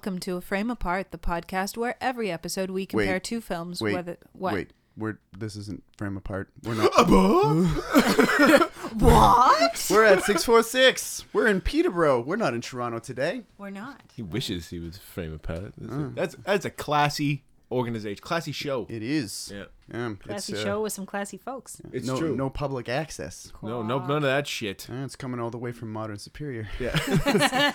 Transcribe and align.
welcome 0.00 0.18
to 0.18 0.38
A 0.38 0.40
Frame 0.40 0.70
Apart, 0.70 1.10
the 1.10 1.18
podcast 1.18 1.76
where 1.76 1.94
every 2.00 2.30
episode 2.30 2.70
we 2.70 2.86
compare 2.86 3.16
Wait. 3.16 3.24
two 3.24 3.42
films. 3.42 3.82
Wait, 3.82 3.92
whether 3.92 4.16
what? 4.32 4.54
Wait, 4.54 4.70
we're 4.96 5.18
this 5.36 5.56
isn't 5.56 5.82
frame 5.98 6.16
apart. 6.16 6.48
We're 6.64 6.74
not. 6.76 6.90
What? 8.98 9.86
we're 9.90 10.04
at 10.04 10.22
six 10.22 10.42
four 10.42 10.62
six. 10.62 11.26
We're 11.34 11.48
in 11.48 11.60
Peterborough. 11.60 12.22
We're 12.22 12.36
not 12.36 12.54
in 12.54 12.62
Toronto 12.62 12.98
today. 12.98 13.42
We're 13.58 13.68
not. 13.68 14.00
He 14.16 14.22
wishes 14.22 14.70
he 14.70 14.78
was 14.78 14.96
frame 14.96 15.34
apart. 15.34 15.74
That's, 15.76 15.92
a, 15.92 15.94
uh. 15.94 16.08
that's 16.14 16.36
that's 16.46 16.64
a 16.64 16.70
classy 16.70 17.44
organization, 17.70 18.22
classy 18.24 18.52
show. 18.52 18.86
It 18.88 19.02
is. 19.02 19.52
Yeah. 19.54 19.64
Yeah, 19.92 20.14
Classy 20.20 20.52
it's, 20.52 20.62
uh, 20.62 20.64
show 20.64 20.82
with 20.82 20.92
some 20.92 21.04
classy 21.04 21.36
folks. 21.36 21.80
It's 21.92 22.06
no, 22.06 22.16
true. 22.16 22.36
No 22.36 22.48
public 22.48 22.88
access. 22.88 23.52
No, 23.62 23.82
no, 23.82 23.98
none 23.98 24.18
of 24.18 24.22
that 24.22 24.46
shit. 24.46 24.86
Uh, 24.88 25.04
it's 25.04 25.16
coming 25.16 25.40
all 25.40 25.50
the 25.50 25.58
way 25.58 25.72
from 25.72 25.92
Modern 25.92 26.18
Superior. 26.18 26.68
Yeah. 26.78 26.96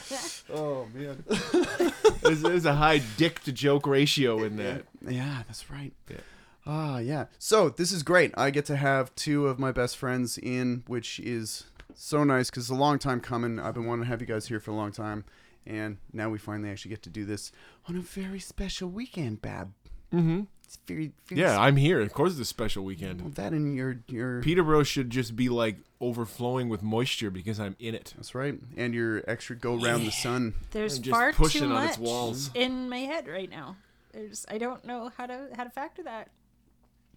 oh 0.53 0.87
man. 0.93 1.23
there's, 2.21 2.41
there's 2.41 2.65
a 2.65 2.75
high 2.75 3.01
dick 3.17 3.41
to 3.41 3.51
joke 3.51 3.85
ratio 3.85 4.43
in 4.43 4.55
that. 4.57 4.85
Yeah, 5.05 5.43
that's 5.47 5.69
right. 5.69 5.93
Yeah. 6.09 6.17
Ah, 6.65 6.99
yeah. 6.99 7.25
So 7.37 7.69
this 7.69 7.91
is 7.91 8.01
great. 8.01 8.31
I 8.35 8.49
get 8.49 8.65
to 8.65 8.75
have 8.75 9.13
two 9.15 9.47
of 9.47 9.59
my 9.59 9.71
best 9.71 9.97
friends 9.97 10.37
in, 10.37 10.83
which 10.87 11.19
is 11.19 11.65
so 11.93 12.23
nice 12.23 12.49
because 12.49 12.63
it's 12.63 12.71
a 12.71 12.75
long 12.75 12.97
time 12.97 13.19
coming. 13.19 13.59
I've 13.59 13.73
been 13.73 13.85
wanting 13.85 14.05
to 14.05 14.09
have 14.09 14.21
you 14.21 14.27
guys 14.27 14.47
here 14.47 14.59
for 14.59 14.71
a 14.71 14.75
long 14.75 14.91
time, 14.91 15.25
and 15.65 15.97
now 16.11 16.29
we 16.29 16.37
finally 16.37 16.69
actually 16.69 16.89
get 16.89 17.03
to 17.03 17.09
do 17.09 17.25
this 17.25 17.51
on 17.87 17.95
a 17.95 18.01
very 18.01 18.39
special 18.39 18.89
weekend, 18.89 19.41
Bab. 19.41 19.73
Mm-hmm. 20.13 20.43
It's 20.75 20.83
very, 20.87 21.11
very 21.27 21.41
Yeah, 21.41 21.59
I'm 21.59 21.77
here. 21.77 22.01
Of 22.01 22.13
course, 22.13 22.31
it's 22.33 22.41
a 22.41 22.45
special 22.45 22.83
weekend. 22.83 23.21
Well, 23.21 23.31
that 23.31 23.53
and 23.53 23.75
your 23.75 23.97
your. 24.07 24.41
Peterborough 24.41 24.83
should 24.83 25.09
just 25.09 25.35
be 25.35 25.49
like 25.49 25.77
overflowing 26.01 26.69
with 26.69 26.83
moisture 26.83 27.31
because 27.31 27.59
I'm 27.59 27.75
in 27.79 27.95
it. 27.95 28.13
That's 28.17 28.35
right, 28.35 28.59
and 28.75 28.93
your 28.93 29.23
extra 29.27 29.55
go 29.55 29.75
round 29.75 30.05
the 30.05 30.11
sun. 30.11 30.53
There's 30.71 30.97
I'm 30.97 31.03
just 31.03 31.13
far 31.13 31.33
pushing 31.33 31.61
too 31.61 31.67
on 31.67 31.73
much 31.73 31.89
its 31.91 31.97
walls. 31.97 32.49
in 32.53 32.89
my 32.89 32.99
head 32.99 33.27
right 33.27 33.49
now. 33.49 33.77
There's 34.11 34.45
I 34.49 34.57
don't 34.57 34.83
know 34.85 35.11
how 35.17 35.25
to 35.25 35.47
how 35.55 35.63
to 35.63 35.69
factor 35.69 36.03
that. 36.03 36.29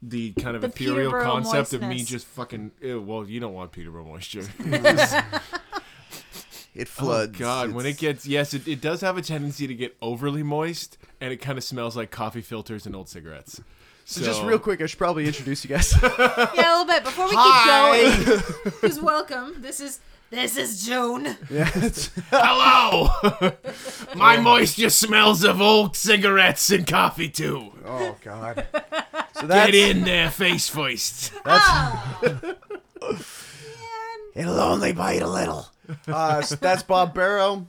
The 0.00 0.31
kind 0.33 0.55
of 0.55 0.62
The 0.62 0.69
ethereal 0.69 1.11
Peterborough 1.11 1.25
concept 1.25 1.72
of 1.72 1.81
me 1.81 1.89
moistness. 1.89 2.09
just 2.09 2.27
fucking. 2.27 2.70
Ew, 2.81 3.00
well, 3.03 3.28
you 3.28 3.41
don't 3.41 3.55
want 3.55 3.72
Peterborough 3.72 4.05
moisture. 4.05 4.43
It 6.79 6.83
oh, 6.83 7.03
floods. 7.03 7.34
Oh 7.34 7.39
floods. 7.39 7.39
God, 7.39 7.73
when 7.73 7.87
it 7.87 7.98
gets 7.98 8.25
yes, 8.25 8.55
it, 8.55 8.69
it 8.69 8.81
does 8.81 9.01
have 9.01 9.19
a 9.19 9.23
tendency 9.23 9.67
to 9.67 9.75
get 9.75 9.97
overly 10.01 10.45
moist, 10.45 10.97
and 11.21 11.33
it 11.33 11.39
kind 11.39 11.59
of 11.59 11.65
smells 11.65 11.97
like 11.97 12.12
coffee 12.12 12.41
filters 12.41 12.87
and 12.87 12.95
old 12.95 13.09
cigarettes. 13.09 13.61
So 14.05 14.23
just 14.23 14.43
real 14.45 14.61
quick, 14.61 14.81
I 14.81 14.87
should 14.87 14.99
probably 14.99 15.27
introduce 15.27 15.65
you 15.65 15.71
guys. 15.71 15.93
Yeah, 16.03 16.47
a 16.47 16.81
little 16.81 16.84
bit 16.87 17.05
before 17.05 17.27
we 17.27 17.33
Hi. 17.34 18.15
keep 18.15 18.27
going. 18.27 18.73
Who's 18.81 19.01
welcome? 19.01 19.56
This 19.61 19.81
is 19.81 19.99
this 20.31 20.56
is 20.56 20.87
June. 20.87 21.37
yeah, 21.51 21.65
hello. 22.31 23.11
My 24.15 24.37
oh. 24.37 24.43
moisture 24.43 24.89
smells 24.89 25.43
of 25.43 25.61
old 25.61 25.97
cigarettes 25.97 26.71
and 26.71 26.87
coffee 26.87 27.29
too. 27.29 27.73
oh 27.84 28.15
God. 28.23 28.67
So 29.34 29.49
that's 29.49 29.73
Get 29.73 29.75
in 29.75 30.05
there, 30.05 30.31
face 30.31 30.69
first. 30.69 31.33
Oh. 31.45 32.55
It'll 34.34 34.61
only 34.61 34.93
bite 34.93 35.23
a 35.23 35.29
little. 35.29 35.67
Uh, 36.06 36.42
so 36.42 36.55
that's 36.56 36.83
Bob 36.83 37.14
Barrow. 37.14 37.67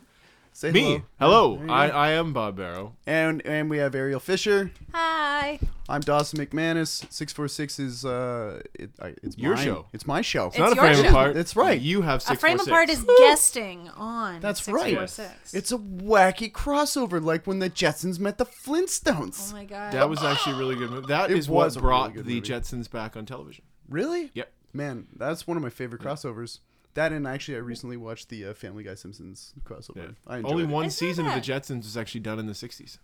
Say 0.51 0.71
Me, 0.71 1.03
hello. 1.19 1.55
hello. 1.55 1.71
I, 1.73 1.87
I 1.87 2.11
am 2.11 2.33
Bob 2.33 2.57
Barrow. 2.57 2.95
And 3.07 3.41
and 3.45 3.69
we 3.69 3.77
have 3.77 3.95
Ariel 3.95 4.19
Fisher. 4.19 4.71
Hi. 4.93 5.57
I'm 5.87 6.01
Dawson 6.01 6.37
McManus. 6.45 7.09
Six 7.11 7.31
four 7.31 7.47
six 7.47 7.79
is 7.79 8.03
uh, 8.03 8.61
it, 8.73 8.89
I, 9.01 9.13
it's 9.23 9.37
Your 9.37 9.55
mine. 9.55 9.63
show. 9.65 9.85
It's 9.93 10.05
my 10.05 10.19
show. 10.21 10.47
It's 10.47 10.57
not 10.57 10.73
a 10.73 10.75
your 10.75 10.83
frame 10.83 11.03
show. 11.03 11.09
apart. 11.09 11.35
That's 11.35 11.55
right. 11.55 11.79
You 11.79 12.01
have 12.01 12.21
A 12.29 12.35
frame 12.35 12.57
four 12.57 12.65
six. 12.65 12.67
apart 12.67 12.89
is 12.89 13.05
guesting 13.19 13.89
on. 13.95 14.41
That's 14.41 14.61
646. 14.61 15.53
It's 15.53 15.71
a 15.71 15.77
wacky 15.77 16.51
crossover, 16.51 17.23
like 17.23 17.47
when 17.47 17.59
the 17.59 17.69
Jetsons 17.69 18.19
met 18.19 18.37
the 18.37 18.45
Flintstones. 18.45 19.51
Oh 19.51 19.55
my 19.55 19.63
god. 19.65 19.93
That 19.93 20.09
was 20.09 20.21
actually 20.23 20.55
a 20.55 20.57
really 20.59 20.75
good. 20.75 20.89
Movie. 20.89 21.07
That 21.07 21.31
It 21.31 21.37
is 21.37 21.47
was 21.47 21.75
what 21.75 21.77
a 21.77 21.79
really 21.79 21.81
brought 21.81 22.13
good 22.15 22.25
the 22.25 22.35
movie. 22.35 22.49
Jetsons 22.49 22.91
back 22.91 23.15
on 23.15 23.25
television. 23.25 23.63
really? 23.87 24.31
Yep. 24.33 24.51
Man, 24.73 25.07
that's 25.15 25.47
one 25.47 25.57
of 25.57 25.63
my 25.63 25.69
favorite 25.69 26.01
crossovers. 26.01 26.59
That 26.95 27.11
and 27.13 27.27
actually, 27.27 27.55
I 27.55 27.59
recently 27.59 27.97
watched 27.97 28.29
the 28.29 28.45
uh, 28.45 28.53
Family 28.53 28.83
Guy 28.83 28.95
Simpsons 28.95 29.53
crossover. 29.63 29.95
Yeah. 29.97 30.07
I 30.27 30.37
enjoyed 30.37 30.51
Only 30.51 30.63
it. 30.63 30.69
one 30.69 30.85
It's 30.85 31.01
not 31.01 31.07
season 31.07 31.25
of 31.27 31.33
the 31.33 31.39
bad. 31.51 31.63
Jetsons 31.63 31.83
was 31.83 31.95
actually 31.97 32.21
done 32.21 32.39
in 32.39 32.47
the 32.47 32.53
'60s. 32.53 32.97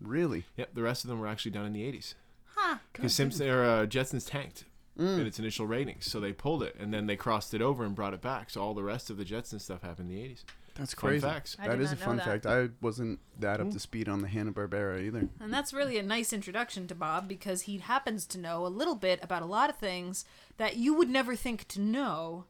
Really? 0.00 0.44
Yep, 0.56 0.74
the 0.74 0.82
rest 0.82 1.04
of 1.04 1.08
them 1.10 1.20
were 1.20 1.26
actually 1.26 1.52
done 1.52 1.66
in 1.66 1.72
the 1.72 1.82
'80s. 1.82 2.14
Huh. 2.54 2.78
Because 2.92 3.14
Simpson 3.14 3.48
or 3.48 3.64
uh, 3.64 3.86
Jetsons 3.86 4.28
tanked 4.28 4.64
in 4.96 5.20
its 5.20 5.38
initial 5.38 5.64
ratings, 5.66 6.10
so 6.10 6.18
they 6.18 6.32
pulled 6.32 6.60
it 6.64 6.74
and 6.80 6.92
then 6.92 7.06
they 7.06 7.14
crossed 7.14 7.54
it 7.54 7.62
over 7.62 7.84
and 7.84 7.94
brought 7.94 8.14
it 8.14 8.20
back. 8.20 8.50
So 8.50 8.60
all 8.60 8.74
the 8.74 8.82
rest 8.82 9.10
of 9.10 9.16
the 9.16 9.24
Jetsons 9.24 9.60
stuff 9.60 9.82
happened 9.82 10.10
in 10.10 10.16
the 10.16 10.22
'80s. 10.22 10.42
That's 10.74 10.94
Fun 10.94 11.10
crazy. 11.10 11.26
facts. 11.26 11.56
I 11.58 11.66
That 11.68 11.76
did 11.76 11.82
is 11.84 11.92
a 11.92 11.94
not 11.94 12.00
know 12.00 12.06
fun 12.06 12.16
that. 12.18 12.24
fact. 12.26 12.46
I 12.46 12.68
wasn't 12.80 13.18
that 13.40 13.60
up 13.60 13.70
to 13.72 13.80
speed 13.80 14.08
on 14.08 14.22
the 14.22 14.28
Hanna 14.28 14.52
Barbera 14.52 15.02
either. 15.02 15.28
And 15.40 15.52
that's 15.52 15.72
really 15.72 15.98
a 15.98 16.04
nice 16.04 16.32
introduction 16.32 16.86
to 16.88 16.94
Bob 16.94 17.26
because 17.28 17.62
he 17.62 17.78
happens 17.78 18.26
to 18.26 18.38
know 18.38 18.64
a 18.64 18.68
little 18.68 18.94
bit 18.94 19.18
about 19.22 19.42
a 19.42 19.46
lot 19.46 19.70
of 19.70 19.76
things 19.76 20.24
that 20.56 20.76
you 20.76 20.94
would 20.94 21.08
never 21.08 21.34
think 21.34 21.66
to 21.68 21.80
know, 21.80 22.44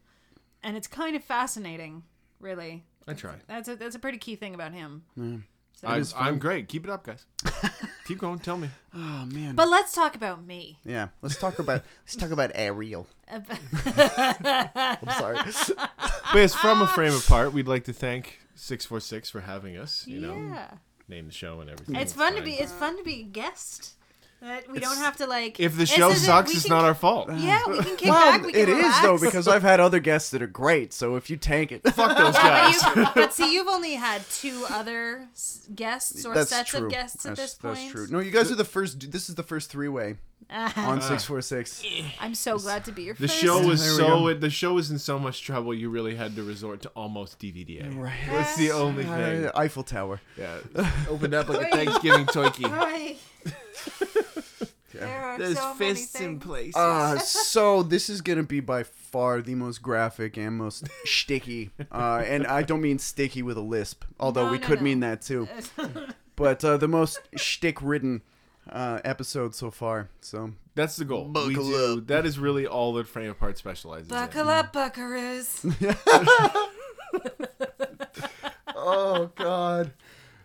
and 0.63 0.77
it's 0.77 0.87
kind 0.87 1.17
of 1.17 1.25
fascinating, 1.25 2.03
really. 2.41 2.85
I 3.07 3.15
try. 3.15 3.35
That's 3.47 3.69
a 3.69 3.77
that's 3.77 3.95
a 3.95 3.99
pretty 3.99 4.19
key 4.19 4.37
thing 4.37 4.55
about 4.55 4.73
him. 4.73 5.05
So- 5.73 5.89
I'm. 5.89 6.05
I'm 6.17 6.39
great. 6.39 6.69
Keep 6.69 6.85
it 6.85 6.91
up, 6.91 7.05
guys. 7.05 7.25
Keep 8.07 8.19
going. 8.19 8.39
Tell 8.39 8.57
me. 8.57 8.71
Oh 8.95 9.27
man. 9.27 9.55
but 9.55 9.69
let's 9.69 9.93
talk 9.93 10.15
about 10.17 10.45
me. 10.45 10.79
yeah, 10.85 11.09
let's 11.23 11.37
talk 11.37 11.59
about 11.59 11.83
let's 12.05 12.17
talk 12.17 12.31
about 12.31 12.51
Ariel. 12.55 13.07
I'm 13.31 13.45
sorry. 15.19 15.39
But 16.31 16.43
it's 16.43 16.55
from 16.55 16.83
a 16.83 16.85
ah. 16.85 16.93
frame 16.95 17.15
apart. 17.15 17.55
We'd 17.55 17.69
like 17.69 17.85
to 17.85 17.93
thank 17.95 18.41
six 18.55 18.85
four 18.85 19.01
six 19.01 19.31
for 19.31 19.41
having 19.41 19.79
us. 19.79 20.07
You 20.07 20.21
know, 20.21 20.35
yeah, 20.35 20.73
name 21.09 21.27
the 21.27 21.33
show 21.33 21.61
and 21.61 21.71
everything. 21.71 21.97
it's 21.97 22.13
fun 22.13 22.35
to 22.37 22.43
be 22.43 22.53
it's 22.55 22.73
fun 22.73 22.99
to 22.99 23.03
be 23.03 23.21
a 23.21 23.23
guest. 23.23 23.95
That 24.41 24.71
we 24.71 24.79
don't 24.79 24.99
have 24.99 25.17
to 25.17 25.27
like. 25.27 25.59
If 25.59 25.77
the 25.77 25.85
show 25.85 26.11
isn't- 26.11 26.25
sucks, 26.25 26.51
we 26.51 26.55
it's 26.57 26.63
can- 26.67 26.71
not 26.77 26.85
our 26.85 26.95
fault. 26.95 27.29
Yeah, 27.35 27.61
we 27.67 27.79
can 27.79 27.97
kick 27.97 28.09
well, 28.09 28.31
back. 28.39 28.45
We 28.47 28.53
can 28.53 28.61
it 28.63 28.69
is 28.69 28.77
relax. 28.77 29.01
though 29.03 29.19
because 29.19 29.49
I've 29.49 29.63
had 29.63 29.81
other 29.81 29.99
guests 29.99 30.31
that 30.31 30.43
are 30.43 30.47
great. 30.47 30.93
So 30.93 31.17
if 31.17 31.29
you 31.29 31.37
tank 31.37 31.73
it, 31.73 31.83
Fuck 31.83 32.17
those 32.19 32.35
But, 32.35 32.43
guys. 32.43 32.97
you, 32.97 33.07
but 33.17 33.33
see, 33.35 33.53
you've 33.53 33.67
only 33.67 33.95
had 33.95 34.23
two 34.31 34.65
other 34.71 35.27
guests 35.75 36.25
or 36.25 36.35
that's 36.35 36.51
sets 36.51 36.71
true. 36.71 36.85
of 36.87 36.91
guests 36.93 37.27
at 37.27 37.35
that's, 37.35 37.55
this 37.55 37.55
point. 37.61 37.75
that's 37.79 37.91
true. 37.91 38.07
No, 38.11 38.21
you 38.21 38.31
guys 38.31 38.53
are 38.53 38.55
the 38.55 38.65
first. 38.65 39.11
This 39.11 39.29
is 39.29 39.35
the 39.35 39.43
first 39.43 39.71
three 39.71 39.89
way 39.89 40.17
on 40.77 41.01
six 41.03 41.25
four 41.25 41.43
six. 41.43 41.83
I'm 42.21 42.37
so 42.37 42.59
glad 42.59 42.85
to 42.85 42.93
be 42.93 43.03
your 43.03 43.15
The 43.15 43.27
first. 43.27 43.41
show 43.41 43.67
was 43.67 43.83
so 43.97 44.07
go. 44.07 44.35
the 44.35 44.51
show 44.51 44.75
was 44.75 44.93
in 44.93 45.01
so 45.01 45.19
much 45.19 45.43
trouble. 45.43 45.75
You 45.75 45.91
really 45.91 46.15
had 46.15 46.37
to 46.37 46.45
resort 46.45 46.83
to 46.83 46.89
almost 46.91 47.41
DVD. 47.41 47.83
Right. 47.99 48.13
That's 48.31 48.57
the 48.57 48.71
only 48.71 49.03
thing. 49.03 49.47
Uh, 49.47 49.51
Eiffel 49.57 49.83
Tower. 49.83 50.21
Yeah, 50.39 50.59
opened 51.09 51.35
up 51.35 51.49
like 51.49 51.73
a 51.73 51.77
Thanksgiving 51.77 52.27
turkey. 52.27 52.67
Right. 55.01 55.39
There 55.39 55.51
are 55.53 55.55
so 55.55 55.75
many 55.75 55.95
things. 55.95 56.43
places. 56.43 56.75
Uh, 56.77 57.19
so 57.19 57.83
this 57.85 58.09
is 58.11 58.21
gonna 58.21 58.43
be 58.43 58.59
by 58.61 58.83
far 58.83 59.41
the 59.41 59.55
most 59.55 59.81
graphic 59.81 60.37
and 60.37 60.57
most 60.57 60.89
sticky, 61.05 61.71
uh, 61.93 62.23
and 62.27 62.47
I 62.47 62.63
don't 62.63 62.81
mean 62.81 62.99
sticky 62.99 63.43
with 63.43 63.57
a 63.57 63.61
lisp, 63.63 64.05
although 64.19 64.47
No, 64.47 64.53
we 64.53 64.59
no, 64.59 64.67
could 64.67 64.79
no. 64.81 64.85
mean 64.85 65.01
that 65.01 65.23
too. 65.23 65.47
But 66.35 66.65
uh, 66.65 66.79
the 66.79 66.89
most 66.89 67.21
shtick-ridden 67.37 68.23
uh, 68.71 69.01
episode 69.05 69.55
so 69.55 69.71
far. 69.71 70.09
So 70.21 70.53
That's 70.75 70.97
the 70.97 71.05
goal. 71.05 71.27
we 71.27 71.33
Buckle 71.33 71.65
do. 71.65 72.01
That 72.03 72.27
is 72.27 72.39
really 72.39 72.67
all 72.67 72.93
that 72.95 73.07
Frame 73.07 73.31
Apart 73.31 73.57
specializes 73.59 74.09
Buckle 74.09 74.49
up, 74.49 74.73
buckaroos. 74.73 75.65
oh 78.75 79.31
god, 79.37 79.93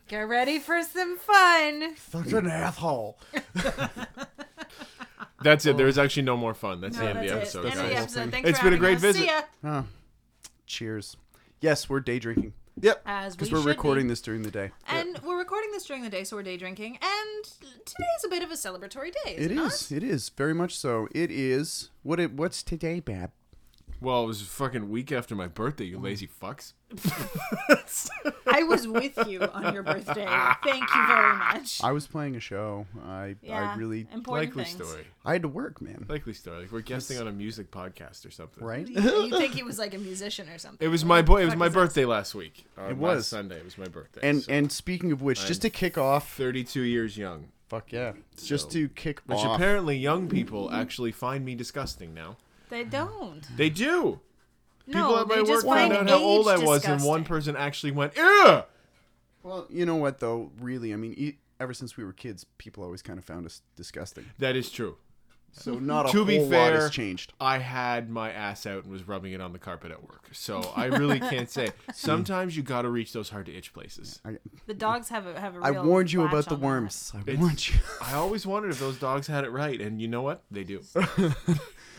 Get 0.08 0.22
ready 0.22 0.60
for 0.60 0.84
some 0.84 1.18
fun. 1.18 1.96
such 1.98 2.34
an 2.34 2.48
asshole. 2.48 3.18
That's 5.42 5.66
it. 5.66 5.76
There's 5.78 5.98
actually 5.98 6.24
no 6.24 6.38
more 6.38 6.54
fun. 6.54 6.80
That's 6.82 6.96
No, 6.98 7.04
the 7.04 7.10
end 7.10 7.20
of 7.20 7.24
the 7.26 7.30
that's 7.36 7.56
episode, 7.56 7.66
it. 7.66 7.72
End 7.72 7.80
of 7.80 7.88
the 7.88 7.94
guys. 7.94 8.04
episode. 8.04 8.32
Thanks 8.32 8.50
It's 8.50 8.60
for 8.60 8.64
been 8.66 8.74
a 8.74 8.78
having 8.78 9.00
great 9.00 9.10
us. 9.10 9.16
See 9.18 9.24
visit. 9.24 9.46
ya. 9.64 9.82
Oh, 9.82 9.86
cheers. 10.66 11.18
Yes, 11.60 11.90
we're 11.90 12.00
day 12.00 12.20
drinking. 12.20 12.54
Yep, 12.82 13.02
As 13.06 13.36
because 13.36 13.52
we 13.52 13.58
we're 13.58 13.62
should 13.64 13.68
recording 13.70 14.06
be. 14.06 14.10
this 14.10 14.22
during 14.22 14.42
the 14.42 14.52
day. 14.52 14.72
And 14.88 15.20
we're 15.20 15.38
recording 15.38 15.72
this 15.72 15.86
during 15.86 16.02
the 16.02 16.10
day, 16.10 16.24
so 16.24 16.36
we're 16.38 16.44
day 16.44 16.58
drinking. 16.58 16.98
And 17.02 17.44
today's 17.86 18.24
a 18.26 18.30
bit 18.30 18.42
of 18.42 18.50
a 18.52 18.56
celebratory 18.56 19.12
day. 19.26 19.36
Is 19.36 19.46
It 19.46 19.52
it, 19.52 19.56
not? 19.56 19.74
is. 19.74 19.92
It 19.92 20.04
is 20.04 20.30
very 20.30 20.54
much 20.54 20.76
so. 20.78 21.08
It 21.14 21.30
is. 21.30 21.90
What? 22.04 22.20
It, 22.20 22.32
what's 22.34 22.64
today, 22.64 23.00
Bab? 23.00 23.32
Well, 24.04 24.24
it 24.26 24.28
was 24.28 24.42
a 24.42 24.46
fucking 24.46 24.90
week 24.90 25.12
after 25.14 25.34
my 25.34 25.48
birthday. 25.48 25.86
You 25.86 25.98
lazy 25.98 26.28
fucks. 26.28 26.74
I 28.46 28.64
was 28.64 28.88
with 28.88 29.18
you 29.28 29.42
on 29.42 29.74
your 29.74 29.82
birthday. 29.84 30.26
Thank 30.64 30.82
you 30.94 31.08
very 31.08 31.38
much. 31.38 31.82
I 31.84 31.92
was 31.92 32.06
playing 32.06 32.36
a 32.36 32.40
show. 32.40 32.86
I 33.06 33.36
yeah, 33.42 33.72
I 33.72 33.76
really 33.76 34.02
important 34.14 34.48
Likely 34.56 34.66
things. 34.66 34.76
story. 34.88 35.06
I 35.26 35.34
had 35.34 35.42
to 35.44 35.48
work, 35.48 35.82
man. 35.82 36.06
Likely 36.10 36.34
story. 36.34 36.62
Like 36.64 36.72
we're 36.72 36.82
guesting 36.82 37.18
on 37.20 37.28
a 37.28 37.32
music 37.32 37.72
podcast 37.72 38.26
or 38.26 38.32
something. 38.32 38.64
Right? 38.64 38.88
You, 38.88 39.02
you 39.02 39.38
think 39.38 39.54
he 39.54 39.64
was 39.64 39.80
like 39.80 39.94
a 39.94 39.98
musician 39.98 40.50
or 40.50 40.58
something? 40.58 40.86
It 40.86 40.90
was 40.90 41.06
my 41.06 41.22
boy. 41.22 41.42
It 41.42 41.46
was 41.46 41.54
Fuck 41.54 41.60
my 41.60 41.68
is 41.68 41.74
that? 41.74 41.80
birthday 41.80 42.06
last 42.06 42.36
week. 42.36 42.66
Uh, 42.78 42.82
It 42.84 43.00
last 43.00 43.00
was. 43.00 43.28
Sunday. 43.28 43.58
It 43.58 43.66
was 43.66 43.78
my 43.78 43.88
birthday. 43.88 44.20
And 44.22 44.44
so 44.44 44.52
and 44.52 44.72
speaking 44.72 45.12
of 45.12 45.22
which, 45.22 45.46
just 45.46 45.62
to 45.62 45.70
kick 45.70 45.98
off, 45.98 46.34
32 46.36 46.82
years 46.82 47.18
young. 47.18 47.48
fuck 47.70 47.92
yeah, 47.94 48.12
just 48.44 48.66
So- 48.66 48.70
to 48.72 48.90
kick 48.90 49.22
Which 49.26 49.40
off. 49.40 49.56
apparently 49.56 49.98
young 49.98 50.28
people 50.28 50.72
actually 50.72 51.12
find 51.14 51.46
me 51.46 51.56
disgusting 51.56 52.14
now. 52.14 52.36
They 52.70 52.84
don't. 52.84 53.42
They 53.58 53.70
do. 53.70 54.20
People 54.86 55.02
no, 55.02 55.22
at 55.22 55.28
my 55.28 55.36
they 55.36 55.42
work 55.42 55.50
just 55.50 55.66
found 55.66 55.92
find 55.94 55.94
out 55.94 56.10
how 56.10 56.18
old 56.24 56.48
I 56.50 56.56
age 56.58 56.64
was, 56.64 56.84
and 56.86 57.04
one 57.04 57.24
person 57.24 57.56
actually 57.56 57.92
went, 57.92 58.16
"Ew." 58.18 58.64
Well, 59.44 59.66
you 59.70 59.86
know 59.86 59.96
what 59.96 60.20
though? 60.20 60.52
Really, 60.60 60.92
I 60.94 60.96
mean, 60.98 61.14
e- 61.18 61.38
ever 61.60 61.74
since 61.74 61.96
we 61.96 62.04
were 62.04 62.14
kids, 62.14 62.46
people 62.58 62.84
always 62.84 63.02
kind 63.02 63.18
of 63.20 63.26
found 63.26 63.46
us 63.46 63.62
disgusting. 63.76 64.26
That 64.40 64.56
is 64.56 64.70
true. 64.70 64.98
So 65.56 65.76
not 65.76 66.10
a 66.10 66.12
To 66.14 66.26
be 66.26 66.38
whole 66.38 66.46
lot 66.46 66.52
fair, 66.72 66.82
has 66.82 66.90
changed. 66.92 67.32
I 67.40 67.60
had 67.60 68.10
my 68.10 68.32
ass 68.32 68.66
out 68.66 68.84
and 68.86 68.92
was 68.92 69.08
rubbing 69.08 69.34
it 69.34 69.40
on 69.40 69.54
the 69.54 69.60
carpet 69.60 69.92
at 69.92 70.02
work. 70.02 70.28
So 70.32 70.62
I 70.76 70.86
really 70.86 71.20
can't 71.32 71.48
say. 71.50 71.70
Sometimes 71.94 72.58
you 72.58 72.64
got 72.64 72.82
to 72.82 72.90
reach 72.90 73.14
those 73.14 73.30
hard 73.30 73.46
to 73.46 73.56
itch 73.56 73.72
places. 73.72 74.20
The 74.66 74.74
dogs 74.74 75.10
have 75.10 75.28
a 75.28 75.40
have 75.40 75.56
a 75.56 75.60
I 75.60 75.70
real 75.70 75.86
warned 75.86 76.12
you 76.12 76.24
about 76.24 76.46
the 76.46 76.56
on 76.56 76.60
that. 76.62 76.66
worms. 76.66 77.12
I 77.16 77.20
It's- 77.22 77.38
warned 77.38 77.70
you. 77.70 77.76
I 78.02 78.16
always 78.16 78.48
wondered 78.48 78.72
if 78.72 78.80
those 78.80 78.98
dogs 78.98 79.28
had 79.28 79.44
it 79.44 79.52
right, 79.52 79.80
and 79.80 80.02
you 80.02 80.08
know 80.08 80.24
what? 80.24 80.44
They 80.50 80.64
do. 80.64 80.82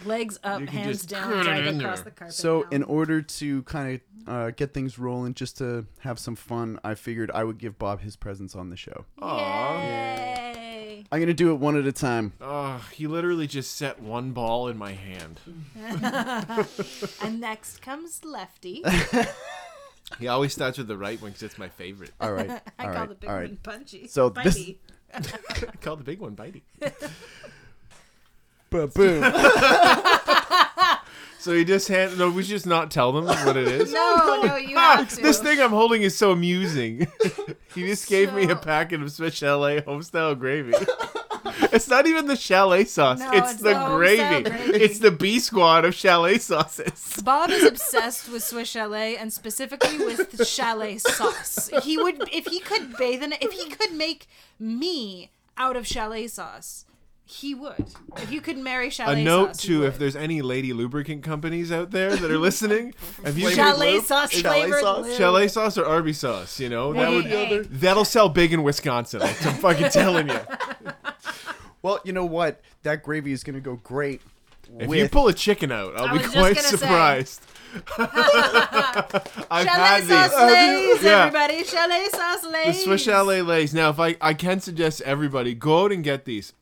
Legs 0.05 0.39
up, 0.45 0.61
You 0.61 0.67
can 0.67 0.77
hands 0.77 0.99
just 0.99 1.09
down, 1.11 1.33
cut 1.33 1.41
it 1.41 1.45
drag 1.45 1.67
in 1.67 1.81
across 1.81 1.99
there. 2.01 2.05
the 2.05 2.11
carpet. 2.13 2.35
So, 2.35 2.61
now. 2.63 2.69
in 2.71 2.83
order 2.85 3.23
to 3.23 3.63
kind 3.65 4.01
of 4.27 4.29
uh, 4.33 4.51
get 4.51 4.73
things 4.75 4.99
rolling, 4.99 5.35
just 5.35 5.59
to 5.59 5.87
have 6.01 6.19
some 6.19 6.37
fun, 6.37 6.79
I 6.85 6.95
figured 6.95 7.31
I 7.33 7.45
would 7.45 7.59
give 7.59 7.79
Bob 7.79 8.01
his 8.01 8.17
presents 8.17 8.55
on 8.55 8.71
the 8.71 8.77
show. 8.77 9.05
Aw. 9.21 9.83
Yay! 9.83 11.05
I'm 11.13 11.21
gonna 11.21 11.35
do 11.35 11.51
it 11.53 11.57
one 11.57 11.77
at 11.77 11.87
a 11.87 11.93
time. 11.93 12.33
Uh, 12.41 12.79
he 12.93 13.07
literally 13.07 13.47
just 13.47 13.77
set 13.77 14.01
one 14.01 14.33
ball 14.33 14.69
in 14.69 14.77
my 14.79 14.93
hand. 14.93 15.41
And 17.23 17.41
next 17.41 17.81
comes 17.83 18.25
Lefty. 18.25 18.83
He 20.19 20.29
always 20.29 20.53
starts 20.53 20.77
with 20.79 20.87
the 20.87 20.99
right 20.99 21.21
one 21.21 21.31
because 21.31 21.43
it's 21.43 21.59
my 21.59 21.71
favorite. 21.71 22.11
All 22.21 22.31
right. 22.31 22.49
I 22.79 22.85
all 22.87 22.93
call 22.93 23.01
right, 23.01 23.09
the 23.09 23.15
big 23.15 23.31
all 23.31 23.37
right. 23.37 23.49
one 23.49 23.57
punchy. 23.63 24.07
So 24.07 24.29
this- 24.29 24.57
Bitey. 24.59 24.77
I 25.15 25.77
call 25.81 25.97
the 25.97 26.05
big 26.05 26.21
one 26.21 26.37
bitey. 26.37 26.61
Boom. 28.75 29.25
So 31.39 31.53
he 31.53 31.63
just 31.63 31.89
hand. 31.89 32.17
No, 32.17 32.31
we 32.31 32.43
should 32.43 32.53
just 32.53 32.67
not 32.67 32.91
tell 32.91 33.13
them 33.13 33.27
what 33.27 33.55
it 33.59 33.69
is. 33.69 33.93
No, 33.93 34.41
no, 34.47 34.57
you 34.57 34.75
Ah, 34.79 34.97
have 35.01 35.11
to. 35.11 35.21
this 35.21 35.39
thing 35.41 35.61
I'm 35.61 35.69
holding 35.73 36.01
is 36.01 36.17
so 36.17 36.31
amusing. 36.31 37.07
he 37.75 37.83
just 37.87 38.09
gave 38.09 38.33
me 38.33 38.45
a 38.45 38.49
So- 38.49 38.55
packet 38.57 39.03
of 39.03 39.13
Swiss 39.13 39.35
chalet 39.35 39.83
homestyle 39.83 40.39
gravy. 40.39 40.73
it's 41.71 41.87
not 41.87 42.07
even 42.07 42.29
the 42.29 42.37
chalet 42.37 42.85
sauce. 42.87 43.19
No, 43.19 43.31
it's, 43.33 43.53
it's 43.53 43.61
the, 43.63 43.69
the 43.71 43.75
homestyle 43.75 43.97
gravy. 43.99 44.43
gravy. 44.51 44.73
It's 44.85 44.99
the 45.01 45.11
B 45.11 45.39
squad 45.39 45.85
of 45.85 45.95
chalet 45.95 46.39
sauces. 46.39 47.21
Bob 47.23 47.51
is 47.51 47.63
obsessed 47.63 48.31
with 48.33 48.43
Swiss 48.43 48.71
chalet 48.71 49.19
and 49.19 49.31
specifically 49.31 49.99
with 49.99 50.33
the 50.33 50.47
chalet 50.47 50.97
sauce. 50.97 51.69
He 51.83 51.99
would, 51.99 52.27
if 52.33 52.47
he 52.47 52.59
could 52.61 52.97
bathe 52.97 53.23
in 53.23 53.35
it, 53.35 53.43
if 53.43 53.53
he 53.53 53.69
could 53.69 53.93
make 53.93 54.27
me 54.59 55.31
out 55.59 55.77
of 55.77 55.87
chalet 55.87 56.27
sauce, 56.27 56.87
he 57.27 57.55
would. 57.55 57.87
If 58.19 58.31
you 58.31 58.41
could 58.41 58.59
marry 58.59 58.91
chalet 58.91 59.21
A 59.21 59.25
note 59.25 59.57
sauce, 59.57 59.63
he 59.63 59.69
to 59.69 59.81
would. 59.81 59.89
if 59.89 59.99
there's 59.99 60.15
any 60.17 60.43
lady 60.43 60.73
lubricant 60.75 61.23
companies 61.23 61.73
out 61.73 61.91
there 61.91 62.15
that 62.15 62.31
are 62.31 62.39
listening, 62.39 62.95
if 63.25 63.39
you 63.39 63.51
chalet 63.51 63.95
lube? 63.95 64.05
sauce 64.05 64.31
Chalet 64.31 64.61
flavored 64.63 64.81
sauce? 64.83 65.07
lube. 65.07 65.17
chalet 65.17 65.49
sauce 65.49 65.79
or 65.79 65.87
Arby 65.87 66.13
sauce, 66.13 66.61
you 66.61 66.69
know 66.69 66.93
that 66.93 67.11
would, 67.11 67.25
hey. 67.25 67.63
That'll 67.71 68.05
sell 68.05 68.29
big 68.29 68.53
in 68.53 68.63
Wisconsin. 68.63 69.23
I'm 69.23 69.35
fucking 69.35 69.89
telling 69.91 70.29
you. 70.29 70.39
well, 71.83 71.99
you 72.05 72.13
know 72.13 72.27
what? 72.27 72.61
That 72.83 73.03
gravy 73.03 73.33
is 73.33 73.43
gonna 73.43 73.61
go 73.61 73.77
great. 73.77 74.21
If 74.79 74.89
with 74.89 74.99
you 74.99 75.09
pull 75.09 75.29
a 75.29 75.33
chicken 75.35 75.71
out, 75.73 75.97
I'll 75.97 76.07
I 76.07 76.13
be 76.13 76.19
was 76.19 76.23
just 76.25 76.37
quite 76.37 76.55
gonna 76.57 76.69
say. 76.69 76.77
surprised. 76.77 77.43
I've 79.51 79.67
Chalet 79.67 79.67
had 79.67 80.05
sauce 80.05 80.31
these. 80.31 80.53
lays, 80.53 81.03
Yeah. 81.03 81.27
everybody. 81.27 81.65
Chalet 81.65 82.09
sauce 82.11 82.41
The. 82.43 82.73
Swiss 82.73 83.03
chalet 83.03 83.43
lays. 83.43 83.75
Now, 83.75 83.91
if 83.91 83.99
I 84.01 84.17
I 84.21 84.35
can 84.35 84.61
suggest 84.61 85.01
everybody 85.03 85.55
go 85.55 85.85
out 85.85 85.93
and 85.93 86.03
get 86.05 86.25
these 86.25 86.53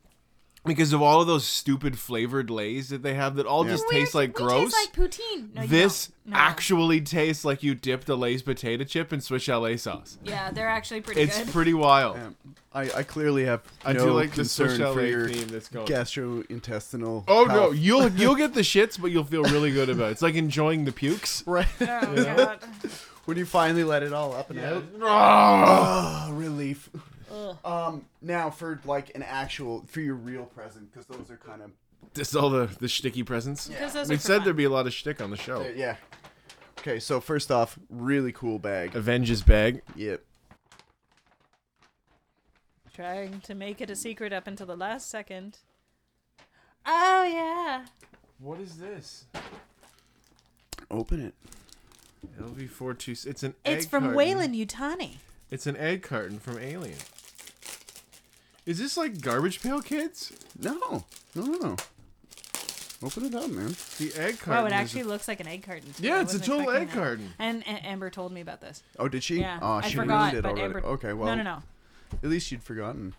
because 0.65 0.93
of 0.93 1.01
all 1.01 1.19
of 1.21 1.27
those 1.27 1.45
stupid 1.45 1.99
flavored 1.99 2.49
lays 2.49 2.89
that 2.89 3.03
they 3.03 3.13
have 3.15 3.35
that 3.35 3.45
all 3.45 3.63
just 3.65 3.85
We- 3.89 3.95
taste 3.95 4.15
like 4.15 4.37
we 4.37 4.45
gross. 4.45 4.73
Taste 4.73 4.97
like 4.97 5.09
poutine. 5.11 5.53
No, 5.53 5.67
this. 5.67 6.11
No. 6.25 6.37
actually 6.37 7.01
tastes 7.01 7.43
like 7.43 7.63
you 7.63 7.75
dipped 7.75 8.07
a 8.07 8.15
Lay's 8.15 8.41
potato 8.41 8.85
chip 8.85 9.11
in 9.11 9.19
Swiss 9.19 9.43
chalet 9.43 9.75
sauce. 9.75 10.17
Yeah, 10.23 10.51
they're 10.51 10.69
actually 10.69 11.01
pretty 11.01 11.21
It's 11.21 11.37
good. 11.37 11.49
pretty 11.49 11.73
wild. 11.73 12.17
I, 12.73 12.89
I 12.91 13.03
clearly 13.03 13.45
have 13.45 13.61
I 13.85 13.93
no 13.93 14.05
do 14.05 14.11
like 14.13 14.31
the 14.31 14.45
Swiss 14.45 14.71
concern 14.77 14.93
for 14.93 14.99
chalet 15.01 15.09
your 15.09 15.29
theme 15.29 15.47
that's 15.49 15.67
going. 15.69 15.85
gastrointestinal. 15.85 17.23
Oh 17.27 17.43
no, 17.45 17.53
health. 17.53 17.75
you'll 17.75 18.07
you'll 18.13 18.35
get 18.35 18.53
the 18.53 18.61
shits, 18.61 18.99
but 18.99 19.11
you'll 19.11 19.23
feel 19.25 19.43
really 19.43 19.71
good 19.71 19.89
about 19.89 20.07
it. 20.09 20.11
It's 20.13 20.21
like 20.21 20.35
enjoying 20.35 20.85
the 20.85 20.91
pukes. 20.91 21.43
right 21.47 21.67
oh, 21.81 22.15
God. 22.23 22.59
when 23.25 23.37
you 23.37 23.45
finally 23.45 23.83
let 23.83 24.01
it 24.01 24.13
all 24.13 24.33
up 24.33 24.49
and 24.49 24.59
out. 24.59 24.83
Oh, 25.01 26.25
Oh, 26.29 26.31
relief. 26.33 26.89
Um, 27.65 28.05
now 28.21 28.49
for 28.49 28.79
like 28.85 29.13
an 29.15 29.23
actual 29.23 29.83
for 29.87 30.01
your 30.01 30.15
real 30.15 30.45
present 30.45 30.91
because 30.91 31.05
those 31.07 31.29
are 31.31 31.37
kind 31.37 31.61
of 31.61 31.71
this 32.13 32.29
is 32.29 32.35
all 32.35 32.49
the 32.49 32.67
the 32.79 32.87
shticky 32.87 33.25
presents. 33.25 33.67
Because 33.67 33.93
those 33.93 34.09
We 34.09 34.15
are 34.15 34.17
for 34.19 34.23
said 34.27 34.35
fun. 34.37 34.43
there'd 34.45 34.55
be 34.57 34.65
a 34.65 34.69
lot 34.69 34.85
of 34.87 34.93
shtick 34.93 35.21
on 35.21 35.29
the 35.31 35.37
show. 35.37 35.61
uh, 35.61 35.71
yeah. 35.75 35.95
Okay, 36.79 36.99
so 36.99 37.21
first 37.21 37.49
off, 37.51 37.79
really 37.89 38.31
cool 38.33 38.59
bag. 38.59 38.93
Avengers 38.95 39.41
bag. 39.41 39.81
Yep. 39.95 40.21
Trying 42.93 43.39
to 43.41 43.55
make 43.55 43.81
it 43.81 43.89
a 43.89 43.95
secret 43.95 44.31
up 44.33 44.45
until 44.47 44.67
the 44.67 44.75
last 44.75 45.09
second. 45.09 45.59
Oh 46.85 47.23
yeah. 47.23 47.85
What 48.39 48.59
is 48.59 48.77
this? 48.77 49.25
Open 50.91 51.19
it. 51.25 51.33
LV 52.39 52.69
four 52.69 52.93
two. 52.93 53.13
It's 53.13 53.41
an. 53.43 53.55
It's 53.65 53.85
egg 53.85 53.89
from 53.89 54.03
carton. 54.03 54.15
Weyland 54.17 54.55
Yutani. 54.55 55.15
It's 55.49 55.65
an 55.65 55.77
egg 55.77 56.03
carton 56.03 56.39
from 56.39 56.59
Alien. 56.59 56.97
Is 58.65 58.79
this 58.79 58.95
like 58.97 59.19
Garbage 59.21 59.61
Pail 59.61 59.81
Kids? 59.81 60.31
No, 60.59 60.73
no, 60.73 61.03
no, 61.35 61.43
no. 61.57 61.75
Open 63.03 63.25
it 63.25 63.35
up, 63.35 63.49
man. 63.49 63.75
The 63.97 64.13
egg 64.15 64.39
carton. 64.39 64.53
Wow, 64.53 64.63
it 64.65 64.67
is 64.67 64.73
actually 64.73 65.01
a- 65.01 65.05
looks 65.05 65.27
like 65.27 65.41
an 65.41 65.47
egg 65.47 65.63
carton. 65.63 65.91
too. 65.93 66.03
yeah, 66.03 66.21
it's 66.21 66.33
a 66.33 66.37
wasn't 66.37 66.43
total 66.45 66.61
expecting 66.69 66.81
egg 66.81 66.87
that. 66.89 66.93
carton. 66.97 67.33
And, 67.37 67.67
and 67.67 67.85
Amber 67.85 68.09
told 68.09 68.31
me 68.31 68.39
about 68.39 68.61
this. 68.61 68.81
Oh, 68.97 69.09
did 69.09 69.23
she? 69.23 69.41
Yeah, 69.41 69.59
Oh, 69.61 69.73
I 69.73 69.89
she 69.89 69.97
forgot, 69.97 70.19
ruined 70.31 70.37
it 70.37 70.41
but 70.43 70.49
already. 70.51 70.63
Amber. 70.63 70.85
Okay, 70.85 71.11
well, 71.13 71.27
no, 71.35 71.35
no, 71.35 71.43
no. 71.43 71.63
at 72.23 72.29
least 72.29 72.49
you'd 72.51 72.63
forgotten. 72.63 73.13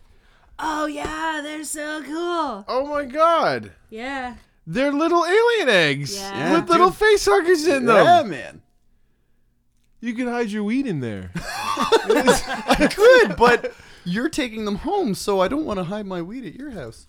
Oh 0.59 0.87
yeah, 0.87 1.41
they're 1.43 1.65
so 1.65 2.03
cool. 2.05 2.65
Oh 2.69 2.87
my 2.89 3.05
god! 3.05 3.73
Yeah. 3.91 4.37
They're 4.67 4.93
little 4.93 5.27
alien 5.27 5.69
eggs 5.69 6.17
Yeah. 6.17 6.39
Yeah, 6.39 6.61
with 6.61 6.71
little 6.71 6.89
dude. 6.89 6.97
face 6.97 7.27
huggers 7.27 7.67
in 7.67 7.85
them. 7.85 7.97
Yeah, 8.07 8.23
man. 8.23 8.63
You 10.01 10.15
can 10.15 10.29
hide 10.29 10.49
your 10.51 10.65
weed 10.65 10.87
in 10.87 11.01
there. 11.01 11.33
I 11.37 12.89
could, 12.91 13.37
but 13.37 13.75
you're 14.05 14.29
taking 14.29 14.65
them 14.65 14.77
home, 14.77 15.15
so 15.15 15.41
I 15.41 15.49
don't 15.49 15.65
want 15.65 15.79
to 15.79 15.85
hide 15.85 16.07
my 16.07 16.23
weed 16.23 16.45
at 16.47 16.55
your 16.55 16.71
house. 16.71 17.07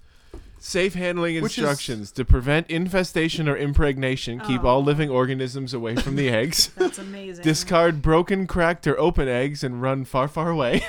Safe 0.57 0.95
handling 0.95 1.41
Which 1.43 1.57
is- 1.57 1.59
instructions 1.59 2.11
to 2.13 2.25
prevent 2.25 2.67
infestation 2.71 3.47
or 3.47 3.55
impregnation. 3.55 4.39
Keep 4.39 4.63
oh. 4.63 4.67
all 4.67 4.83
living 4.83 5.09
organisms 5.09 5.73
away 5.73 5.95
from 5.95 6.15
the 6.15 6.29
eggs. 6.41 6.69
That's 6.75 6.97
amazing. 6.97 7.43
Discard 7.43 8.01
broken, 8.01 8.47
cracked, 8.47 8.87
or 8.87 8.99
open 8.99 9.27
eggs 9.27 9.63
and 9.63 9.81
run 9.81 10.05
far, 10.05 10.27
far 10.27 10.49
away. 10.49 10.83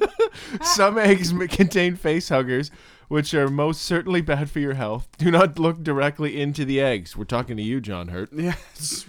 Some 0.62 0.98
eggs 0.98 1.32
may 1.32 1.46
contain 1.46 1.94
face 1.94 2.30
huggers, 2.30 2.70
which 3.08 3.32
are 3.34 3.48
most 3.48 3.82
certainly 3.82 4.22
bad 4.22 4.50
for 4.50 4.58
your 4.58 4.74
health. 4.74 5.08
Do 5.18 5.30
not 5.30 5.58
look 5.58 5.84
directly 5.84 6.40
into 6.40 6.64
the 6.64 6.80
eggs. 6.80 7.16
We're 7.16 7.24
talking 7.24 7.56
to 7.58 7.62
you, 7.62 7.80
John 7.80 8.08
Hurt. 8.08 8.30
Yes. 8.42 9.06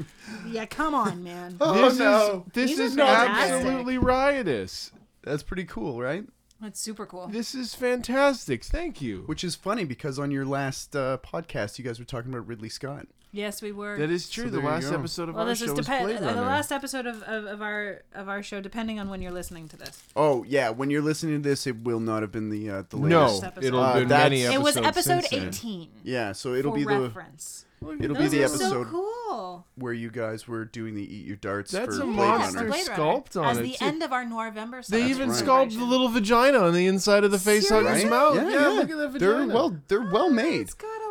yeah, 0.48 0.66
come 0.66 0.94
on, 0.94 1.24
man. 1.24 1.58
Oh 1.60 1.74
this 1.90 1.98
no. 1.98 2.44
is 2.48 2.54
this 2.54 2.70
These 2.72 2.80
are 2.80 2.84
is 2.84 2.96
fantastic. 2.96 3.54
absolutely 3.54 3.98
riotous. 3.98 4.92
That's 5.24 5.44
pretty 5.44 5.65
cool, 5.65 6.01
right? 6.01 6.25
That's 6.62 6.80
super 6.80 7.06
cool. 7.06 7.27
This 7.27 7.53
is 7.56 7.75
fantastic. 7.75 8.63
Thank 8.63 9.01
you. 9.01 9.24
Which 9.25 9.44
is 9.44 9.56
funny 9.56 9.84
because 9.84 10.18
on 10.18 10.32
your 10.32 10.46
last 10.46 10.96
uh, 10.96 11.18
podcast, 11.18 11.77
you 11.77 11.84
guys 11.84 12.00
were 12.00 12.06
talking 12.06 12.32
about 12.34 12.48
Ridley 12.48 12.70
Scott. 12.70 13.08
Yes, 13.36 13.62
we 13.63 13.72
were. 13.72 13.98
That 13.98 14.12
is 14.12 14.30
true. 14.30 14.44
So 14.46 14.50
the 14.51 14.58
there 14.58 14.62
you 14.62 14.70
last 14.70 14.89
go. 14.92 14.96
episode 15.00 15.27
of 15.30 15.36
well, 15.36 15.44
our 15.46 15.50
this 15.50 15.58
show 15.60 15.65
is 15.65 15.72
was 15.72 15.86
depend- 15.88 16.06
Blade 16.06 16.18
uh, 16.18 16.20
the 16.20 16.25
Runner. 16.27 16.42
last 16.44 16.72
episode 16.72 17.08
of, 17.08 17.24
of, 17.24 17.46
of 17.46 17.62
our 17.63 18.03
of 18.13 18.30
our 18.30 18.44
show, 18.44 18.62
depending 18.62 19.00
on 19.00 19.10
when 19.10 19.24
you're 19.24 19.32
listening 19.32 19.68
to 19.70 19.75
this. 19.77 20.03
Oh 20.15 20.44
yeah, 20.48 20.70
when 20.70 20.92
you're 20.92 21.01
listening 21.01 21.42
to 21.42 21.50
this, 21.50 21.65
it 21.65 21.77
will 21.84 22.00
not 22.00 22.22
have 22.22 22.32
been 22.32 22.50
the 22.50 22.70
uh, 22.70 22.84
the 22.89 22.98
latest. 22.98 23.10
no, 23.10 23.22
Last 23.25 23.44
episode. 23.44 23.68
it'll 23.68 23.80
Uh, 23.80 24.00
be 24.01 24.06
that's- 24.06 24.25
many 24.30 24.44
It 24.44 24.53
It 24.53 24.62
was 24.62 24.77
episode 24.77 25.24
since 25.25 25.30
then. 25.30 25.48
18. 25.48 25.89
Yeah, 26.03 26.32
so 26.34 26.53
it'll 26.53 26.72
for 26.74 26.77
be 26.77 26.84
the 26.84 27.00
reference. 27.01 27.65
It'll 28.00 28.16
Those 28.16 28.32
be 28.32 28.38
the 28.38 28.44
are 28.44 28.48
so 28.48 28.56
episode 28.56 28.88
cool. 28.88 29.66
where 29.75 29.94
you 29.94 30.10
guys 30.12 30.48
were 30.48 30.66
doing 30.66 30.96
the 30.96 31.02
eat 31.04 31.25
your 31.25 31.36
darts 31.38 31.72
That's 31.72 31.98
for 31.98 32.04
a 32.04 32.06
Blade 32.06 32.16
monster 32.16 32.58
Runner. 32.60 32.70
Blade 32.70 32.88
Runner. 32.90 33.04
sculpt 33.04 33.36
on 33.42 33.46
As 33.46 33.58
it, 33.58 33.63
the 33.63 33.72
too. 33.74 33.86
end 33.86 34.04
of 34.04 34.12
our 34.13 34.25
November. 34.25 34.82
They 34.88 35.06
even 35.08 35.30
right. 35.30 35.38
sculpted 35.38 35.80
the 35.80 35.86
little 35.86 36.10
vagina 36.10 36.60
on 36.60 36.74
the 36.74 36.88
inside 36.88 37.24
of 37.24 37.32
the 37.32 37.40
face 37.40 37.70
hugger's 37.70 37.88
Seriously? 38.02 38.10
mouth. 38.10 38.36
Yeah, 38.36 38.44
Yeah, 38.50 38.60
yeah. 38.62 38.68
look 38.70 38.90
at 38.92 38.98
that 38.98 39.10
vagina. 39.10 39.20
They're 39.20 39.48
well, 39.56 39.78
they're 39.88 40.02
oh, 40.02 40.12
well 40.12 40.30
made. 40.30 40.62
It's 40.62 40.74
got 40.74 41.02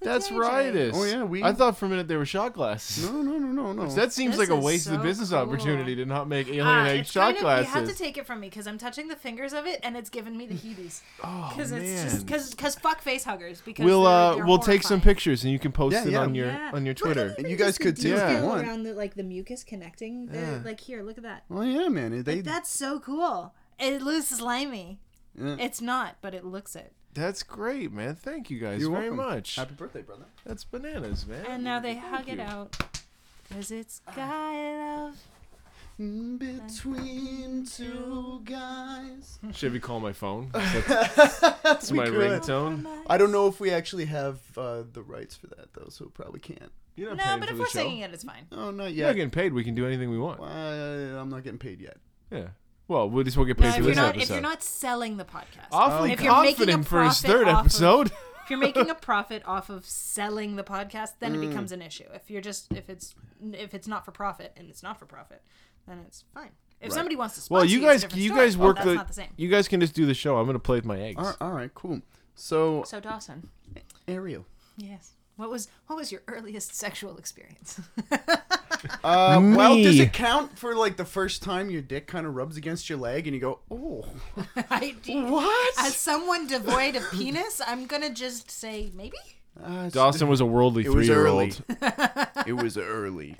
a 0.00 0.04
little. 0.04 0.18
That's 0.18 0.30
vajayjay. 0.30 0.38
riotous. 0.38 0.96
Oh, 0.96 1.04
yeah, 1.04 1.22
we- 1.24 1.42
I 1.42 1.52
thought 1.52 1.76
for 1.76 1.86
a 1.86 1.88
minute 1.88 2.08
they 2.08 2.16
were 2.16 2.24
shot 2.26 2.54
glasses. 2.54 3.04
No, 3.10 3.20
no, 3.22 3.38
no, 3.38 3.48
no, 3.48 3.72
no. 3.72 3.86
That 3.94 4.12
seems 4.12 4.36
This 4.36 4.48
like 4.48 4.56
a 4.56 4.58
is 4.58 4.64
waste 4.64 4.86
of 4.88 4.94
so 4.96 5.02
business 5.02 5.30
cool. 5.30 5.38
opportunity 5.38 5.94
to 5.96 6.04
not 6.06 6.28
make 6.28 6.48
alien 6.48 6.66
Ah, 6.66 6.84
egg 6.86 7.00
it's 7.00 7.12
shot 7.12 7.24
kind 7.26 7.36
of, 7.36 7.42
glasses. 7.42 7.66
You 7.66 7.80
have 7.80 7.88
to 7.88 7.94
take 7.94 8.16
it 8.18 8.26
from 8.26 8.40
me 8.40 8.48
because 8.48 8.66
I'm 8.66 8.78
touching 8.78 9.08
the 9.08 9.16
fingers 9.16 9.52
of 9.52 9.66
it 9.66 9.80
and 9.82 9.96
it's 9.96 10.10
giving 10.10 10.36
me 10.36 10.46
the 10.46 10.54
heebies. 10.54 11.00
oh 11.24 11.52
Because 11.54 11.72
man. 11.72 11.82
it's 11.82 12.02
just 12.02 12.26
because 12.26 12.50
because 12.50 12.74
fuck 12.76 13.00
face 13.00 13.24
huggers. 13.24 13.60
Because 13.60 13.84
we'll 13.84 14.04
they're- 14.04 14.12
uh 14.12 14.34
they're 14.36 14.46
we'll 14.46 14.58
take 14.58 14.82
some 14.82 14.98
horrifying. 15.00 15.14
pictures 15.14 15.44
and 15.44 15.52
you 15.52 15.58
can 15.58 15.72
post 15.72 15.94
Yeah, 15.94 16.04
it 16.04 16.10
yeah. 16.12 16.18
on 16.20 16.34
your 16.34 16.46
Yeah. 16.46 16.70
on 16.72 16.84
your 16.86 16.94
Look 16.94 17.06
at 17.10 17.14
Twitter. 17.14 17.34
And 17.38 17.48
you 17.50 17.56
guys 17.56 17.78
could 17.78 17.96
too 17.96 18.14
if 18.14 18.18
Yeah. 18.18 18.40
you 18.40 18.46
want. 18.46 18.66
around 18.66 18.82
the 18.84 18.94
like 18.94 19.14
the 19.14 19.22
mucus 19.22 19.64
connecting. 19.64 20.26
The, 20.26 20.38
Yeah. 20.38 20.60
Like 20.64 20.80
here, 20.80 21.02
look 21.02 21.18
at 21.18 21.24
that. 21.24 21.44
Oh 21.50 21.62
yeah, 21.62 21.88
man. 21.88 22.22
They 22.22 22.40
That's 22.40 22.70
so 22.70 22.98
cool. 23.00 23.54
It 23.78 24.02
looks 24.02 24.28
slimy. 24.28 25.00
Yeah. 25.38 25.56
It's 25.58 25.80
not, 25.80 26.16
but 26.20 26.34
it 26.34 26.44
looks 26.44 26.74
it. 26.76 26.92
That's 27.14 27.42
great, 27.42 27.92
man. 27.92 28.14
Thank 28.14 28.50
you 28.50 28.58
guys 28.60 28.80
You're 28.80 28.90
very 28.92 29.10
welcome. 29.10 29.34
much. 29.34 29.56
Happy 29.56 29.74
birthday, 29.74 30.02
brother. 30.02 30.24
That's 30.44 30.64
bananas, 30.64 31.26
man. 31.26 31.44
And 31.48 31.64
now 31.64 31.80
they 31.80 31.94
Thank 31.94 32.04
hug 32.06 32.28
it 32.28 32.36
you. 32.38 32.42
out. 32.42 32.76
Cause 33.52 33.70
it's 33.72 34.00
guy 34.14 34.76
love. 34.76 35.16
Between 35.98 37.66
two 37.66 38.40
guys. 38.44 39.38
Should 39.52 39.72
we 39.72 39.80
call 39.80 40.00
my 40.00 40.12
phone? 40.12 40.50
That's 40.54 41.90
We 41.90 41.98
my 41.98 42.06
could. 42.06 42.14
ringtone. 42.14 42.86
I 43.06 43.18
don't 43.18 43.32
know 43.32 43.48
if 43.48 43.60
we 43.60 43.70
actually 43.70 44.06
have 44.06 44.38
uh, 44.56 44.82
the 44.92 45.02
rights 45.02 45.36
for 45.36 45.48
that 45.48 45.72
though, 45.74 45.88
so 45.88 46.06
probably 46.06 46.40
can't. 46.40 46.70
You're 46.96 47.10
not 47.10 47.18
No, 47.18 47.24
paying 47.24 47.40
but 47.40 47.48
for 47.48 47.52
if 47.52 47.56
the 47.58 47.62
we're 47.62 47.66
show. 47.68 47.78
singing 47.80 47.98
it, 48.00 48.12
it's 48.14 48.24
fine. 48.24 48.46
Oh, 48.52 48.70
not 48.70 48.86
yet. 48.86 48.94
You're 48.94 49.06
not 49.08 49.16
getting 49.16 49.30
paid. 49.30 49.52
We 49.52 49.64
can 49.64 49.74
do 49.74 49.86
anything 49.86 50.10
we 50.10 50.18
want. 50.18 50.40
Uh, 50.40 50.44
I'm 51.20 51.28
not 51.30 51.42
getting 51.44 51.58
paid 51.58 51.80
yet. 51.80 51.96
Yeah. 52.30 52.48
Well, 52.90 53.08
we 53.08 53.22
just 53.22 53.36
won't 53.36 53.46
get 53.46 53.56
paid 53.56 53.66
No, 53.66 53.70
for 53.72 53.78
if 53.78 53.84
you're 53.84 53.86
this 53.90 53.96
not 53.96 54.08
episode. 54.08 54.22
if 54.24 54.30
you're 54.30 54.40
not 54.40 54.62
selling 54.64 55.16
the 55.16 55.24
podcast, 55.24 55.68
Awfully 55.70 56.10
if 56.10 56.20
you're 56.20 56.42
making 56.42 56.50
a 56.68 56.72
confident 56.72 56.86
for 56.88 57.04
his 57.04 57.20
profit 57.20 57.30
third 57.38 57.46
off 57.48 57.60
of- 57.60 57.66
episode. 57.66 58.06
if 58.42 58.50
you're 58.50 58.58
making 58.58 58.90
a 58.90 58.94
profit 59.10 59.42
off 59.46 59.70
of 59.70 59.86
selling 59.86 60.56
the 60.56 60.64
podcast, 60.64 61.10
then 61.20 61.34
Mm. 61.36 61.44
it 61.44 61.48
becomes 61.50 61.70
an 61.70 61.82
issue. 61.82 62.06
If 62.12 62.28
you're 62.32 62.40
just 62.40 62.72
if 62.72 62.90
it's 62.90 63.14
if 63.52 63.74
it's 63.74 63.86
not 63.86 64.04
for 64.04 64.10
profit 64.10 64.52
and 64.56 64.68
it's 64.68 64.82
not 64.82 64.98
for 64.98 65.06
profit, 65.06 65.40
then 65.86 65.98
it's 66.04 66.24
fine. 66.34 66.50
If 66.80 66.92
somebody 66.92 67.14
wants 67.14 67.36
to 67.36 67.42
sponsor 67.42 67.60
well, 67.60 67.64
you 67.64 67.80
guys, 67.80 68.00
different 68.00 68.22
you 68.24 68.34
guys 68.34 68.56
but 68.56 68.64
work 68.64 68.76
that's 68.78 68.86
the, 68.88 68.94
not 68.94 69.06
the 69.06 69.14
same. 69.14 69.28
You 69.36 69.48
guys 69.48 69.68
can 69.68 69.78
just 69.80 69.94
do 69.94 70.04
the 70.04 70.14
show. 70.14 70.36
I'm 70.38 70.46
gonna 70.46 70.58
play 70.58 70.78
with 70.78 70.84
my 70.84 70.98
eggs. 71.00 71.18
All 71.18 71.26
right, 71.26 71.36
all 71.40 71.52
right, 71.52 71.72
cool. 71.74 72.00
So, 72.34 72.82
So 72.84 72.98
Dawson, 72.98 73.50
Ariel. 74.08 74.46
yes, 74.76 75.12
what 75.36 75.48
was 75.48 75.68
what 75.86 75.94
was 75.94 76.10
your 76.10 76.22
earliest 76.26 76.74
sexual 76.74 77.18
experience? 77.18 77.78
Uh, 79.04 79.40
well, 79.56 79.76
does 79.76 79.98
it 80.00 80.12
count 80.12 80.58
for 80.58 80.74
like 80.74 80.96
the 80.96 81.04
first 81.04 81.42
time 81.42 81.70
your 81.70 81.82
dick 81.82 82.06
kind 82.06 82.26
of 82.26 82.34
rubs 82.34 82.56
against 82.56 82.88
your 82.88 82.98
leg 82.98 83.26
and 83.26 83.34
you 83.34 83.40
go, 83.40 83.58
oh, 83.70 84.04
I, 84.70 84.94
what? 85.06 85.74
As 85.86 85.96
someone 85.96 86.46
devoid 86.46 86.96
of 86.96 87.10
penis, 87.10 87.60
I'm 87.66 87.86
gonna 87.86 88.10
just 88.14 88.50
say 88.50 88.90
maybe. 88.94 89.16
Uh, 89.62 89.70
it's- 89.86 89.92
Dawson 89.92 90.28
was 90.28 90.40
a 90.40 90.46
worldly 90.46 90.84
It 90.84 90.88
was 90.88 91.06
three-year-old. 91.06 91.62
it 92.46 92.52
was 92.54 92.78
early. 92.78 93.36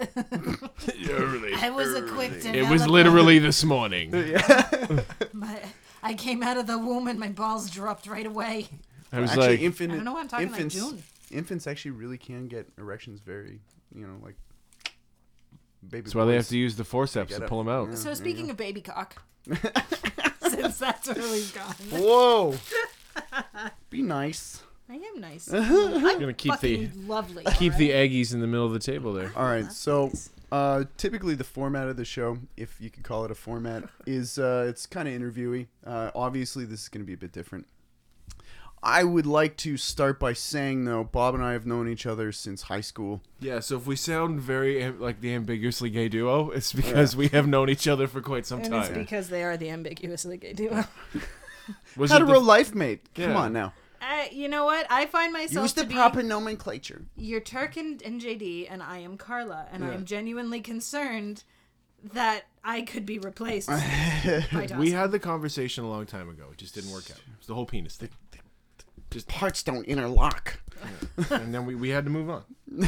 early. 1.09 1.55
I 1.55 1.71
was 1.71 1.95
a 1.95 2.03
quick 2.03 2.45
It 2.45 2.69
was 2.69 2.87
literally 2.87 3.39
this 3.39 3.65
morning. 3.65 4.11
My, 5.33 5.61
I 6.03 6.15
came 6.15 6.43
out 6.43 6.57
of 6.57 6.67
the 6.67 6.79
womb 6.79 7.07
and 7.09 7.19
my 7.19 7.29
balls 7.29 7.71
dropped 7.71 8.07
right 8.07 8.27
away. 8.27 8.69
I 9.13 9.21
was 9.21 9.31
actually, 9.31 9.49
like, 9.49 9.61
infant, 9.61 9.93
I 9.93 9.97
don't 9.97 10.05
know 10.05 10.13
why 10.13 10.21
I'm 10.21 10.29
talking 10.29 10.51
like 10.51 10.61
infants, 10.61 10.75
June. 10.91 11.03
infants 11.31 11.67
actually 11.67 11.93
really 11.93 12.19
can 12.19 12.49
get 12.49 12.69
erections 12.79 13.21
very, 13.21 13.61
you 13.95 14.07
know, 14.07 14.17
like 14.23 14.37
baby. 15.89 16.03
that's 16.03 16.15
why 16.15 16.25
they 16.25 16.37
have 16.37 16.49
to 16.49 16.59
use 16.59 16.77
the 16.77 16.85
forceps 16.85 17.35
to 17.35 17.41
pull 17.47 17.59
them 17.59 17.69
out. 17.69 17.89
Yeah. 17.91 17.95
So 17.97 18.15
speaking 18.15 18.51
of 18.51 18.57
baby 18.57 18.81
cock, 18.81 19.23
since 20.49 20.79
that's 20.79 21.09
where 21.09 21.31
we've 21.33 21.55
gone, 21.55 21.75
Whoa. 22.01 22.55
Be 23.91 24.03
nice. 24.03 24.63
I 24.89 24.95
am 24.95 25.21
nice. 25.21 25.53
I'm 25.53 26.19
gonna 26.19 26.33
keep 26.33 26.59
the 26.61 26.87
Fucking 26.87 27.09
lovely. 27.09 27.45
keep 27.57 27.75
the 27.77 27.93
alright? 27.93 28.11
eggies 28.11 28.35
in 28.35 28.41
the 28.41 28.47
middle 28.47 28.67
of 28.67 28.73
the 28.73 28.81
table 28.81 29.13
there. 29.13 29.33
All 29.37 29.45
right, 29.45 29.71
so 29.71 30.11
uh, 30.51 30.85
typically 30.97 31.35
the 31.37 31.45
format 31.45 31.87
of 31.89 31.97
the 31.97 32.05
show, 32.05 32.39
if 32.57 32.81
you 32.81 32.91
could 32.91 33.05
call 33.05 33.25
it 33.25 33.31
a 33.31 33.35
format, 33.37 33.85
is 34.05 34.39
uh, 34.39 34.67
it's 34.69 34.87
kind 34.87 35.07
of 35.09 35.15
interviewee. 35.15 35.69
Uh, 35.87 36.11
obviously, 36.15 36.65
this 36.65 36.83
is 36.83 36.89
going 36.89 37.03
to 37.03 37.07
be 37.07 37.13
a 37.13 37.17
bit 37.17 37.31
different. 37.33 37.67
I 38.83 39.05
would 39.05 39.27
like 39.27 39.57
to 39.59 39.77
start 39.77 40.19
by 40.19 40.33
saying 40.33 40.85
though, 40.87 41.05
Bob 41.05 41.35
and 41.35 41.45
I 41.45 41.53
have 41.53 41.67
known 41.67 41.89
each 41.89 42.07
other 42.07 42.33
since 42.33 42.63
high 42.63 42.81
school. 42.81 43.21
Yeah, 43.39 43.61
so 43.61 43.77
if 43.77 43.87
we 43.87 43.95
sound 43.97 44.41
very 44.41 44.83
am- 44.83 45.01
like 45.01 45.21
the 45.21 45.35
ambiguously 45.35 45.91
gay 45.91 46.09
duo, 46.09 46.51
it's 46.51 46.73
because 46.73 47.15
we 47.15 47.29
have 47.29 47.47
known 47.47 47.69
each 47.69 47.87
other 47.87 48.07
for 48.09 48.21
quite 48.23 48.47
some 48.47 48.61
And 48.61 48.75
it's 48.75 48.89
time. 48.89 48.99
because 48.99 49.29
they 49.29 49.43
are 49.45 49.57
the 49.57 49.69
ambiguously 49.71 50.39
gay 50.39 50.55
duo. 50.55 50.85
Was 51.97 52.11
it 52.11 52.15
Hetero 52.15 52.35
the, 52.35 52.41
life 52.41 52.75
mate. 52.75 53.03
Come 53.15 53.37
on 53.37 53.53
now. 53.53 53.75
Uh, 54.01 54.25
you 54.33 54.49
know 54.49 54.65
what? 54.65 54.87
I 54.91 55.07
find 55.07 55.33
myself 55.33 55.65
Use 55.65 55.73
the 55.75 55.83
to 55.83 55.89
be 55.89 55.95
proper 55.95 56.23
nomenclature. 56.23 57.03
you're 57.17 57.41
Turk 57.41 57.77
and, 57.77 58.01
and 58.03 58.21
JD, 58.21 58.67
and 58.71 58.83
I 58.83 58.99
am 58.99 59.19
Carla, 59.19 59.67
and 59.71 59.85
I 59.85 59.93
am 59.93 60.07
genuinely 60.07 60.61
concerned 60.61 61.45
that 62.15 62.45
I 62.65 62.81
could 62.81 63.05
be 63.05 63.19
replaced 63.19 63.69
by 63.69 64.69
we 64.79 64.93
had 64.93 65.13
the 65.13 65.19
conversation 65.19 65.85
a 65.85 65.89
long 65.89 66.07
time 66.07 66.31
ago. 66.31 66.45
It 66.53 66.57
just 66.59 66.75
didn't 66.75 66.93
work 66.93 67.11
out. 67.11 67.21
It's 67.39 67.47
the 67.47 67.55
whole 67.55 67.67
penis 67.67 67.97
thing. 67.97 68.09
Just 69.11 69.29
Parts 69.29 69.63
don't 69.63 69.85
interlock. 69.87 70.61
and 71.31 71.53
then 71.55 71.67
we, 71.67 71.75
we 71.75 71.91
had 71.91 72.05
to 72.05 72.11
move 72.11 72.31
on. 72.31 72.45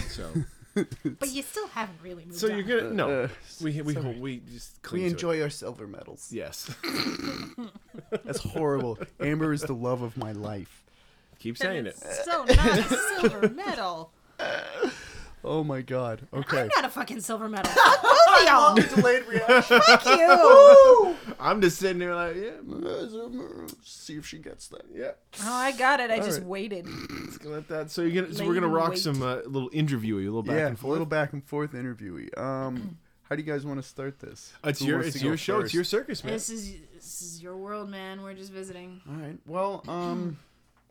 So 0.09 0.31
but 0.75 1.29
you 1.29 1.43
still 1.43 1.67
haven't 1.69 1.99
really 2.03 2.25
moved 2.25 2.37
on. 2.37 2.39
so 2.39 2.51
on. 2.51 2.59
you're 2.59 2.81
gonna 2.81 2.95
no. 2.95 3.25
Uh, 3.25 3.29
we 3.63 3.83
we 3.83 3.95
sorry. 3.95 4.19
we 4.19 4.37
just 4.53 4.77
we 4.77 4.81
cling 4.83 5.03
to 5.03 5.07
it. 5.07 5.11
enjoy 5.13 5.43
our 5.43 5.51
silver 5.51 5.87
medals. 5.87 6.29
Yes. 6.33 6.75
That's 8.25 8.39
horrible. 8.39 8.99
Amber 9.21 9.53
is 9.53 9.63
the 9.63 9.75
love 9.75 10.03
of 10.03 10.17
my 10.17 10.33
life. 10.33 10.83
Keep 11.41 11.57
And 11.57 11.59
saying 11.59 11.87
it. 11.87 11.97
So 11.97 12.45
not 12.45 12.79
a 12.79 12.85
silver 13.21 13.49
medal. 13.51 14.13
Oh 15.45 15.65
my 15.65 15.81
god. 15.83 16.27
Okay. 16.33 16.63
I'm 16.63 16.71
not 16.77 16.85
a 16.85 16.89
fucking 16.89 17.21
silver 17.21 17.49
medal. 17.49 17.71
Fuck 17.73 18.03
both 18.03 18.39
of 18.39 18.45
y'all. 18.47 18.75
Delayed 18.75 19.27
reaction. 19.27 19.81
Fuck 19.87 20.07
you. 20.07 21.17
I'm 21.41 21.61
just 21.61 21.79
sitting 21.79 21.99
there 21.99 22.15
like, 22.15 22.37
yeah, 22.37 23.67
See 23.83 24.17
if 24.17 24.27
she 24.27 24.39
gets 24.39 24.69
that. 24.69 24.83
yeah. 24.95 25.13
Oh, 25.43 25.53
I 25.53 25.73
got 25.73 26.01
it. 26.01 26.11
I 26.11 26.19
just 26.19 26.39
right. 26.41 26.47
waited. 26.47 26.87
Let's 26.87 27.39
go 27.39 27.51
let 27.51 27.69
that. 27.69 27.91
So 27.91 28.03
you're 28.03 28.23
gonna 28.23 28.35
so 28.35 28.47
we're 28.47 28.55
gonna 28.55 28.69
rock 28.69 28.91
wait. 28.91 28.99
some 28.99 29.21
uh, 29.23 29.39
little 29.47 29.71
interviewy, 29.71 30.23
a 30.23 30.25
little 30.25 30.43
back 30.43 30.57
yeah, 30.57 30.67
and 30.69 30.77
a 30.77 30.81
forth. 30.81 30.93
little 30.93 31.07
back 31.07 31.33
and 31.33 31.45
forth 31.45 31.73
interviewee. 31.73 32.37
Um, 32.39 32.99
how 33.29 33.35
do 33.35 33.43
you 33.43 33.51
guys 33.51 33.67
want 33.67 33.83
to 33.83 33.89
start 33.89 34.21
this? 34.21 34.53
It's 34.63 34.81
Who 34.81 34.87
your 34.87 35.01
it's 35.01 35.21
your 35.23 35.37
show. 35.37 35.61
It's 35.61 35.75
your 35.75 35.85
circus, 35.85 36.23
man. 36.23 36.35
This 36.35 36.51
is 36.51 36.75
this 36.95 37.23
is 37.23 37.43
your 37.43 37.57
world, 37.57 37.89
man. 37.89 38.23
We're 38.23 38.35
just 38.35 38.53
visiting. 38.53 39.01
All 39.09 39.17
right. 39.17 39.39
Well, 39.47 39.83
um, 39.89 40.39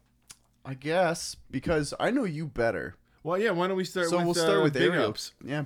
I 0.66 0.74
guess 0.74 1.38
because 1.50 1.94
I 2.00 2.12
know 2.12 2.24
you 2.24 2.46
better, 2.46 2.96
Well, 3.24 3.38
yeah. 3.38 3.52
Why 3.52 3.68
don't 3.68 3.78
we 3.78 3.84
start? 3.86 4.08
so 4.10 4.18
with, 4.18 4.26
we'll 4.26 4.34
start 4.36 4.60
uh, 4.60 4.64
with 4.64 4.74
big 4.74 4.90
Ariel. 4.90 5.10
ups. 5.10 5.32
Yeah. 5.44 5.66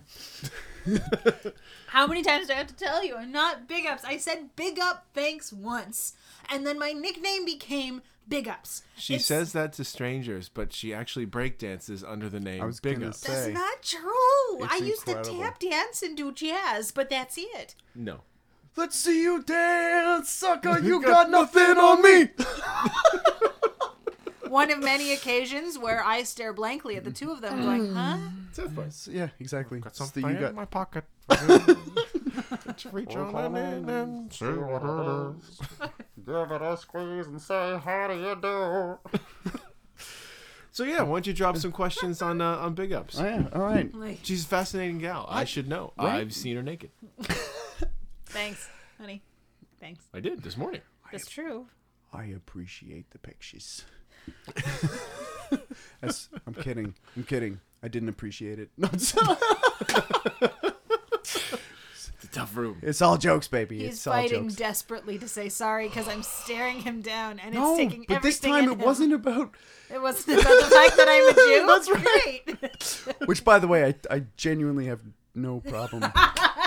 How 1.88 2.06
many 2.08 2.22
times 2.24 2.48
do 2.48 2.54
I 2.54 2.58
have 2.58 2.68
to 2.68 2.76
tell 2.76 3.04
you? 3.04 3.16
I'm 3.16 3.32
not 3.32 3.68
big 3.68 3.86
ups. 3.86 4.04
I 4.06 4.18
said 4.18 4.56
big 4.56 4.78
up 4.80 5.06
thanks 5.14 5.52
once, 5.54 6.14
and 6.50 6.66
then 6.68 6.78
my 6.78 6.92
nickname 6.92 7.46
became 7.46 8.02
Big 8.28 8.48
Ups. 8.48 8.82
She 8.98 9.14
It's- 9.16 9.28
says 9.28 9.54
that 9.54 9.74
to 9.74 9.84
strangers, 9.84 10.50
but 10.50 10.74
she 10.74 10.94
actually 10.94 11.28
breakdances 11.28 12.04
under 12.08 12.28
the 12.28 12.40
name 12.40 12.62
I 12.62 12.66
was 12.66 12.80
Big 12.80 13.02
Ups. 13.04 13.20
say- 13.20 13.52
That's 13.52 13.54
not 13.54 13.84
true. 13.84 14.64
It's 14.64 14.74
I 14.74 14.78
used 14.78 15.08
incredible. 15.08 15.38
to 15.38 15.44
tap 15.44 15.60
dance 15.60 16.02
and 16.02 16.18
do 16.18 16.32
jazz, 16.32 16.92
but 16.92 17.10
that's 17.10 17.38
it. 17.38 17.76
No. 17.94 18.22
Let's 18.76 18.98
see 18.98 19.22
you 19.22 19.42
dance, 19.44 20.30
sucker. 20.32 20.80
You 20.84 21.02
got 21.02 21.30
nothing 21.30 21.78
on 21.78 22.02
me. 22.02 22.30
One 24.48 24.72
of 24.72 24.80
many 24.80 25.14
occasions 25.14 25.78
where 25.78 26.04
I 26.04 26.24
stare 26.24 26.54
blankly 26.54 26.96
at 26.98 27.04
the 27.04 27.12
two 27.12 27.32
of 27.32 27.42
them, 27.42 27.62
going, 27.62 27.94
"Huh?" 27.94 28.18
Yes, 28.78 29.10
yeah, 29.12 29.30
exactly. 29.40 29.80
Got 29.80 29.90
It's 29.90 30.00
the- 30.00 30.06
something 30.06 30.28
you 30.30 30.40
got 30.40 30.50
in 30.52 30.56
my 30.56 30.66
pocket. 30.66 31.04
Let's 31.30 32.86
reach 32.88 33.16
on 33.16 33.56
in 33.56 33.90
and 33.90 34.34
see 34.34 34.46
what 34.46 34.84
it 34.84 35.36
is. 35.38 35.60
Give 36.26 36.52
it 36.52 36.62
a 36.62 36.78
squeeze 36.78 37.28
and 37.28 37.42
say 37.42 37.78
how 37.84 38.08
do 38.08 38.16
you 38.20 38.36
do. 38.42 39.60
So 40.72 40.84
yeah, 40.84 41.04
why 41.04 41.16
don't 41.16 41.28
you 41.28 41.32
drop 41.32 41.56
some 41.56 41.72
questions 41.72 42.22
on 42.22 42.42
uh, 42.42 42.58
on 42.58 42.74
Big 42.74 42.92
Ups? 42.92 43.18
Oh, 43.18 43.24
yeah. 43.24 43.48
All 43.54 43.62
right. 43.62 43.96
Like, 43.96 44.20
She's 44.24 44.44
a 44.44 44.48
fascinating 44.48 44.98
gal. 44.98 45.26
I 45.30 45.46
should 45.46 45.70
know. 45.70 45.94
Right? 45.98 46.16
I've 46.16 46.34
seen 46.34 46.58
her 46.58 46.62
naked. 46.64 46.90
thanks, 48.26 48.68
honey. 48.98 49.24
Thanks. 49.80 50.04
I 50.14 50.20
did 50.20 50.44
this 50.44 50.58
morning. 50.58 50.82
That's 51.14 51.30
true. 51.30 51.68
I 52.12 52.26
appreciate 52.26 53.10
the 53.12 53.20
pictures. 53.20 53.86
That's, 56.02 56.30
I'm 56.46 56.54
kidding. 56.54 56.94
I'm 57.16 57.24
kidding. 57.24 57.60
I 57.82 57.88
didn't 57.88 58.10
appreciate 58.10 58.60
it. 58.60 58.70
No, 58.78 58.90
it's, 58.94 59.14
It's 61.98 62.24
a 62.24 62.28
tough 62.28 62.56
room. 62.56 62.78
it's 62.82 63.02
all 63.02 63.18
jokes, 63.18 63.48
baby. 63.48 63.80
He's 63.80 63.94
it's 63.96 64.08
all 64.08 64.14
fighting 64.14 64.44
jokes. 64.44 64.56
desperately 64.56 65.18
to 65.20 65.28
say 65.28 65.50
sorry 65.50 65.88
because 65.88 66.08
I'm 66.08 66.24
staring 66.24 66.82
him 66.82 67.02
down, 67.02 67.40
and 67.40 67.50
it's 67.56 67.60
No, 67.60 67.76
taking 67.78 68.06
but 68.08 68.22
this 68.22 68.38
everything 68.38 68.52
time 68.52 68.64
in 68.66 68.70
it 68.72 68.82
him. 68.82 68.86
wasn't 68.86 69.14
about. 69.14 69.52
It 69.94 70.02
wasn't 70.02 70.40
about 70.42 70.60
the 70.64 70.70
fact 70.70 70.98
that 70.98 71.08
I'm 71.10 71.30
a 71.30 71.34
Jew. 71.46 71.68
That's 71.68 73.08
Great. 73.08 73.28
Which, 73.28 73.44
by 73.44 73.60
the 73.60 73.68
way, 73.68 73.86
I, 73.86 74.16
I 74.16 74.24
genuinely 74.38 74.86
have 74.88 75.02
no 75.34 75.60
problem 75.60 76.02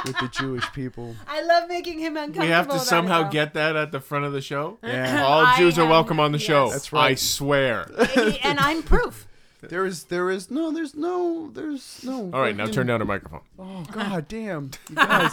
with 0.04 0.16
the 0.18 0.28
Jewish 0.28 0.70
people. 0.72 1.14
I 1.28 1.42
love 1.42 1.68
making 1.68 1.98
him 1.98 2.16
uncomfortable. 2.16 2.46
We 2.46 2.52
have 2.52 2.68
to 2.68 2.78
somehow 2.78 3.24
though. 3.24 3.30
get 3.30 3.54
that 3.54 3.76
at 3.76 3.92
the 3.92 4.00
front 4.00 4.24
of 4.24 4.32
the 4.32 4.40
show. 4.40 4.78
Yeah. 4.82 5.24
All 5.26 5.44
I 5.46 5.56
Jews 5.58 5.78
are 5.78 5.82
have- 5.82 5.90
welcome 5.90 6.20
on 6.20 6.32
the 6.32 6.38
yes. 6.38 6.46
show. 6.46 6.70
That's 6.70 6.92
right. 6.92 7.12
I 7.12 7.14
swear. 7.14 7.90
and 8.42 8.58
I'm 8.60 8.82
proof. 8.82 9.26
There 9.60 9.84
is, 9.84 10.04
there 10.04 10.30
is 10.30 10.52
no, 10.52 10.70
there's 10.70 10.94
no, 10.94 11.50
there's 11.52 12.04
no. 12.04 12.30
All 12.32 12.40
right, 12.40 12.54
now 12.54 12.66
turn 12.66 12.86
down 12.86 13.00
the 13.00 13.04
microphone. 13.04 13.40
Oh 13.58 13.84
God 13.90 14.28
damn, 14.28 14.70
you 14.88 14.94
guys! 14.94 15.32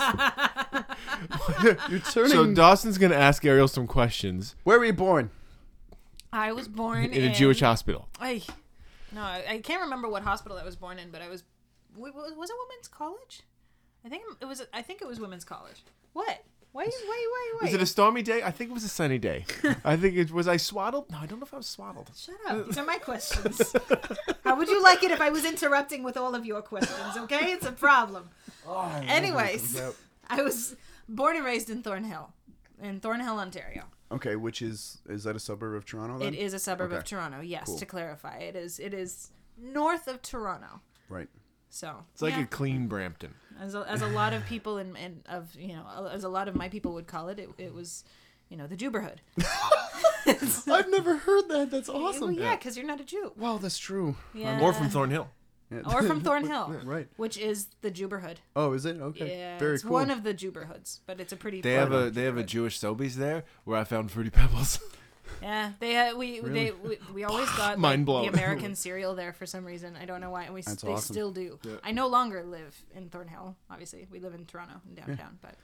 You're 1.90 2.00
turning. 2.00 2.32
So 2.32 2.54
Dawson's 2.54 2.98
gonna 2.98 3.14
ask 3.16 3.46
Ariel 3.46 3.68
some 3.68 3.86
questions 3.86 4.56
Where 4.64 4.80
were 4.80 4.86
you 4.86 4.94
born? 4.94 5.30
I 6.34 6.52
was 6.54 6.68
born 6.68 7.06
in 7.14 7.24
a 7.24 7.34
Jewish 7.34 7.60
hospital. 7.60 8.10
I, 8.20 8.42
no, 9.14 9.22
I 9.22 9.44
I 9.48 9.58
can't 9.60 9.82
remember 9.82 10.10
what 10.10 10.24
hospital 10.24 10.58
I 10.58 10.64
was 10.64 10.76
born 10.76 10.98
in, 10.98 11.12
but 11.12 11.22
I 11.22 11.30
was. 11.30 11.44
wa- 11.96 12.10
wa- 12.14 12.24
Was 12.36 12.50
it 12.50 12.56
women's 12.68 12.88
college? 12.90 13.44
I 14.06 14.10
think 14.10 14.24
it 14.40 14.46
was. 14.46 14.62
I 14.74 14.82
think 14.82 15.02
it 15.02 15.08
was 15.08 15.20
women's 15.20 15.44
college. 15.44 15.84
What? 16.14 16.44
Wait, 16.74 16.88
wait, 16.88 17.08
wait, 17.08 17.54
wait. 17.62 17.64
Was 17.64 17.74
it 17.74 17.82
a 17.82 17.86
stormy 17.86 18.22
day? 18.22 18.44
I 18.44 18.52
think 18.52 18.70
it 18.70 18.74
was 18.74 18.84
a 18.84 18.90
sunny 18.90 19.18
day. 19.18 19.46
I 19.86 19.96
think 19.96 20.18
it 20.18 20.30
was. 20.32 20.46
I 20.48 20.58
swaddled? 20.58 21.10
No, 21.10 21.18
I 21.20 21.26
don't 21.26 21.40
know 21.40 21.46
if 21.46 21.54
I 21.54 21.58
was 21.58 21.68
swaddled. 21.68 22.12
Shut 22.16 22.36
up. 22.48 22.66
These 22.66 22.78
are 22.78 22.86
my 22.86 22.98
questions. 23.10 23.74
How 24.44 24.58
would 24.58 24.68
you 24.68 24.84
like 24.84 25.02
it 25.02 25.12
if 25.12 25.22
I 25.22 25.30
was 25.30 25.46
interrupting 25.46 26.04
with 26.04 26.18
all 26.18 26.36
of 26.36 26.46
your 26.46 26.62
questions? 26.62 27.16
Okay, 27.18 27.52
it's 27.54 27.66
a 27.66 27.72
problem. 27.72 28.30
Oh, 28.68 28.92
Anyways, 29.08 29.82
I 30.30 30.42
was 30.42 30.76
Born 31.08 31.36
and 31.38 31.46
raised 31.46 31.70
in 31.70 31.82
Thornhill, 31.82 32.34
in 32.82 33.00
Thornhill, 33.00 33.40
Ontario. 33.40 33.84
Okay, 34.12 34.36
which 34.36 34.62
is 34.62 34.98
is 35.08 35.24
that 35.24 35.36
a 35.36 35.40
suburb 35.40 35.76
of 35.76 35.86
Toronto? 35.86 36.20
Then? 36.20 36.34
It 36.34 36.40
is 36.40 36.54
a 36.54 36.60
suburb 36.60 36.92
of 36.92 37.04
Toronto. 37.06 37.40
Yes, 37.42 37.68
Cool. 37.68 37.78
to 37.80 37.86
clarify, 37.86 38.38
it 38.40 38.56
is. 38.56 38.80
It 38.80 38.94
is 38.94 39.30
north 39.58 40.08
of 40.08 40.22
Toronto. 40.22 40.82
Right. 41.10 41.30
So 41.76 42.06
It's 42.14 42.22
like 42.22 42.36
yeah, 42.36 42.44
a 42.44 42.46
clean 42.46 42.88
Brampton. 42.88 43.34
as 43.60 43.76
a, 43.76 43.86
as 43.90 44.02
a 44.02 44.08
lot 44.08 44.32
of 44.32 44.46
people 44.46 44.78
in, 44.78 44.96
in 44.96 45.22
of 45.28 45.54
you 45.60 45.74
know 45.76 46.10
as 46.10 46.24
a 46.24 46.30
lot 46.30 46.48
of 46.48 46.56
my 46.56 46.70
people 46.70 46.94
would 46.94 47.06
call 47.06 47.28
it, 47.28 47.38
it, 47.38 47.50
it 47.58 47.74
was, 47.74 48.06
you 48.48 48.56
know, 48.56 48.66
the 48.66 48.78
Juberhood. 48.78 49.18
I've 50.26 50.90
never 50.90 51.18
heard 51.18 51.50
that. 51.50 51.72
That's 51.72 51.90
Well, 51.90 52.06
awesome. 52.06 52.32
yeah, 52.32 52.56
because 52.56 52.78
you're 52.78 52.86
not 52.88 53.02
a 53.02 53.04
Jew. 53.04 53.34
Wow, 53.38 53.58
that's 53.58 53.78
true. 53.78 54.16
Yeah. 54.34 54.62
Or 54.62 54.72
from 54.72 54.90
Thornhill. 54.90 55.30
Yeah. 55.70 55.82
or 55.94 56.02
from 56.04 56.22
Thornhill, 56.28 56.80
right. 56.86 57.08
which 57.18 57.38
is 57.38 57.68
the 57.82 57.92
Juberhood. 57.92 58.38
Oh, 58.56 58.72
is 58.74 58.86
it? 58.86 58.98
Okay. 59.02 59.38
Yeah, 59.38 59.58
Very 59.60 59.74
it's 59.76 59.84
cool. 59.84 59.94
one 59.94 60.12
of 60.12 60.24
the 60.24 60.34
Juberhoods, 60.34 61.00
but 61.06 61.20
it's 61.20 61.34
a 61.34 61.36
pretty. 61.36 61.60
They 61.62 61.74
have 61.74 61.92
a 61.92 61.96
important 61.96 62.16
they 62.16 62.24
have 62.24 62.38
a 62.38 62.44
Jewish 62.44 62.80
Sobeys 62.80 63.16
there 63.16 63.44
where 63.66 63.78
I 63.78 63.84
found 63.84 64.12
fruity 64.12 64.30
pebbles. 64.30 64.80
Yeah, 65.42 65.72
they 65.80 65.96
uh, 65.98 66.16
we 66.16 66.40
they 66.40 66.72
we, 66.72 66.98
we 67.14 67.24
always 67.24 67.50
got 67.52 67.78
Mind 67.78 68.06
blown. 68.06 68.24
the 68.28 68.34
American 68.34 68.76
cereal 68.86 69.16
there 69.16 69.34
for 69.34 69.46
some 69.46 69.66
reason. 69.66 69.96
I 70.02 70.06
don't 70.06 70.22
know 70.22 70.30
why, 70.32 70.44
and 70.44 70.54
we 70.54 70.60
s- 70.62 70.66
That's 70.66 70.82
they 70.84 70.92
awesome. 70.94 71.14
still 71.14 71.32
do. 71.32 71.60
Yeah. 71.64 71.74
I 71.84 71.92
no 71.92 72.08
longer 72.08 72.44
live 72.44 72.76
in 72.96 73.10
Thornhill. 73.10 73.56
Obviously, 73.70 74.08
we 74.12 74.20
live 74.20 74.34
in 74.34 74.46
Toronto, 74.46 74.76
in 74.88 74.96
downtown. 74.96 75.38
But 75.42 75.56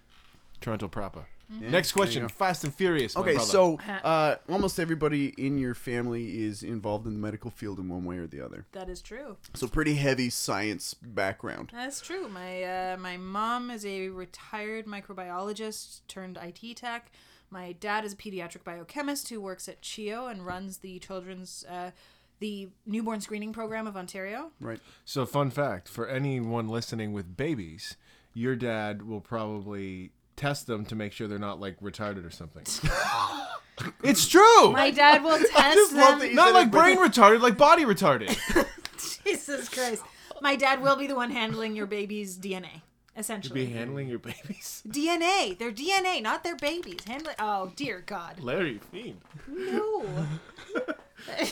Toronto 0.59 0.87
proper. 0.87 1.25
Mm-hmm. 1.51 1.63
Yeah, 1.65 1.69
Next 1.71 1.91
question. 1.91 2.29
Fast 2.29 2.63
and 2.63 2.73
Furious. 2.73 3.15
my 3.15 3.21
Okay, 3.21 3.33
brother. 3.33 3.49
so 3.49 3.77
uh, 4.05 4.35
almost 4.47 4.79
everybody 4.79 5.33
in 5.37 5.57
your 5.57 5.73
family 5.73 6.43
is 6.43 6.63
involved 6.63 7.05
in 7.07 7.13
the 7.13 7.19
medical 7.19 7.51
field 7.51 7.77
in 7.79 7.89
one 7.89 8.05
way 8.05 8.17
or 8.19 8.27
the 8.27 8.39
other. 8.39 8.65
that 8.71 8.87
is 8.87 9.01
true. 9.01 9.35
So 9.53 9.67
pretty 9.67 9.95
heavy 9.95 10.29
science 10.29 10.93
background. 10.93 11.71
That's 11.73 11.99
true. 11.99 12.29
My 12.29 12.63
uh, 12.63 12.97
my 12.97 13.17
mom 13.17 13.69
is 13.69 13.85
a 13.85 14.09
retired 14.09 14.85
microbiologist 14.85 16.01
turned 16.07 16.37
IT 16.41 16.77
tech. 16.77 17.11
My 17.51 17.73
dad 17.73 18.05
is 18.05 18.13
a 18.13 18.15
pediatric 18.15 18.63
biochemist 18.63 19.29
who 19.29 19.41
works 19.41 19.67
at 19.67 19.81
CHEO 19.81 20.31
and 20.31 20.45
runs 20.45 20.77
the 20.77 20.97
children's 20.99 21.65
uh, 21.69 21.91
the 22.39 22.69
newborn 22.85 23.21
screening 23.21 23.53
program 23.53 23.85
of 23.85 23.95
Ontario. 23.95 24.51
Right. 24.59 24.79
So, 25.05 25.25
fun 25.25 25.51
fact 25.51 25.87
for 25.87 26.07
anyone 26.07 26.67
listening 26.69 27.13
with 27.13 27.37
babies, 27.37 27.97
your 28.33 28.55
dad 28.55 29.03
will 29.03 29.21
probably 29.21 30.11
test 30.35 30.65
them 30.65 30.85
to 30.85 30.95
make 30.95 31.11
sure 31.13 31.27
they're 31.27 31.37
not 31.37 31.59
like 31.59 31.79
retarded 31.81 32.25
or 32.25 32.31
something. 32.31 32.63
it's 34.03 34.27
true. 34.27 34.71
My 34.71 34.89
dad 34.89 35.23
will 35.23 35.37
test 35.51 35.91
them. 35.93 36.19
that 36.19 36.33
not 36.33 36.53
like 36.53 36.67
it- 36.67 36.71
brain 36.71 36.97
retarded, 36.97 37.41
like 37.41 37.57
body 37.57 37.83
retarded. 37.83 38.35
Jesus 39.25 39.69
Christ. 39.69 40.03
My 40.41 40.55
dad 40.55 40.81
will 40.81 40.95
be 40.95 41.05
the 41.05 41.15
one 41.15 41.29
handling 41.29 41.75
your 41.75 41.85
baby's 41.85 42.37
DNA, 42.39 42.81
to 43.27 43.33
essentially. 43.33 43.65
be 43.65 43.71
handling 43.71 44.07
your 44.07 44.19
babies. 44.19 44.83
DNA. 44.87 45.57
Their 45.57 45.71
DNA, 45.71 46.21
not 46.21 46.43
their 46.43 46.55
babies. 46.55 47.03
Handling. 47.05 47.35
Oh, 47.39 47.71
dear 47.75 48.01
God. 48.05 48.39
Larry 48.39 48.79
Fiend. 48.91 49.21
No. 49.47 50.05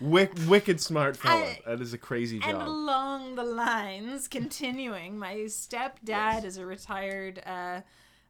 Wick, 0.00 0.32
wicked 0.48 0.80
smart 0.80 1.16
fella. 1.16 1.40
I- 1.44 1.58
that 1.66 1.80
is 1.80 1.92
a 1.94 1.98
crazy 1.98 2.38
job. 2.40 2.48
and 2.50 2.62
along 2.62 3.36
the 3.36 3.44
lines, 3.44 4.26
continuing, 4.28 5.18
my 5.18 5.36
stepdad 5.46 6.44
is 6.44 6.56
a 6.56 6.66
retired 6.66 7.40
uh, 7.46 7.80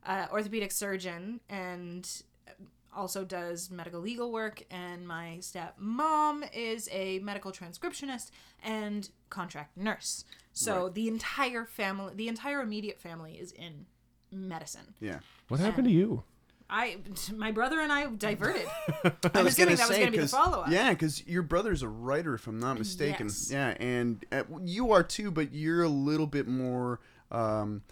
uh, 0.06 0.26
orthopedic 0.30 0.70
surgeon 0.72 1.40
and 1.48 2.08
also 2.94 3.24
does 3.24 3.70
medical 3.70 4.00
legal 4.00 4.30
work. 4.32 4.62
And 4.70 5.06
my 5.06 5.38
stepmom 5.40 6.48
is 6.54 6.88
a 6.92 7.18
medical 7.20 7.52
transcriptionist 7.52 8.30
and 8.62 9.08
contract 9.30 9.76
nurse. 9.76 10.24
So 10.52 10.88
the 10.90 11.08
entire 11.08 11.64
family, 11.64 12.12
the 12.14 12.28
entire 12.28 12.60
immediate 12.60 13.00
family 13.00 13.34
is 13.34 13.52
in 13.52 13.86
medicine. 14.30 14.94
Yeah. 15.00 15.20
What 15.48 15.60
happened 15.60 15.86
to 15.86 15.92
you? 15.92 16.24
I, 16.68 16.98
my 17.36 17.52
brother 17.52 17.80
and 17.80 17.92
I 17.92 18.06
diverted. 18.06 18.66
I 19.34 19.42
was 19.42 19.52
assuming 19.52 19.76
that 19.76 19.88
was 19.88 19.98
gonna 19.98 20.10
be 20.10 20.16
the 20.16 20.22
'cause- 20.22 20.30
follow-up. 20.30 20.70
Yeah, 20.70 20.90
because 20.90 21.26
your 21.26 21.42
brother's 21.42 21.82
a 21.82 21.88
writer, 21.88 22.34
if 22.34 22.46
I'm 22.46 22.58
not 22.58 22.78
mistaken. 22.78 23.26
Yes. 23.26 23.50
Yeah, 23.50 23.74
and 23.78 24.24
uh, 24.32 24.44
you 24.64 24.92
are 24.92 25.02
too, 25.02 25.30
but 25.30 25.52
you're 25.52 25.82
a 25.82 25.88
little 25.90 26.26
bit 26.26 26.48
more 26.48 27.00
um, 27.30 27.82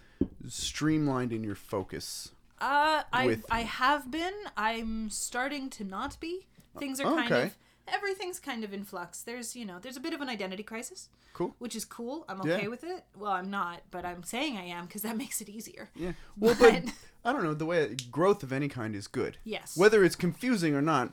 streamlined 0.47 1.33
in 1.33 1.45
your 1.45 1.55
focus. 1.55 2.33
Uh, 2.61 3.03
I 3.13 3.27
with- 3.27 3.47
I 3.51 3.61
have 3.63 4.11
been. 4.11 4.35
I'm 4.57 5.11
starting 5.11 5.71
to 5.71 5.85
not 5.85 6.19
be. 6.21 6.47
Things 6.79 7.01
are 7.01 7.07
Oh, 7.07 7.17
kind 7.17 7.33
okay. 7.33 7.43
of 7.47 7.57
everything's 7.89 8.39
kind 8.39 8.63
of 8.63 8.73
in 8.73 8.85
flux. 8.85 9.23
There's 9.23 9.57
you 9.57 9.65
know 9.65 9.79
there's 9.81 9.97
a 9.97 10.01
bit 10.01 10.13
of 10.13 10.21
an 10.21 10.29
identity 10.29 10.63
crisis, 10.63 11.09
Cool. 11.33 11.55
which 11.59 11.75
is 11.75 11.85
cool. 11.85 12.25
I'm 12.29 12.41
Yeah. 12.47 12.55
okay 12.55 12.69
with 12.69 12.85
it. 12.85 13.05
Well, 13.17 13.33
I'm 13.33 13.51
not, 13.51 13.81
but 13.91 14.05
I'm 14.05 14.23
saying 14.23 14.57
I 14.57 14.65
am 14.67 14.87
because 14.87 15.03
that 15.03 15.17
makes 15.25 15.41
it 15.41 15.49
easier. 15.49 15.89
Yeah. 15.97 16.13
Well, 16.37 16.55
but 16.59 16.85
But- 16.85 16.93
I 17.25 17.33
don't 17.33 17.43
know. 17.43 17.53
The 17.55 17.67
way 17.67 17.95
growth 18.11 18.43
of 18.43 18.53
any 18.53 18.69
kind 18.69 18.95
is 18.95 19.07
good. 19.09 19.37
Yes. 19.45 19.77
Whether 19.77 20.05
it's 20.05 20.17
confusing 20.17 20.75
or 20.75 20.81
not, 20.81 21.13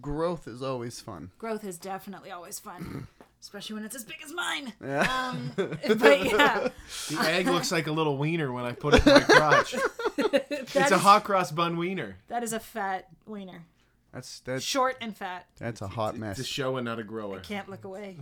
growth 0.00 0.48
is 0.48 0.62
always 0.62 1.00
fun. 1.00 1.30
Growth 1.38 1.62
is 1.64 1.78
definitely 1.78 2.30
always 2.32 2.58
fun, 2.58 3.06
especially 3.44 3.74
when 3.74 3.84
it's 3.84 3.94
as 3.94 4.04
big 4.04 4.16
as 4.24 4.32
mine. 4.32 4.72
Yeah. 4.82 5.02
Um, 5.30 5.52
but 5.56 6.24
yeah, 6.24 6.68
The 7.10 7.20
egg 7.20 7.46
looks 7.46 7.70
like 7.70 7.86
a 7.86 7.92
little 7.92 8.16
wiener 8.16 8.50
when 8.50 8.64
I 8.64 8.72
put 8.72 8.94
it 8.94 9.06
in 9.06 9.12
my 9.12 9.20
crotch. 9.20 9.72
that 10.16 10.46
it's 10.50 10.74
a 10.76 10.84
is- 10.94 11.00
hot 11.02 11.24
cross 11.24 11.50
bun 11.52 11.76
wiener. 11.76 12.16
that 12.28 12.42
is 12.42 12.52
a 12.54 12.60
fat 12.60 13.08
wiener, 13.26 13.66
That's 14.12 14.40
that's 14.40 14.64
short 14.64 14.96
and 15.02 15.14
fat. 15.16 15.46
that's 15.58 15.82
a 15.82 15.88
hot 15.88 16.16
mess. 16.16 16.38
It's 16.38 16.48
a 16.48 16.52
show 16.52 16.76
and 16.78 16.84
not 16.86 16.98
a 16.98 17.04
grower. 17.04 17.36
I 17.36 17.40
can't 17.40 17.68
look 17.68 17.84
away. 17.84 18.16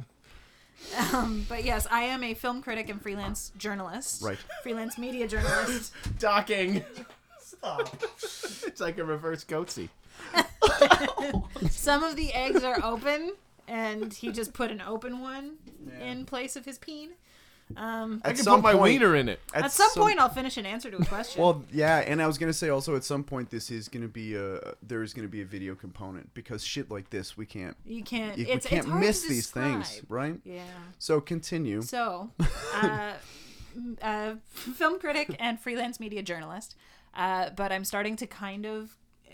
Um, 1.13 1.47
but 1.49 1.65
yes, 1.65 1.87
I 1.91 2.03
am 2.03 2.25
a 2.25 2.35
film 2.35 2.61
critic 2.61 2.89
and 2.89 3.01
freelance 3.01 3.53
journalist. 3.57 4.23
Right. 4.23 4.39
Freelance 4.65 4.99
media 4.99 5.29
journalist. 5.29 5.93
Docking. 6.19 6.83
Stop. 7.41 8.03
it's 8.67 8.81
like 8.81 8.99
a 8.99 9.05
reverse 9.05 9.45
goatse. 9.45 9.89
Some 11.71 12.03
of 12.03 12.17
the 12.17 12.33
eggs 12.33 12.65
are 12.65 12.83
open, 12.85 13.35
and 13.73 14.13
he 14.13 14.31
just 14.33 14.53
put 14.53 14.71
an 14.71 14.81
open 14.83 15.21
one 15.21 15.57
Yeah. 15.89 16.05
in 16.11 16.25
place 16.27 16.57
of 16.57 16.65
his 16.65 16.79
peen. 16.79 17.11
Um, 17.75 18.21
I 18.23 18.31
At 18.31 18.35
can 18.35 18.45
some 18.45 18.57
put 18.61 18.65
my 18.65 18.73
point- 18.73 18.83
wiener 19.01 19.17
in 19.17 19.31
it. 19.31 19.41
at 19.55 19.73
some 19.73 19.91
point, 19.95 20.19
I'll 20.19 20.29
finish 20.29 20.59
an 20.59 20.67
answer 20.67 20.91
to 20.91 20.99
a 20.99 21.05
question. 21.07 21.41
Well, 21.41 21.65
yeah, 21.73 21.99
and 22.01 22.21
I 22.21 22.27
was 22.27 22.37
gonna 22.37 22.53
say 22.53 22.69
also 22.69 22.95
at 22.97 23.05
some 23.05 23.25
point 23.25 23.49
this 23.49 23.71
is 23.71 23.89
gonna 23.89 24.09
be 24.09 24.35
a 24.35 24.75
there 24.83 25.03
is 25.03 25.15
gonna 25.15 25.29
be 25.29 25.41
a 25.41 25.47
video 25.47 25.75
component 25.75 26.35
because 26.35 26.63
shit 26.63 26.91
like 26.91 27.09
this 27.09 27.35
we 27.37 27.47
can't 27.47 27.75
you 27.87 28.03
can't. 28.03 28.37
we 28.37 28.47
It's, 28.47 28.67
can't 28.67 28.87
it's 28.89 28.95
miss 28.95 29.23
these 29.23 29.51
things, 29.51 30.03
right? 30.09 30.39
Yeah. 30.45 30.65
So 30.99 31.21
continue. 31.23 31.81
So, 31.81 32.31
uh, 32.75 33.15
uh, 34.03 34.35
film 34.75 34.99
critic 35.01 35.35
and 35.41 35.59
freelance 35.59 35.99
media 35.99 36.23
journalist, 36.23 36.75
uh, 37.15 37.51
but 37.57 37.73
I'm 37.73 37.85
starting 37.85 38.17
to 38.17 38.27
kind 38.27 38.67
of 38.67 38.97
uh, 39.27 39.33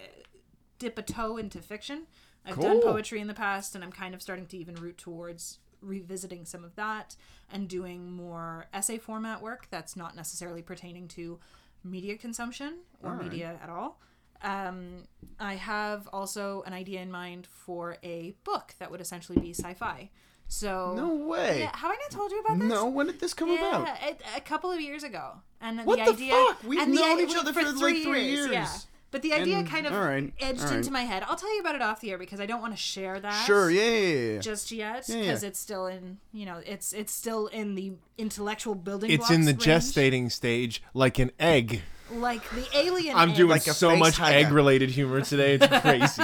dip 0.79 0.97
a 0.97 1.03
toe 1.03 1.39
into 1.39 1.59
fiction. 1.61 2.07
I've 2.49 2.61
done 2.61 2.81
poetry 2.83 3.21
in 3.21 3.27
the 3.27 3.35
past, 3.35 3.75
and 3.75 3.85
I'm 3.85 3.93
kind 3.93 4.15
of 4.15 4.23
starting 4.23 4.47
to 4.47 4.57
even 4.57 4.75
root 4.77 4.99
towards 4.99 5.59
revisiting 5.81 6.45
some 6.45 6.65
of 6.65 6.75
that 6.77 7.15
and 7.53 7.69
doing 7.69 8.11
more 8.13 8.67
essay 8.75 8.99
format 8.99 9.41
work 9.41 9.69
that's 9.71 9.97
not 9.97 10.17
necessarily 10.17 10.61
pertaining 10.63 11.07
to 11.09 11.39
media 11.85 12.17
consumption 12.17 12.79
or 13.03 13.17
media 13.17 13.59
at 13.63 13.69
all. 13.71 14.01
Um, 14.43 15.05
I 15.41 15.55
have 15.55 16.09
also 16.13 16.63
an 16.67 16.73
idea 16.73 17.01
in 17.01 17.11
mind 17.11 17.47
for 17.47 17.97
a 18.03 18.35
book 18.45 18.75
that 18.79 18.91
would 18.91 19.01
essentially 19.01 19.39
be 19.41 19.51
sci-fi. 19.53 20.11
So 20.49 20.95
No 20.97 21.15
way. 21.29 21.61
yeah, 21.61 21.77
have 21.77 21.91
I 21.91 21.97
not 21.97 22.11
told 22.11 22.31
you 22.33 22.41
about 22.41 22.59
this? 22.59 22.69
No, 22.69 22.87
when 22.87 23.07
did 23.07 23.21
this 23.21 23.35
come 23.35 23.51
about? 23.51 23.87
Yeah, 23.87 24.15
a, 24.35 24.39
a 24.39 24.41
couple 24.41 24.71
of 24.73 24.81
years 24.81 25.03
ago, 25.05 25.33
and 25.61 25.85
What 25.85 25.99
the 25.99 26.05
the 26.07 26.11
idea. 26.13 26.33
fuck? 26.33 26.63
We've 26.65 26.81
and 26.81 26.93
the 26.93 26.97
known 27.01 27.19
idea- 27.19 27.27
each 27.27 27.37
other 27.37 27.53
for 27.53 27.61
for, 27.61 27.67
like, 27.73 27.79
three 27.79 28.05
three 28.05 28.25
years. 28.31 28.47
Yeah, 28.51 28.61
years. 28.61 28.87
But 29.11 29.23
the 29.23 29.33
idea 29.33 29.59
And- 29.59 29.69
kind 29.69 29.87
of 29.87 29.93
all 29.93 30.01
right, 30.01 30.33
edged 30.41 30.61
all 30.61 30.67
right. 30.67 30.77
into 30.77 30.91
my 30.91 31.03
head. 31.03 31.25
I'll 31.27 31.37
tell 31.37 31.53
you 31.55 31.61
about 31.61 31.75
it 31.75 31.83
off 31.83 32.01
the 32.01 32.11
air 32.11 32.19
because 32.19 32.41
I 32.41 32.47
don't 32.47 32.61
want 32.61 32.75
to 32.75 32.81
share 32.81 33.19
that. 33.21 33.47
Sure, 33.47 33.71
yeah, 33.71 33.83
yeah, 33.83 33.99
yeah, 33.99 34.33
yeah. 34.35 34.39
Just 34.41 34.71
yet, 34.71 35.05
Yeah, 35.09 35.17
yeah. 35.17 35.23
because 35.23 35.43
it's 35.43 35.59
still 35.59 35.87
in, 35.87 36.19
you 36.33 36.45
know, 36.47 36.61
it's 36.67 36.93
it's 36.93 37.13
still 37.13 37.47
in 37.49 37.75
the 37.75 37.93
intellectual 38.19 38.75
building. 38.75 39.11
It's 39.11 39.31
in 39.31 39.43
the 39.47 39.53
range. 39.53 39.65
gestating 39.65 40.31
stage, 40.33 40.83
like 40.95 41.19
an 41.19 41.31
egg. 41.41 41.83
like 42.13 42.49
the 42.51 42.67
alien. 42.75 43.17
I'm 43.17 43.31
egg. 43.31 43.37
doing 43.37 43.51
Like 43.51 43.63
so 43.63 43.97
much 43.97 44.21
egg-related 44.21 44.91
humor 44.91 45.21
today. 45.23 45.55
It's 45.61 45.67
crazy. 45.81 46.23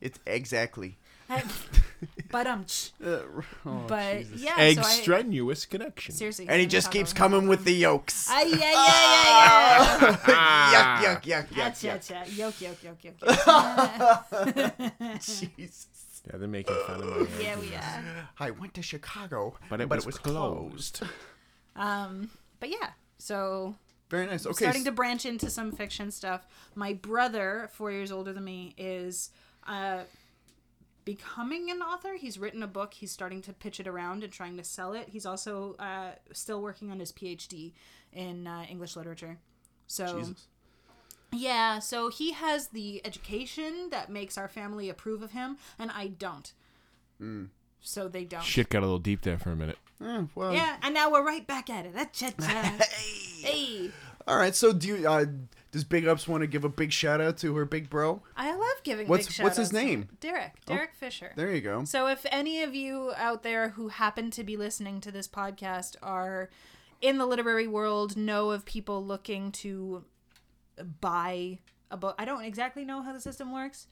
It's 0.00 0.18
exactly. 0.26 0.98
but 2.30 2.46
um, 2.46 2.64
Uh, 3.04 3.18
oh, 3.66 3.84
but 3.86 4.18
Jesus. 4.20 4.40
yeah, 4.42 4.54
Egg 4.58 4.76
so 4.76 4.82
I, 4.82 4.90
strenuous 4.92 5.66
connection. 5.66 6.14
seriously, 6.14 6.46
And 6.48 6.58
he 6.60 6.66
just 6.66 6.90
keeps 6.90 7.12
about- 7.12 7.18
coming 7.18 7.48
with 7.48 7.64
the 7.64 7.72
yolks. 7.74 8.26
Ah, 8.30 8.40
yeah, 8.42 8.56
yeah, 8.56 8.68
yeah, 10.28 10.28
yeah. 10.28 10.72
yuck, 10.72 11.02
yuck, 11.02 11.22
yuck, 11.22 11.46
yuck, 11.48 11.56
Gotcha, 11.56 11.86
yuck. 11.86 12.08
gotcha. 12.08 12.24
Yoke, 12.32 12.60
yoke, 12.60 12.82
yoke, 12.82 13.04
yoke, 13.04 13.20
yoke. 13.20 13.36
Jesus. 15.20 15.86
Yeah, 16.30 16.36
they're 16.38 16.48
making 16.48 16.76
fun 16.86 17.02
of 17.02 17.08
my 17.08 17.26
yeah, 17.40 17.58
we 17.58 17.74
are. 17.74 18.28
I 18.38 18.50
went 18.52 18.74
to 18.74 18.82
Chicago, 18.82 19.54
But 19.68 19.80
it 19.80 19.88
was, 19.88 20.04
closed. 20.18 21.02
Um, 21.74 22.30
but 22.60 22.68
yeah, 22.70 22.90
so 23.18 23.74
Very 24.08 24.26
nice. 24.26 24.46
Okay. 24.46 24.54
starting 24.66 24.84
to 24.84 24.92
branch 24.92 25.26
into 25.26 25.50
some 25.50 25.72
fiction 25.72 26.12
stuff. 26.12 26.46
My 26.76 26.92
brother, 26.92 27.68
four 27.72 27.90
years 27.90 28.12
older 28.12 28.32
than 28.32 28.44
me, 28.44 28.72
is 28.78 29.30
uh, 29.66 30.02
becoming 31.04 31.70
an 31.70 31.82
author. 31.82 32.14
He's 32.14 32.38
written 32.38 32.62
a 32.62 32.66
book. 32.66 32.94
He's 32.94 33.10
starting 33.10 33.42
to 33.42 33.52
pitch 33.52 33.80
it 33.80 33.86
around 33.86 34.22
and 34.24 34.32
trying 34.32 34.56
to 34.56 34.64
sell 34.64 34.92
it. 34.94 35.08
He's 35.10 35.26
also 35.26 35.74
uh, 35.78 36.12
still 36.32 36.60
working 36.62 36.90
on 36.90 37.00
his 37.00 37.12
PhD 37.12 37.72
in 38.12 38.46
uh, 38.46 38.64
English 38.70 38.96
literature. 38.96 39.38
So 39.86 40.18
Jesus. 40.20 40.46
yeah, 41.32 41.78
so 41.78 42.08
he 42.08 42.32
has 42.32 42.68
the 42.68 43.00
education 43.04 43.88
that 43.90 44.10
makes 44.10 44.38
our 44.38 44.48
family 44.48 44.88
approve 44.88 45.22
of 45.22 45.32
him, 45.32 45.56
and 45.78 45.90
I 45.90 46.08
don't. 46.08 46.52
So 47.80 48.08
they 48.08 48.24
don't. 48.24 48.42
Shit 48.44 48.68
got 48.68 48.80
a 48.80 48.86
little 48.86 48.98
deep 48.98 49.22
there 49.22 49.38
for 49.38 49.50
a 49.50 49.56
minute. 49.56 49.78
Eh, 50.04 50.22
well, 50.34 50.52
Yeah, 50.52 50.76
and 50.82 50.94
now 50.94 51.10
we're 51.10 51.24
right 51.24 51.46
back 51.46 51.70
at 51.70 51.86
it. 51.86 52.12
Cha-cha. 52.12 52.78
hey. 53.42 53.90
All 54.26 54.36
right. 54.36 54.54
So 54.54 54.72
do 54.72 54.88
you? 54.88 55.08
Uh, 55.08 55.26
does 55.72 55.82
Big 55.84 56.06
Ups 56.06 56.28
want 56.28 56.42
to 56.42 56.46
give 56.46 56.64
a 56.64 56.68
big 56.68 56.92
shout 56.92 57.20
out 57.20 57.36
to 57.38 57.56
her 57.56 57.64
big 57.64 57.90
bro? 57.90 58.22
I 58.36 58.52
love 58.54 58.82
giving 58.84 59.08
What's- 59.08 59.36
big 59.36 59.42
what's 59.42 59.56
his 59.56 59.68
shout-outs 59.68 59.80
to 59.80 59.86
name? 59.86 60.02
him. 60.02 60.08
Derek. 60.20 60.52
Oh, 60.68 60.74
Derek 60.74 60.94
Fisher. 60.94 61.32
There 61.34 61.52
you 61.52 61.60
go. 61.60 61.84
So 61.84 62.06
if 62.06 62.24
any 62.30 62.62
of 62.62 62.74
you 62.74 63.12
out 63.16 63.42
there 63.42 63.70
who 63.70 63.88
happen 63.88 64.30
to 64.32 64.44
be 64.44 64.56
listening 64.56 65.00
to 65.00 65.10
this 65.10 65.26
podcast 65.26 65.96
are 66.02 66.48
in 67.00 67.18
the 67.18 67.26
literary 67.26 67.66
world, 67.66 68.16
know 68.16 68.50
of 68.52 68.64
people 68.64 69.04
looking 69.04 69.50
to 69.50 70.04
buy 71.00 71.58
a 71.90 71.96
book, 71.96 72.14
I 72.18 72.24
don't 72.24 72.44
exactly 72.44 72.84
know 72.84 73.02
how 73.02 73.12
the 73.12 73.20
system 73.20 73.52
works, 73.52 73.86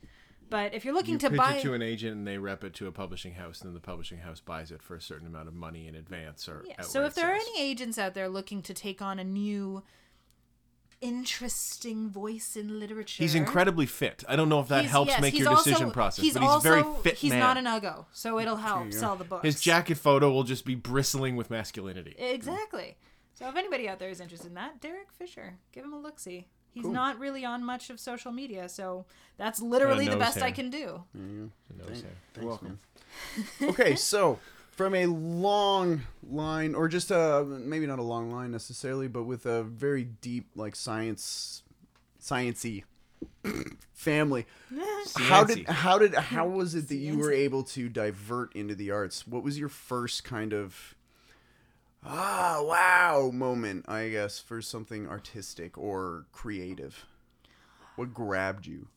but 0.48 0.74
if 0.74 0.84
you're 0.84 0.94
looking 0.94 1.14
You 1.14 1.18
to 1.20 1.30
pitch 1.30 1.38
buy 1.38 1.54
it 1.56 1.62
to 1.62 1.74
an 1.74 1.82
agent 1.82 2.16
and 2.16 2.26
they 2.26 2.38
rep 2.38 2.64
it 2.64 2.74
to 2.74 2.86
a 2.88 2.92
publishing 2.92 3.34
house, 3.34 3.60
and 3.60 3.68
then 3.68 3.74
the 3.74 3.80
publishing 3.80 4.18
house 4.18 4.40
buys 4.40 4.70
it 4.70 4.82
for 4.82 4.96
a 4.96 5.00
certain 5.00 5.26
amount 5.26 5.48
of 5.48 5.54
money 5.54 5.86
in 5.86 5.94
advance 5.94 6.48
or 6.48 6.64
Yeah. 6.66 6.80
So 6.82 7.04
if 7.04 7.14
there 7.14 7.30
are 7.30 7.34
any 7.36 7.60
agents 7.60 7.98
out 7.98 8.14
there 8.14 8.28
looking 8.28 8.62
to 8.62 8.74
take 8.74 9.00
on 9.02 9.18
a 9.18 9.24
new 9.24 9.82
interesting 11.00 12.08
voice 12.10 12.56
in 12.56 12.78
literature. 12.78 13.22
He's 13.22 13.34
incredibly 13.34 13.86
fit. 13.86 14.24
I 14.28 14.36
don't 14.36 14.48
know 14.48 14.60
if 14.60 14.68
that 14.68 14.80
He's- 14.82 14.90
helps 14.90 15.08
yes, 15.10 15.20
make 15.20 15.32
he's 15.34 15.42
your 15.42 15.56
decision 15.56 15.84
also- 15.84 15.92
process, 15.94 16.22
He's 16.24 16.34
but 16.34 16.42
he's 16.42 16.50
also, 16.50 16.68
very 16.68 17.02
fit 17.02 17.14
He's 17.18 17.30
man. 17.30 17.40
not 17.40 17.56
an 17.56 17.64
uggo, 17.64 18.06
so 18.12 18.38
it'll 18.38 18.56
help 18.56 18.86
you 18.86 18.92
sell 18.92 19.16
the 19.16 19.24
books. 19.24 19.44
His 19.44 19.60
jacket 19.60 19.96
photo 19.96 20.30
will 20.30 20.44
just 20.44 20.64
be 20.64 20.74
bristling 20.74 21.36
with 21.36 21.50
masculinity. 21.50 22.14
Exactly. 22.18 22.96
So 23.34 23.48
if 23.48 23.56
anybody 23.56 23.88
out 23.88 23.98
there 23.98 24.10
is 24.10 24.20
interested 24.20 24.48
in 24.48 24.54
that, 24.54 24.80
Derek 24.80 25.10
Fisher, 25.12 25.58
give 25.72 25.84
him 25.84 25.92
a 25.94 25.98
look 25.98 26.18
see. 26.20 26.48
He's 26.72 26.82
Cool. 26.84 26.92
not 26.92 27.18
really 27.18 27.44
on 27.44 27.64
much 27.64 27.90
of 27.90 27.98
social 27.98 28.30
media, 28.30 28.68
so 28.68 29.04
that's 29.38 29.60
literally 29.60 30.04
the 30.04 30.12
nose 30.12 30.20
best 30.20 30.36
I 30.38 30.46
hair. 30.46 30.52
can 30.54 30.70
do. 30.70 31.04
No, 31.14 31.50
Thank- 31.84 31.96
Sam. 31.96 32.06
thanks, 32.34 32.46
welcome. 32.46 32.78
man. 33.60 33.70
okay, 33.70 33.96
so 33.96 34.38
from 34.80 34.94
a 34.94 35.04
long 35.04 36.00
line, 36.26 36.74
or 36.74 36.88
just 36.88 37.10
a 37.10 37.44
maybe 37.46 37.86
not 37.86 37.98
a 37.98 38.02
long 38.02 38.32
line 38.32 38.50
necessarily, 38.50 39.08
but 39.08 39.24
with 39.24 39.44
a 39.44 39.62
very 39.62 40.04
deep 40.04 40.48
like 40.56 40.74
science, 40.74 41.62
sciency 42.18 42.84
family. 43.92 44.46
How 45.16 45.44
did 45.44 45.68
how 45.68 45.98
did 45.98 46.14
how 46.14 46.46
was 46.48 46.74
it 46.74 46.88
that 46.88 46.96
you 46.96 47.18
were 47.18 47.30
able 47.30 47.62
to 47.64 47.90
divert 47.90 48.56
into 48.56 48.74
the 48.74 48.90
arts? 48.90 49.26
What 49.26 49.42
was 49.42 49.58
your 49.58 49.68
first 49.68 50.24
kind 50.24 50.54
of 50.54 50.94
ah 52.02 52.62
wow 52.62 53.30
moment? 53.34 53.86
I 53.86 54.08
guess 54.08 54.38
for 54.38 54.62
something 54.62 55.06
artistic 55.06 55.76
or 55.76 56.24
creative. 56.32 57.04
What 57.96 58.14
grabbed 58.14 58.64
you? 58.64 58.88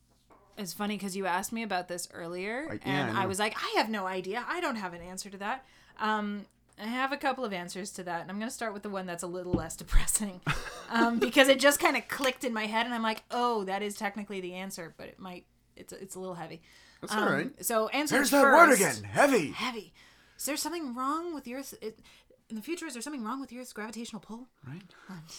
It's 0.58 0.74
funny 0.74 0.96
because 0.98 1.16
you 1.18 1.26
asked 1.26 1.52
me 1.52 1.64
about 1.64 1.88
this 1.88 2.08
earlier, 2.14 2.68
I- 2.70 2.74
yeah, 2.76 2.80
and 3.08 3.18
I 3.18 3.24
I, 3.24 3.26
was 3.26 3.40
like, 3.40 3.56
I 3.58 3.74
have 3.78 3.90
no 3.90 4.06
idea. 4.06 4.46
I 4.48 4.60
don't 4.62 4.76
have 4.76 4.94
an 4.94 5.02
answer 5.02 5.30
to 5.30 5.38
that. 5.38 5.66
Um, 6.00 6.46
I 6.80 6.86
have 6.88 7.12
a 7.12 7.18
couple 7.18 7.46
of 7.46 7.54
answers 7.54 7.92
to 7.92 8.04
that, 8.04 8.22
and 8.22 8.32
I'm 8.32 8.38
going 8.40 8.50
to 8.50 8.54
start 8.54 8.74
with 8.74 8.82
the 8.84 8.90
one 8.90 9.06
that's 9.06 9.24
a 9.24 9.28
little 9.28 9.54
less 9.54 9.76
depressing, 9.84 10.42
um, 10.90 11.20
because 11.20 11.48
it 11.48 11.60
just 11.60 11.80
kind 11.80 11.96
of 11.98 12.08
clicked 12.08 12.44
in 12.44 12.54
my 12.54 12.66
head, 12.66 12.86
and 12.86 12.94
I'm 12.96 13.04
like, 13.04 13.24
oh, 13.32 13.64
that 13.66 13.82
is 13.84 13.96
technically 13.96 14.42
the 14.42 14.54
answer, 14.56 14.94
but 14.98 15.08
it 15.08 15.20
might. 15.20 15.46
It's 15.76 15.92
it's 15.94 16.16
a 16.16 16.20
little 16.20 16.36
heavy. 16.36 16.62
That's 17.02 17.14
Um, 17.14 17.24
all 17.24 17.32
right. 17.34 17.66
So 17.66 17.88
answer 17.90 18.16
There's 18.16 18.30
that 18.32 18.44
word 18.44 18.72
again. 18.74 19.04
Heavy. 19.04 19.52
Heavy. 19.52 19.94
Is 20.38 20.46
there 20.46 20.58
something 20.58 20.94
wrong 20.96 21.34
with 21.34 21.44
the 21.46 21.56
Earth? 21.56 21.74
It, 21.82 22.00
in 22.50 22.56
the 22.58 22.62
future, 22.62 22.86
is 22.86 22.94
there 22.94 23.02
something 23.02 23.24
wrong 23.24 23.40
with 23.40 23.50
the 23.50 23.58
Earth's 23.60 23.74
gravitational 23.74 24.20
pull? 24.20 24.48
Right? 24.68 24.82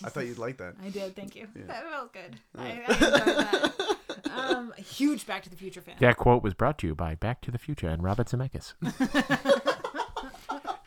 I 0.05 0.09
thought 0.09 0.27
you'd 0.27 0.39
like 0.47 0.57
that. 0.59 0.75
I 0.83 0.89
did. 0.89 1.15
Thank 1.15 1.37
you. 1.37 1.47
That 1.55 1.85
felt 1.89 2.13
good. 2.13 2.41
I, 2.57 2.65
I 2.67 2.71
enjoyed 2.71 2.99
that. 2.99 3.97
Um, 4.35 4.73
huge 4.77 5.27
Back 5.27 5.43
to 5.45 5.51
the 5.51 5.57
Future 5.57 5.81
fan. 5.81 5.97
That 6.01 6.17
quote 6.17 6.43
was 6.43 6.55
brought 6.55 6.79
to 6.79 6.87
you 6.87 6.95
by 6.95 7.15
Back 7.15 7.41
to 7.43 7.51
the 7.51 7.59
Future 7.59 7.89
and 7.89 8.03
Robert 8.03 8.27
Zemeckis. 8.29 8.75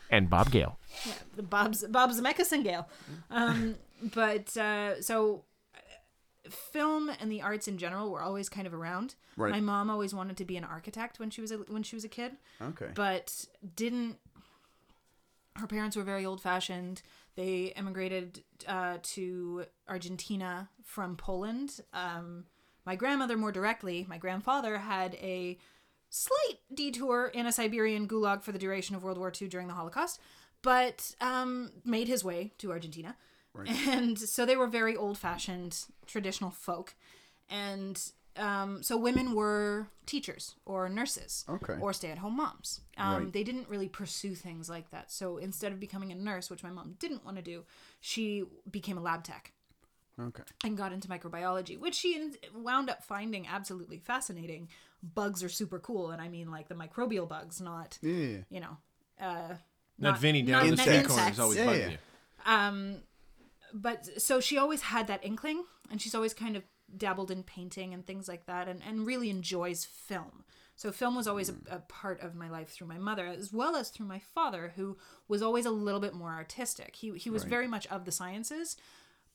and 0.10 0.30
Bob 0.30 0.52
Gale. 0.52 0.78
Yeah, 1.06 1.14
the 1.36 1.44
Bob's 1.44 1.84
Bob 1.88 2.12
Zemeckis 2.12 2.52
and 2.52 2.64
Gale. 2.64 2.88
Um, 3.30 3.76
but 4.14 4.56
uh, 4.58 5.02
so 5.02 5.44
uh, 5.76 6.50
film 6.50 7.12
and 7.20 7.32
the 7.32 7.42
arts 7.42 7.68
in 7.68 7.78
general 7.78 8.12
were 8.12 8.22
always 8.22 8.50
kind 8.50 8.68
of 8.68 8.74
around. 8.74 9.16
Right. 9.36 9.52
My 9.52 9.60
mom 9.60 9.90
always 9.90 10.14
wanted 10.14 10.38
to 10.38 10.46
be 10.46 10.58
an 10.58 10.64
architect 10.64 11.20
when 11.20 11.30
she 11.30 11.42
was 11.42 11.52
a, 11.52 11.58
when 11.58 11.84
she 11.84 11.96
was 11.96 12.04
a 12.04 12.10
kid, 12.10 12.34
Okay. 12.62 12.90
but 12.96 13.46
didn't. 13.76 14.18
Her 15.56 15.68
parents 15.68 15.96
were 15.98 16.04
very 16.04 16.26
old 16.26 16.42
fashioned. 16.42 17.02
They 17.36 17.74
immigrated 17.76 18.44
uh, 18.68 18.98
to 19.02 19.66
Argentina 19.88 20.70
from 20.84 21.16
Poland. 21.18 21.80
Um, 21.94 22.46
my 22.88 22.96
grandmother, 22.96 23.36
more 23.38 23.52
directly, 23.52 24.06
my 24.08 24.18
grandfather 24.18 24.78
had 24.78 25.16
a 25.16 25.58
slight 26.10 26.60
detour 26.74 27.28
in 27.34 27.46
a 27.46 27.52
Siberian 27.52 28.08
gulag 28.08 28.42
for 28.44 28.54
the 28.54 28.58
duration 28.66 28.96
of 28.96 29.04
World 29.04 29.18
War 29.18 29.30
II 29.40 29.50
during 29.50 29.68
the 29.68 29.74
Holocaust, 29.74 30.22
but 30.62 31.14
um, 31.20 31.72
made 31.84 32.08
his 32.08 32.24
way 32.24 32.54
to 32.60 32.72
Argentina. 32.72 33.16
And 33.90 34.18
so 34.18 34.46
they 34.46 34.56
were 34.56 34.68
very 34.68 34.96
old 34.96 35.18
fashioned, 35.18 35.74
traditional 36.06 36.52
folk. 36.52 36.96
And 37.50 38.00
um, 38.38 38.84
so 38.84 38.96
women 38.98 39.34
were 39.34 39.88
teachers 40.06 40.56
or 40.66 40.88
nurses 40.88 41.44
Okay. 41.50 41.76
or 41.82 41.92
stay 41.92 42.12
at 42.12 42.20
home 42.20 42.38
moms. 42.38 42.82
Um, 42.98 43.24
Right. 43.24 43.34
They 43.34 43.44
didn't 43.44 43.68
really 43.68 43.90
pursue 43.90 44.36
things 44.36 44.70
like 44.70 44.92
that. 44.92 45.12
So 45.12 45.38
instead 45.38 45.72
of 45.74 45.80
becoming 45.80 46.12
a 46.12 46.16
nurse, 46.16 46.50
which 46.50 46.64
my 46.64 46.70
mom 46.70 46.96
didn't 47.00 47.26
want 47.26 47.36
to 47.38 47.44
do, 47.44 47.66
she 48.00 48.44
became 48.70 48.98
a 48.98 49.02
lab 49.02 49.24
tech 49.24 49.52
Okay. 50.20 50.44
and 50.64 50.76
got 50.78 50.92
into 50.92 51.08
microbiology, 51.08 51.78
which 51.80 51.96
she 51.96 52.32
wound 52.56 52.90
up 52.90 53.04
finding 53.04 53.48
absolutely 53.48 54.00
fascinating. 54.00 54.68
Bugs 55.04 55.44
are 55.44 55.50
super 55.50 55.80
cool, 55.80 56.10
and 56.12 56.22
I 56.22 56.28
mean 56.28 56.50
like 56.50 56.68
the 56.70 56.76
microbial 56.76 57.28
bugs, 57.28 57.62
not 57.62 58.00
Yeah. 58.02 58.40
you 58.50 58.60
know, 58.60 58.78
uh, 59.22 59.56
Not, 60.00 60.20
Vinny 60.20 60.42
down 60.42 60.52
not- 60.52 60.64
in 60.66 60.70
the 60.72 60.76
not 60.78 60.82
street 60.86 61.08
corner 61.08 61.30
is 61.32 61.40
always 61.40 61.58
Yeah, 61.58 61.66
bugging 61.68 61.80
yeah. 61.80 61.90
you. 61.90 61.98
Um, 62.46 63.04
but 63.74 64.22
so 64.22 64.40
she 64.40 64.58
always 64.58 64.82
had 64.82 65.08
that 65.08 65.24
inkling, 65.24 65.66
and 65.92 66.02
she's 66.02 66.16
always 66.16 66.34
kind 66.34 66.56
of 66.56 66.64
dabbled 66.96 67.30
in 67.30 67.44
painting 67.44 67.94
and 67.94 68.06
things 68.06 68.28
like 68.28 68.46
that, 68.48 68.68
and, 68.68 68.82
and 68.88 69.06
really 69.06 69.30
enjoys 69.30 69.86
film. 69.86 70.46
So 70.76 70.92
film 70.92 71.16
was 71.16 71.28
always 71.28 71.50
a, 71.50 71.56
a 71.70 71.80
part 71.80 72.22
of 72.22 72.34
my 72.36 72.50
life 72.50 72.70
through 72.70 72.88
my 72.88 72.98
mother, 73.00 73.26
as 73.26 73.52
well 73.52 73.76
as 73.76 73.90
through 73.90 74.06
my 74.06 74.20
father, 74.20 74.74
who 74.76 74.98
was 75.28 75.42
always 75.42 75.66
a 75.66 75.72
little 75.72 76.00
bit 76.00 76.14
more 76.14 76.32
artistic. 76.32 76.96
He 76.96 77.12
he 77.18 77.30
was 77.30 77.44
very 77.44 77.68
much 77.68 77.88
of 77.88 78.06
the 78.06 78.12
sciences, 78.12 78.78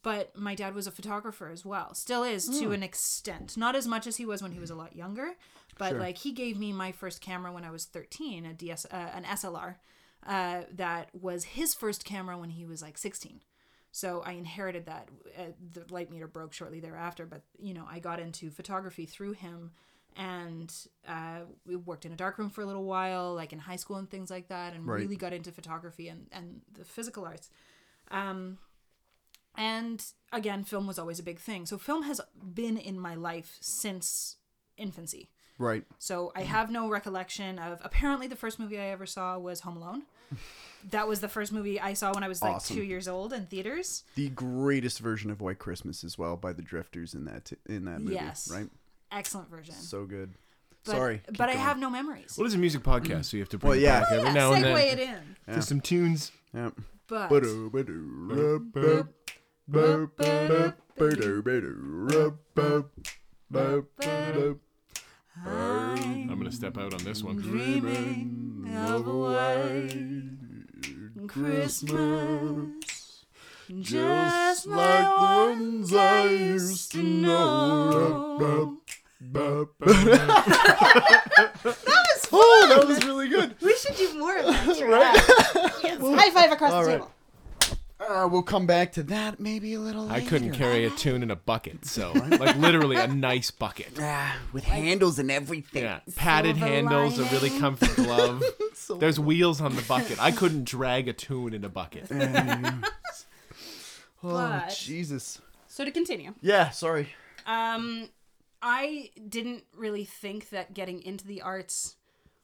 but 0.02 0.36
my 0.36 0.54
dad 0.54 0.74
was 0.74 0.86
a 0.86 0.90
photographer 0.90 1.48
as 1.48 1.64
well. 1.64 1.94
Still 1.94 2.22
is 2.24 2.48
to 2.60 2.72
an 2.72 2.82
extent, 2.82 3.56
not 3.56 3.74
as 3.76 3.86
much 3.86 4.06
as 4.06 4.16
he 4.16 4.26
was 4.26 4.42
when 4.42 4.52
he 4.52 4.58
was 4.60 4.70
a 4.70 4.74
lot 4.74 4.96
younger, 4.96 5.32
but 5.78 5.92
like 6.00 6.18
he 6.18 6.32
gave 6.32 6.58
me 6.58 6.72
my 6.72 6.92
first 6.92 7.20
camera 7.20 7.52
when 7.52 7.64
I 7.64 7.70
was 7.70 7.84
thirteen, 7.84 8.44
a 8.46 8.52
DS, 8.52 8.84
uh, 8.86 9.10
an 9.14 9.24
SLR, 9.24 9.76
uh, 10.26 10.62
that 10.74 11.08
was 11.14 11.44
his 11.44 11.74
first 11.74 12.04
camera 12.04 12.36
when 12.36 12.50
he 12.50 12.64
was 12.64 12.82
like 12.82 12.98
sixteen. 12.98 13.40
So 13.94 14.22
I 14.24 14.32
inherited 14.32 14.86
that. 14.86 15.08
Uh, 15.38 15.42
the 15.72 15.84
light 15.92 16.10
meter 16.10 16.26
broke 16.26 16.52
shortly 16.52 16.80
thereafter, 16.80 17.26
but 17.26 17.42
you 17.58 17.74
know 17.74 17.86
I 17.88 17.98
got 17.98 18.18
into 18.20 18.50
photography 18.50 19.06
through 19.06 19.32
him, 19.32 19.72
and 20.16 20.72
uh, 21.06 21.40
we 21.66 21.76
worked 21.76 22.04
in 22.06 22.12
a 22.12 22.16
darkroom 22.16 22.50
for 22.50 22.62
a 22.62 22.66
little 22.66 22.84
while, 22.84 23.34
like 23.34 23.52
in 23.52 23.58
high 23.58 23.76
school 23.76 23.96
and 23.96 24.08
things 24.10 24.30
like 24.30 24.48
that, 24.48 24.72
and 24.74 24.86
Right. 24.86 25.00
really 25.00 25.16
got 25.16 25.32
into 25.32 25.52
photography 25.52 26.08
and 26.08 26.26
and 26.32 26.62
the 26.72 26.84
physical 26.84 27.24
arts. 27.24 27.50
Um, 28.10 28.58
and 29.56 30.04
again, 30.32 30.64
film 30.64 30.86
was 30.86 30.98
always 30.98 31.18
a 31.18 31.22
big 31.22 31.38
thing. 31.38 31.66
So 31.66 31.78
film 31.78 32.02
has 32.04 32.20
been 32.54 32.76
in 32.76 32.98
my 32.98 33.14
life 33.14 33.58
since 33.60 34.36
infancy. 34.76 35.30
Right. 35.58 35.84
So 35.98 36.32
I 36.34 36.42
have 36.42 36.70
no 36.70 36.88
recollection 36.88 37.58
of. 37.58 37.80
Apparently, 37.84 38.26
the 38.26 38.36
first 38.36 38.58
movie 38.58 38.78
I 38.78 38.86
ever 38.86 39.06
saw 39.06 39.38
was 39.38 39.60
Home 39.60 39.76
Alone. 39.76 40.02
That 40.90 41.06
was 41.06 41.20
the 41.20 41.28
first 41.28 41.52
movie 41.52 41.78
I 41.80 41.92
saw 41.92 42.12
when 42.12 42.24
I 42.24 42.28
was 42.28 42.42
like 42.42 42.54
Awesome. 42.56 42.74
two 42.76 42.82
years 42.82 43.06
old 43.06 43.32
in 43.32 43.46
theaters. 43.46 44.02
The 44.16 44.30
greatest 44.30 44.98
version 44.98 45.30
of 45.30 45.40
White 45.40 45.60
Christmas 45.60 46.02
as 46.02 46.18
well 46.18 46.36
by 46.36 46.52
the 46.52 46.62
Drifters 46.62 47.14
in 47.14 47.24
that 47.26 47.52
in 47.68 47.84
that 47.84 48.00
movie. 48.00 48.14
Yes. 48.16 48.50
Right. 48.52 48.68
Excellent 49.12 49.48
version. 49.48 49.74
So 49.76 50.06
good. 50.06 50.32
but, 50.84 50.90
Sorry. 50.92 51.20
keep 51.24 51.38
but 51.38 51.48
I 51.48 51.52
have 51.52 51.78
no 51.78 51.88
memories. 51.88 52.34
Well, 52.36 52.46
it's 52.46 52.56
a 52.56 52.58
music 52.58 52.82
podcast, 52.82 53.06
mm. 53.06 53.24
so 53.26 53.36
you 53.36 53.42
have 53.42 53.48
to 53.50 53.58
bring 53.58 53.68
Well, 53.70 53.78
it 53.78 53.82
yeah. 53.82 54.00
back 54.00 54.08
Oh, 54.10 54.14
every 54.16 54.26
yeah, 54.28 54.32
now 54.34 54.52
and 54.54 54.64
segue 54.64 54.92
it 54.92 54.98
in. 54.98 55.36
Yeah. 55.46 55.54
to 55.54 55.62
some 55.62 55.80
tunes. 55.80 56.32
Yep. 56.52 56.74
But 57.06 57.30
I'm 59.70 60.10
going 66.28 66.44
to 66.44 66.52
step 66.52 66.76
out 66.78 66.94
on 66.94 67.04
this 67.04 67.22
one. 67.22 67.36
Dreaming 67.36 68.72
of 68.76 69.06
a 69.06 69.16
white 69.16 71.28
Christmas, 71.28 73.24
just 73.80 74.66
like 74.66 75.04
the 75.04 75.16
ones 75.20 75.94
I 75.94 76.24
used 76.24 76.90
to 76.92 77.02
know. 77.02 78.78
that 79.20 79.68
was 81.64 81.76
fun. 82.26 82.34
Oh, 82.34 82.66
that 82.68 82.86
was 82.88 83.04
really 83.04 83.28
good. 83.28 83.54
We 83.60 83.76
should 83.76 83.94
do 83.96 84.18
more 84.18 84.36
of 84.38 84.46
that. 84.46 84.80
right? 84.80 85.14
Yes. 85.84 86.00
High 86.00 86.30
five 86.30 86.50
across 86.52 86.72
the 86.72 86.78
right. 86.78 86.92
table 86.94 87.10
come 88.46 88.66
back 88.66 88.92
to 88.92 89.02
that 89.04 89.38
maybe 89.40 89.74
a 89.74 89.80
little 89.80 90.08
I 90.10 90.14
later. 90.18 90.28
couldn't 90.30 90.52
carry 90.52 90.84
a 90.84 90.90
tune 90.90 91.22
in 91.22 91.30
a 91.30 91.36
bucket, 91.36 91.84
so 91.84 92.12
like 92.38 92.56
literally 92.56 92.96
a 92.96 93.06
nice 93.06 93.50
bucket. 93.50 93.92
Ah, 94.00 94.36
with 94.52 94.64
handles 94.64 95.18
and 95.18 95.30
everything. 95.30 95.82
Yeah, 95.84 96.00
padded 96.16 96.56
Silver 96.56 96.72
handles, 96.72 97.18
a 97.18 97.24
really 97.24 97.48
lining. 97.50 97.60
comfy 97.60 98.02
glove. 98.02 98.42
There's 98.98 99.18
wheels 99.20 99.60
on 99.60 99.76
the 99.76 99.82
bucket. 99.82 100.20
I 100.20 100.30
couldn't 100.40 100.64
drag 100.64 101.08
a 101.08 101.12
tune 101.12 101.54
in 101.54 101.64
a 101.64 101.68
bucket. 101.68 102.06
Oh, 102.10 102.80
But- 104.22 104.76
Jesus. 104.78 105.40
So 105.68 105.84
to 105.84 105.90
continue, 105.90 106.34
Yeah, 106.42 106.68
sorry. 106.70 107.08
um, 107.46 108.10
I 108.60 109.10
didn't 109.28 109.64
really 109.74 110.04
think 110.04 110.50
that 110.50 110.74
getting 110.74 111.02
into 111.02 111.26
the 111.26 111.40
arts 111.42 111.96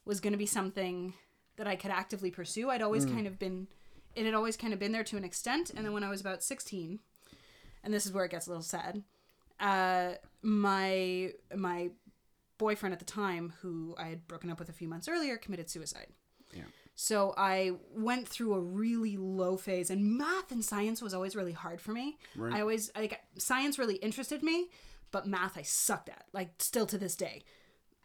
was 0.03 0.19
going 0.19 0.33
to 0.33 0.37
be 0.37 0.47
something 0.47 1.13
that 1.57 1.67
I 1.67 1.75
could 1.75 1.91
actively 1.91 2.31
pursue. 2.31 2.69
I'd 2.69 2.81
always 2.81 3.05
kind 3.05 3.27
of 3.27 3.37
been, 3.37 3.67
it 4.15 4.25
had 4.25 4.33
always 4.33 4.57
kind 4.57 4.73
of 4.73 4.79
been 4.79 4.91
there 4.91 5.03
to 5.03 5.17
an 5.17 5.23
extent. 5.23 5.71
And 5.75 5.85
then 5.85 5.93
when 5.93 6.03
I 6.03 6.09
was 6.09 6.21
about 6.21 6.43
16, 6.43 6.99
and 7.83 7.93
this 7.93 8.05
is 8.05 8.11
where 8.11 8.25
it 8.25 8.31
gets 8.31 8.47
a 8.47 8.49
little 8.49 8.63
sad, 8.63 9.03
uh, 9.59 10.13
my 10.41 11.31
my 11.55 11.89
boyfriend 12.57 12.93
at 12.93 12.99
the 12.99 13.05
time, 13.05 13.53
who 13.61 13.95
I 13.97 14.07
had 14.07 14.27
broken 14.27 14.49
up 14.49 14.59
with 14.59 14.69
a 14.69 14.73
few 14.73 14.87
months 14.87 15.07
earlier, 15.07 15.37
committed 15.37 15.69
suicide. 15.69 16.07
Yeah. 16.53 16.63
So 16.95 17.33
I 17.37 17.71
went 17.95 18.27
through 18.27 18.53
a 18.53 18.59
really 18.59 19.15
low 19.15 19.55
phase, 19.55 19.89
and 19.89 20.17
math 20.17 20.51
and 20.51 20.63
science 20.63 21.01
was 21.01 21.13
always 21.13 21.35
really 21.35 21.53
hard 21.53 21.79
for 21.79 21.93
me. 21.93 22.17
Right. 22.35 22.53
I 22.53 22.61
always 22.61 22.91
like 22.95 23.19
science 23.37 23.79
really 23.79 23.95
interested 23.95 24.43
me, 24.43 24.69
but 25.11 25.25
math 25.25 25.57
I 25.57 25.61
sucked 25.61 26.09
at. 26.09 26.25
Like 26.33 26.49
still 26.59 26.85
to 26.87 26.97
this 26.97 27.15
day, 27.15 27.43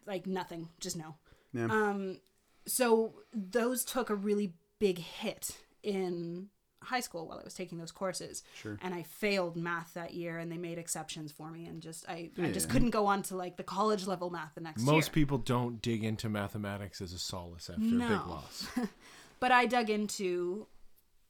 like 0.07 0.27
nothing, 0.27 0.69
just 0.79 0.97
no. 0.97 1.17
Yeah. 1.53 1.67
Um, 1.67 2.21
so 2.67 3.15
those 3.33 3.85
took 3.85 4.11
a 4.11 4.15
really 4.15 4.55
big 4.79 4.99
hit 4.99 5.59
in 5.85 6.49
high 6.83 7.01
school 7.01 7.27
while 7.27 7.39
I 7.39 7.45
was 7.45 7.55
taking 7.55 7.79
those 7.79 7.93
courses. 7.93 8.43
Sure. 8.55 8.79
And 8.83 8.95
I 8.95 9.03
failed 9.03 9.57
math 9.57 9.95
that 9.95 10.15
year, 10.15 10.39
and 10.39 10.51
they 10.51 10.57
made 10.59 10.79
exceptions 10.79 11.33
for 11.33 11.51
me, 11.51 11.67
and 11.67 11.81
just 11.83 12.09
I, 12.09 12.31
I 12.43 12.51
just 12.51 12.69
couldn't 12.69 12.91
go 12.91 13.07
on 13.07 13.23
to 13.25 13.37
like 13.37 13.57
the 13.57 13.63
college 13.63 14.07
level 14.07 14.31
math 14.31 14.55
the 14.55 14.61
next 14.61 14.83
year. 14.83 14.93
Most 14.93 15.13
people 15.13 15.39
don't 15.39 15.81
dig 15.81 16.05
into 16.05 16.29
mathematics 16.29 17.01
as 17.01 17.13
a 17.13 17.19
solace 17.19 17.71
after 17.71 17.83
a 17.83 17.91
big 17.91 18.27
loss. 18.27 18.67
But 19.41 19.53
I 19.53 19.67
dug 19.67 19.91
into 19.91 20.69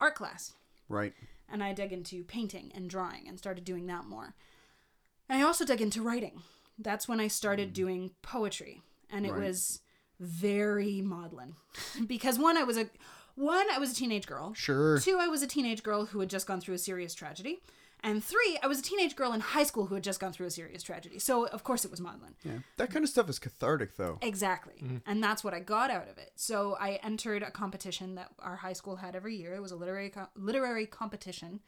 art 0.01 0.14
class. 0.14 0.53
Right. 0.88 1.14
and 1.51 1.64
I 1.64 1.73
dug 1.73 1.93
into 1.93 2.23
painting 2.25 2.71
and 2.75 2.88
drawing 2.88 3.27
and 3.27 3.38
started 3.38 3.64
doing 3.64 3.87
that 3.87 4.05
more. 4.05 4.35
And 5.29 5.43
I 5.43 5.45
also 5.45 5.64
dug 5.64 5.81
into 5.81 6.03
writing. 6.03 6.43
That's 6.79 7.09
when 7.09 7.19
I 7.19 7.27
started 7.29 7.71
mm. 7.71 7.75
doing 7.75 8.11
poetry, 8.23 8.83
and 9.11 9.25
it 9.27 9.33
Right. 9.33 9.40
was 9.49 9.81
very 10.21 11.01
maudlin 11.01 11.55
because 12.07 12.38
one, 12.38 12.57
I 12.57 12.62
was 12.64 12.77
a 12.77 12.88
one, 13.35 13.66
I 13.73 13.79
was 13.79 13.92
a 13.92 13.94
teenage 13.94 14.27
girl. 14.27 14.55
Sure. 14.55 14.99
Two, 14.99 15.18
I 15.20 15.29
was 15.29 15.42
a 15.42 15.47
teenage 15.47 15.83
girl 15.83 16.07
who 16.07 16.20
had 16.20 16.31
just 16.31 16.47
gone 16.47 16.61
through 16.61 16.75
a 16.75 16.79
serious 16.79 17.14
tragedy. 17.14 17.61
And 18.05 18.23
three, 18.23 18.59
I 18.62 18.66
was 18.66 18.79
a 18.79 18.83
teenage 18.83 19.16
girl 19.16 19.33
in 19.33 19.40
high 19.40 19.62
school 19.62 19.87
who 19.87 19.94
had 19.94 20.05
just 20.05 20.20
gone 20.20 20.31
through 20.31 20.47
a 20.47 20.51
serious 20.51 20.83
tragedy. 20.83 21.18
So, 21.18 21.47
of 21.47 21.64
course, 21.64 21.87
it 21.87 21.90
was 21.90 22.01
maudlin. 22.03 22.35
Yeah. 22.44 22.59
That 22.77 22.90
kind 22.90 23.03
of 23.03 23.09
stuff 23.09 23.31
is 23.31 23.38
cathartic, 23.38 23.97
though. 23.97 24.18
Exactly. 24.20 24.75
Mm. 24.83 25.01
And 25.07 25.25
that's 25.25 25.42
what 25.42 25.55
I 25.55 25.61
got 25.61 25.90
out 25.90 26.11
of 26.11 26.18
it. 26.18 26.33
So 26.37 26.77
I 26.79 27.01
entered 27.03 27.42
a 27.42 27.51
competition 27.51 28.14
that 28.16 28.29
our 28.40 28.57
high 28.57 28.75
school 28.75 28.97
had 28.97 29.16
every 29.16 29.35
year. 29.37 29.55
It 29.55 29.62
was 29.62 29.73
a 29.73 29.77
literary 29.77 30.11
co- 30.11 30.29
literary 30.37 30.85
competition 30.85 31.61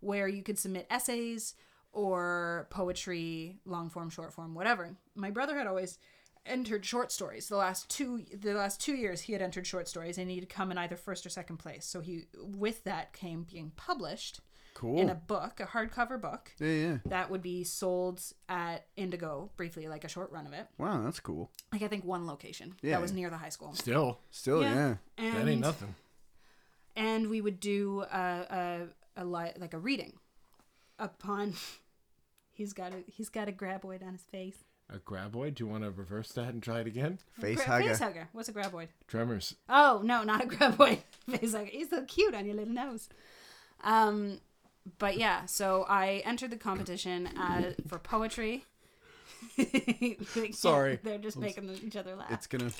where 0.00 0.28
you 0.28 0.42
could 0.42 0.58
submit 0.58 0.86
essays 0.90 1.54
or 1.92 2.66
poetry, 2.68 3.56
long 3.64 3.88
form, 3.88 4.10
short 4.10 4.34
form, 4.34 4.54
whatever. 4.54 4.94
My 5.14 5.30
brother 5.30 5.56
had 5.56 5.66
always 5.66 5.98
entered 6.46 6.84
short 6.84 7.10
stories. 7.12 7.48
The 7.48 7.56
last 7.56 7.88
two 7.88 8.24
the 8.34 8.54
last 8.54 8.80
2 8.80 8.94
years 8.94 9.22
he 9.22 9.32
had 9.32 9.42
entered 9.42 9.66
short 9.66 9.88
stories 9.88 10.18
and 10.18 10.30
he'd 10.30 10.48
come 10.48 10.70
in 10.70 10.78
either 10.78 10.96
first 10.96 11.24
or 11.26 11.28
second 11.30 11.58
place. 11.58 11.84
So 11.86 12.00
he 12.00 12.24
with 12.34 12.84
that 12.84 13.12
came 13.12 13.44
being 13.44 13.72
published 13.76 14.40
Cool. 14.74 15.00
in 15.00 15.08
a 15.10 15.14
book, 15.16 15.58
a 15.58 15.64
hardcover 15.66 16.20
book 16.20 16.52
yeah, 16.60 16.68
yeah. 16.68 16.96
that 17.06 17.30
would 17.30 17.42
be 17.42 17.64
sold 17.64 18.22
at 18.48 18.86
Indigo 18.96 19.50
briefly 19.56 19.88
like 19.88 20.04
a 20.04 20.08
short 20.08 20.30
run 20.30 20.46
of 20.46 20.52
it 20.52 20.68
Wow, 20.78 21.02
that's 21.02 21.18
cool. 21.18 21.50
like 21.72 21.82
I 21.82 21.88
think 21.88 22.04
one 22.04 22.26
location 22.28 22.74
Yeah. 22.80 22.92
that 22.92 23.02
was 23.02 23.12
near 23.12 23.28
the 23.28 23.38
high 23.38 23.48
school. 23.48 23.72
Still, 23.74 24.20
Still, 24.30 24.62
yeah. 24.62 24.96
And, 25.16 25.36
that 25.36 25.48
ain't 25.48 25.60
nothing. 25.62 25.94
And 26.94 27.28
we 27.28 27.40
would 27.40 27.58
do 27.60 28.02
a 28.02 28.86
a, 29.16 29.22
a 29.22 29.24
li- 29.24 29.52
like 29.58 29.74
a 29.74 29.78
reading 29.78 30.12
upon. 30.98 31.54
He's 32.52 32.72
got 32.72 32.92
a 32.92 33.04
he's 33.06 33.28
got 33.28 33.48
a 33.48 33.52
graboid 33.52 34.04
on 34.04 34.12
his 34.14 34.22
face. 34.22 34.64
A 34.90 34.98
graboid? 34.98 35.54
Do 35.56 35.64
you 35.64 35.70
want 35.70 35.84
to 35.84 35.90
reverse 35.90 36.32
that 36.32 36.48
and 36.48 36.62
try 36.62 36.80
it 36.80 36.86
again? 36.86 37.18
Face 37.40 37.56
Gra- 37.56 37.66
hugger. 37.66 37.88
Face 37.88 37.98
hugger. 37.98 38.28
What's 38.32 38.48
a 38.48 38.52
graboid? 38.54 38.88
Tremors. 39.06 39.54
Oh 39.68 40.00
no, 40.02 40.22
not 40.22 40.42
a 40.42 40.46
graboid. 40.46 41.00
face 41.30 41.52
hugger. 41.52 41.66
He's 41.66 41.90
so 41.90 42.04
cute 42.04 42.34
on 42.34 42.46
your 42.46 42.54
little 42.54 42.72
nose. 42.72 43.08
Um, 43.84 44.40
but 44.98 45.18
yeah, 45.18 45.44
so 45.44 45.84
I 45.88 46.22
entered 46.24 46.50
the 46.50 46.56
competition 46.56 47.26
uh, 47.26 47.72
for 47.86 47.98
poetry. 47.98 48.64
Sorry. 50.52 50.98
they're 51.04 51.18
just 51.18 51.36
making 51.38 51.68
each 51.84 51.96
other 51.96 52.16
laugh. 52.16 52.30
It's 52.32 52.46
gonna. 52.46 52.70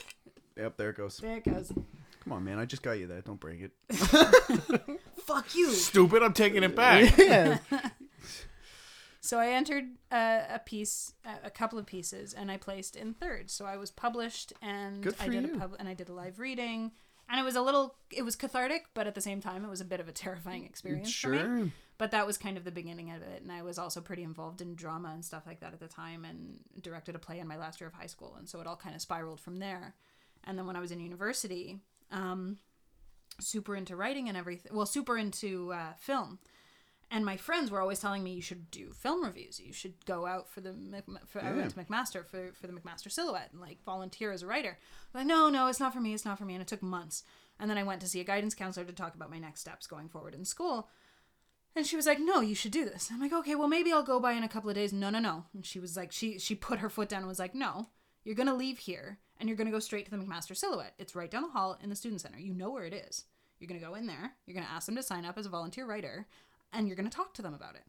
Yep, 0.57 0.77
there 0.79 0.91
it 0.91 0.97
goes. 0.97 1.19
there 1.19 1.37
it 1.37 1.45
goes. 1.45 1.71
Come 2.25 2.33
on, 2.33 2.43
man. 2.45 2.59
I 2.59 2.65
just 2.65 2.83
got 2.83 2.93
you 2.93 3.07
that. 3.09 3.27
Don't 3.27 3.39
break 3.39 3.61
it. 3.61 3.73
Fuck 5.27 5.55
you. 5.55 5.71
Stupid, 5.71 6.23
I'm 6.23 6.33
taking 6.33 6.63
it 6.63 6.75
back. 6.75 7.17
yeah. 7.19 7.59
So 9.21 9.39
I 9.39 9.49
entered 9.49 9.85
uh, 10.13 10.43
a 10.49 10.61
piece, 10.65 11.13
a- 11.25 11.47
a 11.47 11.51
couple 11.51 11.79
of 11.79 11.87
pieces, 11.87 12.35
and 12.35 12.51
I 12.51 12.57
placed 12.57 12.95
in 12.97 13.15
third. 13.15 13.51
So 13.51 13.65
I 13.65 13.77
was 13.77 13.91
published, 13.91 14.53
and 14.63 15.03
Good 15.03 15.17
I 15.21 15.29
did 15.29 15.45
you. 15.49 15.55
a 15.55 15.59
pub- 15.59 15.77
and 15.79 15.89
I 15.89 15.95
did 15.95 16.09
a 16.09 16.13
live 16.13 16.39
reading, 16.39 16.93
and 17.29 17.41
it 17.41 17.43
was 17.45 17.57
a 17.57 17.61
little, 17.63 17.97
it 18.11 18.23
was 18.23 18.37
cathartic, 18.37 18.87
but 18.95 19.07
at 19.07 19.15
the 19.15 19.21
same 19.21 19.41
time, 19.41 19.65
it 19.65 19.69
was 19.69 19.81
a 19.81 19.85
bit 19.85 20.01
of 20.01 20.09
a 20.09 20.13
terrifying 20.13 20.65
experience 20.65 21.13
for 21.15 21.31
me. 21.31 21.39
Sure. 21.39 21.69
But 21.99 22.13
that 22.13 22.29
was 22.29 22.39
kind 22.39 22.57
of 22.57 22.63
the 22.65 22.71
beginning 22.71 23.11
of 23.11 23.23
it, 23.23 23.43
and 23.43 23.51
I 23.51 23.63
was 23.63 23.77
also 23.77 24.01
pretty 24.01 24.23
involved 24.23 24.61
in 24.63 24.77
drama 24.77 25.11
and 25.13 25.25
stuff 25.25 25.43
like 25.49 25.61
that 25.61 25.73
at 25.73 25.81
the 25.81 25.89
time, 25.89 26.25
and 26.25 26.61
directed 26.81 27.17
a 27.17 27.19
play 27.19 27.41
in 27.41 27.49
my 27.49 27.57
last 27.57 27.81
year 27.81 27.89
of 27.89 27.95
high 27.95 28.07
school, 28.07 28.37
and 28.39 28.49
so 28.49 28.61
it 28.61 28.67
all 28.69 28.77
kind 28.77 28.95
of 28.95 29.03
spiraled 29.03 29.41
from 29.41 29.57
there. 29.59 29.95
And 30.45 30.57
then 30.57 30.65
when 30.67 30.77
I 30.77 30.81
was 30.81 30.93
in 30.93 31.01
university, 31.01 31.81
um, 32.13 32.59
super 33.41 33.75
into 33.75 33.97
writing 33.97 34.29
and 34.29 34.37
everything, 34.39 34.71
well, 34.75 34.87
super 34.87 35.19
into 35.19 35.73
uh, 35.73 35.95
film 35.99 36.39
and 37.11 37.25
my 37.25 37.37
friends 37.37 37.71
were 37.71 37.81
always 37.81 38.01
telling 38.01 38.23
me 38.23 38.35
you 38.35 38.43
should 38.43 38.71
do 38.71 38.93
film 38.93 39.25
reviews. 39.25 39.59
You 39.59 39.73
should 39.73 40.05
go 40.05 40.27
out 40.27 40.49
for 40.49 40.61
the 40.61 40.75
for 41.27 41.43
I 41.43 41.53
went 41.53 41.71
to 41.71 41.77
McMaster 41.77 42.25
for 42.25 42.53
for 42.53 42.67
the 42.67 42.73
McMaster 42.73 43.11
Silhouette 43.11 43.49
and 43.53 43.61
like 43.61 43.83
volunteer 43.85 44.31
as 44.31 44.43
a 44.43 44.47
writer. 44.47 44.79
Like 45.15 45.27
no, 45.27 45.49
no, 45.49 45.69
it's 45.69 45.81
not 45.81 45.95
for 45.95 46.01
me. 46.01 46.15
It's 46.15 46.25
not 46.25 46.39
for 46.39 46.45
me. 46.45 46.55
And 46.55 46.63
it 46.63 46.69
took 46.69 46.83
months. 46.83 47.23
And 47.59 47.69
then 47.71 47.79
I 47.79 47.83
went 47.83 48.01
to 48.03 48.09
see 48.09 48.21
a 48.21 48.25
guidance 48.25 48.55
counselor 48.55 48.87
to 48.87 48.93
talk 48.93 49.15
about 49.15 49.31
my 49.31 49.39
next 49.39 49.61
steps 49.61 49.87
going 49.87 50.09
forward 50.09 50.35
in 50.35 50.45
school. 50.45 50.89
And 51.75 51.87
she 51.87 51.97
was 51.97 52.07
like, 52.07 52.19
"No, 52.21 52.41
you 52.41 52.55
should 52.55 52.73
do 52.73 52.85
this." 52.85 53.09
I'm 53.13 53.21
like, 53.21 53.33
"Okay, 53.33 53.55
well 53.55 53.69
maybe 53.69 53.93
I'll 53.93 54.03
go 54.03 54.21
by 54.21 54.33
in 54.33 54.43
a 54.43 54.49
couple 54.49 54.69
of 54.71 54.77
days." 54.77 54.93
No, 54.93 55.11
no, 55.11 55.19
no. 55.19 55.45
And 55.55 55.65
she 55.65 55.79
was 55.81 55.97
like, 55.97 56.13
she 56.13 56.39
she 56.39 56.55
put 56.55 56.81
her 56.81 56.91
foot 56.91 57.09
down 57.09 57.21
and 57.21 57.29
was 57.29 57.39
like, 57.39 57.55
"No, 57.55 57.89
you're 58.25 58.35
gonna 58.35 58.55
leave 58.55 58.79
here 58.79 59.19
and 59.39 59.49
you're 59.49 59.57
gonna 59.57 59.71
go 59.71 59.79
straight 59.79 60.05
to 60.05 60.11
the 60.11 60.19
McMaster 60.19 60.57
Silhouette. 60.57 60.95
It's 60.99 61.15
right 61.15 61.31
down 61.31 61.43
the 61.43 61.49
hall 61.49 61.79
in 61.83 61.89
the 61.89 61.97
student 61.97 62.21
center. 62.21 62.39
You 62.39 62.53
know 62.55 62.71
where 62.71 62.85
it 62.85 62.93
is. 62.93 63.25
You're 63.59 63.69
gonna 63.69 63.81
go 63.81 63.95
in 63.95 64.07
there. 64.07 64.33
You're 64.47 64.55
gonna 64.55 64.67
ask 64.71 64.87
them 64.87 64.97
to 64.97 65.03
sign 65.03 65.25
up 65.25 65.39
as 65.39 65.47
a 65.47 65.51
volunteer 65.51 65.87
writer, 65.87 66.27
and 66.73 66.87
you're 66.87 66.97
gonna 66.97 67.11
talk 67.11 67.35
to 67.35 67.43
them 67.43 67.55
about 67.55 67.75
it." 67.75 67.85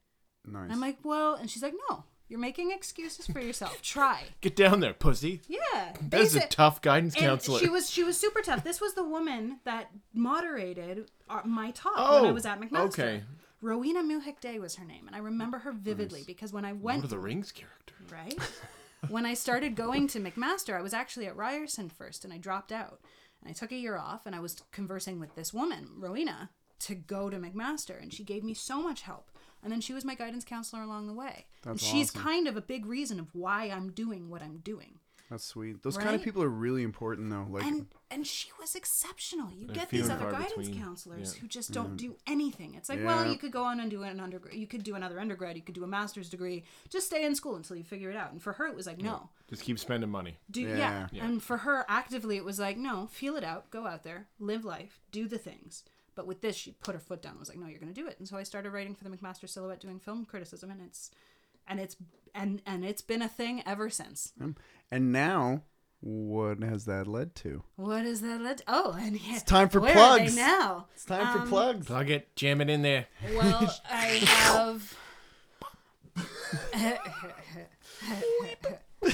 Nice. 0.46 0.64
And 0.64 0.72
I'm 0.74 0.80
like, 0.82 0.98
"Well," 1.04 1.36
and 1.36 1.50
she's 1.50 1.62
like, 1.64 1.74
"No, 1.90 2.04
you're 2.28 2.40
making 2.40 2.72
excuses 2.72 3.28
for 3.28 3.40
yourself. 3.40 3.82
Try." 3.82 4.24
Get 4.42 4.56
down 4.56 4.80
there, 4.80 4.94
pussy. 4.94 5.42
Yeah, 5.48 5.94
That's 6.02 6.36
a 6.36 6.48
tough 6.48 6.82
guidance 6.82 7.16
and 7.16 7.24
counselor. 7.26 7.60
she 7.60 7.70
was 7.70 7.90
she 7.90 8.04
was 8.04 8.18
super 8.20 8.42
tough. 8.42 8.64
This 8.64 8.80
was 8.82 8.94
the 8.94 9.04
woman 9.04 9.60
that 9.66 9.90
moderated 10.14 11.10
uh, 11.30 11.42
my 11.46 11.72
talk 11.72 11.96
when 11.96 12.26
I 12.26 12.30
Oh, 12.30 12.34
was 12.34 12.46
at 12.46 12.60
McMaster. 12.60 12.80
okay. 12.88 13.24
Rowena 13.62 14.02
Muhick 14.04 14.40
Day 14.40 14.58
was 14.60 14.76
her 14.76 14.86
name, 14.86 15.06
and 15.08 15.16
I 15.16 15.20
remember 15.20 15.60
her 15.60 15.72
vividly 15.74 16.24
because 16.26 16.54
when 16.54 16.64
I 16.64 16.72
Lord 16.72 16.82
went 16.84 17.04
of 17.04 17.10
the 17.10 17.20
Rings 17.20 17.52
character. 17.52 17.94
right 18.10 18.38
when 19.10 19.26
I 19.26 19.34
started 19.34 19.76
going 19.76 20.08
to 20.08 20.20
McMaster, 20.22 20.78
I 20.78 20.82
was 20.82 20.94
actually 20.94 21.26
at 21.28 21.36
Ryerson 21.36 21.90
first, 21.90 22.24
and 22.24 22.34
I 22.34 22.38
dropped 22.38 22.72
out. 22.72 23.02
And 23.42 23.50
I 23.50 23.54
took 23.54 23.72
a 23.74 23.76
year 23.76 23.98
off, 23.98 24.26
and 24.26 24.34
I 24.36 24.40
was 24.40 24.62
conversing 24.72 25.20
with 25.20 25.36
this 25.36 25.54
woman, 25.54 25.90
Rowena, 25.98 26.50
to 26.80 26.96
go 26.96 27.30
to 27.30 27.38
McMaster, 27.38 28.02
and 28.02 28.14
she 28.14 28.24
gave 28.24 28.44
me 28.44 28.54
so 28.54 28.82
much 28.82 29.02
help. 29.02 29.30
And 29.62 29.72
then 29.72 29.82
she 29.82 29.94
was 29.94 30.06
my 30.06 30.16
guidance 30.16 30.46
counselor 30.46 30.82
along 30.84 31.08
the 31.08 31.14
way. 31.14 31.46
and 31.66 31.74
That's 31.74 31.84
she's 31.84 32.10
awesome. 32.12 32.22
kind 32.22 32.48
of 32.48 32.56
a 32.56 32.62
big 32.62 32.86
reason 32.86 33.20
of 33.20 33.28
why 33.34 33.66
I'm 33.66 33.92
doing 33.92 34.30
what 34.30 34.42
I'm 34.42 34.58
doing. 34.58 35.00
That's 35.30 35.44
sweet. 35.44 35.84
Those 35.84 35.96
kind 35.96 36.16
of 36.16 36.24
people 36.24 36.42
are 36.42 36.50
really 36.50 36.82
important, 36.82 37.30
though. 37.30 37.46
Like, 37.48 37.64
and 37.64 37.86
and 38.10 38.26
she 38.26 38.50
was 38.60 38.74
exceptional. 38.74 39.52
You 39.52 39.68
They're 39.68 39.76
get 39.76 39.90
these 39.90 40.10
other 40.10 40.32
guidance 40.32 40.68
between. 40.68 40.80
counselors 40.82 41.36
Yeah. 41.36 41.42
who 41.42 41.48
just 41.48 41.72
don't 41.72 41.90
mm-hmm. 41.90 41.96
do 41.98 42.16
anything. 42.26 42.74
It's 42.74 42.90
like, 42.90 43.04
well, 43.06 43.30
you 43.30 43.38
could 43.38 43.52
go 43.52 43.64
on 43.64 43.80
and 43.80 43.92
do 43.92 44.02
an 44.02 44.20
undergrad. 44.20 44.56
You 44.56 44.66
could 44.66 44.84
do 44.84 44.96
another 44.96 45.20
undergrad. 45.20 45.56
You 45.56 45.62
could 45.62 45.76
do 45.76 45.84
a 45.84 45.88
master's 45.88 46.30
degree. 46.30 46.64
Just 46.90 47.06
stay 47.06 47.24
in 47.26 47.36
school 47.36 47.56
until 47.56 47.76
you 47.76 47.84
figure 47.84 48.10
it 48.10 48.16
out. 48.16 48.32
And 48.32 48.42
for 48.42 48.54
her, 48.54 48.66
it 48.66 48.76
was 48.76 48.88
like, 48.88 49.00
no, 49.00 49.30
Just 49.48 49.62
keep 49.62 49.78
spending 49.78 50.10
money. 50.10 50.40
do 50.50 50.62
Yeah. 50.62 50.78
yeah. 50.78 51.08
Yeah. 51.12 51.26
And 51.26 51.44
for 51.44 51.58
her, 51.58 51.86
actively, 51.88 52.38
it 52.38 52.44
was 52.44 52.58
like, 52.58 52.78
no, 52.78 53.06
feel 53.12 53.36
it 53.36 53.44
out, 53.44 53.70
go 53.70 53.86
out 53.86 54.04
there, 54.04 54.30
live 54.40 54.66
life, 54.66 55.00
do 55.12 55.28
the 55.28 55.38
things. 55.38 55.84
But 56.20 56.28
with 56.28 56.42
this, 56.42 56.58
she 56.58 56.74
put 56.74 56.96
her 56.96 57.00
foot 57.00 57.22
down. 57.22 57.32
and 57.32 57.40
Was 57.40 57.48
like, 57.48 57.58
no, 57.58 57.68
you're 57.68 57.80
going 57.80 57.94
to 57.94 58.02
do 58.02 58.06
it. 58.06 58.18
And 58.20 58.28
so 58.28 58.36
I 58.36 58.44
started 58.44 58.72
writing 58.72 58.94
for 58.94 59.06
the 59.06 59.10
McMaster 59.10 59.48
Silhouette, 59.48 59.80
doing 59.80 60.00
film 60.02 60.26
criticism, 60.26 60.70
and 60.70 60.82
it's 60.82 61.12
and 61.66 61.80
it's 61.80 61.96
and 62.36 62.62
and 62.66 62.84
it's 62.84 63.02
been 63.02 63.22
a 63.22 63.30
thing 63.30 63.64
ever 63.66 63.90
since. 63.90 64.34
and 64.92 65.14
now 65.14 65.64
What 66.02 66.62
has 66.62 66.84
that 66.86 67.08
led 67.08 67.36
to? 67.36 67.64
What 67.78 68.04
is 68.06 68.20
that? 68.20 68.42
Led 68.42 68.64
Oh, 68.68 68.98
and 69.00 69.16
yeah, 69.16 69.36
It's 69.36 69.44
time 69.44 69.70
for 69.70 69.80
where 69.80 69.94
plugs. 69.94 70.34
Are 70.34 70.36
they 70.36 70.36
now? 70.36 70.88
It's 70.94 71.06
time 71.06 71.34
for 71.38 71.44
Um, 71.44 71.48
plugs. 71.48 71.88
Plug 71.88 72.10
it, 72.10 72.36
jam 72.36 72.60
it 72.60 72.70
in 72.70 72.82
there. 72.82 73.08
Well, 73.34 73.74
I 73.90 74.06
have. 74.26 74.98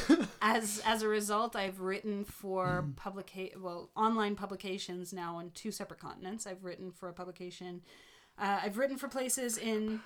as 0.42 0.82
as 0.86 1.02
a 1.02 1.08
result, 1.08 1.56
I've 1.56 1.80
written 1.80 2.24
for 2.26 2.86
publica- 2.96 3.58
well 3.58 3.90
online 3.96 4.36
publications 4.36 5.14
now 5.14 5.36
on 5.38 5.52
two 5.54 5.72
separate 5.72 6.00
continents. 6.00 6.46
I've 6.48 6.64
written 6.64 6.92
for 6.92 7.10
a 7.10 7.14
publication. 7.14 7.82
Uh, 8.38 8.60
I've 8.64 8.78
written 8.78 8.98
for 8.98 9.08
places 9.08 9.58
in. 9.58 10.02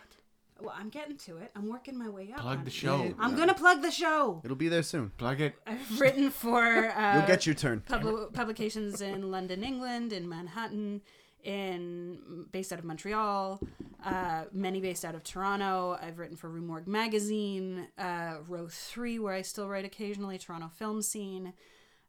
Well, 0.62 0.76
I'm 0.78 0.90
getting 0.90 1.16
to 1.20 1.38
it. 1.38 1.52
I'm 1.56 1.70
working 1.70 1.98
my 1.98 2.10
way 2.10 2.34
up. 2.34 2.42
Plug 2.42 2.64
the 2.66 2.68
it. 2.68 2.74
show. 2.74 3.14
I'm 3.18 3.36
gonna 3.38 3.54
plug 3.54 3.82
the 3.82 3.92
show. 3.92 4.42
It'll 4.44 4.58
be 4.58 4.68
there 4.68 4.84
soon. 4.84 5.12
Plug 5.18 5.40
it. 5.40 5.56
I've 5.66 6.00
written 6.02 6.30
for. 6.32 6.62
Uh, 6.92 7.14
You'll 7.18 7.28
get 7.28 7.46
your 7.46 7.56
turn. 7.56 7.82
Pub- 7.82 8.34
publications 8.34 9.00
in 9.02 9.32
London, 9.32 9.64
England, 9.64 10.12
in 10.12 10.28
Manhattan, 10.28 11.02
in 11.44 12.46
based 12.52 12.74
out 12.74 12.80
of 12.80 12.86
Montreal, 12.86 13.60
uh, 14.06 14.44
many 14.52 14.82
based 14.82 15.06
out 15.06 15.16
of 15.16 15.24
Toronto. 15.24 15.98
I've 16.02 16.20
written 16.20 16.36
for 16.36 16.50
Rue 16.50 16.62
Morgue 16.62 16.88
magazine, 16.88 17.88
uh, 17.98 18.36
Row 18.48 18.68
Three, 18.70 19.18
where 19.20 19.34
I 19.34 19.42
still 19.42 19.68
write 19.68 19.86
occasionally, 19.86 20.38
Toronto 20.38 20.70
Film 20.70 21.02
Scene, 21.02 21.54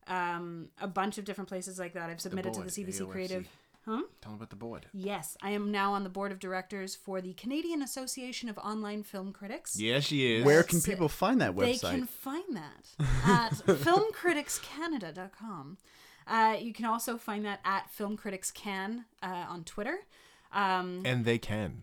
um, 0.07 0.69
a 0.81 0.89
bunch 0.89 1.19
of 1.19 1.25
different 1.25 1.49
places 1.49 1.79
like 1.79 1.95
that. 1.95 2.11
I've 2.11 2.21
submitted 2.21 2.55
to 2.55 2.63
the 2.63 2.71
CBC 2.71 3.03
AOFC. 3.03 3.11
Creative. 3.11 3.49
Huh? 3.87 4.03
Tell 4.21 4.33
them 4.33 4.35
about 4.35 4.51
the 4.51 4.57
board. 4.57 4.85
Yes, 4.93 5.39
I 5.43 5.51
am 5.51 5.73
now 5.73 5.95
on 5.95 6.05
the 6.05 6.11
board 6.11 6.33
of 6.33 6.39
directors 6.39 6.95
for 6.95 7.23
the 7.23 7.33
Canadian 7.33 7.81
Association 7.81 8.51
of 8.51 8.59
Online 8.59 9.03
Film 9.03 9.33
Critics. 9.33 9.81
Yeah, 9.81 10.01
she 10.01 10.37
is. 10.37 10.45
Where 10.45 10.63
can 10.63 10.83
people 10.83 11.09
find 11.09 11.41
that 11.41 11.57
website? 11.57 11.81
They 11.81 11.89
can 11.89 12.07
find 12.07 12.57
that 12.57 12.89
at 13.25 13.53
filmcriticscanada.com. 13.55 15.79
Uh, 16.31 16.57
you 16.61 16.73
can 16.73 16.85
also 16.85 17.17
find 17.17 17.45
that 17.45 17.61
at 17.65 17.91
Film 17.91 18.17
Critics 18.17 18.51
Can 18.53 19.05
uh, 19.23 19.47
on 19.49 19.65
Twitter. 19.65 19.99
Um, 20.53 21.03
And 21.05 21.25
they 21.25 21.39
can. 21.39 21.83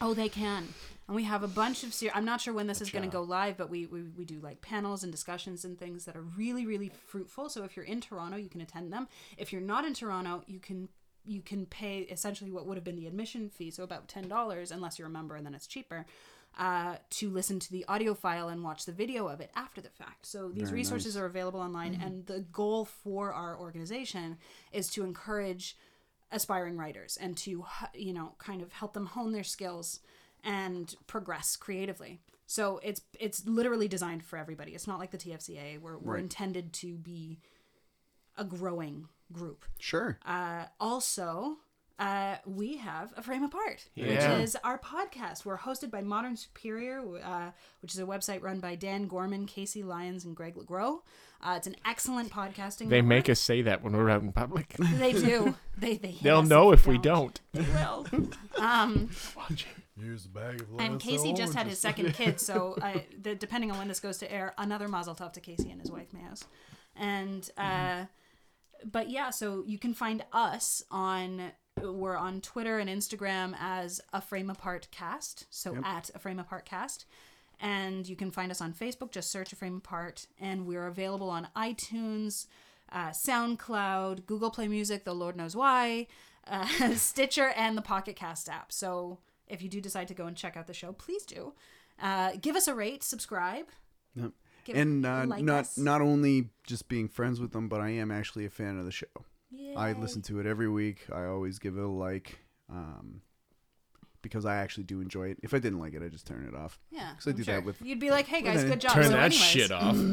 oh, 0.00 0.12
they 0.12 0.28
can. 0.28 0.68
And 1.06 1.14
we 1.14 1.22
have 1.22 1.44
a 1.44 1.48
bunch 1.48 1.84
of 1.84 1.94
ser- 1.94 2.10
I'm 2.12 2.24
not 2.24 2.40
sure 2.40 2.52
when 2.52 2.66
this 2.66 2.80
is 2.80 2.90
going 2.90 3.04
to 3.04 3.10
go 3.10 3.22
live, 3.22 3.56
but 3.56 3.70
we, 3.70 3.86
we, 3.86 4.02
we 4.18 4.24
do 4.24 4.40
like 4.40 4.60
panels 4.60 5.04
and 5.04 5.12
discussions 5.12 5.64
and 5.64 5.78
things 5.78 6.04
that 6.06 6.16
are 6.16 6.24
really, 6.36 6.66
really 6.66 6.90
fruitful. 7.06 7.48
So 7.48 7.62
if 7.62 7.76
you're 7.76 7.84
in 7.84 8.00
Toronto, 8.00 8.36
you 8.36 8.48
can 8.48 8.60
attend 8.60 8.92
them. 8.92 9.06
If 9.38 9.52
you're 9.52 9.62
not 9.62 9.84
in 9.84 9.94
Toronto, 9.94 10.42
you 10.48 10.58
can 10.58 10.88
you 11.28 11.42
can 11.42 11.66
pay 11.66 12.00
essentially 12.02 12.52
what 12.52 12.66
would 12.66 12.76
have 12.76 12.84
been 12.84 12.94
the 12.94 13.08
admission 13.08 13.50
fee, 13.50 13.72
so 13.72 13.82
about 13.82 14.06
ten 14.06 14.28
dollars, 14.28 14.70
unless 14.70 14.96
you're 14.96 15.08
a 15.08 15.10
member, 15.10 15.34
and 15.34 15.44
then 15.44 15.54
it's 15.54 15.66
cheaper. 15.66 16.06
Uh, 16.58 16.96
to 17.10 17.28
listen 17.28 17.58
to 17.60 17.70
the 17.70 17.84
audio 17.86 18.14
file 18.14 18.48
and 18.48 18.64
watch 18.64 18.86
the 18.86 18.92
video 18.92 19.28
of 19.28 19.40
it 19.42 19.50
after 19.54 19.82
the 19.82 19.90
fact. 19.90 20.24
So 20.24 20.48
these 20.48 20.70
Very 20.70 20.80
resources 20.80 21.14
nice. 21.14 21.20
are 21.22 21.26
available 21.26 21.60
online, 21.60 22.00
and 22.02 22.24
the 22.24 22.40
goal 22.50 22.86
for 22.86 23.30
our 23.34 23.58
organization 23.58 24.38
is 24.72 24.88
to 24.92 25.04
encourage 25.04 25.76
aspiring 26.32 26.78
writers 26.78 27.18
and 27.20 27.36
to 27.36 27.64
you 27.94 28.12
know 28.14 28.32
kind 28.38 28.62
of 28.62 28.72
help 28.72 28.94
them 28.94 29.04
hone 29.06 29.32
their 29.32 29.44
skills 29.44 30.00
and 30.42 30.94
progress 31.06 31.56
creatively. 31.56 32.20
So 32.46 32.80
it's 32.82 33.02
it's 33.20 33.44
literally 33.46 33.86
designed 33.88 34.24
for 34.24 34.38
everybody. 34.38 34.72
It's 34.74 34.86
not 34.86 34.98
like 34.98 35.10
the 35.10 35.18
TFCA. 35.18 35.78
We're 35.78 35.98
we're 35.98 36.14
Right. 36.14 36.22
intended 36.22 36.72
to 36.74 36.96
be 36.96 37.38
a 38.38 38.44
growing 38.44 39.08
group. 39.30 39.66
Sure. 39.78 40.18
Uh, 40.24 40.66
also, 40.80 41.58
uh, 41.98 42.36
we 42.44 42.76
have 42.76 43.12
a 43.16 43.22
frame 43.22 43.42
apart, 43.42 43.88
Yeah. 43.94 44.06
which 44.34 44.42
is 44.44 44.56
our 44.62 44.78
podcast. 44.78 45.44
We're 45.44 45.58
hosted 45.58 45.90
by 45.90 46.02
Modern 46.02 46.36
Superior, 46.36 47.02
uh, 47.24 47.50
which 47.80 47.94
is 47.94 47.98
a 48.00 48.04
website 48.04 48.42
run 48.42 48.60
by 48.60 48.74
Dan 48.74 49.06
Gorman, 49.08 49.46
Casey 49.46 49.82
Lyons, 49.82 50.24
and 50.24 50.36
Greg 50.36 50.56
LeGros. 50.56 51.00
Uh, 51.40 51.54
it's 51.56 51.66
an 51.66 51.76
excellent 51.84 52.30
podcasting. 52.30 52.88
They 52.88 52.96
network. 53.02 53.06
make 53.06 53.28
us 53.30 53.40
say 53.40 53.62
that 53.62 53.82
when 53.84 53.94
we're 53.96 54.08
out 54.10 54.22
in 54.22 54.32
public. 54.32 54.74
They 54.78 55.12
do. 55.12 55.54
They 55.78 55.98
they. 55.98 56.16
They'll 56.22 56.38
us 56.40 56.48
know 56.48 56.72
if 56.72 56.86
we 56.86 56.96
don't. 56.96 57.38
They 57.52 57.60
will. 57.60 58.06
Um, 58.58 59.10
Here's 60.00 60.24
a 60.24 60.28
bag 60.30 60.62
of 60.62 60.68
and 60.78 60.98
Casey 60.98 61.34
just 61.34 61.52
had 61.54 61.66
his 61.66 61.78
second 61.78 62.14
kid, 62.14 62.40
so 62.40 62.76
I, 62.80 63.04
the, 63.20 63.34
depending 63.34 63.70
on 63.70 63.76
when 63.78 63.88
this 63.88 64.00
goes 64.00 64.16
to 64.18 64.32
air, 64.32 64.54
another 64.56 64.88
Mazel 64.88 65.14
Tov 65.14 65.32
to 65.34 65.40
Casey 65.40 65.70
and 65.70 65.78
his 65.80 65.90
wife 65.90 66.08
Mayos. 66.14 66.44
And 66.96 67.50
uh, 67.58 68.06
but 68.90 69.10
yeah, 69.10 69.28
so 69.30 69.64
you 69.66 69.78
can 69.78 69.92
find 69.94 70.24
us 70.32 70.82
on 70.90 71.52
we're 71.82 72.16
on 72.16 72.40
Twitter 72.40 72.78
and 72.78 72.88
Instagram 72.88 73.54
as 73.58 74.00
a 74.12 74.20
Frame 74.20 74.50
Apart 74.50 74.88
Cast, 74.90 75.46
so 75.50 75.76
at 75.84 76.10
a 76.14 76.18
Frame 76.18 76.38
Apart 76.38 76.64
Cast. 76.64 77.04
And 77.60 78.06
you 78.08 78.16
can 78.16 78.30
find 78.30 78.50
us 78.50 78.60
on 78.60 78.72
Facebook, 78.72 79.10
just 79.10 79.30
search 79.30 79.52
a 79.52 79.56
Frame 79.56 79.76
Apart, 79.78 80.26
and 80.40 80.66
we're 80.66 80.86
available 80.86 81.30
on 81.30 81.48
iTunes, 81.56 82.46
uh, 82.92 83.08
SoundCloud, 83.08 84.26
Google 84.26 84.50
Play 84.50 84.68
Music, 84.68 85.04
the 85.04 85.14
Lord 85.14 85.36
knows 85.36 85.56
why, 85.56 86.06
uh, 86.46 86.66
Stitcher, 86.94 87.48
and 87.56 87.76
the 87.76 87.82
Pocket 87.82 88.16
Cast 88.16 88.48
app. 88.48 88.72
So 88.72 89.18
if 89.48 89.62
you 89.62 89.68
do 89.68 89.80
decide 89.80 90.08
to 90.08 90.14
go 90.14 90.26
and 90.26 90.36
check 90.36 90.56
out 90.56 90.66
the 90.66 90.74
show, 90.74 90.92
please 90.92 91.24
do. 91.24 91.54
Uh, 92.00 92.32
give 92.40 92.56
us 92.56 92.68
a 92.68 92.74
rate, 92.74 93.02
subscribe. 93.02 93.66
Yep. 94.14 94.32
And 94.74 95.06
uh, 95.06 95.24
like 95.26 95.44
not 95.44 95.60
us. 95.60 95.78
not 95.78 96.00
only 96.00 96.48
just 96.66 96.88
being 96.88 97.08
friends 97.08 97.40
with 97.40 97.52
them, 97.52 97.68
but 97.68 97.80
I 97.80 97.90
am 97.90 98.10
actually 98.10 98.44
a 98.44 98.50
fan 98.50 98.76
of 98.78 98.84
the 98.84 98.90
show. 98.90 99.06
I 99.76 99.92
listen 99.92 100.22
to 100.22 100.40
it 100.40 100.46
every 100.46 100.68
week. 100.68 101.06
I 101.12 101.24
always 101.24 101.58
give 101.58 101.76
it 101.76 101.82
a 101.82 101.88
like, 101.88 102.38
um, 102.70 103.20
because 104.22 104.44
I 104.44 104.56
actually 104.56 104.84
do 104.84 105.00
enjoy 105.00 105.28
it. 105.28 105.38
If 105.42 105.54
I 105.54 105.58
didn't 105.58 105.78
like 105.78 105.94
it, 105.94 106.02
I 106.02 106.08
just 106.08 106.26
turn 106.26 106.44
it 106.46 106.54
off. 106.56 106.78
Yeah, 106.90 107.12
'Cause 107.14 107.26
I 107.28 107.30
I'm 107.30 107.36
do 107.36 107.44
that 107.44 107.64
with- 107.64 107.80
You'd 107.82 108.00
be 108.00 108.10
like, 108.10 108.26
"Hey 108.26 108.42
guys, 108.42 108.64
good 108.64 108.80
job." 108.80 108.92
Turn 108.92 109.04
So 109.04 109.10
that 109.10 109.18
anyways, 109.18 109.34
shit 109.34 109.70
off. 109.70 109.96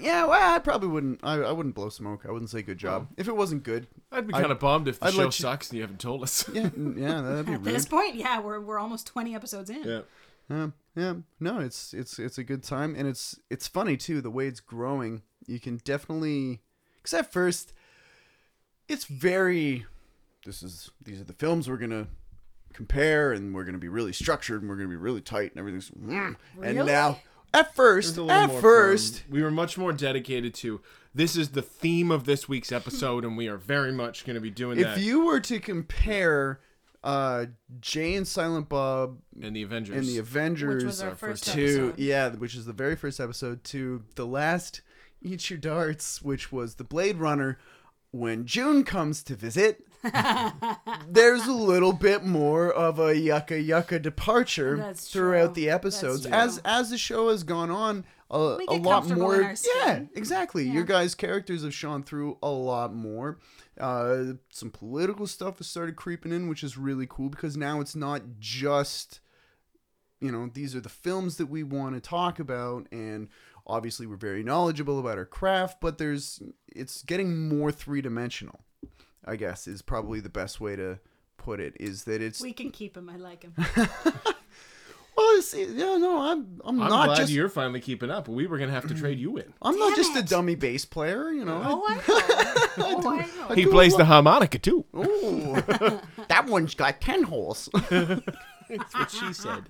Yeah, 0.00 0.24
well, 0.24 0.54
I 0.54 0.58
probably 0.58 0.88
wouldn't. 0.88 1.20
I, 1.22 1.34
I 1.34 1.52
wouldn't 1.52 1.74
blow 1.74 1.90
smoke. 1.90 2.24
I 2.26 2.30
wouldn't 2.30 2.48
say 2.50 2.62
good 2.62 2.78
job 2.78 3.08
if 3.18 3.28
it 3.28 3.36
wasn't 3.36 3.62
good. 3.62 3.86
I'd 4.10 4.26
be 4.26 4.32
I'd- 4.32 4.40
kind 4.40 4.50
of 4.52 4.58
bummed 4.58 4.88
if 4.88 4.98
the 4.98 5.04
I'd 5.06 5.12
show 5.12 5.18
let 5.18 5.26
you- 5.26 5.32
sucks 5.32 5.68
and 5.68 5.76
you 5.76 5.82
haven't 5.82 6.00
told 6.00 6.22
us. 6.22 6.48
Yeah, 6.50 6.70
n- 6.74 6.94
yeah, 6.98 7.20
that'd 7.20 7.44
be 7.46 7.52
At 7.52 7.64
this 7.64 7.84
point, 7.84 8.14
yeah, 8.14 8.40
we're 8.40 8.58
we're 8.58 8.78
almost 8.78 9.06
twenty 9.06 9.34
episodes 9.34 9.68
in. 9.68 9.82
yeah. 9.84 10.00
Um, 10.48 10.72
yeah, 10.96 11.16
no, 11.40 11.58
it's 11.58 11.92
it's 11.92 12.18
it's 12.18 12.38
a 12.38 12.42
good 12.44 12.62
time, 12.62 12.94
and 12.96 13.06
it's 13.06 13.38
it's 13.50 13.68
funny 13.68 13.98
too 13.98 14.22
the 14.22 14.30
way 14.30 14.46
it's 14.46 14.60
growing. 14.60 15.20
You 15.46 15.60
can 15.60 15.76
definitely, 15.84 16.62
because 17.02 17.12
at 17.12 17.30
first, 17.30 17.74
it's 18.88 19.04
very. 19.04 19.86
This 20.44 20.62
is 20.62 20.90
these 21.02 21.20
are 21.20 21.24
the 21.24 21.32
films 21.32 21.68
we're 21.68 21.76
gonna 21.76 22.08
compare, 22.72 23.32
and 23.32 23.54
we're 23.54 23.64
gonna 23.64 23.78
be 23.78 23.88
really 23.88 24.12
structured, 24.12 24.62
and 24.62 24.68
we're 24.68 24.76
gonna 24.76 24.88
be 24.88 24.96
really 24.96 25.20
tight, 25.20 25.50
and 25.52 25.58
everything's. 25.58 25.90
mm. 25.90 26.36
And 26.62 26.86
now, 26.86 27.20
at 27.54 27.74
first, 27.74 28.16
There's 28.16 28.18
a 28.18 28.22
little 28.22 28.56
at 28.56 28.60
first, 28.62 29.20
fun. 29.20 29.30
we 29.30 29.42
were 29.42 29.50
much 29.50 29.76
more 29.78 29.92
dedicated 29.92 30.54
to 30.54 30.80
this 31.14 31.36
is 31.36 31.50
the 31.50 31.62
theme 31.62 32.10
of 32.10 32.24
this 32.24 32.48
week's 32.48 32.72
episode, 32.72 33.24
and 33.24 33.36
we 33.36 33.46
are 33.48 33.58
very 33.58 33.92
much 33.92 34.24
going 34.24 34.34
to 34.34 34.40
be 34.40 34.50
doing 34.50 34.78
if 34.78 34.86
that. 34.86 34.98
you 35.00 35.26
were 35.26 35.40
to 35.40 35.60
compare, 35.60 36.60
uh, 37.04 37.46
Jay 37.80 38.14
and 38.14 38.26
Silent 38.26 38.68
Bob 38.70 39.18
and 39.42 39.54
the 39.54 39.62
Avengers. 39.62 39.96
and 39.96 40.06
the 40.06 40.18
Avengers 40.18 40.76
Which 40.76 40.84
was 40.84 41.02
our 41.02 41.10
our 41.10 41.14
first 41.14 41.44
first 41.44 41.54
to 41.56 41.88
episode. 41.88 41.98
yeah, 41.98 42.30
which 42.30 42.54
is 42.54 42.64
the 42.64 42.72
very 42.72 42.96
first 42.96 43.20
episode 43.20 43.62
to 43.64 44.02
the 44.14 44.26
last 44.26 44.80
Eat 45.20 45.50
Your 45.50 45.58
Darts, 45.58 46.22
which 46.22 46.50
was 46.50 46.76
the 46.76 46.84
Blade 46.84 47.16
Runner. 47.18 47.58
When 48.12 48.46
June 48.46 48.84
comes 48.84 49.22
to 49.24 49.34
visit, 49.34 49.86
there's 51.08 51.46
a 51.46 51.52
little 51.52 51.92
bit 51.92 52.24
more 52.24 52.70
of 52.70 52.98
a 52.98 53.16
yucca 53.16 53.60
yucca 53.60 53.98
departure 53.98 54.92
throughout 54.94 55.54
the 55.54 55.70
episodes. 55.70 56.26
As 56.26 56.58
as 56.64 56.90
the 56.90 56.98
show 56.98 57.30
has 57.30 57.42
gone 57.42 57.70
on, 57.70 58.04
a, 58.30 58.56
We 58.56 58.66
a 58.68 58.72
lot 58.72 59.08
more. 59.08 59.54
Yeah, 59.76 60.00
exactly. 60.14 60.68
Your 60.68 60.84
guys' 60.84 61.14
characters 61.14 61.62
have 61.64 61.74
shone 61.74 62.02
through 62.02 62.38
a 62.42 62.50
lot 62.50 62.94
more. 62.94 63.38
Uh, 63.78 64.34
some 64.50 64.70
political 64.70 65.26
stuff 65.26 65.58
has 65.58 65.66
started 65.66 65.96
creeping 65.96 66.32
in, 66.32 66.48
which 66.48 66.62
is 66.62 66.76
really 66.76 67.06
cool 67.08 67.28
because 67.28 67.56
now 67.56 67.80
it's 67.80 67.96
not 67.96 68.22
just 68.38 69.20
you 70.20 70.30
know 70.30 70.48
these 70.54 70.74
are 70.76 70.80
the 70.80 70.88
films 70.88 71.36
that 71.36 71.46
we 71.46 71.62
want 71.62 71.94
to 71.94 72.00
talk 72.00 72.38
about 72.38 72.86
and 72.92 73.28
obviously 73.66 74.06
we're 74.06 74.16
very 74.16 74.42
knowledgeable 74.42 74.98
about 74.98 75.18
our 75.18 75.24
craft 75.24 75.80
but 75.80 75.98
there's 75.98 76.42
it's 76.74 77.02
getting 77.02 77.48
more 77.48 77.70
three-dimensional 77.72 78.60
i 79.24 79.36
guess 79.36 79.66
is 79.68 79.82
probably 79.82 80.20
the 80.20 80.28
best 80.28 80.60
way 80.60 80.74
to 80.76 80.98
put 81.36 81.60
it 81.60 81.74
is 81.80 82.04
that 82.04 82.20
it's 82.22 82.40
We 82.40 82.52
can 82.52 82.70
keep 82.70 82.96
him. 82.96 83.08
I 83.10 83.16
like 83.16 83.42
him. 83.42 83.54
well 85.16 85.42
see 85.42 85.64
yeah 85.64 85.98
no 85.98 86.22
i'm 86.22 86.60
i'm, 86.64 86.80
I'm 86.80 86.88
not 86.88 87.04
glad 87.06 87.16
just 87.18 87.32
you're 87.32 87.50
finally 87.50 87.80
keeping 87.80 88.10
up. 88.10 88.28
We 88.28 88.46
were 88.46 88.56
going 88.56 88.70
to 88.70 88.74
have 88.74 88.88
to 88.88 88.94
trade 88.94 89.18
you 89.18 89.36
in. 89.36 89.52
i'm 89.60 89.76
not 89.78 89.88
Damn 89.88 89.96
just 89.96 90.16
a 90.16 90.22
dummy 90.22 90.54
bass 90.54 90.84
player 90.86 91.30
you 91.30 91.44
know 91.44 91.60
Oh, 91.64 91.84
I 91.86 91.94
know. 91.96 92.02
oh, 93.04 93.10
I 93.10 93.48
know. 93.48 93.54
He 93.54 93.64
do 93.64 93.70
plays 93.70 93.94
the 93.96 94.06
harmonica 94.06 94.58
too. 94.58 94.86
Ooh, 94.96 95.52
that 96.28 96.46
one's 96.46 96.74
got 96.74 97.00
10 97.02 97.24
holes 97.24 97.68
That's 97.90 98.94
what 98.94 99.10
she 99.10 99.32
said. 99.34 99.64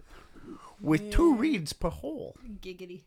with 0.80 1.10
two 1.10 1.34
reeds 1.34 1.72
per 1.72 1.88
hole 1.88 2.36
Giggity. 2.60 3.02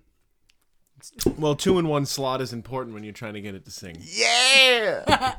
Well, 1.37 1.55
two 1.55 1.77
in 1.79 1.87
one 1.87 2.05
slot 2.05 2.41
is 2.41 2.53
important 2.53 2.93
when 2.93 3.03
you're 3.03 3.13
trying 3.13 3.33
to 3.35 3.41
get 3.41 3.53
it 3.55 3.65
to 3.65 3.71
sing. 3.71 3.97
yeah 4.01 5.35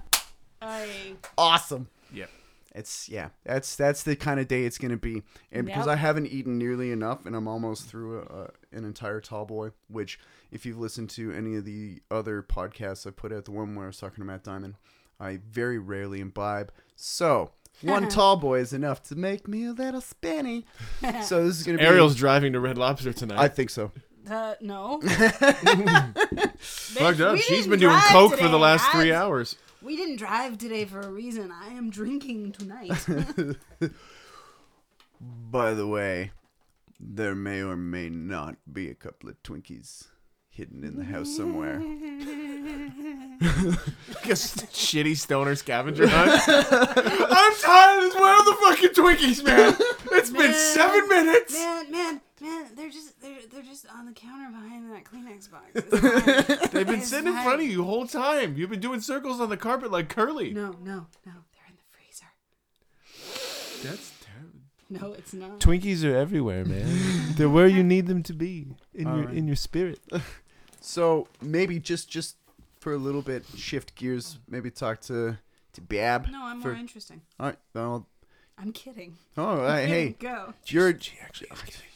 I 0.62 1.16
awesome 1.38 1.88
Yep. 2.12 2.30
it's 2.74 3.08
yeah, 3.08 3.30
that's 3.44 3.74
that's 3.76 4.02
the 4.04 4.14
kind 4.16 4.38
of 4.38 4.46
day 4.48 4.64
it's 4.64 4.78
gonna 4.78 4.96
be. 4.96 5.22
And 5.50 5.66
because 5.66 5.86
Yep. 5.86 5.94
I 5.94 5.96
haven't 5.96 6.26
eaten 6.28 6.56
nearly 6.58 6.92
enough, 6.92 7.26
and 7.26 7.34
I'm 7.34 7.48
almost 7.48 7.88
through 7.88 8.20
a, 8.22 8.50
an 8.76 8.84
entire 8.84 9.20
tall 9.20 9.44
boy. 9.44 9.70
Which, 9.88 10.18
if 10.52 10.64
you've 10.64 10.78
listened 10.78 11.10
to 11.10 11.32
any 11.32 11.56
of 11.56 11.64
the 11.64 12.00
other 12.10 12.42
podcasts 12.42 13.06
I 13.06 13.10
put 13.10 13.32
out, 13.32 13.44
the 13.46 13.50
one 13.50 13.74
where 13.74 13.86
I 13.86 13.88
was 13.88 13.98
talking 13.98 14.18
to 14.22 14.24
Matt 14.24 14.44
Diamond, 14.44 14.74
I 15.18 15.40
very 15.50 15.78
rarely 15.78 16.20
imbibe. 16.20 16.70
So 16.94 17.50
one 17.82 18.08
tall 18.10 18.36
boy 18.36 18.60
is 18.60 18.72
enough 18.72 19.02
to 19.04 19.16
make 19.16 19.48
me 19.48 19.66
a 19.66 19.72
little 19.72 20.00
spinny. 20.00 20.64
so 21.24 21.44
this 21.44 21.58
is 21.58 21.62
gonna 21.64 21.78
be 21.78 21.84
Ariel's 21.84 22.14
driving 22.14 22.52
to 22.52 22.60
Red 22.60 22.78
Lobster 22.78 23.12
tonight. 23.12 23.38
I 23.40 23.48
think 23.48 23.70
so. 23.70 23.90
Uh, 24.28 24.54
no. 24.60 25.00
Fucked 26.58 27.20
up. 27.20 27.32
we 27.34 27.40
She's 27.40 27.58
didn't 27.64 27.70
been 27.70 27.80
doing 27.80 27.92
drive 27.92 28.08
coke 28.08 28.30
for 28.32 28.36
today. 28.38 28.50
the 28.50 28.58
last 28.58 28.90
three 28.90 29.12
I- 29.12 29.16
hours. 29.20 29.56
We 29.82 29.96
didn't 29.96 30.16
drive 30.16 30.58
today 30.58 30.84
for 30.84 31.00
a 31.00 31.08
reason. 31.10 31.52
I 31.52 31.68
am 31.68 31.90
drinking 31.90 32.52
tonight. 32.52 32.90
By 35.20 35.74
the 35.74 35.86
way, 35.86 36.32
there 36.98 37.34
may 37.36 37.62
or 37.62 37.76
may 37.76 38.08
not 38.08 38.56
be 38.70 38.90
a 38.90 38.94
couple 38.94 39.28
of 39.28 39.40
Twinkies 39.44 40.08
hidden 40.50 40.82
in 40.82 40.96
the 40.96 41.04
house 41.04 41.34
somewhere. 41.36 41.80
Like 43.38 44.28
a 44.28 44.32
s- 44.32 44.56
shitty 44.72 45.14
stoner 45.16 45.54
scavenger 45.56 46.08
hunt. 46.08 46.40
I'm 46.48 47.54
tired. 47.60 48.14
Where 48.14 48.34
are 48.34 48.44
the 48.46 48.56
fucking 48.62 48.90
Twinkies, 48.90 49.44
man? 49.44 49.76
It's 50.12 50.30
been 50.30 50.54
seven 50.54 51.06
minutes. 51.08 51.52
man, 51.52 51.90
man, 51.90 52.20
man, 52.40 52.66
they're 52.74 52.90
just 52.90 53.20
they're 53.20 53.38
they're 53.52 53.62
just 53.62 53.86
on 53.92 54.06
the 54.06 54.12
counter 54.12 54.50
behind 54.50 54.90
that 54.92 55.04
Kleenex 55.04 55.50
box. 55.50 55.72
They've 56.72 56.86
been 56.86 57.00
It's 57.00 57.08
sitting 57.08 57.28
in 57.28 57.34
fine. 57.34 57.44
front 57.44 57.60
of 57.62 57.66
you 57.66 57.78
the 57.78 57.84
whole 57.84 58.06
time. 58.06 58.56
You've 58.56 58.70
been 58.70 58.80
doing 58.80 59.00
circles 59.00 59.40
on 59.40 59.48
the 59.48 59.56
carpet 59.56 59.90
like 59.90 60.08
Curly. 60.08 60.52
No, 60.52 60.72
no, 60.82 61.06
no, 61.24 61.32
they're 61.54 61.66
in 61.68 61.76
the 61.76 61.82
freezer. 61.90 62.26
That's 63.88 64.12
terrible. 64.20 64.60
No, 64.88 65.12
it's 65.14 65.32
not. 65.32 65.60
Twinkies 65.60 66.04
are 66.04 66.16
everywhere, 66.16 66.64
man. 66.64 66.86
They're 67.36 67.48
where 67.50 67.66
you 67.66 67.82
need 67.82 68.06
them 68.06 68.22
to 68.24 68.32
be 68.32 68.66
in 68.94 69.06
your 69.06 69.16
Alright. 69.16 69.34
in 69.34 69.46
your 69.46 69.56
spirit. 69.56 70.00
So 70.80 71.26
maybe 71.40 71.78
just 71.80 72.08
just 72.08 72.36
for 72.78 72.92
a 72.92 72.98
little 72.98 73.22
bit, 73.22 73.44
shift 73.56 73.94
gears. 73.96 74.38
Maybe 74.48 74.70
talk 74.70 75.00
to 75.02 75.38
to 75.72 75.80
Bab. 75.80 76.28
No, 76.30 76.44
I'm 76.44 76.60
for- 76.62 76.68
more 76.68 76.76
interesting. 76.78 77.22
All 77.40 77.46
right. 77.46 77.58
Well, 77.74 78.06
I'm 78.58 78.72
kidding. 78.72 79.16
oh, 79.36 79.60
uh, 79.60 79.76
Here 79.78 79.86
we 79.86 79.90
hey, 79.92 80.16
go. 80.18 80.54
your 80.66 80.98
She 80.98 81.12
actually 81.22 81.48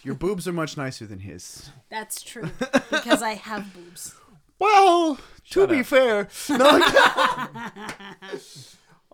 your 0.02 0.14
boobs 0.14 0.46
are 0.48 0.52
much 0.52 0.76
nicer 0.76 1.06
than 1.06 1.20
his. 1.20 1.70
That's 1.90 2.22
true 2.22 2.50
because 2.90 3.22
I 3.22 3.34
have 3.34 3.72
boobs. 3.74 4.14
Well, 4.58 5.16
to 5.16 5.20
Shut 5.42 5.70
be 5.70 5.82
fair, 5.82 6.28
no. 6.50 6.80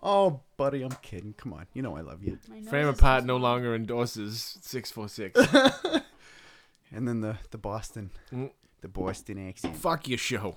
oh, 0.03 0.40
buddy, 0.57 0.82
I'm 0.82 0.90
kidding. 1.03 1.34
Come 1.36 1.53
on, 1.53 1.66
you 1.72 1.82
know 1.82 1.97
I 1.97 2.01
love 2.01 2.22
you. 2.22 2.38
My 2.49 2.59
nose 2.59 2.68
Frame 2.68 2.84
is 2.88 2.94
of 2.94 2.99
Pot 2.99 3.24
no 3.24 3.36
longer 3.36 3.74
endorses 3.74 4.59
six 4.62 4.90
four 4.90 5.09
six. 5.09 5.40
And 6.92 7.07
then 7.07 7.20
the 7.20 7.36
the 7.51 7.59
Boston, 7.59 8.11
Mm. 8.32 8.51
the 8.80 8.88
Boston 8.88 9.49
accent. 9.49 9.76
Fuck 9.76 10.09
your 10.09 10.18
show. 10.18 10.57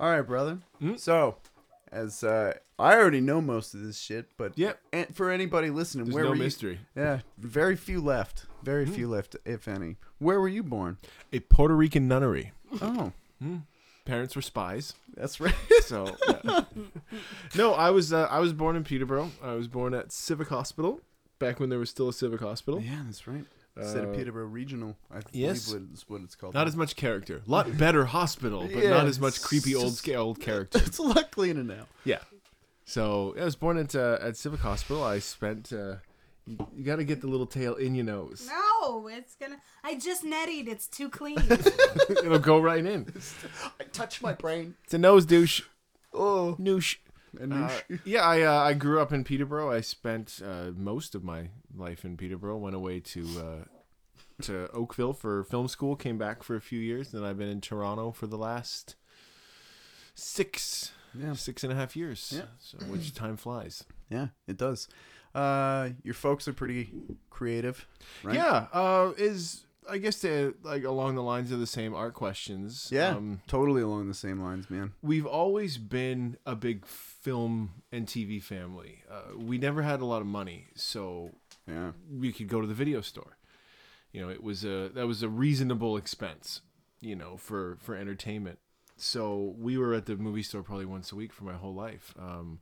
All 0.00 0.10
right, 0.10 0.22
brother. 0.22 0.58
Mm. 0.80 0.98
So, 0.98 1.36
as 1.92 2.22
uh, 2.24 2.54
I 2.78 2.94
already 2.94 3.20
know 3.20 3.40
most 3.40 3.74
of 3.74 3.80
this 3.82 3.98
shit, 3.98 4.26
but 4.36 4.56
Yep. 4.58 4.78
and 4.92 5.14
for 5.16 5.30
anybody 5.30 5.70
listening, 5.70 6.04
There's 6.06 6.14
where 6.14 6.24
no 6.24 6.30
were 6.30 6.36
you? 6.36 6.42
mystery. 6.42 6.80
Yeah, 6.96 7.20
very 7.38 7.76
few 7.76 8.00
left. 8.00 8.46
Very 8.62 8.86
Hmm. 8.86 8.92
few 8.92 9.08
left, 9.08 9.36
if 9.44 9.68
any. 9.68 9.96
Where 10.18 10.40
were 10.40 10.48
you 10.48 10.62
born? 10.62 10.98
A 11.32 11.40
Puerto 11.40 11.74
Rican 11.76 12.08
nunnery. 12.08 12.52
Oh, 12.82 13.12
Parents 14.04 14.34
were 14.34 14.42
spies. 14.42 14.94
that's 15.14 15.38
right. 15.40 15.54
So 15.82 16.16
yeah. 16.44 16.64
no, 17.56 17.72
I 17.74 17.90
was 17.90 18.12
uh, 18.12 18.26
I 18.30 18.38
was 18.40 18.52
born 18.52 18.74
in 18.76 18.84
Peterborough. 18.84 19.30
I 19.42 19.52
was 19.54 19.68
born 19.68 19.94
at 19.94 20.12
Civic 20.12 20.48
Hospital 20.48 21.00
back 21.38 21.60
when 21.60 21.68
there 21.68 21.78
was 21.78 21.90
still 21.90 22.08
a 22.08 22.12
Civic 22.12 22.40
Hospital. 22.40 22.80
yeah, 22.80 23.02
that's 23.06 23.26
right. 23.26 23.44
Instead 23.78 24.04
of 24.04 24.14
Peterborough 24.14 24.46
Regional, 24.46 24.96
I 25.12 25.20
yes. 25.32 25.68
believe 25.72 25.88
is 25.92 26.04
what 26.08 26.20
it's 26.22 26.34
called. 26.34 26.54
Not 26.54 26.66
as 26.66 26.76
much 26.76 26.96
character. 26.96 27.42
A 27.46 27.50
lot 27.50 27.76
better 27.78 28.04
hospital, 28.06 28.62
but 28.72 28.82
Yeah, 28.82 28.90
not 28.90 29.06
as 29.06 29.20
much 29.20 29.36
it's 29.36 29.46
creepy 29.46 29.74
old 29.74 29.86
just- 29.86 29.98
scale 29.98 30.22
old 30.22 30.40
character. 30.48 30.78
it's 30.84 30.98
a 30.98 31.02
lot 31.02 31.30
cleaner 31.30 31.62
now. 31.64 31.86
Yeah. 32.04 32.18
So 32.84 33.34
I 33.38 33.44
was 33.44 33.54
born 33.56 33.76
at 33.78 33.94
uh, 33.94 34.18
at 34.20 34.36
Civic 34.36 34.60
Hospital. 34.60 35.04
I 35.04 35.18
spent. 35.18 35.72
Uh, 35.72 35.96
you, 36.46 36.56
you 36.74 36.82
got 36.82 36.96
to 36.96 37.04
get 37.04 37.20
the 37.20 37.26
little 37.26 37.44
tail 37.46 37.74
in 37.74 37.94
your 37.94 38.06
nose. 38.06 38.48
No, 38.50 39.06
it's 39.08 39.34
gonna. 39.34 39.58
I 39.84 39.96
just 39.98 40.24
netted. 40.24 40.66
It's 40.68 40.86
too 40.86 41.10
clean. 41.10 41.36
It'll 42.08 42.38
go 42.38 42.58
right 42.58 42.84
in. 42.84 43.12
I 43.80 43.84
touch 43.84 44.22
my 44.22 44.32
brain. 44.32 44.74
It's 44.84 44.94
a 44.94 44.98
nose 44.98 45.26
douche. 45.26 45.60
Oh, 46.14 46.56
Noosh. 46.58 46.96
And 47.40 47.52
Uh, 47.52 47.70
yeah, 48.04 48.22
I 48.22 48.42
uh, 48.42 48.60
I 48.60 48.74
grew 48.74 49.00
up 49.00 49.12
in 49.12 49.24
Peterborough. 49.24 49.70
I 49.70 49.80
spent 49.80 50.40
uh, 50.44 50.70
most 50.76 51.14
of 51.14 51.24
my 51.24 51.48
life 51.74 52.04
in 52.04 52.16
Peterborough. 52.16 52.58
Went 52.58 52.76
away 52.76 53.00
to 53.00 53.26
uh, 53.38 54.42
to 54.42 54.70
Oakville 54.72 55.12
for 55.12 55.44
film 55.44 55.68
school. 55.68 55.96
Came 55.96 56.18
back 56.18 56.42
for 56.42 56.56
a 56.56 56.60
few 56.60 56.80
years. 56.80 57.10
Then 57.12 57.24
I've 57.24 57.38
been 57.38 57.48
in 57.48 57.60
Toronto 57.60 58.12
for 58.12 58.26
the 58.26 58.38
last 58.38 58.96
six 60.14 60.92
yeah, 61.18 61.32
six 61.34 61.64
and 61.64 61.72
a 61.72 61.76
half 61.76 61.96
years. 61.96 62.32
Yeah. 62.36 62.46
So 62.58 62.78
which 62.86 63.14
time 63.14 63.36
flies. 63.36 63.84
yeah, 64.10 64.28
it 64.46 64.56
does. 64.56 64.88
Uh, 65.34 65.90
your 66.02 66.14
folks 66.14 66.48
are 66.48 66.52
pretty 66.52 66.90
creative, 67.30 67.86
right? 68.22 68.34
Yeah. 68.34 68.66
Uh, 68.72 69.12
is 69.16 69.64
I 69.88 69.98
guess 69.98 70.20
to 70.20 70.54
like 70.62 70.84
along 70.84 71.14
the 71.14 71.22
lines 71.22 71.50
of 71.52 71.60
the 71.60 71.66
same 71.66 71.94
art 71.94 72.14
questions. 72.14 72.88
yeah, 72.92 73.16
Um, 73.16 73.40
totally 73.46 73.82
along 73.82 74.08
the 74.08 74.14
same 74.14 74.40
lines, 74.40 74.68
man. 74.70 74.92
we've 75.02 75.26
always 75.26 75.78
been 75.78 76.36
a 76.44 76.54
big 76.54 76.84
film 76.86 77.82
and 77.92 78.06
TV 78.06 78.42
family. 78.42 79.02
Uh, 79.10 79.36
we 79.38 79.58
never 79.58 79.82
had 79.82 80.00
a 80.00 80.04
lot 80.04 80.20
of 80.20 80.26
money, 80.26 80.66
so 80.74 81.30
Yeah, 81.66 81.92
we 82.10 82.32
could 82.32 82.48
go 82.48 82.60
to 82.60 82.66
the 82.66 82.74
video 82.74 83.00
store. 83.00 83.36
You 84.12 84.20
know, 84.22 84.30
it 84.30 84.42
was 84.42 84.64
a 84.64 84.90
that 84.94 85.06
was 85.06 85.22
a 85.22 85.28
reasonable 85.28 85.96
expense, 85.96 86.60
you 87.00 87.14
know, 87.16 87.36
for 87.36 87.76
for 87.80 87.94
entertainment. 87.94 88.58
So 88.96 89.54
we 89.58 89.78
were 89.78 89.94
at 89.94 90.06
the 90.06 90.16
movie 90.16 90.42
store 90.42 90.62
probably 90.62 90.86
once 90.86 91.12
a 91.12 91.16
week 91.16 91.32
for 91.32 91.44
my 91.44 91.54
whole 91.54 91.74
life. 91.74 92.14
Um, 92.18 92.60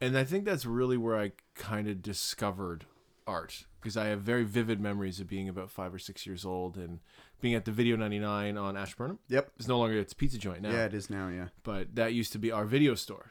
and 0.00 0.18
I 0.18 0.24
think 0.24 0.44
that's 0.44 0.66
really 0.66 0.96
where 0.96 1.16
I 1.18 1.32
kind 1.54 1.88
of 1.88 2.02
discovered 2.02 2.84
art 3.26 3.64
because 3.80 3.96
I 3.96 4.06
have 4.06 4.20
very 4.20 4.44
vivid 4.44 4.80
memories 4.80 5.20
of 5.20 5.28
being 5.28 5.48
about 5.48 5.70
five 5.70 5.92
or 5.94 5.98
six 5.98 6.26
years 6.26 6.44
old 6.44 6.76
and 6.76 7.00
being 7.40 7.54
at 7.54 7.64
the 7.64 7.70
Video 7.72 7.96
99 7.96 8.56
on 8.56 8.76
Ashburnham. 8.76 9.18
Yep. 9.28 9.52
It's 9.58 9.68
no 9.68 9.78
longer 9.78 9.98
it's 9.98 10.12
a 10.12 10.16
pizza 10.16 10.38
joint 10.38 10.62
now 10.62 10.70
Yeah, 10.70 10.84
it 10.86 10.94
is 10.94 11.10
now. 11.10 11.28
Yeah. 11.28 11.48
but 11.62 11.94
that 11.94 12.12
used 12.14 12.32
to 12.32 12.38
be 12.38 12.50
our 12.52 12.64
video 12.64 12.94
store 12.94 13.30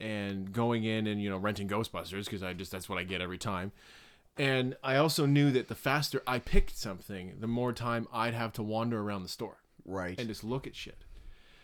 and 0.00 0.52
going 0.52 0.84
in 0.84 1.06
and 1.06 1.22
you 1.22 1.30
know 1.30 1.36
renting 1.36 1.68
ghostbusters 1.68 2.24
because 2.24 2.42
i 2.42 2.52
just 2.52 2.72
that's 2.72 2.88
what 2.88 2.98
i 2.98 3.04
get 3.04 3.20
every 3.20 3.38
time 3.38 3.70
and 4.36 4.76
i 4.82 4.96
also 4.96 5.26
knew 5.26 5.52
that 5.52 5.68
the 5.68 5.76
faster 5.76 6.20
i 6.26 6.40
picked 6.40 6.76
something 6.76 7.34
the 7.38 7.46
more 7.46 7.72
time 7.72 8.08
i'd 8.12 8.34
have 8.34 8.52
to 8.52 8.62
wander 8.64 9.00
around 9.00 9.22
the 9.22 9.28
store 9.28 9.58
Right. 9.84 10.18
and 10.18 10.26
just 10.28 10.42
look 10.42 10.66
at 10.66 10.74
shit 10.74 11.04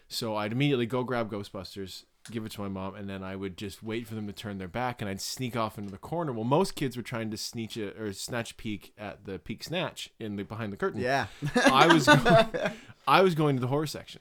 so 0.07 0.37
i'd 0.37 0.53
immediately 0.53 0.87
go 0.87 1.03
grab 1.03 1.31
ghostbusters 1.33 2.05
give 2.31 2.45
it 2.47 2.53
to 2.53 2.61
my 2.61 2.69
mom 2.69 2.95
and 2.95 3.09
then 3.09 3.23
i 3.23 3.35
would 3.37 3.57
just 3.57 3.83
wait 3.83 4.07
for 4.07 4.15
them 4.15 4.27
to 4.27 4.33
turn 4.33 4.59
their 4.59 4.69
back 4.69 5.01
and 5.01 5.09
i'd 5.11 5.21
sneak 5.21 5.57
off 5.57 5.79
into 5.79 5.91
the 5.91 5.99
corner 5.99 6.33
well 6.33 6.45
most 6.45 6.75
kids 6.75 6.97
were 6.97 7.03
trying 7.03 7.31
to 7.31 7.37
sneak 7.37 7.77
a, 7.77 7.89
or 8.01 8.13
snatch 8.13 8.53
a 8.53 8.55
peek 8.55 8.93
at 8.99 9.25
the 9.25 9.39
peek 9.39 9.63
snatch 9.65 10.11
in 10.19 10.37
the 10.37 10.43
behind 10.43 10.73
the 10.73 10.77
curtain 10.77 11.01
yeah. 11.01 11.27
i 11.67 11.87
was 11.93 12.07
going, 12.07 12.47
i 13.09 13.21
was 13.23 13.35
going 13.35 13.57
to 13.57 13.61
the 13.61 13.69
horror 13.69 13.87
section 13.87 14.21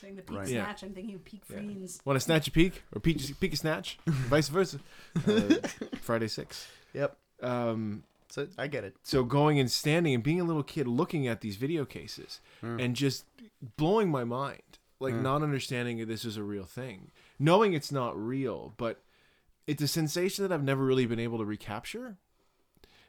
Saying 0.00 0.16
the 0.16 0.22
peak 0.22 0.36
Right. 0.38 0.48
Yeah. 0.48 0.64
snatch, 0.64 0.82
I'm 0.82 0.94
thinking 0.94 1.14
of 1.14 1.24
peak 1.24 1.44
friends. 1.44 2.00
Want 2.04 2.16
to 2.16 2.20
snatch 2.20 2.48
a 2.48 2.50
peek 2.50 2.82
or 2.92 2.98
peek, 3.00 3.38
peek 3.38 3.52
a 3.52 3.56
snatch, 3.56 3.98
vice 4.06 4.48
versa. 4.48 4.80
Uh, 5.28 5.54
Friday 6.00 6.26
six. 6.26 6.66
yep. 6.92 7.16
Um, 7.40 8.02
So 8.28 8.48
I 8.58 8.66
get 8.66 8.82
it. 8.82 8.96
so 9.04 9.22
going 9.22 9.60
and 9.60 9.70
standing 9.70 10.12
and 10.12 10.20
being 10.24 10.40
a 10.40 10.44
little 10.44 10.64
kid, 10.64 10.88
looking 10.88 11.28
at 11.28 11.40
these 11.40 11.54
video 11.54 11.84
cases 11.84 12.40
and 12.62 12.96
just 12.96 13.26
blowing 13.76 14.10
my 14.10 14.24
mind, 14.24 14.78
like 15.02 15.14
not 15.14 15.42
understanding 15.42 15.98
that 15.98 16.06
this 16.08 16.24
is 16.24 16.36
a 16.36 16.42
real 16.42 16.64
thing, 16.64 17.10
knowing 17.38 17.72
it's 17.74 17.92
not 17.92 18.16
real, 18.16 18.72
but 18.76 19.02
it's 19.66 19.82
a 19.82 19.88
sensation 19.88 20.42
that 20.46 20.52
I've 20.52 20.62
never 20.64 20.84
really 20.84 21.06
been 21.06 21.20
able 21.20 21.38
to 21.38 21.44
recapture. 21.44 22.16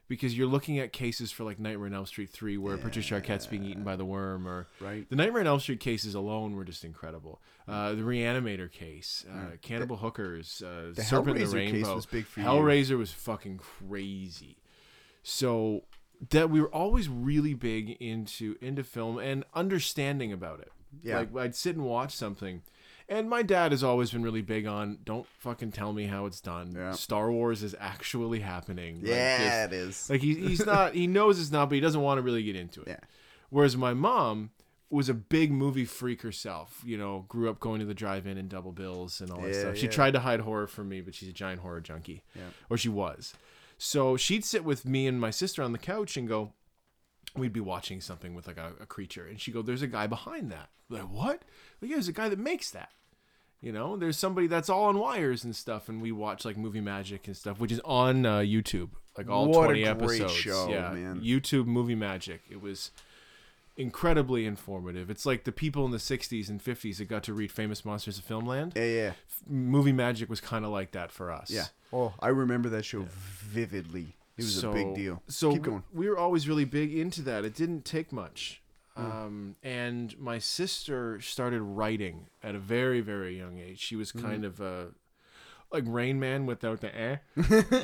Because 0.09 0.37
you're 0.37 0.47
looking 0.47 0.77
at 0.79 0.91
cases 0.91 1.31
for 1.31 1.45
like 1.45 1.59
Nightmare 1.59 1.87
on 1.87 1.93
Elm 1.93 2.05
Street 2.05 2.29
3 2.29 2.57
where 2.57 2.77
Patricia 2.77 3.15
Arquette's 3.15 3.47
being 3.47 3.63
eaten 3.63 3.83
by 3.83 3.95
the 3.95 4.03
worm 4.03 4.45
or 4.45 4.67
Right. 4.81 5.09
the 5.09 5.15
Nightmare 5.15 5.39
on 5.41 5.47
Elm 5.47 5.59
Street 5.61 5.79
cases 5.79 6.13
alone 6.13 6.55
were 6.57 6.65
just 6.65 6.83
incredible. 6.83 7.41
Uh, 7.67 7.93
the 7.93 8.01
Reanimator 8.01 8.69
case, 8.69 9.25
uh, 9.31 9.55
Cannibal 9.61 9.95
Hookers, 9.97 10.61
uh, 10.61 10.91
The 10.93 11.03
Serpent 11.03 11.37
in 11.37 11.43
Hellraiser 11.47 11.51
the 11.51 11.71
case 11.71 11.87
was 11.87 12.05
big 12.05 12.25
for 12.25 12.41
you. 12.41 12.45
Hellraiser 12.45 12.97
was 12.97 13.13
fucking 13.13 13.59
crazy. 13.59 14.57
So 15.23 15.85
that 16.31 16.49
we 16.49 16.59
were 16.59 16.73
always 16.73 17.07
really 17.07 17.53
big 17.53 17.91
into 17.91 18.57
into 18.61 18.83
film 18.83 19.17
and 19.19 19.45
understanding 19.53 20.33
about 20.33 20.59
it. 20.59 20.71
Yeah. 21.01 21.19
Like 21.19 21.35
I'd 21.37 21.55
sit 21.55 21.75
and 21.75 21.85
watch 21.85 22.15
something. 22.15 22.61
And 23.09 23.29
my 23.29 23.41
dad 23.41 23.71
has 23.73 23.83
always 23.83 24.11
been 24.11 24.23
really 24.23 24.41
big 24.41 24.65
on 24.65 24.99
don't 25.03 25.27
fucking 25.39 25.71
tell 25.73 25.91
me 25.93 26.05
how 26.07 26.25
it's 26.25 26.39
done. 26.39 26.73
Yeah. 26.75 26.91
Star 26.93 27.31
Wars 27.31 27.61
is 27.63 27.75
actually 27.79 28.39
happening. 28.39 29.01
Like, 29.01 29.09
Yeah, 29.09 29.65
just- 29.67 29.73
it 29.73 29.75
is. 29.75 30.09
like 30.09 30.21
he, 30.21 30.35
he's 30.35 30.65
not 30.65 30.93
he 30.93 31.07
knows 31.07 31.39
it's 31.39 31.51
not 31.51 31.69
but 31.69 31.75
he 31.75 31.81
doesn't 31.81 32.01
want 32.01 32.17
to 32.17 32.21
really 32.21 32.43
get 32.43 32.55
into 32.55 32.81
it 32.81 32.87
Yeah. 32.87 32.99
whereas 33.49 33.75
my 33.75 33.93
mom 33.93 34.51
was 34.89 35.09
a 35.09 35.13
big 35.13 35.51
movie 35.51 35.85
freak 35.85 36.21
herself. 36.21 36.81
You 36.85 36.97
know, 36.97 37.25
grew 37.27 37.49
up 37.49 37.59
going 37.59 37.79
to 37.79 37.85
the 37.85 37.95
drive-in 37.95 38.37
and 38.37 38.47
double 38.47 38.71
bills 38.71 39.21
and 39.21 39.31
all 39.31 39.41
that 39.41 39.51
Yeah, 39.53 39.59
stuff. 39.61 39.77
She 39.77 39.85
yeah. 39.85 39.91
tried 39.91 40.11
to 40.11 40.19
hide 40.19 40.39
horror 40.41 40.67
from 40.67 40.87
me, 40.87 41.01
but 41.01 41.15
she's 41.15 41.29
a 41.29 41.33
giant 41.33 41.61
horror 41.61 41.81
junkie, 41.81 42.21
Yeah. 42.35 42.43
or 42.69 42.77
she 42.77 42.89
was. 42.89 43.33
So 43.79 44.15
she'd 44.17 44.45
sit 44.45 44.63
with 44.63 44.85
me 44.85 45.07
and 45.07 45.19
my 45.19 45.31
sister 45.31 45.63
on 45.63 45.71
the 45.71 45.79
couch 45.79 46.15
and 46.15 46.27
go, 46.27 46.53
we'd 47.35 47.53
be 47.53 47.59
watching 47.59 48.01
something 48.01 48.33
with 48.35 48.47
like 48.47 48.57
a, 48.57 48.73
a 48.81 48.85
creature, 48.85 49.25
and 49.27 49.39
she'd 49.39 49.53
go, 49.53 49.61
"There's 49.61 49.81
a 49.81 49.87
guy 49.87 50.07
behind 50.07 50.51
that." 50.51 50.69
Like 50.89 51.03
what? 51.09 51.41
Like, 51.81 51.89
yeah, 51.89 51.95
there's 51.95 52.07
a 52.07 52.13
guy 52.13 52.29
that 52.29 52.39
makes 52.39 52.69
that. 52.71 52.89
You 53.61 53.71
know, 53.71 53.95
there's 53.95 54.17
somebody 54.17 54.47
that's 54.47 54.69
all 54.69 54.85
on 54.85 54.99
wires 54.99 55.43
and 55.45 55.55
stuff, 55.55 55.87
and 55.87 56.01
we 56.01 56.11
watch 56.11 56.43
like 56.45 56.57
Movie 56.57 56.81
Magic 56.81 57.27
and 57.27 57.37
stuff, 57.37 57.59
which 57.59 57.71
is 57.71 57.79
on 57.85 58.25
uh, 58.25 58.39
YouTube, 58.39 58.89
like 59.17 59.29
all 59.29 59.47
What 59.47 59.71
a 59.71 59.81
20 59.81 59.81
great 59.83 59.87
episodes. 60.21 60.33
show, 60.33 60.67
yeah, 60.69 60.89
man. 60.91 61.21
YouTube 61.21 61.65
Movie 61.65 61.95
Magic. 61.95 62.41
It 62.49 62.61
was 62.61 62.91
incredibly 63.77 64.45
informative. 64.45 65.09
It's 65.09 65.25
like 65.25 65.45
the 65.45 65.51
people 65.51 65.85
in 65.85 65.91
the 65.91 65.97
60s 65.97 66.49
and 66.49 66.63
50s 66.63 66.97
that 66.97 67.05
got 67.05 67.23
to 67.23 67.33
read 67.33 67.51
Famous 67.51 67.83
Monsters 67.85 68.17
of 68.19 68.27
Filmland. 68.27 68.75
Yeah, 68.75 68.83
yeah, 68.83 69.11
Movie 69.47 69.93
Magic 69.93 70.29
was 70.29 70.41
kind 70.41 70.65
of 70.65 70.71
like 70.71 70.91
that 70.91 71.11
for 71.11 71.31
us. 71.31 71.49
yeah. 71.49 71.65
Oh, 71.91 72.13
I 72.19 72.29
remember 72.29 72.69
that 72.69 72.85
show 72.85 73.05
vividly. 73.09 74.15
It 74.37 74.43
was 74.43 74.63
a 74.63 74.71
big 74.71 74.95
deal. 74.95 75.21
So 75.27 75.51
keep 75.53 75.61
going. 75.61 75.83
we 75.93 76.09
were 76.09 76.17
always 76.17 76.47
really 76.47 76.65
big 76.65 76.95
into 76.95 77.21
that. 77.23 77.45
It 77.45 77.55
didn't 77.55 77.85
take 77.85 78.11
much. 78.11 78.61
Um, 78.95 79.55
and 79.63 80.17
my 80.19 80.37
sister 80.37 81.19
started 81.19 81.61
writing 81.61 82.27
at 82.43 82.53
a 82.53 82.59
very, 82.59 83.01
very 83.01 83.37
young 83.37 83.57
age. 83.57 83.79
She 83.79 83.95
was 83.95 84.11
kind 84.11 84.45
of 84.45 84.59
a 84.61 84.89
like 85.71 85.83
Rain 85.87 86.19
Man 86.19 86.45
without 86.45 86.81
the 86.81 86.95
eh. 86.95 87.17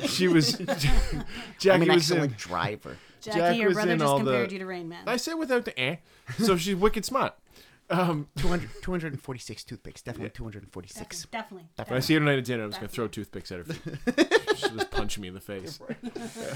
she 0.06 0.28
was 0.28 0.52
Jackie 1.58 1.70
I'm 1.70 1.82
an 1.82 1.88
was 1.88 2.10
in, 2.10 2.18
excellent 2.18 2.36
driver. 2.36 2.96
Jackie, 3.20 3.38
Jack 3.38 3.56
your 3.56 3.72
brother 3.72 3.96
just 3.96 4.16
compared 4.16 4.48
the- 4.48 4.52
you 4.52 4.58
to 4.60 4.66
Rain 4.66 4.88
Man. 4.88 5.02
I 5.08 5.16
said 5.16 5.34
without 5.34 5.64
the 5.64 5.78
eh. 5.78 5.96
So 6.38 6.56
she's 6.56 6.76
wicked 6.76 7.04
smart. 7.04 7.34
Um, 7.90 8.28
200, 8.36 8.70
246 8.82 9.64
toothpicks. 9.64 10.02
Definitely 10.02 10.30
246. 10.30 11.26
Definitely. 11.26 11.66
When 11.86 11.96
I 11.96 12.00
see 12.00 12.14
her 12.14 12.20
tonight 12.20 12.38
at 12.38 12.44
dinner, 12.44 12.64
I'm 12.64 12.70
just 12.70 12.80
gonna 12.80 12.88
throw 12.88 13.08
toothpicks 13.08 13.50
at 13.52 13.58
her. 13.58 13.64
feet. 13.64 14.32
She'll 14.56 14.70
just 14.70 14.90
punch 14.90 15.18
me 15.18 15.28
in 15.28 15.34
the 15.34 15.40
face. 15.40 15.80
Yeah. 16.02 16.54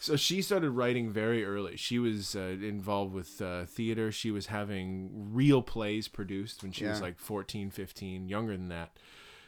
So 0.00 0.16
she 0.16 0.42
started 0.42 0.70
writing 0.70 1.10
very 1.10 1.44
early. 1.44 1.76
She 1.76 1.98
was 1.98 2.34
uh, 2.34 2.40
involved 2.60 3.14
with 3.14 3.40
uh, 3.40 3.66
theater. 3.66 4.10
She 4.10 4.30
was 4.32 4.46
having 4.46 5.10
real 5.32 5.62
plays 5.62 6.08
produced 6.08 6.62
when 6.62 6.72
she 6.72 6.84
was 6.86 6.98
Yeah. 6.98 7.04
like 7.04 7.18
14, 7.18 7.70
15, 7.70 8.28
younger 8.28 8.56
than 8.56 8.68
that. 8.68 8.96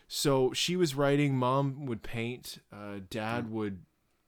So 0.06 0.52
she 0.52 0.76
was 0.76 0.94
writing. 0.94 1.36
Mom 1.36 1.86
would 1.86 2.02
paint. 2.04 2.58
Uh, 2.72 3.00
Dad 3.10 3.50
would 3.50 3.80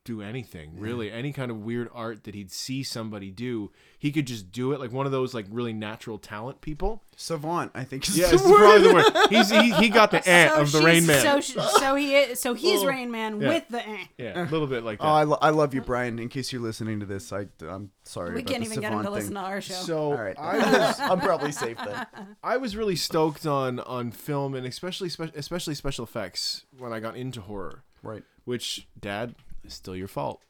do 0.07 0.23
anything 0.23 0.71
really 0.79 1.11
any 1.13 1.33
kind 1.33 1.51
of 1.51 1.59
weird 1.59 1.89
art 1.93 2.25
that 2.25 2.35
he'd 2.35 2.51
see 2.51 2.83
somebody 2.83 3.31
do 3.31 3.71
he 3.99 4.11
could 4.13 4.27
just 4.27 4.51
do 4.53 4.73
it 4.73 4.81
like 4.81 4.93
one 4.93 5.05
of 5.05 5.13
those 5.13 5.35
like 5.35 5.45
really 5.51 5.73
natural 5.73 6.17
talent 6.19 6.61
people 6.63 7.03
Savant, 7.19 7.71
I 7.75 7.85
think. 7.85 8.05
Yeah 8.15 8.29
the 8.31 8.37
word. 8.37 8.57
probably 8.59 8.89
the 8.89 8.95
word 8.95 9.27
he's 9.31 9.49
he, 9.51 9.73
he 9.73 9.89
got 9.89 10.11
the 10.11 10.19
ant 10.29 10.53
So 10.53 10.59
eh 10.59 10.61
of 10.61 10.73
the 10.73 10.81
rain 10.83 11.07
man 11.07 11.23
So, 11.23 11.41
so 11.41 11.95
he 11.95 12.15
is. 12.15 12.39
So 12.39 12.53
he's 12.53 12.83
oh, 12.83 12.87
Rain 12.87 13.11
Man 13.11 13.41
Yeah. 13.41 13.49
with 13.49 13.69
the. 13.71 13.81
ant 13.87 14.09
Yeah, 14.19 14.43
a 14.43 14.51
little 14.51 14.67
bit 14.67 14.85
like 14.85 14.99
that. 14.99 15.05
Oh, 15.07 15.09
I, 15.09 15.23
lo- 15.25 15.39
I 15.41 15.49
love 15.49 15.73
you, 15.73 15.81
Brian. 15.81 16.19
In 16.19 16.29
case 16.29 16.53
you're 16.53 16.61
listening 16.61 17.01
to 17.01 17.07
this, 17.07 17.33
I 17.33 17.47
I'm 17.67 17.91
sorry. 18.05 18.35
We 18.35 18.41
about 18.43 18.51
can't 18.53 18.65
the 18.65 18.71
even 18.71 18.81
get 18.83 18.93
him 18.93 18.99
to 18.99 19.05
Savant 19.05 19.15
listen 19.15 19.35
thing. 19.35 19.43
to 19.43 19.49
our 19.49 19.61
show. 19.63 19.75
so 19.75 19.99
All 19.99 20.13
right. 20.15 20.39
I 20.39 20.59
was 20.59 21.01
I'm 21.11 21.21
probably 21.21 21.53
safe 21.53 21.79
then. 21.83 22.07
I 22.45 22.59
was 22.59 22.77
really 22.77 22.97
stoked 22.97 23.47
on 23.47 23.81
on 23.81 24.11
film 24.11 24.55
and 24.55 24.67
especially 24.67 25.09
spe- 25.09 25.35
especially 25.35 25.75
special 25.75 26.05
effects 26.05 26.67
when 26.79 26.93
I 26.93 27.01
got 27.01 27.17
into 27.17 27.41
horror. 27.41 27.83
Right. 28.03 28.25
Which, 28.45 28.87
Dad, 29.01 29.35
is 29.67 29.75
still 29.75 29.97
your 29.97 30.09
fault. 30.09 30.43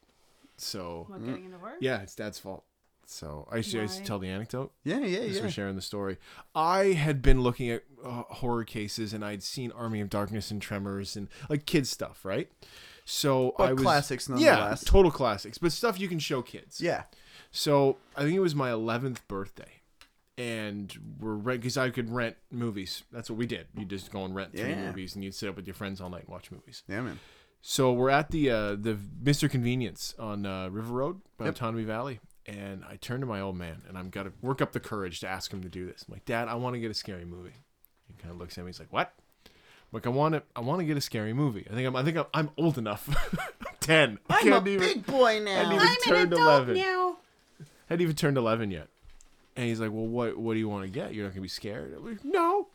So 0.57 1.05
What, 1.07 1.25
getting 1.25 1.45
into 1.45 1.57
horror? 1.57 1.75
yeah, 1.79 2.01
it's 2.01 2.15
Dad's 2.15 2.39
fault. 2.39 2.63
So 3.05 3.47
I 3.51 3.61
should 3.61 3.81
I 3.81 3.85
Why? 3.85 4.01
tell 4.03 4.19
the 4.19 4.27
anecdote. 4.27 4.73
Yeah, 4.83 4.99
yeah, 4.99 5.05
yeah. 5.05 5.19
Thanks 5.19 5.35
yeah. 5.37 5.41
for 5.43 5.49
sharing 5.51 5.75
the 5.75 5.81
story. 5.81 6.17
I 6.53 6.87
had 6.87 7.21
been 7.21 7.41
looking 7.41 7.69
at 7.69 7.83
uh, 8.03 8.23
horror 8.29 8.65
cases 8.65 9.13
and 9.13 9.23
I'd 9.23 9.43
seen 9.43 9.71
Army 9.71 10.01
of 10.01 10.09
Darkness 10.09 10.51
and 10.51 10.61
Tremors 10.61 11.15
and 11.15 11.29
like 11.49 11.65
kids 11.65 11.89
stuff, 11.89 12.25
right? 12.25 12.49
So 13.05 13.55
But 13.57 13.69
I 13.69 13.73
was 13.73 13.81
classics 13.83 14.29
Yeah, 14.35 14.75
total 14.83 15.09
classics, 15.11 15.57
but 15.57 15.71
stuff 15.71 15.97
you 15.99 16.09
can 16.09 16.19
show 16.19 16.41
kids. 16.41 16.81
Yeah. 16.81 17.03
So 17.51 17.95
I 18.17 18.23
think 18.23 18.35
it 18.35 18.41
was 18.41 18.53
my 18.55 18.69
11th 18.71 19.19
birthday, 19.29 19.79
and 20.37 20.93
we're 21.19 21.35
rent 21.35 21.61
because 21.61 21.77
I 21.77 21.89
could 21.89 22.09
rent 22.09 22.35
movies. 22.51 23.03
That's 23.11 23.29
what 23.29 23.39
we 23.39 23.45
did. 23.45 23.67
You 23.77 23.85
just 23.85 24.11
go 24.11 24.25
and 24.25 24.35
rent 24.35 24.51
three 24.51 24.71
Yeah. 24.71 24.87
movies, 24.87 25.15
and 25.15 25.23
you'd 25.23 25.33
sit 25.33 25.47
up 25.47 25.55
with 25.55 25.65
your 25.65 25.73
friends 25.73 26.01
all 26.01 26.09
night 26.09 26.23
and 26.23 26.29
watch 26.29 26.51
movies. 26.51 26.83
Yeah, 26.89 27.01
man. 27.01 27.19
So 27.69 27.91
we're 27.91 28.09
at 28.09 28.31
the 28.31 28.49
uh, 28.49 28.75
the 28.79 28.97
Mr. 29.21 29.51
Convenience 29.51 30.15
on 30.17 30.45
uh, 30.45 30.69
River 30.69 30.93
Road 30.93 31.19
by 31.37 31.45
Yep. 31.47 31.55
Otonabee 31.55 31.83
Valley, 31.83 32.21
and 32.45 32.81
I 32.89 32.95
turn 32.95 33.19
to 33.19 33.25
my 33.25 33.41
old 33.41 33.57
man, 33.57 33.81
and 33.89 33.97
I'm 33.97 34.09
got 34.09 34.23
to 34.23 34.31
work 34.41 34.61
up 34.61 34.71
the 34.71 34.79
courage 34.79 35.19
to 35.19 35.27
ask 35.27 35.51
him 35.51 35.61
to 35.63 35.67
do 35.67 35.85
this. 35.85 36.05
I'm 36.07 36.13
like, 36.13 36.23
Dad, 36.23 36.47
I 36.47 36.55
want 36.55 36.75
to 36.75 36.79
get 36.79 36.91
a 36.91 36.93
scary 36.93 37.25
movie. 37.25 37.51
He 38.07 38.13
kind 38.21 38.31
of 38.33 38.37
looks 38.39 38.57
at 38.57 38.63
me. 38.63 38.69
He's 38.69 38.79
like, 38.79 38.93
What? 38.93 39.11
I'm 39.45 39.51
like, 39.91 40.07
I 40.07 40.11
want 40.11 40.35
to. 40.35 40.43
I 40.55 40.61
want 40.61 40.79
to 40.79 40.85
get 40.85 40.95
a 40.95 41.01
scary 41.01 41.33
movie. 41.33 41.67
I 41.69 41.73
think 41.73 41.85
I'm. 41.85 41.95
I 41.97 42.03
think 42.03 42.15
I'm, 42.15 42.25
I'm 42.33 42.49
old 42.57 42.77
enough. 42.77 43.09
Ten. 43.81 44.17
I 44.29 44.35
I'm 44.35 44.47
a 44.47 44.51
can't 44.51 44.67
even. 44.69 44.79
big 44.87 45.05
boy 45.05 45.35
I 45.35 45.39
now. 45.39 45.69
didn't 45.69 45.73
even 45.73 45.87
I'm 45.87 45.91
an 45.93 45.97
turned 46.05 46.33
adult 46.33 46.67
11. 46.69 46.77
now. 46.77 47.17
hadn't 47.89 48.01
even 48.01 48.15
turned 48.15 48.37
11 48.37 48.71
yet. 48.71 48.87
And 49.57 49.65
he's 49.65 49.81
like, 49.81 49.91
well, 49.91 50.07
what 50.07 50.37
what 50.37 50.53
do 50.53 50.59
you 50.59 50.69
want 50.69 50.85
to 50.85 50.89
get? 50.89 51.13
You're 51.13 51.25
not 51.25 51.31
going 51.31 51.35
to 51.39 51.41
be 51.41 51.47
scared? 51.49 51.93
I'm 51.97 52.05
like, 52.05 52.23
no. 52.23 52.67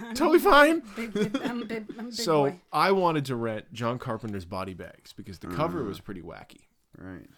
Totally 0.14 0.38
fine. 0.38 0.82
Big, 0.96 1.12
big, 1.12 1.36
I'm 1.42 1.66
big, 1.66 1.86
I'm 1.98 2.12
So 2.12 2.44
boy. 2.44 2.60
I 2.72 2.92
wanted 2.92 3.24
to 3.26 3.36
rent 3.36 3.72
John 3.72 3.98
Carpenter's 3.98 4.44
Body 4.44 4.74
Bags 4.74 5.12
because 5.12 5.38
the 5.38 5.48
cover 5.48 5.82
mm. 5.82 5.88
was 5.88 6.00
pretty 6.00 6.22
wacky. 6.22 6.66
Right. 6.96 7.28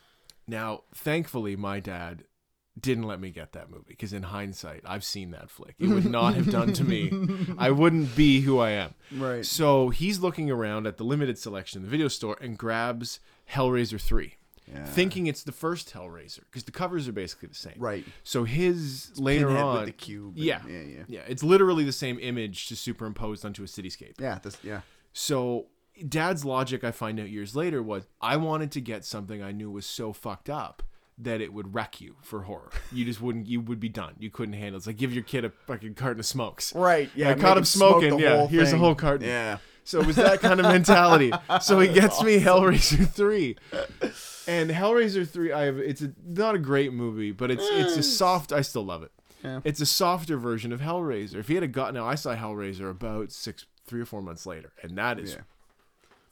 Now, 0.46 0.82
thankfully, 0.94 1.56
my 1.56 1.80
dad 1.80 2.24
didn't 2.78 3.04
let 3.04 3.20
me 3.20 3.30
get 3.30 3.52
that 3.52 3.70
movie 3.70 3.84
because 3.88 4.12
in 4.12 4.24
hindsight, 4.24 4.82
I've 4.84 5.04
seen 5.04 5.30
that 5.30 5.48
flick. 5.48 5.76
It 5.78 5.88
would 5.88 6.10
not 6.10 6.34
have 6.34 6.50
done 6.50 6.72
to 6.74 6.84
me. 6.84 7.12
I 7.58 7.70
wouldn't 7.70 8.16
be 8.16 8.40
who 8.40 8.58
I 8.58 8.70
am. 8.70 8.94
Right. 9.12 9.46
So 9.46 9.90
he's 9.90 10.18
looking 10.18 10.50
around 10.50 10.86
at 10.86 10.96
the 10.96 11.04
limited 11.04 11.38
selection 11.38 11.78
in 11.78 11.84
the 11.84 11.90
video 11.90 12.08
store 12.08 12.36
and 12.40 12.58
grabs 12.58 13.20
Hellraiser 13.50 14.00
3. 14.00 14.34
Yeah. 14.72 14.84
Thinking 14.84 15.26
it's 15.26 15.42
the 15.42 15.52
first 15.52 15.92
Hellraiser 15.92 16.40
because 16.50 16.64
the 16.64 16.72
covers 16.72 17.06
are 17.06 17.12
basically 17.12 17.48
the 17.48 17.54
same. 17.54 17.74
Right. 17.76 18.04
So 18.22 18.44
his 18.44 19.12
later 19.18 19.46
Pinhead 19.48 19.62
on, 19.64 19.76
with 19.76 19.84
the 19.86 19.92
cube. 19.92 20.34
and- 20.36 20.44
yeah, 20.44 20.60
Yeah, 20.66 20.80
yeah. 20.82 21.02
yeah, 21.06 21.20
it's 21.28 21.42
literally 21.42 21.84
the 21.84 21.92
same 21.92 22.18
image 22.18 22.68
just 22.68 22.82
superimposed 22.82 23.44
onto 23.44 23.62
a 23.62 23.66
cityscape. 23.66 24.14
Yeah. 24.20 24.38
This. 24.42 24.56
Yeah. 24.62 24.80
So 25.12 25.66
Dad's 26.08 26.44
logic, 26.44 26.82
I 26.82 26.90
find 26.92 27.20
out 27.20 27.28
years 27.28 27.54
later, 27.54 27.82
was 27.82 28.06
I 28.20 28.36
wanted 28.36 28.70
to 28.72 28.80
get 28.80 29.04
something 29.04 29.42
I 29.42 29.52
knew 29.52 29.70
was 29.70 29.86
so 29.86 30.12
fucked 30.12 30.48
up 30.50 30.82
that 31.16 31.40
it 31.40 31.52
would 31.52 31.72
wreck 31.74 32.00
you 32.00 32.16
for 32.22 32.42
horror. 32.42 32.70
You 32.90 33.04
just 33.04 33.20
wouldn't. 33.20 33.46
You 33.46 33.60
would 33.60 33.78
be 33.78 33.88
done. 33.88 34.14
You 34.18 34.30
couldn't 34.30 34.54
handle. 34.54 34.74
it. 34.74 34.78
It's 34.78 34.86
like 34.88 34.96
give 34.96 35.12
your 35.14 35.22
kid 35.22 35.44
a 35.44 35.50
fucking 35.68 35.94
carton 35.94 36.18
of 36.18 36.26
smokes. 36.26 36.74
Right. 36.74 37.08
Yeah. 37.14 37.30
I 37.30 37.34
caught 37.34 37.56
him 37.56 37.64
smoking. 37.64 38.16
the 38.16 38.22
Yeah, 38.22 38.46
here's 38.48 38.72
a 38.72 38.78
whole 38.78 38.96
carton. 38.96 39.28
Yeah. 39.28 39.58
So 39.84 40.00
it 40.00 40.06
was 40.06 40.16
that 40.16 40.40
kind 40.40 40.60
of 40.60 40.66
mentality. 40.66 41.32
So 41.60 41.78
he 41.78 41.88
gets 41.88 42.22
me 42.22 42.40
Hellraiser 42.40 43.08
three, 43.08 43.56
and 44.46 44.70
Hellraiser 44.70 45.28
three. 45.28 45.52
I 45.52 45.64
have. 45.64 45.78
It's 45.78 46.02
a, 46.02 46.12
not 46.26 46.54
a 46.54 46.58
great 46.58 46.92
movie, 46.92 47.32
but 47.32 47.50
it's 47.50 47.64
it's 47.64 47.96
a 47.96 48.00
mm. 48.00 48.04
soft. 48.04 48.52
I 48.52 48.62
still 48.62 48.84
love 48.84 49.02
it. 49.02 49.12
Yeah. 49.44 49.60
It's 49.62 49.80
a 49.80 49.86
softer 49.86 50.38
version 50.38 50.72
of 50.72 50.80
Hellraiser. 50.80 51.36
If 51.36 51.48
he 51.48 51.54
had 51.54 51.62
a 51.62 51.68
got 51.68 51.92
now, 51.92 52.06
I 52.06 52.14
saw 52.14 52.34
Hellraiser 52.34 52.90
about 52.90 53.30
six, 53.30 53.66
three 53.86 54.00
or 54.00 54.06
four 54.06 54.22
months 54.22 54.46
later, 54.46 54.72
and 54.82 54.96
that 54.96 55.20
is. 55.20 55.32
Yeah. 55.32 55.40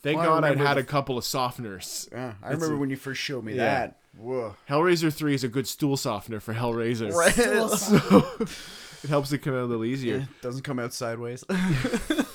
Thank 0.02 0.18
Well, 0.18 0.40
God 0.40 0.44
I'd 0.44 0.58
had 0.58 0.76
the- 0.76 0.80
a 0.80 0.84
couple 0.84 1.16
of 1.16 1.22
softeners. 1.22 2.10
Yeah. 2.10 2.34
I 2.42 2.50
remember 2.50 2.74
a- 2.74 2.78
when 2.78 2.90
you 2.90 2.96
first 2.96 3.20
showed 3.20 3.44
me 3.44 3.56
that. 3.58 3.98
Whoa. 4.16 4.56
Hellraiser 4.68 5.12
three 5.12 5.34
is 5.34 5.44
a 5.44 5.48
good 5.48 5.66
stool 5.66 5.96
softener 5.96 6.40
for 6.40 6.54
Hellraiser. 6.54 7.12
Right. 7.12 7.32
So 7.78 8.36
it 9.04 9.08
helps 9.08 9.32
it 9.32 9.38
come 9.38 9.54
out 9.54 9.62
a 9.62 9.64
little 9.64 9.84
easier. 9.84 10.18
Yeah, 10.18 10.24
doesn't 10.40 10.62
come 10.62 10.78
out 10.78 10.92
sideways. 10.92 11.44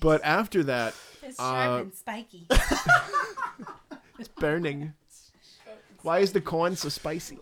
But 0.00 0.20
after 0.24 0.62
that, 0.64 0.94
It's 1.22 1.38
uh, 1.40 1.42
sharp 1.42 1.82
and 1.82 1.94
spiky. 1.94 2.46
It's 4.18 4.28
burning. 4.28 4.94
Why 6.02 6.20
is 6.20 6.32
the 6.32 6.40
corn 6.40 6.74
so 6.76 6.88
spicy? 6.88 7.38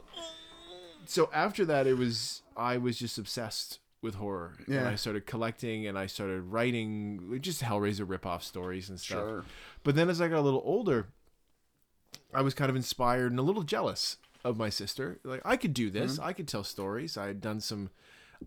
So 1.06 1.30
after 1.32 1.64
that, 1.66 1.86
it 1.86 1.96
was 1.96 2.42
I 2.56 2.78
was 2.78 2.98
just 2.98 3.16
obsessed 3.18 3.78
with 4.02 4.16
horror. 4.16 4.54
And 4.66 4.88
I 4.88 4.96
started 4.96 5.24
collecting 5.26 5.86
and 5.86 5.98
I 5.98 6.06
started 6.06 6.42
writing 6.42 7.38
just 7.40 7.62
Hellraiser 7.62 8.06
ripoff 8.06 8.42
stories 8.42 8.88
and 8.90 8.98
stuff. 8.98 9.18
Sure. 9.18 9.44
But 9.82 9.94
then 9.94 10.10
as 10.10 10.20
I 10.20 10.28
got 10.28 10.40
a 10.40 10.42
little 10.42 10.62
older, 10.64 11.08
I 12.32 12.42
was 12.42 12.54
kind 12.54 12.70
of 12.70 12.76
inspired 12.76 13.30
and 13.30 13.38
a 13.38 13.42
little 13.42 13.62
jealous 13.62 14.16
of 14.44 14.58
my 14.58 14.68
sister. 14.70 15.20
Like 15.24 15.42
I 15.44 15.56
could 15.56 15.74
do 15.74 15.90
this. 15.90 16.18
I 16.18 16.32
could 16.32 16.48
tell 16.48 16.64
stories. 16.64 17.16
I 17.16 17.26
had 17.28 17.40
done 17.40 17.60
some. 17.60 17.90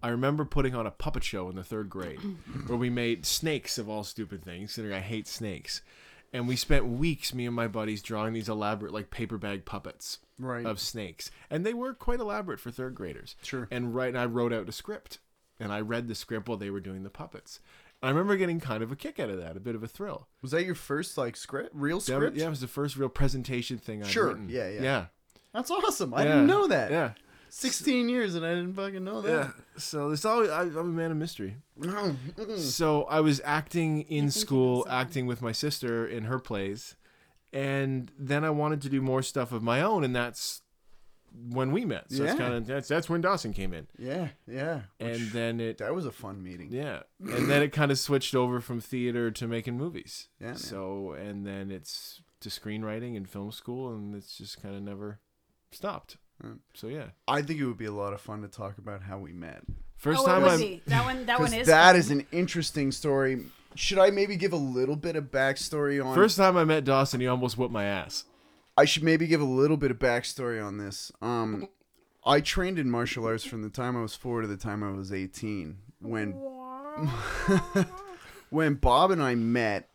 I 0.03 0.09
remember 0.09 0.45
putting 0.45 0.75
on 0.75 0.85
a 0.87 0.91
puppet 0.91 1.23
show 1.23 1.49
in 1.49 1.55
the 1.55 1.63
third 1.63 1.89
grade 1.89 2.19
where 2.67 2.77
we 2.77 2.89
made 2.89 3.25
snakes 3.25 3.77
of 3.77 3.89
all 3.89 4.03
stupid 4.03 4.43
things. 4.43 4.73
Considering 4.73 4.93
I 4.95 4.99
hate 5.01 5.27
snakes, 5.27 5.81
and 6.33 6.47
we 6.47 6.55
spent 6.55 6.85
weeks, 6.85 7.33
me 7.33 7.45
and 7.45 7.55
my 7.55 7.67
buddies, 7.67 8.01
drawing 8.01 8.33
these 8.33 8.49
elaborate 8.49 8.93
like 8.93 9.09
paper 9.09 9.37
bag 9.37 9.65
puppets 9.65 10.19
Right. 10.39 10.65
of 10.65 10.79
snakes, 10.79 11.31
and 11.49 11.65
they 11.65 11.73
were 11.73 11.93
quite 11.93 12.19
elaborate 12.19 12.59
for 12.59 12.69
third 12.69 12.93
graders. 12.95 13.35
Sure. 13.41 13.67
And 13.71 13.95
right, 13.95 14.09
and 14.09 14.17
I 14.19 14.25
wrote 14.25 14.53
out 14.53 14.69
a 14.69 14.71
script, 14.71 15.17
and 15.59 15.71
I 15.71 15.81
read 15.81 16.07
the 16.07 16.13
script 16.15 16.47
while 16.47 16.57
they 16.59 16.69
were 16.69 16.79
doing 16.79 17.01
the 17.03 17.09
puppets. 17.09 17.59
I 18.03 18.09
remember 18.09 18.37
getting 18.37 18.59
kind 18.59 18.83
of 18.83 18.91
a 18.91 18.95
kick 18.95 19.19
out 19.19 19.31
of 19.31 19.39
that, 19.39 19.57
a 19.57 19.59
bit 19.59 19.73
of 19.73 19.81
a 19.81 19.87
thrill. 19.87 20.27
Was 20.43 20.51
that 20.51 20.63
your 20.65 20.75
first 20.75 21.17
like 21.17 21.35
script, 21.35 21.71
real 21.73 21.99
script? 21.99 22.35
yeah, 22.37 22.45
it 22.45 22.49
was 22.51 22.61
the 22.61 22.67
first 22.67 22.95
real 22.95 23.09
presentation 23.09 23.79
thing 23.79 24.03
I'd 24.03 24.09
Sure. 24.09 24.27
written. 24.27 24.49
Yeah, 24.49 24.69
yeah. 24.69 24.81
Yeah. 24.83 25.05
That's 25.53 25.71
awesome. 25.71 26.13
I 26.13 26.19
Yeah. 26.23 26.33
didn't 26.33 26.45
know 26.47 26.67
that. 26.67 26.91
Yeah. 26.91 27.13
16 27.59 28.07
years 28.07 28.35
and 28.35 28.45
I 28.45 28.53
didn't 28.53 28.73
fucking 28.75 29.03
know 29.03 29.21
that. 29.21 29.29
Yeah. 29.31 29.51
So 29.77 30.11
it's 30.11 30.25
always 30.25 30.49
I, 30.49 30.61
I'm 30.61 30.77
a 30.77 30.83
man 30.83 31.11
of 31.11 31.17
mystery. 31.17 31.55
No. 31.75 32.15
So 32.57 33.03
I 33.05 33.19
was 33.21 33.41
acting 33.43 34.01
in 34.01 34.29
school, 34.31 34.85
acting 34.89 35.25
with 35.25 35.41
my 35.41 35.51
sister 35.51 36.05
in 36.05 36.25
her 36.25 36.37
plays, 36.39 36.95
and 37.51 38.11
then 38.17 38.43
I 38.43 38.49
wanted 38.51 38.81
to 38.83 38.89
do 38.89 39.01
more 39.01 39.21
stuff 39.23 39.51
of 39.51 39.63
my 39.63 39.81
own, 39.81 40.03
and 40.03 40.15
that's 40.15 40.61
when 41.49 41.71
we 41.71 41.83
met. 41.85 42.11
So 42.11 42.23
Yeah. 42.23 42.31
it's 42.31 42.39
kind 42.39 42.53
of 42.53 42.65
that's 42.67 42.87
that's 42.87 43.09
when 43.09 43.21
Dawson 43.21 43.53
came 43.53 43.73
in, 43.73 43.87
Yeah, 43.97 44.29
yeah. 44.47 44.81
and 44.99 45.11
Which- 45.11 45.31
then 45.33 45.59
it 45.59 45.77
that 45.79 45.93
was 45.95 46.05
a 46.05 46.11
fun 46.11 46.43
meeting. 46.43 46.71
yeah, 46.71 47.01
and 47.19 47.49
then 47.49 47.61
it 47.63 47.71
kind 47.71 47.91
of 47.91 47.97
switched 47.99 48.35
over 48.35 48.59
from 48.61 48.79
theater 48.79 49.29
to 49.31 49.47
making 49.47 49.77
movies. 49.77 50.29
Yeah, 50.39 50.47
man. 50.47 50.57
So 50.57 51.13
and 51.13 51.45
then 51.45 51.71
it's 51.71 52.21
to 52.41 52.49
screenwriting 52.49 53.17
and 53.17 53.27
film 53.27 53.51
school, 53.51 53.93
and 53.93 54.13
it's 54.15 54.37
just 54.37 54.61
kind 54.61 54.75
of 54.75 54.81
never 54.83 55.19
stopped. 55.71 56.17
So 56.73 56.87
yeah, 56.87 57.07
I 57.27 57.41
think 57.41 57.59
it 57.59 57.65
would 57.65 57.77
be 57.77 57.85
a 57.85 57.91
lot 57.91 58.13
of 58.13 58.21
fun 58.21 58.41
to 58.41 58.47
talk 58.47 58.77
about 58.77 59.01
how 59.01 59.17
we 59.17 59.33
met. 59.33 59.63
first 59.95 60.21
oh, 60.21 60.23
it 60.23 60.27
time 60.27 60.41
would 60.43 60.51
I 60.51 60.57
be. 60.57 60.81
That 60.87 61.05
one. 61.05 61.25
That 61.25 61.39
one 61.39 61.53
is. 61.53 61.67
that 61.67 61.91
fun. 61.91 61.95
is 61.95 62.11
an 62.11 62.27
interesting 62.31 62.91
story. 62.91 63.45
Should 63.75 63.99
I 63.99 64.09
maybe 64.09 64.35
give 64.35 64.53
a 64.53 64.57
little 64.57 64.95
bit 64.95 65.15
of 65.15 65.25
backstory 65.25 66.03
on? 66.03 66.15
first 66.15 66.37
time 66.37 66.57
I 66.57 66.63
met 66.63 66.83
Dawson, 66.83 67.21
he 67.21 67.27
almost 67.27 67.57
whooped 67.57 67.73
my 67.73 67.85
ass. 67.85 68.23
I 68.75 68.85
should 68.85 69.03
maybe 69.03 69.27
give 69.27 69.41
a 69.41 69.45
little 69.45 69.77
bit 69.77 69.91
of 69.91 69.97
backstory 69.97 70.63
on 70.63 70.77
this. 70.77 71.11
Um, 71.21 71.67
I 72.23 72.41
trained 72.41 72.77
in 72.77 72.91
martial 72.91 73.25
arts 73.25 73.43
from 73.43 73.63
the 73.63 73.69
time 73.69 73.97
I 73.97 74.01
was 74.01 74.15
four 74.15 74.41
to 74.41 74.47
the 74.47 74.57
time 74.57 74.83
I 74.83 74.91
was 74.91 75.11
eighteen. 75.11 75.77
When 75.99 76.31
when 78.49 78.75
Bob 78.75 79.11
and 79.11 79.21
I 79.21 79.35
met, 79.35 79.89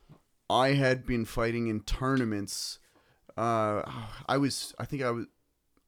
I 0.51 0.70
had 0.70 1.07
been 1.07 1.24
fighting 1.24 1.68
in 1.68 1.80
tournaments. 1.80 2.78
Uh, 3.36 3.82
I 4.28 4.36
was, 4.36 4.74
I 4.78 4.84
think 4.84 5.03
I 5.03 5.11
was, 5.11 5.26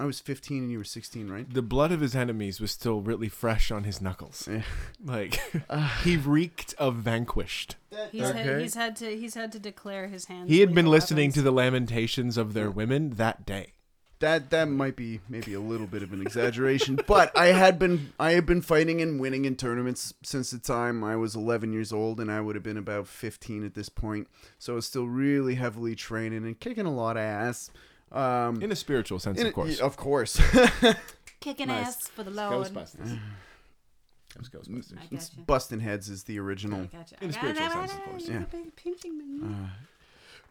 I 0.01 0.07
was 0.07 0.19
fifteen 0.19 0.65
and 0.65 0.73
you 0.73 0.79
were 0.79 0.85
sixteen, 0.85 1.31
right? 1.31 1.49
the 1.49 1.63
blood 1.63 1.93
of 1.93 2.01
his 2.01 2.17
enemies 2.17 2.61
was 2.61 2.73
still 2.73 3.01
really 3.01 3.29
fresh 3.29 3.71
on 3.71 3.85
his 3.85 4.01
knuckles. 4.01 4.49
Yeah. 4.51 4.63
Like 5.05 5.41
he 6.03 6.17
reeked 6.17 6.75
of 6.79 6.97
vanquished. 6.97 7.77
He's, 8.11 8.29
had, 8.29 8.61
he's 8.61 8.75
had 8.75 8.97
to. 8.97 9.17
He's 9.17 9.35
had 9.35 9.53
to 9.53 9.59
declare 9.59 10.09
his 10.09 10.25
hands. 10.25 10.51
He 10.51 10.61
had 10.61 10.75
been 10.75 10.87
listening 10.87 11.29
weapons. 11.29 11.35
to 11.35 11.43
the 11.43 11.53
lamentations 11.53 12.37
of 12.37 12.55
their 12.55 12.71
women 12.71 13.11
that 13.11 13.47
day. 13.47 13.75
That 14.21 14.51
that 14.51 14.69
might 14.69 14.97
be 14.97 15.21
maybe 15.29 15.55
a 15.55 15.61
little 15.61 15.87
bit 15.87 16.03
of 16.03 16.13
an 16.13 16.23
exaggeration, 16.23 16.99
but 17.07 17.37
I 17.37 17.47
had 17.49 17.79
been 17.79 18.13
I 18.19 18.33
had 18.33 18.47
been 18.47 18.63
fighting 18.63 19.01
and 19.01 19.21
winning 19.21 19.45
in 19.45 19.55
tournaments 19.55 20.15
since 20.23 20.51
the 20.51 20.59
time 20.59 21.05
I 21.05 21.15
was 21.17 21.37
11 21.37 21.73
years 21.73 21.93
old, 21.93 22.19
and 22.19 22.33
I 22.33 22.41
would 22.41 22.57
have 22.57 22.65
been 22.65 22.77
about 22.77 23.07
15 23.07 23.65
at 23.65 23.75
this 23.75 23.89
point. 23.89 24.29
So 24.59 24.73
I 24.73 24.77
was 24.77 24.87
still 24.87 25.07
really 25.07 25.57
heavily 25.57 25.95
training 25.95 26.45
and 26.45 26.59
kicking 26.59 26.87
a 26.87 26.95
lot 26.95 27.17
of 27.17 27.23
ass. 27.23 27.71
Um, 28.15 28.63
In 28.63 28.71
a 28.73 28.77
spiritual 28.77 29.19
sense, 29.19 29.39
in 29.41 29.47
of 29.47 29.51
a- 29.51 29.55
course. 29.55 29.81
of 29.81 29.97
course. 29.97 30.41
kicking 31.41 31.67
Nice. 31.69 31.87
ass 31.89 32.09
for 32.09 32.23
the 32.23 32.31
Lord. 32.31 32.67
Ghostbusters. 32.69 33.09
Mm. 33.09 33.19
It 34.35 34.39
was 34.39 34.49
Ghostbusters. 34.49 34.95
Mm, 34.95 34.99
I 34.99 35.07
gotcha. 35.15 35.41
Busting 35.47 35.81
heads 35.81 36.09
is 36.09 36.25
the 36.25 36.37
I 36.39 36.41
original. 36.43 36.85
gotcha. 36.87 37.17
In 37.21 37.31
a 37.31 37.33
I 37.33 37.41
got 37.43 37.45
it, 37.51 37.57
spiritual 37.57 37.71
sense, 37.89 37.93
of 37.93 38.03
course. 38.05 38.29
Yeah. 38.29 38.39
big 38.51 38.77
pinching 38.77 39.19
me. 39.19 39.47
Uh, 39.47 39.69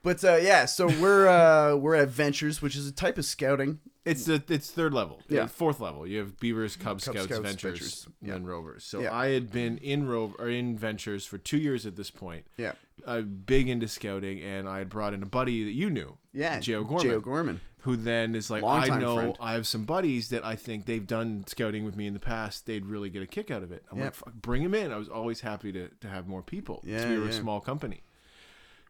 But 0.04 0.24
uh, 0.24 0.36
yeah, 0.36 0.66
so 0.66 0.88
we're 0.88 1.28
uh, 1.28 1.76
we're 1.76 1.96
at 1.96 2.10
Ventures, 2.10 2.62
which 2.62 2.76
is 2.76 2.88
a 2.88 2.92
type 2.92 3.18
of 3.18 3.26
scouting. 3.26 3.80
It's 4.06 4.26
the 4.26 4.44
it's 4.50 4.70
third 4.70 4.94
level. 4.94 5.22
Yeah. 5.30 5.42
Yeah. 5.42 5.48
Fourth 5.48 5.80
level. 5.80 6.06
You 6.06 6.20
have 6.20 6.38
Beavers, 6.40 6.76
Cub, 6.76 7.00
Cub 7.00 7.02
Scouts, 7.02 7.24
Scouts, 7.24 7.40
Ventures, 7.40 7.80
Ventures. 7.80 8.08
Yeah. 8.22 8.34
and 8.36 8.46
Rovers. 8.48 8.84
So 8.84 9.00
Yeah. 9.00 9.16
I 9.16 9.28
had 9.30 9.50
been 9.50 9.78
in 9.78 10.06
Rov 10.08 10.34
or 10.40 10.50
in 10.50 10.78
Ventures 10.78 11.26
for 11.26 11.38
two 11.38 11.58
years 11.58 11.86
at 11.86 11.96
this 11.96 12.12
point. 12.12 12.46
Yeah, 12.58 12.74
I'm 13.08 13.44
big 13.46 13.70
into 13.70 13.88
scouting, 13.88 14.42
and 14.42 14.68
I 14.68 14.80
had 14.80 14.90
brought 14.90 15.14
in 15.14 15.24
a 15.24 15.26
buddy 15.26 15.64
that 15.64 15.72
you 15.72 15.90
knew, 15.90 16.18
yeah. 16.34 16.60
Joe 16.60 16.84
Gorman. 16.84 17.06
Joe 17.10 17.20
Gorman. 17.22 17.62
who 17.84 17.96
then 17.96 18.36
is 18.36 18.50
like, 18.50 18.62
Longtime 18.62 18.98
I 18.98 19.00
know 19.00 19.16
friend. 19.16 19.38
I 19.40 19.54
have 19.54 19.66
some 19.66 19.86
buddies 19.86 20.28
that 20.30 20.44
I 20.46 20.58
think 20.58 20.86
they've 20.86 21.08
done 21.08 21.46
scouting 21.48 21.86
with 21.86 21.96
me 21.96 22.06
in 22.08 22.14
the 22.14 22.20
past. 22.20 22.66
They'd 22.66 22.86
really 22.86 23.10
get 23.10 23.24
a 23.24 23.28
kick 23.28 23.52
out 23.52 23.64
of 23.64 23.72
it. 23.72 23.86
I'm 23.90 24.00
Yeah. 24.00 24.04
like, 24.06 24.16
Fuck, 24.16 24.34
bring 24.34 24.64
them 24.64 24.74
in. 24.74 24.92
I 24.92 24.98
was 24.98 25.08
always 25.08 25.40
happy 25.40 25.72
to, 25.72 25.88
to 26.02 26.08
have 26.10 26.28
more 26.28 26.42
people. 26.42 26.76
'cause 26.82 26.90
Yeah, 26.90 27.10
we 27.10 27.20
were 27.20 27.24
yeah. 27.26 27.30
a 27.32 27.34
small 27.34 27.62
company. 27.62 28.04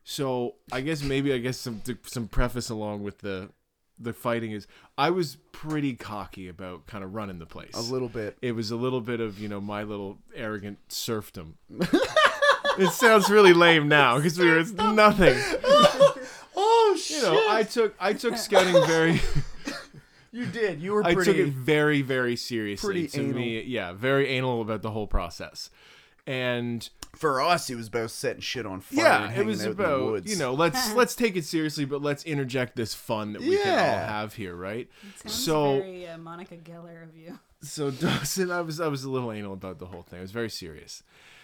So 0.04 0.56
I 0.72 0.82
guess 0.82 1.02
maybe 1.02 1.34
I 1.34 1.38
guess 1.38 1.58
some 1.58 1.82
some 2.04 2.28
preface 2.28 2.70
along 2.70 3.04
with 3.04 3.20
the 3.20 3.50
the 4.00 4.14
fighting 4.14 4.52
is 4.52 4.68
I 4.98 5.10
was 5.12 5.38
pretty 5.52 5.94
cocky 5.94 6.48
about 6.48 6.88
kind 6.88 7.04
of 7.04 7.14
running 7.14 7.40
the 7.40 7.46
place. 7.46 7.74
A 7.74 7.82
little 7.82 8.10
bit. 8.10 8.38
It 8.42 8.54
was 8.54 8.72
a 8.72 8.76
little 8.76 9.02
bit 9.02 9.20
of 9.20 9.40
you 9.40 9.48
know 9.48 9.62
my 9.62 9.84
little 9.84 10.18
arrogant 10.36 10.80
serfdom. 10.90 11.58
it 12.78 12.92
sounds 12.92 13.30
really 13.30 13.54
lame 13.54 13.88
now 13.88 14.18
because 14.18 14.38
we 14.38 14.50
were 14.50 14.60
it's 14.60 14.72
nothing. 14.74 15.38
Oh 16.56 16.96
shit! 17.02 17.18
You 17.18 17.24
know, 17.24 17.46
I 17.50 17.64
took 17.64 17.96
I 18.00 18.14
took 18.14 18.38
scouting 18.38 18.86
very. 18.86 19.20
you 20.32 20.46
did. 20.46 20.82
You 20.82 20.94
were 20.94 21.04
I 21.04 21.16
took 21.16 21.36
it 21.36 21.48
very, 21.48 22.04
very 22.04 22.36
seriously. 22.36 22.88
pretty 22.88 23.08
to 23.08 23.24
me, 23.24 23.64
yeah, 23.64 23.94
very 23.94 24.28
anal 24.30 24.62
about 24.62 24.84
the 24.84 24.92
whole 24.92 25.08
process. 25.08 25.72
And 26.28 26.88
For 27.16 27.40
us, 27.42 27.70
it 27.70 27.76
was 27.76 27.88
about 27.90 28.10
setting 28.10 28.42
shit 28.42 28.66
on 28.66 28.82
fire. 28.82 29.06
yeah, 29.06 29.30
and 29.30 29.38
it 29.42 29.46
was 29.46 29.62
out 29.62 29.72
in 29.72 29.78
the 29.78 29.84
about 29.84 30.04
woods. 30.04 30.32
you 30.32 30.38
know 30.38 30.54
let's 30.54 30.94
let's 30.96 31.16
take 31.16 31.36
it 31.36 31.46
seriously, 31.46 31.86
but 31.86 32.02
let's 32.02 32.24
interject 32.24 32.76
this 32.76 32.94
fun 32.96 33.34
that 33.34 33.42
we 33.44 33.56
can 33.58 33.68
all 33.68 34.08
have 34.08 34.34
here, 34.34 34.56
right? 34.56 34.90
So 35.28 35.78
very 35.80 36.08
uh, 36.08 36.18
Monica 36.18 36.56
Geller 36.58 37.04
of 37.04 37.16
you. 37.16 37.40
so 37.62 37.92
Dawson, 37.92 38.50
I 38.52 38.62
was 38.62 38.80
I 38.80 38.88
was 38.88 39.04
a 39.04 39.10
little 39.12 39.32
anal 39.32 39.54
about 39.54 39.78
the 39.80 39.86
whole 39.86 40.02
thing. 40.02 40.20
It 40.20 40.24
was 40.24 40.32
very 40.32 40.50
serious. 40.50 41.04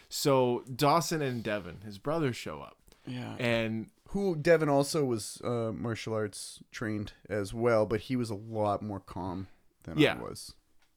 So 0.09 0.63
Dawson 0.75 1.21
and 1.21 1.43
Devin, 1.43 1.81
his 1.85 1.99
brothers, 1.99 2.35
show 2.35 2.61
up, 2.61 2.77
Yeah. 3.05 3.35
and 3.37 3.87
Who 4.07 4.35
Devin 4.35 4.69
also 4.69 5.05
was 5.05 5.39
uh, 5.43 5.71
martial 5.71 6.15
arts 6.15 6.63
trained 6.71 7.13
as 7.29 7.53
well, 7.53 7.85
but 7.85 7.99
he 8.01 8.15
was 8.15 8.31
a 8.31 8.35
lot 8.35 8.81
more 8.81 8.99
calm 8.99 9.49
than 9.83 9.99
Yeah. 9.99 10.15
I 10.15 10.21
was. 10.23 10.55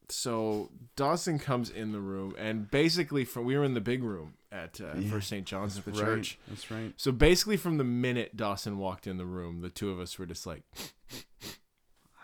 so 0.08 0.70
Dawson 0.96 1.38
comes 1.38 1.68
in 1.68 1.92
the 1.92 2.00
room, 2.00 2.34
and 2.38 2.70
basically 2.70 3.26
from 3.26 3.44
we 3.44 3.54
were 3.56 3.64
in 3.64 3.74
the 3.74 3.82
big 3.82 4.02
room 4.02 4.32
at 4.52 4.80
uh, 4.80 4.92
Yeah. 4.98 5.10
First 5.10 5.28
St. 5.28 5.46
John's 5.46 5.78
at 5.78 5.84
the 5.84 5.90
Right. 5.92 6.00
church. 6.00 6.38
That's 6.48 6.70
right. 6.70 6.92
So 6.96 7.10
basically, 7.10 7.56
from 7.56 7.78
the 7.78 7.84
minute 7.84 8.36
Dawson 8.36 8.78
walked 8.78 9.06
in 9.06 9.16
the 9.16 9.24
room, 9.26 9.60
the 9.62 9.70
two 9.70 9.90
of 9.90 9.98
us 9.98 10.18
were 10.18 10.26
just 10.26 10.46
like 10.46 10.62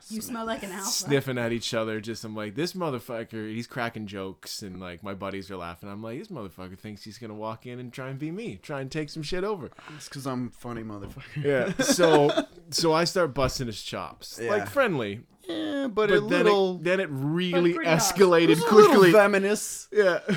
You 0.18 0.20
smell 0.22 0.46
like 0.46 0.62
an 0.62 0.72
alpha. 0.72 0.86
sniffing 0.90 1.38
at 1.38 1.52
each 1.52 1.74
other. 1.74 2.00
Just 2.00 2.24
I'm 2.24 2.34
like, 2.34 2.54
this 2.54 2.72
motherfucker, 2.72 3.52
he's 3.54 3.66
cracking 3.66 4.06
jokes, 4.06 4.62
and 4.62 4.80
like 4.80 5.02
my 5.02 5.14
buddies 5.14 5.50
are 5.50 5.56
laughing. 5.56 5.88
I'm 5.90 6.02
like, 6.02 6.18
this 6.18 6.28
motherfucker 6.28 6.78
thinks 6.78 7.04
he's 7.04 7.18
gonna 7.18 7.34
walk 7.34 7.66
in 7.66 7.78
and 7.78 7.92
try 7.92 8.08
and 8.08 8.18
be 8.18 8.30
me, 8.30 8.56
try 8.62 8.80
and 8.80 8.90
take 8.90 9.10
some 9.10 9.22
shit 9.22 9.44
over. 9.44 9.70
It's 9.96 10.08
because 10.08 10.26
I'm 10.26 10.50
funny 10.50 10.82
motherfucker. 10.82 11.44
Yeah. 11.44 11.72
So 11.84 12.30
so 12.70 12.92
I 12.92 13.04
start 13.04 13.34
busting 13.34 13.66
his 13.66 13.82
chops, 13.82 14.38
Yeah. 14.42 14.50
like 14.50 14.68
friendly, 14.68 15.20
Yeah, 15.48 15.88
but, 15.88 16.08
but 16.08 16.10
a 16.10 16.20
then 16.20 16.44
little, 16.44 16.76
it 16.76 16.84
then 16.84 17.00
it 17.00 17.08
really 17.10 17.72
pretty 17.74 17.88
harsh. 17.90 18.12
escalated 18.12 18.56
a 18.60 18.74
little 18.74 18.88
quickly. 18.90 19.12
venomous. 19.12 19.88
yeah. 19.92 20.20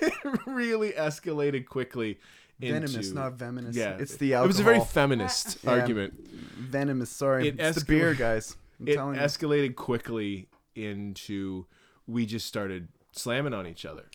it 0.00 0.14
really 0.46 0.92
escalated 0.92 1.66
quickly. 1.66 2.18
Venomous, 2.60 2.94
into- 2.94 3.14
not 3.14 3.32
venomous. 3.34 3.74
Yeah, 3.74 3.96
it's 3.98 4.16
the 4.16 4.32
It 4.32 4.46
was 4.46 4.60
a 4.60 4.62
very 4.62 4.80
feminist 4.80 5.58
Yeah. 5.64 5.70
argument. 5.70 6.14
venomous. 6.58 7.10
Sorry, 7.10 7.48
It 7.48 7.58
it's 7.58 7.76
the 7.78 7.84
escal- 7.84 7.86
beer, 7.88 8.14
guys. 8.14 8.56
I'm 8.80 8.88
it 8.88 8.94
telling 8.94 9.14
you. 9.16 9.20
escalated 9.20 9.76
quickly 9.76 10.48
into 10.74 11.66
we 12.06 12.26
just 12.26 12.46
started 12.46 12.88
slamming 13.12 13.54
on 13.54 13.66
each 13.66 13.84
other. 13.84 14.06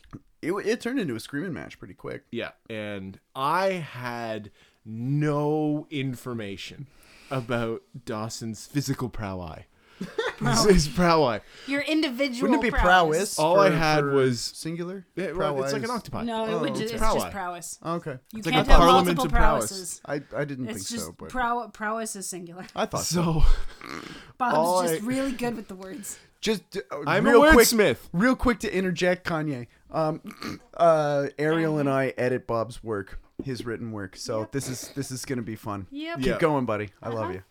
It, 0.42 0.52
it 0.52 0.80
turned 0.80 0.98
into 0.98 1.14
a 1.14 1.20
screaming 1.20 1.52
match 1.52 1.78
pretty 1.78 1.94
quick. 1.94 2.24
Yeah, 2.30 2.50
and 2.68 3.18
I 3.34 3.72
had 3.72 4.50
no 4.84 5.86
information 5.90 6.86
about 7.30 7.82
Dawson's 8.04 8.66
physical 8.66 9.08
prowess. 9.08 9.64
His, 10.38 10.64
his 10.64 10.88
prowess. 10.88 11.42
Your 11.66 11.80
individual. 11.82 12.50
Wouldn't 12.50 12.64
it 12.64 12.72
be 12.72 12.76
prowess? 12.76 13.38
All 13.38 13.58
I 13.58 13.70
had 13.70 14.04
was- 14.04 14.40
singular. 14.40 15.06
Yeah, 15.16 15.32
well, 15.32 15.62
it's 15.62 15.72
like 15.72 15.82
an 15.82 15.88
Prowess? 15.88 15.98
octopi. 16.00 16.22
No, 16.24 16.44
it 16.44 16.50
Oh, 16.52 16.58
would 16.60 16.70
okay. 16.72 16.80
just, 16.80 16.92
it's 16.94 17.00
Prowess. 17.02 17.22
just 17.22 17.32
prowess. 17.32 17.78
Oh, 17.82 17.94
okay, 17.94 18.18
You 18.32 18.42
like 18.42 18.54
can't 18.54 18.68
a 18.68 18.70
have 18.72 18.80
parliament 18.80 19.16
multiple 19.16 19.24
of 19.26 19.32
prowess. 19.32 19.68
prowesses. 19.70 20.00
I 20.06 20.14
I 20.36 20.44
didn't 20.44 20.68
It's 20.68 20.78
think 20.78 20.88
just 20.88 21.06
so, 21.06 21.14
but 21.18 21.28
prow- 21.30 21.68
prowess 21.72 22.16
is 22.16 22.28
singular. 22.28 22.66
I 22.76 22.86
thought 22.86 23.02
so. 23.04 23.22
So 23.22 23.44
Bob's 24.38 24.54
all 24.54 24.82
just 24.82 25.02
I- 25.02 25.06
really 25.06 25.32
good 25.32 25.56
with 25.56 25.68
the 25.68 25.74
words. 25.76 26.18
Just 26.42 26.76
uh, 26.76 26.98
I'm 27.06 27.24
real 27.24 27.42
a 27.44 27.52
quick, 27.52 27.66
wordsmith. 27.66 27.96
real 28.12 28.36
quick 28.36 28.60
to 28.60 28.72
interject, 28.72 29.26
Kanye. 29.26 29.66
Um, 29.90 30.20
uh, 30.76 31.28
Ariel 31.38 31.78
and 31.78 31.88
I 31.88 32.12
edit 32.18 32.46
Bob's 32.46 32.84
work, 32.84 33.18
his 33.42 33.64
written 33.64 33.90
work. 33.90 34.16
So 34.16 34.46
this 34.52 34.68
is 34.68 34.90
this 34.94 35.10
is 35.10 35.24
gonna 35.24 35.42
be 35.42 35.56
fun. 35.56 35.86
Yep. 35.90 36.18
Keep 36.18 36.26
Yeah. 36.26 36.38
going, 36.38 36.66
buddy. 36.66 36.90
I 37.02 37.08
love 37.08 37.24
Uh-huh. 37.24 37.32
you. 37.32 37.42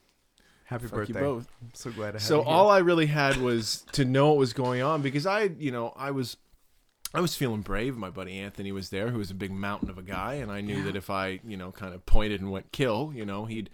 Happy 0.66 0.88
Fuck 0.88 1.07
you 1.07 1.13
birthday. 1.13 1.20
both. 1.20 1.47
I'm 1.61 1.70
so 1.74 1.91
glad 1.91 2.09
I 2.09 2.11
have 2.13 2.22
So 2.22 2.41
you 2.41 2.47
all 2.47 2.70
I 2.70 2.80
really 2.80 3.05
had 3.05 3.38
was 3.38 3.86
to 3.93 4.03
know 4.03 4.30
what 4.30 4.38
was 4.38 4.53
going 4.53 4.82
on 4.82 5.01
because 5.01 5.26
I, 5.26 5.43
you 5.57 5.72
know, 5.72 5.93
I 5.95 6.11
was 6.11 6.38
I 7.13 7.22
was 7.22 7.36
feeling 7.36 7.61
brave. 7.61 7.95
My 7.95 8.09
buddy 8.09 8.38
Anthony 8.39 8.72
was 8.74 8.89
there, 8.89 9.09
who 9.09 9.20
was 9.20 9.32
a 9.32 9.36
big 9.36 9.51
mountain 9.51 9.89
of 9.89 9.97
a 9.97 10.01
guy, 10.01 10.34
and 10.36 10.51
I 10.51 10.59
knew 10.61 10.84
that 10.84 10.97
if 10.97 11.09
I, 11.09 11.39
you 11.47 11.55
know, 11.55 11.72
kind 11.72 11.93
of 11.93 12.05
pointed 12.05 12.41
and 12.41 12.51
went 12.51 12.72
kill, 12.74 13.13
you 13.16 13.26
know, 13.26 13.45
he'd 13.45 13.70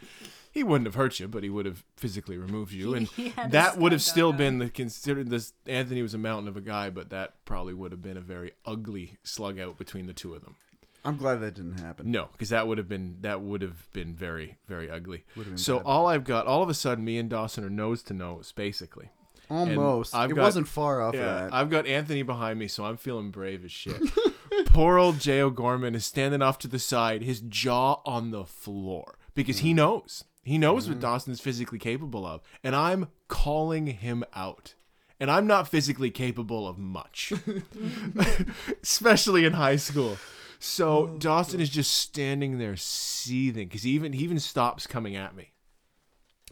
he 0.51 0.63
wouldn't 0.63 0.85
have 0.85 0.95
hurt 0.95 1.19
you, 1.19 1.27
but 1.27 1.43
he 1.43 1.49
would 1.49 1.65
have 1.65 1.83
physically 1.95 2.37
removed 2.37 2.73
you, 2.73 2.93
and 2.95 3.07
had 3.07 3.51
that 3.51 3.77
would 3.77 3.93
have 3.93 4.01
still 4.01 4.33
been 4.33 4.59
the 4.59 4.69
considered 4.69 5.29
this. 5.29 5.53
Anthony 5.65 6.01
was 6.01 6.13
a 6.13 6.17
mountain 6.19 6.47
of 6.49 6.57
a 6.57 6.61
guy, 6.61 6.89
but 6.89 7.09
that 7.09 7.33
probably 7.45 7.73
would 7.73 7.91
have 7.91 8.01
been 8.01 8.17
a 8.17 8.21
very 8.21 8.51
ugly 8.65 9.17
slug 9.23 9.59
out 9.59 9.77
between 9.77 10.05
the 10.07 10.13
two 10.13 10.35
of 10.35 10.43
them. 10.43 10.55
I'm 11.03 11.17
glad 11.17 11.41
that 11.41 11.55
didn't 11.55 11.79
happen. 11.79 12.11
No, 12.11 12.29
because 12.31 12.49
that 12.49 12.67
would 12.67 12.77
have 12.77 12.87
been 12.87 13.17
that 13.21 13.41
would 13.41 13.61
have 13.61 13.91
been 13.93 14.13
very 14.13 14.57
very 14.67 14.89
ugly. 14.89 15.23
Been 15.35 15.57
So 15.57 15.77
bad. 15.77 15.85
all 15.85 16.07
I've 16.07 16.23
got, 16.23 16.45
all 16.47 16.61
of 16.61 16.69
a 16.69 16.73
sudden, 16.73 17.03
me 17.03 17.17
and 17.17 17.29
Dawson 17.29 17.63
are 17.63 17.69
nose 17.69 18.03
to 18.03 18.13
nose, 18.13 18.51
basically. 18.51 19.09
Almost. 19.49 20.15
I've 20.15 20.31
it 20.31 20.35
got- 20.35 20.43
wasn't 20.43 20.67
far 20.67 21.01
off 21.01 21.13
Yeah. 21.13 21.49
I've 21.51 21.69
got 21.69 21.85
Anthony 21.85 22.23
behind 22.23 22.57
me, 22.57 22.67
so 22.67 22.85
I'm 22.85 22.97
feeling 22.97 23.31
brave 23.31 23.65
as 23.65 23.71
shit. 23.71 24.01
Poor 24.67 24.97
old 24.97 25.19
J. 25.19 25.41
O'Gorman 25.41 25.95
is 25.95 26.05
standing 26.05 26.41
off 26.41 26.57
to 26.59 26.67
the 26.67 26.79
side, 26.79 27.21
his 27.21 27.41
jaw 27.41 28.01
on 28.05 28.31
the 28.31 28.45
floor, 28.45 29.17
because 29.33 29.59
he 29.59 29.69
mm-hmm. 29.69 29.77
knows. 29.77 30.23
He 30.43 30.57
knows 30.57 30.87
what 30.87 30.93
mm-hmm. 30.93 31.01
Dawson's 31.01 31.41
physically 31.41 31.79
capable 31.79 32.25
of. 32.25 32.41
And 32.63 32.75
I'm 32.75 33.09
calling 33.27 33.87
him 33.87 34.23
out. 34.33 34.73
And 35.19 35.29
I'm 35.29 35.45
not 35.45 35.67
physically 35.67 36.09
capable 36.09 36.67
of 36.67 36.79
much, 36.79 37.31
especially 38.81 39.45
in 39.45 39.53
high 39.53 39.75
school. 39.75 40.17
So 40.63 40.89
oh, 40.89 41.17
Dawson 41.17 41.59
is 41.59 41.71
just 41.71 41.91
standing 41.91 42.59
there 42.59 42.75
seething 42.75 43.67
because 43.67 43.81
he 43.81 43.89
even 43.91 44.13
he 44.13 44.23
even 44.23 44.39
stops 44.39 44.85
coming 44.85 45.15
at 45.15 45.35
me, 45.35 45.53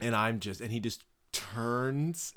and 0.02 0.16
I'm 0.16 0.40
just 0.40 0.62
and 0.62 0.72
he 0.72 0.80
just 0.80 1.04
turns 1.32 2.34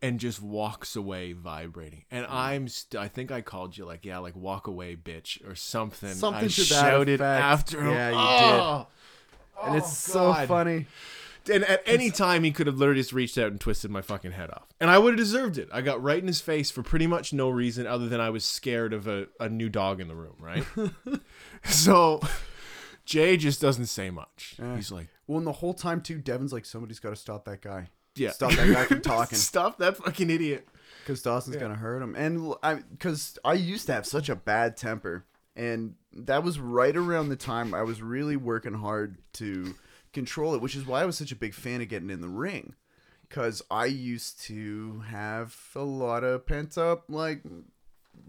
and 0.00 0.18
just 0.18 0.40
walks 0.40 0.96
away 0.96 1.34
vibrating. 1.34 2.04
And 2.10 2.24
mm. 2.24 2.32
I'm 2.32 2.66
st- 2.66 2.98
I 2.98 3.08
think 3.08 3.30
I 3.30 3.42
called 3.42 3.76
you 3.76 3.84
like 3.84 4.06
yeah 4.06 4.18
like 4.18 4.34
walk 4.34 4.68
away 4.68 4.96
bitch 4.96 5.46
or 5.46 5.54
something. 5.54 6.14
Something 6.14 6.44
I 6.44 6.48
shouted 6.48 7.20
after 7.20 7.82
him. 7.82 7.92
Yeah, 7.92 8.10
you 8.10 8.16
oh! 8.16 8.86
and 9.64 9.76
it's 9.76 10.08
oh, 10.16 10.32
so 10.34 10.46
funny. 10.46 10.86
And 11.50 11.64
at 11.64 11.82
any 11.86 12.10
time, 12.10 12.44
he 12.44 12.52
could 12.52 12.66
have 12.66 12.76
literally 12.78 13.00
just 13.00 13.12
reached 13.12 13.36
out 13.38 13.50
and 13.50 13.60
twisted 13.60 13.90
my 13.90 14.02
fucking 14.02 14.32
head 14.32 14.50
off. 14.50 14.66
And 14.80 14.90
I 14.90 14.98
would 14.98 15.14
have 15.14 15.18
deserved 15.18 15.58
it. 15.58 15.68
I 15.72 15.80
got 15.80 16.02
right 16.02 16.18
in 16.20 16.26
his 16.26 16.40
face 16.40 16.70
for 16.70 16.82
pretty 16.82 17.06
much 17.06 17.32
no 17.32 17.48
reason 17.48 17.86
other 17.86 18.08
than 18.08 18.20
I 18.20 18.30
was 18.30 18.44
scared 18.44 18.92
of 18.92 19.06
a, 19.08 19.26
a 19.40 19.48
new 19.48 19.68
dog 19.68 20.00
in 20.00 20.08
the 20.08 20.14
room, 20.14 20.36
right? 20.38 20.64
so 21.64 22.20
Jay 23.04 23.36
just 23.36 23.60
doesn't 23.60 23.86
say 23.86 24.10
much. 24.10 24.56
Eh. 24.62 24.76
He's 24.76 24.92
like, 24.92 25.08
Well, 25.26 25.38
and 25.38 25.46
the 25.46 25.52
whole 25.52 25.74
time 25.74 26.00
too, 26.00 26.18
Devin's 26.18 26.52
like, 26.52 26.64
somebody's 26.64 27.00
got 27.00 27.10
to 27.10 27.16
stop 27.16 27.44
that 27.46 27.60
guy. 27.60 27.88
yeah. 28.14 28.30
Stop 28.30 28.52
that 28.52 28.72
guy 28.72 28.84
from 28.86 29.00
talking. 29.02 29.38
Stop 29.38 29.78
that 29.78 29.96
fucking 29.96 30.30
idiot. 30.30 30.68
because 31.00 31.22
Dawson's 31.22 31.56
gonna 31.56 31.74
hurt 31.74 32.02
him. 32.02 32.14
And 32.14 32.54
I, 32.62 32.74
because 32.76 33.38
I 33.44 33.54
used 33.54 33.86
to 33.86 33.92
have 33.92 34.06
such 34.06 34.28
a 34.28 34.36
bad 34.36 34.76
temper, 34.76 35.24
and 35.56 35.94
that 36.12 36.44
was 36.44 36.58
right 36.58 36.96
around 36.96 37.28
the 37.28 37.36
time 37.36 37.74
I 37.74 37.82
was 37.82 38.00
really 38.00 38.36
working 38.36 38.74
hard 38.74 39.16
to 39.34 39.74
control 40.12 40.54
it, 40.54 40.60
which 40.60 40.76
is 40.76 40.86
why 40.86 41.02
I 41.02 41.04
was 41.06 41.16
such 41.16 41.32
a 41.32 41.36
big 41.36 41.54
fan 41.54 41.80
of 41.80 41.88
getting 41.88 42.10
in 42.10 42.20
the 42.20 42.28
ring, 42.28 42.74
because 43.28 43.62
I 43.70 43.86
used 43.86 44.40
to 44.42 45.00
have 45.08 45.56
a 45.74 45.82
lot 45.82 46.24
of 46.24 46.46
pent 46.46 46.76
up 46.78 47.04
like, 47.08 47.42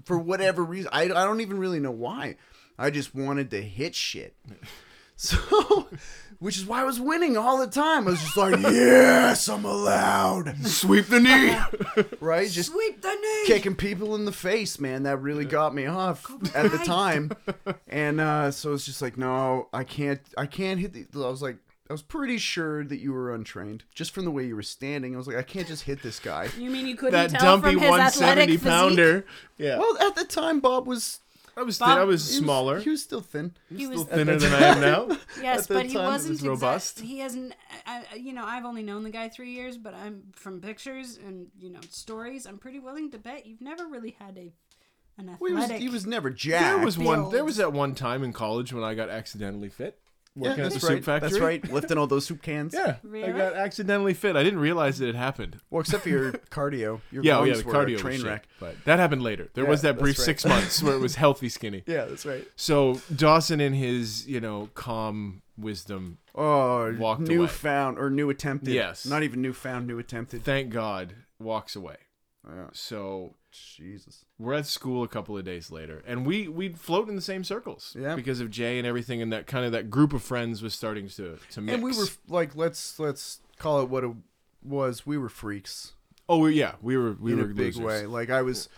for 0.05 0.17
whatever 0.17 0.63
reason, 0.63 0.89
I 0.93 1.03
I 1.03 1.07
don't 1.25 1.41
even 1.41 1.59
really 1.59 1.79
know 1.79 1.91
why. 1.91 2.37
I 2.77 2.89
just 2.89 3.13
wanted 3.13 3.51
to 3.51 3.61
hit 3.61 3.95
shit. 3.95 4.35
So, 5.15 5.87
which 6.39 6.57
is 6.57 6.65
why 6.65 6.81
I 6.81 6.83
was 6.85 6.99
winning 6.99 7.37
all 7.37 7.59
the 7.59 7.67
time. 7.67 8.07
I 8.07 8.11
was 8.11 8.19
just 8.19 8.35
like, 8.35 8.59
yes, 8.59 9.47
I'm 9.47 9.63
allowed. 9.63 10.57
Sweep 10.65 11.05
the 11.05 11.19
knee. 11.19 12.03
Right? 12.19 12.49
Just 12.49 12.71
Sweep 12.71 12.99
the 13.01 13.13
knee. 13.13 13.43
kicking 13.45 13.75
people 13.75 14.15
in 14.15 14.25
the 14.25 14.31
face, 14.31 14.79
man. 14.79 15.03
That 15.03 15.21
really 15.21 15.45
got 15.45 15.75
me 15.75 15.85
off 15.85 16.25
at 16.55 16.71
the 16.71 16.79
time. 16.79 17.31
And 17.87 18.19
uh, 18.19 18.49
so 18.49 18.73
it's 18.73 18.85
just 18.85 19.03
like, 19.03 19.15
no, 19.15 19.69
I 19.71 19.83
can't, 19.83 20.19
I 20.35 20.47
can't 20.47 20.79
hit 20.79 20.93
the. 20.93 21.05
I 21.23 21.29
was 21.29 21.43
like, 21.43 21.57
I 21.89 21.93
was 21.93 22.01
pretty 22.01 22.37
sure 22.37 22.83
that 22.85 22.99
you 22.99 23.11
were 23.11 23.33
untrained 23.35 23.83
just 23.93 24.11
from 24.11 24.23
the 24.25 24.31
way 24.31 24.45
you 24.45 24.55
were 24.55 24.63
standing. 24.63 25.13
I 25.13 25.17
was 25.17 25.27
like, 25.27 25.35
I 25.35 25.43
can't 25.43 25.67
just 25.67 25.83
hit 25.83 26.01
this 26.01 26.19
guy. 26.19 26.49
You 26.57 26.69
mean 26.69 26.87
you 26.87 26.95
couldn't 26.95 27.11
that 27.31 27.39
tell 27.39 27.59
dumpy 27.59 27.73
from 27.73 27.81
his 27.83 27.91
athletic 27.91 28.49
170 28.49 28.57
physique? 28.57 28.67
pounder. 28.69 29.25
Yeah. 29.57 29.77
Well, 29.79 29.97
at 30.07 30.15
the 30.15 30.23
time, 30.25 30.59
Bob 30.61 30.87
was. 30.87 31.19
I 31.55 31.61
was 31.61 31.77
Bob- 31.77 31.99
I 31.99 32.03
was 32.03 32.27
he 32.31 32.37
was- 32.39 32.45
smaller. 32.45 32.79
He 32.79 32.89
was 32.89 33.03
still 33.03 33.21
thin. 33.21 33.53
He 33.69 33.85
still 33.85 33.91
was 33.99 34.03
thinner 34.05 34.37
than 34.37 34.53
I 34.53 34.59
am 34.69 34.81
now. 34.81 35.17
Yes, 35.41 35.63
At 35.63 35.67
that 35.67 35.73
but 35.75 35.85
he 35.85 35.93
time, 35.93 36.05
it 36.05 36.07
wasn't 36.07 36.29
was 36.31 36.39
exact- 36.39 36.49
robust. 36.49 36.99
He 37.01 37.19
hasn't. 37.19 37.53
I, 37.85 38.03
I- 38.11 38.15
you 38.15 38.33
know, 38.33 38.43
I've 38.45 38.65
only 38.65 38.81
known 38.81 39.03
the 39.03 39.11
guy 39.11 39.29
three 39.29 39.51
years, 39.51 39.77
but 39.77 39.93
I'm 39.93 40.23
from 40.35 40.61
pictures 40.61 41.19
and 41.23 41.47
you 41.59 41.69
know 41.69 41.81
stories. 41.91 42.47
I'm 42.47 42.57
pretty 42.57 42.79
willing 42.79 43.11
to 43.11 43.19
bet 43.19 43.45
you've 43.45 43.61
never 43.61 43.85
really 43.85 44.15
had 44.19 44.35
a 44.37 44.51
an 45.19 45.37
Well, 45.39 45.49
he 45.49 45.53
was, 45.53 45.63
athletic. 45.65 45.81
he 45.83 45.89
was 45.89 46.07
never 46.07 46.31
jacked. 46.31 46.63
There 46.77 46.85
was 46.85 46.97
one. 46.97 47.29
There 47.29 47.45
was 47.45 47.57
that 47.57 47.71
one 47.71 47.93
time 47.93 48.23
in 48.23 48.33
college 48.33 48.73
when 48.73 48.83
I 48.83 48.95
got 48.95 49.09
accidentally 49.09 49.69
fit. 49.69 49.99
Yeah, 50.35 50.51
at 50.51 50.57
that's 50.57 50.79
the 50.81 50.87
right. 50.87 50.95
soup 50.97 51.03
factory. 51.05 51.29
That's 51.29 51.39
right. 51.41 51.71
Lifting 51.71 51.97
all 51.97 52.07
those 52.07 52.25
soup 52.25 52.41
cans. 52.41 52.73
Yeah, 52.73 52.95
I 53.23 53.31
got 53.31 53.53
accidentally 53.53 54.13
fit. 54.13 54.35
I 54.35 54.43
didn't 54.43 54.59
realize 54.59 54.99
that 54.99 55.09
it 55.09 55.15
happened. 55.15 55.59
Well, 55.69 55.81
except 55.81 56.03
for 56.03 56.09
your 56.09 56.31
cardio. 56.51 57.01
Your 57.11 57.23
Yeah, 57.23 57.39
oh 57.39 57.43
yeah, 57.43 57.55
the 57.55 57.63
were 57.63 57.73
cardio 57.73 57.93
was 57.93 58.01
train 58.01 58.17
shit, 58.19 58.27
wreck. 58.27 58.47
but 58.59 58.75
that 58.85 58.99
happened 58.99 59.21
later. 59.23 59.49
There 59.53 59.63
Yeah, 59.65 59.69
was 59.69 59.81
that 59.83 59.99
brief 59.99 60.17
right. 60.17 60.25
six 60.25 60.45
months 60.45 60.81
where 60.81 60.95
it 60.95 60.99
was 60.99 61.15
healthy 61.23 61.49
skinny. 61.49 61.83
Yeah, 61.85 62.05
that's 62.05 62.25
right. 62.25 62.45
So 62.55 63.01
Dawson, 63.15 63.61
in 63.61 63.73
his 63.73 64.27
you 64.27 64.39
know 64.41 64.69
calm 64.73 65.41
wisdom, 65.57 66.17
Oh, 66.35 66.93
Walked 66.97 67.21
away. 67.27 67.35
newfound 67.35 67.99
or 67.99 68.09
new 68.09 68.29
attempted. 68.31 68.73
Yes. 68.73 69.05
Not 69.05 69.21
even 69.23 69.41
newfound, 69.41 69.85
new 69.87 69.99
attempted. 69.99 70.43
thank 70.43 70.71
God, 70.71 71.13
walks 71.39 71.75
away. 71.75 71.97
Yeah. 72.47 72.67
So 72.73 73.35
Jesus. 73.53 74.25
we're 74.37 74.53
at 74.53 74.65
school 74.65 75.03
a 75.03 75.07
couple 75.07 75.37
of 75.37 75.45
days 75.45 75.71
later, 75.71 76.03
and 76.05 76.25
we 76.25 76.47
we 76.47 76.69
float 76.69 77.09
in 77.09 77.15
the 77.15 77.21
same 77.21 77.43
circles. 77.43 77.95
Yeah. 77.99 78.15
because 78.15 78.39
of 78.39 78.49
Jay 78.49 78.77
and 78.77 78.87
everything, 78.87 79.21
and 79.21 79.31
that 79.31 79.47
kind 79.47 79.65
of 79.65 79.71
that 79.71 79.89
group 79.89 80.13
of 80.13 80.21
friends 80.23 80.61
was 80.61 80.73
starting 80.73 81.07
to 81.09 81.37
to 81.51 81.61
mix. 81.61 81.73
And 81.73 81.83
we 81.83 81.95
were 81.95 82.07
like, 82.27 82.55
let's 82.55 82.99
let's 82.99 83.39
call 83.57 83.81
it 83.81 83.89
what 83.89 84.03
it 84.03 84.11
was. 84.63 85.05
We 85.05 85.17
were 85.17 85.29
freaks 85.29 85.93
oh 86.29 86.45
yeah, 86.47 86.75
we 86.81 86.97
were 86.97 87.13
we 87.13 87.33
in 87.33 87.39
were 87.39 87.45
a 87.45 87.47
big 87.47 87.75
losers. 87.75 87.81
way. 87.81 88.05
Like 88.05 88.29
I 88.29 88.41
was, 88.41 88.69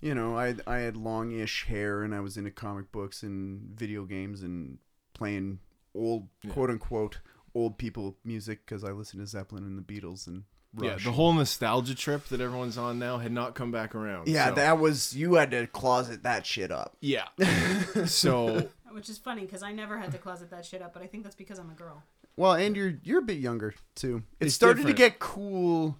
you 0.00 0.14
know, 0.14 0.36
I 0.36 0.56
I 0.66 0.78
had 0.78 0.96
longish 0.96 1.66
hair 1.66 2.02
and 2.02 2.14
I 2.14 2.20
was 2.20 2.36
into 2.36 2.50
comic 2.50 2.90
books 2.92 3.22
and 3.22 3.76
video 3.76 4.04
games 4.04 4.42
and 4.42 4.78
playing 5.14 5.60
old 5.94 6.28
quote 6.50 6.70
unquote 6.70 7.20
old 7.54 7.78
people 7.78 8.16
music 8.24 8.66
because 8.66 8.84
I 8.84 8.90
listened 8.92 9.22
to 9.22 9.26
Zeppelin 9.26 9.64
and 9.64 9.78
the 9.78 9.82
Beatles 9.82 10.26
and 10.26 10.44
Yeah, 10.78 10.96
the 11.02 11.12
whole 11.12 11.32
nostalgia 11.32 11.94
trip 11.94 12.26
that 12.28 12.40
everyone's 12.40 12.76
on 12.78 12.98
now 12.98 13.18
had 13.18 13.32
not 13.32 13.54
come 13.54 13.70
back 13.70 13.94
around. 13.94 14.28
yeah, 14.28 14.48
so- 14.50 14.54
that 14.56 14.78
was 14.78 15.16
you 15.16 15.34
had 15.34 15.50
to 15.52 15.66
closet 15.66 16.22
that 16.24 16.44
shit 16.46 16.70
up. 16.70 16.96
yeah. 17.00 17.24
so 18.06 18.68
which 18.92 19.08
is 19.08 19.18
funny 19.18 19.42
because 19.42 19.62
I 19.62 19.72
never 19.72 19.98
had 19.98 20.12
to 20.12 20.18
closet 20.18 20.50
that 20.50 20.64
shit 20.64 20.82
up, 20.82 20.92
but 20.94 21.02
I 21.02 21.06
think 21.06 21.22
that's 21.24 21.36
because 21.36 21.58
I'm 21.58 21.70
a 21.70 21.74
girl. 21.74 22.02
Well, 22.36 22.52
and 22.52 22.76
you're 22.76 22.94
you're 23.02 23.20
a 23.20 23.22
bit 23.22 23.38
younger 23.38 23.74
too. 23.94 24.22
It 24.40 24.46
It's 24.46 24.54
started 24.54 24.78
different. 24.78 24.96
to 24.98 25.02
get 25.02 25.18
cool. 25.18 25.96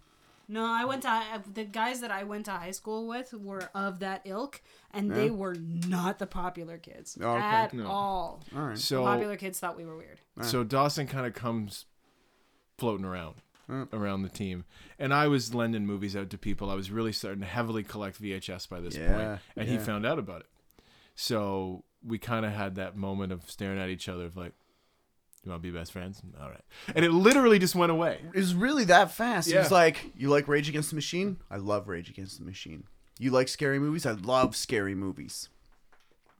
No, 0.48 0.64
I 0.64 0.84
went 0.84 1.02
to 1.02 1.42
the 1.54 1.64
guys 1.64 2.00
that 2.02 2.12
I 2.12 2.22
went 2.22 2.44
to 2.44 2.52
high 2.52 2.70
school 2.70 3.08
with 3.08 3.32
were 3.34 3.68
of 3.74 3.98
that 3.98 4.20
ilk, 4.24 4.62
and 4.92 5.10
they 5.10 5.28
were 5.28 5.56
not 5.58 6.20
the 6.20 6.26
popular 6.26 6.78
kids 6.78 7.18
Oh, 7.20 7.30
okay. 7.32 7.42
at 7.42 7.74
No. 7.74 7.86
all. 7.88 8.44
All 8.54 8.62
right. 8.62 8.76
The 8.76 8.80
so 8.80 9.02
popular 9.02 9.36
kids 9.36 9.58
thought 9.58 9.76
we 9.76 9.84
were 9.84 9.96
weird. 9.96 10.20
so 10.42 10.62
Dawson 10.62 11.08
kind 11.08 11.26
of 11.26 11.34
comes 11.34 11.86
floating 12.78 13.04
around 13.04 13.36
Mm. 13.68 13.92
around 13.92 14.22
the 14.22 14.28
team, 14.28 14.64
and 14.98 15.12
I 15.12 15.26
was 15.26 15.52
lending 15.52 15.84
movies 15.86 16.14
out 16.14 16.30
to 16.30 16.38
people. 16.38 16.70
I 16.70 16.74
was 16.74 16.90
really 16.90 17.12
starting 17.12 17.40
to 17.40 17.46
heavily 17.46 17.82
collect 17.82 18.22
VHS 18.22 18.68
by 18.68 18.78
this 18.80 18.94
Yeah, 18.96 19.12
point, 19.16 19.40
and 19.56 19.68
he 19.68 19.76
found 19.78 20.06
out 20.06 20.18
about 20.20 20.42
it. 20.42 20.46
So 21.16 21.82
we 22.04 22.18
kind 22.18 22.46
of 22.46 22.52
had 22.52 22.76
that 22.76 22.96
moment 22.96 23.32
of 23.32 23.50
staring 23.50 23.80
at 23.80 23.88
each 23.88 24.08
other 24.08 24.24
of 24.26 24.36
like, 24.36 24.52
"You 25.42 25.50
want 25.50 25.62
to 25.62 25.68
be 25.72 25.76
best 25.76 25.90
friends?" 25.90 26.22
All 26.40 26.48
right, 26.48 26.64
and 26.94 27.04
it 27.04 27.10
literally 27.10 27.58
just 27.58 27.74
went 27.74 27.90
away. 27.90 28.20
It 28.32 28.38
was 28.38 28.54
really 28.54 28.84
that 28.84 29.10
fast. 29.10 29.48
It 29.50 29.58
was 29.58 29.72
like, 29.72 30.12
you 30.16 30.28
like 30.28 30.46
Rage 30.46 30.68
Against 30.68 30.90
the 30.90 30.96
Machine? 30.96 31.38
I 31.50 31.56
love 31.56 31.88
Rage 31.88 32.08
Against 32.08 32.38
the 32.38 32.44
Machine. 32.44 32.84
You 33.18 33.30
like 33.32 33.48
scary 33.48 33.78
movies? 33.80 34.06
I 34.06 34.12
love 34.12 34.54
scary 34.54 34.94
movies. 34.94 35.48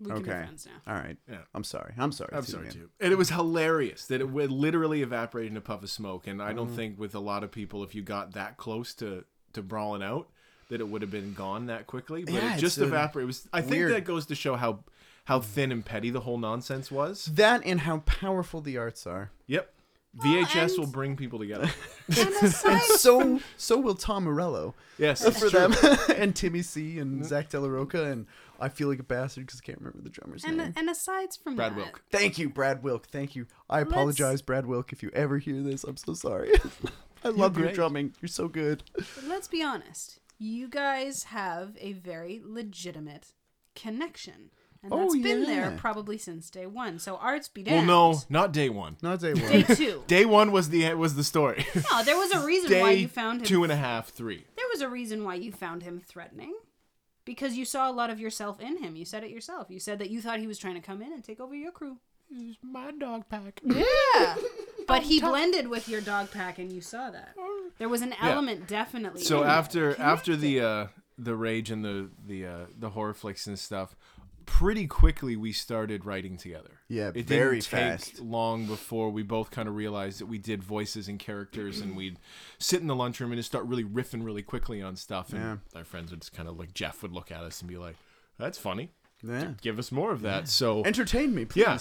We 0.01 0.07
can 0.11 0.23
be 0.23 0.29
Okay. 0.31 0.39
friends 0.43 0.67
now. 0.67 0.93
All 0.93 0.99
right. 0.99 1.17
Yeah. 1.29 1.39
I'm 1.55 1.65
sorry. 1.65 1.95
I'm 1.97 2.13
sorry. 2.13 2.31
I'm 2.35 2.45
too, 2.45 2.53
sorry 2.53 2.65
man. 2.65 2.73
too. 2.73 2.91
And 3.01 3.13
it 3.13 3.17
was 3.17 3.31
hilarious 3.31 4.07
that 4.07 4.21
it 4.21 4.29
would 4.29 4.51
literally 4.51 5.03
evaporate 5.03 5.51
in 5.51 5.57
a 5.57 5.61
puff 5.61 5.83
of 5.83 5.91
smoke. 5.91 6.27
And 6.27 6.43
I 6.43 6.53
don't 6.53 6.69
think 6.71 6.99
with 6.99 7.15
a 7.15 7.19
lot 7.21 7.43
of 7.45 7.51
people, 7.51 7.83
if 7.83 7.95
you 7.95 8.03
got 8.03 8.33
that 8.35 8.57
close 8.57 8.93
to 8.95 9.25
to 9.55 9.63
brawling 9.63 10.03
out, 10.03 10.29
that 10.69 10.81
it 10.81 10.89
would 10.89 11.01
have 11.01 11.11
been 11.11 11.33
gone 11.33 11.67
that 11.67 11.87
quickly. 11.87 12.25
But 12.25 12.35
Yeah, 12.35 12.57
it 12.57 12.59
just 12.59 12.77
it's, 12.77 12.85
uh, 12.85 12.89
evaporated. 12.89 13.25
It 13.25 13.27
was. 13.27 13.49
I 13.53 13.61
think 13.63 13.71
weird. 13.73 13.93
that 13.93 14.05
goes 14.05 14.27
to 14.27 14.35
show 14.35 14.57
how 14.57 14.81
how 15.25 15.41
thin 15.41 15.73
and 15.73 15.85
petty 15.85 16.11
the 16.11 16.21
whole 16.21 16.39
nonsense 16.39 16.91
was. 16.91 17.25
That 17.27 17.63
and 17.65 17.81
how 17.81 17.99
powerful 18.01 18.61
the 18.61 18.77
arts 18.77 19.07
are. 19.07 19.31
Yep. 19.47 19.73
VHS 20.25 20.71
and- 20.71 20.79
will 20.79 20.87
bring 20.87 21.17
people 21.17 21.39
together. 21.39 21.71
And 22.09 22.35
aside 22.41 22.83
So 22.83 23.41
so 23.57 23.79
will 23.79 23.97
Tom 23.97 24.25
Morello 24.25 24.75
yes, 24.97 25.25
for 25.39 25.51
true. 25.51 25.51
them, 25.51 25.75
and 26.17 26.37
Timmy 26.37 26.63
C 26.63 26.99
and 27.01 27.17
mm-hmm. 27.17 27.25
Zack 27.25 27.49
De 27.49 27.59
La 27.59 27.67
Rocha, 27.69 28.05
and 28.05 28.27
I 28.61 28.69
feel 28.69 28.89
like 28.89 29.01
a 29.01 29.03
bastard 29.03 29.47
because 29.47 29.61
I 29.61 29.67
can't 29.67 29.79
remember 29.79 30.03
the 30.03 30.11
drummer's 30.11 30.45
and, 30.45 30.57
name. 30.59 30.73
and 30.77 30.89
aside 30.89 31.31
from 31.43 31.57
Brad 31.57 31.73
that, 31.73 31.77
Wilk. 31.77 32.03
Thank 32.11 32.39
you, 32.39 32.49
Brad 32.49 32.83
Wilk. 32.85 33.07
Thank 33.09 33.35
you. 33.35 33.47
I 33.69 33.81
apologize, 33.81 34.41
Brad 34.41 34.67
Wilk, 34.67 34.93
if 34.93 35.03
you 35.03 35.11
ever 35.15 35.39
hear 35.39 35.61
this. 35.63 35.83
I'm 35.83 35.97
so 35.97 36.15
sorry. 36.15 36.53
I 37.25 37.29
love 37.31 37.57
your 37.57 37.67
great. 37.67 37.75
drumming. 37.75 38.15
You're 38.23 38.29
so 38.29 38.47
good. 38.47 38.85
let's 39.27 39.49
be 39.49 39.63
honest. 39.63 40.21
You 40.39 40.69
guys 40.69 41.25
have 41.25 41.77
a 41.81 41.95
very 41.95 42.41
legitimate 42.45 43.33
connection. 43.75 44.51
And 44.87 44.95
Oh, 44.95 45.01
that's 45.03 45.17
been 45.23 45.45
there 45.45 45.75
probably 45.77 46.17
since 46.19 46.49
day 46.51 46.67
one. 46.67 46.99
So 46.99 47.17
arts 47.17 47.49
be 47.49 47.63
Well, 47.65 47.85
no, 47.85 48.21
not 48.29 48.53
day 48.53 48.69
one. 48.69 48.97
Not 49.03 49.21
day 49.21 49.35
one. 49.35 49.51
Day 49.51 49.63
two. 49.63 50.05
Day 50.07 50.25
one 50.25 50.53
was 50.53 50.69
the 50.71 50.95
was 50.95 51.17
the 51.17 51.25
story. 51.25 51.67
no, 51.93 52.03
there 52.05 52.17
was 52.17 52.33
a 52.33 52.41
reason 52.47 52.71
day 52.71 52.81
why 52.83 52.91
you 52.93 53.09
found 53.09 53.41
him 53.41 53.47
two 53.47 53.63
and 53.63 53.73
a 53.73 53.77
half, 53.77 54.09
three. 54.09 54.45
There 54.57 54.67
was 54.73 54.81
a 54.81 54.89
reason 54.89 55.25
why 55.25 55.35
you 55.35 55.53
found 55.53 55.83
him 55.83 56.01
threatening. 56.01 56.55
Because 57.25 57.57
you 57.57 57.65
saw 57.65 57.91
a 57.91 57.93
lot 57.93 58.11
of 58.11 58.21
yourself 58.21 58.61
in 58.61 58.79
him. 58.81 58.95
You 58.95 59.05
said 59.05 59.25
it 59.25 59.31
yourself. 59.31 59.67
You 59.69 59.81
said 59.81 59.99
that 59.99 60.11
you 60.11 60.21
thought 60.23 60.39
he 60.39 60.47
was 60.47 60.59
trying 60.59 60.75
to 60.77 60.81
come 60.81 61.03
in 61.03 61.13
and 61.13 61.25
take 61.25 61.41
over 61.41 61.57
your 61.57 61.73
crew. 61.73 61.99
He's 62.29 62.57
My 62.63 62.93
dog 62.93 63.29
pack. 63.29 63.61
Yeah. 63.65 64.37
but 64.87 65.03
he 65.03 65.21
blended 65.21 65.69
with 65.69 65.89
your 65.89 66.01
dog 66.01 66.31
pack 66.31 66.59
and 66.59 66.73
you 66.73 66.81
saw 66.81 67.11
that. 67.11 67.35
There 67.79 67.89
was 67.89 68.03
an 68.03 68.15
element 68.21 68.67
definitely. 68.69 69.23
So 69.23 69.43
in 69.43 69.49
after 69.49 70.01
after 70.01 70.37
the 70.37 70.61
uh, 70.61 70.87
the 71.19 71.35
rage 71.35 71.71
and 71.71 71.85
the 71.85 72.11
the 72.27 72.47
uh, 72.47 72.59
the 72.79 72.91
horror 72.91 73.15
flicks 73.15 73.47
and 73.47 73.59
stuff, 73.59 73.97
pretty 74.47 74.87
quickly 74.87 75.37
we 75.37 75.53
started 75.53 76.05
writing 76.05 76.37
together. 76.37 76.71
Yeah, 76.89 77.11
it 77.15 77.27
very 77.27 77.57
didn't 77.61 77.65
take 77.65 77.71
fast. 78.01 78.21
long 78.21 78.67
before 78.67 79.11
we 79.11 79.23
both 79.23 79.51
kind 79.51 79.69
of 79.69 79.75
realized 79.77 80.21
that 80.21 80.27
we 80.27 80.39
did 80.39 80.63
voices 80.63 81.09
and 81.09 81.19
characters, 81.19 81.81
and 81.81 81.97
we'd 81.97 82.19
sit 82.59 82.81
in 82.81 82.87
the 82.87 82.95
lunchroom 82.97 83.33
and 83.33 83.39
just 83.39 83.49
start 83.51 83.67
really 83.67 83.85
riffing 83.85 84.25
really 84.25 84.43
quickly 84.43 84.81
on 84.81 84.97
stuff. 84.97 85.31
And 85.33 85.41
Yeah. 85.43 85.57
our 85.79 85.85
friends 85.85 86.11
would 86.11 86.21
just 86.21 86.33
kind 86.33 86.49
of 86.49 86.59
like 86.59 86.73
Jeff 86.73 87.03
would 87.03 87.13
look 87.13 87.31
at 87.31 87.43
us 87.43 87.61
and 87.61 87.69
be 87.69 87.77
like, 87.77 87.97
"That's 88.39 88.57
funny. 88.59 88.91
Yeah. 89.23 89.53
Give 89.61 89.79
us 89.79 89.91
more 89.93 90.13
of 90.13 90.23
that." 90.23 90.49
So 90.49 90.85
Entertain 90.85 91.35
me, 91.35 91.45
please. 91.45 91.63
yeah. 91.63 91.79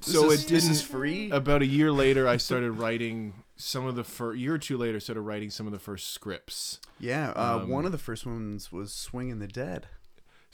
So 0.00 0.30
is- 0.30 0.44
it 0.44 0.48
didn't. 0.48 0.70
is 0.70 0.82
free. 0.82 1.30
About 1.30 1.62
a 1.62 1.66
year 1.66 1.90
later, 1.90 2.28
I 2.28 2.36
started 2.36 2.72
writing 2.72 3.42
some 3.56 3.86
of 3.86 3.94
the 3.96 4.04
first 4.04 4.38
year 4.38 4.54
or 4.54 4.58
two 4.58 4.76
later. 4.76 5.00
Started 5.00 5.22
writing 5.22 5.48
some 5.50 5.66
of 5.66 5.72
the 5.72 5.78
first 5.78 6.10
scripts. 6.12 6.78
Yeah, 7.00 7.30
uh, 7.30 7.60
Um, 7.62 7.68
one 7.68 7.86
of 7.86 7.92
the 7.92 7.98
first 7.98 8.26
ones 8.26 8.70
was 8.70 8.92
Swinging 8.92 9.38
the 9.38 9.46
Dead. 9.48 9.86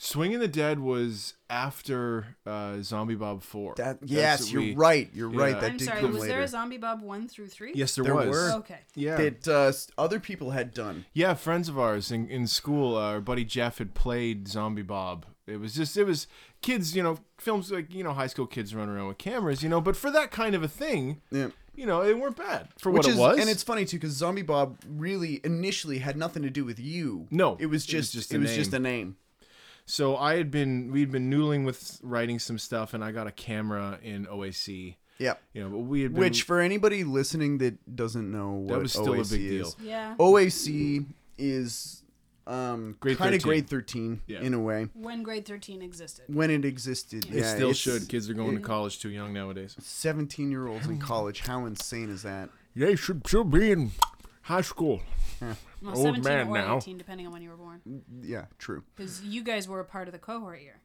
Swinging 0.03 0.39
the 0.39 0.49
Dead 0.49 0.79
was 0.81 1.35
after 1.51 2.37
uh, 2.47 2.81
Zombie 2.81 3.17
Bob 3.17 3.43
Four. 3.43 3.75
That 3.77 3.99
yes, 4.03 4.41
what 4.45 4.51
you're 4.53 4.63
we- 4.63 4.75
right. 4.75 5.11
You're 5.13 5.29
right. 5.29 5.61
That 5.61 5.73
I'm 5.73 5.77
did 5.77 5.85
sorry. 5.89 6.01
come 6.01 6.13
Was 6.13 6.23
later. 6.23 6.33
there 6.33 6.43
a 6.43 6.49
Zombie 6.49 6.79
Bob 6.79 7.03
one 7.03 7.29
through 7.29 7.49
three? 7.49 7.73
Yes, 7.75 7.95
there, 7.97 8.05
There 8.05 8.15
was. 8.15 8.29
were. 8.29 8.51
Okay. 8.61 8.79
Yeah, 8.95 9.17
that 9.17 9.47
uh, 9.47 9.73
other 10.01 10.19
people 10.19 10.53
had 10.53 10.73
done. 10.73 11.05
yeah. 11.13 11.35
Friends 11.35 11.69
of 11.69 11.79
ours 11.79 12.11
in, 12.11 12.29
in 12.29 12.47
school, 12.47 12.97
uh, 12.97 13.11
our 13.13 13.21
buddy 13.21 13.45
Jeff 13.45 13.77
had 13.77 13.93
played 13.93 14.49
Zombie 14.49 14.81
Bob. 14.81 15.27
It 15.47 15.59
was 15.61 15.75
just 15.75 15.95
it 15.99 16.05
was 16.05 16.27
kids, 16.63 16.97
you 16.97 17.03
know, 17.03 17.19
films 17.37 17.71
like 17.71 17.93
you 17.93 18.03
know 18.03 18.15
high 18.15 18.27
school 18.29 18.47
kids 18.47 18.75
running 18.75 18.95
around 18.95 19.09
with 19.09 19.19
cameras, 19.19 19.63
you 19.63 19.69
know. 19.69 19.83
But 19.83 19.97
for 19.97 20.11
that 20.13 20.31
kind 20.31 20.55
of 20.55 20.63
a 20.63 20.69
thing, 20.69 21.21
Yeah. 21.31 21.49
you 21.75 21.85
know, 21.85 22.03
they 22.03 22.15
weren't 22.15 22.37
bad 22.37 22.69
for 22.79 22.91
Which 22.91 23.01
what 23.05 23.09
is, 23.11 23.19
it 23.19 23.21
was. 23.21 23.39
and 23.39 23.51
it's 23.51 23.63
funny 23.63 23.85
too, 23.85 23.99
because 23.99 24.13
Zombie 24.15 24.41
Bob 24.41 24.79
really 24.89 25.43
initially 25.45 25.99
had 25.99 26.17
nothing 26.17 26.43
to 26.43 26.51
do 26.51 26.65
with 26.65 26.79
you. 26.79 27.27
No, 27.31 27.59
it 27.61 27.67
was 27.67 27.67
it 27.67 27.69
was 27.73 27.85
just 27.85 28.13
just 28.15 28.33
it 28.33 28.39
a 28.39 28.41
was 28.41 28.55
just 28.57 28.73
a 28.73 28.79
name. 28.79 29.17
Name. 29.91 29.95
So 29.95 30.17
I 30.17 30.37
had 30.37 30.51
been 30.51 30.91
we'd 30.93 31.11
been 31.11 31.31
noodling 31.31 31.65
with 31.65 31.99
writing 32.03 32.39
some 32.39 32.59
stuff, 32.59 32.95
and 32.95 33.03
I 33.05 33.13
got 33.13 33.27
a 33.27 33.33
camera 33.33 33.99
in 34.03 34.27
OAC. 34.27 34.97
Yeah. 35.19 35.35
You 35.53 35.65
know, 35.65 35.69
but 35.69 35.79
we 35.81 36.03
had 36.03 36.15
been, 36.15 36.21
Which 36.21 36.45
for 36.45 36.61
anybody 36.61 37.05
listening 37.05 37.59
that 37.59 37.95
doesn't 37.95 38.31
know 38.33 38.53
what 38.53 38.69
That 38.75 38.79
was 38.83 38.93
still 38.93 39.13
a 39.13 39.19
OAC 39.19 39.31
big 39.33 39.41
is, 39.43 39.75
deal. 39.75 39.87
Yeah. 39.87 40.15
OAC 40.19 41.05
is 41.37 42.03
um, 42.47 42.97
Grade 43.01 43.19
kind 43.19 43.35
of 43.35 43.43
13. 43.43 43.49
grade 43.49 43.69
thirteen 43.69 44.21
Yeah. 44.27 44.41
in 44.41 44.55
a 44.55 44.59
way 44.59 44.89
When 44.95 45.23
grade 45.23 45.45
13 45.47 45.83
existed. 45.83 46.25
when 46.29 46.51
it 46.51 46.65
existed. 46.65 47.27
it 47.27 47.33
yeah, 47.35 47.55
still 47.55 47.71
it's 47.71 47.79
should. 47.79 48.09
Kids 48.09 48.31
are 48.31 48.35
going 48.35 48.57
to 48.57 48.63
college 48.63 48.99
too 48.99 49.11
young 49.11 49.33
nowadays. 49.35 49.77
Seventeen 49.79 50.51
year 50.51 50.67
olds 50.67 50.87
in 50.87 50.99
college. 50.99 51.41
How 51.41 51.67
insane 51.67 52.09
is 52.11 52.23
that? 52.23 52.49
They 52.75 52.97
should 52.97 53.27
still 53.27 53.45
be 53.45 53.73
in 53.73 53.91
high 54.51 54.61
school. 54.61 55.01
Well, 55.41 55.97
Old 55.97 56.23
17 56.23 56.23
man 56.25 56.49
or 56.49 56.59
now. 56.59 56.77
18, 56.77 56.99
depending 56.99 57.27
on 57.27 57.33
when 57.33 57.41
you 57.41 57.49
were 57.49 57.57
born. 57.57 57.81
Yeah, 58.21 58.45
true. 58.59 58.83
Because 58.95 59.23
you 59.23 59.43
guys 59.43 59.67
were 59.67 59.81
a 59.81 59.85
part 59.85 60.09
of 60.09 60.13
the 60.13 60.19
cohort 60.19 60.61
year. 60.61 60.81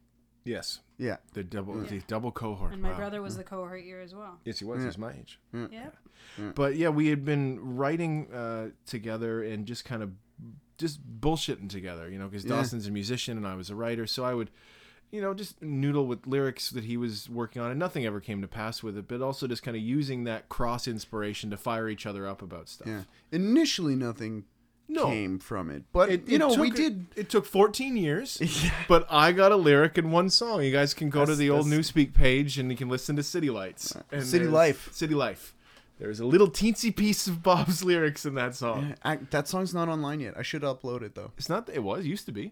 Yes, 0.45 0.79
Yeah, 0.97 1.17
the 1.33 1.43
double 1.43 1.73
the 1.81 2.01
double 2.07 2.31
cohort. 2.31 2.71
And 2.71 2.81
my 2.81 2.91
Wow. 2.91 2.97
brother 2.97 3.21
was 3.21 3.33
mm. 3.33 3.37
the 3.39 3.43
cohort 3.43 3.83
year 3.83 3.99
as 3.99 4.13
well. 4.13 4.39
Yes, 4.45 4.59
he 4.59 4.65
was. 4.65 4.83
He's 4.83 4.97
my 4.97 5.11
age. 5.11 5.39
Mm. 5.53 5.71
Yeah. 5.71 5.89
Mm. 6.39 6.53
But 6.53 6.75
yeah, 6.77 6.89
we 6.89 7.07
had 7.07 7.25
been 7.25 7.75
writing 7.75 8.31
uh, 8.31 8.69
together 8.85 9.43
and 9.43 9.65
just 9.65 9.85
kind 9.85 10.03
of 10.03 10.11
just 10.77 10.99
bullshitting 11.19 11.69
together, 11.69 12.09
you 12.09 12.19
know, 12.19 12.27
because 12.27 12.45
Yeah. 12.45 12.57
Dawson's 12.57 12.85
a 12.87 12.91
musician 12.91 13.37
and 13.37 13.47
I 13.47 13.55
was 13.55 13.69
a 13.71 13.75
writer, 13.75 14.05
so 14.05 14.23
I 14.23 14.33
would, 14.35 14.51
you 15.15 15.21
know, 15.21 15.33
just 15.33 15.61
noodle 15.61 16.05
with 16.05 16.27
lyrics 16.27 16.69
that 16.71 16.83
he 16.83 16.97
was 16.97 17.29
working 17.29 17.61
on, 17.61 17.71
and 17.71 17.79
nothing 17.79 18.05
ever 18.05 18.19
came 18.19 18.41
to 18.41 18.47
pass 18.47 18.83
with 18.83 18.97
it. 18.97 19.07
But 19.07 19.21
also 19.21 19.47
just 19.47 19.63
kind 19.63 19.75
of 19.77 19.81
using 19.81 20.25
that 20.25 20.49
cross 20.49 20.87
inspiration 20.87 21.49
to 21.51 21.57
fire 21.57 21.87
each 21.89 22.05
other 22.05 22.27
up 22.27 22.41
about 22.41 22.67
stuff. 22.69 22.87
yeah. 22.87 23.01
Initially, 23.31 23.95
nothing 23.95 24.43
No. 24.87 25.05
came 25.07 25.39
from 25.39 25.69
it, 25.71 25.83
but 25.91 26.09
It, 26.09 26.27
you 26.27 26.35
it 26.35 26.39
know, 26.39 26.53
we 26.53 26.69
did. 26.69 27.07
It 27.15 27.29
took 27.29 27.45
14 27.45 27.97
years, 27.97 28.39
but 28.87 29.07
I 29.09 29.31
got 29.31 29.51
a 29.51 29.55
lyric 29.55 29.97
in 29.97 30.11
one 30.11 30.29
song. 30.29 30.61
You 30.63 30.71
guys 30.71 30.93
can 30.93 31.09
go 31.09 31.25
to 31.25 31.33
the 31.35 31.49
old 31.49 31.65
that's- 31.65 31.91
Newspeak 31.91 32.13
page 32.13 32.59
and 32.59 32.69
you 32.69 32.77
can 32.77 32.89
listen 32.89 33.15
to 33.15 33.23
City 33.23 33.49
Lights. 33.49 33.95
And 34.11 34.23
City 34.23 34.45
Life. 34.47 34.89
City 34.93 35.15
Life. 35.15 35.53
There's 35.97 36.19
a 36.19 36.25
little 36.25 36.49
teensy 36.51 36.93
piece 36.93 37.25
of 37.25 37.41
Bob's 37.41 37.81
lyrics 37.91 38.25
in 38.25 38.35
that 38.35 38.53
song. 38.53 38.89
Yeah, 38.89 38.95
I, 39.11 39.15
that 39.31 39.47
song's 39.47 39.73
not 39.73 39.87
online 39.87 40.19
yet. 40.19 40.33
I 40.37 40.41
should 40.43 40.61
upload 40.61 41.01
it 41.01 41.15
though. 41.15 41.31
It's 41.37 41.47
not. 41.49 41.69
It 41.69 41.83
was 41.83 42.05
used 42.05 42.25
to 42.25 42.33
be. 42.33 42.51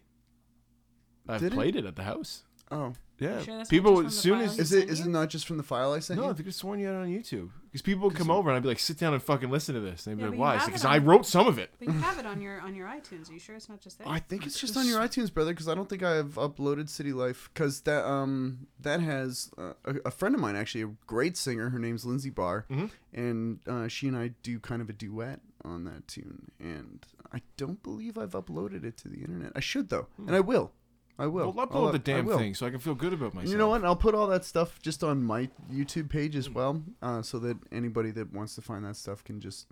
I've 1.27 1.39
Did 1.41 1.51
it? 1.53 1.55
played 1.55 1.75
it? 1.75 1.85
at 1.85 1.95
the 1.95 2.03
house. 2.03 2.43
Oh, 2.73 2.93
Yeah, 3.19 3.29
sure 3.29 3.37
that's 3.37 3.47
not 3.47 3.69
people 3.69 4.01
just 4.03 4.17
as 4.17 4.21
soon 4.23 4.39
file 4.39 4.45
as 4.49 4.55
you 4.57 4.61
is 4.63 4.71
it 4.73 4.79
sent 4.79 4.89
is 4.91 4.99
you? 4.99 5.05
it 5.05 5.09
not 5.09 5.29
just 5.29 5.47
from 5.47 5.57
the 5.57 5.63
file 5.63 5.93
I 5.93 5.99
sent 5.99 6.19
no, 6.19 6.27
you? 6.27 6.33
they 6.33 6.37
could 6.37 6.45
have 6.47 6.55
sworn 6.55 6.79
you 6.79 6.87
had 6.87 6.95
on 6.95 7.07
YouTube 7.07 7.49
because 7.65 7.81
people 7.81 8.07
would 8.09 8.17
come 8.17 8.29
over 8.31 8.49
and 8.49 8.57
I'd 8.57 8.63
be 8.63 8.69
like, 8.69 8.79
sit 8.79 8.97
down 8.99 9.13
and 9.13 9.21
fucking 9.23 9.49
listen 9.49 9.73
to 9.75 9.81
this. 9.81 10.05
And 10.07 10.17
they'd 10.19 10.23
Yeah, 10.25 10.31
be 10.31 10.37
but 10.37 10.43
like, 10.43 10.53
you 10.53 10.57
why? 10.57 10.57
have 10.57 10.65
Because 10.67 10.83
it 10.83 10.87
I 10.87 10.97
on- 10.97 11.05
wrote 11.05 11.25
some 11.25 11.47
of 11.47 11.57
it. 11.59 11.71
But 11.79 11.87
you 11.87 11.93
have 11.93 12.19
it 12.19 12.25
on 12.33 12.41
your 12.41 12.59
on 12.61 12.75
your 12.75 12.87
iTunes. 12.87 13.29
Are 13.29 13.33
you 13.33 13.39
sure 13.39 13.55
it's 13.55 13.69
not 13.69 13.79
just 13.81 13.97
there? 13.99 14.07
I 14.09 14.19
think 14.19 14.45
it's 14.45 14.59
just 14.59 14.75
on 14.77 14.87
your 14.87 14.99
iTunes, 14.99 15.33
brother, 15.33 15.51
because 15.53 15.67
I 15.69 15.75
don't 15.75 15.87
think 15.89 16.03
I've 16.03 16.33
uploaded 16.35 16.89
City 16.89 17.13
Life. 17.13 17.49
Because 17.53 17.81
that 17.81 18.05
um 18.05 18.67
that 18.79 18.99
has 18.99 19.49
uh, 19.57 19.73
a, 19.85 19.95
a 20.05 20.11
friend 20.11 20.33
of 20.35 20.41
mine 20.41 20.55
actually, 20.55 20.81
a 20.83 20.91
great 21.07 21.37
singer. 21.37 21.69
Her 21.69 21.79
name's 21.79 22.05
Lindsay 22.05 22.29
Barr, 22.31 22.65
Mm-hmm. 22.69 22.85
and 23.19 23.59
uh, 23.67 23.87
she 23.87 24.07
and 24.07 24.17
I 24.17 24.31
do 24.43 24.59
kind 24.59 24.81
of 24.81 24.89
a 24.89 24.93
duet 24.93 25.39
on 25.63 25.85
that 25.85 26.07
tune. 26.07 26.51
And 26.59 27.05
I 27.31 27.41
don't 27.57 27.81
believe 27.81 28.17
I've 28.17 28.31
uploaded 28.33 28.83
it 28.83 28.97
to 28.97 29.07
the 29.07 29.21
internet. 29.21 29.51
I 29.55 29.59
should 29.61 29.89
though, 29.89 30.07
and 30.17 30.35
I 30.35 30.39
will. 30.41 30.73
I 31.19 31.27
will. 31.27 31.51
Well, 31.51 31.67
I'll 31.71 31.81
upload 31.87 31.91
the 31.93 31.99
damn 31.99 32.25
will. 32.25 32.37
thing 32.39 32.55
so 32.55 32.65
I 32.65 32.69
can 32.71 32.79
feel 32.79 32.95
good 32.95 33.13
about 33.13 33.33
myself. 33.33 33.51
You 33.51 33.57
know 33.57 33.67
what? 33.69 33.83
I'll 33.85 33.95
put 33.95 34.15
all 34.15 34.27
that 34.27 34.43
stuff 34.45 34.79
just 34.81 35.03
on 35.03 35.23
my 35.23 35.49
YouTube 35.71 36.09
page 36.09 36.35
as 36.35 36.49
well, 36.49 36.81
uh, 37.01 37.21
so 37.21 37.37
that 37.39 37.57
anybody 37.71 38.11
that 38.11 38.33
wants 38.33 38.55
to 38.55 38.61
find 38.61 38.83
that 38.85 38.95
stuff 38.95 39.23
can 39.23 39.39
just 39.39 39.67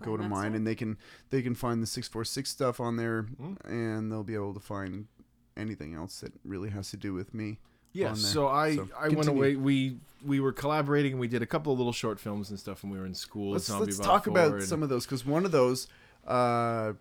go 0.00 0.12
Find 0.16 0.22
to 0.22 0.28
mine, 0.28 0.42
stuff? 0.44 0.54
and 0.56 0.66
they 0.66 0.74
can 0.74 0.96
they 1.30 1.42
can 1.42 1.54
find 1.54 1.82
the 1.82 1.86
six 1.86 2.08
four 2.08 2.24
six 2.24 2.50
stuff 2.50 2.80
on 2.80 2.96
there, 2.96 3.24
Mm. 3.40 3.56
and 3.66 4.10
they'll 4.12 4.24
be 4.24 4.34
able 4.34 4.54
to 4.54 4.60
find 4.60 5.06
anything 5.56 5.94
else 5.94 6.20
that 6.20 6.32
really 6.44 6.70
has 6.70 6.90
to 6.90 6.96
do 6.96 7.12
with 7.14 7.32
me. 7.34 7.58
Yeah, 7.92 8.12
so 8.12 8.46
I 8.48 8.76
So, 8.76 8.88
I 8.98 9.08
went 9.08 9.28
away. 9.28 9.56
We 9.56 9.98
we 10.24 10.40
were 10.40 10.52
collaborating. 10.52 11.12
and 11.12 11.20
We 11.20 11.28
did 11.28 11.40
a 11.42 11.46
couple 11.46 11.72
of 11.72 11.78
little 11.78 11.92
short 11.94 12.18
films 12.20 12.50
and 12.50 12.58
stuff 12.58 12.82
when 12.82 12.92
we 12.92 12.98
were 12.98 13.06
in 13.06 13.14
school. 13.14 13.52
Let's 13.52 13.70
let's 13.70 13.98
talk 13.98 14.26
about 14.26 14.52
and- 14.54 14.62
some 14.64 14.82
of 14.82 14.88
those 14.90 15.04
because 15.06 15.24
one 15.24 15.44
of 15.46 15.52
those, 15.52 15.88
uh, 16.26 16.92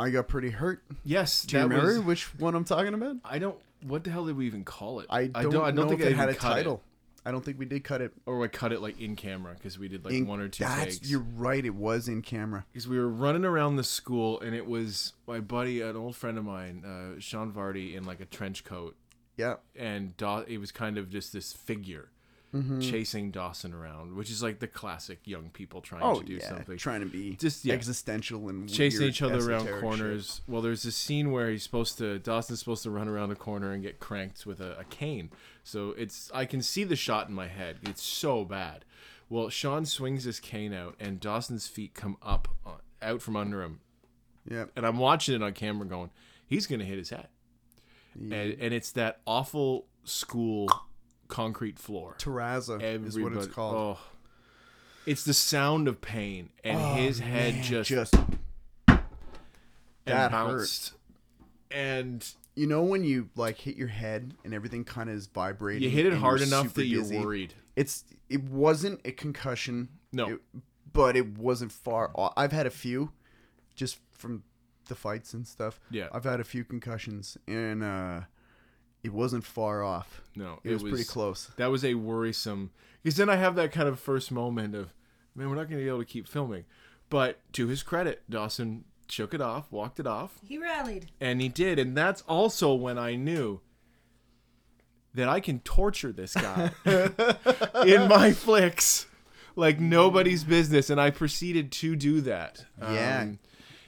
I 0.00 0.10
got 0.10 0.28
pretty 0.28 0.50
hurt. 0.50 0.82
Yes, 1.04 1.42
Do 1.44 1.56
you 1.56 1.62
that 1.62 1.68
remember 1.68 1.94
was- 1.98 2.04
which 2.04 2.24
one 2.40 2.54
I'm 2.54 2.64
talking 2.64 2.94
about? 2.94 3.16
I 3.24 3.38
don't. 3.38 3.56
What 3.86 4.04
the 4.04 4.10
hell 4.10 4.24
did 4.26 4.36
we 4.36 4.46
even 4.46 4.64
call 4.64 5.00
it? 5.00 5.06
I 5.10 5.26
don't, 5.26 5.36
I 5.36 5.42
don't, 5.42 5.54
I 5.56 5.70
don't 5.70 5.74
know 5.76 5.88
think 5.88 6.00
if 6.00 6.06
it 6.08 6.16
had 6.16 6.28
a 6.28 6.34
cut 6.34 6.52
title. 6.54 6.82
I 7.24 7.30
don't 7.32 7.44
think 7.44 7.58
we 7.58 7.66
did 7.66 7.84
cut 7.84 8.00
it. 8.00 8.12
or 8.24 8.42
I 8.42 8.48
cut 8.48 8.72
it 8.72 8.80
like 8.80 8.98
in 9.00 9.14
camera 9.14 9.52
because 9.54 9.78
we 9.78 9.88
did 9.88 10.04
like 10.04 10.14
In- 10.14 10.26
one 10.26 10.40
or 10.40 10.48
two 10.48 10.64
that's, 10.64 10.96
takes. 10.98 11.10
You're 11.10 11.20
right. 11.36 11.64
It 11.64 11.74
was 11.74 12.08
in 12.08 12.22
camera. 12.22 12.64
because 12.72 12.88
we 12.88 12.98
were 12.98 13.08
running 13.08 13.44
around 13.44 13.76
the 13.76 13.84
school 13.84 14.40
and 14.40 14.54
it 14.54 14.66
was 14.66 15.12
my 15.26 15.38
buddy, 15.40 15.80
an 15.82 15.96
old 15.96 16.16
friend 16.16 16.38
of 16.38 16.44
mine, 16.44 16.82
uh, 16.84 17.20
Sean 17.20 17.52
Vardy, 17.52 17.94
in 17.94 18.04
like 18.04 18.20
a 18.20 18.24
trench 18.24 18.64
coat, 18.64 18.96
Yeah. 19.36 19.56
and 19.76 20.16
Daw- 20.16 20.44
it 20.48 20.58
was 20.58 20.72
kind 20.72 20.96
of 20.96 21.10
just 21.10 21.32
this 21.34 21.52
figure 21.52 22.08
Mm-hmm. 22.52 22.80
chasing 22.80 23.30
Dawson 23.30 23.72
around, 23.72 24.16
which 24.16 24.28
is 24.28 24.42
like 24.42 24.58
the 24.58 24.66
classic 24.66 25.20
young 25.24 25.50
people 25.50 25.80
trying 25.80 26.02
Oh 26.02 26.18
to 26.20 26.26
do 26.26 26.34
yeah. 26.34 26.48
something. 26.48 26.76
Trying 26.78 26.98
to 26.98 27.06
be 27.06 27.36
Just, 27.36 27.64
yeah. 27.64 27.74
existential 27.74 28.48
and 28.48 28.68
Chasing 28.68 29.06
each 29.06 29.22
other 29.22 29.38
around 29.38 29.68
corners. 29.80 30.40
Well, 30.48 30.60
there's 30.60 30.82
this 30.82 30.96
scene 30.96 31.30
where 31.30 31.48
he's 31.50 31.62
supposed 31.62 31.96
to 31.98 32.18
Dawson's 32.18 32.58
supposed 32.58 32.82
to 32.82 32.90
run 32.90 33.06
around 33.06 33.30
a 33.30 33.36
corner 33.36 33.70
and 33.70 33.84
get 33.84 34.00
cranked 34.00 34.46
with 34.46 34.60
a, 34.60 34.80
a 34.80 34.84
cane. 34.84 35.30
So 35.62 35.90
it's 35.96 36.28
I 36.34 36.44
can 36.44 36.60
see 36.60 36.82
the 36.82 36.96
shot 36.96 37.28
in 37.28 37.34
my 37.34 37.46
head. 37.46 37.78
It's 37.82 38.02
so 38.02 38.44
bad. 38.44 38.84
Well, 39.28 39.48
Sean 39.48 39.84
swings 39.84 40.24
his 40.24 40.40
cane 40.40 40.74
out, 40.74 40.96
and 40.98 41.20
Dawson's 41.20 41.68
feet 41.68 41.94
come 41.94 42.16
up 42.20 42.48
on, 42.66 42.78
out 43.00 43.22
from 43.22 43.36
under 43.36 43.62
him. 43.62 43.78
Yeah. 44.44 44.64
and 44.74 44.84
I'm 44.84 44.98
watching 44.98 45.36
it 45.36 45.42
on 45.42 45.52
camera, 45.52 45.86
going, 45.86 46.10
he's 46.48 46.66
gonna 46.66 46.84
hit 46.84 46.98
his 46.98 47.10
head, 47.10 47.28
and 48.14 48.32
and 48.32 48.74
it's 48.74 48.90
that 48.92 49.20
awful 49.24 49.86
school 50.02 50.68
concrete 51.30 51.78
floor. 51.78 52.16
Terrazzo 52.18 52.80
is 53.06 53.18
what 53.18 53.32
it's 53.32 53.46
called. 53.46 53.74
Oh, 53.76 53.98
it's 55.06 55.24
the 55.24 55.34
sound 55.34 55.88
of 55.88 56.00
pain, 56.00 56.50
and 56.62 56.78
his 57.00 57.20
head 57.20 57.52
Oh, 57.54 57.56
Man, 57.56 57.62
just, 57.62 57.90
just 57.90 58.14
that 60.04 60.30
bounced. 60.30 60.92
And 61.70 62.26
you 62.54 62.66
know 62.66 62.82
when 62.82 63.04
you 63.04 63.30
like 63.36 63.58
hit 63.58 63.76
your 63.76 63.88
head 63.88 64.34
and 64.44 64.52
everything 64.52 64.84
kind 64.84 65.08
of 65.08 65.16
is 65.16 65.26
vibrating. 65.26 65.82
you 65.82 65.90
hit 65.90 66.06
it 66.06 66.14
hard 66.14 66.40
enough 66.40 66.74
that 66.74 66.86
you're 66.86 67.04
worried. 67.04 67.54
It's 67.76 68.04
it 68.28 68.42
wasn't 68.44 69.00
a 69.04 69.12
concussion. 69.12 69.88
No. 70.12 70.34
it- 70.34 70.40
but 70.92 71.16
it 71.16 71.38
wasn't 71.38 71.70
far. 71.70 72.10
off. 72.16 72.32
I've 72.36 72.50
had 72.50 72.66
a 72.66 72.70
few, 72.70 73.12
just 73.76 74.00
from 74.10 74.42
the 74.88 74.96
fights 74.96 75.32
and 75.34 75.46
stuff. 75.46 75.78
Yeah. 75.88 76.08
I've 76.12 76.24
had 76.24 76.40
a 76.40 76.44
few 76.44 76.64
concussions, 76.64 77.38
and 77.46 77.84
uh, 77.84 78.22
it 79.02 79.12
wasn't 79.12 79.44
far 79.44 79.82
off. 79.82 80.22
No, 80.36 80.60
It, 80.64 80.72
was, 80.72 80.82
pretty 80.82 81.04
close. 81.04 81.50
That 81.56 81.70
was 81.70 81.84
a 81.84 81.94
worrisome 81.94 82.70
because 83.02 83.16
then 83.16 83.28
I 83.30 83.36
have 83.36 83.54
that 83.56 83.72
kind 83.72 83.88
of 83.88 83.98
first 83.98 84.30
moment 84.30 84.74
of, 84.74 84.92
man, 85.34 85.48
we're 85.48 85.56
not 85.56 85.68
going 85.68 85.78
to 85.78 85.84
be 85.84 85.88
able 85.88 86.00
to 86.00 86.04
keep 86.04 86.28
filming. 86.28 86.64
But 87.08 87.40
to 87.54 87.66
his 87.66 87.82
credit, 87.82 88.22
Dawson 88.30 88.84
shook 89.08 89.34
it 89.34 89.40
off, 89.40 89.70
walked 89.72 89.98
it 89.98 90.06
off, 90.06 90.38
He 90.46 90.58
rallied. 90.58 91.10
and 91.20 91.40
he 91.40 91.48
did. 91.48 91.78
And 91.78 91.96
that's 91.96 92.22
also 92.22 92.74
when 92.74 92.98
I 92.98 93.16
knew 93.16 93.60
that 95.14 95.28
I 95.28 95.40
can 95.40 95.58
torture 95.60 96.12
this 96.12 96.34
guy 96.34 96.70
in 97.84 98.08
my 98.08 98.32
flicks 98.32 99.06
like 99.56 99.80
nobody's 99.80 100.44
business, 100.44 100.90
and 100.90 101.00
I 101.00 101.10
proceeded 101.10 101.72
to 101.72 101.96
do 101.96 102.20
that. 102.22 102.64
Yeah. 102.80 103.22
Um, 103.22 103.38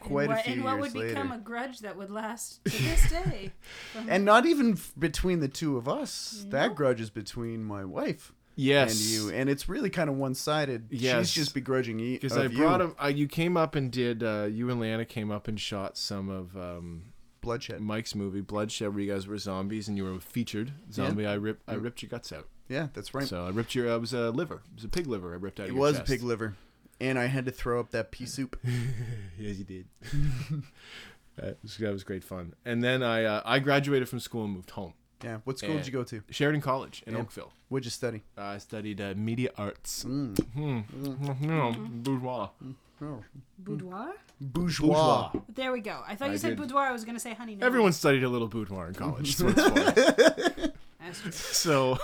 Quite 0.03 0.25
and 0.25 0.33
a 0.33 0.35
what, 0.35 0.45
few 0.45 0.53
and 0.55 0.65
what 0.65 0.77
years 0.79 0.95
would 0.95 1.09
become 1.09 1.33
a 1.33 1.39
grudge 1.39 1.79
that 1.81 1.97
would 1.97 2.11
last 2.11 2.65
to 2.65 2.71
this 2.83 3.11
day. 3.11 3.53
And 4.09 4.25
not 4.25 4.47
even 4.47 4.73
f- 4.73 4.93
between 4.99 5.41
the 5.41 5.49
two 5.49 5.77
of 5.77 5.89
us. 5.89 6.45
That 6.49 6.75
grudge 6.75 7.01
is 7.01 7.11
between 7.11 7.65
my 7.65 7.85
wife 7.85 8.33
yes, 8.57 8.93
and 8.93 9.01
you, 9.01 9.31
and 9.31 9.51
it's 9.51 9.69
really 9.69 9.91
kind 9.91 10.09
of 10.11 10.17
one-sided. 10.17 10.89
Yes. 10.91 11.29
She's 11.29 11.35
just 11.45 11.55
begrudging 11.55 11.99
you 11.99 12.19
because 12.19 12.37
I 12.37 12.49
brought 12.49 12.81
you. 12.81 12.87
him. 12.87 12.97
Uh, 13.03 13.07
you 13.09 13.27
came 13.27 13.57
up 13.57 13.75
and 13.75 13.91
did. 13.91 14.23
Uh, 14.23 14.49
you 14.51 14.71
and 14.71 14.81
Lana 14.81 15.05
came 15.05 15.31
up 15.31 15.49
and 15.49 15.59
shot 15.59 15.97
some 15.97 16.29
of 16.29 16.57
um, 16.57 17.13
bloodshed. 17.41 17.81
Mike's 17.81 18.15
movie 18.15 18.41
Bloodshed, 18.41 18.95
where 18.95 19.03
you 19.03 19.13
guys 19.13 19.27
were 19.27 19.39
zombies 19.39 19.89
and 19.89 19.97
you 19.97 20.05
were 20.05 20.19
featured 20.21 20.73
zombie. 20.93 21.27
I 21.27 21.35
ripped. 21.35 21.63
I 21.69 21.75
ripped 21.75 22.03
your 22.03 22.11
guts 22.11 22.33
out. 22.33 22.49
Yeah, 22.69 22.89
that's 22.95 23.15
right. 23.15 23.27
So 23.27 23.47
I 23.47 23.51
ripped 23.51 23.75
your. 23.75 23.91
Uh, 23.91 23.97
it 23.97 24.01
was 24.01 24.13
a 24.13 24.31
liver. 24.31 24.63
It 24.73 24.77
was 24.77 24.85
a 24.85 24.89
pig 24.89 25.07
liver. 25.07 25.33
I 25.33 25.37
ripped 25.37 25.61
out. 25.61 25.67
it 25.67 25.71
of 25.71 25.77
your 25.77 25.81
was 25.81 25.97
chest. 25.99 26.07
pig 26.07 26.23
liver, 26.23 26.55
and 27.03 27.19
I 27.19 27.27
had 27.27 27.45
to 27.47 27.51
throw 27.51 27.81
up 27.81 27.91
that 27.91 28.11
pea 28.13 28.27
soup. 28.27 28.57
yes, 29.39 29.57
you 29.59 29.65
did. 29.65 29.87
that, 31.37 31.59
was, 31.63 31.77
that 31.79 31.93
was 31.93 32.05
great 32.05 32.25
fun. 32.25 32.55
And 32.65 32.83
then 32.83 33.03
I 33.03 33.25
uh, 33.25 33.43
I 33.45 33.59
graduated 33.59 34.09
from 34.09 34.21
school 34.21 34.45
and 34.45 34.55
moved 34.55 34.71
home. 34.71 34.95
Yeah. 35.25 35.39
What 35.45 35.59
school 35.59 35.71
And- 35.73 35.81
did 35.81 35.87
you 35.87 35.93
go 35.93 36.05
to? 36.05 36.23
Sheridan 36.31 36.61
College 36.63 37.03
in 37.07 37.15
Yeah. 37.15 37.21
Oakville. 37.21 37.53
What'd 37.69 37.85
you 37.85 37.91
study? 37.91 38.23
I 38.37 38.59
studied 38.59 39.01
uh, 39.01 39.15
media 39.17 39.51
arts. 39.57 40.05
Mm. 40.05 40.39
Hmm. 40.55 41.47
No, 41.47 41.75
bourgeois. 41.79 42.49
Oh. 43.01 43.23
boudoir? 43.59 44.13
Bourgeois. 44.41 45.33
There 45.55 45.73
we 45.73 45.81
go. 45.81 46.03
I 46.07 46.15
thought 46.15 46.29
I 46.29 46.33
you 46.33 46.39
said 46.39 46.51
did. 46.51 46.59
boudoir. 46.59 46.83
I 46.83 46.93
was 46.93 47.05
going 47.05 47.17
to 47.17 47.21
say 47.21 47.35
honey. 47.35 47.57
No. 47.57 47.67
Everyone 47.67 47.93
studied 47.93 48.23
a 48.25 48.29
little 48.29 48.47
boudoir 48.49 48.89
in 48.89 48.95
college. 48.95 49.35
So, 49.37 49.49
it's 49.49 49.61
fun. 50.61 50.73
That's 51.01 51.63
true. 51.63 51.97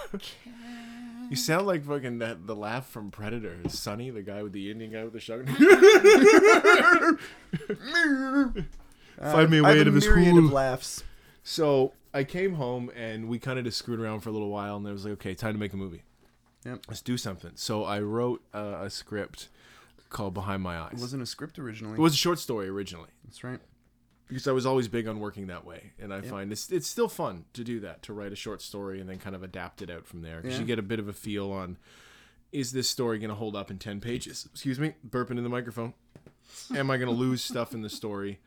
So 1.28 1.30
you 1.30 1.36
sound 1.36 1.66
like 1.66 1.84
fucking 1.84 2.18
that, 2.18 2.46
the 2.46 2.56
laugh 2.56 2.88
from 2.88 3.10
Predator. 3.10 3.56
Sonny, 3.68 4.10
the 4.10 4.22
guy 4.22 4.42
with 4.42 4.52
the 4.52 4.70
Indian 4.70 4.92
guy 4.92 5.04
with 5.04 5.12
the 5.12 5.20
shotgun. 5.20 5.54
Find 9.20 9.50
me 9.50 9.58
a 9.58 9.64
I 9.64 9.70
way 9.70 9.76
have 9.78 9.86
to 9.86 9.90
this 9.90 10.06
myriad 10.06 10.30
hole. 10.30 10.46
of 10.46 10.52
laughs. 10.52 11.04
So 11.42 11.92
I 12.14 12.24
came 12.24 12.54
home 12.54 12.90
and 12.96 13.28
we 13.28 13.38
kind 13.38 13.58
of 13.58 13.64
just 13.64 13.78
screwed 13.78 14.00
around 14.00 14.20
for 14.20 14.28
a 14.28 14.32
little 14.32 14.50
while, 14.50 14.76
and 14.76 14.86
it 14.86 14.92
was 14.92 15.04
like, 15.04 15.14
okay, 15.14 15.34
time 15.34 15.54
to 15.54 15.58
make 15.58 15.72
a 15.72 15.76
movie. 15.76 16.02
Yep. 16.64 16.84
Let's 16.88 17.02
do 17.02 17.16
something. 17.16 17.52
So 17.54 17.84
I 17.84 18.00
wrote 18.00 18.42
uh, 18.54 18.78
a 18.82 18.90
script 18.90 19.48
called 20.10 20.34
Behind 20.34 20.62
My 20.62 20.78
Eyes. 20.78 20.94
It 20.94 21.00
wasn't 21.00 21.22
a 21.22 21.26
script 21.26 21.58
originally. 21.58 21.94
It 21.94 22.00
was 22.00 22.14
a 22.14 22.16
short 22.16 22.38
story 22.38 22.68
originally 22.68 23.10
That's 23.24 23.44
right. 23.44 23.60
Because 24.28 24.46
I 24.46 24.52
was 24.52 24.66
always 24.66 24.86
big 24.88 25.08
on 25.08 25.18
working 25.20 25.46
that 25.48 25.64
way, 25.64 25.92
and 25.98 26.12
I 26.14 26.20
find 26.20 26.52
it's 26.52 26.70
it's 26.70 26.86
still 26.86 27.08
fun 27.08 27.44
to 27.54 27.64
do 27.64 27.80
that 27.80 28.02
to 28.02 28.12
write 28.12 28.32
a 28.32 28.36
short 28.36 28.62
story 28.62 29.00
and 29.00 29.08
then 29.08 29.18
kind 29.18 29.34
of 29.34 29.42
adapt 29.42 29.82
it 29.82 29.90
out 29.90 30.06
from 30.06 30.22
there 30.22 30.40
because 30.40 30.54
Yeah. 30.56 30.60
you 30.60 30.66
get 30.66 30.78
a 30.78 30.82
bit 30.82 30.98
of 31.00 31.08
a 31.08 31.12
feel 31.12 31.50
on 31.50 31.78
is 32.52 32.72
this 32.72 32.88
story 32.88 33.18
going 33.18 33.28
to 33.28 33.34
hold 33.34 33.54
up 33.56 33.70
in 33.70 33.78
ten 33.78 34.00
pages? 34.00 34.48
Excuse 34.52 34.78
me, 34.78 34.94
burping 35.08 35.36
in 35.38 35.42
the 35.42 35.48
microphone. 35.50 35.94
Am 36.74 36.90
I 36.90 36.96
going 36.96 37.08
to 37.10 37.14
lose 37.14 37.42
stuff 37.44 37.74
in 37.74 37.82
the 37.82 37.90
story? 37.90 38.38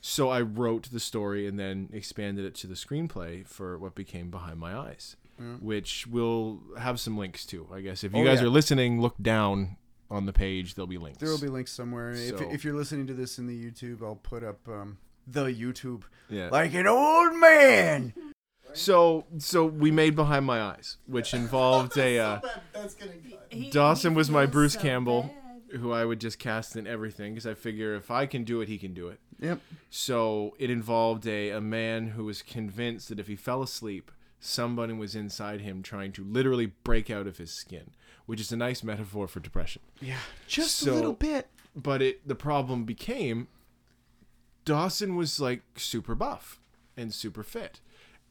So 0.00 0.28
I 0.28 0.42
wrote 0.42 0.90
the 0.92 1.00
story 1.00 1.46
and 1.48 1.58
then 1.58 1.88
expanded 1.92 2.44
it 2.44 2.54
to 2.56 2.68
the 2.68 2.74
screenplay 2.76 3.44
for 3.46 3.76
what 3.78 3.96
became 3.96 4.30
Behind 4.30 4.56
My 4.60 4.76
Eyes, 4.76 5.16
which 5.60 6.06
we'll 6.06 6.60
have 6.78 7.00
some 7.00 7.18
links 7.18 7.44
to. 7.46 7.66
I 7.72 7.80
guess 7.80 8.04
if 8.04 8.12
you 8.14 8.20
Oh, 8.20 8.24
guys 8.24 8.40
yeah. 8.40 8.46
are 8.46 8.50
listening, 8.50 9.00
look 9.00 9.16
down 9.20 9.76
on 10.08 10.26
the 10.26 10.32
page. 10.32 10.76
There'll 10.76 10.86
be 10.86 10.98
links. 10.98 11.18
There 11.18 11.28
will 11.30 11.40
be 11.40 11.48
links 11.48 11.72
somewhere. 11.72 12.12
if, 12.12 12.40
if 12.40 12.64
you're 12.64 12.74
listening 12.76 13.08
to 13.08 13.14
this 13.14 13.38
in 13.40 13.48
the 13.48 13.60
YouTube, 13.70 14.02
I'll 14.04 14.14
put 14.14 14.44
up 14.44 14.60
um, 14.68 14.98
the 15.30 15.46
YouTube. 15.46 16.02
yeah. 16.28 16.48
Like 16.50 16.74
an 16.74 16.86
old 16.86 17.34
man. 17.36 18.12
So 18.74 19.24
so 19.38 19.64
we 19.64 19.90
made 19.90 20.14
Behind 20.14 20.44
My 20.44 20.60
Eyes, 20.60 20.98
which 21.06 21.32
involved 21.34 21.96
a 21.96 22.18
uh, 22.28 22.40
That's 22.72 22.94
getting 22.94 23.22
cut. 23.30 23.46
He- 23.50 23.70
Dawson 23.70 24.14
was 24.14 24.30
my 24.30 24.46
Bruce 24.46 24.74
so 24.74 24.80
Campbell, 24.80 25.34
bad. 25.70 25.80
who 25.80 25.92
I 25.92 26.04
would 26.04 26.20
just 26.20 26.38
cast 26.38 26.76
in 26.76 26.86
everything 26.86 27.32
because 27.34 27.46
I 27.46 27.54
figure 27.54 27.94
if 27.94 28.10
I 28.10 28.26
can 28.26 28.44
do 28.44 28.60
it, 28.60 28.68
he 28.68 28.78
can 28.78 28.92
do 28.94 29.08
it. 29.08 29.18
Yep. 29.40 29.60
So 29.90 30.54
it 30.58 30.68
involved 30.70 31.26
a, 31.26 31.50
a 31.50 31.60
man 31.60 32.08
who 32.08 32.24
was 32.24 32.42
convinced 32.42 33.08
that 33.08 33.18
if 33.20 33.26
he 33.26 33.36
fell 33.36 33.62
asleep, 33.62 34.10
somebody 34.40 34.92
was 34.92 35.14
inside 35.14 35.60
him 35.62 35.82
trying 35.82 36.12
to 36.12 36.24
literally 36.24 36.72
break 36.84 37.08
out 37.10 37.26
of 37.26 37.38
his 37.38 37.52
skin, 37.52 37.90
which 38.26 38.40
is 38.40 38.52
a 38.52 38.56
nice 38.56 38.82
metaphor 38.82 39.26
for 39.28 39.40
depression. 39.40 39.80
Yeah. 40.00 40.18
Just 40.46 40.76
So- 40.76 40.92
a 40.92 40.94
little 40.94 41.12
bit. 41.14 41.48
But 41.76 42.02
it 42.02 42.26
the 42.26 42.34
problem 42.34 42.84
became 42.84 43.46
Dawson 44.68 45.16
was 45.16 45.40
like 45.40 45.62
super 45.76 46.14
buff 46.14 46.60
and 46.96 47.12
super 47.12 47.42
fit. 47.42 47.80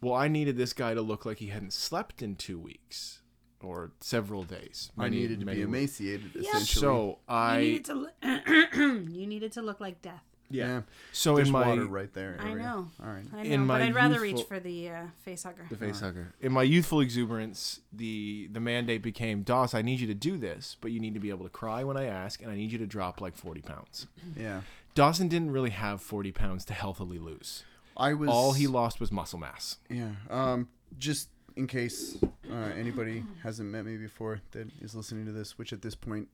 Well, 0.01 0.13
I 0.13 0.27
needed 0.27 0.57
this 0.57 0.73
guy 0.73 0.93
to 0.93 1.01
look 1.01 1.25
like 1.25 1.39
he 1.39 1.47
hadn't 1.47 1.73
slept 1.73 2.21
in 2.21 2.35
two 2.35 2.59
weeks 2.59 3.21
or 3.61 3.91
several 3.99 4.43
days. 4.43 4.91
I 4.97 5.03
many- 5.05 5.17
needed 5.21 5.39
to 5.39 5.45
be 5.47 5.53
weeks. 5.53 5.65
emaciated, 5.65 6.31
Yeah. 6.35 6.41
essentially. 6.51 6.81
So 6.81 7.07
You 7.07 7.15
I 7.27 7.59
needed 7.61 7.85
to. 7.85 7.93
Lo- 7.95 8.09
you 9.11 9.25
needed 9.25 9.51
to 9.53 9.61
look 9.63 9.79
like 9.79 10.01
death. 10.03 10.21
yeah. 10.51 10.65
yeah. 10.67 10.81
So 11.11 11.35
There's 11.37 11.47
in 11.47 11.51
my 11.53 11.67
water 11.67 11.87
right 11.87 12.13
there. 12.13 12.37
I 12.39 12.53
know. 12.53 12.89
All 13.03 13.09
right. 13.11 13.25
I 13.35 13.41
In 13.41 13.61
know, 13.61 13.65
my 13.65 13.79
but 13.79 13.81
I'd 13.87 13.95
rather 13.95 14.13
youthful- 14.23 14.37
reach 14.37 14.47
for 14.47 14.59
the 14.59 14.89
uh, 14.89 15.03
face 15.25 15.41
hugger. 15.43 15.65
the 15.71 15.75
face 15.77 15.99
hugger. 16.01 16.33
In 16.39 16.51
my 16.51 16.61
youthful 16.63 16.99
exuberance, 17.01 17.79
the 17.91 18.47
the 18.51 18.59
mandate 18.59 19.01
became, 19.01 19.41
Doss, 19.41 19.73
I 19.73 19.81
need 19.81 19.99
you 19.99 20.07
to 20.07 20.13
do 20.13 20.37
this, 20.37 20.77
but 20.79 20.91
you 20.91 20.99
need 20.99 21.15
to 21.15 21.19
be 21.19 21.29
able 21.31 21.45
to 21.45 21.49
cry 21.51 21.83
when 21.83 21.97
I 21.97 22.05
ask, 22.05 22.41
and 22.43 22.51
I 22.51 22.55
need 22.55 22.71
you 22.71 22.77
to 22.77 22.85
drop 22.87 23.19
like 23.21 23.35
forty 23.35 23.61
pounds. 23.61 24.05
Yeah. 24.37 24.61
Dawson 24.97 25.27
didn't 25.27 25.51
really 25.51 25.69
have 25.69 26.01
forty 26.01 26.31
pounds 26.31 26.65
to 26.65 26.73
healthily 26.73 27.19
lose. 27.19 27.63
I 27.95 28.15
was 28.15 28.31
All 28.31 28.53
he 28.53 28.65
lost 28.65 28.99
was 28.99 29.11
muscle 29.11 29.37
mass. 29.37 29.77
Yeah. 29.91 30.09
Um. 30.27 30.69
Just 30.97 31.29
in 31.55 31.67
case 31.67 32.17
uh, 32.51 32.71
anybody 32.75 33.23
hasn't 33.43 33.69
met 33.69 33.85
me 33.85 33.97
before 33.97 34.41
that 34.53 34.71
is 34.81 34.95
listening 34.95 35.27
to 35.27 35.31
this, 35.31 35.55
which 35.55 35.71
at 35.71 35.83
this 35.83 35.93
point, 35.93 36.29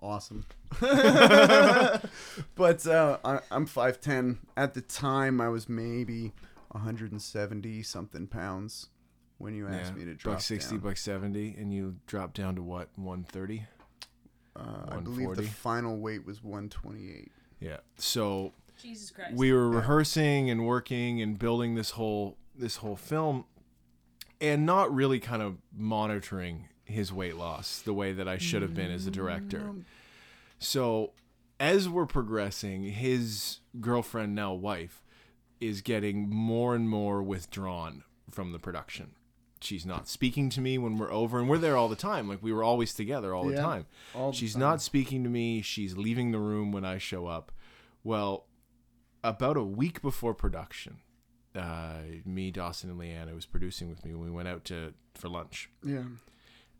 awesome. 0.00 0.46
but 0.80 2.86
uh, 2.86 3.18
I, 3.26 3.40
I'm 3.50 3.66
five 3.66 4.00
ten. 4.00 4.38
At 4.56 4.72
the 4.72 4.80
time, 4.80 5.38
I 5.38 5.50
was 5.50 5.68
maybe 5.68 6.32
170 6.70 7.82
something 7.82 8.26
pounds 8.26 8.88
when 9.36 9.54
you 9.54 9.68
asked 9.68 9.94
me 9.94 10.06
to 10.06 10.14
drop 10.14 10.36
buck 10.36 10.42
sixty, 10.42 10.76
down. 10.76 10.80
buck 10.80 10.96
seventy, 10.96 11.54
and 11.58 11.74
you 11.74 11.96
dropped 12.06 12.38
down 12.38 12.54
to 12.54 12.62
what 12.62 12.88
one 12.96 13.22
thirty? 13.22 13.66
Uh, 14.56 14.86
I 14.88 14.96
believe 14.96 15.36
the 15.36 15.42
final 15.42 15.98
weight 15.98 16.26
was 16.26 16.42
128. 16.42 17.30
Yeah. 17.62 17.78
So 17.96 18.52
Jesus 18.80 19.10
Christ. 19.10 19.34
we 19.34 19.52
were 19.52 19.68
rehearsing 19.68 20.50
and 20.50 20.66
working 20.66 21.22
and 21.22 21.38
building 21.38 21.74
this 21.74 21.90
whole 21.90 22.36
this 22.54 22.76
whole 22.76 22.96
film 22.96 23.44
and 24.40 24.66
not 24.66 24.92
really 24.92 25.20
kind 25.20 25.40
of 25.40 25.56
monitoring 25.74 26.68
his 26.84 27.12
weight 27.12 27.36
loss 27.36 27.80
the 27.80 27.94
way 27.94 28.12
that 28.12 28.28
I 28.28 28.38
should 28.38 28.62
have 28.62 28.74
been 28.74 28.90
as 28.90 29.06
a 29.06 29.10
director. 29.10 29.60
Mm-hmm. 29.60 29.80
So 30.58 31.12
as 31.60 31.88
we're 31.88 32.06
progressing, 32.06 32.82
his 32.82 33.60
girlfriend 33.80 34.34
now 34.34 34.52
wife 34.52 35.02
is 35.60 35.80
getting 35.80 36.28
more 36.28 36.74
and 36.74 36.88
more 36.88 37.22
withdrawn 37.22 38.02
from 38.30 38.52
the 38.52 38.58
production. 38.58 39.12
She's 39.62 39.86
not 39.86 40.08
speaking 40.08 40.48
to 40.50 40.60
me 40.60 40.78
when 40.78 40.96
we're 40.98 41.12
over 41.12 41.38
and 41.38 41.48
we're 41.48 41.58
there 41.58 41.76
all 41.76 41.88
the 41.88 41.96
time. 41.96 42.28
Like 42.28 42.42
we 42.42 42.52
were 42.52 42.64
always 42.64 42.94
together 42.94 43.34
all 43.34 43.44
the 43.44 43.54
Yeah, 43.54 43.62
time. 43.62 43.86
all 44.14 44.30
the 44.32 44.36
She's 44.36 44.52
time. 44.54 44.60
not 44.60 44.82
speaking 44.82 45.22
to 45.24 45.30
me. 45.30 45.62
She's 45.62 45.96
leaving 45.96 46.32
the 46.32 46.38
room 46.38 46.72
when 46.72 46.84
I 46.84 46.98
show 46.98 47.26
up. 47.26 47.52
Well, 48.04 48.46
about 49.22 49.56
a 49.56 49.62
week 49.62 50.02
before 50.02 50.34
production, 50.34 50.98
uh, 51.54 51.98
me, 52.24 52.50
Dawson, 52.50 52.90
and 52.90 52.98
Leanna 52.98 53.34
was 53.34 53.46
producing 53.46 53.88
with 53.88 54.04
me 54.04 54.12
when 54.14 54.24
we 54.24 54.30
went 54.30 54.48
out 54.48 54.64
to 54.66 54.94
for 55.14 55.28
lunch, 55.28 55.68
Yeah. 55.84 56.04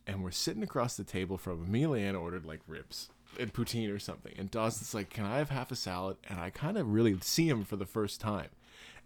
and 0.07 0.25
we're 0.25 0.31
sitting 0.33 0.63
across 0.63 0.97
the 0.97 1.05
table 1.05 1.37
from 1.39 1.71
me. 1.71 1.85
and 1.85 2.17
ordered 2.17 2.45
like 2.47 2.61
ribs 2.67 3.11
and 3.39 3.53
poutine 3.53 3.95
or 3.95 3.99
something, 3.99 4.35
and 4.37 4.51
Dawson's 4.51 4.93
like, 4.95 5.11
"Can 5.11 5.25
I 5.25 5.37
have 5.39 5.51
half 5.51 5.71
a 5.71 5.77
salad?" 5.77 6.17
And 6.29 6.41
I 6.41 6.51
kind 6.51 6.77
of 6.77 6.89
really 6.93 7.19
see 7.21 7.49
him 7.49 7.65
for 7.65 7.77
the 7.77 7.87
first 7.87 8.21
time, 8.21 8.49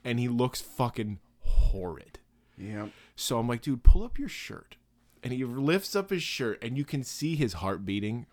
and 0.04 0.18
he 0.18 0.28
looks 0.28 0.60
fucking 0.62 1.18
horrid. 1.40 2.18
Yeah. 2.56 2.88
So 3.16 3.38
I'm 3.38 3.48
like, 3.48 3.62
dude, 3.62 3.82
pull 3.82 4.04
up 4.04 4.18
your 4.18 4.28
shirt. 4.28 4.76
And 5.22 5.32
he 5.32 5.44
lifts 5.44 5.96
up 5.96 6.10
his 6.10 6.22
shirt, 6.22 6.62
and 6.62 6.78
you 6.78 6.84
can 6.84 7.02
see 7.02 7.34
his 7.34 7.54
heart 7.54 7.84
beating 7.84 8.26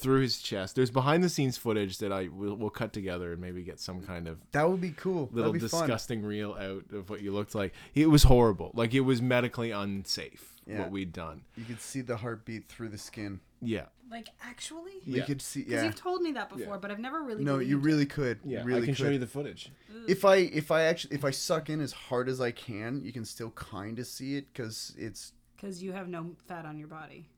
through 0.00 0.20
his 0.20 0.38
chest. 0.40 0.76
There's 0.76 0.90
behind 0.90 1.24
the 1.24 1.28
scenes 1.28 1.56
footage 1.58 1.98
that 1.98 2.12
I 2.12 2.28
will 2.28 2.54
we'll 2.54 2.70
cut 2.70 2.92
together 2.92 3.32
and 3.32 3.40
maybe 3.40 3.62
get 3.62 3.80
some 3.80 4.00
kind 4.02 4.28
of 4.28 4.38
That 4.52 4.70
would 4.70 4.80
be 4.80 4.90
cool. 4.92 5.28
little 5.32 5.52
That'd 5.52 5.62
be 5.62 5.68
fun. 5.68 5.80
disgusting 5.82 6.22
reel 6.22 6.52
out 6.54 6.84
of 6.96 7.10
what 7.10 7.20
you 7.20 7.32
looked 7.32 7.54
like. 7.54 7.74
It 7.94 8.06
was 8.08 8.22
horrible. 8.24 8.70
Like 8.74 8.94
it 8.94 9.00
was 9.00 9.20
medically 9.20 9.70
unsafe 9.72 10.54
Yeah. 10.66 10.80
what 10.80 10.90
we'd 10.92 11.12
done. 11.12 11.42
You 11.56 11.64
could 11.64 11.80
see 11.80 12.00
the 12.00 12.16
heartbeat 12.18 12.68
through 12.68 12.90
the 12.90 12.98
skin. 12.98 13.40
Yeah. 13.60 13.86
Like 14.10 14.28
actually? 14.42 14.92
You 15.04 15.22
could 15.24 15.42
see. 15.42 15.60
Because 15.64 15.72
Yeah. 15.74 15.84
you've 15.86 15.96
told 15.96 16.22
me 16.22 16.30
that 16.32 16.48
before, 16.48 16.74
Yeah. 16.74 16.78
but 16.80 16.90
I've 16.92 17.00
never 17.00 17.20
really. 17.22 17.42
No, 17.42 17.58
you 17.58 17.70
believed 17.76 17.84
really 17.84 18.06
could. 18.06 18.38
Yeah. 18.44 18.60
you 18.60 18.64
really 18.66 18.82
I 18.82 18.84
can 18.84 18.94
could. 18.94 19.04
show 19.04 19.10
you 19.10 19.18
the 19.18 19.26
footage. 19.26 19.72
if 20.06 20.24
I 20.24 20.36
if 20.36 20.70
I 20.70 20.82
actually 20.82 21.16
if 21.16 21.24
I 21.24 21.30
suck 21.32 21.68
in 21.68 21.80
as 21.80 21.92
hard 21.92 22.28
as 22.28 22.40
I 22.40 22.52
can, 22.52 23.02
you 23.04 23.12
can 23.12 23.24
still 23.24 23.50
kind 23.50 23.98
of 23.98 24.06
see 24.06 24.36
it 24.36 24.46
because 24.52 24.94
it's 24.96 25.32
Because 25.56 25.82
you 25.82 25.90
have 25.92 26.08
no 26.08 26.36
fat 26.46 26.64
on 26.64 26.78
your 26.78 26.86
body, 26.88 27.28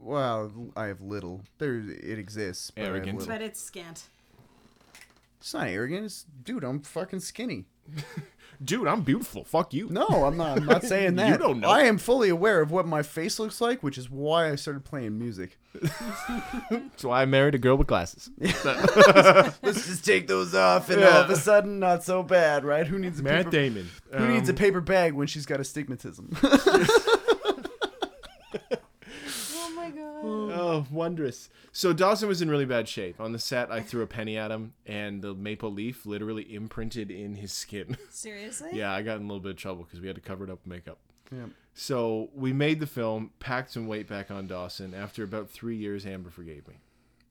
well, 0.00 0.52
I 0.76 0.86
have 0.86 1.00
little. 1.00 1.42
There, 1.58 1.76
it 1.78 2.18
exists. 2.18 2.70
But 2.70 2.84
Arrogant. 2.84 3.26
but 3.26 3.42
it's 3.42 3.60
scant. 3.60 4.04
It's 5.40 5.54
not 5.54 5.68
arrogant. 5.68 6.06
It's 6.06 6.24
dude, 6.44 6.64
I'm 6.64 6.80
fucking 6.80 7.20
skinny. 7.20 7.66
Dude, 8.64 8.88
I'm 8.88 9.02
beautiful. 9.02 9.44
Fuck 9.44 9.72
you. 9.72 9.88
No, 9.88 10.04
I'm 10.04 10.36
not. 10.36 10.58
I'm 10.58 10.66
not 10.66 10.82
saying 10.82 11.14
that. 11.16 11.28
You 11.30 11.38
don't 11.38 11.60
know. 11.60 11.68
I 11.68 11.82
am 11.82 11.96
fully 11.96 12.28
aware 12.28 12.60
of 12.60 12.72
what 12.72 12.88
my 12.88 13.04
face 13.04 13.38
looks 13.38 13.60
like, 13.60 13.84
which 13.84 13.96
is 13.96 14.10
why 14.10 14.50
I 14.50 14.56
started 14.56 14.84
playing 14.84 15.16
music. 15.16 15.56
That's 16.70 17.04
why 17.04 17.22
I 17.22 17.24
married 17.26 17.54
a 17.54 17.58
girl 17.58 17.76
with 17.76 17.86
glasses. 17.86 18.28
Let's 18.40 19.86
just 19.86 20.04
take 20.04 20.26
those 20.26 20.56
off, 20.56 20.90
and 20.90 21.04
all 21.04 21.22
of 21.22 21.30
a 21.30 21.36
sudden, 21.36 21.78
not 21.78 22.02
so 22.02 22.24
bad, 22.24 22.64
right? 22.64 22.84
Who 22.84 22.98
needs 22.98 23.20
a 23.20 23.22
Matt 23.22 23.44
paper? 23.44 23.50
Damon. 23.50 23.90
Who 24.12 24.26
needs 24.26 24.48
a 24.48 24.52
Um, 24.52 24.56
paper 24.56 24.80
bag 24.80 25.12
when 25.12 25.28
she's 25.28 25.46
got 25.46 25.60
astigmatism? 25.60 26.36
Oh 29.96 30.46
my 30.46 30.52
god. 30.52 30.60
Oh, 30.60 30.86
wondrous. 30.90 31.48
So 31.72 31.92
Dawson 31.92 32.28
was 32.28 32.42
in 32.42 32.50
really 32.50 32.64
bad 32.64 32.88
shape. 32.88 33.20
On 33.20 33.32
the 33.32 33.38
set, 33.38 33.70
I 33.70 33.80
threw 33.80 34.02
a 34.02 34.06
penny 34.06 34.36
at 34.36 34.50
him, 34.50 34.72
and 34.86 35.22
the 35.22 35.34
maple 35.34 35.72
leaf 35.72 36.04
literally 36.06 36.52
imprinted 36.54 37.10
in 37.10 37.36
his 37.36 37.52
skin. 37.52 37.96
Seriously? 38.10 38.70
yeah, 38.72 38.92
I 38.92 39.02
got 39.02 39.16
in 39.16 39.22
a 39.22 39.26
little 39.26 39.40
bit 39.40 39.50
of 39.52 39.56
trouble 39.56 39.84
because 39.84 40.00
we 40.00 40.06
had 40.06 40.16
to 40.16 40.22
cover 40.22 40.44
it 40.44 40.50
up 40.50 40.58
with 40.64 40.66
makeup. 40.66 40.98
yeah. 41.32 41.46
So 41.74 42.30
we 42.34 42.52
made 42.52 42.80
the 42.80 42.86
film, 42.88 43.30
packed 43.38 43.70
some 43.72 43.86
weight 43.86 44.08
back 44.08 44.32
on 44.32 44.48
Dawson. 44.48 44.94
After 44.94 45.22
about 45.22 45.48
three 45.48 45.76
years, 45.76 46.04
Amber 46.04 46.30
forgave 46.30 46.66
me. 46.66 46.74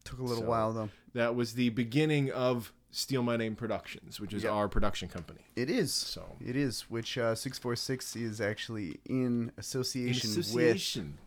Took 0.05 0.19
a 0.19 0.23
little 0.23 0.43
So- 0.43 0.49
while 0.49 0.71
though. 0.73 0.89
That 1.13 1.35
was 1.35 1.53
the 1.53 1.69
beginning 1.69 2.31
of 2.31 2.71
Steal 2.91 3.23
My 3.23 3.35
Name 3.35 3.55
Productions, 3.55 4.21
which 4.21 4.33
is 4.33 4.43
Yeah. 4.43 4.51
our 4.51 4.69
production 4.69 5.09
company. 5.09 5.41
It 5.57 5.69
is. 5.69 5.91
So- 5.93 6.37
it 6.39 6.55
is. 6.55 6.81
Which 6.89 7.17
uh, 7.17 7.35
six 7.35 7.59
four 7.59 7.75
six 7.75 8.15
is 8.15 8.39
actually 8.39 8.99
in 9.05 9.15
In 9.15 9.51
association, 9.57 10.29
with 10.29 10.37
association 10.39 11.17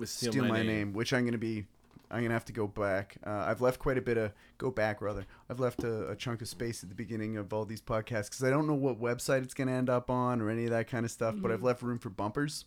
with 0.00 0.08
Steal, 0.08 0.32
Steal 0.32 0.42
My, 0.44 0.48
My, 0.48 0.56
Name. 0.58 0.66
name. 0.66 0.92
which 0.92 1.12
I'm 1.12 1.24
gonna 1.24 1.38
be. 1.38 1.66
I'm 2.12 2.22
gonna 2.22 2.34
have 2.34 2.44
to 2.46 2.52
go 2.52 2.66
back. 2.66 3.18
Uh, 3.24 3.44
I've 3.46 3.60
left 3.60 3.78
quite 3.78 3.96
a 3.96 4.00
bit 4.00 4.18
of 4.18 4.32
go 4.58 4.72
back 4.72 5.00
rather. 5.00 5.26
I've 5.48 5.60
left 5.60 5.84
a, 5.84 6.08
a 6.08 6.16
chunk 6.16 6.42
of 6.42 6.48
space 6.48 6.82
at 6.82 6.88
the 6.88 6.94
beginning 6.96 7.36
of 7.36 7.52
all 7.52 7.64
these 7.64 7.80
podcasts 7.80 8.24
because 8.24 8.42
I 8.42 8.50
don't 8.50 8.66
know 8.66 8.74
what 8.74 9.00
website 9.00 9.44
it's 9.44 9.54
gonna 9.54 9.70
end 9.72 9.88
up 9.88 10.10
on 10.10 10.40
or 10.40 10.50
any 10.50 10.64
of 10.64 10.70
that 10.70 10.88
kind 10.88 11.04
of 11.04 11.12
stuff. 11.12 11.36
But 11.38 11.52
I've 11.52 11.62
left 11.62 11.82
room 11.82 12.00
for 12.00 12.10
bumpers 12.10 12.64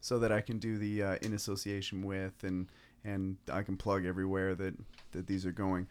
so 0.00 0.18
that 0.20 0.32
I 0.32 0.40
can 0.40 0.58
do 0.58 0.78
the 0.78 1.02
uh, 1.02 1.16
in 1.20 1.34
association 1.34 2.02
with 2.02 2.42
and 2.42 2.68
and 3.04 3.36
I 3.52 3.62
can 3.62 3.76
plug 3.76 4.06
everywhere 4.06 4.54
that 4.54 4.74
that 5.12 5.26
these 5.26 5.44
are 5.44 5.52
going 5.52 5.86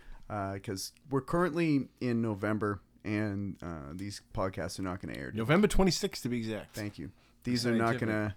because 0.54 0.94
we're 1.12 1.22
currently 1.22 1.90
in 2.02 2.22
November 2.24 2.82
and 3.04 3.58
uh, 3.64 3.94
these 3.94 4.22
podcasts 4.34 4.80
are 4.80 4.84
not 4.84 5.02
going 5.02 5.14
to 5.14 5.20
air. 5.20 5.32
November 5.34 5.68
26th, 5.68 6.22
to 6.22 6.30
be 6.30 6.38
exact. 6.38 6.76
Thank 6.76 7.00
you. 7.00 7.12
These 7.44 7.66
are 7.66 7.74
not 7.74 7.98
gonna. 7.98 8.36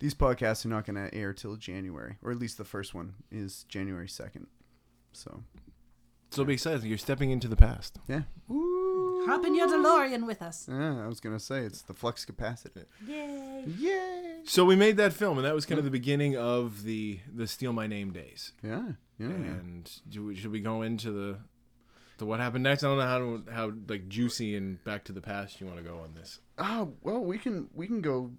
These 0.00 0.14
podcasts 0.14 0.64
are 0.64 0.68
not 0.68 0.86
gonna 0.86 1.10
air 1.12 1.32
till 1.32 1.56
January, 1.56 2.16
or 2.22 2.30
at 2.30 2.38
least 2.38 2.56
the 2.58 2.64
first 2.64 2.94
one 2.94 3.14
is 3.30 3.64
January 3.68 4.08
second. 4.08 4.46
So 5.12 5.42
So 6.30 6.44
be 6.44 6.52
excited. 6.54 6.84
You're 6.84 6.98
stepping 6.98 7.30
into 7.30 7.48
the 7.48 7.56
past. 7.56 7.98
yeah, 8.06 8.22
Hop 9.26 9.44
in 9.44 9.54
your 9.54 9.66
DeLorean 9.68 10.26
with 10.26 10.40
us. 10.40 10.66
yeah. 10.70 11.04
I 11.04 11.08
was 11.08 11.20
gonna 11.20 11.40
say 11.40 11.60
it's 11.64 11.82
the 11.82 11.94
flux 11.94 12.24
capacitor. 12.24 12.84
Yay. 13.06 13.64
Yay! 13.78 14.40
So 14.44 14.64
we 14.64 14.76
made 14.76 14.96
that 14.98 15.12
film, 15.12 15.36
and 15.38 15.46
that 15.46 15.54
was 15.54 15.66
kind 15.66 15.78
of 15.78 15.84
the 15.84 15.90
beginning 15.90 16.36
of 16.36 16.84
the 16.84 17.18
the 17.34 17.46
Steal 17.46 17.72
My 17.72 17.86
Name 17.86 18.12
days. 18.12 18.52
Yeah, 18.62 18.92
yeah. 19.18 19.26
And 19.26 19.90
do 20.08 20.26
we, 20.26 20.34
should 20.36 20.52
we 20.52 20.60
go 20.60 20.82
into 20.82 21.10
the 21.10 21.38
the 22.18 22.24
what 22.26 22.40
happened 22.40 22.64
next? 22.64 22.84
I 22.84 22.88
don't 22.88 22.98
know 22.98 23.42
how 23.46 23.52
how 23.52 23.72
like 23.88 24.08
juicy 24.08 24.54
and 24.56 24.82
back 24.84 25.04
to 25.04 25.12
the 25.12 25.20
past 25.20 25.60
you 25.60 25.66
want 25.66 25.78
to 25.78 25.84
go 25.84 25.98
on 25.98 26.14
this. 26.14 26.38
Oh 26.56 26.94
well, 27.02 27.20
we 27.20 27.36
can 27.38 27.68
we 27.74 27.86
can 27.86 28.00
go 28.00 28.30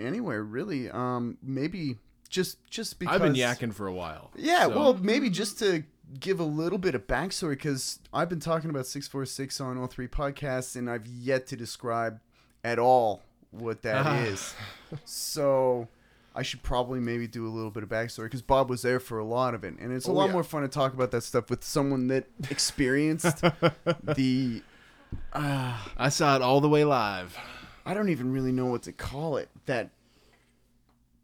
anywhere 0.00 0.42
really. 0.42 0.90
Um, 0.90 1.38
maybe 1.42 1.98
just 2.28 2.64
just 2.70 2.98
because 2.98 3.14
I've 3.14 3.22
been 3.22 3.34
yakking 3.34 3.72
for 3.74 3.86
a 3.86 3.92
while. 3.92 4.30
Yeah, 4.36 4.64
so- 4.64 4.70
well, 4.78 4.94
maybe 4.94 5.30
just 5.30 5.58
to 5.60 5.84
give 6.18 6.40
a 6.40 6.44
little 6.44 6.78
bit 6.78 6.94
of 6.96 7.06
backstory 7.06 7.50
because 7.50 8.00
I've 8.12 8.28
been 8.28 8.40
talking 8.40 8.70
about 8.70 8.86
six 8.86 9.06
four 9.08 9.24
six 9.26 9.60
on 9.60 9.78
all 9.78 9.86
three 9.86 10.08
podcasts, 10.08 10.74
and 10.76 10.88
I've 10.90 11.06
yet 11.06 11.46
to 11.48 11.56
describe 11.56 12.20
at 12.64 12.78
all 12.78 13.22
what 13.52 13.82
that 13.82 14.26
is. 14.26 14.54
So 15.04 15.88
I 16.34 16.42
should 16.42 16.62
probably 16.62 17.00
maybe 17.00 17.26
do 17.26 17.46
a 17.46 17.50
little 17.50 17.70
bit 17.70 17.82
of 17.82 17.88
backstory 17.88 18.24
because 18.24 18.42
Bob 18.42 18.70
was 18.70 18.82
there 18.82 19.00
for 19.00 19.18
a 19.18 19.24
lot 19.24 19.54
of 19.54 19.64
it, 19.64 19.74
and 19.78 19.92
it's 19.92 20.06
a 20.06 20.10
Oh, 20.10 20.14
lot 20.14 20.26
yeah. 20.26 20.32
more 20.32 20.44
fun 20.44 20.62
to 20.62 20.68
talk 20.68 20.94
about 20.94 21.10
that 21.12 21.22
stuff 21.22 21.50
with 21.50 21.64
someone 21.64 22.06
that 22.08 22.26
experienced 22.50 23.40
the. 24.04 24.62
Uh, 25.32 25.76
I 25.96 26.08
saw 26.08 26.36
it 26.36 26.42
all 26.42 26.60
the 26.60 26.68
way 26.68 26.84
live. 26.84 27.36
I 27.90 27.94
don't 27.94 28.08
even 28.08 28.32
really 28.32 28.52
know 28.52 28.66
what 28.66 28.82
to 28.84 28.92
call 28.92 29.36
it. 29.36 29.48
That 29.66 29.90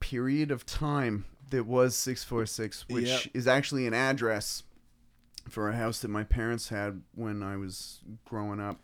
period 0.01 0.51
of 0.51 0.67
time 0.67 1.25
that 1.51 1.65
was 1.65 1.95
646, 1.95 2.89
which 2.89 3.07
Yep. 3.07 3.21
is 3.35 3.47
actually 3.47 3.87
an 3.87 3.95
address 3.95 4.65
for 5.49 5.69
a 5.69 5.77
house 5.77 6.01
that 6.01 6.09
my 6.09 6.25
parents 6.25 6.71
had 6.71 7.03
when 7.15 7.41
I 7.41 7.57
was 7.57 8.01
growing 8.25 8.59
up. 8.59 8.81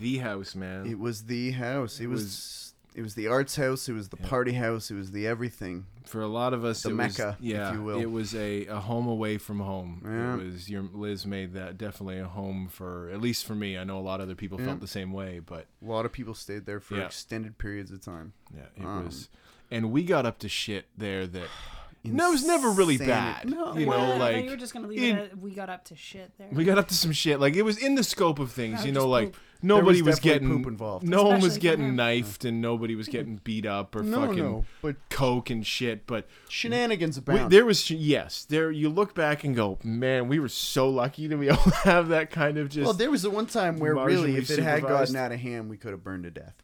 The 0.00 0.18
house, 0.18 0.56
man. 0.56 0.84
It 0.86 0.98
was 0.98 1.24
the 1.26 1.52
house. 1.52 2.00
It, 2.00 2.04
It 2.04 2.06
was, 2.08 2.22
was- 2.24 2.71
it 2.94 3.02
was 3.02 3.14
the 3.14 3.26
arts 3.28 3.56
house, 3.56 3.88
it 3.88 3.92
was 3.92 4.08
the 4.10 4.16
party 4.16 4.52
house, 4.52 4.90
it 4.90 4.94
was 4.94 5.10
the 5.12 5.26
everything. 5.26 5.86
for 6.04 6.20
a 6.20 6.26
lot 6.26 6.52
of 6.52 6.64
us, 6.64 6.82
The 6.82 6.90
it 6.90 6.94
Mecca, 6.94 7.36
was, 7.40 7.50
if 7.50 7.72
you 7.74 7.82
will. 7.82 7.98
it 8.00 8.10
was 8.10 8.34
a, 8.34 8.66
a 8.66 8.80
home 8.80 9.06
away 9.06 9.38
from 9.38 9.60
home. 9.60 10.02
Yeah. 10.04 10.34
It 10.38 10.44
was 10.52 10.68
your 10.70 10.82
Liz 10.92 11.24
made 11.26 11.54
that 11.54 11.78
definitely 11.78 12.18
a 12.18 12.26
home 12.26 12.68
for 12.68 13.08
at 13.10 13.20
least 13.20 13.46
for 13.46 13.54
me. 13.54 13.78
I 13.78 13.84
know 13.84 13.98
a 13.98 14.00
lot 14.02 14.20
of 14.20 14.24
other 14.24 14.34
people 14.34 14.58
Yeah. 14.60 14.66
felt 14.66 14.80
the 14.80 14.86
same 14.88 15.12
way, 15.12 15.38
but 15.38 15.66
A 15.82 15.88
lot 15.90 16.04
of 16.04 16.12
people 16.12 16.34
stayed 16.34 16.66
there 16.66 16.80
for 16.80 16.96
Yeah. 16.96 17.06
extended 17.06 17.56
periods 17.58 17.90
of 17.92 18.00
time. 18.04 18.32
yeah, 18.54 18.64
it 18.76 18.84
Um, 18.84 19.04
was. 19.04 19.28
And 19.70 19.90
we 19.90 20.02
got 20.04 20.26
up 20.26 20.38
to 20.40 20.48
shit 20.50 20.86
there 20.98 21.26
that 21.26 21.48
no, 22.04 22.28
it 22.28 22.32
was 22.32 22.44
never 22.44 22.70
really 22.70 22.94
Insanity. 22.96 23.50
bad. 23.50 23.50
No, 23.50 23.76
you 23.78 23.86
Well, 23.86 24.06
know, 24.06 24.14
I 24.14 24.18
like 24.32 24.44
you 24.44 24.50
were 24.50 24.56
just 24.56 24.74
gonna 24.74 24.88
leave 24.88 25.02
in- 25.02 25.16
it 25.16 25.32
at 25.32 25.38
we 25.38 25.52
got 25.52 25.70
up 25.70 25.84
to 25.86 25.96
shit 25.96 26.32
there. 26.36 26.48
we 26.52 26.64
got 26.64 26.76
up 26.78 26.88
to 26.88 26.94
some 26.94 27.12
shit. 27.12 27.38
Like 27.40 27.54
it 27.54 27.62
was 27.62 27.78
in 27.78 27.94
the 27.94 28.02
scope 28.04 28.38
of 28.40 28.50
things. 28.52 28.80
No, 28.80 28.86
you 28.86 28.92
know, 28.92 29.08
like 29.08 29.32
poop. 29.32 29.36
Nobody 29.62 29.98
There 29.98 30.04
was 30.04 30.12
was, 30.14 30.20
getting 30.20 30.48
poop 30.48 30.66
involved. 30.66 31.08
No 31.08 31.24
one 31.24 31.40
was 31.40 31.58
getting 31.58 31.90
him. 31.90 31.96
knifed, 31.96 32.44
and 32.44 32.60
nobody 32.60 32.94
was 32.94 33.08
getting 33.08 33.36
beat 33.44 33.64
up 33.66 33.94
or 33.96 34.02
No, 34.02 34.26
fucking 34.26 34.36
no, 34.36 34.64
but 34.80 34.96
coke 35.10 35.50
and 35.50 35.66
shit. 35.66 36.06
But 36.06 36.26
shenanigans 36.48 37.16
we, 37.18 37.34
abound. 37.34 37.52
there 37.52 37.64
was 37.64 37.90
yes, 37.90 38.44
there. 38.44 38.70
You 38.70 38.88
look 38.88 39.14
back 39.14 39.44
and 39.44 39.54
go, 39.56 39.78
man, 39.82 40.28
we 40.28 40.38
were 40.38 40.48
so 40.48 40.88
lucky 40.88 41.28
to 41.28 41.36
be 41.36 41.48
able 41.50 41.62
to 41.62 41.70
have 41.78 42.08
that 42.08 42.30
kind 42.30 42.58
of 42.58 42.68
just. 42.68 42.84
well, 42.84 42.92
there 42.94 43.10
was 43.10 43.22
the 43.22 43.30
one 43.30 43.46
time 43.46 43.78
where 43.78 43.94
really, 43.94 44.32
marginally 44.34 44.38
if 44.38 44.50
it 44.50 44.58
had 44.58 44.82
gotten 44.82 45.16
out 45.16 45.32
of 45.32 45.40
hand, 45.40 45.70
we 45.70 45.76
could 45.76 45.92
have 45.92 46.04
burned 46.04 46.24
to 46.24 46.30
death. 46.30 46.54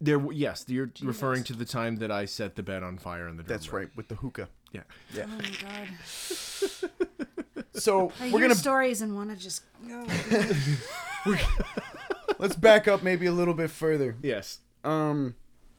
there, 0.00 0.20
yes, 0.32 0.64
you're 0.68 0.90
referring 1.02 1.44
to 1.44 1.52
the 1.52 1.64
time 1.64 1.96
that 1.96 2.10
I 2.10 2.24
set 2.24 2.56
the 2.56 2.62
bed 2.62 2.82
on 2.82 2.98
fire 2.98 3.28
in 3.28 3.36
the. 3.36 3.42
drum 3.42 3.54
That's 3.54 3.72
room. 3.72 3.82
right, 3.82 3.96
with 3.96 4.08
the 4.08 4.16
hookah. 4.16 4.48
Yeah. 4.72 4.82
Oh 5.16 5.26
my 5.26 5.50
god. 5.62 6.90
So 7.72 8.12
I 8.20 8.24
we're 8.24 8.30
hear 8.30 8.40
gonna 8.40 8.54
stories 8.56 9.00
and 9.00 9.14
want 9.14 9.30
to 9.30 9.36
just 9.36 9.62
go. 9.88 10.04
let's 12.40 12.56
back 12.56 12.88
up 12.88 13.02
maybe 13.02 13.26
a 13.26 13.32
little 13.32 13.54
bit 13.54 13.70
further. 13.70 14.16
Yes. 14.22 14.58
Um, 14.84 15.34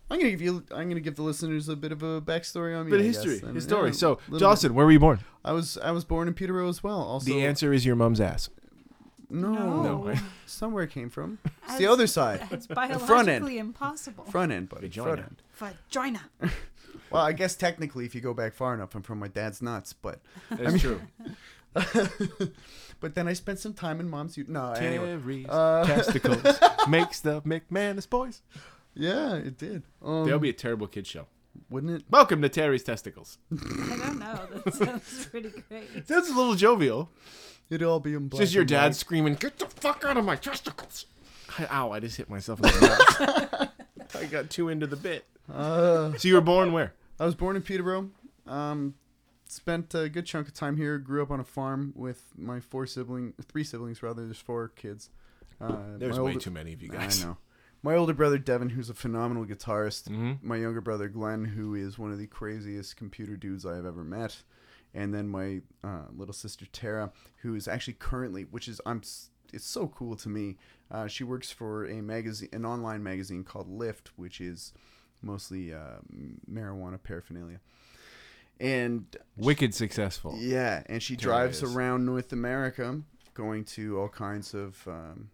I'm 0.10 0.20
gonna 0.20 0.32
give 0.32 0.42
you. 0.42 0.64
I'm 0.72 0.88
gonna 0.90 1.00
give 1.02 1.16
the 1.16 1.24
listeners 1.24 1.68
a 1.70 1.76
bit 1.76 1.92
of 1.92 2.04
a 2.04 2.22
backstory 2.22 2.78
on 2.78 2.86
me. 2.86 2.92
Bit 2.92 3.00
of 3.02 3.06
I 3.06 3.08
history. 3.08 3.34
guess. 3.36 3.44
And, 3.44 3.56
His 3.56 3.64
story. 3.64 3.90
yeah, 3.90 3.94
So, 3.96 4.20
little 4.28 4.40
Dawson, 4.50 4.74
where 4.74 4.86
were 4.86 4.92
you 4.92 5.00
born? 5.00 5.20
I 5.44 5.52
was 5.54 5.78
I 5.78 5.92
was 5.92 6.04
born 6.06 6.28
in 6.28 6.34
Peterborough 6.34 6.70
as 6.70 6.84
well. 6.84 7.00
Also, 7.02 7.26
the 7.26 7.46
answer 7.46 7.72
is 7.74 7.86
your 7.86 7.96
mom's 7.96 8.20
ass. 8.22 8.50
No, 9.30 9.52
No. 9.54 10.08
it's 10.44 10.62
not 10.62 10.72
where 10.72 10.84
it 10.84 10.92
came 10.92 11.10
from. 11.10 11.40
It's 11.64 11.74
As- 11.74 11.80
the 11.80 11.88
other 11.88 12.06
side, 12.08 12.42
It's 12.52 12.66
front 12.68 12.92
end. 12.92 13.08
biologically 13.08 13.58
impossible. 13.60 14.26
front 14.26 14.52
end, 14.52 14.68
buddy. 14.68 14.88
Vagina. 14.90 15.06
Front 15.52 15.70
end. 15.72 15.76
Vagina. 15.90 16.22
Well, 17.10 17.24
I 17.24 17.34
guess 17.34 17.56
technically, 17.58 18.06
if 18.06 18.16
you 18.16 18.22
go 18.22 18.34
back 18.34 18.54
far 18.54 18.74
enough, 18.74 18.96
I'm 18.96 19.02
from 19.02 19.20
my 19.20 19.28
dad's 19.28 19.62
nuts, 19.62 19.92
but 19.92 20.22
That's 20.50 20.80
true. 20.80 21.02
but 23.02 23.14
then 23.16 23.28
I 23.28 23.34
spent 23.34 23.60
some 23.60 23.74
time 23.74 24.00
in 24.00 24.10
mom's. 24.10 24.38
u- 24.38 24.46
No, 24.48 24.72
anyway. 24.72 25.18
Terry's 25.20 25.46
Uh, 25.50 25.84
testicles 25.88 26.42
makes 26.88 27.20
the 27.20 27.42
McManus 27.42 28.10
boys. 28.10 28.42
Yeah, 28.94 29.36
it 29.36 29.58
did. 29.58 29.84
Um, 30.02 30.24
That'll 30.24 30.40
be 30.40 30.50
a 30.50 30.54
terrible 30.54 30.88
kid 30.88 31.06
show. 31.06 31.28
wouldn't 31.70 31.92
it? 31.94 32.04
Welcome 32.10 32.42
to 32.44 32.50
Terry's 32.50 32.84
testicles. 32.84 33.38
I 33.52 33.98
don't 33.98 34.20
know. 34.20 34.48
That 34.64 34.74
sounds 34.74 35.26
pretty 35.28 35.52
great. 35.68 36.08
That's 36.08 36.30
a 36.30 36.34
little 36.34 36.56
jovial. 36.56 37.10
It'd 37.70 37.84
all 37.86 38.00
be 38.00 38.14
in 38.14 38.28
black. 38.30 38.42
just 38.42 38.54
your 38.54 38.62
and 38.62 38.70
dad 38.70 38.84
white. 38.88 38.96
screaming, 38.96 39.36
"Get 39.36 39.60
the 39.60 39.66
fuck 39.66 40.04
out 40.06 40.18
of 40.18 40.26
my 40.26 40.36
testicles!" 40.36 41.06
I- 41.58 41.68
Ow! 41.72 41.92
I 41.92 42.00
just 42.00 42.18
hit 42.18 42.30
myself 42.30 42.60
in 42.60 42.64
the 42.70 42.88
nuts. 43.60 44.16
I 44.16 44.26
got 44.26 44.50
too 44.50 44.68
into 44.70 44.88
the 44.88 44.96
bit. 44.98 45.26
Uh, 45.52 46.14
So 46.18 46.28
you 46.28 46.36
were 46.36 46.42
born 46.42 46.72
where? 46.74 46.94
I 47.20 47.26
was 47.26 47.36
born 47.36 47.56
in 47.56 47.62
Peterborough. 47.62 48.10
Um, 48.48 48.96
spent 49.52 49.94
a 49.96 50.10
good 50.10 50.26
chunk 50.26 50.48
of 50.48 50.54
time 50.54 50.78
here. 50.78 50.98
Grew 50.98 51.22
up 51.22 51.32
on 51.32 51.40
a 51.40 51.44
farm 51.44 51.94
with 51.96 52.26
my 52.38 52.60
four 52.60 52.86
siblings, 52.86 53.34
three 53.48 53.64
siblings 53.64 54.02
rather. 54.02 54.24
There's 54.26 54.40
four 54.40 54.70
kids. 54.70 55.10
Uh, 55.60 55.98
There's 55.98 56.20
way 56.20 56.32
older- 56.34 56.40
too 56.40 56.52
many 56.52 56.74
of 56.74 56.82
you 56.82 56.90
guys. 56.90 57.24
I 57.24 57.28
know. 57.28 57.38
My 57.84 57.96
older 57.96 58.14
brother 58.14 58.38
Devin, 58.38 58.70
who's 58.70 58.90
a 58.90 58.94
phenomenal 58.94 59.46
guitarist. 59.46 60.08
Mhm. 60.10 60.42
My 60.44 60.56
younger 60.58 60.82
brother 60.82 61.08
Glenn, 61.10 61.46
who 61.46 61.74
is 61.76 61.98
one 61.98 62.12
of 62.12 62.18
the 62.20 62.28
craziest 62.28 62.96
computer 62.96 63.36
dudes 63.36 63.66
I 63.66 63.76
have 63.76 63.86
ever 63.86 64.04
met. 64.04 64.44
And 64.94 65.14
then 65.14 65.28
my 65.30 65.62
uh, 65.84 66.06
little 66.16 66.34
sister 66.34 66.66
Tara, 66.68 67.12
who 67.38 67.56
is 67.56 67.68
actually 67.68 67.94
currently, 67.96 68.44
which 68.44 68.68
is 68.68 68.80
I'm, 68.86 69.02
it's 69.54 69.66
so 69.66 69.88
cool 69.88 70.16
to 70.18 70.30
me. 70.30 70.58
Uh, 70.92 71.08
she 71.08 71.24
works 71.24 71.50
for 71.52 71.86
a 71.86 72.02
magazine, 72.02 72.50
an 72.54 72.66
online 72.66 73.02
magazine 73.02 73.44
called 73.44 73.68
Lift, 73.70 74.12
which 74.16 74.40
is 74.42 74.74
mostly 75.22 75.74
uh, 75.74 76.00
marijuana 76.52 77.02
paraphernalia. 77.02 77.62
And 78.60 79.06
Wicked 79.38 79.74
successful. 79.74 80.36
yeah, 80.38 80.84
and 80.86 81.02
she 81.02 81.16
drives 81.16 81.64
around 81.64 82.06
North 82.06 82.32
America 82.32 83.02
going 83.34 83.64
to 83.64 84.00
all 84.00 84.10
kinds 84.10 84.54
of 84.54 84.88
um, 84.88 85.30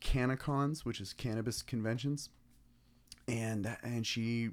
canacons, 0.00 0.84
which 0.84 1.00
is 1.00 1.12
cannabis 1.12 1.62
conventions, 1.62 2.28
and 3.26 3.76
and 3.82 4.06
she, 4.06 4.50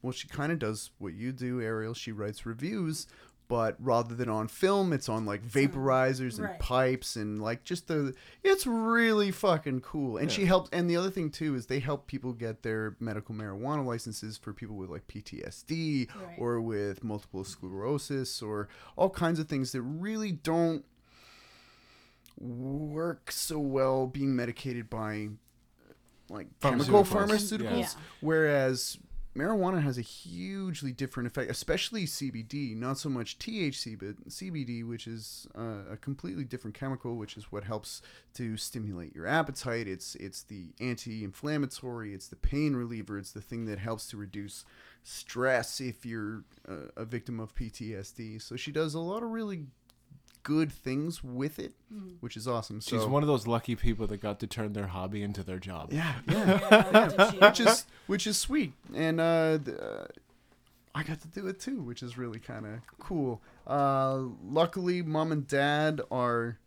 well, 0.00 0.12
she 0.12 0.28
kind 0.28 0.50
of 0.50 0.58
does 0.58 0.90
what 0.98 1.12
you 1.12 1.32
do, 1.32 1.60
Ariel. 1.60 1.92
She 1.92 2.12
writes 2.12 2.46
reviews, 2.46 3.06
but 3.48 3.76
rather 3.78 4.14
than 4.14 4.28
on 4.28 4.48
film, 4.48 4.92
it's 4.92 5.08
on 5.08 5.24
like 5.24 5.42
vaporizers 5.46 6.36
and 6.38 6.46
right. 6.48 6.58
pipes 6.58 7.16
and 7.16 7.40
like 7.40 7.62
just 7.64 7.86
the. 7.88 8.14
It's 8.42 8.66
really 8.66 9.30
fucking 9.30 9.80
cool, 9.80 10.16
and 10.16 10.30
she 10.30 10.46
helps. 10.46 10.68
And 10.72 10.88
the 10.90 10.96
other 10.96 11.10
thing 11.10 11.30
too 11.30 11.54
is 11.54 11.66
they 11.66 11.78
help 11.80 12.06
people 12.06 12.32
get 12.32 12.62
their 12.62 12.96
medical 13.00 13.34
marijuana 13.34 13.84
licenses 13.84 14.36
for 14.36 14.52
people 14.52 14.76
with 14.76 14.90
like 14.90 15.06
PTSD 15.06 16.08
Right. 16.14 16.36
or 16.38 16.60
with 16.60 17.04
multiple 17.04 17.44
sclerosis 17.44 18.42
or 18.42 18.68
all 18.96 19.10
kinds 19.10 19.38
of 19.38 19.48
things 19.48 19.72
that 19.72 19.82
really 19.82 20.32
don't 20.32 20.84
work 22.38 23.30
so 23.32 23.58
well 23.58 24.06
being 24.06 24.34
medicated 24.36 24.90
by 24.90 25.28
like 26.28 26.48
chemical 26.60 27.02
Pharmaceuticals. 27.04 27.60
pharmaceuticals 27.60 27.78
Yeah. 27.80 27.88
whereas 28.20 28.98
marijuana 29.36 29.82
has 29.82 29.98
a 29.98 30.02
hugely 30.02 30.92
different 30.92 31.26
effect 31.26 31.50
especially 31.50 32.04
cbd 32.04 32.76
not 32.76 32.98
so 32.98 33.08
much 33.08 33.38
thc 33.38 33.98
but 33.98 34.28
cbd 34.28 34.86
which 34.86 35.06
is 35.06 35.46
uh, 35.56 35.92
a 35.92 35.96
completely 35.96 36.44
different 36.44 36.74
chemical 36.74 37.16
which 37.16 37.36
is 37.36 37.52
what 37.52 37.64
helps 37.64 38.02
to 38.34 38.56
stimulate 38.56 39.14
your 39.14 39.26
appetite. 39.26 39.88
It's 39.88 40.14
it's 40.16 40.42
the 40.42 40.68
anti-inflammatory 40.80 42.14
it's 42.14 42.28
the 42.28 42.36
pain 42.36 42.74
reliever 42.74 43.18
it's 43.18 43.32
the 43.32 43.40
thing 43.40 43.66
that 43.66 43.78
helps 43.78 44.08
to 44.08 44.16
reduce 44.16 44.64
stress 45.02 45.80
if 45.80 46.04
you're 46.04 46.44
uh, 46.68 46.88
a 46.96 47.04
victim 47.04 47.38
of 47.38 47.54
ptsd 47.54 48.42
so 48.42 48.56
she 48.56 48.72
does 48.72 48.94
a 48.94 49.00
lot 49.00 49.22
of 49.22 49.30
really 49.30 49.66
good 50.46 50.70
things 50.70 51.24
with 51.24 51.58
it 51.58 51.72
which 52.20 52.36
is 52.36 52.46
awesome. 52.46 52.80
So 52.80 52.96
She's 52.96 53.04
one 53.06 53.24
of 53.24 53.26
those 53.26 53.48
lucky 53.48 53.74
people 53.74 54.06
that 54.06 54.18
got 54.22 54.38
to 54.40 54.46
turn 54.46 54.74
their 54.74 54.86
hobby 54.86 55.22
into 55.22 55.42
their 55.42 55.58
job. 55.58 55.92
yeah 55.92 56.14
yeah 56.28 57.10
Yeah, 57.10 57.48
which 57.48 57.58
is 57.60 57.84
which 58.06 58.26
is 58.28 58.36
sweet. 58.38 58.72
And 58.94 59.20
uh, 59.20 59.58
th- 59.64 59.76
uh 59.76 60.04
i 60.94 61.02
got 61.02 61.20
to 61.20 61.28
do 61.28 61.46
it 61.48 61.58
too 61.60 61.82
which 61.82 62.00
is 62.02 62.16
really 62.16 62.38
kind 62.38 62.64
of 62.64 62.74
cool. 63.00 63.42
Uh 63.66 64.18
luckily 64.60 65.02
mom 65.02 65.32
and 65.32 65.46
dad 65.48 66.00
are 66.12 66.58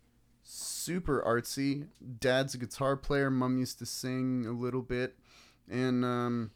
super 0.42 1.22
artsy. 1.26 1.86
Dad's 2.20 2.54
a 2.54 2.58
guitar 2.58 2.96
player. 2.96 3.30
Mom 3.30 3.56
used 3.58 3.78
to 3.78 3.86
sing 3.86 4.44
a 4.46 4.52
little 4.52 4.82
bit. 4.82 5.16
And 5.70 6.04
um 6.04 6.50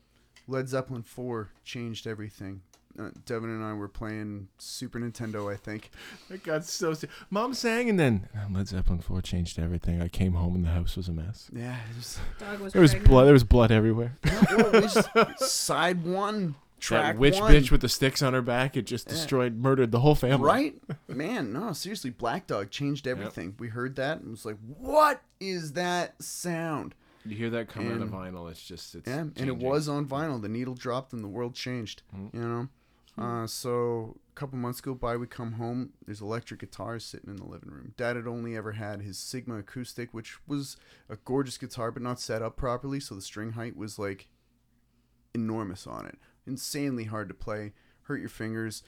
led 0.47 0.69
zeppelin 0.69 1.03
4 1.05 1.51
changed 1.65 2.07
everything 2.07 2.61
uh, 2.99 3.11
devin 3.27 3.51
and 3.51 3.65
i 3.65 3.73
were 3.73 3.89
playing 3.89 4.49
super 4.59 4.99
nintendo 5.01 5.53
i 5.53 5.57
think 5.57 5.91
I 6.31 6.37
got 6.37 6.65
so 6.65 6.95
sick. 6.95 7.11
Mom 7.31 7.55
sang, 7.55 7.89
and 7.91 7.99
then 7.99 8.29
Led 8.51 8.69
Zeppelin 8.69 9.01
4 9.01 9.21
changed 9.23 9.59
everything. 9.59 10.01
I 10.01 10.09
came 10.09 10.33
home, 10.35 10.55
and 10.55 10.65
the 10.65 10.71
house 10.71 10.97
was 10.97 11.09
a 11.09 11.13
mess. 11.13 11.51
yeah 11.53 11.77
it 11.91 11.97
was 11.97 12.19
Dog 12.39 12.61
was 12.61 12.73
There 12.73 12.83
was 12.83 12.93
pregnant. 12.93 13.11
blood. 13.11 13.25
There 13.27 13.33
was 13.33 13.45
blood 13.45 13.71
everywhere. 13.71 14.17
well, 14.25 14.75
it 14.75 14.83
was 14.83 15.51
side 15.51 16.05
one 16.05 16.55
track 16.81 17.15
that 17.15 17.21
witch 17.21 17.39
one. 17.39 17.53
bitch 17.53 17.71
with 17.71 17.81
the 17.83 17.89
sticks 17.89 18.23
on 18.23 18.33
her 18.33 18.43
back. 18.43 18.77
It 18.77 18.83
just 18.87 19.09
destroyed, 19.09 19.57
murdered 19.57 19.91
the 19.93 20.01
whole 20.01 20.15
family. 20.15 20.45
Right? 20.47 20.75
Man, 21.09 21.53
no, 21.53 21.73
seriously, 21.73 22.11
Black 22.11 22.47
Dog 22.47 22.71
changed 22.71 23.07
everything. 23.07 23.55
We 23.59 23.69
heard 23.69 23.97
that 23.97 24.21
and 24.21 24.31
was 24.33 24.45
like, 24.45 24.57
what 24.79 25.23
is 25.41 25.73
that 25.75 26.23
sound? 26.23 26.95
You 27.27 27.37
hear 27.37 27.51
that 27.51 27.69
coming 27.69 27.93
on 27.93 28.03
And- 28.03 28.11
the 28.13 28.17
vinyl. 28.17 28.51
It's 28.51 28.63
just 28.63 28.95
it's 28.95 29.09
Yeah, 29.09 29.21
and 29.21 29.39
it 29.49 29.57
was 29.57 29.89
on 29.89 30.07
vinyl. 30.07 30.41
The 30.43 30.49
needle 30.49 30.75
dropped 30.75 31.13
and 31.13 31.23
the 31.25 31.29
world 31.29 31.55
changed. 31.55 32.03
You 32.33 32.41
know? 32.41 32.69
Uh, 33.17 33.47
so 33.47 34.17
a 34.33 34.35
couple 34.35 34.59
months 34.59 34.81
go 34.81 34.95
by, 34.95 35.17
we 35.17 35.27
come 35.27 35.53
home. 35.53 35.91
There's 36.05 36.21
electric 36.21 36.61
guitars 36.61 37.05
sitting 37.05 37.31
in 37.31 37.37
the 37.37 37.45
living 37.45 37.71
room. 37.71 37.95
Dad 37.97 38.17
had 38.17 38.27
only 38.27 38.57
ever 38.57 38.73
had 38.73 39.03
his 39.03 39.19
Sigma 39.19 39.59
acoustic, 39.59 40.13
which 40.13 40.37
was 40.49 40.77
a 41.09 41.17
gorgeous 41.17 41.57
guitar, 41.57 41.93
but 41.93 42.03
not 42.03 42.19
set 42.19 42.43
up 42.43 42.57
properly. 42.57 42.99
So 42.99 43.15
the 43.15 43.23
string 43.23 43.53
height 43.53 43.77
was 43.77 43.99
like 43.99 44.29
enormous 45.33 45.87
on 45.87 46.07
it, 46.07 46.19
insanely 46.47 47.05
hard 47.05 47.29
to 47.29 47.35
play, 47.35 47.73
hurt 48.03 48.21
your 48.21 48.29
fingers. 48.29 48.83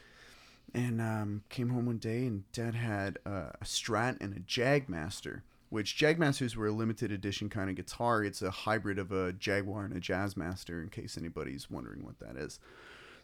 And 0.74 1.00
um, 1.00 1.44
came 1.48 1.68
home 1.68 1.86
one 1.86 1.98
day, 1.98 2.26
and 2.26 2.50
Dad 2.50 2.74
had 2.74 3.20
uh, 3.24 3.50
a 3.60 3.64
Strat 3.64 4.16
and 4.20 4.36
a 4.36 4.40
Jagmaster, 4.40 5.42
which 5.70 5.96
Jagmasters 5.96 6.56
were 6.56 6.66
a 6.66 6.72
limited 6.72 7.12
edition 7.12 7.48
kind 7.48 7.70
of 7.70 7.76
guitar. 7.76 8.24
It's 8.24 8.42
a 8.42 8.50
hybrid 8.50 8.98
of 8.98 9.12
a 9.12 9.32
Jaguar 9.32 9.84
and 9.84 9.96
a 9.96 10.00
Jazzmaster, 10.00 10.82
in 10.82 10.88
case 10.88 11.16
anybody's 11.16 11.70
wondering 11.70 12.04
what 12.04 12.18
that 12.18 12.36
is. 12.36 12.58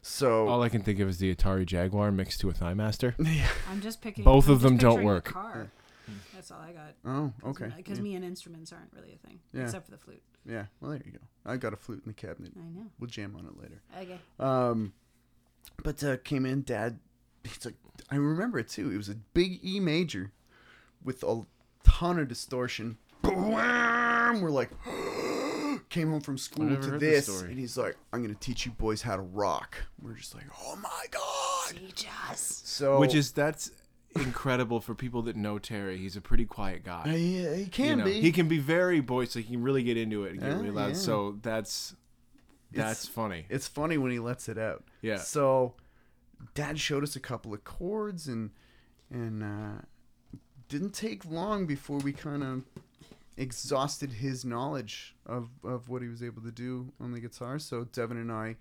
So 0.02 0.48
All 0.48 0.62
I 0.62 0.68
can 0.68 0.82
think 0.82 0.98
of 0.98 1.08
is 1.08 1.18
the 1.18 1.32
Atari 1.32 1.64
Jaguar 1.64 2.10
mixed 2.10 2.40
to 2.40 2.50
a 2.50 2.52
Thighmaster. 2.52 3.14
I'm 3.70 3.80
just 3.80 4.00
picking. 4.02 4.24
Both 4.24 4.48
I'm 4.48 4.54
of 4.54 4.60
them 4.60 4.76
don't 4.76 5.04
work. 5.04 5.24
Car. 5.26 5.70
That's 6.34 6.50
all 6.50 6.58
I 6.60 6.72
got. 6.72 6.94
Oh, 7.04 7.32
okay. 7.50 7.70
Because 7.76 7.98
yeah. 7.98 8.02
me 8.04 8.14
and 8.16 8.24
instruments 8.24 8.72
aren't 8.72 8.92
really 8.92 9.14
a 9.14 9.26
thing, 9.26 9.38
Yeah. 9.52 9.62
except 9.62 9.84
for 9.84 9.92
the 9.92 9.98
flute. 9.98 10.22
yeah. 10.44 10.64
Well, 10.80 10.90
there 10.90 11.00
you 11.06 11.12
go. 11.12 11.18
I 11.46 11.56
got 11.56 11.72
a 11.72 11.76
flute 11.76 12.02
in 12.04 12.10
the 12.10 12.14
cabinet. 12.14 12.50
I 12.56 12.68
know. 12.76 12.86
We'll 12.98 13.08
jam 13.08 13.36
on 13.38 13.46
it 13.46 13.56
later. 13.62 13.80
Okay. 13.96 14.18
Um, 14.40 14.92
but 15.84 16.02
uh, 16.02 16.16
came 16.18 16.44
in, 16.46 16.62
Dad. 16.62 16.98
He's 17.44 17.64
like, 17.64 17.76
I 18.10 18.16
remember 18.16 18.58
it 18.58 18.68
too. 18.68 18.90
It 18.90 18.96
was 18.96 19.08
a 19.08 19.14
big 19.14 19.60
E 19.64 19.78
major 19.78 20.32
with 21.04 21.22
a 21.22 21.42
ton 21.84 22.18
of 22.18 22.26
distortion. 22.26 22.98
Bwam! 23.22 24.40
We're 24.40 24.50
like, 24.50 24.70
came 25.92 26.10
home 26.10 26.20
from 26.20 26.36
school 26.38 26.68
to 26.68 26.74
heard 26.74 26.98
this 27.00 27.26
this, 27.26 27.36
story. 27.36 27.50
and 27.50 27.58
he's 27.60 27.76
like, 27.76 27.96
I'm 28.12 28.22
gonna 28.22 28.34
teach 28.34 28.66
you 28.66 28.72
boys 28.72 29.02
how 29.02 29.14
to 29.16 29.22
rock. 29.22 29.76
We're 30.00 30.14
just 30.14 30.34
like, 30.34 30.46
oh 30.64 30.76
my 30.76 31.04
god. 31.10 31.76
Teach 31.78 32.06
us. 32.30 32.62
So, 32.64 32.98
Which 32.98 33.14
is 33.14 33.30
that's 33.32 33.70
incredible 34.16 34.80
for 34.80 34.94
people 34.94 35.22
that 35.22 35.36
know 35.36 35.58
Terry. 35.58 35.98
He's 35.98 36.16
a 36.16 36.20
pretty 36.20 36.44
quiet 36.44 36.84
guy. 36.84 37.14
yeah, 37.14 37.54
he 37.54 37.66
can 37.66 37.86
you 37.88 37.96
know, 37.96 38.04
be. 38.04 38.20
He 38.20 38.32
can 38.32 38.48
be 38.48 38.58
very 38.58 39.00
boisterous. 39.00 39.46
He 39.46 39.52
can 39.52 39.62
really 39.62 39.82
get 39.82 39.96
into 39.96 40.24
it 40.24 40.32
and 40.32 40.40
get 40.40 40.48
Yeah, 40.48 40.56
really 40.56 40.70
loud. 40.70 40.88
yeah. 40.88 40.94
So 40.94 41.38
that's 41.42 41.94
that's 42.72 43.06
funny. 43.06 43.44
It's 43.50 43.68
funny 43.68 43.98
when 43.98 44.10
he 44.10 44.18
lets 44.18 44.48
it 44.48 44.56
out. 44.58 44.82
Yeah. 45.02 45.18
So, 45.18 45.74
Dad 46.54 46.80
showed 46.80 47.02
us 47.02 47.16
a 47.16 47.20
couple 47.20 47.52
of 47.54 47.64
chords, 47.64 48.28
and 48.28 48.50
and 49.10 49.42
uh, 49.42 49.82
didn't 50.68 50.94
take 50.94 51.24
long 51.26 51.66
before 51.66 51.98
we 51.98 52.12
kind 52.12 52.42
of 52.42 52.62
exhausted 53.36 54.12
his 54.14 54.44
knowledge 54.44 55.14
of 55.26 55.48
of 55.64 55.88
what 55.88 56.02
he 56.02 56.08
was 56.08 56.22
able 56.22 56.42
to 56.42 56.52
do 56.52 56.92
on 57.00 57.12
the 57.12 57.20
guitar. 57.20 57.58
So 57.58 57.84
Devin 57.84 58.16
and 58.18 58.30
I 58.32 58.56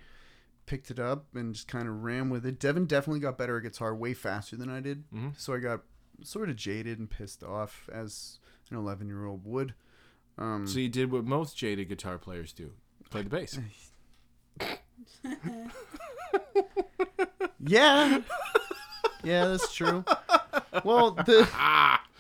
picked 0.65 0.89
it 0.91 0.99
up 0.99 1.25
and 1.35 1.53
just 1.53 1.67
kind 1.67 1.87
of 1.87 2.03
ran 2.03 2.29
with 2.29 2.45
it. 2.45 2.59
Devin 2.59 2.85
definitely 2.85 3.19
got 3.19 3.37
better 3.37 3.57
at 3.57 3.63
guitar 3.63 3.93
way 3.95 4.13
faster 4.13 4.55
than 4.55 4.69
I 4.69 4.79
did. 4.79 5.03
Mhm. 5.11 5.37
So 5.37 5.53
I 5.53 5.59
got 5.59 5.81
sort 6.23 6.49
of 6.49 6.55
jaded 6.55 6.99
and 6.99 7.09
pissed 7.09 7.43
off 7.43 7.89
as 7.91 8.39
an 8.69 8.77
11 8.77 9.07
year 9.07 9.25
old 9.25 9.43
would. 9.45 9.73
Um, 10.37 10.65
So 10.67 10.79
you 10.79 10.87
did 10.89 11.11
what 11.11 11.25
most 11.25 11.57
jaded 11.57 11.89
guitar 11.89 12.17
players 12.17 12.53
do: 12.53 12.73
play 13.09 13.23
the 13.23 13.29
bass. 13.29 13.59
Yeah. 17.63 18.21
yeah, 19.23 19.45
that's 19.47 19.73
true. 19.73 20.03
Well, 20.83 21.11
the 21.11 21.47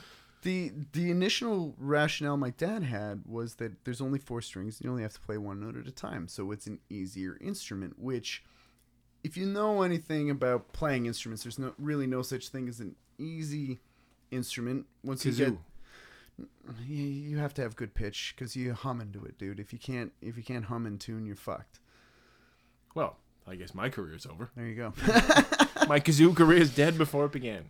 the 0.41 0.71
the 0.93 1.11
initial 1.11 1.75
rationale 1.77 2.37
my 2.37 2.51
dad 2.51 2.83
had 2.83 3.23
was 3.25 3.55
that 3.55 3.83
there's 3.85 4.01
only 4.01 4.19
four 4.19 4.41
strings. 4.41 4.77
And 4.77 4.85
you 4.85 4.91
only 4.91 5.03
have 5.03 5.13
to 5.13 5.19
play 5.19 5.37
one 5.37 5.59
note 5.59 5.77
at 5.77 5.87
a 5.87 5.91
time, 5.91 6.27
so 6.27 6.51
it's 6.51 6.67
an 6.67 6.79
easier 6.89 7.37
instrument. 7.41 7.99
Which, 7.99 8.43
if 9.23 9.37
you 9.37 9.45
know 9.45 9.83
anything 9.83 10.29
about 10.29 10.73
playing 10.73 11.05
instruments, 11.05 11.43
there's 11.43 11.59
no 11.59 11.73
really 11.77 12.07
no 12.07 12.21
such 12.21 12.49
thing 12.49 12.67
as 12.67 12.79
an 12.79 12.95
easy 13.17 13.79
instrument. 14.31 14.85
Once 15.03 15.25
you 15.25 15.31
get 15.31 15.53
Kazoo. 15.53 16.47
you, 16.87 17.37
have 17.37 17.53
to 17.55 17.61
have 17.61 17.75
good 17.75 17.93
pitch 17.93 18.33
because 18.35 18.55
you 18.55 18.73
hum 18.73 19.01
into 19.01 19.23
it, 19.25 19.37
dude. 19.37 19.59
If 19.59 19.71
you 19.73 19.79
can't 19.79 20.11
if 20.21 20.37
you 20.37 20.43
can't 20.43 20.65
hum 20.65 20.85
in 20.85 20.97
tune, 20.97 21.25
you're 21.25 21.35
fucked. 21.35 21.79
Well, 22.95 23.17
I 23.47 23.55
guess 23.55 23.73
my 23.73 23.89
career's 23.89 24.25
over. 24.25 24.49
There 24.55 24.65
you 24.65 24.75
go. 24.75 24.93
My 25.87 25.99
kazoo 25.99 26.35
career 26.35 26.59
is 26.59 26.73
dead 26.73 26.97
before 26.97 27.25
it 27.25 27.31
began. 27.31 27.69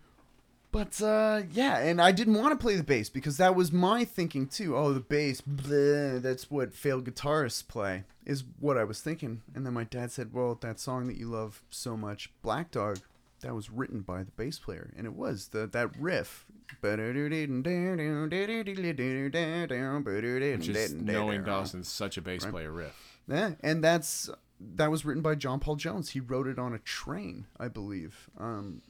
But 0.72 1.02
uh, 1.02 1.43
yeah, 1.52 1.80
and 1.80 2.02
I 2.02 2.11
didn't 2.11 2.35
want 2.35 2.52
to 2.52 2.61
play 2.61 2.76
the 2.76 2.84
bass 2.84 3.10
because 3.10 3.38
that 3.38 3.56
was 3.56 3.72
my 3.72 4.06
thinking 4.06 4.48
too. 4.48 4.77
Oh, 4.77 4.93
the 4.93 5.02
bass, 5.02 5.41
bleh, 5.41 6.22
that's 6.22 6.49
what 6.49 6.73
failed 6.73 7.06
guitarists 7.06 7.68
play, 7.68 8.06
is 8.26 8.45
what 8.60 8.77
I 8.77 8.85
was 8.85 9.02
thinking. 9.02 9.41
And 9.53 9.65
then 9.65 9.73
my 9.73 9.84
dad 9.84 10.11
said, 10.11 10.34
"Well, 10.34 10.57
that 10.61 10.80
song 10.80 11.07
that 11.07 11.18
you 11.18 11.27
love 11.27 11.61
so 11.69 11.98
much, 11.98 12.31
Black 12.41 12.72
Dog, 12.72 12.99
that 13.41 13.53
was 13.53 13.69
written 13.69 13.99
by 14.02 14.23
the 14.23 14.31
bass 14.31 14.60
player, 14.60 14.93
and 14.95 15.06
it 15.06 15.14
was 15.14 15.49
the 15.49 15.68
that 15.68 15.89
riff." 15.99 16.45
Is 20.69 20.93
knowing 20.93 21.43
Dawson's 21.43 21.89
such 21.89 22.18
a 22.18 22.22
bass 22.22 22.45
player 22.45 22.72
riff. 22.72 23.19
Yeah, 23.27 23.52
and 23.61 23.84
that's 23.84 24.30
that 24.76 24.89
was 24.89 25.03
written 25.03 25.22
by 25.22 25.35
John 25.35 25.60
Paul 25.60 25.76
Jones. 25.76 26.11
He 26.11 26.19
wrote 26.19 26.48
it 26.48 26.60
on 26.60 26.73
a 26.73 26.80
train, 26.80 27.48
I 27.60 27.68
believe. 27.68 28.30
Um, 28.38 28.81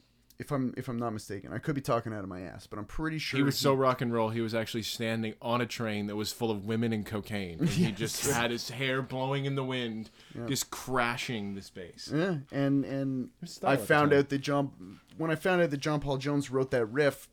if 0.42 0.50
I'm 0.50 0.74
if 0.76 0.88
I'm 0.88 0.98
not 0.98 1.12
mistaken, 1.12 1.52
I 1.52 1.58
could 1.58 1.76
be 1.76 1.80
talking 1.80 2.12
out 2.12 2.24
of 2.24 2.28
my 2.28 2.40
ass, 2.40 2.66
but 2.66 2.76
I'm 2.76 2.84
pretty 2.84 3.18
sure 3.18 3.38
He 3.38 3.44
was 3.44 3.56
so 3.56 3.72
rock 3.74 4.00
and 4.00 4.12
roll. 4.12 4.30
He 4.30 4.40
was 4.40 4.54
actually 4.54 4.82
standing 4.82 5.34
on 5.40 5.60
a 5.60 5.66
train 5.66 6.08
that 6.08 6.16
was 6.16 6.32
full 6.32 6.50
of 6.50 6.66
women 6.66 6.92
and 6.92 7.06
cocaine. 7.06 7.60
And 7.60 7.68
he 7.68 7.92
just 8.04 8.28
had 8.28 8.50
his 8.50 8.70
hair 8.70 9.02
blowing 9.02 9.44
in 9.44 9.54
the 9.54 9.62
wind, 9.62 10.10
just 10.48 10.70
crashing 10.70 11.54
the 11.54 11.62
space. 11.62 12.10
Yeah, 12.12 12.38
and 12.50 12.84
and 12.84 13.30
I 13.62 13.76
found 13.76 14.12
out 14.12 14.30
that 14.30 14.38
John 14.38 14.98
when 15.16 15.30
I 15.30 15.36
found 15.36 15.62
out 15.62 15.70
that 15.70 15.80
John 15.80 16.00
Paul 16.00 16.18
Jones 16.18 16.50
wrote 16.50 16.72
that 16.72 16.86
riff, 16.86 17.28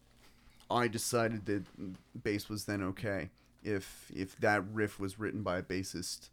I 0.69 0.87
decided 0.87 1.47
that 1.47 2.23
bass 2.23 2.47
was 2.47 2.65
then 2.65 2.83
okay. 2.83 3.31
If 3.63 4.11
if 4.15 4.37
that 4.37 4.63
riff 4.71 4.99
was 4.99 5.17
written 5.19 5.41
by 5.41 5.57
a 5.57 5.63
bassist, 5.63 6.29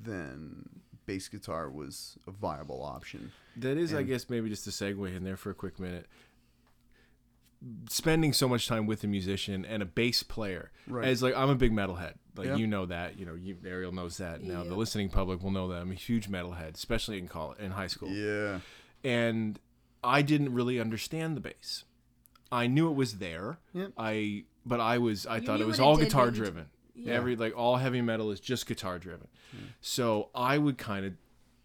then 0.00 0.68
bass 1.06 1.28
guitar 1.28 1.68
was 1.70 2.16
a 2.26 2.30
viable 2.30 2.82
option. 2.82 3.32
That 3.56 3.76
is, 3.76 3.92
I 3.92 4.02
guess, 4.02 4.30
maybe 4.30 4.48
just 4.48 4.66
a 4.66 4.70
segue 4.70 5.14
in 5.14 5.24
there 5.24 5.36
for 5.36 5.50
a 5.50 5.54
quick 5.54 5.78
minute. 5.78 6.06
Spending 7.88 8.32
so 8.32 8.48
much 8.48 8.66
time 8.66 8.86
with 8.86 9.04
a 9.04 9.06
musician 9.06 9.64
and 9.64 9.84
a 9.84 9.86
bass 9.86 10.24
player, 10.24 10.72
Right. 10.88 11.06
as 11.06 11.22
like 11.22 11.36
I'm 11.36 11.48
a 11.48 11.54
big 11.54 11.70
metalhead. 11.70 12.14
Like 12.34 12.48
Yeah. 12.48 12.56
you 12.56 12.66
know 12.66 12.86
that, 12.86 13.18
you 13.20 13.24
know, 13.24 13.34
you, 13.34 13.56
Ariel 13.64 13.92
knows 13.92 14.16
that. 14.16 14.42
Now 14.42 14.64
the 14.64 14.74
listening 14.74 15.08
public 15.10 15.42
will 15.44 15.52
know 15.52 15.68
that 15.68 15.80
I'm 15.80 15.92
a 15.92 15.94
huge 15.94 16.28
metalhead, 16.28 16.74
especially 16.74 17.18
in 17.18 17.28
college, 17.28 17.60
in 17.60 17.70
high 17.72 17.86
school. 17.86 18.08
Yeah. 18.10 18.60
And 19.04 19.60
I 20.02 20.22
didn't 20.22 20.52
really 20.52 20.80
understand 20.80 21.36
the 21.36 21.40
bass. 21.40 21.84
I 22.50 22.66
knew 22.66 22.88
it 22.90 22.94
was 22.94 23.18
there. 23.18 23.58
Yep. 23.74 23.92
I 23.96 24.44
but 24.66 24.80
I 24.80 24.98
was 24.98 25.24
I 25.26 25.36
You 25.36 25.46
thought 25.46 25.60
it 25.60 25.66
was 25.66 25.78
what 25.78 25.84
it 25.84 25.88
all 25.88 25.96
did, 25.96 26.04
guitar 26.06 26.30
driven. 26.32 26.66
Yeah. 26.94 27.14
Every 27.14 27.36
like 27.36 27.56
all 27.56 27.76
heavy 27.76 28.00
metal 28.02 28.30
is 28.30 28.40
just 28.40 28.66
guitar 28.66 28.98
driven. 28.98 29.28
So 29.80 30.28
I 30.34 30.58
would 30.58 30.78
kind 30.78 31.06
of 31.06 31.12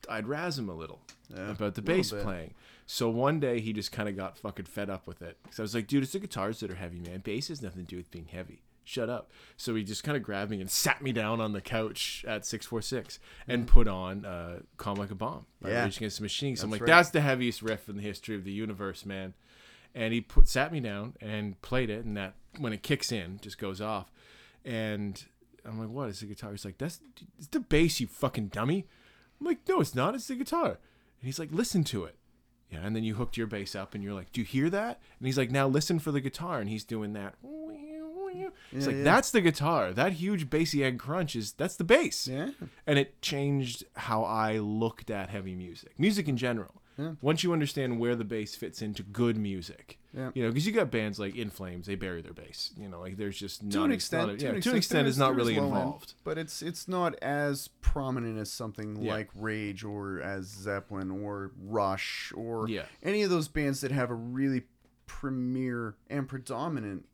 I'd 0.09 0.27
razz 0.27 0.57
him 0.57 0.69
a 0.69 0.73
little 0.75 1.01
Yeah, 1.33 1.51
about 1.51 1.75
the 1.75 1.81
bass 1.81 2.11
bit. 2.11 2.23
playing. 2.23 2.53
So 2.85 3.09
one 3.09 3.39
day 3.41 3.59
he 3.59 3.73
just 3.73 3.91
kind 3.91 4.07
of 4.07 4.15
got 4.15 4.37
fucking 4.37 4.65
fed 4.65 4.89
up 4.89 5.05
with 5.07 5.21
it. 5.21 5.37
So 5.51 5.61
I 5.61 5.65
was 5.65 5.75
like, 5.75 5.87
dude, 5.87 6.03
it's 6.03 6.13
the 6.13 6.19
guitars 6.19 6.61
that 6.61 6.71
are 6.71 6.75
heavy, 6.75 6.99
man. 6.99 7.19
Bass 7.19 7.49
has 7.49 7.61
nothing 7.61 7.83
to 7.85 7.89
do 7.89 7.97
with 7.97 8.09
being 8.11 8.27
heavy. 8.31 8.63
Shut 8.85 9.09
up. 9.09 9.31
So 9.57 9.75
he 9.75 9.83
just 9.83 10.05
kind 10.05 10.15
of 10.15 10.23
grabbed 10.23 10.49
me 10.49 10.61
and 10.61 10.71
sat 10.71 11.01
me 11.01 11.11
down 11.11 11.41
on 11.41 11.51
the 11.51 11.59
couch 11.59 12.23
at 12.25 12.45
646 12.45 13.19
and 13.45 13.67
put 13.67 13.89
on 13.89 14.23
uh, 14.23 14.59
Calm 14.77 14.95
Like 14.95 15.11
a 15.11 15.15
Bomb 15.15 15.45
by 15.61 15.69
Mm. 15.69 15.71
Yeah. 15.73 15.83
Rage 15.83 15.97
Against 15.97 16.17
the 16.19 16.23
Machine. 16.23 16.55
So 16.55 16.63
I'm 16.63 16.71
like, 16.71 16.79
right. 16.79 16.87
that's 16.87 17.09
the 17.09 17.19
heaviest 17.19 17.61
riff 17.61 17.89
in 17.89 17.97
the 17.97 18.01
history 18.03 18.35
of 18.37 18.45
the 18.45 18.53
universe, 18.53 19.05
man. 19.05 19.33
And 19.93 20.13
he 20.13 20.21
put 20.21 20.47
sat 20.47 20.71
me 20.71 20.79
down 20.79 21.15
and 21.19 21.61
played 21.61 21.89
it, 21.89 22.05
and 22.05 22.15
that 22.15 22.35
when 22.59 22.71
it 22.71 22.81
kicks 22.83 23.11
in, 23.11 23.39
just 23.41 23.57
goes 23.57 23.81
off. 23.81 24.09
And 24.67 25.23
I'm 25.65 25.79
like, 25.79 25.89
what 25.89 26.09
is 26.09 26.19
the 26.19 26.25
guitar? 26.25 26.51
He's 26.51 26.65
like, 26.65 26.77
that's 26.77 26.99
it's 27.37 27.47
the 27.47 27.61
bass, 27.61 27.99
you 28.01 28.07
fucking 28.07 28.47
dummy. 28.49 28.85
I'm 29.39 29.45
like, 29.47 29.59
no, 29.67 29.79
it's 29.79 29.95
not. 29.95 30.13
It's 30.13 30.27
the 30.27 30.35
guitar. 30.35 30.65
And 30.71 31.23
he's 31.23 31.39
like, 31.39 31.49
listen 31.51 31.83
to 31.85 32.03
it. 32.03 32.15
Yeah, 32.69 32.79
and 32.83 32.93
then 32.93 33.05
you 33.05 33.15
hooked 33.15 33.37
your 33.37 33.47
bass 33.47 33.75
up, 33.75 33.95
and 33.95 34.03
you're 34.03 34.13
like, 34.13 34.33
do 34.33 34.41
you 34.41 34.45
hear 34.45 34.69
that? 34.69 34.99
And 35.19 35.25
he's 35.25 35.37
like, 35.37 35.49
now 35.51 35.69
listen 35.69 35.99
for 35.99 36.11
the 36.11 36.19
guitar, 36.19 36.59
and 36.59 36.69
he's 36.69 36.83
doing 36.83 37.13
that. 37.13 37.35
It's 38.71 38.85
Yeah, 38.85 38.87
like 38.87 38.95
yeah. 38.97 39.03
that's 39.03 39.31
the 39.31 39.39
guitar. 39.41 39.93
That 39.93 40.13
huge 40.13 40.49
bassy 40.49 40.83
egg 40.83 40.99
crunch 40.99 41.35
is 41.35 41.53
that's 41.53 41.77
the 41.77 41.83
bass. 41.85 42.27
Yeah. 42.27 42.49
And 42.85 42.99
it 42.99 43.21
changed 43.21 43.85
how 43.95 44.23
I 44.23 44.57
looked 44.57 45.09
at 45.09 45.29
heavy 45.29 45.55
music, 45.55 45.97
music 45.97 46.27
in 46.27 46.35
general. 46.37 46.81
Yeah. 46.97 47.13
Once 47.21 47.43
you 47.43 47.53
understand 47.53 47.99
where 47.99 48.15
the 48.15 48.23
bass 48.23 48.55
fits 48.55 48.81
into 48.81 49.03
good 49.03 49.37
music, 49.37 49.99
Yeah. 50.13 50.31
you 50.33 50.41
know, 50.43 50.49
because 50.49 50.65
you 50.65 50.73
got 50.73 50.89
bands 50.89 51.19
like 51.19 51.35
In 51.35 51.49
Flames, 51.51 51.85
they 51.85 51.95
bury 51.95 52.21
their 52.21 52.33
bass. 52.33 52.71
You 52.75 52.89
know, 52.89 52.99
like 52.99 53.17
there's 53.17 53.37
just 53.37 53.59
to 53.61 53.77
not 53.77 53.85
an 53.85 53.91
extent, 53.91 54.27
not 54.29 54.39
to 54.39 54.45
yeah, 54.45 54.51
an 54.53 54.61
to 54.61 54.69
an 54.71 54.77
extent, 54.77 55.07
is 55.07 55.17
not 55.17 55.35
really 55.35 55.55
low 55.57 55.65
end, 55.67 55.75
involved. 55.75 56.13
but 56.23 56.37
it's 56.37 56.61
it's 56.61 56.87
not 56.87 57.13
as 57.21 57.67
prominent 57.81 58.39
as 58.39 58.51
something 58.51 58.95
Yeah. 59.03 59.13
like 59.13 59.29
Rage 59.35 59.83
or 59.83 60.19
as 60.21 60.45
Zeppelin 60.47 61.11
or 61.11 61.51
Rush 61.61 62.33
or 62.35 62.67
Yeah. 62.69 62.85
any 63.03 63.21
of 63.21 63.29
those 63.29 63.47
bands 63.47 63.81
that 63.81 63.91
have 63.91 64.09
a 64.09 64.15
really 64.15 64.63
premier 65.05 65.95
and 66.09 66.27
predominant 66.27 67.05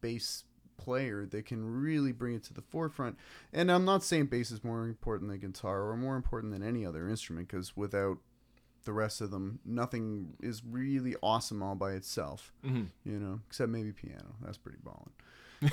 bass 0.00 0.44
player 0.76 1.26
that 1.26 1.44
can 1.46 1.64
really 1.80 2.10
bring 2.12 2.34
it 2.34 2.42
to 2.42 2.54
the 2.54 2.62
forefront. 2.62 3.16
And 3.52 3.70
I'm 3.70 3.84
not 3.84 4.02
saying 4.02 4.26
bass 4.26 4.50
is 4.50 4.64
more 4.64 4.84
important 4.86 5.30
than 5.30 5.38
guitar 5.38 5.88
or 5.88 5.96
more 5.96 6.16
important 6.16 6.52
than 6.52 6.62
any 6.62 6.84
other 6.84 7.08
instrument 7.08 7.48
because 7.48 7.76
without 7.76 8.18
the 8.84 8.92
rest 8.92 9.20
of 9.20 9.30
them, 9.30 9.60
nothing 9.64 10.34
is 10.40 10.62
really 10.64 11.14
awesome 11.22 11.62
all 11.62 11.74
by 11.74 11.92
itself. 11.92 12.52
Mhm. 12.64 12.88
You 13.04 13.18
know, 13.18 13.40
except 13.48 13.70
maybe 13.70 13.92
piano. 13.92 14.34
That's 14.42 14.58
pretty 14.58 14.78
ballin'. 14.82 15.10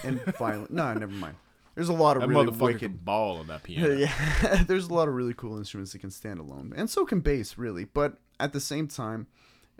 And 0.03 0.21
violin. 0.37 0.67
no, 0.69 0.93
never 0.93 1.11
mind. 1.13 1.35
There's 1.75 1.89
a 1.89 1.93
lot 1.93 2.17
of 2.17 2.21
That 2.21 2.29
really 2.29 2.47
wicked 2.49 3.05
ball 3.05 3.37
on 3.37 3.47
that 3.47 3.63
piano. 3.63 3.93
yeah, 3.95 4.63
there's 4.67 4.87
a 4.87 4.93
lot 4.93 5.07
of 5.07 5.13
really 5.13 5.33
cool 5.33 5.57
instruments 5.57 5.93
that 5.93 5.99
can 5.99 6.11
stand 6.11 6.39
alone, 6.39 6.73
and 6.75 6.89
so 6.89 7.05
can 7.05 7.21
bass, 7.21 7.57
really. 7.57 7.85
But 7.85 8.17
at 8.39 8.51
the 8.53 8.59
same 8.59 8.87
time, 8.87 9.27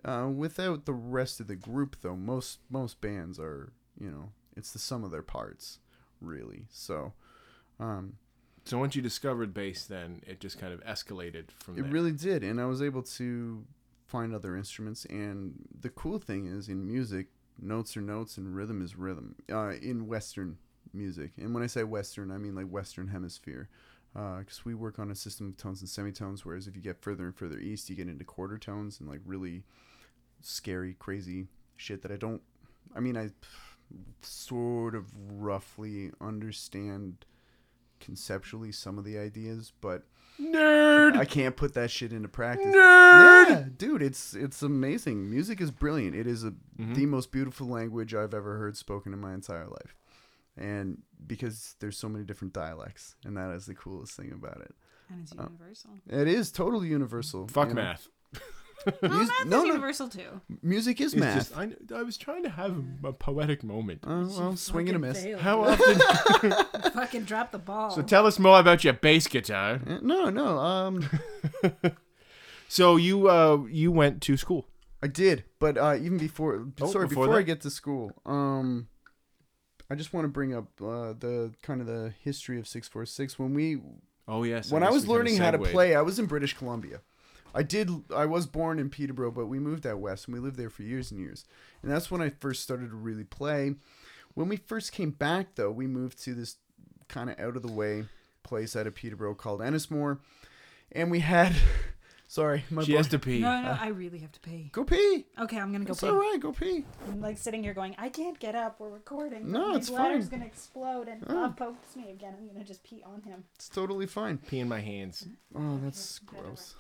uh, 0.06 0.30
without 0.34 0.86
the 0.86 0.94
rest 0.94 1.40
of 1.40 1.48
the 1.48 1.56
group, 1.58 1.98
though, 2.02 2.16
most 2.16 2.60
most 2.70 3.02
bands 3.02 3.38
are, 3.40 3.74
you 4.00 4.10
know, 4.10 4.32
it's 4.56 4.72
the 4.72 4.80
sum 4.80 5.04
of 5.04 5.12
their 5.12 5.22
parts, 5.24 5.80
really. 6.22 6.68
So, 6.70 7.14
um, 7.80 8.14
So 8.70 8.78
once 8.78 8.96
you 8.96 9.02
discovered 9.02 9.52
bass, 9.52 9.86
then 9.86 10.22
it 10.28 10.40
just 10.40 10.60
kind 10.60 10.72
of 10.72 10.84
escalated 10.84 11.46
from 11.58 11.74
there. 11.74 11.84
it 11.84 11.88
there. 11.88 11.92
really 11.92 12.12
did, 12.12 12.44
and 12.44 12.62
I 12.62 12.66
was 12.66 12.84
able 12.84 13.02
to 13.02 13.66
find 14.06 14.34
other 14.34 14.56
instruments. 14.56 15.06
And 15.06 15.68
the 15.82 15.90
cool 15.90 16.20
thing 16.20 16.46
is, 16.46 16.70
in 16.70 16.86
music, 16.86 17.28
notes 17.60 17.98
are 17.98 18.02
notes, 18.02 18.38
and 18.38 18.56
rhythm 18.56 18.84
is 18.84 18.96
rhythm. 18.96 19.36
Uh, 19.52 19.72
in 19.72 20.08
Western 20.08 20.60
music, 20.94 21.32
and 21.38 21.52
when 21.54 21.64
I 21.64 21.68
say 21.68 21.84
Western, 21.84 22.30
I 22.30 22.38
mean 22.38 22.54
like 22.54 22.68
Western 22.68 23.08
Hemisphere, 23.08 23.70
because 24.14 24.64
we 24.64 24.76
work 24.76 25.00
on 25.00 25.10
a 25.10 25.16
system 25.16 25.48
of 25.48 25.58
tones 25.58 25.82
and 25.82 25.90
semitones. 25.90 26.46
Whereas 26.46 26.68
if 26.68 26.76
you 26.76 26.82
get 26.82 27.02
further 27.02 27.26
and 27.26 27.36
further 27.36 27.58
east, 27.58 27.90
you 27.90 27.96
get 27.96 28.08
into 28.08 28.24
quarter 28.24 28.60
tones 28.60 29.00
and 29.00 29.10
like 29.10 29.22
really 29.26 29.64
scary, 30.42 30.96
crazy 31.00 31.48
shit 31.76 32.04
that 32.04 32.12
I 32.12 32.18
don't. 32.18 32.44
I 32.96 33.00
mean, 33.00 33.18
I 33.18 33.32
sort 34.22 34.94
of 34.94 35.06
roughly 35.32 36.12
understand 36.22 37.26
conceptually 38.00 38.72
some 38.72 38.98
of 38.98 39.04
the 39.04 39.18
ideas, 39.18 39.72
but 39.82 40.04
Nerd. 40.40 41.18
I 41.18 41.26
can't 41.26 41.56
put 41.58 41.74
that 41.74 41.92
shit 41.92 42.14
into 42.14 42.30
practice. 42.30 42.68
Nerd. 42.68 43.50
Yeah, 43.50 43.64
dude, 43.76 44.02
it's 44.02 44.34
it's 44.34 44.62
amazing. 44.62 45.30
Music 45.30 45.60
is 45.60 45.70
brilliant. 45.72 46.16
It 46.16 46.28
is 46.28 46.44
a, 46.46 46.52
Mhm. 46.80 46.96
the 46.96 47.06
most 47.06 47.32
beautiful 47.32 47.68
language 47.68 48.14
I've 48.16 48.34
ever 48.34 48.58
heard 48.58 48.78
spoken 48.78 49.12
in 49.14 49.20
my 49.20 49.34
entire 49.34 49.68
life. 49.68 49.96
And 50.56 51.00
because 51.28 51.76
there's 51.80 51.98
so 51.98 52.08
many 52.10 52.24
different 52.26 52.54
dialects, 52.54 53.16
and 53.26 53.36
that 53.38 53.52
is 53.54 53.66
the 53.66 53.76
coolest 53.76 54.14
thing 54.16 54.32
about 54.32 54.62
it. 54.62 54.74
And 55.10 55.22
it's 55.22 55.34
Oh. 55.38 55.44
universal. 55.44 55.92
It 56.08 56.28
is 56.28 56.52
totally 56.52 56.88
universal. 56.88 57.48
Fuck 57.48 57.70
you 57.70 57.74
know. 57.76 57.82
math. 57.82 58.08
No, 59.02 59.10
Mus- 59.10 59.28
math 59.28 59.46
no, 59.48 59.58
no. 59.60 59.66
universal 59.66 60.08
too. 60.08 60.42
Music 60.64 61.02
is 61.02 61.14
It's 61.14 61.20
math. 61.20 61.36
just 61.36 61.58
I, 61.58 61.70
I 61.94 62.04
was 62.04 62.16
trying 62.18 62.44
to 62.44 62.50
have 62.50 62.82
a 63.04 63.12
poetic 63.12 63.64
moment. 63.64 64.00
Uh, 64.06 64.26
well, 64.30 64.56
swing 64.56 64.88
and 64.88 64.96
a 64.96 65.00
miss. 65.00 65.26
How 65.42 65.64
often? 65.64 66.52
Fucking 66.94 67.24
drop 67.26 67.52
the 67.52 67.60
ball. 67.60 67.92
so 67.92 68.02
tell 68.02 68.26
us 68.26 68.40
more 68.40 68.60
about 68.60 68.84
your 68.84 68.94
bass 68.94 69.28
guitar. 69.28 69.82
Uh, 69.86 69.98
No, 70.02 70.30
no. 70.30 70.58
Um, 70.58 71.10
So 72.68 72.98
you 72.98 73.28
uh 73.30 73.66
you 73.70 73.92
went 73.92 74.22
to 74.24 74.38
school. 74.38 74.68
I 75.02 75.08
did, 75.08 75.46
but 75.60 75.78
uh, 75.78 75.96
even 75.96 76.18
before, 76.18 76.68
Oh, 76.82 76.92
sorry, 76.92 77.08
before 77.08 77.26
before, 77.26 77.40
I 77.40 77.44
get 77.44 77.62
to 77.62 77.70
school, 77.70 78.12
um, 78.26 78.90
I 79.90 79.96
just 79.96 80.14
want 80.14 80.26
to 80.26 80.28
bring 80.30 80.54
up 80.54 80.66
uh, 80.82 81.14
the 81.18 81.54
kind 81.64 81.80
of 81.80 81.88
the 81.88 82.14
history 82.22 82.60
of 82.60 82.68
six 82.68 82.88
four 82.90 83.06
six. 83.06 83.40
When 83.40 83.54
we, 83.54 83.80
Oh 84.28 84.44
yes. 84.44 84.72
when 84.72 84.84
I 84.84 84.88
guess 84.88 84.94
was 84.96 85.04
we 85.04 85.08
kinda 85.08 85.18
learning 85.18 85.38
how 85.38 85.52
to 85.52 85.58
segued. 85.58 85.72
play, 85.72 85.96
I 85.96 86.02
was 86.02 86.20
in 86.20 86.26
British 86.26 86.54
Columbia. 86.58 87.00
I 87.54 87.64
did. 87.64 87.90
I 88.16 88.26
was 88.26 88.46
born 88.46 88.80
in 88.80 88.90
Peterborough, 88.90 89.32
but 89.32 89.48
we 89.48 89.60
moved 89.60 89.86
out 89.88 90.00
west, 90.00 90.26
and 90.28 90.34
we 90.36 90.40
lived 90.40 90.58
there 90.58 90.70
for 90.70 90.84
years 90.84 91.12
and 91.12 91.20
years. 91.20 91.46
And 91.82 91.92
that's 91.92 92.10
when 92.12 92.22
I 92.22 92.30
first 92.30 92.62
started 92.64 92.90
to 92.92 92.96
really 92.96 93.24
play. 93.24 93.76
When 94.36 94.48
we 94.50 94.58
first 94.58 94.92
came 94.92 95.12
back, 95.12 95.56
though, 95.56 95.72
we 95.72 95.88
moved 95.88 96.22
to 96.24 96.34
this 96.34 96.58
kind 97.08 97.30
of 97.30 97.40
out 97.40 97.56
of 97.56 97.64
the 97.64 97.72
way 97.72 98.06
place 98.44 98.76
out 98.76 98.88
of 98.88 98.96
Peterborough 98.96 99.36
called 99.36 99.62
Ennismore, 99.62 100.20
and 100.92 101.10
we 101.12 101.20
had. 101.20 101.56
sorry, 102.32 102.64
my 102.70 102.84
She 102.84 102.92
boy- 102.92 102.98
has 103.00 103.08
to 103.08 103.18
pee. 103.18 103.40
no, 103.40 103.60
no, 103.62 103.70
uh, 103.70 103.78
I 103.82 103.88
really 103.88 104.20
have 104.20 104.32
to 104.34 104.40
pee. 104.40 104.70
go 104.72 104.84
pee. 104.84 105.26
Okay, 105.40 105.58
I'm 105.58 105.72
gonna 105.72 105.84
go 105.86 105.94
It's 105.94 106.02
pee. 106.02 106.08
all 106.08 106.14
right. 106.16 106.38
Go 106.40 106.52
pee. 106.52 106.86
I'm 107.08 107.20
like 107.22 107.40
sitting 107.40 107.64
here 107.64 107.74
going, 107.74 107.96
I 107.98 108.10
can't 108.10 108.40
get 108.40 108.54
up. 108.54 108.80
We're 108.80 108.90
recording. 108.90 109.52
No, 109.52 109.70
My 109.70 109.78
it's 109.78 109.90
bladder's 109.90 110.30
fine. 110.30 110.40
gonna 110.40 110.46
explode, 110.46 111.08
and 111.08 111.24
Oh. 111.28 111.34
Bob 111.34 111.58
pokes 111.58 111.96
me 111.96 112.12
again. 112.12 112.36
I'm 112.38 112.48
gonna 112.48 112.64
just 112.64 112.84
pee 112.84 113.02
on 113.04 113.24
him. 113.24 113.46
It's 113.56 113.68
totally 113.68 114.06
fine. 114.06 114.38
Pee 114.38 114.60
in 114.60 114.70
my 114.70 114.80
hands. 114.80 115.28
Oh, 115.56 115.80
that's 115.84 116.20
better 116.20 116.44
gross. 116.44 116.76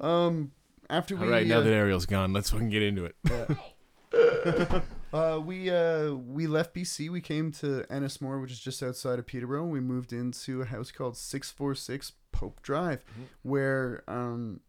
Um, 0.00 0.52
after 0.90 1.16
we 1.16 1.26
All 1.26 1.32
right, 1.32 1.46
now 1.46 1.58
uh, 1.58 1.62
that 1.62 1.72
Ariel's 1.72 2.06
gone, 2.06 2.32
let's 2.32 2.50
fucking 2.50 2.70
get 2.70 2.82
into 2.82 3.04
it. 3.04 3.16
uh, 5.12 5.40
we 5.44 5.70
uh 5.70 6.12
we 6.12 6.46
left 6.46 6.74
BC, 6.74 7.10
we 7.10 7.20
came 7.20 7.50
to 7.52 7.84
Ennismore, 7.90 8.40
which 8.40 8.52
is 8.52 8.60
just 8.60 8.82
outside 8.82 9.18
of 9.18 9.26
Peterborough. 9.26 9.66
We 9.66 9.80
moved 9.80 10.12
into 10.12 10.62
a 10.62 10.66
house 10.66 10.90
called 10.90 11.16
Six 11.16 11.50
Four 11.50 11.74
Six 11.74 12.12
Pope 12.32 12.62
Drive, 12.62 13.02
where 13.42 14.04
um 14.08 14.60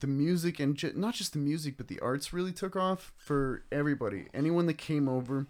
the 0.00 0.06
music 0.06 0.58
and 0.60 0.76
ju- 0.76 0.92
not 0.94 1.14
just 1.14 1.34
the 1.34 1.38
music, 1.38 1.76
but 1.76 1.88
the 1.88 2.00
arts 2.00 2.32
really 2.32 2.52
took 2.52 2.74
off 2.76 3.12
for 3.16 3.64
everybody. 3.70 4.26
Anyone 4.34 4.66
that 4.66 4.78
came 4.78 5.08
over 5.08 5.46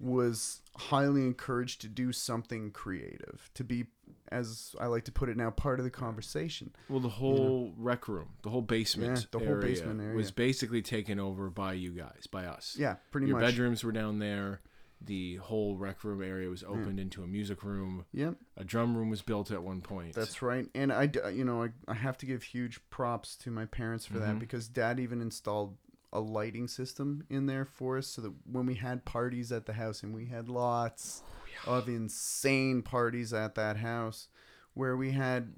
was 0.00 0.62
highly 0.76 1.22
encouraged 1.22 1.80
to 1.82 1.88
do 1.88 2.12
something 2.12 2.70
creative, 2.70 3.50
to 3.54 3.62
be, 3.62 3.84
as 4.32 4.74
I 4.80 4.86
like 4.86 5.04
to 5.04 5.12
put 5.12 5.28
it 5.28 5.36
now, 5.36 5.50
part 5.50 5.78
of 5.78 5.84
the 5.84 5.90
conversation. 5.90 6.72
Well, 6.88 7.00
the 7.00 7.08
whole 7.10 7.74
rec 7.76 8.08
room, 8.08 8.30
the 8.42 8.50
whole 8.50 8.62
basement, 8.62 9.18
Yeah, 9.18 9.24
the 9.38 9.38
whole 9.44 9.56
area 9.56 9.68
basement 9.68 10.00
area. 10.00 10.16
was 10.16 10.30
basically 10.30 10.80
taken 10.82 11.20
over 11.20 11.50
by 11.50 11.74
you 11.74 11.90
guys, 11.92 12.26
by 12.30 12.46
us. 12.46 12.76
Yeah, 12.78 12.96
pretty 13.10 13.26
Your 13.26 13.36
much. 13.36 13.42
Your 13.42 13.50
bedrooms 13.52 13.84
were 13.84 13.92
down 13.92 14.18
there. 14.18 14.62
The 15.02 15.36
whole 15.36 15.76
rec 15.76 16.04
room 16.04 16.22
area 16.22 16.50
was 16.50 16.62
opened 16.62 17.00
into 17.00 17.22
a 17.22 17.26
music 17.26 17.62
room. 17.62 18.04
Yep. 18.12 18.34
A 18.58 18.64
drum 18.64 18.94
room 18.94 19.08
was 19.08 19.22
built 19.22 19.50
at 19.50 19.62
one 19.62 19.80
point. 19.80 20.14
That's 20.14 20.42
right. 20.42 20.66
And 20.74 20.92
I, 20.92 21.10
you 21.32 21.42
know, 21.44 21.62
I, 21.62 21.68
I 21.88 21.94
have 21.94 22.18
to 22.18 22.26
give 22.26 22.42
huge 22.42 22.80
props 22.90 23.34
to 23.36 23.50
my 23.50 23.64
parents 23.64 24.04
for 24.04 24.18
that 24.18 24.34
Mhm. 24.36 24.40
because 24.40 24.68
dad 24.68 25.00
even 25.00 25.22
installed 25.22 25.78
a 26.12 26.20
lighting 26.20 26.68
system 26.68 27.24
in 27.30 27.46
there 27.46 27.64
for 27.64 27.98
us 27.98 28.06
so 28.08 28.22
that 28.22 28.32
when 28.50 28.66
we 28.66 28.74
had 28.74 29.04
parties 29.04 29.52
at 29.52 29.66
the 29.66 29.72
house 29.74 30.02
and 30.02 30.14
we 30.14 30.26
had 30.26 30.48
lots 30.48 31.22
of 31.66 31.88
insane 31.88 32.82
parties 32.82 33.32
at 33.32 33.54
that 33.54 33.76
house 33.76 34.28
where 34.74 34.96
we 34.96 35.12
had 35.12 35.52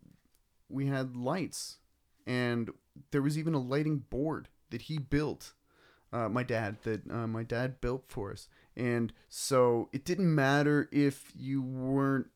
we 0.69 0.87
had 0.87 1.17
lights. 1.17 1.79
And 2.27 2.71
there 3.11 3.23
was 3.23 3.39
even 3.39 3.55
a 3.55 3.61
lighting 3.61 3.99
board 4.11 4.49
that 4.71 4.83
he 4.83 4.99
built 4.99 5.53
uh, 6.13 6.29
my 6.29 6.43
dad 6.43 6.77
that 6.83 7.11
uh, 7.11 7.27
my 7.27 7.43
dad 7.43 7.81
built 7.81 8.05
for 8.09 8.33
us. 8.33 8.49
And 8.77 9.13
so 9.29 9.89
it 9.93 10.05
didn't 10.05 10.35
matter 10.35 10.89
if 10.93 11.33
you 11.37 11.63
weren't 11.63 12.29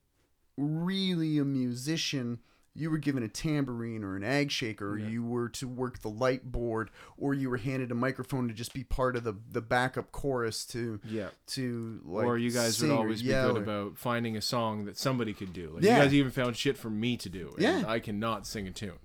really 0.57 1.39
a 1.39 1.45
musician 1.45 2.41
you 2.77 2.91
were 2.91 2.99
given 2.99 3.23
a 3.23 3.29
tambourine 3.29 4.05
or 4.05 4.17
an 4.17 4.23
egg 4.23 4.51
shaker 4.51 4.91
or 4.91 4.99
you 4.99 5.25
were 5.25 5.49
to 5.49 5.67
work 5.67 6.01
the 6.03 6.09
light 6.11 6.53
board 6.53 6.91
or 7.17 7.33
you 7.35 7.49
were 7.49 7.57
handed 7.57 7.91
a 7.91 7.95
microphone 7.95 8.49
to 8.49 8.55
just 8.55 8.75
be 8.75 8.85
part 8.85 9.17
of 9.17 9.25
the 9.25 9.35
the 9.51 9.63
backup 9.63 10.13
chorus 10.13 10.65
to 10.67 11.01
Yeah. 11.05 11.29
to 11.49 12.01
like 12.05 12.27
or 12.27 12.37
you 12.39 12.51
guys 12.51 12.81
would 12.83 12.91
always 12.91 13.23
be 13.23 13.29
good 13.29 13.57
or- 13.57 13.63
about 13.63 13.97
finding 13.97 14.37
a 14.37 14.43
song 14.43 14.85
that 14.85 14.97
somebody 14.99 15.33
could 15.33 15.53
do. 15.53 15.71
Like 15.75 15.83
Yeah. 15.85 15.97
you 15.97 16.03
guys 16.05 16.15
even 16.15 16.31
found 16.33 16.57
shit 16.57 16.77
for 16.77 16.91
me 16.91 17.17
to 17.17 17.29
do. 17.29 17.53
And 17.55 17.63
Yeah. 17.63 17.85
I 17.87 17.99
cannot 18.01 18.47
sing 18.47 18.67
a 18.69 18.71
tune. 18.73 18.99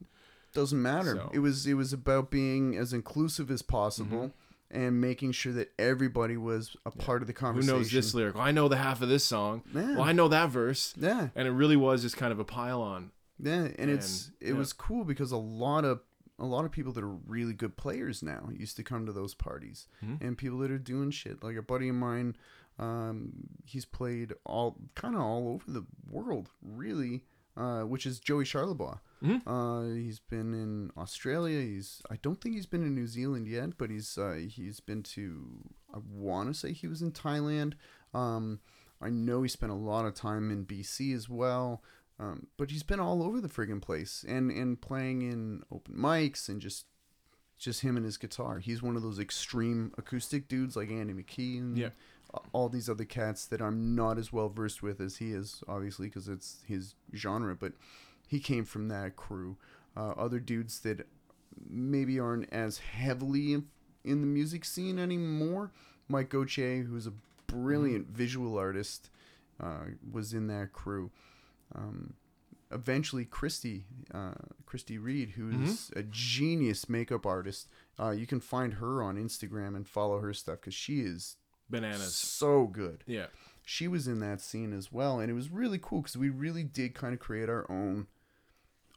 doesn't 0.53 0.81
matter. 0.81 1.15
So- 1.15 1.29
It 1.33 1.39
was 1.39 1.65
it 1.65 1.75
was 1.75 1.93
about 1.93 2.29
being 2.29 2.75
as 2.75 2.91
inclusive 2.91 3.49
as 3.49 3.61
possible 3.61 4.17
Mm-hmm. 4.73 4.77
and 4.83 4.99
making 4.99 5.31
sure 5.31 5.53
that 5.53 5.71
everybody 5.79 6.35
was 6.35 6.75
a 6.85 6.91
part 6.91 7.21
of 7.21 7.27
the 7.27 7.33
conversation. 7.33 7.73
Who 7.73 7.79
knows 7.79 7.91
this 7.91 8.13
lyric? 8.13 8.35
Well, 8.35 8.43
I 8.43 8.51
know 8.51 8.67
the 8.67 8.75
half 8.77 9.01
of 9.01 9.07
this 9.07 9.23
song. 9.23 9.63
Yeah. 9.73 9.93
Well, 9.95 10.03
I 10.03 10.11
know 10.11 10.27
that 10.27 10.49
verse. 10.49 10.93
Yeah, 10.97 11.29
And 11.35 11.47
it 11.47 11.51
really 11.51 11.77
was 11.77 12.01
just 12.01 12.17
kind 12.17 12.33
of 12.33 12.39
a 12.39 12.43
pile 12.43 12.81
on. 12.81 13.11
Yeah, 13.41 13.67
and, 13.79 13.89
it's 13.89 14.31
it 14.39 14.49
yeah. 14.49 14.53
was 14.53 14.73
cool 14.73 15.03
because 15.03 15.31
a 15.31 15.37
lot 15.37 15.83
of 15.85 16.01
a 16.39 16.45
lot 16.45 16.65
of 16.65 16.71
people 16.71 16.91
that 16.93 17.03
are 17.03 17.15
really 17.27 17.53
good 17.53 17.77
players 17.77 18.23
now 18.23 18.49
used 18.51 18.75
to 18.77 18.83
come 18.83 19.05
to 19.05 19.11
those 19.11 19.33
parties, 19.33 19.87
Mm-hmm. 20.03 20.25
and 20.25 20.37
people 20.37 20.57
that 20.59 20.71
are 20.71 20.77
doing 20.79 21.11
shit. 21.11 21.43
Like 21.43 21.55
a 21.55 21.61
buddy 21.61 21.89
of 21.89 21.95
mine, 21.95 22.35
um, 22.79 23.31
he's 23.65 23.85
played 23.85 24.33
all 24.45 24.77
kind 24.95 25.15
of 25.15 25.21
all 25.21 25.49
over 25.49 25.71
the 25.71 25.85
world, 26.09 26.49
really. 26.61 27.23
Uh, 27.57 27.81
which 27.81 28.05
is 28.05 28.21
Joey 28.21 28.45
Charlebois. 28.45 28.99
Mm-hmm. 29.21 29.47
Uh, 29.47 29.93
he's 29.93 30.19
been 30.19 30.53
in 30.53 30.89
Australia. 30.97 31.59
He's 31.59 32.01
I 32.09 32.15
don't 32.21 32.39
think 32.39 32.55
he's 32.55 32.65
been 32.65 32.81
in 32.81 32.95
New 32.95 33.07
Zealand 33.07 33.45
yet, 33.45 33.77
but 33.77 33.89
he's 33.89 34.17
uh, 34.17 34.39
he's 34.47 34.79
been 34.79 35.03
to 35.03 35.43
I 35.93 35.97
want 36.09 36.47
to 36.47 36.53
say 36.57 36.71
he 36.71 36.87
was 36.87 37.01
in 37.01 37.11
Thailand. 37.11 37.73
Um, 38.13 38.61
I 39.01 39.09
know 39.09 39.41
he 39.41 39.49
spent 39.49 39.73
a 39.73 39.75
lot 39.75 40.05
of 40.05 40.13
time 40.15 40.49
in 40.49 40.65
BC 40.65 41.13
as 41.13 41.27
well. 41.27 41.83
Um, 42.21 42.47
but 42.57 42.69
he's 42.69 42.83
been 42.83 42.99
all 42.99 43.23
over 43.23 43.41
the 43.41 43.47
friggin' 43.49 43.81
place 43.81 44.23
and 44.27 44.51
and 44.51 44.79
playing 44.79 45.23
in 45.23 45.63
open 45.71 45.95
mics 45.95 46.47
and 46.47 46.61
just 46.61 46.85
just 47.57 47.81
him 47.81 47.97
and 47.97 48.05
his 48.05 48.17
guitar. 48.17 48.59
He's 48.59 48.81
one 48.83 48.95
of 48.95 49.01
those 49.01 49.19
extreme 49.19 49.91
acoustic 49.97 50.47
dudes 50.47 50.75
like 50.75 50.89
Andy 50.91 51.13
McKee 51.13 51.57
and 51.59 51.77
Yeah. 51.77 51.89
all 52.53 52.69
these 52.69 52.89
other 52.89 53.05
cats 53.05 53.45
that 53.47 53.61
I'm 53.61 53.93
not 53.95 54.17
as 54.17 54.31
well 54.33 54.49
versed 54.49 54.81
with 54.81 54.99
as 55.01 55.17
he 55.17 55.31
is, 55.31 55.63
obviously, 55.67 56.07
because 56.07 56.27
it's 56.27 56.63
his 56.67 56.95
genre. 57.15 57.55
But 57.55 57.73
he 58.27 58.39
came 58.39 58.65
from 58.65 58.87
that 58.89 59.15
crew. 59.15 59.57
Uh, 59.95 60.11
other 60.11 60.39
dudes 60.39 60.79
that 60.81 61.07
maybe 61.69 62.19
aren't 62.19 62.51
as 62.51 62.77
heavily 62.79 63.53
in, 63.53 63.67
in 64.03 64.21
the 64.21 64.27
music 64.27 64.63
scene 64.65 64.97
anymore. 64.97 65.71
Mike 66.07 66.29
Gauthier, 66.29 66.83
who's 66.83 67.05
a 67.07 67.13
brilliant 67.47 68.07
visual 68.09 68.57
artist, 68.57 69.09
uh, 69.59 69.85
was 70.11 70.33
in 70.33 70.47
that 70.47 70.71
crew. 70.73 71.11
Um, 71.75 72.13
eventually, 72.71 73.25
Christy, 73.25 73.85
uh, 74.13 74.33
Christy 74.65 74.97
Reed, 74.97 75.31
who's 75.31 75.91
a 75.95 76.03
genius 76.03 76.89
makeup 76.89 77.25
artist. 77.25 77.69
Uh, 77.99 78.11
you 78.11 78.25
can 78.25 78.39
find 78.39 78.75
her 78.75 79.03
on 79.03 79.17
Instagram 79.17 79.75
and 79.75 79.87
follow 79.87 80.19
her 80.19 80.33
stuff 80.33 80.61
because 80.61 80.73
she 80.73 81.01
is 81.01 81.37
Bananas. 81.69 82.15
so 82.15 82.67
good. 82.67 83.03
Yeah. 83.07 83.27
She 83.63 83.87
was 83.87 84.07
in 84.07 84.19
that 84.19 84.41
scene 84.41 84.73
as 84.73 84.91
well, 84.91 85.19
and 85.19 85.29
it 85.29 85.33
was 85.33 85.49
really 85.49 85.79
cool 85.81 86.01
because 86.01 86.17
we 86.17 86.29
really 86.29 86.63
did 86.63 86.95
kind 86.95 87.13
of 87.13 87.19
create 87.19 87.47
our 87.49 87.69
own 87.69 88.07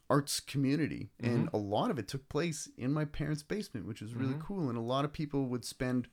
arts 0.09 0.39
community, 0.39 1.09
and 1.19 1.49
a 1.53 1.57
lot 1.57 1.91
of 1.91 1.99
it 1.99 2.07
took 2.07 2.27
place 2.29 2.69
in 2.77 2.91
my 2.91 3.05
parents' 3.05 3.43
basement, 3.43 3.87
which 3.87 4.01
was 4.01 4.13
really 4.13 4.35
cool. 4.39 4.69
And 4.69 4.77
a 4.77 4.81
lot 4.81 5.05
of 5.05 5.13
people 5.13 5.45
would 5.45 5.65
spend 5.65 6.07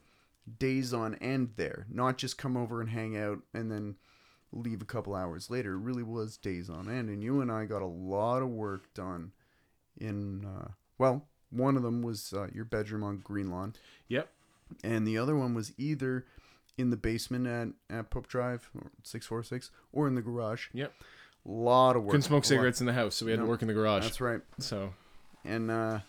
days 0.58 0.92
on 0.92 1.14
end 1.16 1.52
there, 1.56 1.86
not 1.90 2.18
just 2.18 2.38
come 2.38 2.56
over 2.56 2.80
and 2.80 2.90
hang 2.90 3.16
out 3.16 3.38
and 3.54 3.70
then 3.70 3.96
leave 4.52 4.82
a 4.82 4.84
couple 4.86 5.14
hours 5.14 5.50
later. 5.50 5.72
It 5.74 5.78
really 5.78 6.02
was 6.02 6.36
days 6.36 6.68
on 6.70 6.88
end, 6.88 7.08
and 7.08 7.22
you 7.22 7.40
and 7.40 7.50
I 7.50 7.64
got 7.64 7.82
a 7.82 7.86
lot 7.86 8.42
of 8.42 8.48
work 8.50 8.92
done. 8.94 9.32
In 9.98 10.44
uh, 10.46 10.68
well, 10.98 11.26
one 11.50 11.76
of 11.76 11.82
them 11.82 12.02
was 12.02 12.32
uh, 12.32 12.48
your 12.54 12.64
bedroom 12.64 13.02
on 13.02 13.18
Green 13.18 13.50
Lawn 13.50 13.74
Yep. 14.08 14.28
and 14.82 15.06
the 15.06 15.18
other 15.18 15.36
one 15.36 15.52
was 15.54 15.72
either 15.76 16.24
in 16.78 16.88
the 16.88 16.96
basement 16.96 17.46
at, 17.46 17.68
at 17.94 18.08
Pope 18.10 18.26
Drive 18.26 18.70
or 18.74 18.90
646 19.02 19.70
or 19.92 20.08
in 20.08 20.14
the 20.14 20.22
garage. 20.22 20.68
Yep. 20.72 20.92
A 21.46 21.50
lot 21.50 21.94
of 21.96 22.04
work. 22.04 22.12
Couldn't 22.12 22.22
smoke 22.22 22.44
cigarettes 22.46 22.80
in 22.80 22.86
the 22.86 22.94
house, 22.94 23.16
so 23.16 23.26
we 23.26 23.32
had 23.32 23.40
No. 23.40 23.44
to 23.46 23.50
work 23.50 23.60
in 23.62 23.68
the 23.68 23.74
garage. 23.74 24.02
That's 24.04 24.20
right. 24.20 24.40
So 24.58 24.94
And 25.44 25.70
uh, 25.70 26.00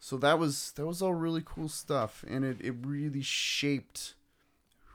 so 0.00 0.16
that 0.16 0.38
was 0.38 0.72
that 0.76 0.86
was 0.86 1.02
all 1.02 1.14
really 1.14 1.42
cool 1.44 1.68
stuff, 1.68 2.24
and 2.26 2.44
it, 2.44 2.56
it 2.60 2.74
really 2.82 3.20
shaped 3.22 4.14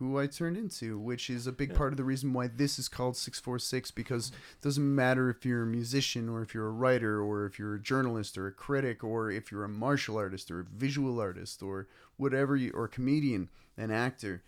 who 0.03 0.19
I 0.19 0.27
turned 0.27 0.57
into, 0.57 0.99
which 0.99 1.29
is 1.29 1.47
a 1.47 1.51
big 1.51 1.73
part 1.73 1.93
of 1.93 1.97
the 1.97 2.03
reason 2.03 2.33
why 2.33 2.47
this 2.47 2.77
is 2.77 2.87
called 2.89 3.15
646 3.17 3.91
because 3.91 4.29
it 4.29 4.61
doesn't 4.61 4.95
matter 4.95 5.29
if 5.29 5.45
you're 5.45 5.63
a 5.63 5.67
musician 5.67 6.29
or 6.29 6.41
if 6.41 6.53
you're 6.53 6.67
a 6.67 6.71
writer 6.71 7.21
or 7.21 7.45
if 7.45 7.57
you're 7.57 7.75
a 7.75 7.79
journalist 7.81 8.37
or 8.37 8.47
a 8.47 8.51
critic 8.51 9.03
or 9.03 9.31
if 9.31 9.51
you're 9.51 9.63
a 9.63 9.69
martial 9.69 10.17
artist 10.17 10.51
or 10.51 10.59
a 10.59 10.63
visual 10.63 11.19
artist 11.19 11.63
or 11.63 11.87
whatever 12.17 12.55
you 12.55 12.71
or 12.73 12.85
a 12.85 12.89
comedian, 12.89 13.49
an 13.77 13.91
actor, 13.91 14.43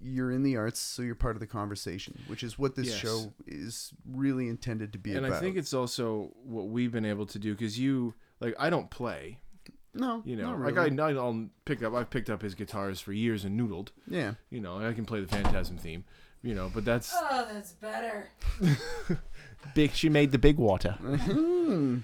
you're 0.00 0.30
in 0.30 0.42
the 0.44 0.56
arts, 0.56 0.78
so 0.78 1.02
you're 1.02 1.14
part 1.14 1.34
of 1.34 1.40
the 1.40 1.46
conversation, 1.46 2.22
which 2.28 2.42
is 2.44 2.58
what 2.58 2.76
this 2.76 2.86
Yes. 2.88 2.96
show 2.96 3.32
is 3.46 3.92
really 4.08 4.48
intended 4.48 4.92
to 4.92 4.98
be 4.98 5.10
about. 5.12 5.18
and 5.18 5.26
about. 5.26 5.36
I 5.38 5.40
think 5.40 5.56
it's 5.56 5.74
also 5.74 6.32
what 6.44 6.68
we've 6.68 6.92
been 6.92 7.04
able 7.04 7.26
to 7.26 7.38
do 7.38 7.52
because 7.54 7.78
you 7.78 8.14
like 8.40 8.54
I 8.58 8.70
don't 8.70 8.90
play, 8.90 9.40
no, 9.94 10.22
you 10.24 10.36
know, 10.36 10.50
not 10.50 10.60
like 10.60 10.76
really. 10.76 11.00
I 11.00 11.10
I'll 11.10 11.48
pick 11.64 11.82
up 11.82 11.94
I've 11.94 12.10
picked 12.10 12.30
up 12.30 12.42
his 12.42 12.54
guitars 12.54 13.00
for 13.00 13.12
years 13.12 13.44
and 13.44 13.58
noodled, 13.58 13.88
yeah. 14.06 14.34
you 14.50 14.60
know, 14.60 14.78
I 14.78 14.92
can 14.92 15.04
play 15.04 15.20
the 15.20 15.26
Phantasm 15.28 15.76
theme, 15.78 16.04
you 16.42 16.54
know, 16.54 16.70
but 16.72 16.84
that's 16.84 17.12
Oh, 17.14 17.46
that's 17.52 17.72
better. 17.72 18.28
big. 19.74 19.92
She 19.92 20.08
made 20.08 20.32
the 20.32 20.38
big 20.38 20.56
water, 20.56 20.96
mm-hmm. 21.02 21.98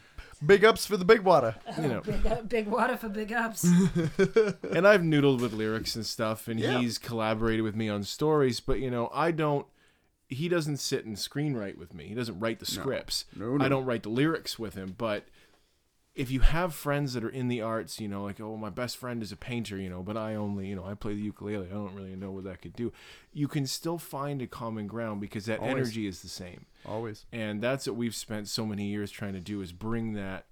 Big 0.44 0.64
ups 0.64 0.84
for 0.84 0.96
the 0.98 1.04
big 1.04 1.20
water. 1.20 1.54
Oh, 1.66 1.80
you 1.82 1.88
know, 1.88 2.00
Big, 2.02 2.26
up, 2.26 2.48
big 2.48 2.66
water 2.66 2.96
for 2.98 3.08
big 3.08 3.32
ups. 3.32 3.64
and 3.64 4.86
I've 4.86 5.00
noodled 5.00 5.40
with 5.40 5.52
lyrics 5.54 5.96
and 5.96 6.04
stuff, 6.04 6.48
and 6.48 6.60
Yeah. 6.60 6.80
he's 6.80 6.98
collaborated 6.98 7.62
with 7.62 7.74
me 7.74 7.88
on 7.88 8.02
stories, 8.02 8.60
but 8.60 8.78
you 8.80 8.90
know, 8.90 9.10
I 9.14 9.30
don't. 9.30 9.66
He 10.28 10.48
doesn't 10.48 10.78
sit 10.78 11.04
and 11.04 11.16
screenwrite 11.16 11.76
with 11.78 11.94
me. 11.94 12.08
He 12.08 12.14
doesn't 12.14 12.40
write 12.40 12.58
the 12.58 12.66
scripts. 12.66 13.26
No, 13.36 13.56
no. 13.56 13.64
I 13.64 13.68
don't 13.68 13.84
write 13.84 14.02
the 14.02 14.08
lyrics 14.08 14.58
with 14.58 14.74
him, 14.74 14.94
but 14.98 15.24
if 16.14 16.30
you 16.30 16.40
have 16.40 16.74
friends 16.74 17.14
that 17.14 17.24
are 17.24 17.28
in 17.28 17.48
the 17.48 17.60
arts, 17.60 17.98
you 17.98 18.08
know, 18.08 18.22
like 18.22 18.40
oh, 18.40 18.56
my 18.56 18.70
best 18.70 18.96
friend 18.96 19.22
is 19.22 19.32
a 19.32 19.36
painter, 19.36 19.76
you 19.76 19.90
know, 19.90 20.02
but 20.02 20.16
I 20.16 20.34
only, 20.36 20.68
you 20.68 20.76
know, 20.76 20.84
I 20.84 20.94
play 20.94 21.14
the 21.14 21.20
ukulele. 21.20 21.66
I 21.66 21.74
don't 21.74 21.94
really 21.94 22.14
know 22.14 22.30
what 22.30 22.44
that 22.44 22.62
could 22.62 22.76
do. 22.76 22.92
You 23.32 23.48
can 23.48 23.66
still 23.66 23.98
find 23.98 24.40
a 24.40 24.46
common 24.46 24.86
ground 24.86 25.20
because 25.20 25.46
that 25.46 25.58
Always. 25.58 25.74
energy 25.74 26.06
is 26.06 26.22
the 26.22 26.28
same, 26.28 26.66
Always. 26.86 27.26
and 27.32 27.60
that's 27.60 27.86
what 27.86 27.96
we've 27.96 28.14
spent 28.14 28.48
so 28.48 28.64
many 28.64 28.86
years 28.86 29.10
trying 29.10 29.32
to 29.32 29.40
do 29.40 29.60
is 29.60 29.72
bring 29.72 30.12
that 30.12 30.46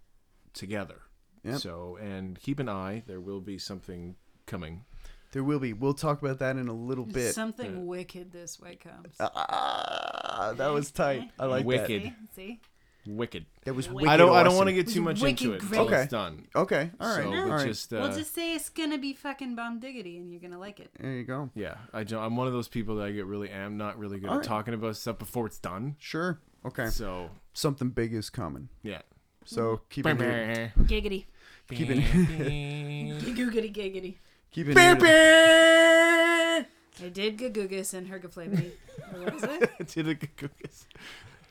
together. 0.52 1.02
Yep. 1.44 1.60
So, 1.60 1.98
and 2.00 2.40
keep 2.40 2.58
an 2.58 2.68
eye. 2.68 3.02
There 3.06 3.20
will 3.20 3.40
be 3.40 3.58
something 3.58 4.16
coming. 4.46 4.84
There 5.32 5.42
will 5.42 5.58
be. 5.58 5.72
We'll 5.72 5.94
talk 5.94 6.20
about 6.22 6.38
that 6.40 6.56
in 6.56 6.68
a 6.68 6.74
little 6.74 7.06
bit. 7.06 7.34
Something 7.34 7.86
wicked 7.86 8.32
this 8.32 8.60
way 8.60 8.76
comes. 8.76 9.16
Ah, 9.18 10.52
that 10.56 10.68
was 10.68 10.90
tight. 10.90 11.30
I 11.38 11.46
like 11.46 11.64
Wicked. 11.64 12.02
See? 12.02 12.14
See? 12.34 12.60
Wicked. 13.06 13.44
that. 13.44 13.64
That 13.64 13.74
was 13.74 13.88
I 13.88 13.92
wicked 13.92 14.08
I 14.10 14.16
don't. 14.16 14.32
I 14.34 14.42
don't 14.44 14.56
want 14.56 14.68
to 14.68 14.72
get 14.74 14.86
too 14.88 15.02
was 15.02 15.20
much 15.20 15.28
into 15.30 15.54
it 15.54 15.58
great. 15.60 15.70
until 15.72 15.84
Okay. 15.86 16.02
it's 16.02 16.10
done. 16.12 16.46
Okay. 16.54 16.90
All 17.00 17.08
right. 17.08 17.22
So 17.24 17.34
all 17.34 17.44
we 17.44 17.50
right. 17.50 17.66
just. 17.66 17.92
Uh, 17.92 17.96
we'll 18.00 18.12
just 18.16 18.34
say 18.34 18.54
it's 18.54 18.68
gonna 18.68 18.98
be 18.98 19.12
fucking 19.12 19.54
bomb 19.56 19.80
diggity, 19.80 20.18
and 20.18 20.30
you're 20.30 20.40
gonna 20.40 20.58
like 20.58 20.78
it. 20.80 20.90
There 21.00 21.12
you 21.12 21.24
go. 21.24 21.50
yeah, 21.54 21.74
I 21.92 22.04
don't, 22.04 22.22
I'm 22.22 22.36
one 22.36 22.46
of 22.46 22.52
those 22.52 22.68
people 22.68 22.96
that 22.96 23.04
I 23.06 23.10
get 23.12 23.26
really 23.26 23.50
am 23.50 23.76
not 23.76 23.98
really 23.98 24.18
good 24.20 24.28
All 24.28 24.34
at 24.34 24.38
right. 24.38 24.46
talking 24.46 24.74
about 24.74 24.96
stuff 24.96 25.18
before 25.18 25.46
it's 25.46 25.58
done. 25.58 25.96
Sure. 25.98 26.38
Okay. 26.64 26.86
So 26.88 27.30
Something 27.54 27.88
big 27.90 28.14
is 28.14 28.30
coming. 28.30 28.68
yeah. 28.82 29.02
So 29.44 29.80
keep 29.90 30.06
it 30.06 30.18
here. 30.20 30.72
Giggity. 30.78 31.24
Keep 31.68 31.90
it. 31.90 31.98
Googity 31.98 33.74
giggity. 33.74 34.16
Keep 34.52 34.68
it 34.68 34.76
here. 35.02 36.66
I 37.04 37.08
did 37.08 37.38
Gagugus 37.38 37.94
and 37.94 38.08
Hergaflavity. 38.08 38.70
Or 39.14 39.20
what 39.22 39.34
is 39.34 39.42
it? 39.44 39.88
To 39.88 40.02
the 40.02 40.14
cookies. 40.14 40.86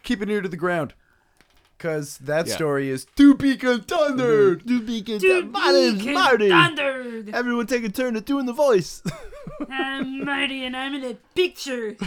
Keep 0.03 0.21
it 0.21 0.27
near 0.27 0.41
to 0.41 0.47
the 0.47 0.55
ground. 0.57 0.93
Cause 1.81 2.19
that 2.19 2.45
Yeah. 2.47 2.53
story 2.55 2.89
is 2.89 3.05
to 3.17 3.33
be 3.33 3.57
continued. 3.57 4.59
Mm-hmm. 4.59 4.67
To 4.67 4.81
be 4.83 5.01
good. 5.01 5.19
Dude, 5.19 5.51
My 5.51 5.71
name's 5.71 6.05
be 6.05 6.13
Marty. 6.13 6.49
thundered. 6.49 7.29
Everyone 7.33 7.65
take 7.65 7.83
a 7.83 7.89
turn 7.89 8.15
at 8.15 8.25
doing 8.25 8.45
the 8.45 8.53
voice. 8.53 9.01
I'm 9.69 10.23
Marty, 10.23 10.63
and 10.63 10.77
I'm 10.77 10.93
in 10.93 11.03
a 11.03 11.15
picture. 11.35 11.95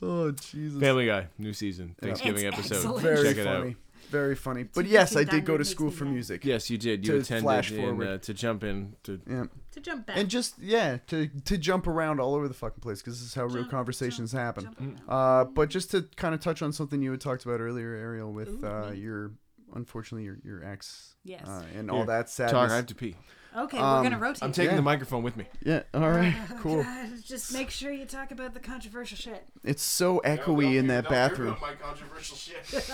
Oh 0.00 0.30
Jesus. 0.30 0.78
Family 0.78 1.06
Guy, 1.06 1.26
new 1.38 1.52
season, 1.52 1.96
Thanksgiving 2.00 2.46
It's 2.46 2.56
episode. 2.56 2.76
excellent. 2.76 3.02
Very 3.02 3.22
Check 3.24 3.36
it 3.38 3.44
funny. 3.44 3.70
out. 3.70 3.76
Very 4.08 4.34
funny. 4.34 4.64
But 4.64 4.82
To 4.82 4.88
yes, 4.88 5.16
I 5.16 5.24
did 5.24 5.44
go 5.44 5.56
to 5.56 5.64
school 5.64 5.90
for 5.90 6.04
music. 6.04 6.44
Yes, 6.44 6.68
you 6.70 6.78
did. 6.78 7.06
You 7.06 7.14
To 7.14 7.18
attended 7.20 7.42
flash 7.44 7.70
in, 7.70 7.80
forward. 7.80 8.06
uh, 8.08 8.18
to 8.18 8.34
jump 8.34 8.64
in 8.64 8.96
to 9.04 9.20
Yeah. 9.28 9.44
To 9.72 9.80
jump 9.80 10.06
back. 10.06 10.16
And 10.16 10.28
just 10.28 10.58
yeah, 10.58 10.98
to 11.08 11.28
to 11.44 11.58
jump 11.58 11.86
around 11.86 12.20
all 12.20 12.34
over 12.34 12.48
the 12.48 12.54
fucking 12.54 12.80
place 12.80 13.00
because 13.00 13.18
this 13.20 13.28
is 13.28 13.34
how 13.34 13.44
real 13.44 13.58
Jump, 13.62 13.70
conversations 13.70 14.32
jump, 14.32 14.42
happen. 14.42 14.64
jump 14.64 14.80
around. 14.80 15.00
Uh, 15.08 15.44
but 15.44 15.68
just 15.68 15.90
to 15.92 16.02
kind 16.16 16.34
of 16.34 16.40
touch 16.40 16.62
on 16.62 16.72
something 16.72 17.00
you 17.02 17.10
had 17.10 17.20
talked 17.20 17.44
about 17.44 17.60
earlier, 17.60 17.94
Ariel, 17.94 18.32
with 18.32 18.62
Ooh, 18.64 18.66
uh, 18.66 18.90
me. 18.90 18.98
your 18.98 19.32
unfortunately 19.74 20.24
your 20.24 20.38
your 20.44 20.64
ex 20.64 21.14
Yes. 21.24 21.46
uh, 21.46 21.64
and 21.76 21.90
Here, 21.90 21.98
all 21.98 22.04
that 22.06 22.28
sadness. 22.30 22.52
talk. 22.52 22.70
I 22.70 22.76
have 22.76 22.86
to 22.86 22.94
pee. 22.94 23.14
okay, 23.56 23.78
um, 23.78 23.96
we're 23.98 24.02
gonna 24.10 24.18
rotate. 24.18 24.42
I'm 24.42 24.52
taking 24.52 24.70
Yeah. 24.70 24.76
the 24.76 24.82
microphone 24.82 25.22
with 25.22 25.36
me. 25.36 25.46
Yeah. 25.64 25.82
All 25.94 26.10
right. 26.10 26.34
Cool. 26.60 26.82
God, 26.84 27.08
just 27.24 27.52
make 27.52 27.70
sure 27.70 27.90
you 27.92 28.04
talk 28.06 28.30
about 28.30 28.54
the 28.54 28.60
controversial 28.60 29.16
shit. 29.16 29.44
It's 29.64 29.82
so 29.82 30.20
echoey 30.24 30.76
in 30.76 30.86
that 30.88 31.08
bathroom. 31.08 31.56
My 31.60 31.74
controversial 31.74 32.36
shit. 32.36 32.90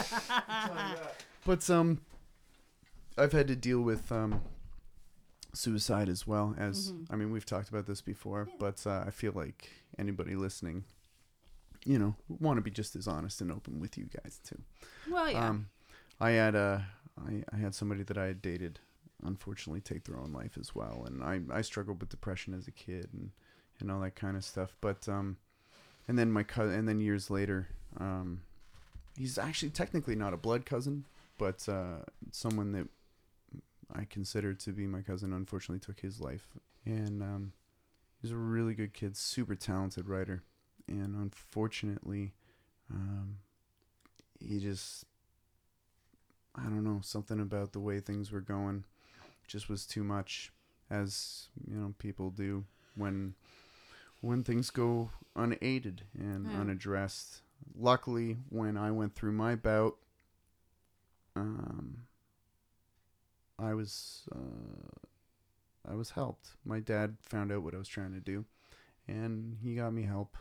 But 1.47 1.69
um, 1.71 2.01
I've 3.19 3.33
had 3.33 3.49
to 3.49 3.57
deal 3.57 3.81
with 3.83 4.11
um, 4.11 4.41
suicide 5.53 6.09
as 6.09 6.27
well 6.27 6.55
as 6.59 6.93
Mhm. 6.93 7.07
I 7.11 7.17
mean 7.17 7.31
we've 7.31 7.47
talked 7.47 7.69
about 7.69 7.87
this 7.87 8.01
before, 8.01 8.49
but 8.59 8.87
uh, 8.87 9.05
I 9.07 9.11
feel 9.11 9.33
like 9.35 9.71
anybody 9.99 10.35
listening, 10.35 10.85
you 11.85 11.99
know, 11.99 12.17
want 12.29 12.57
to 12.57 12.63
be 12.63 12.71
just 12.71 12.97
as 12.97 13.07
honest 13.07 13.41
and 13.41 13.53
open 13.53 13.79
with 13.79 13.97
you 13.99 14.07
guys 14.07 14.41
too. 14.45 14.61
Well, 15.11 15.31
yeah. 15.31 15.49
Um, 15.49 15.69
I 16.21 16.31
had 16.31 16.55
uh, 16.55 16.79
had 17.59 17.75
somebody 17.75 18.03
that 18.05 18.19
I 18.19 18.27
had 18.27 18.43
dated, 18.43 18.79
unfortunately, 19.25 19.81
take 19.81 20.05
their 20.05 20.19
own 20.19 20.33
life 20.33 20.57
as 20.59 20.75
well, 20.75 21.05
and 21.07 21.23
I, 21.23 21.41
I 21.57 21.63
struggled 21.63 22.01
with 22.01 22.09
depression 22.09 22.55
as 22.55 22.69
a 22.69 22.73
kid 22.73 23.09
and, 23.13 23.31
and 23.81 23.91
all 23.91 24.01
that 24.01 24.15
kind 24.15 24.37
of 24.37 24.45
stuff. 24.45 24.77
But 24.81 25.09
um, 25.09 25.37
and 26.09 26.19
then 26.19 26.31
my 26.31 26.43
cousin, 26.43 26.79
and 26.79 26.89
then 26.89 27.01
years 27.01 27.31
later, 27.31 27.69
um, 27.99 28.43
he's 29.17 29.39
actually 29.39 29.71
technically 29.71 30.15
not 30.15 30.35
a 30.35 30.39
blood 30.39 30.67
cousin, 30.67 31.05
but 31.39 31.69
uh, 31.69 32.03
someone 32.31 32.73
that 32.73 32.89
I 33.95 34.05
consider 34.05 34.55
to 34.55 34.73
be 34.73 34.87
my 34.87 35.03
cousin. 35.03 35.33
Unfortunately, 35.33 35.81
took 35.81 36.01
his 36.01 36.21
life, 36.21 36.47
and 36.85 37.23
um, 37.23 37.53
he's 38.23 38.31
a 38.31 38.37
really 38.37 38.75
good 38.75 38.95
kid, 38.95 39.17
super 39.17 39.55
talented 39.55 40.09
writer, 40.09 40.43
and 40.87 41.15
unfortunately, 41.17 42.35
um, 42.91 43.39
he 44.39 44.61
just 44.61 45.07
I 46.57 46.63
don't 46.65 46.85
know, 46.85 47.01
something 47.03 47.41
about 47.41 47.73
the 47.73 47.81
way 47.81 48.01
things 48.01 48.31
were 48.31 48.41
going 48.41 48.85
just 49.47 49.69
was 49.69 49.87
too 49.87 50.05
much 50.05 50.53
as, 50.91 51.49
you 51.69 51.77
know, 51.77 51.95
people 51.99 52.31
do 52.31 52.65
when 52.97 53.35
when 54.21 54.43
things 54.43 54.71
go 54.71 55.11
unaided 55.37 56.03
and 56.19 56.51
Yeah. 56.51 56.61
unaddressed. 56.61 57.43
Luckily, 57.79 58.39
when 58.51 58.77
I 58.77 58.91
went 58.91 59.15
through 59.15 59.33
my 59.33 59.55
bout 59.55 59.97
um 61.37 62.07
I 63.59 63.75
was 63.75 64.29
uh 64.35 64.91
I 65.87 65.95
was 65.95 66.11
helped. 66.11 66.51
My 66.65 66.81
dad 66.81 67.17
found 67.21 67.53
out 67.53 67.63
what 67.63 67.75
I 67.75 67.79
was 67.79 67.89
trying 67.89 68.13
to 68.15 68.21
do 68.21 68.45
and 69.09 69.59
he 69.63 69.75
got 69.77 69.93
me 69.93 70.03
help. 70.03 70.37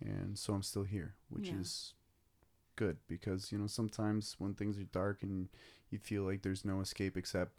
And 0.00 0.38
so 0.38 0.54
I'm 0.54 0.62
still 0.62 0.84
here, 0.84 1.14
which 1.28 1.50
Yeah. 1.50 1.60
is 1.60 1.94
good 2.76 2.96
because 3.08 3.52
you 3.52 3.58
know 3.58 3.66
sometimes 3.66 4.34
when 4.38 4.54
things 4.54 4.78
are 4.78 4.84
dark 4.84 5.22
and 5.22 5.48
you 5.90 5.98
feel 5.98 6.22
like 6.24 6.42
there's 6.42 6.64
no 6.64 6.80
escape 6.80 7.16
except 7.16 7.52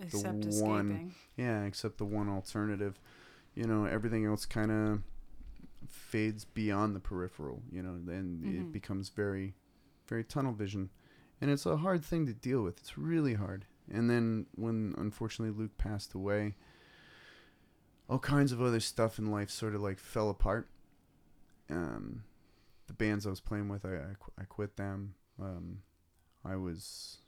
Except 0.00 0.24
one- 0.24 0.42
escaping. 0.90 1.14
yeah 1.36 1.64
except 1.64 1.98
the 1.98 2.04
one 2.04 2.28
alternative 2.28 2.98
you 3.54 3.64
know 3.64 3.84
everything 3.84 4.24
else 4.24 4.46
kind 4.46 4.70
of 4.70 5.00
fades 5.88 6.44
beyond 6.44 6.96
the 6.96 7.00
peripheral 7.00 7.62
you 7.70 7.82
know 7.82 7.98
then 8.02 8.40
Mhm. 8.42 8.60
it 8.60 8.72
becomes 8.72 9.08
very 9.10 9.54
very 10.08 10.24
tunnel 10.24 10.52
vision 10.52 10.90
and 11.40 11.50
it's 11.50 11.66
a 11.66 11.76
hard 11.78 12.04
thing 12.04 12.24
to 12.26 12.32
deal 12.32 12.62
with 12.62 12.78
it's 12.78 12.96
really 12.98 13.34
hard 13.34 13.66
and 13.90 14.08
then 14.08 14.46
when 14.54 14.94
unfortunately 14.98 15.54
luke 15.56 15.76
passed 15.78 16.14
away 16.14 16.54
all 18.08 18.18
kinds 18.18 18.50
of 18.52 18.60
other 18.60 18.80
stuff 18.80 19.18
in 19.18 19.30
life 19.30 19.50
sort 19.50 19.74
of 19.74 19.80
like 19.80 19.98
fell 19.98 20.30
apart 20.30 20.68
um 21.70 22.24
the 22.86 22.92
bands 22.92 23.26
i 23.26 23.30
was 23.30 23.40
playing 23.40 23.68
with 23.68 23.84
i 23.84 23.88
i, 23.94 24.14
qu- 24.18 24.32
I 24.38 24.44
quit 24.44 24.76
them. 24.76 25.14
Um 25.40 25.78
i 26.44 26.56
was 26.56 27.18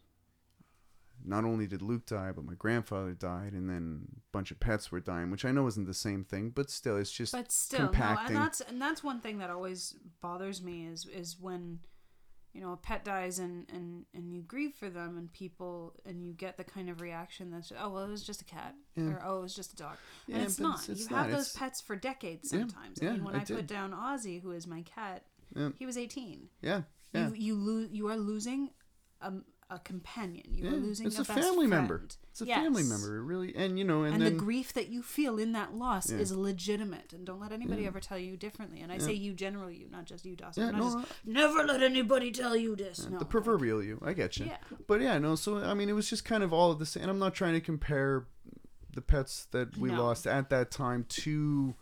not 1.24 1.44
only 1.44 1.66
did 1.66 1.80
Luke 1.80 2.04
die, 2.06 2.30
but 2.32 2.44
my 2.44 2.52
grandfather 2.54 3.12
died, 3.14 3.52
and 3.54 3.68
then 3.70 4.06
a 4.16 4.20
bunch 4.32 4.50
of 4.50 4.60
pets 4.60 4.92
were 4.92 5.00
dying, 5.00 5.30
which 5.30 5.46
I 5.46 5.50
know 5.50 5.66
isn't 5.66 5.86
the 5.86 5.94
same 5.94 6.24
thing, 6.24 6.50
but 6.50 6.70
still, 6.70 6.98
it's 6.98 7.10
just 7.10 7.32
But 7.32 7.50
still, 7.50 7.90
no, 7.90 8.16
and 8.26 8.36
that's 8.36 8.60
and 8.60 8.80
that's 8.80 9.02
one 9.02 9.20
thing 9.20 9.38
that 9.38 9.48
always 9.48 9.96
bothers 10.20 10.60
me 10.62 10.86
is 10.86 11.06
is 11.06 11.36
when 11.40 11.80
you 12.52 12.60
know 12.60 12.72
a 12.72 12.76
pet 12.76 13.02
dies 13.04 13.38
and 13.38 13.66
and 13.72 14.04
and 14.14 14.30
you 14.32 14.42
grieve 14.42 14.74
for 14.74 14.90
them 14.90 15.16
and 15.16 15.32
people 15.32 15.94
and 16.04 16.22
you 16.22 16.32
get 16.34 16.58
the 16.58 16.64
kind 16.64 16.88
of 16.90 17.00
reaction 17.00 17.50
that's 17.50 17.72
oh 17.80 17.88
well 17.90 18.04
it 18.04 18.10
was 18.10 18.22
just 18.22 18.42
a 18.42 18.46
cat 18.46 18.74
Yeah. 18.94 19.04
or 19.04 19.22
oh 19.24 19.38
it 19.38 19.42
was 19.42 19.54
just 19.54 19.72
a 19.72 19.76
dog. 19.76 19.96
Yeah, 20.26 20.36
and 20.36 20.44
it's 20.44 20.60
not. 20.60 20.80
It's- 20.82 20.88
it's 21.00 21.10
you 21.10 21.16
have 21.16 21.30
not. 21.30 21.36
those 21.36 21.52
pets 21.54 21.80
for 21.80 21.96
decades 21.96 22.50
sometimes. 22.50 22.98
Yeah, 23.00 23.08
I 23.08 23.12
mean 23.14 23.24
when 23.24 23.34
I 23.36 23.40
I, 23.40 23.44
put 23.44 23.66
down 23.66 23.92
Ozzy 23.92 24.42
who 24.42 24.50
is 24.52 24.66
my 24.66 24.82
cat 24.82 25.24
Yeah. 25.56 25.70
he 25.78 25.86
was 25.86 25.96
18 25.96 26.48
yeah, 26.60 26.82
yeah. 27.12 27.28
you 27.28 27.34
you 27.34 27.54
lose 27.54 27.90
you 27.90 28.08
are 28.08 28.16
losing 28.16 28.70
a, 29.20 29.32
a 29.70 29.78
companion 29.78 30.44
you 30.50 30.64
yeah. 30.64 30.72
are 30.72 30.76
losing 30.76 31.06
it's 31.06 31.18
a, 31.18 31.22
a 31.22 31.24
family 31.24 31.66
member. 31.66 32.02
It's 32.30 32.42
a 32.42 32.46
family 32.46 32.82
member, 32.82 33.16
it 33.16 33.22
really, 33.22 33.56
and 33.56 33.78
you 33.78 33.84
know, 33.84 34.02
and, 34.02 34.14
and, 34.14 34.22
then 34.22 34.34
the 34.34 34.38
grief 34.38 34.74
that 34.74 34.88
you 34.88 35.02
feel 35.02 35.38
in 35.38 35.52
that 35.52 35.72
loss 35.72 36.10
is 36.10 36.30
legitimate 36.36 37.14
and 37.14 37.24
don't 37.24 37.40
let 37.40 37.50
anybody 37.50 37.86
ever 37.86 37.98
tell 37.98 38.18
you 38.18 38.36
differently 38.36 38.82
and 38.82 38.92
i 38.92 38.98
say 38.98 39.14
you 39.14 39.32
generally 39.32 39.74
you 39.74 39.88
not 39.88 40.04
just 40.04 40.26
you 40.26 40.36
dawson 40.36 40.76
no, 40.76 41.00
just, 41.00 41.06
never 41.24 41.64
let 41.64 41.82
anybody 41.82 42.30
tell 42.30 42.54
you 42.54 42.76
this 42.76 43.06
uh, 43.06 43.08
no 43.08 43.18
the 43.18 43.24
proverbial 43.24 43.82
you, 43.82 43.98
I 44.04 44.12
get 44.12 44.36
you. 44.36 44.46
yeah 44.46 44.58
But 44.86 45.00
yeah, 45.00 45.18
no, 45.18 45.34
so 45.34 45.58
I 45.58 45.72
mean, 45.74 45.88
it 45.88 45.94
was 45.94 46.10
just 46.10 46.24
kind 46.24 46.42
of 46.42 46.52
all 46.52 46.70
of 46.70 46.78
the 46.78 46.86
same. 46.86 47.02
And 47.04 47.10
I'm 47.10 47.18
not 47.18 47.34
trying 47.34 47.54
to 47.54 47.60
compare 47.60 48.26
the 48.92 49.00
pets 49.02 49.46
that 49.52 49.76
we 49.76 49.90
No. 49.90 50.04
lost 50.04 50.26
at 50.26 50.50
that 50.50 50.70
time 50.70 51.04
to 51.08 51.74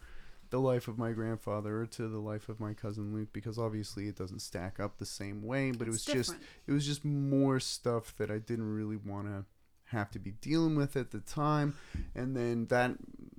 the 0.54 0.60
life 0.60 0.86
of 0.86 0.96
my 0.96 1.10
grandfather 1.10 1.80
or 1.80 1.86
to 1.86 2.06
the 2.06 2.20
life 2.20 2.48
of 2.48 2.60
my 2.60 2.72
cousin 2.72 3.12
Luke 3.12 3.30
because 3.32 3.58
obviously 3.58 4.06
it 4.06 4.14
doesn't 4.14 4.38
stack 4.38 4.78
up 4.78 4.98
the 4.98 5.04
same 5.04 5.42
way. 5.42 5.72
But 5.72 5.88
it 5.88 5.90
was 5.90 6.06
It's 6.06 6.14
just 6.14 6.36
it 6.68 6.70
was 6.70 6.86
just 6.86 7.04
more 7.04 7.58
stuff 7.58 8.14
that 8.18 8.30
I 8.30 8.38
didn't 8.38 8.72
really 8.72 8.96
want 8.96 9.26
to 9.26 9.46
have 9.86 10.12
to 10.12 10.20
be 10.20 10.30
dealing 10.30 10.76
with 10.76 10.96
at 10.96 11.10
the 11.10 11.18
time. 11.18 11.74
And 12.14 12.36
then 12.36 12.66
that 12.66 12.92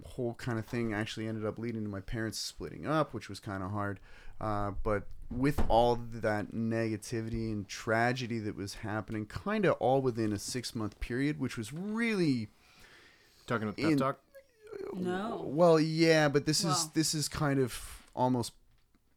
whole 0.04 0.34
kind 0.34 0.60
of 0.60 0.66
thing 0.66 0.94
actually 0.94 1.26
ended 1.26 1.46
up 1.46 1.58
leading 1.58 1.84
to 1.84 1.90
my 1.90 2.02
parents 2.02 2.38
splitting 2.38 2.86
up, 2.86 3.14
which 3.14 3.30
was 3.30 3.40
kind 3.40 3.64
of 3.64 3.72
hard. 3.72 4.02
Uh, 4.42 4.72
but 4.84 5.08
with 5.32 5.64
all 5.70 5.98
that 6.16 6.52
negativity 6.52 7.50
and 7.50 7.66
tragedy 7.66 8.40
that 8.40 8.58
was 8.58 8.74
happening, 8.76 9.26
kind 9.26 9.64
of 9.64 9.76
all 9.80 10.02
within 10.02 10.34
a 10.34 10.38
six 10.38 10.76
month 10.76 11.00
period, 11.00 11.40
which 11.40 11.56
was 11.56 11.72
really 11.72 12.50
Talking 13.48 13.70
about 13.70 13.80
In- 13.80 13.90
pep 13.92 14.00
talk. 14.00 14.20
No. 14.94 15.44
well, 15.46 15.80
yeah, 15.80 16.30
but 16.30 16.46
this 16.46 16.60
is 16.60 16.66
Well. 16.66 16.92
this 16.94 17.14
is 17.14 17.28
kind 17.28 17.60
of 17.60 18.02
almost 18.16 18.54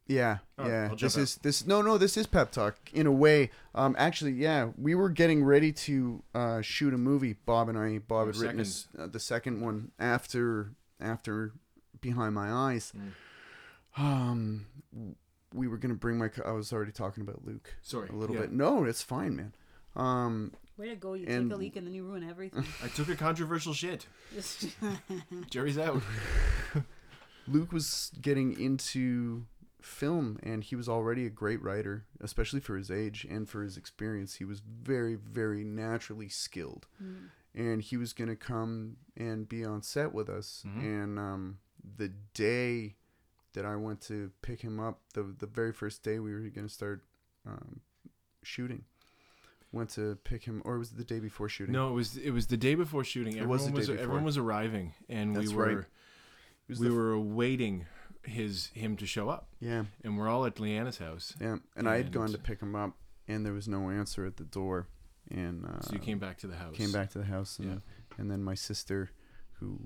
yeah, 0.09 0.39
yeah. 0.57 0.87
I'll 0.89 0.95
jump 0.95 0.99
This 1.01 1.17
out. 1.17 1.21
is 1.21 1.35
this 1.35 1.67
no 1.67 1.83
no 1.83 1.99
this 1.99 2.17
is 2.17 2.25
pep 2.25 2.51
talk 2.51 2.75
in 2.93 3.05
a 3.05 3.11
way. 3.11 3.51
Um, 3.75 3.95
actually, 3.99 4.31
yeah, 4.31 4.69
we 4.75 4.95
were 4.95 5.09
getting 5.09 5.43
ready 5.43 5.71
to 5.71 6.23
uh, 6.33 6.61
shoot 6.61 6.95
a 6.95 6.97
movie. 6.97 7.33
Bob 7.45 7.69
and 7.69 7.77
I, 7.77 7.99
Bob 7.99 8.27
had 8.27 8.35
written 8.37 8.59
us, 8.59 8.87
uh, 8.97 9.05
the 9.05 9.19
second 9.19 9.61
one 9.61 9.91
after 9.99 10.71
after 10.99 11.53
Behind 12.01 12.33
My 12.33 12.51
Eyes. 12.51 12.91
Mm. 12.97 14.01
Um, 14.01 14.65
we 15.53 15.67
were 15.67 15.77
gonna 15.77 15.93
bring 15.93 16.17
my. 16.17 16.27
co- 16.29 16.43
I 16.43 16.53
was 16.53 16.73
already 16.73 16.91
talking 16.91 17.21
about 17.21 17.45
Luke 17.45 17.75
Sorry. 17.83 18.09
a 18.09 18.13
little 18.13 18.35
yeah. 18.35 18.41
bit. 18.41 18.51
No, 18.51 18.85
it's 18.85 19.03
fine, 19.03 19.35
man. 19.35 19.53
Um, 19.95 20.53
way 20.79 20.89
to 20.89 20.95
go 20.95 21.13
you 21.13 21.25
And- 21.27 21.49
take 21.49 21.55
a 21.55 21.59
leak 21.59 21.75
and 21.75 21.85
then 21.85 21.93
you 21.93 22.03
ruin 22.05 22.27
everything 22.27 22.63
I 22.83 22.87
took 22.87 23.09
a 23.09 23.15
controversial 23.15 23.73
shit. 23.73 24.07
Jerry's 25.49 25.77
out. 25.77 26.01
Luke 27.47 27.71
was 27.71 28.11
getting 28.21 28.59
into 28.59 29.45
film 29.81 30.39
and 30.43 30.63
he 30.63 30.75
was 30.75 30.87
already 30.87 31.25
a 31.25 31.29
great 31.29 31.61
writer, 31.61 32.05
especially 32.21 32.59
for 32.59 32.77
his 32.77 32.91
age 32.91 33.25
and 33.29 33.49
for 33.49 33.63
his 33.63 33.77
experience. 33.77 34.35
He 34.35 34.45
was 34.45 34.61
very, 34.61 35.15
very 35.15 35.63
naturally 35.63 36.29
skilled. 36.29 36.87
Mm. 37.03 37.29
And 37.55 37.81
he 37.81 37.97
was 37.97 38.13
going 38.13 38.29
to 38.29 38.35
come 38.35 38.97
and 39.17 39.49
be 39.49 39.65
on 39.65 39.81
set 39.81 40.13
with 40.13 40.29
us. 40.29 40.63
Mhm. 40.67 40.83
And 40.83 41.19
um, 41.19 41.57
the 41.97 42.11
day 42.33 42.95
that 43.53 43.65
I 43.65 43.75
went 43.75 44.01
to 44.01 44.31
pick 44.43 44.61
him 44.61 44.79
up, 44.79 44.99
the, 45.15 45.23
the 45.23 45.47
very 45.47 45.73
first 45.73 46.03
day 46.03 46.19
we 46.19 46.31
were 46.33 46.41
going 46.41 46.67
to 46.67 46.73
start 46.73 47.03
um, 47.47 47.79
shooting, 48.43 48.83
went 49.71 49.89
to 49.91 50.15
pick 50.23 50.43
him, 50.45 50.61
or 50.65 50.77
was 50.79 50.91
it 50.91 50.97
the 50.97 51.03
day 51.03 51.19
before 51.19 51.49
shooting? 51.49 51.73
No, 51.73 51.89
it 51.89 51.93
was 51.93 52.17
it 52.17 52.31
was 52.31 52.47
the 52.47 52.57
day 52.57 52.75
before 52.75 53.03
shooting. 53.03 53.33
It 53.35 53.41
Everyone 53.41 53.57
was 53.57 53.65
the 53.67 53.71
was, 53.73 53.89
everyone 54.01 54.23
was 54.23 54.37
arriving, 54.37 54.93
and 55.07 55.35
That's 55.35 55.49
we 55.49 55.55
were 55.55 55.87
was 56.67 56.79
we 56.79 56.87
the- 56.87 56.93
were 56.93 57.11
awaiting 57.13 57.85
his 58.23 58.67
him 58.67 58.97
to 58.97 59.05
show 59.05 59.29
up, 59.29 59.47
Yeah. 59.59 59.85
and 60.03 60.17
we're 60.17 60.27
all 60.27 60.45
at 60.45 60.55
Leanna's 60.55 60.97
house. 60.97 61.33
Yeah, 61.39 61.57
and 61.75 61.87
I 61.87 61.97
had 61.97 62.11
gone 62.11 62.29
to 62.31 62.37
pick 62.37 62.59
him 62.61 62.75
up, 62.75 62.95
and 63.27 63.45
there 63.45 63.53
was 63.53 63.67
no 63.67 63.89
answer 63.89 64.25
at 64.25 64.37
the 64.37 64.43
door, 64.43 64.87
and 65.31 65.65
uh, 65.65 65.79
So 65.81 65.93
you 65.93 65.99
came 65.99 66.19
back 66.19 66.37
to 66.39 66.47
the 66.47 66.55
house. 66.57 66.75
came 66.75 66.91
back 66.91 67.09
to 67.11 67.17
the 67.19 67.25
house, 67.25 67.57
and 67.59 67.67
Yeah. 67.69 67.79
and 68.17 68.29
then 68.29 68.43
my 68.43 68.55
sister, 68.55 69.11
who 69.53 69.79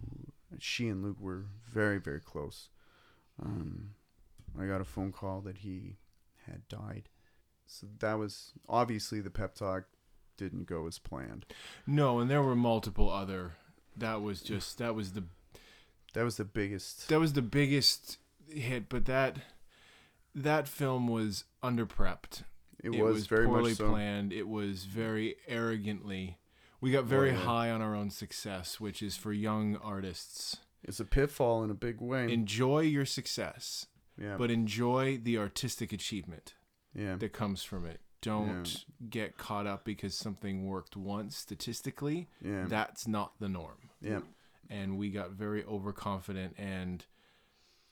she 0.60 0.88
and 0.88 1.04
Luke 1.04 1.20
were 1.20 1.46
very 1.72 2.00
very 2.00 2.20
close. 2.22 2.70
Um, 3.42 3.96
I 4.60 4.66
got 4.66 4.82
a 4.82 4.86
phone 4.86 5.12
call 5.12 5.42
that 5.42 5.58
he 5.60 5.98
had 6.48 6.68
died, 6.68 7.10
so 7.66 7.88
that 8.00 8.18
was 8.18 8.52
obviously 8.68 9.22
the 9.22 9.30
pep 9.30 9.56
talk 9.56 9.86
didn't 10.38 10.68
go 10.68 10.88
as 10.88 11.00
planned. 11.00 11.46
No, 11.86 12.20
and 12.20 12.30
there 12.30 12.42
were 12.42 12.56
multiple 12.56 13.10
other. 13.10 13.54
That 13.96 14.22
was 14.22 14.42
just 14.42 14.78
that 14.78 14.96
was 14.96 15.14
the 15.14 15.24
That 16.14 16.24
was 16.24 16.38
the 16.38 16.46
biggest. 16.46 17.10
that 17.10 17.20
was 17.20 17.34
the 17.34 17.42
biggest 17.42 18.18
hit, 18.48 18.90
but 18.90 19.06
that 19.06 19.38
that 20.36 20.68
film 20.68 21.08
was 21.08 21.46
under 21.62 21.86
prepped. 21.86 22.44
It, 22.84 23.02
was, 23.02 23.28
very 23.28 23.46
poorly 23.46 23.72
much 23.72 23.78
so. 23.78 23.90
planned. 23.90 24.34
It 24.34 24.48
was 24.48 24.84
very 24.84 25.38
arrogantly. 25.48 26.38
We 26.82 26.92
got 26.92 27.06
very 27.06 27.30
yeah. 27.30 27.38
high 27.38 27.70
on 27.70 27.82
our 27.82 27.96
own 27.96 28.10
success, 28.10 28.78
which 28.78 29.02
is 29.02 29.16
for 29.16 29.32
young 29.32 29.78
artists. 29.78 30.58
It's 30.84 31.00
a 31.00 31.06
pitfall 31.06 31.64
in 31.64 31.70
a 31.70 31.76
big 31.76 32.02
way. 32.02 32.30
Enjoy 32.30 32.82
your 32.82 33.06
success, 33.06 33.88
yeah, 34.18 34.36
but 34.38 34.52
enjoy 34.52 35.18
the 35.18 35.38
artistic 35.38 35.94
achievement 35.94 36.56
yeah, 36.96 37.16
that 37.16 37.34
comes 37.34 37.64
from 37.64 37.86
it. 37.86 38.00
Don't 38.22 38.86
get 39.10 39.38
caught 39.38 39.68
up 39.68 39.84
because 39.84 40.16
something 40.16 40.66
worked 40.66 40.96
once 40.96 41.36
statistically. 41.36 42.30
yeah, 42.42 42.66
That's 42.68 43.06
not 43.08 43.34
the 43.40 43.50
norm. 43.50 43.90
yeah. 44.02 44.22
and 44.70 44.98
we 44.98 45.10
got 45.12 45.32
very 45.32 45.64
overconfident 45.66 46.56
and 46.58 47.06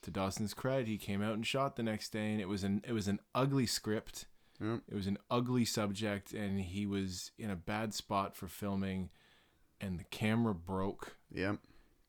to 0.03 0.09
Dawson's 0.09 0.53
credit 0.53 0.87
he 0.87 0.97
came 0.97 1.21
out 1.21 1.33
and 1.33 1.45
shot 1.45 1.75
the 1.75 1.83
next 1.83 2.09
day 2.13 2.31
and 2.31 2.39
it 2.41 2.47
was 2.47 2.63
an 2.63 2.81
it 2.87 2.93
was 2.93 3.07
an 3.07 3.19
ugly 3.35 3.65
script 3.67 4.25
Yep. 4.59 4.81
it 4.87 4.95
was 4.95 5.05
an 5.07 5.17
ugly 5.29 5.65
subject 5.65 6.31
and 6.33 6.59
he 6.61 6.85
was 6.85 7.31
in 7.37 7.49
a 7.51 7.55
bad 7.55 7.93
spot 7.93 8.35
for 8.35 8.47
filming 8.47 9.09
and 9.81 9.99
the 9.99 10.03
camera 10.05 10.55
broke 10.55 11.17
Yep. 11.33 11.57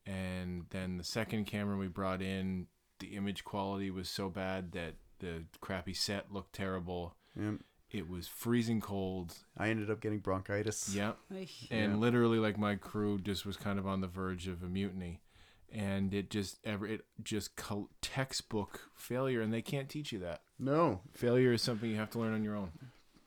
and 0.06 0.64
then 0.70 0.96
the 0.96 1.04
second 1.04 1.46
camera 1.46 1.76
we 1.76 1.88
brought 1.88 2.22
in 2.22 2.66
the 3.00 3.08
image 3.16 3.44
quality 3.44 3.90
was 3.90 4.08
so 4.08 4.28
bad 4.28 4.72
that 4.72 4.94
the 5.22 5.44
crappy 5.62 5.94
set 5.94 6.30
looked 6.32 6.52
terrible 6.52 7.16
Yep. 7.40 7.60
it 7.90 8.08
was 8.08 8.28
freezing 8.28 8.80
cold 8.82 9.34
I 9.56 9.68
ended 9.70 9.90
up 9.90 10.00
getting 10.02 10.18
bronchitis. 10.18 10.94
yep 10.94 11.16
Ay. 11.32 11.48
and 11.70 11.92
Yeah. 11.92 11.98
literally 11.98 12.38
like 12.38 12.58
my 12.58 12.74
crew 12.76 13.18
just 13.18 13.46
was 13.46 13.56
kind 13.56 13.78
of 13.78 13.86
on 13.86 14.02
the 14.02 14.06
verge 14.08 14.46
of 14.48 14.62
a 14.62 14.66
mutiny 14.68 15.22
and 15.70 16.12
it 16.12 16.28
just 16.28 16.58
ever 16.64 16.86
it 16.86 17.06
just 17.22 17.56
col- 17.56 17.88
textbook 18.02 18.90
failure 18.94 19.40
and 19.40 19.50
they 19.54 19.62
can't 19.62 19.88
teach 19.88 20.12
you 20.12 20.18
that 20.18 20.42
No, 20.58 21.00
failure 21.14 21.52
is 21.54 21.62
something 21.62 21.88
you 21.88 21.96
have 21.96 22.10
to 22.10 22.18
learn 22.18 22.34
on 22.34 22.44
your 22.44 22.56
own 22.56 22.72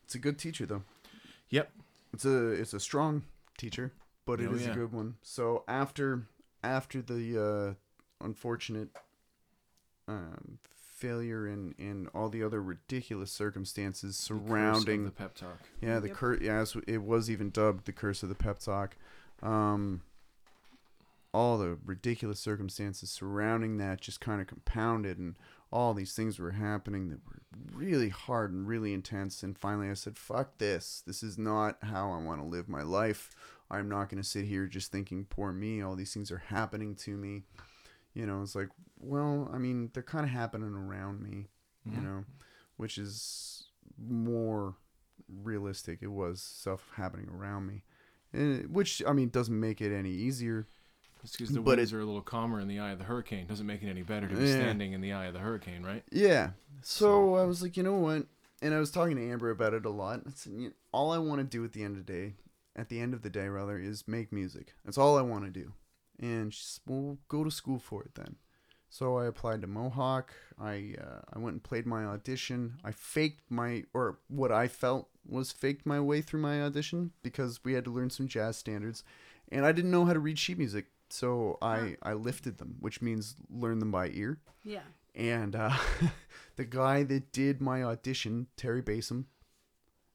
it's 0.04 0.14
a 0.14 0.20
good 0.20 0.38
teacher 0.38 0.68
though. 0.68 0.84
yep 1.50 1.72
It's 2.14 2.26
a 2.26 2.50
it's 2.52 2.74
a 2.74 2.80
strong 2.80 3.24
teacher, 3.58 3.92
but 4.26 4.40
it 4.42 4.50
Oh, 4.52 4.54
is 4.56 4.66
yeah. 4.66 4.72
a 4.74 4.76
good 4.76 4.92
one. 4.92 5.16
So 5.24 5.64
after 5.68 6.28
after 6.64 7.02
the 7.02 7.76
uh, 8.22 8.26
unfortunate 8.26 8.90
um, 10.08 10.60
failure 10.96 11.46
and 11.46 11.76
and 11.78 12.08
all 12.16 12.30
the 12.30 12.42
other 12.42 12.62
ridiculous 12.62 13.32
circumstances 13.32 14.18
The 14.28 14.34
curse 14.34 14.42
of 14.42 14.48
surrounding 14.48 15.06
the 15.06 15.12
pep 15.12 15.36
talk 15.36 15.60
Yeah, 15.82 16.00
the 16.00 16.08
Yep. 16.08 16.18
cur 16.18 16.34
yeah, 16.36 16.62
it's- 16.62 16.84
it 16.88 17.02
was 17.04 17.30
even 17.30 17.50
dubbed 17.50 17.86
the 17.86 17.92
curse 17.94 18.24
of 18.24 18.30
the 18.30 18.36
pep 18.36 18.60
talk. 18.60 18.96
Um, 19.44 20.02
all 21.34 21.58
the 21.58 21.78
ridiculous 21.86 22.40
circumstances 22.40 23.10
surrounding 23.10 23.78
that 23.78 24.00
just 24.00 24.22
kind 24.22 24.40
of 24.40 24.48
compounded, 24.48 25.18
and 25.18 25.36
all 25.72 25.94
these 25.94 26.16
things 26.16 26.40
were 26.40 26.52
happening 26.52 27.10
that 27.10 27.20
were 27.28 27.42
really 27.78 28.08
hard 28.10 28.54
and 28.54 28.66
really 28.66 28.94
intense. 28.94 29.44
And 29.44 29.58
finally, 29.58 29.90
I 29.90 29.96
said, 29.96 30.18
"Fuck 30.18 30.58
this! 30.60 31.04
This 31.06 31.22
is 31.24 31.38
not 31.38 31.78
how 31.84 32.12
I 32.14 32.22
want 32.22 32.40
to 32.42 32.48
live 32.48 32.70
my 32.70 32.84
life. 32.84 33.30
I'm 33.70 33.90
not 33.90 34.08
going 34.10 34.22
to 34.24 34.28
sit 34.28 34.46
here 34.46 34.68
just 34.68 34.92
thinking, 34.92 35.26
poor 35.26 35.52
me. 35.52 35.82
All 35.82 35.96
these 35.96 36.14
things 36.14 36.32
are 36.32 36.38
happening 36.38 36.96
to 36.98 37.18
me. 37.18 37.44
You 38.16 38.26
know, 38.26 38.42
it's 38.42 38.56
like, 38.56 38.70
well, 39.00 39.50
I 39.54 39.58
mean, 39.60 39.92
they're 39.94 40.02
kind 40.02 40.26
of 40.26 40.32
happening 40.32 40.74
around 40.74 41.22
me. 41.22 41.50
You 41.86 42.00
Mhm. 42.00 42.04
know, 42.04 42.26
which 42.78 42.98
is 42.98 43.68
more 43.98 44.76
realistic. 45.30 46.00
It 46.02 46.08
was 46.08 46.42
stuff 46.42 46.90
happening 46.96 47.30
around 47.30 47.68
me, 47.68 47.84
and, 48.34 48.74
which 48.74 49.04
I 49.08 49.14
mean 49.14 49.30
doesn't 49.30 49.60
make 49.60 49.82
it 49.82 49.94
any 49.96 50.12
easier. 50.12 50.68
because 51.32 51.50
the 51.50 51.62
But 51.62 51.78
winds 51.78 51.92
are 51.94 52.00
a 52.02 52.06
little 52.06 52.22
calmer 52.22 52.60
in 52.60 52.68
the 52.68 52.80
eye 52.80 52.92
of 52.92 53.00
the 53.00 53.06
hurricane 53.06 53.48
doesn't 53.48 53.66
make 53.66 53.82
it 53.82 53.88
any 53.90 54.04
better 54.04 54.28
to 54.28 54.36
be 54.36 54.44
Yeah. 54.46 54.56
standing 54.58 54.94
in 54.94 55.02
the 55.02 55.12
eye 55.14 55.26
of 55.26 55.34
the 55.34 55.40
hurricane 55.40 55.82
right 55.84 56.04
Yeah. 56.12 56.52
So 56.84 57.34
I 57.36 57.44
was 57.46 57.64
like, 57.64 57.76
you 57.78 57.82
know 57.84 57.98
what? 57.98 58.28
And 58.62 58.74
I 58.76 58.80
was 58.80 58.92
talking 58.92 59.16
to 59.16 59.24
Amber 59.32 59.50
about 59.50 59.74
it 59.74 59.86
a 59.86 59.90
lot. 59.90 60.22
I 60.28 60.30
said, 60.36 60.54
you 60.54 60.74
all 60.92 61.12
I 61.12 61.18
want 61.18 61.40
to 61.40 61.44
do 61.44 61.64
at 61.66 61.74
the 61.74 61.84
end 61.84 61.98
of 61.98 62.06
the 62.06 62.14
day, 62.14 62.36
at 62.76 62.90
the 62.90 63.00
end 63.00 63.14
of 63.16 63.24
the 63.24 63.30
day 63.32 63.48
rather, 63.48 63.80
is 63.80 64.08
make 64.08 64.32
music. 64.32 64.74
That's 64.86 64.98
all 65.00 65.18
I 65.18 65.22
want 65.24 65.46
to 65.46 65.52
do. 65.52 65.74
And 66.20 66.54
she 66.54 66.64
said, 66.64 66.82
well, 66.88 67.18
go 67.28 67.44
to 67.44 67.52
school 67.52 67.80
for 67.80 68.04
it 68.04 68.16
then. 68.16 68.36
So 68.90 69.18
I 69.18 69.26
applied 69.26 69.62
to 69.62 69.68
Mohawk. 69.68 70.34
I 70.60 70.96
uh, 71.02 71.22
I 71.34 71.40
went 71.40 71.54
and 71.56 71.64
played 71.64 71.86
my 71.86 72.06
audition. 72.06 72.76
I 72.84 72.92
faked 72.92 73.52
my 73.52 73.84
or 73.94 74.20
what 74.28 74.52
I 74.52 74.68
felt 74.70 75.10
was 75.28 75.52
faked 75.52 75.86
my 75.86 76.00
way 76.00 76.22
through 76.22 76.40
my 76.42 76.62
audition 76.62 77.12
because 77.24 77.60
we 77.66 77.74
had 77.74 77.84
to 77.86 77.92
learn 77.92 78.10
some 78.10 78.28
jazz 78.28 78.56
standards, 78.58 79.04
and 79.52 79.66
I 79.66 79.72
didn't 79.74 79.92
know 79.92 80.06
how 80.06 80.14
to 80.14 80.20
read 80.20 80.40
sheet 80.40 80.58
music. 80.58 80.86
So 81.10 81.58
I 81.62 81.98
I 82.04 82.14
lifted 82.14 82.58
them, 82.58 82.76
which 82.80 83.02
means 83.02 83.36
learn 83.50 83.80
them 83.80 83.92
by 83.92 84.10
ear 84.10 84.40
Yeah. 84.64 84.84
and 85.14 85.56
uh, 85.56 85.76
the 86.56 86.66
guy 86.66 87.04
that 87.04 87.34
did 87.34 87.60
my 87.62 87.84
audition, 87.84 88.48
Terry 88.56 88.82
Basom, 88.82 89.26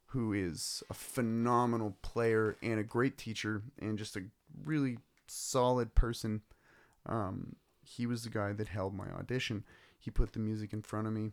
who 0.07 0.33
is 0.33 0.83
a 0.91 0.95
phenomenal 0.95 1.97
player 2.03 2.57
and 2.63 2.81
a 2.81 2.85
great 2.85 3.19
teacher 3.19 3.63
and 3.79 3.99
just 3.99 4.17
a 4.17 4.23
really 4.65 4.99
solid 5.31 5.95
person, 5.95 6.43
um, 7.07 7.57
he 7.83 8.07
was 8.07 8.25
the 8.25 8.31
guy 8.31 8.53
that 8.53 8.69
held 8.69 8.95
my 8.95 9.07
audition. 9.19 9.65
He 9.99 10.11
put 10.11 10.33
the 10.33 10.39
music 10.39 10.73
in 10.73 10.83
front 10.83 11.07
of 11.07 11.13
me, 11.13 11.33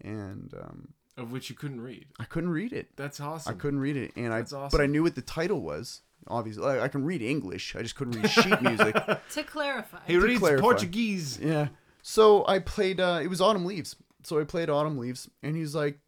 and 0.00 0.52
um, 0.60 0.88
of 1.16 1.32
which 1.32 1.50
you 1.50 1.56
couldn't 1.56 1.80
read 1.80 2.06
I 2.20 2.24
couldn't 2.24 2.50
read 2.50 2.72
it. 2.72 2.88
that's 2.96 3.20
awesome 3.20 3.52
I 3.52 3.56
couldn't 3.56 3.80
read 3.80 3.96
it, 3.96 4.12
and 4.16 4.32
I 4.32 4.40
awesome. 4.40 4.68
but 4.70 4.80
I 4.80 4.86
knew 4.86 5.02
what 5.02 5.14
the 5.14 5.22
title 5.22 5.60
was. 5.60 6.02
Obviously, 6.26 6.64
I, 6.64 6.84
I 6.84 6.88
can 6.88 7.04
read 7.04 7.22
English. 7.22 7.74
I 7.76 7.82
just 7.82 7.94
couldn't 7.94 8.20
read 8.20 8.30
sheet 8.30 8.60
music. 8.60 8.94
To 9.32 9.42
clarify. 9.44 9.98
he 10.06 10.16
reads 10.16 10.40
clarify. 10.40 10.60
portuguese 10.60 11.38
Yeah. 11.40 11.68
So 12.02 12.46
I 12.46 12.58
played. 12.58 13.00
Uh, 13.00 13.20
it 13.22 13.28
was 13.28 13.40
Autumn 13.40 13.64
Leaves. 13.64 13.96
So 14.24 14.40
I 14.40 14.44
played 14.44 14.68
Autumn 14.70 14.98
Leaves, 14.98 15.28
and 15.42 15.56
he's 15.56 15.74
like, 15.74 15.98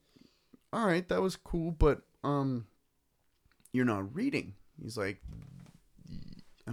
"All 0.72 0.86
right, 0.86 1.08
that 1.08 1.20
was 1.22 1.36
cool, 1.36 1.70
but 1.70 2.02
um, 2.24 2.66
you're 3.72 3.84
not 3.84 4.14
reading." 4.14 4.54
He's 4.82 4.96
like, 4.96 5.22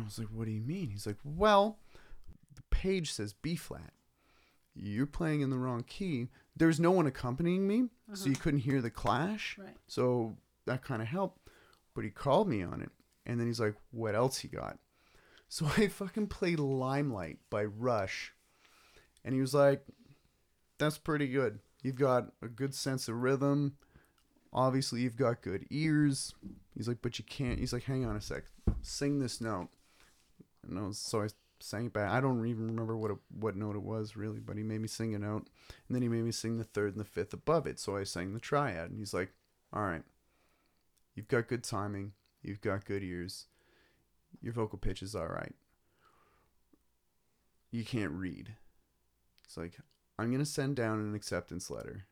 I 0.02 0.06
was 0.06 0.20
like, 0.20 0.30
"What 0.30 0.46
do 0.46 0.52
you 0.52 0.62
mean?" 0.62 0.90
He's 0.90 1.08
like, 1.08 1.18
"Well, 1.24 1.80
the 2.56 2.64
page 2.72 3.12
says 3.12 3.34
B 3.34 3.56
flat. 3.56 3.94
You're 4.76 5.08
playing 5.08 5.42
in 5.42 5.50
the 5.50 5.58
wrong 5.58 5.84
key. 5.84 6.30
There's 6.56 6.80
no 6.80 6.92
one 6.92 7.08
accompanying 7.08 7.68
me, 7.68 7.86
so 8.14 8.24
uh-huh. 8.24 8.30
you 8.30 8.36
couldn't 8.36 8.60
hear 8.62 8.82
the 8.82 8.90
clash. 8.90 9.58
Right. 9.58 9.76
So 9.88 10.38
that 10.66 10.84
kind 10.84 11.02
of 11.02 11.08
helped. 11.08 11.40
But 11.96 12.04
he 12.04 12.12
called 12.12 12.48
me 12.48 12.62
on 12.62 12.82
it, 12.82 12.92
and 13.26 13.40
then 13.40 13.48
he's 13.48 13.60
like, 13.60 13.76
"What 13.92 14.16
else 14.16 14.40
he 14.40 14.48
got?" 14.48 14.78
So 15.48 15.66
I 15.78 15.88
fucking 15.88 16.28
played 16.28 16.60
Limelight 16.60 17.40
by 17.50 17.66
Rush, 17.66 18.34
and 19.24 19.34
he 19.34 19.42
was 19.42 19.54
like, 19.54 19.84
"That's 20.78 20.98
pretty 20.98 21.28
good. 21.28 21.60
You've 21.82 21.96
got 21.96 22.32
a 22.42 22.48
good 22.48 22.74
sense 22.76 23.08
of 23.08 23.22
rhythm. 23.22 23.78
Obviously, 24.54 25.02
you've 25.02 25.18
got 25.18 25.42
good 25.42 25.66
ears." 25.70 26.34
He's 26.76 26.88
like, 26.88 27.02
"But 27.02 27.18
you 27.18 27.26
can't." 27.26 27.60
He's 27.60 27.74
like, 27.74 27.84
"Hang 27.84 28.06
on 28.06 28.16
a 28.16 28.22
sec. 28.22 28.44
Sing 28.82 29.20
this 29.20 29.42
note." 29.42 29.70
And 30.68 30.80
I 30.80 30.84
was, 30.84 30.98
so 30.98 31.22
I 31.22 31.28
sang 31.60 31.88
it 31.88 31.94
back. 31.94 32.12
I 32.12 32.22
don't 32.22 32.46
even 32.46 32.68
remember 32.68 32.98
what 32.98 33.12
it, 33.12 33.18
what 33.30 33.56
note 33.56 33.76
it 33.76 33.82
was 33.82 34.16
really, 34.16 34.40
but 34.40 34.58
he 34.58 34.64
made 34.64 34.82
me 34.82 34.88
sing 34.88 35.16
a 35.16 35.20
note, 35.20 35.48
and 35.88 35.96
then 35.96 36.02
he 36.02 36.08
made 36.08 36.24
me 36.24 36.32
sing 36.32 36.58
the 36.58 36.64
third 36.64 36.92
and 36.92 37.00
the 37.00 37.06
fifth 37.06 37.34
above 37.34 37.68
it. 37.68 37.80
So 37.80 37.98
I 37.98 38.04
sang 38.04 38.34
the 38.34 38.40
triad, 38.40 38.90
and 38.90 39.00
he's 39.00 39.14
like, 39.14 39.34
"All 39.74 39.84
right, 39.84 40.04
you've 41.16 41.28
got 41.28 41.48
good 41.48 41.64
timing. 41.64 42.14
You've 42.42 42.62
got 42.62 42.86
good 42.86 43.04
ears. 43.04 43.48
Your 44.42 44.54
vocal 44.54 44.78
pitch 44.78 45.02
is 45.02 45.16
all 45.16 45.28
right. 45.28 45.56
You 47.72 47.84
can't 47.84 48.14
read." 48.14 48.56
It's 49.44 49.58
like, 49.58 49.80
"I'm 50.20 50.32
gonna 50.32 50.46
send 50.46 50.76
down 50.76 51.00
an 51.00 51.16
acceptance 51.16 51.70
letter 51.70 52.08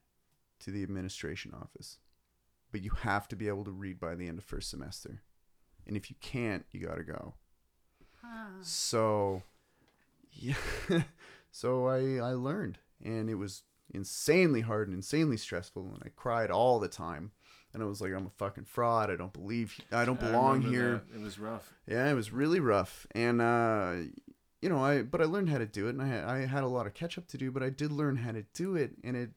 to 0.60 0.72
the 0.72 0.84
administration 0.84 1.54
office, 1.54 2.00
but 2.72 2.82
you 2.82 2.92
have 2.92 3.28
to 3.28 3.36
be 3.36 3.48
able 3.48 3.66
to 3.66 3.72
read 3.72 4.00
by 4.00 4.16
the 4.16 4.28
end 4.28 4.40
of 4.40 4.46
first 4.46 4.70
semester, 4.70 5.22
and 5.86 5.96
if 5.96 6.10
you 6.10 6.16
can't, 6.20 6.66
you 6.72 6.86
gotta 6.86 7.04
go." 7.04 7.36
So, 8.62 9.44
yeah. 10.32 10.56
so 11.52 11.88
I 11.88 12.18
I 12.18 12.34
learned, 12.34 12.80
and 13.04 13.30
it 13.30 13.36
was 13.36 13.64
insanely 13.94 14.62
hard 14.62 14.88
and 14.88 14.96
insanely 14.96 15.38
stressful, 15.38 15.92
and 15.94 16.04
I 16.04 16.10
cried 16.16 16.52
all 16.52 16.80
the 16.80 16.88
time. 16.88 17.32
And 17.74 17.84
I 17.84 17.88
was 17.88 18.00
like, 18.00 18.14
I'm 18.14 18.26
a 18.26 18.32
fucking 18.38 18.64
fraud. 18.64 19.10
I 19.12 19.18
don't 19.18 19.34
believe. 19.34 19.78
I 19.92 20.06
don't 20.06 20.20
belong 20.20 20.60
remember 20.60 20.70
here. 20.78 21.02
that. 21.12 21.20
it 21.20 21.22
was 21.22 21.38
rough 21.38 21.74
Yeah, 21.86 22.10
it 22.10 22.14
was 22.14 22.32
really 22.32 22.62
rough, 22.62 23.06
and 23.14 23.42
uh, 23.42 23.94
you 24.62 24.70
know, 24.70 24.84
I 24.84 25.02
but 25.04 25.22
I 25.22 25.26
learned 25.26 25.50
how 25.50 25.58
to 25.58 25.66
do 25.66 25.88
it, 25.88 25.92
and 25.92 26.02
I 26.02 26.08
had, 26.08 26.24
I 26.24 26.46
had 26.46 26.64
a 26.64 26.68
lot 26.68 26.88
of 26.88 26.94
catch 26.94 27.18
up 27.18 27.28
to 27.28 27.38
do, 27.38 27.52
but 27.52 27.62
I 27.64 27.70
did 27.70 27.92
learn 27.92 28.16
how 28.16 28.32
to 28.32 28.44
do 28.54 28.76
it, 28.76 28.92
and 29.04 29.18
it, 29.18 29.32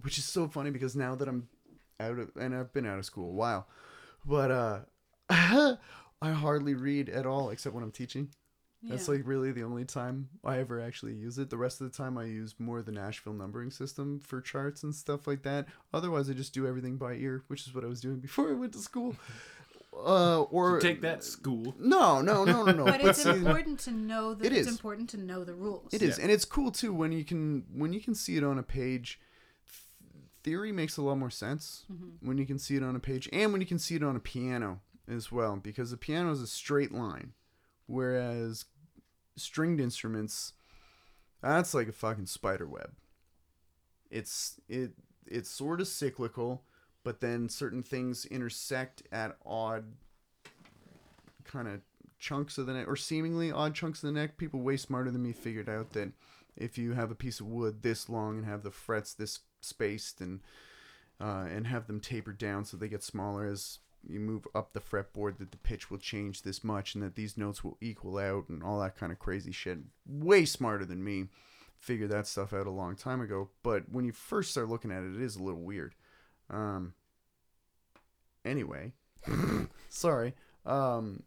which 0.00 0.18
is 0.18 0.24
so 0.24 0.48
funny 0.48 0.70
because 0.70 0.96
now 0.96 1.14
that 1.14 1.28
I'm 1.28 1.48
out 2.00 2.18
of, 2.18 2.30
and 2.40 2.54
I've 2.54 2.72
been 2.72 2.86
out 2.86 2.98
of 2.98 3.04
school 3.04 3.28
a 3.28 3.34
while, 3.34 3.68
but 4.24 4.50
uh, 4.50 4.80
I 6.22 6.30
hardly 6.30 6.74
read 6.74 7.08
at 7.08 7.26
all 7.26 7.50
except 7.50 7.74
when 7.74 7.84
I'm 7.84 7.90
teaching. 7.90 8.28
That's 8.84 9.06
like 9.06 9.22
really 9.24 9.52
the 9.52 9.62
only 9.62 9.84
time 9.84 10.28
I 10.44 10.58
ever 10.58 10.80
actually 10.80 11.14
use 11.14 11.38
it. 11.38 11.50
The 11.50 11.56
rest 11.56 11.80
of 11.80 11.90
the 11.90 11.96
time 11.96 12.18
I 12.18 12.24
use 12.24 12.56
more 12.58 12.82
the 12.82 12.90
Nashville 12.90 13.32
numbering 13.32 13.70
system 13.70 14.18
for 14.18 14.40
charts 14.40 14.82
and 14.82 14.92
stuff 14.92 15.26
like 15.28 15.42
that. 15.44 15.66
Otherwise 15.94 16.28
I 16.28 16.32
just 16.32 16.52
do 16.52 16.66
everything 16.66 16.96
by 16.96 17.14
ear, 17.14 17.44
which 17.46 17.66
is 17.66 17.74
what 17.74 17.84
I 17.84 17.86
was 17.86 18.00
doing 18.00 18.18
before 18.18 18.50
I 18.50 18.54
went 18.54 18.72
to 18.72 18.80
school. 18.80 19.14
uh, 19.96 20.42
or 20.42 20.80
Take 20.80 21.00
that, 21.02 21.22
school. 21.22 21.76
No, 21.78 22.20
no, 22.22 22.44
no, 22.44 22.64
no, 22.64 22.72
no. 22.72 22.84
But 22.86 23.04
it's 23.04 23.24
important 23.24 23.78
to 23.80 23.92
know 23.92 24.34
that 24.34 24.46
It 24.46 24.52
it's 24.52 24.68
important 24.68 25.10
to 25.10 25.16
know 25.16 25.44
the 25.44 25.54
rules. 25.54 25.94
It 25.94 26.02
is, 26.02 26.18
and 26.18 26.30
it's 26.32 26.44
cool 26.44 26.72
too 26.72 26.92
when 26.92 27.12
you 27.12 27.24
can 27.24 27.64
when 27.72 27.92
you 27.92 28.00
can 28.00 28.16
see 28.16 28.36
it 28.36 28.42
on 28.42 28.58
a 28.58 28.64
page. 28.64 29.20
Theory 30.42 30.72
makes 30.72 30.96
a 30.96 31.02
lot 31.02 31.18
more 31.18 31.30
sense 31.30 31.84
when 32.20 32.36
you 32.36 32.46
can 32.46 32.58
see 32.58 32.74
it 32.74 32.82
on 32.82 32.96
a 32.96 33.00
page, 33.00 33.28
and 33.32 33.52
when 33.52 33.60
you 33.60 33.66
can 33.66 33.78
see 33.78 33.94
it 33.94 34.02
on 34.02 34.16
a 34.16 34.20
piano 34.20 34.80
as 35.08 35.32
well, 35.32 35.56
because 35.56 35.90
the 35.90 35.96
piano 35.96 36.30
is 36.30 36.40
a 36.40 36.46
straight 36.46 36.92
line, 36.92 37.32
whereas 37.86 38.64
stringed 39.36 39.80
instruments, 39.80 40.52
that's 41.40 41.74
like 41.74 41.88
a 41.88 41.92
fucking 41.92 42.26
spider 42.26 42.66
web. 42.66 42.92
It's 44.10 44.60
it 44.68 44.92
it's 45.26 45.50
sort 45.50 45.80
of 45.80 45.88
cyclical, 45.88 46.62
but 47.04 47.20
then 47.20 47.48
certain 47.48 47.82
things 47.82 48.26
intersect 48.26 49.02
at 49.10 49.36
odd 49.44 49.84
kind 51.44 51.68
of 51.68 51.80
chunks 52.18 52.58
of 52.58 52.66
the 52.66 52.74
neck 52.74 52.86
or 52.86 52.96
seemingly 52.96 53.50
odd 53.50 53.74
chunks 53.74 54.02
of 54.02 54.08
the 54.08 54.20
neck. 54.20 54.36
People 54.36 54.60
way 54.60 54.76
smarter 54.76 55.10
than 55.10 55.22
me 55.22 55.32
figured 55.32 55.68
out 55.68 55.92
that 55.92 56.12
if 56.56 56.78
you 56.78 56.92
have 56.92 57.10
a 57.10 57.16
piece 57.16 57.40
of 57.40 57.46
wood 57.46 57.82
this 57.82 58.08
long 58.08 58.38
and 58.38 58.46
have 58.46 58.62
the 58.62 58.70
frets 58.70 59.14
this 59.14 59.40
spaced 59.60 60.20
and 60.20 60.40
uh, 61.20 61.46
and 61.48 61.66
have 61.66 61.86
them 61.86 62.00
tapered 62.00 62.38
down 62.38 62.64
so 62.64 62.76
they 62.76 62.88
get 62.88 63.02
smaller 63.02 63.46
as 63.46 63.78
you 64.08 64.18
move 64.20 64.46
up 64.54 64.72
the 64.72 64.80
fretboard 64.80 65.38
that 65.38 65.50
the 65.52 65.56
pitch 65.58 65.90
will 65.90 65.98
change 65.98 66.42
this 66.42 66.62
much 66.64 66.94
and 66.94 67.02
that 67.02 67.14
these 67.14 67.36
notes 67.36 67.62
will 67.62 67.78
equal 67.80 68.18
out 68.18 68.48
and 68.48 68.62
all 68.62 68.80
that 68.80 68.96
kind 68.96 69.12
of 69.12 69.18
crazy 69.18 69.52
shit. 69.52 69.78
Way 70.06 70.44
smarter 70.44 70.84
than 70.84 71.02
me. 71.04 71.26
Figured 71.78 72.10
that 72.10 72.26
stuff 72.26 72.52
out 72.52 72.66
a 72.66 72.70
long 72.70 72.94
time 72.96 73.20
ago. 73.20 73.50
But 73.62 73.90
when 73.90 74.04
you 74.04 74.12
first 74.12 74.50
start 74.52 74.68
looking 74.68 74.92
at 74.92 75.02
it, 75.02 75.16
it 75.16 75.20
is 75.22 75.36
a 75.36 75.42
little 75.42 75.62
weird. 75.62 75.94
Um, 76.50 76.94
anyway, 78.44 78.92
sorry. 79.88 80.34
Um, 80.64 81.24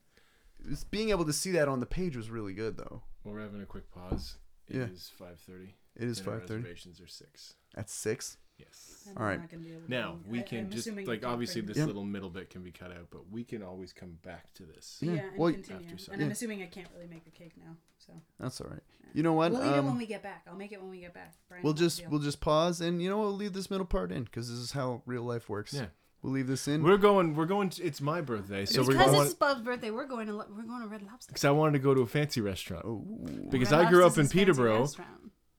being 0.92 1.10
able 1.10 1.26
to 1.26 1.34
see 1.34 1.52
that 1.52 1.68
on 1.68 1.80
the 1.80 1.86
page 1.86 2.16
was 2.16 2.30
really 2.30 2.54
good, 2.54 2.78
though. 2.78 3.04
Well, 3.24 3.34
we're 3.34 3.42
having 3.42 3.62
a 3.62 3.66
quick 3.66 3.92
pause. 3.92 4.38
It 4.68 4.78
is 4.78 5.12
Yeah. 5.20 5.28
5.30. 5.28 5.70
It 5.98 6.04
is 6.10 6.20
five 6.20 6.42
thirty. 6.46 6.56
Reservations 6.64 7.00
are 7.00 7.08
6. 7.08 7.54
At 7.76 7.90
six. 7.90 8.38
Yes. 8.58 9.04
And 9.08 9.18
All 9.18 9.24
I'm 9.24 9.30
right. 9.30 9.40
not 9.42 9.52
gonna 9.52 9.64
be 9.64 9.72
able 9.72 9.82
Now, 9.88 10.14
bring- 10.22 10.32
we 10.32 10.42
can 10.44 10.60
I'm 10.66 10.70
just, 10.72 10.88
like, 11.06 11.26
obviously 11.26 11.62
this 11.62 11.78
Yeah. 11.78 11.86
little 11.86 12.06
middle 12.06 12.30
bit 12.30 12.50
can 12.50 12.64
be 12.64 12.72
cut 12.72 12.92
out, 12.92 13.08
but 13.12 13.30
we 13.30 13.44
can 13.44 13.62
always 13.62 13.92
come 13.94 14.18
back 14.24 14.54
to 14.56 14.64
this. 14.64 14.98
Yeah, 15.02 15.12
Yeah, 15.14 15.20
and 15.30 15.38
well- 15.38 15.52
continue. 15.54 15.90
After 15.94 16.12
And 16.14 16.22
I'm 16.22 16.28
Yeah. 16.30 16.32
assuming 16.34 16.64
I 16.64 16.68
can't 16.68 16.88
really 16.96 17.08
make 17.08 17.28
a 17.28 17.32
cake 17.32 17.54
now, 17.58 17.76
so 17.98 18.14
That's 18.40 18.62
all 18.62 18.70
right. 18.70 18.84
You 19.14 19.24
know 19.24 19.34
what? 19.34 19.52
we'll 19.52 19.62
eat 19.64 19.68
it 19.78 19.82
when 19.84 19.92
Um, 19.92 19.98
we 19.98 20.06
get 20.08 20.24
back. 20.24 20.44
I'll 20.48 20.56
make 20.56 20.72
it 20.72 20.82
when 20.82 20.90
we 20.90 21.00
get 21.02 21.14
back. 21.14 21.36
Brian 21.48 21.64
we'll 21.64 21.74
just 21.74 22.06
we'll 22.10 22.20
just 22.20 22.40
pause 22.42 22.82
and 22.82 23.02
you 23.02 23.10
know? 23.10 23.20
We'll 23.20 23.36
leave 23.36 23.54
this 23.54 23.70
middle 23.70 23.86
part 23.86 24.12
in 24.12 24.24
because 24.24 24.50
this 24.50 24.58
is 24.60 24.72
how 24.72 25.02
real 25.06 25.24
life 25.24 25.48
works. 25.50 25.74
Yeah. 25.74 25.88
We'll 26.22 26.34
leave 26.34 26.48
this 26.48 26.68
in. 26.68 26.82
We're 26.82 26.98
going, 26.98 27.36
we're 27.36 27.46
going, 27.46 27.70
to, 27.70 27.84
it's 27.84 28.02
my 28.02 28.20
birthday, 28.20 28.66
so 28.66 28.84
because 28.84 29.12
going, 29.12 29.26
it's 29.26 29.36
Bob's 29.36 29.62
birthday. 29.62 29.92
We're 29.92 30.08
going 30.08 30.26
to 30.28 30.36
we're 30.38 30.64
going 30.64 30.82
to 30.82 30.88
Red 30.88 31.04
Lobster. 31.04 31.30
because 31.32 31.46
I 31.46 31.52
wanted 31.52 31.74
to 31.74 31.80
go 31.80 31.94
to 31.94 32.02
a 32.02 32.08
fancy 32.08 32.42
restaurant. 32.42 32.84
Oh, 32.84 33.06
Because 33.52 33.72
Red 33.72 33.82
I 33.86 33.90
grew 33.92 34.04
up 34.06 34.18
in 34.18 34.28
Peterborough, 34.28 34.88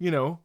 you 0.00 0.10
know, 0.10 0.40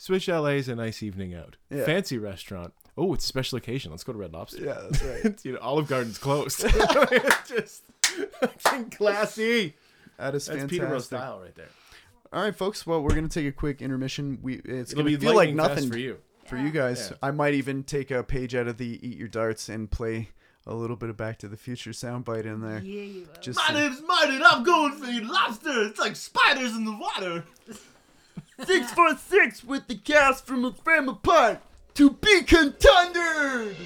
Swiss 0.00 0.22
Chalet 0.22 0.56
is 0.56 0.66
a 0.66 0.74
nice 0.74 1.02
evening 1.02 1.34
out. 1.34 1.58
Yeah. 1.68 1.84
Fancy 1.84 2.16
restaurant. 2.16 2.72
Oh, 2.96 3.12
it's 3.12 3.24
a 3.26 3.28
special 3.28 3.58
occasion. 3.58 3.90
Let's 3.90 4.02
go 4.02 4.14
to 4.14 4.18
Red 4.18 4.32
Lobster. 4.32 4.64
yeah, 4.64 4.78
that's 4.88 5.02
right. 5.24 5.44
you 5.44 5.52
know, 5.52 5.58
Olive 5.58 5.88
Garden's 5.88 6.16
closed. 6.16 6.64
it's 6.64 7.42
just 7.48 7.82
fucking 8.60 8.88
classy. 8.88 9.76
That 10.16 10.34
is 10.34 10.46
That's 10.46 10.58
fantastic. 10.58 10.70
Peterborough 10.70 11.00
style 11.00 11.40
right 11.42 11.54
there. 11.54 11.68
All 12.32 12.42
right, 12.42 12.56
folks. 12.56 12.86
Well, 12.86 13.02
we're 13.02 13.14
gonna 13.14 13.28
take 13.28 13.46
a 13.46 13.52
quick 13.52 13.82
intermission. 13.82 14.38
We 14.40 14.54
it's 14.64 14.92
It'll 14.92 15.04
gonna 15.04 15.18
be 15.18 15.22
feel 15.22 15.36
like 15.36 15.52
nothing 15.54 15.90
for 15.90 15.98
you. 15.98 16.16
for 16.46 16.56
you 16.56 16.70
guys. 16.70 17.08
Yeah. 17.10 17.18
I 17.22 17.30
might 17.30 17.52
even 17.52 17.82
take 17.82 18.10
a 18.10 18.22
page 18.22 18.54
out 18.54 18.68
of 18.68 18.78
the 18.78 19.06
Eat 19.06 19.18
Your 19.18 19.28
Darts 19.28 19.68
and 19.68 19.90
play 19.90 20.30
a 20.66 20.74
little 20.74 20.96
bit 20.96 21.10
of 21.10 21.18
Back 21.18 21.36
to 21.40 21.48
the 21.48 21.58
Future 21.58 21.90
soundbite 21.90 22.46
in 22.46 22.62
there. 22.62 22.78
Yeah, 22.78 23.02
you 23.02 23.20
will. 23.26 23.40
Just 23.42 23.58
My 23.68 23.74
name's 23.74 24.00
Martin. 24.00 24.40
I'm 24.46 24.62
going 24.62 24.92
for 24.92 25.04
the 25.04 25.20
lobster. 25.20 25.82
It's 25.82 25.98
like 26.00 26.16
spiders 26.16 26.74
in 26.74 26.86
the 26.86 26.96
water. 26.96 27.44
Six 28.66 28.92
for 28.92 29.16
six 29.16 29.64
with 29.64 29.86
the 29.86 29.94
cast 29.96 30.46
from 30.46 30.64
a 30.64 30.72
frame 30.72 31.08
apart 31.08 31.60
to 31.94 32.10
be 32.10 32.42
contended. 32.42 33.76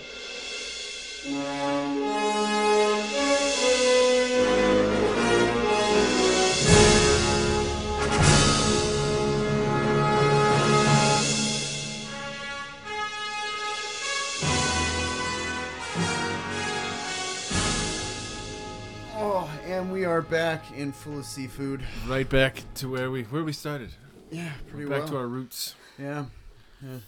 Oh, 19.17 19.51
and 19.65 19.91
we 19.91 20.05
are 20.05 20.21
back 20.21 20.65
in 20.77 20.93
full 20.93 21.19
of 21.19 21.25
seafood. 21.25 21.83
Right 22.07 22.29
back 22.29 22.63
to 22.75 22.91
where 22.91 23.11
we 23.11 23.23
where 23.25 23.45
we 23.45 23.53
started. 23.53 23.91
Yeah, 24.35 24.52
pretty 24.69 24.89
back 24.89 25.01
well. 25.01 25.09
to 25.11 25.16
our 25.19 25.27
roots. 25.28 25.74
yeah, 25.98 26.24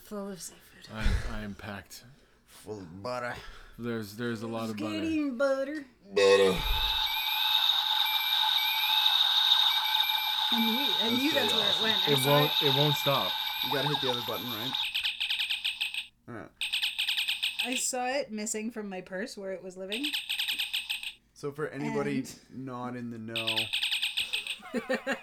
full 0.04 0.30
of 0.30 0.40
seafood. 0.40 0.60
I, 0.94 1.38
I 1.38 1.42
am 1.42 1.54
packed. 1.54 2.04
full 2.46 2.78
of 2.78 3.02
butter. 3.02 3.34
There's 3.78 4.14
there's 4.16 4.42
a 4.42 4.46
lot 4.46 4.70
of 4.70 4.76
butter. 4.76 4.92
Getting 4.92 5.36
butter. 5.36 5.84
I 10.52 10.60
knew, 10.60 10.86
I 11.02 11.10
knew 11.16 11.32
that's 11.32 11.52
where 11.52 11.68
it 11.68 11.82
went. 11.82 12.08
I 12.08 12.12
It 12.12 12.18
saw 12.18 12.30
won't 12.40 12.52
it 12.62 12.74
won't 12.76 12.94
stop. 12.94 13.32
You 13.66 13.72
gotta 13.72 13.88
hit 13.88 14.00
the 14.00 14.10
other 14.10 14.22
button, 14.26 14.46
right? 14.46 14.72
Alright. 16.28 16.48
I 17.64 17.74
saw 17.74 18.06
it 18.06 18.30
missing 18.30 18.70
from 18.70 18.88
my 18.88 19.00
purse 19.00 19.36
where 19.36 19.52
it 19.52 19.62
was 19.64 19.76
living. 19.76 20.06
So 21.34 21.50
for 21.50 21.68
anybody 21.68 22.18
And- 22.18 22.38
not 22.66 22.94
in 22.96 23.10
the 23.10 23.18
know, 23.18 23.56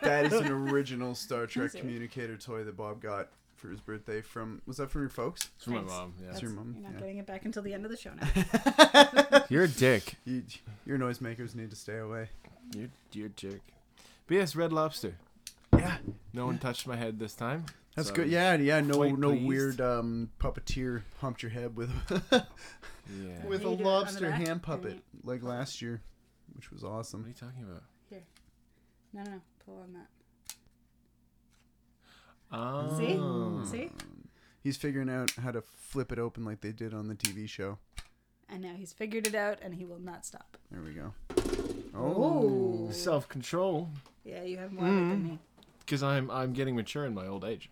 that 0.01 0.25
is 0.25 0.33
an 0.33 0.47
original 0.51 1.15
Star 1.15 1.45
Trek 1.47 1.71
communicator 1.73 2.37
toy 2.37 2.63
that 2.63 2.75
Bob 2.77 3.01
got 3.01 3.29
for 3.55 3.69
his 3.69 3.79
birthday 3.79 4.21
from 4.21 4.61
was 4.65 4.77
that 4.77 4.89
from 4.91 5.01
your 5.01 5.09
folks? 5.09 5.49
It's 5.55 5.65
from 5.65 5.73
my 5.73 5.79
Thanks. 5.79 5.93
mom. 5.93 6.13
Yeah. 6.21 6.27
That's 6.29 6.41
your 6.41 6.51
mom. 6.51 6.73
You're 6.75 6.83
not 6.83 6.93
Yeah. 6.95 6.99
getting 6.99 7.17
it 7.17 7.25
back 7.25 7.45
until 7.45 7.63
the 7.63 7.73
end 7.73 7.85
of 7.85 7.91
the 7.91 7.97
show 7.97 8.11
now. 8.13 9.43
You're 9.49 9.63
a 9.63 9.67
dick. 9.67 10.15
You, 10.25 10.43
your 10.85 10.97
noisemakers 10.97 11.55
need 11.55 11.69
to 11.69 11.75
stay 11.75 11.97
away. 11.97 12.29
You're 12.75 12.89
you're 13.13 13.27
a 13.27 13.29
jerk. 13.29 13.61
But 14.27 14.35
yes, 14.35 14.55
Red 14.55 14.73
Lobster. 14.73 15.15
Yeah. 15.77 15.97
No 16.33 16.45
one 16.45 16.57
touched 16.59 16.87
my 16.87 16.95
head 16.95 17.19
this 17.19 17.33
time. 17.35 17.65
That's 17.95 18.09
so- 18.09 18.15
good. 18.15 18.29
Yeah, 18.29 18.55
yeah, 18.55 18.79
no 18.81 18.95
quite 18.95 19.17
no 19.17 19.29
pleased. 19.29 19.47
weird 19.47 19.81
um 19.81 20.29
puppeteer 20.39 21.03
humped 21.19 21.41
your 21.43 21.51
head 21.51 21.75
with 21.75 21.89
Yeah. 22.31 23.45
with 23.45 23.61
a 23.61 23.69
you 23.69 23.69
do 23.69 23.69
it 23.69 23.71
on 23.71 23.77
the 23.77 23.83
lobster 23.83 24.31
hand 24.31 24.61
puppet 24.63 24.99
like 25.23 25.43
last 25.43 25.81
year, 25.81 26.01
which 26.55 26.71
was 26.71 26.83
awesome. 26.83 27.21
What 27.21 27.25
are 27.27 27.29
you 27.29 27.35
talking 27.35 27.63
about? 27.63 27.83
No, 29.13 29.23
no, 29.23 29.41
pull 29.65 29.81
on 29.83 29.93
that. 29.93 30.07
Oh. 32.51 33.63
See? 33.65 33.77
See? 33.77 33.91
He's 34.61 34.77
figuring 34.77 35.09
out 35.09 35.31
how 35.31 35.51
to 35.51 35.61
flip 35.75 36.11
it 36.11 36.19
open 36.19 36.45
like 36.45 36.61
they 36.61 36.71
did 36.71 36.93
on 36.93 37.07
the 37.07 37.15
TV 37.15 37.47
show. 37.49 37.77
And 38.49 38.61
now 38.61 38.73
he's 38.75 38.93
figured 38.93 39.27
it 39.27 39.35
out 39.35 39.59
and 39.61 39.73
he 39.75 39.85
will 39.85 39.99
not 39.99 40.25
stop. 40.25 40.57
There 40.71 40.81
we 40.81 40.93
go. 40.93 41.13
Oh, 41.95 42.89
Self 42.91 43.27
control. 43.27 43.89
Yeah, 44.23 44.43
you 44.43 44.57
have 44.57 44.71
more 44.71 44.85
of 44.85 44.91
it 44.91 44.95
than 45.09 45.23
me. 45.23 45.29
Mm-hmm. 45.31 45.69
because 45.79 46.01
I'm 46.03 46.29
I'm 46.31 46.53
getting 46.53 46.75
mature 46.75 47.05
in 47.05 47.13
my 47.13 47.27
old 47.27 47.43
age. 47.43 47.69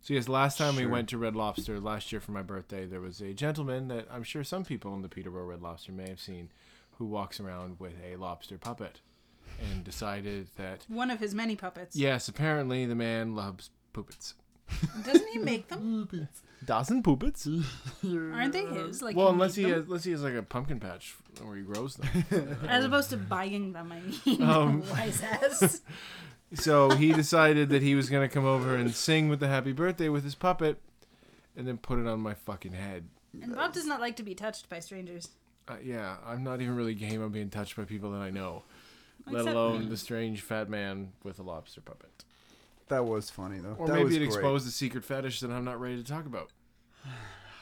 So 0.00 0.14
yes, 0.14 0.28
last 0.28 0.58
time 0.58 0.74
we 0.74 0.82
Sure. 0.82 0.90
went 0.90 1.08
to 1.10 1.18
Red 1.18 1.36
Lobster 1.36 1.78
last 1.78 2.10
year 2.10 2.20
for 2.20 2.32
my 2.32 2.42
birthday, 2.42 2.86
there 2.86 3.00
was 3.00 3.20
a 3.20 3.32
gentleman 3.32 3.86
that 3.88 4.08
I'm 4.10 4.24
sure 4.24 4.42
some 4.42 4.64
people 4.64 4.94
in 4.96 5.02
the 5.02 5.08
Peterborough 5.08 5.46
Red 5.46 5.62
Lobster 5.62 5.92
may 5.92 6.08
have 6.08 6.18
seen, 6.20 6.50
who 6.98 7.04
walks 7.06 7.38
around 7.38 7.78
with 7.78 7.94
a 8.04 8.16
lobster 8.16 8.58
puppet, 8.58 9.00
and 9.70 9.84
decided 9.84 10.48
that 10.56 10.84
One 10.88 11.10
of 11.10 11.18
his 11.20 11.34
many 11.34 11.56
puppets. 11.56 11.94
yes, 11.96 12.28
apparently 12.28 12.86
the 12.86 12.94
man 12.94 13.34
loves 13.34 13.70
puppets. 13.92 14.34
Doesn't 15.04 15.28
he 15.32 15.38
make 15.38 15.68
them? 15.68 16.08
Doesn't 16.64 17.02
puppets? 17.02 17.46
Aren't 18.04 18.52
they 18.52 18.64
his? 18.66 19.02
Like 19.02 19.16
well, 19.16 19.26
he 19.28 19.32
unless 19.32 19.54
he 19.54 19.62
them? 19.64 19.72
has, 19.72 19.82
unless 19.84 20.04
he 20.04 20.10
has 20.12 20.22
like 20.22 20.34
a 20.34 20.42
pumpkin 20.42 20.80
patch 20.80 21.14
where 21.42 21.56
he 21.56 21.62
grows 21.62 21.96
them. 21.96 22.56
As 22.68 22.84
opposed 22.84 23.10
to 23.10 23.16
buying 23.16 23.72
them, 23.72 23.92
I 23.92 24.00
mean. 24.00 24.42
Um, 24.48 24.82
wise 24.90 25.22
ass. 25.22 25.80
So 26.54 26.90
he 26.90 27.12
decided 27.12 27.68
that 27.70 27.82
he 27.82 27.94
was 27.94 28.08
gonna 28.10 28.28
come 28.28 28.44
over 28.44 28.76
and 28.76 28.94
sing 28.94 29.28
with 29.28 29.40
the 29.40 29.48
happy 29.48 29.72
birthday 29.72 30.08
with 30.08 30.24
his 30.24 30.34
puppet, 30.34 30.80
and 31.56 31.66
then 31.66 31.78
put 31.78 31.98
it 31.98 32.06
on 32.06 32.20
my 32.20 32.34
fucking 32.34 32.72
head. 32.72 33.04
And 33.42 33.54
Bob 33.54 33.72
does 33.72 33.86
not 33.86 34.00
like 34.00 34.16
to 34.16 34.22
be 34.22 34.34
touched 34.34 34.68
by 34.68 34.80
strangers. 34.80 35.28
Uh, 35.68 35.76
yeah, 35.82 36.16
I'm 36.26 36.42
not 36.44 36.60
even 36.60 36.76
really 36.76 36.94
game 36.94 37.22
on 37.22 37.30
being 37.30 37.48
touched 37.50 37.76
by 37.76 37.84
people 37.84 38.10
that 38.12 38.18
I 38.20 38.30
know, 38.30 38.64
let 39.26 39.40
Except 39.42 39.56
alone 39.56 39.88
the 39.88 39.96
strange 39.96 40.40
fat 40.42 40.68
man 40.68 41.12
with 41.22 41.38
a 41.38 41.42
lobster 41.42 41.80
puppet. 41.80 42.24
that 42.88 43.04
was 43.04 43.30
funny 43.30 43.58
though. 43.60 43.76
Or 43.78 43.86
that 43.86 43.94
maybe 43.94 44.04
was 44.04 44.14
it 44.16 44.18
great. 44.18 44.28
exposed 44.28 44.66
a 44.68 44.70
secret 44.70 45.04
fetish 45.04 45.40
that 45.40 45.50
I'm 45.50 45.64
not 45.64 45.80
ready 45.80 45.96
to 45.96 46.04
talk 46.04 46.26
about. 46.26 46.50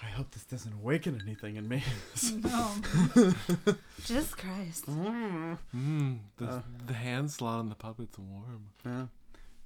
I 0.03 0.07
hope 0.07 0.31
this 0.31 0.45
doesn't 0.45 0.73
awaken 0.73 1.21
anything 1.23 1.57
in 1.57 1.69
me. 1.69 1.83
No. 2.43 2.71
Just 4.05 4.39
Christ. 4.39 4.87
Mm, 4.87 6.19
the, 6.39 6.63
the 6.87 6.95
hand 6.95 7.31
slot 7.31 7.59
on 7.59 7.69
the 7.69 7.75
puppet's 7.75 8.19
warm. 8.19 8.69
Yeah. 8.85 9.07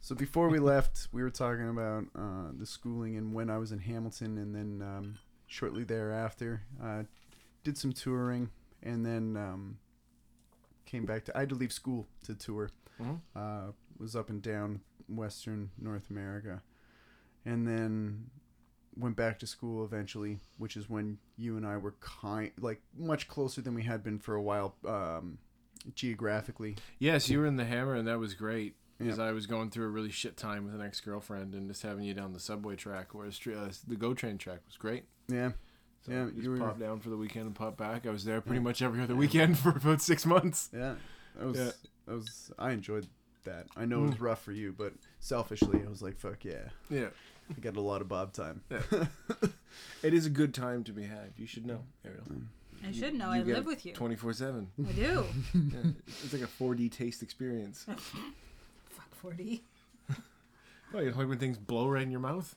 So 0.00 0.14
before 0.14 0.48
we 0.48 0.58
left, 0.72 1.08
we 1.12 1.22
were 1.22 1.30
talking 1.30 1.68
about 1.68 2.04
uh, 2.16 2.50
the 2.58 2.66
schooling 2.66 3.16
and 3.16 3.32
when 3.32 3.48
I 3.48 3.58
was 3.58 3.70
in 3.72 3.78
Hamilton, 3.78 4.36
and 4.38 4.54
then 4.54 4.86
um, 4.86 5.14
shortly 5.46 5.84
thereafter, 5.84 6.62
uh, 6.82 7.04
did 7.62 7.78
some 7.78 7.92
touring 7.92 8.50
and 8.82 9.06
then 9.06 9.36
um, 9.36 9.78
came 10.86 11.04
back 11.06 11.24
to. 11.26 11.36
I 11.36 11.40
had 11.40 11.48
to 11.50 11.54
leave 11.54 11.72
school 11.72 12.06
to 12.24 12.34
tour. 12.34 12.70
Mhm. 13.00 13.20
Uh, 13.34 13.72
was 13.98 14.14
up 14.16 14.30
and 14.30 14.40
down 14.42 14.80
Western 15.08 15.70
North 15.78 16.10
America, 16.10 16.62
and 17.44 17.66
then 17.66 18.30
went 18.96 19.16
back 19.16 19.38
to 19.40 19.46
school 19.46 19.84
eventually, 19.84 20.38
which 20.58 20.76
is 20.76 20.88
when 20.88 21.18
you 21.36 21.56
and 21.56 21.66
I 21.66 21.76
were 21.76 21.94
kind 22.00 22.52
like 22.60 22.80
much 22.96 23.26
closer 23.28 23.60
than 23.60 23.74
we 23.74 23.82
had 23.82 24.02
been 24.04 24.18
for 24.18 24.34
a 24.36 24.42
while 24.42 24.76
um, 24.86 25.38
geographically. 25.94 26.76
Yes, 26.98 27.28
you 27.28 27.38
were 27.40 27.46
in 27.46 27.56
the 27.56 27.64
Hammer, 27.64 27.94
and 27.94 28.06
that 28.08 28.18
was 28.18 28.34
great. 28.34 28.76
Because 28.98 29.18
Yeah. 29.18 29.24
I 29.24 29.32
was 29.32 29.46
going 29.46 29.70
through 29.70 29.86
a 29.86 29.90
really 29.90 30.10
shit 30.10 30.36
time 30.36 30.64
with 30.64 30.74
an 30.74 30.80
ex 30.80 31.00
girlfriend, 31.00 31.54
and 31.54 31.68
just 31.68 31.82
having 31.82 32.04
you 32.04 32.14
down 32.14 32.32
the 32.32 32.38
subway 32.40 32.76
track, 32.76 33.12
whereas 33.12 33.40
uh, 33.48 33.72
the 33.88 33.96
GO 33.96 34.14
train 34.14 34.38
track 34.38 34.60
was 34.66 34.76
great. 34.76 35.04
Yeah, 35.26 35.52
So 36.06 36.12
Yeah, 36.12 36.24
you 36.26 36.30
just 36.32 36.42
you 36.44 36.50
were- 36.50 36.58
pop 36.58 36.78
down 36.78 37.00
for 37.00 37.10
the 37.10 37.16
weekend 37.16 37.46
and 37.46 37.54
pop 37.54 37.76
back. 37.76 38.06
I 38.06 38.10
was 38.10 38.24
there 38.24 38.40
pretty 38.40 38.60
much 38.60 38.82
every 38.82 39.02
other 39.02 39.16
weekend 39.16 39.58
for 39.60 39.70
about 39.70 40.00
six 40.02 40.26
months. 40.26 40.68
yeah. 40.72 40.94
That 41.36 41.46
was 41.46 41.58
Yeah. 41.58 41.70
that 42.06 42.14
was. 42.14 42.52
I 42.58 42.70
enjoyed 42.72 43.06
that. 43.44 43.66
I 43.76 43.84
know 43.84 44.04
it 44.04 44.06
was 44.06 44.14
mm. 44.16 44.20
rough 44.22 44.42
for 44.42 44.52
you, 44.52 44.74
but 44.76 44.92
selfishly, 45.20 45.82
I 45.84 45.88
was 45.88 46.00
like, 46.02 46.18
"Fuck 46.18 46.44
yeah!" 46.44 46.68
Yeah, 46.88 47.08
I 47.50 47.60
got 47.60 47.76
a 47.76 47.80
lot 47.80 48.00
of 48.00 48.08
Bob 48.08 48.32
time. 48.32 48.62
Yeah. 48.70 48.82
it 50.02 50.14
is 50.14 50.26
a 50.26 50.30
good 50.30 50.54
time 50.54 50.84
to 50.84 50.92
be 50.92 51.02
had. 51.02 51.32
You 51.36 51.46
should 51.46 51.66
know, 51.66 51.80
Ariel. 52.04 52.22
Mm. 52.30 52.44
I 52.86 52.92
should 52.92 53.14
know. 53.14 53.32
You 53.32 53.40
I 53.40 53.44
get 53.44 53.54
live 53.56 53.66
with 53.66 53.84
you. 53.84 53.94
twenty 53.94 54.14
four 54.14 54.32
seven. 54.32 54.68
I 54.86 54.92
do. 54.92 55.24
It's 56.22 56.32
like 56.32 56.42
a 56.42 56.46
four 56.46 56.74
D 56.74 56.88
taste 56.88 57.22
experience. 57.22 57.84
Fuck 58.88 59.14
40. 59.16 59.62
Oh, 60.94 61.00
you 61.00 61.10
like 61.10 61.28
when 61.28 61.38
things 61.38 61.58
blow 61.58 61.88
right 61.88 62.02
in 62.02 62.10
your 62.12 62.20
mouth? 62.20 62.54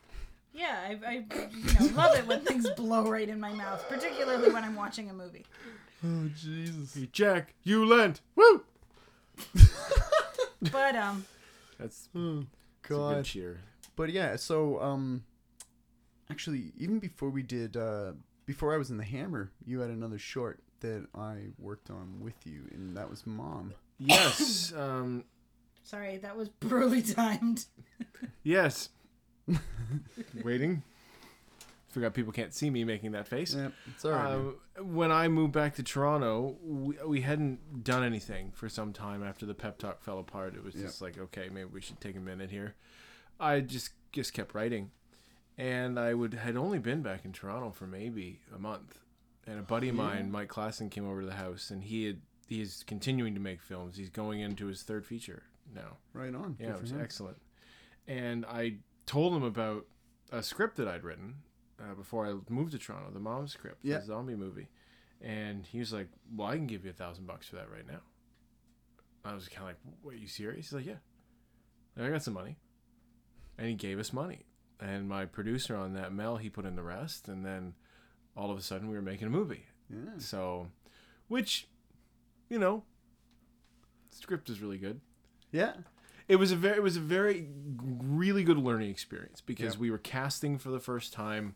Yeah, 0.58 0.76
I, 0.90 1.00
I 1.08 1.14
you 1.52 1.90
know, 1.90 1.96
love 1.96 2.18
it 2.18 2.26
when 2.26 2.42
things 2.42 2.68
blow 2.72 3.08
right 3.10 3.30
in 3.30 3.40
my 3.40 3.54
mouth, 3.54 3.88
particularly 3.88 4.52
when 4.52 4.64
I'm 4.64 4.76
watching 4.76 5.10
a 5.10 5.14
movie. 5.14 5.46
Oh 6.04 6.30
Jesus! 6.36 6.96
Hey, 6.96 7.08
Jack, 7.12 7.54
you 7.64 7.86
lent. 7.86 8.22
Woo! 8.36 8.64
But 10.72 10.96
um, 10.96 11.26
That's, 11.78 12.10
that's 12.14 12.16
a 12.16 12.46
good 12.90 13.26
cheer. 13.26 13.60
But 13.96 14.10
yeah, 14.12 14.36
so 14.36 14.82
um, 14.82 15.24
actually, 16.32 16.72
even 16.78 17.00
before 17.00 17.30
we 17.30 17.44
did, 17.44 17.78
uh, 17.78 18.14
before 18.46 18.74
I 18.74 18.78
was 18.78 18.90
in 18.90 18.98
the 18.98 19.04
Hammer, 19.04 19.52
you 19.66 19.80
had 19.82 19.92
another 19.92 20.18
short 20.18 20.60
that 20.80 21.06
I 21.16 21.50
worked 21.60 21.90
on 21.90 22.20
with 22.22 22.36
you, 22.46 22.68
and 22.72 22.98
that 22.98 23.10
was 23.10 23.26
Mom. 23.28 23.74
Yes. 24.00 24.74
um, 24.78 25.24
sorry, 25.84 26.18
that 26.18 26.36
was 26.36 26.50
poorly 26.50 27.02
timed. 27.04 27.66
yes. 28.44 28.90
Waiting. 30.44 30.84
Forgot 31.90 32.14
people 32.14 32.34
can't 32.34 32.54
see 32.54 32.70
me 32.70 32.84
making 32.84 33.14
that 33.14 33.28
face. 33.28 33.56
Yeah, 33.56 33.70
it's 33.88 34.04
alright. 34.06 34.38
man. 34.38 34.54
Uh, 34.78 34.84
when 34.84 35.12
I 35.12 35.28
moved 35.30 35.54
back 35.54 35.76
to 35.76 35.84
Toronto, 35.84 36.56
we, 36.64 36.96
we 37.06 37.22
hadn't 37.22 37.84
done 37.84 38.04
anything 38.04 38.52
for 38.54 38.68
some 38.70 38.94
time 38.94 39.24
after 39.24 39.46
the 39.46 39.54
pep 39.56 39.78
talk 39.80 40.02
fell 40.02 40.20
apart. 40.20 40.54
It 40.56 40.64
was 40.64 40.76
Yeah. 40.76 40.84
just 40.84 41.02
like, 41.02 41.18
okay, 41.18 41.50
maybe 41.52 41.70
we 41.74 41.82
should 41.82 42.00
take 42.02 42.16
a 42.16 42.20
minute 42.20 42.52
here. 42.52 42.76
I 43.40 43.62
just 43.62 43.92
just 44.12 44.34
kept 44.34 44.54
writing, 44.54 44.92
and 45.58 45.98
I 46.00 46.14
would 46.14 46.34
had 46.34 46.58
only 46.58 46.80
been 46.80 47.02
back 47.02 47.24
in 47.24 47.32
Toronto 47.32 47.72
for 47.72 47.88
maybe 47.88 48.40
a 48.54 48.60
month, 48.60 49.00
and 49.48 49.60
a 49.60 49.64
buddy 49.64 49.90
of 49.90 49.96
mine, 49.96 50.30
Mike 50.32 50.50
Klassen, 50.50 50.92
came 50.92 51.08
over 51.08 51.22
to 51.22 51.28
the 51.28 51.36
house, 51.36 51.70
and 51.72 51.84
he 51.84 52.06
had 52.06 52.22
he's 52.48 52.84
continuing 52.86 53.34
to 53.34 53.40
make 53.40 53.62
films. 53.62 53.96
He's 53.98 54.10
going 54.10 54.40
into 54.42 54.68
his 54.68 54.84
third 54.84 55.06
feature 55.06 55.44
now. 55.74 55.98
right 56.14 56.34
on. 56.36 56.58
Yeah, 56.60 56.68
Good 56.68 56.72
it 56.72 56.76
for 56.78 56.82
was 56.82 56.92
him. 56.92 57.02
excellent. 57.02 57.38
And 58.08 58.46
I 58.46 58.76
told 59.08 59.34
him 59.34 59.42
about 59.44 59.88
a 60.32 60.44
script 60.44 60.78
that 60.78 60.88
I'd 60.88 61.04
written 61.04 61.36
uh, 61.82 61.96
before 61.96 62.28
I 62.28 62.36
moved 62.52 62.74
to 62.74 62.78
Toronto, 62.78 63.10
the 63.12 63.20
mom 63.20 63.48
script, 63.48 63.80
Yeah. 63.84 63.98
the 64.00 64.06
zombie 64.06 64.36
movie. 64.36 64.68
And 65.22 65.66
he 65.66 65.80
was 65.80 65.92
like, 65.92 66.10
"Well, 66.36 66.48
I 66.48 66.56
can 66.58 66.68
give 66.68 66.84
you 66.86 66.92
a 66.92 66.94
thousand 66.94 67.26
bucks 67.26 67.48
for 67.48 67.56
that 67.56 67.72
right 67.72 67.88
now." 67.88 68.02
I 69.26 69.34
was 69.34 69.48
kind 69.50 69.62
of 69.64 69.68
like, 69.70 69.96
"What? 70.04 70.14
Are 70.14 70.18
you 70.18 70.28
serious?" 70.28 70.68
He's 70.68 70.74
like, 70.74 70.86
"Yeah, 70.86 70.98
I 71.98 72.10
got 72.12 72.22
some 72.22 72.36
money," 72.36 72.58
and 73.58 73.68
he 73.68 73.74
gave 73.74 73.98
us 73.98 74.14
money. 74.14 74.46
And 74.80 75.10
my 75.10 75.26
producer 75.26 75.76
on 75.76 75.94
that, 75.94 76.14
Mel, 76.14 76.38
he 76.38 76.50
put 76.52 76.66
in 76.66 76.76
the 76.76 76.84
rest, 76.84 77.28
and 77.28 77.44
then 77.44 77.74
all 78.36 78.52
of 78.52 78.58
a 78.60 78.62
sudden 78.62 78.90
we 78.90 78.96
were 78.96 79.02
making 79.02 79.26
a 79.28 79.32
movie. 79.32 79.66
Yeah. 79.90 80.20
So, 80.20 80.68
which, 81.30 81.68
you 82.50 82.60
know, 82.60 82.84
script 84.12 84.50
is 84.50 84.62
really 84.62 84.78
good 84.78 85.02
Yeah. 85.52 85.74
It 86.28 86.36
was 86.38 86.52
a 86.52 86.56
very 86.56 86.78
it 86.78 86.84
was 86.84 86.98
a 86.98 87.02
very 87.02 87.48
really 87.82 88.44
good 88.44 88.58
learning 88.58 88.90
experience 88.90 89.42
because 89.42 89.76
Yeah. 89.76 89.80
we 89.82 89.92
were 89.92 89.98
casting 89.98 90.58
for 90.58 90.70
the 90.70 90.80
first 90.80 91.14
time 91.14 91.56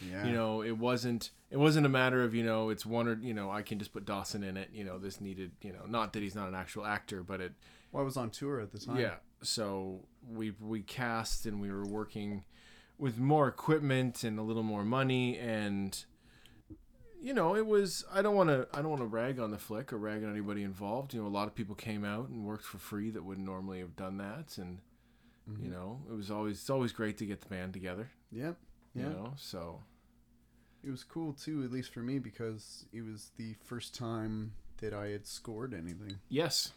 Yeah. 0.00 0.26
you 0.26 0.32
know 0.32 0.62
it 0.62 0.78
wasn't 0.78 1.30
it 1.50 1.56
wasn't 1.58 1.86
a 1.86 1.88
matter 1.90 2.22
of 2.22 2.34
you 2.34 2.44
know 2.44 2.70
it's 2.70 2.86
one 2.86 3.08
or 3.08 3.18
you 3.20 3.34
know 3.34 3.50
i 3.50 3.62
can 3.62 3.78
just 3.78 3.92
put 3.92 4.04
dawson 4.04 4.42
in 4.44 4.56
it 4.56 4.70
you 4.72 4.84
know 4.84 4.98
this 4.98 5.20
needed 5.20 5.52
you 5.62 5.72
know 5.72 5.84
not 5.86 6.12
that 6.12 6.22
he's 6.22 6.34
not 6.34 6.48
an 6.48 6.54
actual 6.54 6.84
actor 6.86 7.22
but 7.22 7.40
it 7.40 7.52
well, 7.92 8.02
I 8.02 8.04
was 8.04 8.16
on 8.16 8.30
tour 8.30 8.60
at 8.60 8.70
the 8.72 8.78
time. 8.78 8.96
yeah 8.98 9.16
so 9.42 10.06
we 10.28 10.52
we 10.60 10.80
cast 10.82 11.44
and 11.46 11.60
we 11.60 11.70
were 11.70 11.84
working 11.86 12.44
with 12.98 13.18
more 13.18 13.48
equipment 13.48 14.22
and 14.24 14.38
a 14.38 14.42
little 14.42 14.62
more 14.62 14.84
money 14.84 15.36
and 15.38 16.04
you 17.22 17.34
know 17.34 17.54
it 17.54 17.66
was 17.66 18.04
i 18.12 18.22
don't 18.22 18.34
want 18.34 18.48
to 18.48 18.66
i 18.72 18.76
don't 18.80 18.90
want 18.90 19.02
to 19.02 19.06
rag 19.06 19.38
on 19.38 19.50
the 19.50 19.58
flick 19.58 19.92
or 19.92 19.98
rag 19.98 20.22
on 20.24 20.30
anybody 20.30 20.62
involved 20.62 21.12
you 21.14 21.20
know 21.20 21.26
a 21.26 21.28
lot 21.28 21.46
of 21.46 21.54
people 21.54 21.74
came 21.74 22.04
out 22.04 22.28
and 22.28 22.44
worked 22.44 22.64
for 22.64 22.78
free 22.78 23.10
that 23.10 23.22
wouldn't 23.24 23.46
normally 23.46 23.78
have 23.80 23.94
done 23.96 24.16
that 24.18 24.56
and 24.58 24.78
you 25.46 25.54
mm-hmm. 25.64 25.70
know 25.72 26.00
it 26.10 26.14
was 26.14 26.30
always 26.30 26.58
it's 26.58 26.70
always 26.70 26.92
great 26.92 27.18
to 27.18 27.26
get 27.26 27.40
the 27.40 27.48
band 27.48 27.72
together 27.72 28.08
Yep. 28.32 28.56
you 28.94 29.02
Yeah. 29.02 29.08
know 29.10 29.32
so 29.36 29.80
It 30.82 30.90
was 30.90 31.04
cool 31.04 31.34
too, 31.34 31.62
at 31.62 31.70
least 31.70 31.92
for 31.92 32.00
me, 32.00 32.18
because 32.18 32.86
it 32.90 33.02
was 33.02 33.32
the 33.36 33.54
first 33.66 33.94
time 33.94 34.52
that 34.78 34.94
I 34.94 35.08
had 35.08 35.26
scored 35.26 35.74
anything. 35.74 36.20
yes 36.30 36.72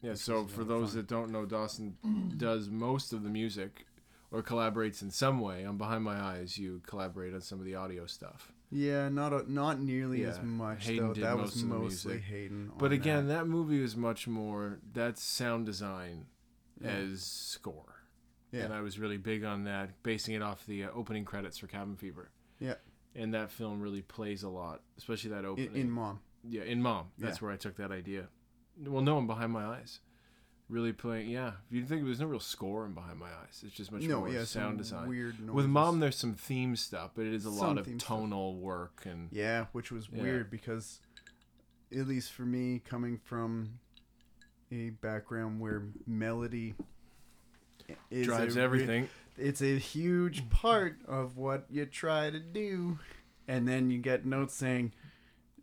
yeah 0.00 0.14
so 0.14 0.46
for 0.46 0.62
those 0.64 0.90
fun. 0.90 0.96
that 0.98 1.06
don't 1.08 1.32
know 1.32 1.44
dawson 1.44 1.96
does 2.36 2.68
most 2.68 3.12
of 3.12 3.22
the 3.24 3.28
music 3.30 3.86
or 4.30 4.42
collaborates 4.42 5.02
in 5.02 5.10
some 5.10 5.40
way 5.40 5.64
on 5.64 5.76
behind 5.76 6.04
my 6.04 6.18
eyes 6.20 6.56
you 6.56 6.80
collaborate 6.86 7.34
on 7.34 7.40
some 7.40 7.58
of 7.58 7.64
the 7.64 7.74
audio 7.74 8.06
stuff 8.06 8.52
Yeah, 8.74 9.10
not 9.10 9.32
a, 9.34 9.52
not 9.52 9.80
nearly 9.80 10.24
as 10.24 10.40
much 10.42 10.86
Hayden 10.86 11.08
though. 11.08 11.14
did 11.14 11.24
That 11.24 11.36
most 11.36 11.54
was 11.54 11.64
mostly 11.64 12.12
music. 12.14 12.30
Hayden. 12.30 12.72
But 12.78 12.90
again, 12.92 13.28
that. 13.28 13.40
that. 13.40 13.46
movie 13.46 13.80
was 13.82 13.96
much 13.96 14.26
more 14.26 14.78
that's 14.94 15.22
sound 15.22 15.66
design 15.66 16.26
as 16.82 17.22
score. 17.22 18.02
Yeah. 18.50 18.62
And 18.64 18.74
I 18.74 18.80
was 18.80 18.98
really 18.98 19.16
big 19.18 19.44
on 19.44 19.64
that, 19.64 20.02
basing 20.02 20.34
it 20.34 20.42
off 20.42 20.66
the 20.66 20.84
uh, 20.84 20.88
opening 20.94 21.24
credits 21.24 21.58
for 21.58 21.66
Cabin 21.66 21.96
Fever. 21.96 22.30
Yeah. 22.58 22.74
And 23.14 23.32
that 23.34 23.50
film 23.50 23.80
really 23.80 24.02
plays 24.02 24.42
a 24.42 24.48
lot, 24.48 24.80
especially 24.98 25.30
that 25.30 25.44
opening. 25.44 25.74
in 25.76 25.90
Mom. 25.90 26.20
yeah, 26.48 26.62
in 26.62 26.80
Mom. 26.82 27.08
That's 27.18 27.38
Yeah. 27.40 27.44
where 27.46 27.52
I 27.52 27.56
took 27.56 27.76
that 27.76 27.90
idea. 27.92 28.28
Well, 28.86 29.02
no, 29.02 29.18
in 29.18 29.26
Behind 29.26 29.52
My 29.52 29.64
Eyes. 29.66 30.00
Really 30.72 30.94
playing, 30.94 31.28
yeah. 31.28 31.52
You 31.70 31.84
think 31.84 32.02
there's 32.06 32.20
no 32.20 32.24
real 32.26 32.40
scoring 32.40 32.94
Behind 32.94 33.18
My 33.18 33.26
Eyes. 33.26 33.62
It's 33.62 33.74
just 33.76 33.92
much 33.92 34.04
No, 34.04 34.20
more 34.20 34.30
yeah, 34.30 34.44
sound 34.44 34.78
design. 34.78 35.06
weird 35.06 35.38
With. 35.50 35.66
Mom, 35.66 36.00
there's 36.00 36.16
some 36.16 36.32
theme 36.34 36.76
stuff, 36.76 37.10
but 37.14 37.26
it 37.26 37.34
is 37.34 37.44
a 37.44 37.50
Some 37.50 37.58
lot 37.58 37.78
of 37.78 37.84
theme 37.84 37.98
stuff. 38.00 38.08
tonal 38.20 38.56
work 38.56 39.02
and 39.04 39.28
Yeah, 39.30 39.66
which 39.72 39.92
was 39.92 40.08
Yeah. 40.10 40.22
weird 40.22 40.50
because, 40.50 41.00
at 41.94 42.08
least 42.08 42.32
for 42.32 42.46
me, 42.46 42.78
coming 42.78 43.18
from 43.18 43.80
a 44.70 44.88
background 44.90 45.60
where 45.60 45.82
melody 46.06 46.74
is 48.10 48.26
drives 48.26 48.56
a 48.56 48.60
everything. 48.62 49.10
it's 49.36 49.60
a 49.60 49.76
huge 49.78 50.48
part 50.48 50.96
of 51.06 51.36
what 51.36 51.66
you 51.68 51.84
try 51.84 52.30
to 52.30 52.40
do, 52.40 52.98
and 53.46 53.68
then 53.68 53.90
you 53.90 53.98
get 53.98 54.24
notes 54.24 54.54
saying 54.54 54.94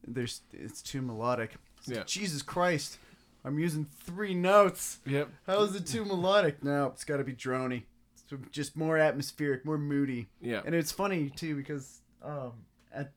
there's 0.08 0.42
it's 0.54 0.84
too 0.84 1.02
melodic. 1.02 1.56
Yeah. 1.88 2.04
Jesus 2.04 2.44
Christ, 2.44 3.00
I'm 3.44 3.60
using 3.60 3.86
three 4.04 4.34
notes. 4.34 5.00
Yep. 5.06 5.30
How 5.48 5.62
is 5.62 5.76
it 5.76 5.86
too 5.86 6.04
melodic? 6.06 6.64
No, 6.64 6.88
it's 6.88 7.04
got 7.04 7.18
to 7.18 7.24
be 7.24 7.34
drony. 7.34 7.84
It's 8.14 8.24
just 8.52 8.76
more 8.76 8.98
atmospheric, 8.98 9.66
more 9.66 9.78
moody. 9.78 10.30
Yeah. 10.42 10.62
And 10.66 10.76
it's 10.76 10.92
funny 10.92 11.30
too 11.30 11.56
because 11.56 12.02
um, 12.22 12.54
at 12.94 13.12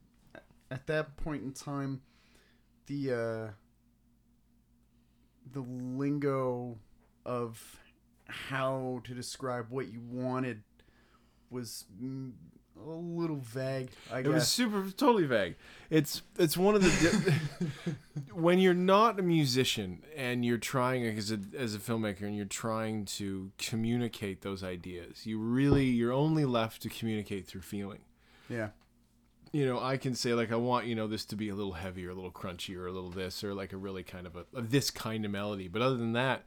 at 0.71 0.87
that 0.87 1.17
point 1.17 1.43
in 1.43 1.51
time, 1.51 2.01
the 2.87 3.11
uh, 3.11 3.51
the 5.51 5.61
lingo 5.61 6.77
of 7.25 7.79
how 8.27 9.01
to 9.03 9.13
describe 9.13 9.67
what 9.69 9.91
you 9.91 10.01
wanted 10.01 10.63
was 11.49 11.85
a 12.85 12.95
little 12.95 13.37
vague. 13.37 13.89
I 14.11 14.19
It 14.19 14.27
was 14.27 14.47
super 14.47 14.89
totally 14.91 15.25
vague. 15.25 15.55
It's 15.89 16.21
it's 16.37 16.57
one 16.57 16.75
of 16.75 16.81
the 16.83 16.89
di- 16.89 17.93
when 18.33 18.59
you're 18.59 18.73
not 18.73 19.19
a 19.19 19.23
musician 19.23 20.03
and 20.15 20.43
you're 20.43 20.57
trying 20.57 21.05
as 21.05 21.31
a 21.31 21.39
as 21.57 21.75
a 21.75 21.79
filmmaker 21.79 22.21
and 22.23 22.35
you're 22.35 22.45
trying 22.45 23.05
to 23.05 23.51
communicate 23.57 24.41
those 24.41 24.63
ideas. 24.63 25.25
You 25.25 25.39
really 25.39 25.85
you're 25.85 26.13
only 26.13 26.45
left 26.45 26.81
to 26.83 26.89
communicate 26.89 27.47
through 27.47 27.61
feeling. 27.61 28.01
yeah, 28.49 28.69
You 29.51 29.65
know, 29.65 29.79
I 29.79 29.97
can 29.97 30.15
say 30.15 30.33
like 30.33 30.51
I 30.51 30.55
want 30.55 30.85
you 30.87 30.95
know 30.95 31.07
this 31.07 31.25
to 31.25 31.35
be 31.35 31.49
a 31.49 31.55
little 31.55 31.73
heavier, 31.73 32.09
a 32.09 32.15
little 32.15 32.31
crunchier, 32.31 32.87
a 32.87 32.91
little 32.91 33.09
this, 33.11 33.43
or 33.43 33.53
like 33.53 33.73
a 33.73 33.77
really 33.77 34.03
kind 34.03 34.25
of 34.27 34.35
a, 34.35 34.45
a 34.55 34.61
this 34.61 34.89
kind 34.89 35.25
of 35.25 35.31
melody. 35.31 35.67
But 35.67 35.81
other 35.81 35.97
than 35.97 36.13
that, 36.13 36.43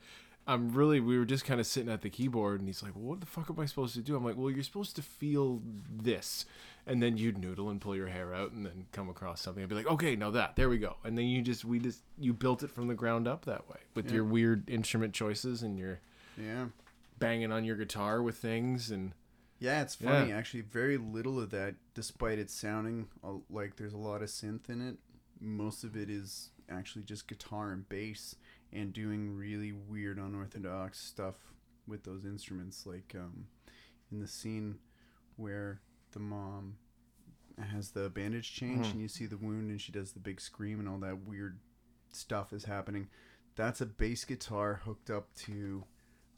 I'm 0.47 0.73
really. 0.73 1.01
We 1.01 1.19
were 1.19 1.25
just 1.25 1.45
kind 1.45 1.59
of 1.61 1.67
sitting 1.67 1.91
at 1.93 2.03
the 2.03 2.11
keyboard, 2.11 2.61
and 2.61 2.69
he's 2.69 2.83
like, 2.83 2.95
well, 2.95 3.05
"What 3.05 3.21
the 3.21 3.27
fuck 3.27 3.51
am 3.51 3.59
I 3.59 3.67
supposed 3.67 3.95
to 3.95 4.01
do?" 4.01 4.15
I'm 4.17 4.25
like, 4.25 4.37
"Well, 4.37 4.51
you're 4.51 4.63
supposed 4.63 4.95
to 4.97 5.03
feel 5.03 5.61
this." 5.91 6.45
And 6.87 7.03
then 7.03 7.17
you'd 7.17 7.37
noodle 7.39 7.69
and 7.69 7.81
pull 7.81 7.97
your 7.97 8.07
hair 8.07 8.33
out, 8.33 8.53
and 8.53 8.65
then 8.65 8.87
come 8.93 9.09
across 9.09 9.41
something. 9.41 9.63
I'd 9.63 9.69
be 9.69 9.75
like, 9.75 9.89
"Okay, 9.91 10.15
now 10.15 10.31
that, 10.31 10.55
there 10.55 10.69
we 10.69 10.79
go." 10.79 10.97
And 11.03 11.19
then 11.19 11.27
you 11.27 11.43
just, 11.43 11.65
we 11.65 11.81
just, 11.81 12.01
you 12.17 12.33
built 12.33 12.63
it 12.63 12.71
from 12.71 12.87
the 12.87 12.95
ground 12.95 13.27
up 13.27 13.45
that 13.47 13.69
way 13.69 13.79
with 13.95 14.13
your 14.13 14.23
weird 14.25 14.71
instrument 14.71 15.13
choices 15.15 15.63
and 15.65 15.79
your 15.79 15.99
Yeah. 16.39 16.67
banging 17.19 17.51
on 17.51 17.65
your 17.65 17.77
guitar 17.77 18.23
with 18.23 18.37
things 18.37 18.91
and 18.91 19.13
Yeah, 19.59 19.83
it's 19.83 19.95
funny. 19.97 20.29
Yeah. 20.31 20.37
Actually, 20.37 20.61
very 20.61 20.97
little 20.99 21.41
of 21.41 21.51
that, 21.51 21.75
despite 21.95 22.39
it 22.39 22.51
sounding 22.51 23.09
like 23.51 23.77
there's 23.77 23.95
a 23.95 23.99
lot 23.99 24.23
of 24.23 24.29
synth 24.29 24.69
in 24.69 24.81
it. 24.87 24.99
Most 25.41 25.83
of 25.83 25.97
it 25.97 26.09
is 26.11 26.51
actually 26.69 27.03
just 27.05 27.27
guitar 27.27 27.73
and 27.73 27.89
bass, 27.89 28.37
and 28.73 28.93
doing 28.93 29.37
really 29.37 29.73
weird, 29.73 30.19
unorthodox 30.19 31.01
stuff 31.01 31.35
with 31.87 32.05
those 32.05 32.25
instruments. 32.25 32.87
Like 32.87 33.15
um, 33.17 33.47
in 34.11 34.21
the 34.21 34.29
scene 34.29 34.77
where 35.37 35.81
the 36.13 36.19
mom 36.19 36.77
has 37.73 37.91
the 37.91 38.11
bandage 38.11 38.53
change, 38.55 38.87
and 38.89 39.01
you 39.01 39.09
see 39.09 39.27
the 39.27 39.37
wound, 39.39 39.71
and 39.71 39.81
she 39.81 39.93
does 39.93 40.13
the 40.13 40.21
big 40.21 40.41
scream, 40.41 40.79
and 40.79 40.89
all 40.89 40.99
that 40.99 41.27
weird 41.27 41.59
stuff 42.13 42.53
is 42.53 42.65
happening. 42.65 43.09
That's 43.55 43.81
a 43.81 43.87
bass 43.87 44.25
guitar 44.25 44.81
hooked 44.85 45.11
up 45.11 45.35
to 45.47 45.85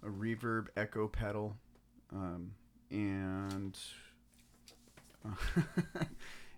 a 0.03 0.09
reverb 0.09 0.67
echo 0.77 1.09
pedal. 1.09 1.57
Um, 2.13 2.53
and 2.91 3.77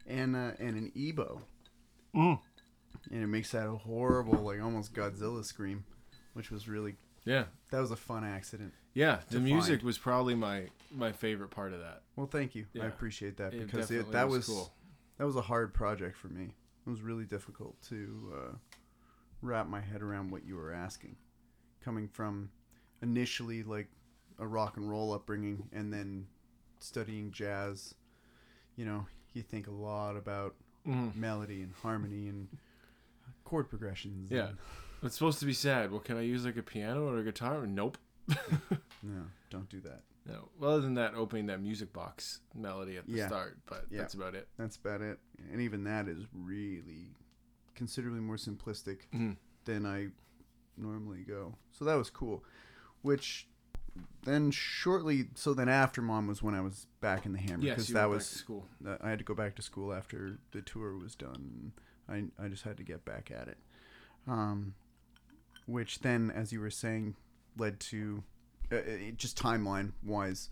and 0.07 0.37
uh, 0.37 0.53
and 0.59 0.77
an 0.77 0.93
EBow, 0.97 1.41
and 3.11 3.23
it 3.23 3.27
makes 3.27 3.51
that 3.53 3.67
a 3.67 3.73
horrible, 3.73 4.39
like 4.41 4.61
almost 4.63 4.93
Godzilla 4.95 5.45
scream, 5.45 5.85
which 6.35 6.51
was 6.51 6.69
really 6.69 6.97
yeah, 7.25 7.45
that 7.71 7.81
was 7.81 7.91
a 7.91 7.97
fun 7.97 8.25
accident. 8.25 8.73
yeah. 8.95 9.21
The 9.31 9.41
music 9.41 9.77
find. 9.81 9.83
was 9.83 9.99
probably 9.99 10.35
my 10.35 10.69
my 10.91 11.13
favorite 11.13 11.51
part 11.51 11.73
of 11.73 11.81
that. 11.81 12.03
Well, 12.17 12.27
thank 12.27 12.55
you. 12.55 12.67
Yeah. 12.73 12.85
I 12.85 12.87
appreciate 12.87 13.37
that 13.37 13.53
It 13.55 13.67
because 13.67 13.91
it, 13.91 14.11
that 14.13 14.29
was 14.29 14.39
was, 14.39 14.47
cool. 14.47 14.73
that 15.19 15.25
was 15.27 15.37
a 15.37 15.43
hard 15.43 15.73
project 15.75 16.17
for 16.17 16.29
me. 16.29 16.45
It 16.87 16.91
was 16.91 17.03
really 17.03 17.25
difficult 17.27 17.81
to 17.89 18.33
uh, 18.35 18.55
wrap 19.43 19.69
my 19.69 19.81
head 19.81 20.03
around 20.03 20.31
what 20.31 20.45
you 20.47 20.57
were 20.57 20.73
asking, 20.73 21.17
coming 21.85 22.09
from 22.09 22.51
initially 23.03 23.63
like 23.63 23.89
a 24.39 24.47
rock 24.47 24.77
and 24.79 24.89
roll 24.91 25.13
upbringing 25.13 25.69
and 25.73 25.93
then 25.93 26.27
studying 26.79 27.31
jazz. 27.31 27.95
You 28.77 28.87
know, 28.87 29.07
you 29.35 29.43
think 29.43 29.67
a 29.67 29.71
lot 29.73 30.17
about 30.17 30.55
Mhm. 30.89 31.15
melody 31.15 31.61
and 31.63 31.73
harmony 31.83 32.29
and 32.29 32.49
chord 33.51 33.69
progressions. 33.69 34.31
Yeah. 34.31 34.49
and- 34.49 34.59
It's 35.03 35.15
supposed 35.17 35.41
to 35.41 35.47
be 35.47 35.53
sad. 35.55 35.91
Well, 35.91 36.01
can 36.01 36.17
I 36.17 36.21
use 36.23 36.45
like 36.45 36.57
a 36.57 36.63
piano 36.63 37.09
or 37.09 37.19
a 37.19 37.25
guitar? 37.25 37.67
Nope. 37.67 37.99
no, 39.03 39.23
don't 39.51 39.69
do 39.69 39.81
that. 39.81 40.03
No. 40.27 40.49
Well, 40.59 40.73
other 40.73 40.83
than 40.83 40.95
that, 40.95 41.15
opening 41.15 41.47
that 41.47 41.61
music 41.61 41.93
box 41.93 42.41
melody 42.55 42.97
at 42.97 43.07
the 43.07 43.15
Yeah. 43.15 43.27
start, 43.27 43.59
but 43.67 43.87
Yeah. 43.91 44.01
that's 44.03 44.15
about 44.15 44.35
it. 44.35 44.49
That's 44.59 44.77
about 44.77 45.01
it. 45.01 45.19
And 45.51 45.61
even 45.61 45.85
that 45.85 46.07
is 46.07 46.25
really 46.33 47.17
considerably 47.75 48.21
more 48.21 48.37
simplistic 48.37 49.09
Mhm. 49.13 49.37
than 49.65 49.87
I 49.87 50.11
normally 50.77 51.23
go. 51.25 51.57
So 51.73 51.85
that 51.87 51.95
was 51.95 52.11
cool. 52.11 52.45
Which 53.03 53.49
then 54.23 54.51
shortly, 54.51 55.31
so 55.35 55.55
then 55.55 55.69
after 55.69 56.01
mom 56.03 56.27
was 56.27 56.43
when 56.43 56.55
I 56.55 56.61
was 56.61 56.87
back 57.01 57.25
in 57.27 57.33
the 57.33 57.39
Hammer 57.39 57.63
because 57.63 57.89
you 57.89 57.95
that 57.95 58.09
was 58.09 58.27
school. 58.27 58.69
I 59.01 59.09
had 59.09 59.19
to 59.19 59.25
go 59.25 59.35
back 59.35 59.57
to 59.57 59.63
school 59.63 59.93
after 59.93 60.39
the 60.53 60.61
tour 60.63 60.97
was 60.97 61.15
done. 61.17 61.73
I 62.11 62.25
I 62.43 62.49
just 62.49 62.65
had 62.65 62.77
to 62.79 62.83
get 62.83 63.05
back 63.05 63.31
at 63.31 63.49
it. 63.49 63.59
Um, 64.27 64.75
which 65.67 66.01
then, 66.01 66.31
as 66.31 66.53
you 66.53 66.61
were 66.61 66.71
saying, 66.71 67.15
led 67.57 67.81
to 67.81 68.23
uh, 68.73 68.77
it, 68.77 69.17
just 69.17 69.41
timeline 69.41 69.93
wise, 70.05 70.51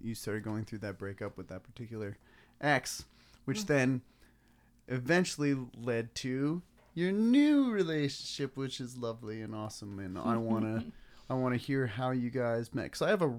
you 0.00 0.14
started 0.14 0.42
going 0.44 0.64
through 0.64 0.78
that 0.80 0.98
breakup 0.98 1.36
with 1.36 1.48
that 1.48 1.62
particular 1.62 2.16
ex, 2.60 3.04
which 3.44 3.66
then 3.66 4.02
eventually 4.88 5.56
led 5.76 6.14
to 6.16 6.62
your 6.94 7.12
new 7.12 7.70
relationship, 7.70 8.56
which 8.56 8.80
is 8.80 8.96
lovely 8.96 9.42
and 9.42 9.54
awesome. 9.54 9.98
And 9.98 10.18
I 10.18 10.36
wanna 10.36 10.84
I 11.30 11.34
wanna 11.34 11.56
hear 11.56 11.86
how 11.86 12.10
you 12.10 12.30
guys 12.30 12.74
met 12.74 12.84
because 12.84 13.02
I 13.02 13.10
have 13.10 13.22
a 13.22 13.32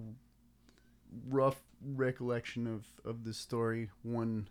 rough 1.30 1.61
recollection 1.95 2.68
of 2.68 2.85
of 3.03 3.23
the 3.23 3.34
story. 3.34 3.89
One 4.03 4.48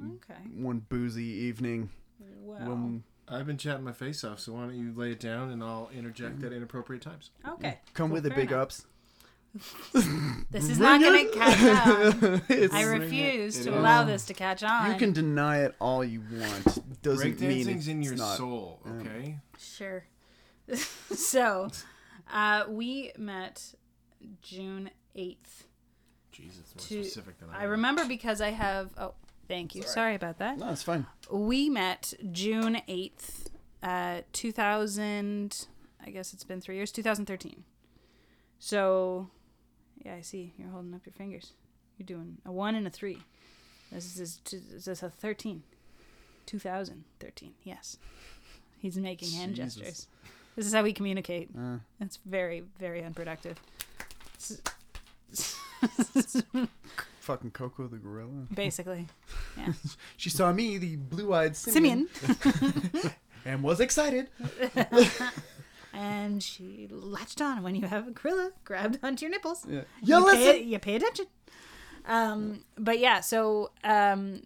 Okay. 0.00 0.40
one 0.52 0.80
boozy 0.88 1.24
evening 1.24 1.88
Well. 2.20 2.58
when 2.68 3.02
I've 3.28 3.46
been 3.46 3.56
chatting 3.58 3.84
my 3.84 3.92
face 3.92 4.22
off, 4.24 4.38
so 4.40 4.52
why 4.52 4.62
don't 4.62 4.74
you 4.74 4.92
lay 4.94 5.12
it 5.12 5.20
down 5.20 5.50
and 5.50 5.62
I'll 5.62 5.90
interject 5.94 6.42
at 6.42 6.52
inappropriate 6.52 7.02
times. 7.02 7.30
Okay. 7.48 7.78
come 7.94 8.08
Cool, 8.08 8.14
with 8.14 8.22
the 8.24 8.30
fair 8.30 8.36
big 8.36 8.50
enough. 8.52 8.62
ups. 8.62 8.86
This 10.50 10.68
is 10.68 10.78
not 10.80 11.00
going 11.00 11.26
to 11.30 11.32
catch 11.38 11.62
on. 12.22 12.42
It's- 12.48 12.72
I 12.72 12.82
refuse 12.82 13.54
to 13.54 13.60
is. 13.60 13.66
allow 13.76 14.04
this 14.04 14.24
to 14.26 14.34
catch 14.34 14.62
on. 14.62 14.90
you 14.90 14.98
can 14.98 15.12
deny 15.12 15.58
it 15.64 15.74
all 15.80 16.04
you 16.04 16.20
want. 16.32 17.02
Doesn't 17.02 17.40
mean 17.40 17.66
Breakdancing's 17.66 17.76
it's 17.76 17.86
in 17.88 18.02
your 18.02 18.16
not. 18.16 18.36
soul, 18.36 18.80
okay? 19.00 19.38
Sure. 19.58 20.04
so, 21.14 21.68
uh, 22.32 22.64
we 22.68 23.12
met 23.18 23.74
June 24.42 24.90
8th. 25.16 25.36
Jesus, 26.32 26.74
more 26.74 26.84
To- 26.88 27.04
specific 27.04 27.38
than 27.38 27.50
I, 27.50 27.60
I 27.60 27.64
am. 27.64 27.70
remember 27.70 28.04
because 28.06 28.40
I 28.40 28.50
have. 28.50 28.90
Oh, 28.98 29.14
thank 29.48 29.74
you. 29.74 29.82
Sorry 29.82 30.14
about 30.14 30.38
that. 30.38 30.58
No, 30.58 30.70
it's 30.70 30.82
fine. 30.82 31.06
We 31.30 31.68
met 31.70 32.14
June 32.32 32.80
8th, 32.88 33.46
uh, 33.82 34.20
2000. 34.32 35.66
I 36.06 36.10
guess 36.10 36.32
it's 36.34 36.44
been 36.44 36.60
three 36.60 36.76
years. 36.76 36.92
2013. 36.92 37.64
So, 38.58 39.30
yeah, 40.04 40.14
I 40.14 40.20
see. 40.20 40.52
You're 40.58 40.68
holding 40.68 40.94
up 40.94 41.06
your 41.06 41.12
fingers. 41.14 41.52
You're 41.98 42.06
doing 42.06 42.38
a 42.44 42.52
one 42.52 42.74
and 42.74 42.86
a 42.86 42.90
three. 42.90 43.22
This 43.92 44.18
is 44.18 44.40
this 44.50 44.88
is 44.88 45.02
a 45.02 45.10
13. 45.10 45.62
2013. 46.46 47.54
Yes. 47.62 47.98
He's 48.78 48.96
making 48.98 49.30
hand 49.30 49.54
Jesus. 49.54 49.74
gestures. 49.76 50.08
This 50.56 50.66
is 50.66 50.74
how 50.74 50.82
we 50.82 50.92
communicate. 50.92 51.48
Uh, 51.58 51.78
It's 52.00 52.18
very, 52.24 52.64
very 52.78 53.02
unproductive. 53.02 53.58
Fucking 57.24 57.52
Koko 57.52 57.86
the 57.86 57.96
gorilla. 57.96 58.46
Basically. 58.54 59.06
yeah. 59.56 59.72
She 60.18 60.28
saw 60.28 60.52
me, 60.52 60.76
the 60.76 60.96
blue-eyed 60.96 61.56
Simeon, 61.56 62.06
Simeon. 62.12 63.12
and 63.46 63.62
was 63.62 63.80
excited. 63.80 64.28
and 65.94 66.42
she 66.42 66.86
latched 66.90 67.40
on 67.40 67.62
when 67.62 67.74
you 67.74 67.86
have 67.86 68.08
a 68.08 68.10
gorilla 68.10 68.50
grabbed 68.64 68.98
onto 69.02 69.24
your 69.24 69.30
nipples. 69.30 69.64
Yeah. 69.66 69.84
you, 70.02 70.16
You 70.18 70.30
pay, 70.32 70.46
listen. 70.46 70.68
you 70.68 70.78
pay 70.78 70.96
attention. 70.96 71.26
Um, 72.04 72.64
but 72.76 72.98
yeah, 72.98 73.20
so 73.20 73.70
um, 73.82 74.42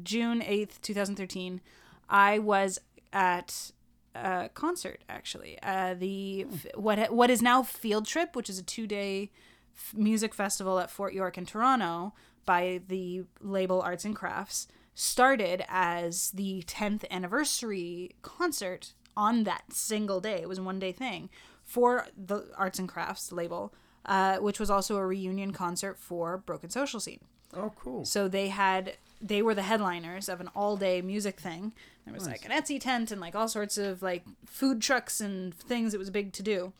June 0.00 0.42
8th, 0.42 0.80
2013, 0.80 1.60
I 2.08 2.38
was 2.38 2.78
at 3.12 3.72
a 4.14 4.48
concert 4.54 5.02
actually. 5.08 5.58
Uh, 5.60 5.94
the 5.94 6.46
what 6.76 7.12
what 7.12 7.30
is 7.30 7.42
now 7.42 7.64
Field 7.64 8.06
Trip, 8.06 8.36
which 8.36 8.48
is 8.48 8.60
a 8.60 8.62
two 8.62 8.86
day 8.86 9.32
f- 9.76 9.94
music 9.96 10.34
festival 10.34 10.78
at 10.78 10.90
Fort 10.90 11.12
York 11.14 11.36
in 11.38 11.46
Toronto 11.46 12.14
by 12.44 12.80
the 12.88 13.22
label 13.40 13.80
Arts 13.80 14.04
and 14.04 14.16
Crafts, 14.16 14.66
started 14.94 15.64
as 15.68 16.30
the 16.32 16.62
10th 16.66 17.04
anniversary 17.10 18.10
concert 18.22 18.92
on 19.16 19.44
that 19.44 19.64
single 19.72 20.20
day. 20.20 20.40
It 20.42 20.48
was 20.48 20.58
a 20.58 20.62
one 20.62 20.78
day 20.78 20.92
thing 20.92 21.30
for 21.64 22.06
the 22.16 22.48
Arts 22.56 22.78
and 22.78 22.88
Crafts 22.88 23.32
label, 23.32 23.72
uh, 24.06 24.38
which 24.38 24.58
was 24.58 24.70
also 24.70 24.96
a 24.96 25.06
reunion 25.06 25.52
concert 25.52 25.98
for 25.98 26.38
Broken 26.38 26.70
Social 26.70 27.00
Scene. 27.00 27.20
Oh, 27.54 27.72
cool. 27.76 28.04
So 28.04 28.28
they 28.28 28.48
had 28.48 28.96
they 29.20 29.40
were 29.40 29.54
the 29.54 29.62
headliners 29.62 30.28
of 30.28 30.40
an 30.40 30.48
all 30.54 30.76
day 30.76 31.00
music 31.00 31.38
thing. 31.38 31.72
There 32.04 32.12
was 32.12 32.26
like 32.26 32.44
an 32.44 32.50
Etsy 32.50 32.80
tent 32.80 33.12
and 33.12 33.20
like 33.20 33.36
all 33.36 33.46
sorts 33.46 33.78
of 33.78 34.02
like 34.02 34.24
food 34.46 34.82
trucks 34.82 35.20
and 35.20 35.54
things. 35.54 35.94
It 35.94 35.98
was 35.98 36.10
big 36.10 36.32
to 36.32 36.42
do. 36.42 36.72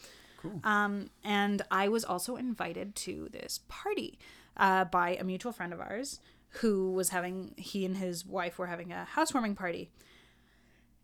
Cool. 0.42 0.60
Um, 0.64 1.10
and 1.22 1.62
I 1.70 1.88
was 1.88 2.04
also 2.04 2.36
invited 2.36 2.94
to 2.96 3.28
this 3.32 3.60
party 3.68 4.18
uh, 4.56 4.84
by 4.84 5.16
a 5.16 5.24
mutual 5.24 5.52
friend 5.52 5.72
of 5.72 5.80
ours 5.80 6.20
who 6.56 6.92
was 6.92 7.10
having 7.10 7.54
he 7.56 7.84
and 7.86 7.96
his 7.96 8.26
wife 8.26 8.58
were 8.58 8.66
having 8.66 8.92
a 8.92 9.04
housewarming 9.04 9.54
party. 9.54 9.90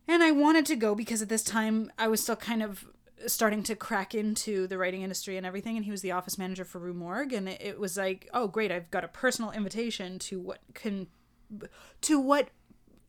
And 0.06 0.22
I 0.22 0.30
wanted 0.30 0.66
to 0.66 0.76
go 0.76 0.94
because 0.94 1.22
at 1.22 1.28
this 1.28 1.42
time 1.42 1.90
I 1.98 2.08
was 2.08 2.22
still 2.22 2.36
kind 2.36 2.62
of 2.62 2.86
starting 3.26 3.62
to 3.64 3.74
crack 3.74 4.14
into 4.14 4.66
the 4.66 4.78
writing 4.78 5.02
industry 5.02 5.36
and 5.36 5.44
everything 5.44 5.76
and 5.76 5.84
he 5.84 5.90
was 5.90 6.02
the 6.02 6.12
office 6.12 6.38
manager 6.38 6.64
for 6.64 6.78
Rue 6.78 6.94
Morgue 6.94 7.32
and 7.32 7.48
it, 7.48 7.60
it 7.60 7.80
was 7.80 7.96
like 7.96 8.28
oh 8.32 8.46
great 8.46 8.70
I've 8.70 8.90
got 8.92 9.02
a 9.02 9.08
personal 9.08 9.50
invitation 9.50 10.20
to 10.20 10.38
what 10.38 10.60
can 10.72 11.08
to 12.02 12.20
what 12.20 12.50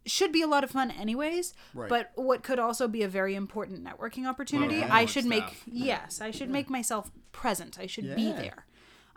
should 0.06 0.32
be 0.32 0.42
a 0.42 0.48
lot 0.48 0.64
of 0.64 0.72
fun 0.72 0.92
anyways 0.92 1.54
Right. 1.74 1.90
but 1.90 2.12
what 2.16 2.42
could 2.44 2.60
also 2.60 2.88
be 2.88 3.04
a 3.04 3.08
very 3.08 3.36
important 3.36 3.84
networking 3.84 4.26
opportunity 4.28 4.80
Well, 4.80 4.92
I 4.92 5.02
yeah, 5.02 5.06
should 5.06 5.26
stuff. 5.26 5.30
make 5.30 5.62
yes 5.68 6.22
I 6.22 6.32
should 6.32 6.50
make 6.50 6.70
myself 6.70 7.12
present 7.32 7.78
I 7.80 7.86
should 7.86 8.16
be 8.16 8.32
there 8.32 8.66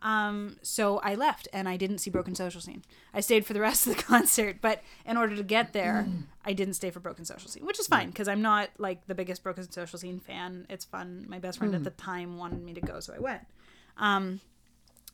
Um, 0.03 0.57
so 0.63 0.99
I 0.99 1.15
left 1.15 1.47
and 1.53 1.69
I 1.69 1.77
didn't 1.77 1.99
see 1.99 2.11
Broken 2.11 2.35
Social 2.35 2.61
Scene. 2.61 2.83
I 3.15 3.21
stayed 3.21 3.47
for 3.47 3.53
the 3.53 3.61
rest 3.61 3.87
of 3.87 3.97
the 3.97 4.03
concert, 4.13 4.57
but 4.61 4.83
in 5.07 5.17
order 5.17 5.37
to 5.37 5.45
get 5.45 5.73
there, 5.73 6.09
I 6.45 6.55
didn't 6.55 6.75
stay 6.75 6.91
for 6.91 6.99
Broken 6.99 7.25
Social 7.25 7.49
Scene, 7.49 7.65
which 7.65 7.79
is 7.79 7.87
fine 7.87 8.09
because 8.09 8.27
I'm 8.27 8.43
not 8.43 8.71
like 8.79 9.07
the 9.07 9.15
biggest 9.15 9.45
Broken 9.45 9.71
Social 9.71 10.01
Scene 10.01 10.19
fan. 10.19 10.67
It's 10.69 10.85
fun. 10.85 11.27
My 11.29 11.39
best 11.39 11.59
friend 11.59 11.73
at 11.77 11.85
the 11.85 11.91
time 11.91 12.37
wanted 12.37 12.65
me 12.65 12.75
to 12.75 12.81
go, 12.81 12.99
so 12.99 13.15
I 13.15 13.21
went. 13.21 13.43
Um, 13.97 14.41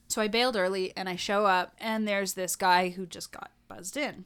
so 0.07 0.23
I 0.23 0.29
bailed 0.29 0.57
early 0.57 0.97
and 0.97 1.07
I 1.07 1.17
show 1.17 1.45
up 1.45 1.75
and 1.79 2.09
there's 2.09 2.33
this 2.33 2.57
guy 2.57 2.89
who 2.89 3.05
just 3.05 3.31
got 3.31 3.51
buzzed 3.69 3.99
in. 3.99 4.25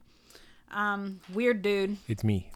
Um, 0.73 1.21
weird 1.33 1.63
dude 1.63 1.97
It's 2.09 2.25
me. 2.25 2.51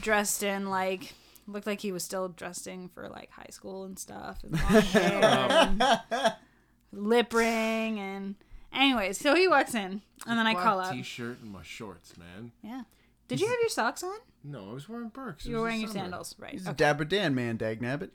dressed 0.00 0.42
in 0.42 0.68
like 0.70 1.14
looked 1.46 1.66
like 1.66 1.80
he 1.80 1.90
was 1.92 2.04
still 2.04 2.28
dressing 2.28 2.88
for 2.94 3.08
like 3.08 3.30
high 3.30 3.50
school 3.50 3.84
and 3.84 3.98
stuff 3.98 4.42
and 4.44 4.52
long 4.52 4.82
hair 4.82 5.20
and 5.24 5.82
lip 6.92 7.32
ring 7.32 7.98
and 7.98 8.34
anyways 8.72 9.18
so 9.18 9.34
he 9.34 9.48
walks 9.48 9.74
in 9.74 10.02
and 10.26 10.38
then 10.38 10.46
i 10.46 10.54
call 10.54 10.78
up 10.80 10.92
T-shirt 10.92 11.40
and 11.40 11.50
my 11.52 11.62
shorts, 11.62 12.16
man. 12.16 12.52
yeah 12.62 12.82
did 13.28 13.40
you 13.40 13.46
have 13.46 13.56
your 13.60 13.68
socks 13.70 14.02
on 14.02 14.16
No, 14.44 14.70
I 14.70 14.72
was 14.74 14.88
wearing 14.88 15.08
Birks. 15.08 15.44
You 15.46 15.56
were 15.56 15.62
wearing 15.62 15.80
your 15.82 15.90
sandals 15.90 16.34
right 16.38 16.52
He's 16.52 16.66
a 16.66 16.70
okay. 16.70 16.76
Dapper 16.76 17.04
Dan 17.04 17.34
man, 17.34 17.56
Dag 17.56 17.80
Nabbit. 17.82 18.10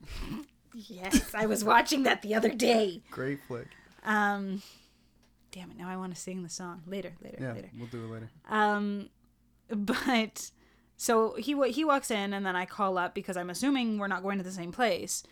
yes 0.74 1.34
i 1.36 1.46
was 1.46 1.64
watching 1.64 2.04
that 2.04 2.22
the 2.22 2.34
other 2.36 2.50
day 2.50 3.02
Great 3.12 3.40
flick. 3.48 3.68
um 4.06 4.62
damn 5.52 5.70
it 5.72 5.78
now 5.78 5.88
i 5.90 5.96
want 5.98 6.14
to 6.16 6.20
sing 6.20 6.42
the 6.44 6.50
song 6.50 6.82
later 6.88 7.14
later 7.24 7.38
Yeah, 7.42 7.54
later 7.54 7.70
we'll 7.78 7.88
do 7.88 8.06
it 8.06 8.10
later. 8.12 8.30
Um, 8.50 9.10
but 9.76 10.52
so 10.98 11.36
he 11.36 11.56
he 11.72 11.86
walks 11.86 12.12
in, 12.12 12.34
and 12.34 12.46
then 12.46 12.56
I 12.56 12.66
call 12.66 12.98
up 12.98 13.14
because 13.14 13.38
I'm 13.38 13.50
assuming 13.50 13.98
we're 13.98 14.08
not 14.08 14.24
going 14.24 14.38
to 14.38 14.44
the 14.44 14.52
same 14.52 14.72
place. 14.72 15.24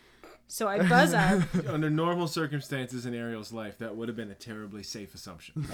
So 0.51 0.67
I 0.67 0.85
buzz 0.85 1.13
up. 1.13 1.43
Under 1.69 1.89
normal 1.89 2.27
circumstances 2.27 3.05
in 3.05 3.13
Ariel's 3.13 3.53
life, 3.53 3.77
that 3.77 3.95
would 3.95 4.09
have 4.09 4.17
been 4.17 4.31
a 4.31 4.35
terribly 4.35 4.83
safe 4.83 5.15
assumption. 5.15 5.53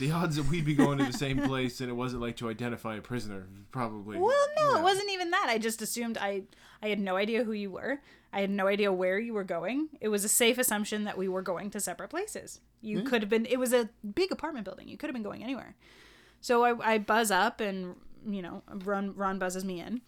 the 0.00 0.10
odds 0.10 0.34
that 0.34 0.46
we'd 0.50 0.64
be 0.64 0.74
going 0.74 0.98
to 0.98 1.04
the 1.04 1.12
same 1.12 1.40
place 1.40 1.80
and 1.80 1.88
it 1.88 1.92
wasn't 1.92 2.20
like 2.20 2.36
to 2.38 2.48
identify 2.48 2.96
a 2.96 3.00
prisoner, 3.00 3.46
probably. 3.70 4.18
well, 4.18 4.48
no, 4.56 4.72
yeah. 4.72 4.80
it 4.80 4.82
wasn't 4.82 5.08
even 5.12 5.30
that. 5.30 5.46
I 5.48 5.58
just 5.58 5.80
assumed 5.80 6.18
I 6.18 6.42
I 6.82 6.88
had 6.88 6.98
no 6.98 7.14
idea 7.14 7.44
who 7.44 7.52
you 7.52 7.70
were. 7.70 8.00
I 8.32 8.40
had 8.40 8.50
no 8.50 8.66
idea 8.66 8.92
where 8.92 9.20
you 9.20 9.34
were 9.34 9.44
going. 9.44 9.88
It 10.00 10.08
was 10.08 10.24
a 10.24 10.28
safe 10.28 10.58
assumption 10.58 11.04
that 11.04 11.16
we 11.16 11.28
were 11.28 11.42
going 11.42 11.70
to 11.70 11.80
separate 11.80 12.10
places. 12.10 12.60
You 12.80 13.00
hmm. 13.00 13.06
could 13.06 13.22
have 13.22 13.28
been. 13.28 13.46
It 13.46 13.60
was 13.60 13.72
a 13.72 13.88
big 14.16 14.32
apartment 14.32 14.64
building. 14.64 14.88
You 14.88 14.96
could 14.96 15.08
have 15.08 15.14
been 15.14 15.22
going 15.22 15.44
anywhere. 15.44 15.76
So 16.46 16.62
I, 16.62 16.92
I 16.92 16.98
buzz 16.98 17.32
up 17.32 17.60
and 17.60 17.96
you 18.24 18.40
know 18.40 18.62
Ron 18.84 19.16
Ron 19.16 19.36
buzzes 19.40 19.64
me 19.64 19.80
in, 19.80 20.00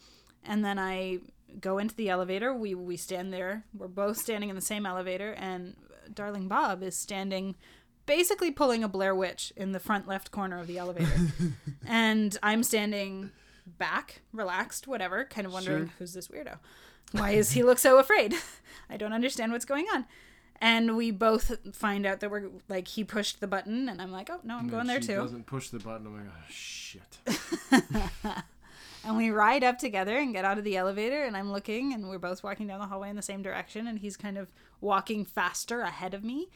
and 0.45 0.65
then 0.65 0.79
I 0.79 1.19
go 1.61 1.79
into 1.79 1.97
the 1.97 2.09
elevator. 2.09 2.55
We 2.55 2.77
we 2.77 2.97
stand 2.97 3.33
there. 3.33 3.65
We're 3.77 3.89
both 3.89 4.19
standing 4.19 4.49
in 4.49 4.55
the 4.55 4.63
same 4.63 4.87
elevator, 4.87 5.33
and 5.33 5.75
darling 6.15 6.47
Bob 6.47 6.85
is 6.85 6.97
standing, 6.97 7.57
basically 8.07 8.53
pulling 8.53 8.85
a 8.85 8.89
Blair 8.89 9.17
Witch 9.17 9.53
in 9.57 9.73
the 9.73 9.81
front 9.81 10.07
left 10.07 10.31
corner 10.31 10.61
of 10.61 10.69
the 10.69 10.79
elevator, 10.79 11.11
and 11.89 12.39
I'm 12.41 12.63
standing 12.63 13.33
back, 13.67 14.23
relaxed, 14.33 14.87
whatever, 14.87 15.25
kind 15.25 15.45
of 15.45 15.53
wondering 15.53 15.87
Sure. 15.87 15.95
who's 15.99 16.13
this 16.13 16.29
weirdo. 16.29 16.59
Why 17.11 17.33
is 17.33 17.51
he 17.51 17.65
look 17.65 17.81
so 17.81 17.99
afraid? 17.99 18.37
I 18.89 18.97
don't 18.97 19.13
understand 19.13 19.51
what's 19.51 19.65
going 19.65 19.87
on. 19.93 20.07
And 20.61 20.97
we 20.97 21.11
both 21.13 21.57
find 21.75 22.05
out 22.05 22.19
that 22.21 22.31
we're 22.31 22.49
like 22.69 22.89
he 22.89 23.05
pushed 23.05 23.41
the 23.41 23.47
button, 23.47 23.89
and 23.89 24.03
I'm 24.03 24.11
like, 24.11 24.29
oh 24.31 24.41
no, 24.43 24.55
I'm 24.55 24.63
And 24.63 24.71
going 24.71 24.87
there 24.89 24.99
too. 25.01 25.17
doesn't 25.17 25.47
push 25.47 25.69
the 25.69 25.79
button. 25.79 26.07
I'm 26.09 26.15
like, 26.17 26.27
oh, 26.27 26.45
shit. 26.49 27.19
And 29.05 29.17
we 29.17 29.31
ride 29.31 29.63
up 29.63 29.79
together 29.79 30.19
and 30.19 30.35
get 30.35 30.45
out 30.45 30.59
of 30.59 30.65
the 30.65 30.77
elevator, 30.77 31.23
and 31.23 31.37
I'm 31.37 31.53
looking, 31.53 31.95
and 31.95 32.09
we're 32.11 32.19
both 32.19 32.43
walking 32.43 32.67
down 32.67 32.81
the 32.81 32.87
hallway 32.87 33.09
in 33.09 33.17
the 33.17 33.23
same 33.23 33.43
direction, 33.43 33.87
and 33.87 34.01
he's 34.01 34.17
kind 34.17 34.37
of 34.37 34.53
walking 34.81 35.25
faster 35.25 35.81
ahead 35.83 36.15
of 36.15 36.25
me, 36.25 36.49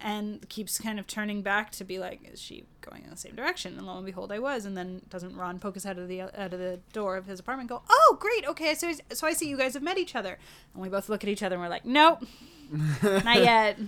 and 0.00 0.48
keeps 0.48 0.78
kind 0.78 0.98
of 0.98 1.06
turning 1.06 1.42
back 1.42 1.70
to 1.72 1.84
be 1.84 1.98
like, 1.98 2.20
is 2.32 2.40
she 2.40 2.64
going 2.80 3.04
in 3.04 3.10
the 3.10 3.16
same 3.16 3.34
direction? 3.34 3.76
And 3.76 3.86
lo 3.86 3.96
and 3.96 4.06
behold, 4.06 4.32
I 4.32 4.38
was. 4.38 4.64
And 4.64 4.76
then 4.76 5.02
doesn't 5.08 5.36
Ron 5.36 5.58
poke 5.58 5.74
his 5.74 5.84
head 5.84 5.96
out 5.96 6.02
of 6.02 6.08
the 6.08 6.22
out 6.22 6.52
of 6.52 6.58
the 6.58 6.80
door 6.92 7.16
of 7.16 7.26
his 7.26 7.40
apartment, 7.40 7.70
and 7.70 7.78
go, 7.78 7.82
oh 7.88 8.16
great, 8.20 8.46
okay, 8.46 8.74
so 8.74 8.92
so 9.12 9.26
I 9.26 9.32
see 9.32 9.48
you 9.48 9.56
guys 9.56 9.74
have 9.74 9.82
met 9.82 9.98
each 9.98 10.14
other, 10.14 10.38
and 10.74 10.82
we 10.82 10.88
both 10.88 11.08
look 11.08 11.22
at 11.22 11.28
each 11.28 11.42
other, 11.42 11.56
and 11.56 11.62
we're 11.62 11.68
like, 11.68 11.84
nope, 11.84 12.24
not 13.02 13.36
yet. 13.36 13.78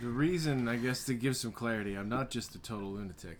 The 0.00 0.08
reason, 0.08 0.66
I 0.68 0.76
guess, 0.76 1.04
to 1.04 1.14
give 1.14 1.36
some 1.36 1.52
clarity, 1.52 1.94
I'm 1.94 2.08
not 2.08 2.30
just 2.30 2.54
a 2.56 2.58
total 2.58 2.90
lunatic. 2.90 3.38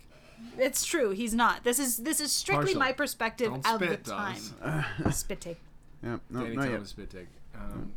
It's 0.59 0.85
true. 0.85 1.10
He's 1.10 1.35
not. 1.35 1.64
This 1.64 1.78
is 1.78 1.98
this 1.98 2.20
is 2.20 2.32
strictly 2.32 2.74
Partial. 2.74 2.81
my 2.81 2.93
perspective 2.93 3.48
Don't 3.48 3.66
of 3.66 3.81
the 3.81 3.97
time. 3.97 4.40
Dawes. 4.62 5.16
Spit 5.16 5.40
take. 5.40 5.60
Yeah, 6.02 6.19
no, 6.31 6.43
Danny 6.43 6.56
not 6.56 6.70
yet. 6.70 6.86
spit 6.86 7.10
take. 7.10 7.28
Um, 7.55 7.93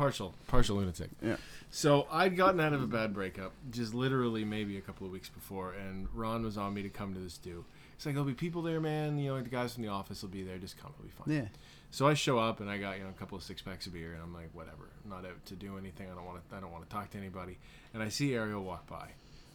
partial, 0.00 0.34
partial 0.46 0.76
lunatic. 0.78 1.10
Yeah. 1.22 1.36
So 1.70 2.06
I'd 2.10 2.34
gotten 2.34 2.58
out 2.58 2.72
of 2.72 2.82
a 2.82 2.86
bad 2.86 3.12
breakup, 3.12 3.52
just 3.70 3.92
literally 3.92 4.46
maybe 4.46 4.78
a 4.78 4.80
couple 4.80 5.06
of 5.06 5.12
weeks 5.12 5.28
before, 5.28 5.74
and 5.74 6.08
Ron 6.14 6.42
was 6.42 6.56
on 6.56 6.72
me 6.72 6.82
to 6.82 6.88
come 6.88 7.12
to 7.12 7.20
this 7.20 7.36
do. 7.36 7.66
He's 7.96 8.06
like, 8.06 8.14
"There'll 8.14 8.26
be 8.26 8.32
people 8.32 8.62
there, 8.62 8.80
man. 8.80 9.18
You 9.18 9.34
know, 9.34 9.42
the 9.42 9.50
guys 9.50 9.74
from 9.74 9.82
the 9.82 9.90
office 9.90 10.22
will 10.22 10.30
be 10.30 10.42
there. 10.42 10.56
Just 10.56 10.78
come, 10.78 10.92
it'll 10.94 11.04
be 11.04 11.10
fine." 11.10 11.36
Yeah. 11.36 11.48
So 11.90 12.08
I 12.08 12.14
show 12.14 12.38
up 12.38 12.60
and 12.60 12.70
I 12.70 12.78
got 12.78 12.96
you 12.96 13.04
know 13.04 13.10
a 13.10 13.18
couple 13.18 13.36
of 13.36 13.44
six 13.44 13.60
packs 13.60 13.86
of 13.86 13.92
beer, 13.92 14.14
and 14.14 14.22
I'm 14.22 14.32
like, 14.32 14.48
whatever. 14.54 14.88
I'm 15.04 15.10
not 15.10 15.26
out 15.26 15.44
to 15.46 15.54
do 15.54 15.76
anything. 15.76 16.10
I 16.10 16.14
don't 16.14 16.24
want 16.24 16.48
to. 16.48 16.56
I 16.56 16.60
don't 16.60 16.72
want 16.72 16.88
to 16.88 16.90
talk 16.90 17.10
to 17.10 17.18
anybody. 17.18 17.58
And 17.92 18.02
I 18.02 18.08
see 18.08 18.34
Ariel 18.34 18.64
walk 18.64 18.86
by, 18.86 19.08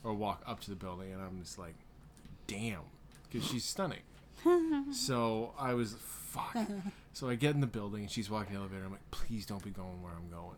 or 0.03 0.13
walk 0.13 0.43
up 0.45 0.59
to 0.61 0.69
the 0.69 0.76
building, 0.76 1.11
and 1.11 1.22
I'm 1.23 1.41
just 1.41 1.57
like, 1.57 1.76
damn, 2.45 2.81
because 3.31 3.47
she's 3.47 3.65
stunning. 3.65 4.03
so 4.91 5.53
I 5.57 5.73
was 5.73 5.95
fuck. 5.99 6.55
So 7.15 7.29
I 7.29 7.35
get 7.35 7.55
in 7.55 7.61
the 7.61 7.67
building 7.67 8.01
and 8.01 8.11
she's 8.11 8.29
walking 8.29 8.55
the 8.55 8.59
elevator. 8.59 8.83
I'm 8.83 8.91
like, 8.91 9.09
please 9.09 9.45
don't 9.45 9.63
be 9.63 9.69
going 9.69 10.03
where 10.03 10.11
I'm 10.11 10.29
going. 10.29 10.57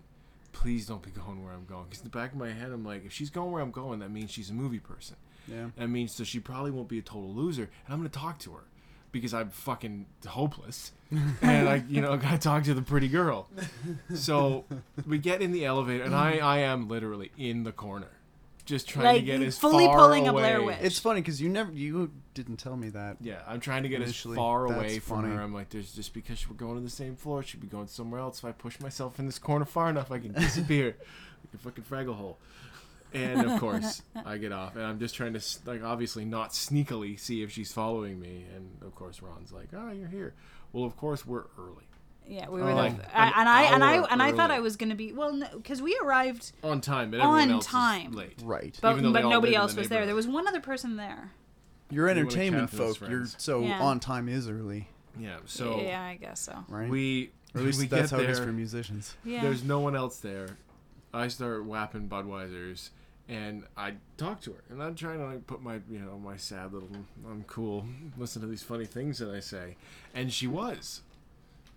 Please 0.53 0.88
don't 0.88 1.03
be 1.03 1.11
going 1.25 1.43
where 1.45 1.53
I'm 1.53 1.65
going. 1.65 1.84
Because 1.84 1.99
in 1.99 2.05
the 2.05 2.17
back 2.17 2.31
of 2.31 2.39
my 2.39 2.49
head, 2.51 2.71
I'm 2.71 2.84
like, 2.84 3.05
if 3.05 3.13
she's 3.13 3.29
going 3.29 3.51
where 3.51 3.61
I'm 3.61 3.69
going, 3.69 3.99
that 3.99 4.09
means 4.09 4.31
she's 4.31 4.49
a 4.49 4.53
movie 4.53 4.79
person. 4.79 5.17
Yeah. 5.47 5.67
That 5.77 5.88
means 5.88 6.15
so 6.15 6.23
she 6.23 6.39
probably 6.39 6.71
won't 6.71 6.88
be 6.88 6.97
a 6.97 7.03
total 7.03 7.31
loser, 7.31 7.69
and 7.85 7.93
I'm 7.93 7.99
gonna 7.99 8.09
talk 8.09 8.39
to 8.39 8.53
her 8.53 8.63
because 9.11 9.35
I'm 9.35 9.49
fucking 9.49 10.07
hopeless, 10.27 10.91
and 11.41 11.69
I, 11.69 11.84
you 11.88 12.01
know, 12.01 12.17
gotta 12.17 12.39
talk 12.39 12.63
to 12.63 12.73
the 12.73 12.81
pretty 12.81 13.07
girl. 13.07 13.47
So 14.13 14.65
we 15.05 15.19
get 15.19 15.41
in 15.41 15.51
the 15.51 15.63
elevator, 15.63 16.03
and 16.03 16.13
I, 16.13 16.39
I 16.39 16.57
am 16.57 16.89
literally 16.89 17.31
in 17.38 17.63
the 17.63 17.71
corner, 17.71 18.09
just 18.65 18.89
trying 18.89 19.15
to 19.15 19.21
get 19.21 19.41
as 19.41 19.57
fully 19.57 19.85
far 19.85 19.99
pulling 19.99 20.27
a 20.27 20.31
away. 20.31 20.41
Blair 20.41 20.63
Witch. 20.63 20.77
It's 20.81 20.99
funny 20.99 21.21
because 21.21 21.39
you 21.41 21.47
never 21.47 21.71
you 21.71 22.11
didn't 22.38 22.57
tell 22.57 22.77
me 22.77 22.89
that. 22.89 23.18
Yeah, 23.19 23.41
I'm 23.47 23.59
trying 23.59 23.84
to 23.84 23.89
get 23.89 24.01
Initially, 24.01 24.34
as 24.34 24.38
far 24.38 24.68
that's 24.68 24.80
away 24.80 24.99
from 24.99 25.22
funny. 25.23 25.34
her. 25.35 25.41
I'm 25.41 25.53
like, 25.53 25.69
there's 25.69 25.91
just 25.93 26.14
because 26.14 26.47
we're 26.49 26.55
going 26.55 26.76
to 26.76 26.81
the 26.81 26.89
same 26.89 27.15
floor, 27.15 27.41
she'd 27.43 27.59
be 27.59 27.68
going 27.68 27.88
somewhere 27.88 28.22
else. 28.22 28.38
If 28.39 28.45
I 28.45 28.51
push 28.51 28.80
myself 28.80 29.19
in 29.19 29.26
this 29.26 29.39
corner 29.39 29.65
far 29.65 29.89
enough, 29.89 30.11
I 30.11 30.19
can 30.19 30.31
disappear 30.45 30.95
like 30.95 31.53
a 31.53 31.57
fucking 31.57 31.84
fraggle 31.84 32.15
hole. 32.15 32.38
And 33.14 33.49
of 33.49 33.59
course, 33.59 34.01
I 34.26 34.38
get 34.38 34.51
off, 34.51 34.76
and 34.76 34.85
I'm 34.85 34.99
just 34.99 35.15
trying 35.15 35.34
to 35.34 35.41
like 35.65 35.81
obviously 35.84 36.26
not 36.26 36.51
sneakily 36.51 37.19
see 37.19 37.41
if 37.41 37.51
she's 37.51 37.72
following 37.73 38.19
me. 38.19 38.45
And 38.55 38.69
of 38.81 38.93
course, 38.95 39.22
Ron's 39.22 39.51
like, 39.51 39.69
"Oh, 39.73 39.91
you're 39.91 40.09
here." 40.09 40.34
Well, 40.73 40.84
of 40.84 40.95
course, 40.97 41.26
we're 41.26 41.45
early 41.57 41.88
Yeah, 42.27 42.49
we 42.49 42.61
were 42.61 42.69
um, 42.69 42.76
Like, 42.76 42.93
I, 43.15 43.27
an 43.27 43.34
and 43.38 43.49
I 43.49 43.64
and 43.64 43.84
I 43.84 43.97
hour 43.97 44.07
and 44.11 44.22
I 44.22 44.34
thought. 44.34 44.51
I 44.51 44.59
was 44.59 44.76
gonna 44.76 44.93
be 44.95 45.14
well 45.14 45.39
because 45.55 45.81
we 45.81 45.97
arrived, 46.03 46.51
on 46.61 46.81
time, 46.81 47.09
but 47.11 47.22
everyone 47.22 47.43
On 47.43 47.51
else 47.51 47.65
time. 47.65 48.09
is 48.11 48.15
late. 48.18 48.39
Right. 48.43 48.77
but 48.81 48.91
Even 48.91 49.03
though 49.05 49.14
they 49.14 49.22
but 49.22 49.30
nobody 49.30 49.55
else 49.55 49.73
was 49.76 49.88
there. 49.88 50.05
There 50.05 50.14
was 50.14 50.27
one 50.27 50.45
other 50.45 50.59
person 50.59 50.97
there. 50.97 51.31
You're 51.89 52.09
entertainment 52.09 52.69
Catherine's 52.72 52.97
folk. 52.97 53.09
You're 53.09 53.26
so 53.38 53.61
Yeah. 53.61 53.81
on 53.81 53.99
time 53.99 54.27
is 54.30 54.49
early, 54.49 54.89
Yeah. 55.19 55.38
So 55.45 55.80
yeah, 55.81 56.01
I 56.03 56.15
guess 56.15 56.39
so. 56.41 56.65
right? 56.68 56.89
we 56.89 57.31
or 57.55 57.59
at 57.61 57.65
least 57.65 57.80
we 57.80 57.88
that's 57.88 58.11
get 58.11 58.18
how 58.18 58.23
it 58.23 58.30
is 58.30 58.39
for 58.39 58.51
musicians. 58.51 59.15
Yeah. 59.23 59.41
There's 59.41 59.64
no 59.64 59.80
one 59.80 59.95
else 59.95 60.19
there. 60.19 60.57
I 61.14 61.30
start 61.30 61.64
whapping 61.65 62.09
Budweisers, 62.09 62.89
and 63.30 63.64
I 63.77 63.93
talk 64.18 64.41
to 64.41 64.51
her, 64.53 64.64
and 64.69 64.84
I'm 64.84 64.93
trying 64.95 65.19
to 65.19 65.26
like 65.26 65.47
put 65.47 65.61
my, 65.64 65.76
you 65.89 65.99
know, 65.99 66.19
my 66.19 66.35
sad 66.38 66.73
little, 66.73 66.89
I'm 67.26 67.43
cool, 67.47 67.85
listen 68.18 68.41
to 68.41 68.47
these 68.47 68.64
funny 68.64 68.85
things 68.85 69.18
that 69.19 69.30
I 69.34 69.39
say, 69.39 69.77
and 70.14 70.31
she 70.31 70.45
was 70.47 71.01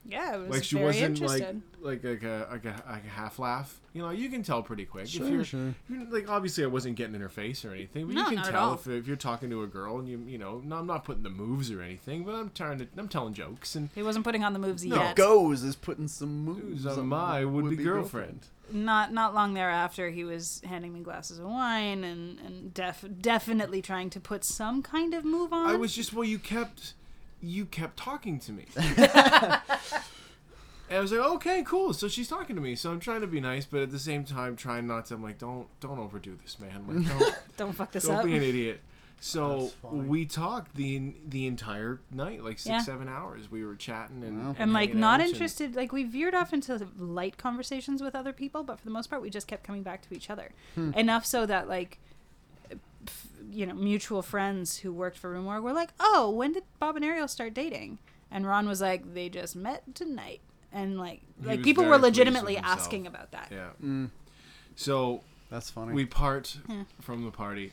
yeah, 0.07 0.35
it 0.35 0.39
was 0.41 0.51
like 0.51 0.65
she 0.65 0.77
very 0.77 0.87
wasn't 0.87 1.21
like 1.21 1.43
interested. 1.43 1.63
like 1.81 2.05
like 2.05 2.23
a, 2.23 2.49
like 2.51 2.65
a 2.65 2.83
like 2.89 3.05
a 3.05 3.09
half 3.09 3.39
laugh. 3.39 3.81
You 3.93 4.03
know, 4.03 4.11
you 4.11 4.29
can 4.29 4.43
tell 4.43 4.63
pretty 4.63 4.85
quick 4.85 5.09
Sure, 5.09 5.27
if 5.27 5.33
you're, 5.33 5.45
sure. 5.45 5.75
you're 5.89 6.05
like 6.11 6.29
obviously 6.29 6.63
I 6.65 6.69
wasn't 6.69 6.95
getting 6.97 7.15
in 7.15 7.21
her 7.21 7.29
face 7.29 7.65
or 7.65 7.73
anything, 7.73 8.07
but 8.07 8.15
No, 8.15 8.29
you 8.31 8.37
can 8.37 8.51
tell 8.53 8.75
if 8.75 8.87
if 8.87 9.07
you're 9.07 9.17
talking 9.17 9.51
to 9.51 9.63
a 9.63 9.67
girl 9.67 9.99
and 9.99 10.09
you 10.09 10.23
you 10.27 10.39
know, 10.39 10.61
no, 10.65 10.77
I'm 10.77 10.87
not 10.87 11.05
putting 11.05 11.23
the 11.23 11.31
moves 11.31 11.71
or 11.71 11.83
anything, 11.83 12.25
but 12.25 12.35
I'm 12.35 12.51
trying 12.55 12.79
to 12.79 12.89
I'm 12.97 13.09
telling 13.09 13.35
jokes 13.35 13.75
and. 13.75 13.91
he 13.95 14.03
wasn't 14.03 14.25
putting 14.25 14.45
on 14.45 14.53
the 14.53 14.59
moves 14.59 14.85
yet. 14.85 14.95
No. 14.97 15.03
yet. 15.03 15.17
Goes 15.17 15.63
is 15.65 15.77
putting 15.77 16.09
some 16.09 16.45
moves 16.45 16.87
on 16.87 16.99
on 16.99 17.07
my 17.07 17.45
would-be 17.45 17.77
girlfriend? 17.83 18.47
Not 18.73 19.13
not 19.13 19.35
long 19.35 19.55
thereafter, 19.55 20.11
he 20.11 20.23
was 20.23 20.63
handing 20.65 20.93
me 20.95 21.01
glasses 21.01 21.41
of 21.41 21.47
wine 21.47 22.05
and 22.05 22.39
and 22.41 22.73
def- 22.73 23.05
definitely 23.21 23.83
trying 23.83 24.09
to 24.11 24.21
put 24.21 24.45
some 24.45 24.83
kind 24.83 25.13
of 25.15 25.25
move 25.25 25.53
on. 25.53 25.69
I 25.69 25.75
was 25.75 25.93
just 25.95 26.13
well, 26.15 26.25
you 26.25 26.39
kept 26.39 26.95
you 27.43 27.67
kept 27.67 27.97
talking 27.97 28.39
to 28.41 28.53
me. 28.53 28.67
and 28.77 28.99
I 30.99 31.01
was 31.01 31.13
like, 31.13 31.21
okay, 31.21 31.63
cool. 31.65 31.93
So 31.93 32.09
she's 32.09 32.29
talking 32.29 32.57
to 32.57 32.63
me. 32.63 32.75
So 32.75 32.91
I'm 32.91 33.01
trying 33.01 33.21
to 33.21 33.27
be 33.27 33.41
nice, 33.41 33.65
but 33.65 33.81
at 33.83 33.91
the 33.91 33.99
same 33.99 34.25
time, 34.25 34.57
trying 34.57 34.87
not 34.87 35.07
to. 35.07 35.15
I'm 35.15 35.23
like, 35.23 35.39
don't 35.39 35.69
don't 35.81 35.99
overdo 35.99 36.37
this, 36.43 36.59
man. 36.59 36.85
Like, 36.89 37.19
don't 37.19 37.35
don't 37.57 37.73
fuck 37.73 37.93
this 37.93 38.09
up. 38.09 38.19
don't 38.23 38.27
be 38.27 38.37
an 38.37 38.43
idiot. 38.43 38.81
So 39.23 39.71
we 39.85 40.25
talked 40.25 40.75
the 40.77 41.13
the 41.29 41.47
entire 41.47 42.01
night, 42.11 42.43
like 42.43 42.59
six 42.59 42.69
Yeah. 42.71 42.81
seven 42.81 43.07
hours. 43.07 43.51
We 43.51 43.65
were 43.65 43.77
chatting 43.77 44.25
and 44.25 44.47
Wow. 44.47 44.57
and 44.59 44.73
like 44.73 44.89
hanging 44.91 45.01
not 45.01 45.21
out 45.21 45.27
and- 45.27 45.33
interested 45.35 45.77
like 45.77 45.93
we 45.93 46.05
veered 46.05 46.35
off 46.35 46.55
into 46.55 46.89
light 46.99 47.37
conversations 47.37 48.03
with 48.03 48.15
other 48.15 48.33
people 48.33 48.63
but 48.65 48.79
for 48.79 48.85
the 48.87 48.91
most 48.91 49.11
part 49.11 49.21
we 49.21 49.29
just 49.29 49.47
kept 49.47 49.63
coming 49.63 49.83
back 49.83 50.01
to 50.09 50.15
each 50.15 50.31
other 50.31 50.53
Hmm. 50.75 50.93
enough 50.95 51.27
so 51.27 51.45
that 51.45 51.69
like 51.69 51.99
f- 52.03 52.10
you 53.51 53.67
know 53.67 53.75
mutual 53.75 54.23
friends 54.23 54.79
who 54.79 54.93
worked 54.93 55.19
for 55.19 55.31
Rue 55.31 55.43
Morgue 55.43 55.63
were 55.65 55.73
like 55.73 55.91
oh 56.01 56.31
when 56.31 56.53
did 56.53 56.65
bob 56.79 56.97
and 56.97 57.05
ariel 57.05 57.29
start 57.29 57.53
dating 57.55 57.99
and 58.31 58.47
ron 58.47 58.67
was 58.69 58.81
like 58.81 59.15
they 59.15 59.29
just 59.29 59.55
met 59.57 59.95
tonight 59.95 60.41
and 60.73 60.99
like 60.99 61.21
He 61.41 61.47
like 61.47 61.63
people 61.63 61.85
were 61.85 61.99
legitimately 61.99 62.57
asking 62.57 63.07
about 63.07 63.33
that 63.33 63.49
Yeah. 63.51 63.71
Mm, 63.83 64.11
So 64.77 65.23
that's 65.51 65.69
funny. 65.71 65.93
we 65.93 66.05
part 66.07 66.57
from 67.01 67.25
the 67.25 67.31
party. 67.33 67.73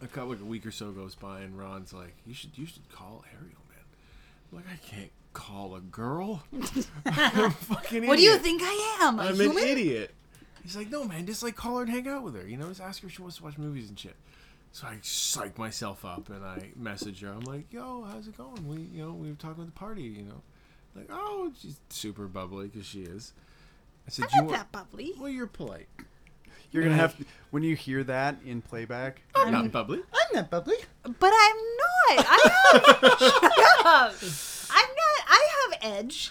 A 0.00 0.06
couple 0.06 0.28
like 0.30 0.40
a 0.40 0.44
week 0.44 0.64
or 0.64 0.70
so 0.70 0.92
goes 0.92 1.16
by, 1.16 1.40
and 1.40 1.58
Ron's 1.58 1.92
like, 1.92 2.14
"You 2.24 2.32
should 2.32 2.56
you 2.56 2.66
should 2.66 2.88
call 2.88 3.24
Ariel, 3.34 3.58
man." 3.68 3.84
I'm 4.52 4.58
like, 4.58 4.66
I 4.72 4.76
can't 4.86 5.10
call 5.32 5.74
a 5.74 5.80
girl. 5.80 6.44
I'm 7.04 7.46
a 7.46 7.50
fucking 7.50 8.06
what 8.06 8.16
do 8.16 8.22
you 8.22 8.36
think 8.38 8.62
i 8.64 8.98
am 9.00 9.18
I'm 9.18 9.34
human 9.34 9.58
an 9.58 9.68
idiot. 9.68 10.14
He's 10.62 10.76
like, 10.76 10.88
no, 10.88 11.02
man, 11.02 11.26
just 11.26 11.42
like 11.42 11.56
call 11.56 11.78
her 11.78 11.82
and 11.82 11.90
hang 11.90 12.06
out 12.06 12.22
with 12.22 12.36
her. 12.36 12.46
You 12.46 12.56
know, 12.58 12.68
just 12.68 12.80
ask 12.80 13.02
her 13.02 13.08
if 13.08 13.14
she 13.14 13.22
wants 13.22 13.38
to 13.38 13.42
watch 13.42 13.58
movies 13.58 13.88
and 13.88 13.98
shit. 13.98 14.14
So 14.72 14.86
I 14.86 14.98
psych 15.02 15.58
myself 15.58 16.04
up 16.04 16.28
and 16.28 16.44
I 16.44 16.70
message 16.76 17.20
her. 17.22 17.28
I'm 17.28 17.40
like, 17.40 17.72
yo, 17.72 18.04
how's 18.04 18.28
it 18.28 18.36
going? 18.36 18.68
We, 18.68 18.82
you 18.96 19.04
know, 19.04 19.12
we 19.12 19.28
were 19.28 19.34
talking 19.36 19.62
at 19.62 19.66
the 19.66 19.72
party. 19.72 20.02
You 20.02 20.22
know, 20.24 20.42
like, 20.94 21.08
oh, 21.10 21.52
she's 21.60 21.80
super 21.88 22.26
bubbly 22.26 22.68
because 22.68 22.86
she 22.86 23.02
is. 23.02 23.32
I 24.06 24.10
said, 24.10 24.26
i'm 24.34 24.44
"You 24.46 24.50
not 24.50 24.58
that 24.58 24.72
bubbly 24.72 25.12
Well, 25.18 25.28
you're 25.30 25.46
polite. 25.46 25.88
You're 26.70 26.82
gonna 26.82 26.96
have 26.96 27.16
when 27.50 27.62
you 27.62 27.74
hear 27.74 28.04
that 28.04 28.36
in 28.44 28.60
playback. 28.62 29.22
I'm 29.34 29.52
not 29.52 29.72
bubbly. 29.72 30.00
I'm 30.12 30.34
not 30.36 30.50
bubbly. 30.50 30.76
but 31.02 31.32
i'm 31.32 31.56
not 31.56 32.26
i 32.28 32.50
have 32.72 33.18
shut 33.18 33.86
up 33.86 34.14
i'm 34.70 34.88
not 34.88 35.24
i 35.28 35.48
have 35.70 35.94
edge 35.94 36.30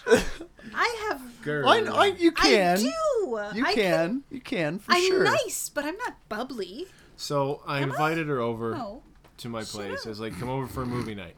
i 0.74 1.06
have 1.08 1.42
Girl. 1.42 1.68
I, 1.68 1.78
I, 1.78 2.06
you 2.06 2.30
can. 2.32 2.78
I 2.78 2.80
do. 2.80 3.56
You 3.58 3.64
I 3.66 3.74
can. 3.74 4.22
You 4.30 4.40
can 4.40 4.78
for 4.80 4.92
I'm 4.92 5.06
sure. 5.06 5.24
nice, 5.24 5.68
but 5.68 5.84
I'm 5.84 5.96
not 5.96 6.16
bubbly. 6.28 6.86
So 7.18 7.62
I 7.66 7.78
I? 7.78 7.80
invited 7.82 8.28
her 8.28 8.38
over 8.40 8.72
No. 8.74 9.02
to 9.38 9.48
my 9.48 9.62
place. 9.64 10.06
I 10.06 10.08
was 10.08 10.20
like, 10.20 10.38
come 10.38 10.48
over 10.48 10.66
for 10.66 10.82
a 10.82 10.86
movie 10.86 11.14
night. 11.14 11.34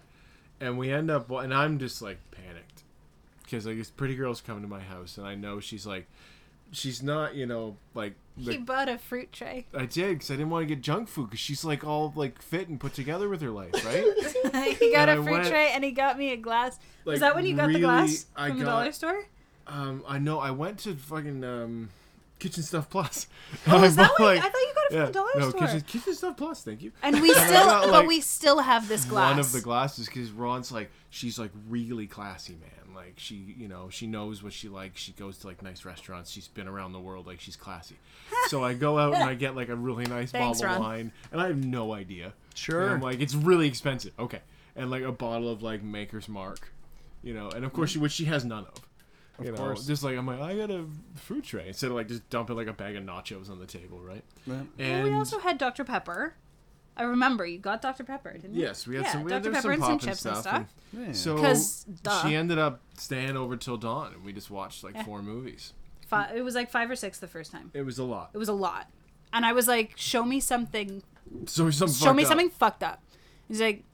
And 0.61 0.77
we 0.79 0.93
end 0.93 1.11
up, 1.11 1.31
and 1.31 1.53
I'm 1.55 1.79
just 1.79 2.03
like 2.03 2.19
panicked. 2.31 2.83
Because 3.43 3.67
like 3.67 3.77
this 3.79 3.91
pretty 3.91 4.15
girl's 4.15 4.41
coming 4.43 4.63
to 4.63 4.69
my 4.69 4.81
house, 4.81 5.17
and 5.19 5.27
I 5.27 5.35
know 5.35 5.59
she's 5.59 5.87
like, 5.87 6.07
she's 6.71 7.03
not, 7.03 7.35
you 7.35 7.47
know, 7.47 7.77
like, 7.95 8.15
He 8.39 8.51
like 8.51 8.67
bought 8.67 8.89
a 8.91 8.99
fruit 8.99 9.33
tray. 9.33 9.67
I 9.75 9.87
did, 9.87 10.11
because 10.11 10.31
I 10.31 10.35
didn't 10.35 10.51
want 10.51 10.69
to 10.69 10.73
get 10.75 10.83
junk 10.83 11.09
food, 11.09 11.31
because 11.31 11.41
she's 11.41 11.65
like 11.65 11.83
all 11.83 12.13
like 12.15 12.41
fit 12.43 12.69
and 12.69 12.79
put 12.79 12.93
together 12.95 13.29
with 13.29 13.41
her 13.41 13.51
life, 13.51 13.73
right? 13.87 14.05
he 14.79 14.93
got 14.93 15.09
And 15.09 15.19
a 15.19 15.23
I 15.23 15.25
fruit 15.25 15.31
went- 15.33 15.49
tray 15.49 15.73
and 15.73 15.83
he 15.83 15.91
got 15.93 16.19
me 16.19 16.31
a 16.33 16.37
glass. 16.37 16.79
Like, 17.07 17.15
Was 17.15 17.21
that 17.21 17.35
when 17.35 17.47
you 17.47 17.57
got 17.57 17.69
really, 17.69 17.81
the 17.81 17.87
glass 17.87 18.27
I 18.37 18.49
from 18.51 18.59
the 18.59 18.65
got- 18.67 18.71
dollar 18.71 18.93
store? 18.93 19.25
um, 19.67 20.05
I 20.07 20.19
know 20.19 20.39
I 20.41 20.51
went 20.51 20.79
to 20.81 20.95
fucking 20.95 21.43
um, 21.43 21.89
Kitchen 22.39 22.63
Stuff 22.63 22.89
Plus. 22.91 23.27
Oh, 23.67 23.79
I 23.79 23.87
is 23.87 23.97
that 23.97 24.11
what? 24.19 24.37
I 24.37 24.41
thought 24.41 24.53
you 24.55 24.73
got 24.75 24.80
it 24.80 24.80
from 24.80 24.80
yeah, 24.93 25.07
the 25.07 25.13
dollar 25.13 25.31
no, 25.37 25.51
store. 25.51 25.61
Kitchen, 25.61 25.81
Kitchen 25.83 26.15
Stuff 26.15 26.37
Plus, 26.37 26.63
thank 26.63 26.83
you. 26.83 26.93
And 27.03 27.21
we 27.23 27.33
still, 27.33 27.65
got, 27.65 27.91
but 27.91 28.07
we 28.07 28.21
still 28.21 28.59
have 28.59 28.89
this 28.89 29.05
glass. 29.05 29.33
one 29.33 29.41
of 29.41 29.53
the 29.53 29.61
glasses 29.61 30.07
because 30.07 30.31
Ron's 30.31 30.73
like 30.73 30.91
she's 31.11 31.39
like 31.39 31.51
really 31.69 32.07
classy 32.07 32.55
man. 32.55 32.95
Like 32.95 33.15
she 33.17 33.35
you 33.35 33.69
know 33.69 33.89
she 33.91 34.07
knows 34.07 34.43
what 34.43 34.53
she 34.53 34.69
likes. 34.69 35.01
She 35.01 35.13
goes 35.13 35.39
to 35.39 35.47
like 35.47 35.63
nice 35.63 35.85
restaurants. 35.85 36.31
She's 36.31 36.49
been 36.49 36.69
around 36.69 36.93
the 36.93 37.01
world 37.01 37.27
like 37.27 37.41
she's 37.41 37.57
classy. 37.57 37.97
So 38.49 38.65
I 38.65 38.75
go 38.75 38.99
out 38.99 39.15
and 39.15 39.23
I 39.23 39.35
get 39.35 39.55
like 39.55 39.69
a 39.69 39.77
really 39.77 40.07
nice 40.07 40.33
Thanks, 40.33 40.61
bottle 40.61 40.77
of 40.77 40.83
wine 40.83 41.13
and 41.31 41.41
I 41.41 41.47
have 41.47 41.65
no 41.65 41.93
idea. 41.93 42.33
Sure. 42.55 42.83
and 42.83 42.95
I'm 42.95 43.01
like 43.01 43.21
it's 43.21 43.35
really 43.35 43.69
expensive. 43.69 44.13
Okay. 44.19 44.41
And 44.75 44.91
like 44.91 45.03
a 45.03 45.13
bottle 45.13 45.53
of 45.53 45.63
like 45.63 45.83
Maker's 45.83 46.29
Mark 46.29 46.73
you 47.23 47.35
know 47.35 47.51
and 47.51 47.65
of 47.65 47.73
course 47.73 47.91
mm. 47.91 47.93
she 47.95 47.99
which 47.99 48.13
she 48.13 48.25
has 48.25 48.45
none 48.45 48.65
of 48.65 48.90
you 49.45 49.53
know, 49.53 49.57
course. 49.59 49.87
just 49.87 50.03
like 50.03 50.17
I'm 50.17 50.27
like 50.27 50.41
I 50.41 50.57
got 50.57 50.71
a 50.71 50.85
fruit 51.15 51.45
tray 51.45 51.69
instead 51.69 51.89
of 51.91 51.97
like 51.97 52.09
just 52.09 52.29
dumping 52.31 52.57
like 52.57 52.67
a 52.67 52.73
bag 52.73 52.97
of 52.97 53.05
nachos 53.05 53.51
on 53.51 53.59
the 53.59 53.67
table, 53.67 54.01
right? 54.01 54.25
Yeah. 54.47 54.55
Well, 54.55 54.67
And 54.79 55.05
we 55.09 55.13
also 55.15 55.39
had 55.39 55.59
Dr. 55.59 55.85
Pepper. 55.85 56.35
I 56.97 57.05
remember 57.05 57.47
you 57.47 57.59
got 57.59 57.81
Dr. 57.81 58.05
Pepper, 58.05 58.33
didn't 58.33 58.55
you? 58.55 58.63
yes, 58.63 58.87
we 58.87 58.97
had 58.97 59.05
yeah, 59.07 59.13
some 59.13 59.25
we 59.25 59.31
Dr. 59.31 59.43
there 59.43 59.53
was 59.53 59.63
Pepper 59.63 59.75
some 59.75 59.75
and 59.75 59.83
some 59.83 59.91
pop 59.91 59.93
and 59.93 60.01
chips 60.11 60.25
and 60.27 60.37
stuff. 60.37 60.43
stuff. 60.43 60.75
and- 60.93 61.07
Yeah. 61.07 61.13
so 61.13 61.37
'Cause, 61.39 61.85
duh. 62.03 62.23
she 62.29 62.35
ended 62.35 62.59
up 62.59 62.81
staying 62.99 63.37
over 63.37 63.57
till 63.57 63.77
dawn, 63.79 64.13
and 64.15 64.25
we 64.25 64.33
just 64.33 64.51
watched 64.51 64.85
like 64.85 64.95
Yeah. 64.95 65.05
four 65.05 65.23
movies. 65.23 65.73
Fi- 66.09 66.33
it 66.35 66.43
was 66.43 66.55
like 66.55 66.71
five 66.71 66.91
or 66.91 66.97
six 66.97 67.19
the 67.19 67.29
first 67.29 67.53
time. 67.53 67.71
It 67.73 67.83
was 67.83 67.99
a 67.99 68.05
lot. 68.05 68.31
It 68.35 68.39
was 68.39 68.49
a 68.49 68.53
lot. 68.53 68.91
And 69.33 69.47
I 69.47 69.53
was 69.53 69.69
like, 69.69 69.93
show 69.97 70.25
me 70.25 70.41
something 70.41 71.03
So 71.47 71.71
some 71.71 71.89
show 71.93 72.13
me 72.13 72.25
something 72.25 72.51
fucked 72.51 72.83
up. 72.83 73.01
He's 73.47 73.61
like, 73.61 73.85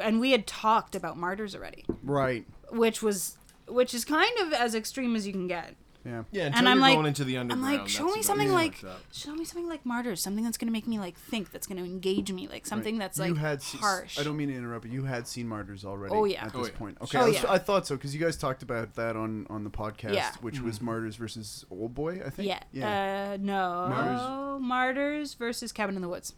and 0.00 0.20
we 0.20 0.30
had 0.30 0.46
talked 0.46 0.94
about 0.94 1.16
martyrs 1.18 1.54
already, 1.56 1.84
Right. 2.04 2.46
which 2.70 3.02
was, 3.02 3.36
which 3.70 3.94
is 3.94 4.04
kind 4.04 4.38
of 4.40 4.52
as 4.52 4.74
extreme 4.74 5.16
as 5.16 5.26
you 5.26 5.32
can 5.32 5.46
get. 5.46 5.74
Yeah. 6.02 6.22
Yeah, 6.32 6.46
until 6.46 6.58
And 6.60 6.68
I'm 6.70 6.76
you're 6.78 6.80
like- 6.82 6.94
going 6.94 7.06
into 7.06 7.24
the 7.24 7.36
I'm 7.36 7.60
like, 7.60 7.86
show 7.86 8.06
me 8.06 8.22
something 8.22 8.50
like, 8.50 8.82
show 9.12 9.34
me 9.34 9.44
something 9.44 9.68
like 9.68 9.84
martyrs, 9.84 10.22
something 10.22 10.42
that's 10.42 10.56
gonna 10.56 10.72
make 10.72 10.86
me 10.88 10.98
like 10.98 11.14
think, 11.18 11.52
that's 11.52 11.66
gonna 11.66 11.84
engage 11.84 12.32
me, 12.32 12.48
like 12.48 12.66
something 12.66 12.96
that's 12.96 13.18
like 13.18 13.28
you 13.28 13.34
had 13.34 13.60
se- 13.62 13.76
harsh. 13.76 14.18
I 14.18 14.22
don't 14.22 14.38
mean 14.38 14.48
to 14.48 14.54
interrupt, 14.54 14.84
but 14.84 14.90
you 14.92 15.04
had 15.04 15.28
seen 15.28 15.46
Martyrs 15.46 15.84
already. 15.84 16.14
Oh, 16.14 16.24
yeah. 16.24 16.46
At 16.46 16.54
Oh, 16.54 16.60
this 16.60 16.68
yeah. 16.68 16.78
point. 16.78 16.96
Okay. 17.02 17.18
Oh, 17.18 17.20
I, 17.20 17.26
was- 17.26 17.34
yeah. 17.42 17.52
I 17.52 17.58
thought 17.58 17.86
so 17.86 17.96
because 17.96 18.14
you 18.14 18.20
guys 18.20 18.38
talked 18.38 18.62
about 18.62 18.94
that 18.94 19.14
on 19.14 19.46
on 19.50 19.62
the 19.62 19.68
podcast, 19.70 20.14
Yeah. 20.14 20.32
which 20.40 20.60
was 20.62 20.80
Martyrs 20.80 21.16
versus 21.16 21.66
Old 21.70 21.94
Boy. 21.94 22.22
I 22.24 22.30
think. 22.30 22.48
yeah. 22.48 22.62
Yeah. 22.72 23.32
Uh, 23.34 23.36
no. 23.38 23.86
Martyrs. 23.90 24.62
Martyrs. 24.62 25.34
versus 25.34 25.70
Cabin 25.70 25.96
in 25.96 26.02
the 26.02 26.08
Woods. 26.08 26.32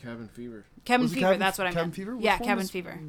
Cabin 0.00 0.28
Fever. 0.28 0.64
Cabin 0.84 1.08
Fever. 1.08 1.20
Cabin- 1.20 1.40
that's 1.40 1.58
what 1.58 1.66
I 1.66 1.70
Cabin 1.70 1.86
meant. 1.88 1.94
Fever? 1.96 2.14
Which 2.16 2.24
Yeah, 2.24 2.34
one 2.38 2.44
Cabin 2.44 2.58
was- 2.58 2.70
Fever. 2.70 3.00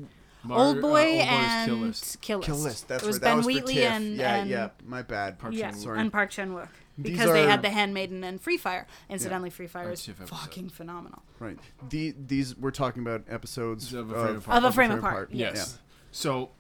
Mar- 0.44 0.58
Old 0.60 0.78
uh, 0.78 0.82
Boy 0.82 1.12
Old 1.20 1.22
and 1.22 1.70
Kill 1.70 1.78
List. 1.78 2.22
Kill 2.22 2.38
List. 2.40 2.46
Kill 2.48 2.58
List. 2.58 2.88
That's 2.88 3.04
it 3.04 3.08
was 3.08 3.16
right. 3.18 3.22
Ben 3.22 3.32
that 3.32 3.38
was 3.38 3.46
Wheatley 3.46 3.76
for 3.76 3.82
and 3.82 4.16
yeah, 4.18 4.36
and, 4.36 4.50
yeah. 4.50 4.70
My 4.86 5.02
bad. 5.02 5.40
Park 5.40 5.54
Yeah, 5.54 5.72
Chan-wook. 5.72 5.84
Sorry. 5.84 6.00
and 6.00 6.12
Park 6.12 6.30
Chan 6.32 6.52
Wook. 6.54 6.68
These 6.98 7.12
Because 7.18 7.32
they 7.32 7.48
had 7.48 7.62
The 7.64 7.70
Handmaiden 7.72 8.24
and 8.24 8.40
Free 8.40 8.58
Fire. 8.58 8.86
Incidentally, 9.10 9.50
Free 9.50 9.66
Fire 9.68 9.86
Our 9.86 9.94
is 9.94 10.06
fucking 10.26 10.70
phenomenal. 10.70 11.24
Right. 11.40 11.58
The, 11.90 12.14
these 12.28 12.56
we're 12.56 12.70
talking 12.72 13.02
about 13.02 13.24
episodes 13.28 13.94
Of 13.94 14.12
of, 14.12 14.18
A 14.18 14.24
Frame 14.26 14.36
Apart. 14.38 14.58
Of 14.58 14.64
A 14.64 14.72
Frame 14.72 14.92
Apart, 14.92 15.30
Yes. 15.32 15.80
So 16.12 16.52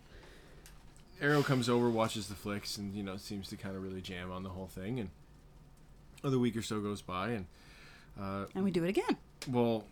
Ariel 1.22 1.44
comes 1.44 1.70
over, 1.70 1.90
watches 1.90 2.28
the 2.28 2.36
flicks, 2.36 2.78
and 2.78 2.94
you 2.96 3.04
know 3.04 3.18
seems 3.18 3.48
to 3.50 3.58
kind 3.58 3.76
of 3.76 3.84
really 3.84 4.02
jam 4.02 4.32
on 4.32 4.44
the 4.44 4.50
whole 4.50 4.68
thing. 4.68 5.00
And 5.00 5.10
another 6.24 6.40
week 6.40 6.56
or 6.58 6.62
so 6.62 6.80
goes 6.80 7.02
by, 7.02 7.30
and 7.30 7.46
uh, 8.20 8.46
And 8.56 8.64
we 8.64 8.72
do 8.72 8.84
it 8.84 8.90
again. 8.90 9.18
well, 9.48 9.84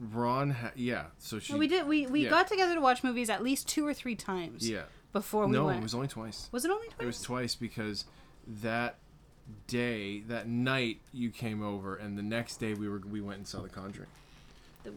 Ron, 0.00 0.50
ha- 0.50 0.72
yeah. 0.74 1.06
So 1.18 1.38
she, 1.38 1.52
No, 1.52 1.58
we 1.58 1.68
did. 1.68 1.86
We, 1.86 2.06
we 2.06 2.24
yeah. 2.24 2.30
got 2.30 2.46
together 2.48 2.74
to 2.74 2.80
watch 2.80 3.04
movies 3.04 3.30
at 3.30 3.42
least 3.42 3.68
two 3.68 3.86
or 3.86 3.94
three 3.94 4.14
times 4.16 4.68
yeah. 4.68 4.82
before 5.12 5.46
we 5.46 5.52
No, 5.52 5.66
went. 5.66 5.78
it 5.78 5.82
was 5.82 5.94
only 5.94 6.08
twice. 6.08 6.48
Was 6.52 6.64
it 6.64 6.70
only 6.70 6.86
twice? 6.88 7.00
It 7.00 7.06
was 7.06 7.20
twice 7.22 7.54
because 7.54 8.04
that 8.62 8.96
day, 9.66 10.20
that 10.20 10.48
night, 10.48 11.00
you 11.12 11.30
came 11.30 11.62
over, 11.62 11.94
and 11.96 12.18
the 12.18 12.22
next 12.22 12.56
day 12.56 12.74
we 12.74 12.88
were 12.88 13.00
we 13.08 13.20
went 13.20 13.38
and 13.38 13.46
saw 13.48 13.60
The 13.60 13.68
Conjuring. 13.68 14.08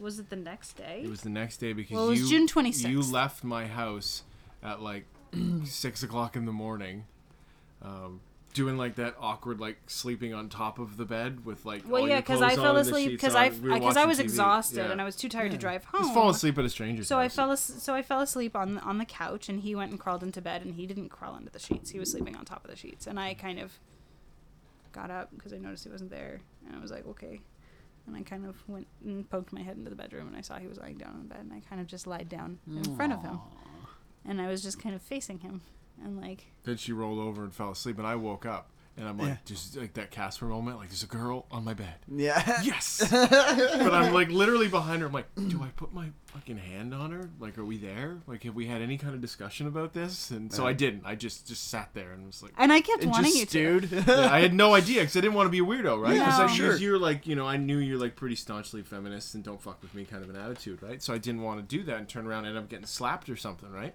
Was 0.00 0.18
it 0.18 0.28
the 0.30 0.36
next 0.36 0.72
day? 0.76 1.00
It 1.04 1.08
was 1.08 1.22
the 1.22 1.30
next 1.30 1.58
day 1.58 1.72
because 1.72 1.94
Well, 1.96 2.06
it 2.08 2.10
was 2.10 2.30
you 2.30 2.46
June 2.46 2.46
26th. 2.48 2.88
you 2.90 3.00
left 3.02 3.42
my 3.44 3.66
house 3.66 4.22
at 4.62 4.82
like 4.82 5.04
six 5.64 6.02
o'clock 6.02 6.36
in 6.36 6.44
the 6.44 6.52
morning, 6.52 7.04
um, 7.82 8.20
doing 8.58 8.76
like 8.76 8.96
that 8.96 9.14
awkward 9.20 9.60
like 9.60 9.78
sleeping 9.86 10.34
on 10.34 10.48
top 10.48 10.78
of 10.80 10.96
the 10.96 11.04
bed 11.04 11.44
with 11.46 11.64
like 11.64 11.82
well, 11.88 12.06
yeah, 12.08 12.20
because 12.20 12.42
I 12.42 12.54
fell 12.56 12.66
on 12.66 12.74
the 12.74 12.80
asleep 12.80 13.12
because 13.12 13.34
on. 13.36 13.42
I 13.42 13.48
because 13.50 13.96
I 13.96 14.04
was 14.04 14.18
TV. 14.18 14.22
exhausted 14.24 14.76
Yeah. 14.78 14.90
and 14.92 15.00
I 15.00 15.04
was 15.04 15.14
too 15.16 15.28
tired 15.28 15.52
to 15.52 15.56
drive 15.56 15.84
home. 15.84 16.02
Just 16.02 16.12
fall 16.14 16.28
asleep 16.28 16.58
at 16.58 16.64
a 16.64 16.68
stranger's 16.68 17.06
So 17.06 17.18
I 17.18 17.28
fell 17.28 17.52
as- 17.52 17.60
so 17.62 17.94
I 17.94 18.02
fell 18.02 18.20
asleep 18.20 18.56
on 18.56 18.78
on 18.78 18.98
the 18.98 19.04
couch 19.04 19.48
and 19.48 19.60
he 19.60 19.74
went 19.76 19.92
and 19.92 20.00
crawled 20.00 20.22
into 20.24 20.42
bed 20.42 20.62
and 20.64 20.74
he 20.74 20.86
didn't 20.86 21.08
crawl 21.10 21.36
into 21.36 21.50
the 21.52 21.58
sheets. 21.60 21.90
He 21.90 21.98
was 22.00 22.10
sleeping 22.10 22.34
on 22.36 22.44
top 22.44 22.64
of 22.64 22.70
the 22.70 22.76
sheets 22.76 23.06
and 23.06 23.18
I 23.20 23.34
kind 23.34 23.60
of 23.60 23.78
got 24.92 25.10
up 25.10 25.30
because 25.36 25.52
I 25.52 25.58
noticed 25.58 25.84
he 25.84 25.90
wasn't 25.90 26.10
there 26.10 26.40
and 26.66 26.74
I 26.76 26.80
was 26.80 26.90
like 26.90 27.06
okay. 27.06 27.40
And 28.06 28.16
I 28.16 28.22
kind 28.22 28.44
of 28.46 28.56
went 28.66 28.86
and 29.04 29.28
poked 29.30 29.52
my 29.52 29.60
head 29.62 29.76
into 29.76 29.90
the 29.90 29.96
bedroom 29.96 30.26
and 30.28 30.36
I 30.36 30.40
saw 30.40 30.58
he 30.58 30.66
was 30.66 30.78
lying 30.78 30.96
down 30.96 31.14
in 31.20 31.26
bed 31.28 31.40
and 31.40 31.52
I 31.52 31.60
kind 31.68 31.80
of 31.80 31.86
just 31.86 32.06
lied 32.06 32.28
down 32.28 32.58
in 32.66 32.96
front 32.96 33.12
of 33.12 33.22
him. 33.22 33.38
And 34.24 34.40
I 34.40 34.48
was 34.48 34.62
just 34.62 34.80
kind 34.82 34.94
of 34.94 35.02
facing 35.02 35.40
him 35.40 35.60
and 36.04 36.20
like 36.20 36.46
Then 36.64 36.76
she 36.76 36.92
rolled 36.92 37.18
over 37.18 37.42
and 37.44 37.54
fell 37.54 37.70
asleep, 37.70 37.98
and 37.98 38.06
I 38.06 38.16
woke 38.16 38.46
up. 38.46 38.70
And 38.96 39.06
I'm 39.06 39.16
like, 39.16 39.28
Yeah. 39.28 39.36
just 39.44 39.76
like 39.76 39.94
that 39.94 40.10
Casper 40.10 40.46
moment, 40.46 40.78
like 40.78 40.88
there's 40.88 41.04
a 41.04 41.06
girl 41.06 41.46
on 41.52 41.62
my 41.64 41.72
bed. 41.72 41.94
Yeah. 42.08 42.42
Yes. 42.64 43.06
but 43.10 43.94
I'm 43.94 44.12
like 44.12 44.28
literally 44.28 44.66
behind 44.66 45.02
her. 45.02 45.06
I'm 45.06 45.12
like, 45.12 45.32
do 45.36 45.62
I 45.62 45.68
put 45.76 45.94
my 45.94 46.08
fucking 46.26 46.56
hand 46.56 46.92
on 46.92 47.12
her? 47.12 47.30
Like, 47.38 47.58
are 47.58 47.64
we 47.64 47.76
there? 47.76 48.18
Like, 48.26 48.42
have 48.42 48.56
we 48.56 48.66
had 48.66 48.82
any 48.82 48.98
kind 48.98 49.14
of 49.14 49.20
discussion 49.20 49.68
about 49.68 49.92
this? 49.92 50.32
And 50.32 50.52
so 50.52 50.66
I 50.66 50.72
didn't. 50.72 51.02
I 51.04 51.14
just 51.14 51.46
just 51.46 51.68
sat 51.70 51.90
there 51.94 52.10
and 52.10 52.26
was 52.26 52.42
like, 52.42 52.54
and 52.58 52.72
I 52.72 52.80
kept 52.80 53.04
And 53.04 53.12
wanting 53.12 53.30
just 53.30 53.54
you 53.54 53.78
to. 53.80 53.86
stewed. 53.86 54.04
Yeah, 54.08 54.32
I 54.32 54.40
had 54.40 54.52
no 54.52 54.74
idea 54.74 55.02
because 55.02 55.16
I 55.16 55.20
didn't 55.20 55.34
want 55.34 55.46
to 55.46 55.50
be 55.52 55.60
a 55.60 55.62
weirdo, 55.64 56.02
right? 56.02 56.14
Because 56.14 56.38
No. 56.40 56.44
I 56.46 56.48
Sure. 56.48 56.72
sure. 56.72 56.76
you're 56.78 56.98
like, 56.98 57.24
you 57.28 57.36
know, 57.36 57.46
I 57.46 57.56
knew 57.56 57.78
you're 57.78 57.98
like 58.00 58.16
pretty 58.16 58.34
staunchly 58.34 58.82
feminist 58.82 59.32
and 59.36 59.44
don't 59.44 59.62
fuck 59.62 59.80
with 59.80 59.94
me 59.94 60.06
kind 60.06 60.24
of 60.24 60.30
an 60.30 60.34
attitude, 60.34 60.82
right? 60.82 61.00
So 61.00 61.14
I 61.14 61.18
didn't 61.18 61.42
want 61.42 61.60
to 61.60 61.76
do 61.76 61.84
that 61.84 61.98
and 61.98 62.08
turn 62.08 62.26
around 62.26 62.46
and 62.46 62.56
end 62.56 62.64
up 62.64 62.68
getting 62.68 62.86
slapped 62.86 63.28
or 63.28 63.36
something, 63.36 63.70
right? 63.70 63.94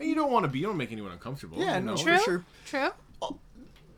And 0.00 0.08
you 0.08 0.14
don't 0.14 0.32
want 0.32 0.44
to 0.44 0.48
be, 0.48 0.58
you 0.58 0.66
don't 0.66 0.78
make 0.78 0.90
anyone 0.92 1.12
uncomfortable. 1.12 1.58
Yeah, 1.58 1.78
you 1.78 1.84
no, 1.84 1.94
know? 1.94 1.96
for 1.98 2.04
True. 2.04 2.18
sure. 2.24 2.44
True. 2.66 2.90
Oh, 3.22 3.38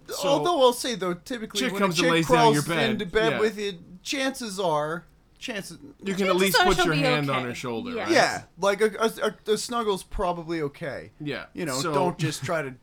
so- 0.08 0.28
Although 0.28 0.60
I'll 0.60 0.72
say 0.72 0.96
though, 0.96 1.14
typically 1.14 1.60
Chick 1.60 1.72
when 1.72 1.80
comes 1.80 1.98
a 1.98 2.02
and 2.02 2.06
chick 2.06 2.12
lays 2.12 2.28
down 2.28 2.36
crawls 2.36 2.54
your 2.54 2.76
bed, 2.76 2.90
into 2.90 3.06
bed 3.06 3.32
yeah. 3.32 3.40
with 3.40 3.58
you, 3.58 3.78
chances 4.02 4.58
are 4.58 5.04
chances. 5.38 5.78
You 6.02 6.14
can 6.14 6.26
at 6.26 6.32
Chances 6.32 6.40
least 6.40 6.60
are 6.60 6.66
put 6.66 6.76
she'll 6.76 6.86
your 6.86 6.94
be 6.94 7.00
hand 7.00 7.30
okay. 7.30 7.38
on 7.38 7.44
her 7.44 7.54
shoulder. 7.54 7.90
Yeah. 7.92 8.02
right? 8.02 8.12
Yeah, 8.12 8.42
like 8.58 8.80
a, 8.80 8.90
a, 8.98 9.32
a, 9.48 9.52
a 9.52 9.58
snuggle's 9.58 10.02
probably 10.02 10.62
okay. 10.62 11.12
Yeah. 11.20 11.46
You 11.54 11.66
know, 11.66 11.78
so, 11.78 11.92
don't 11.92 12.18
just 12.18 12.44
try 12.44 12.62
to 12.62 12.74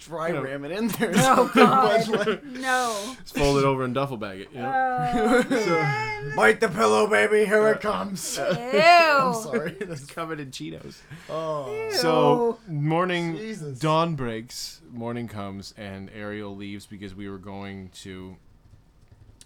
dry 0.00 0.28
You 0.28 0.34
know. 0.34 0.42
ram 0.42 0.64
it 0.64 0.72
in 0.72 0.88
there. 0.88 1.12
Oh 1.16 1.50
But, 1.54 1.64
God, 1.66 2.08
like, 2.26 2.44
no. 2.44 3.14
Just 3.22 3.36
fold 3.36 3.58
it 3.58 3.64
over 3.64 3.84
and 3.84 3.94
duffel 3.94 4.16
bag 4.16 4.40
it. 4.40 4.48
You 4.52 4.60
know? 4.60 6.32
Bite 6.36 6.60
the 6.60 6.68
pillow, 6.68 7.06
baby. 7.06 7.44
Here 7.46 7.68
it 7.68 7.80
comes. 7.80 8.36
Ew. 8.38 8.44
I'm 8.80 9.34
sorry. 9.34 9.72
That's- 9.72 10.06
covered 10.06 10.40
in 10.40 10.50
Cheetos. 10.50 10.98
oh. 11.28 11.72
Ew. 11.72 11.92
So 11.92 12.58
morning 12.66 13.36
Jesus. 13.36 13.78
dawn 13.78 14.14
breaks, 14.16 14.80
morning 14.90 15.28
comes, 15.28 15.72
and 15.76 16.10
Ariel 16.14 16.56
leaves 16.56 16.86
because 16.86 17.14
we 17.14 17.28
were 17.28 17.38
going 17.38 17.90
to. 18.02 18.36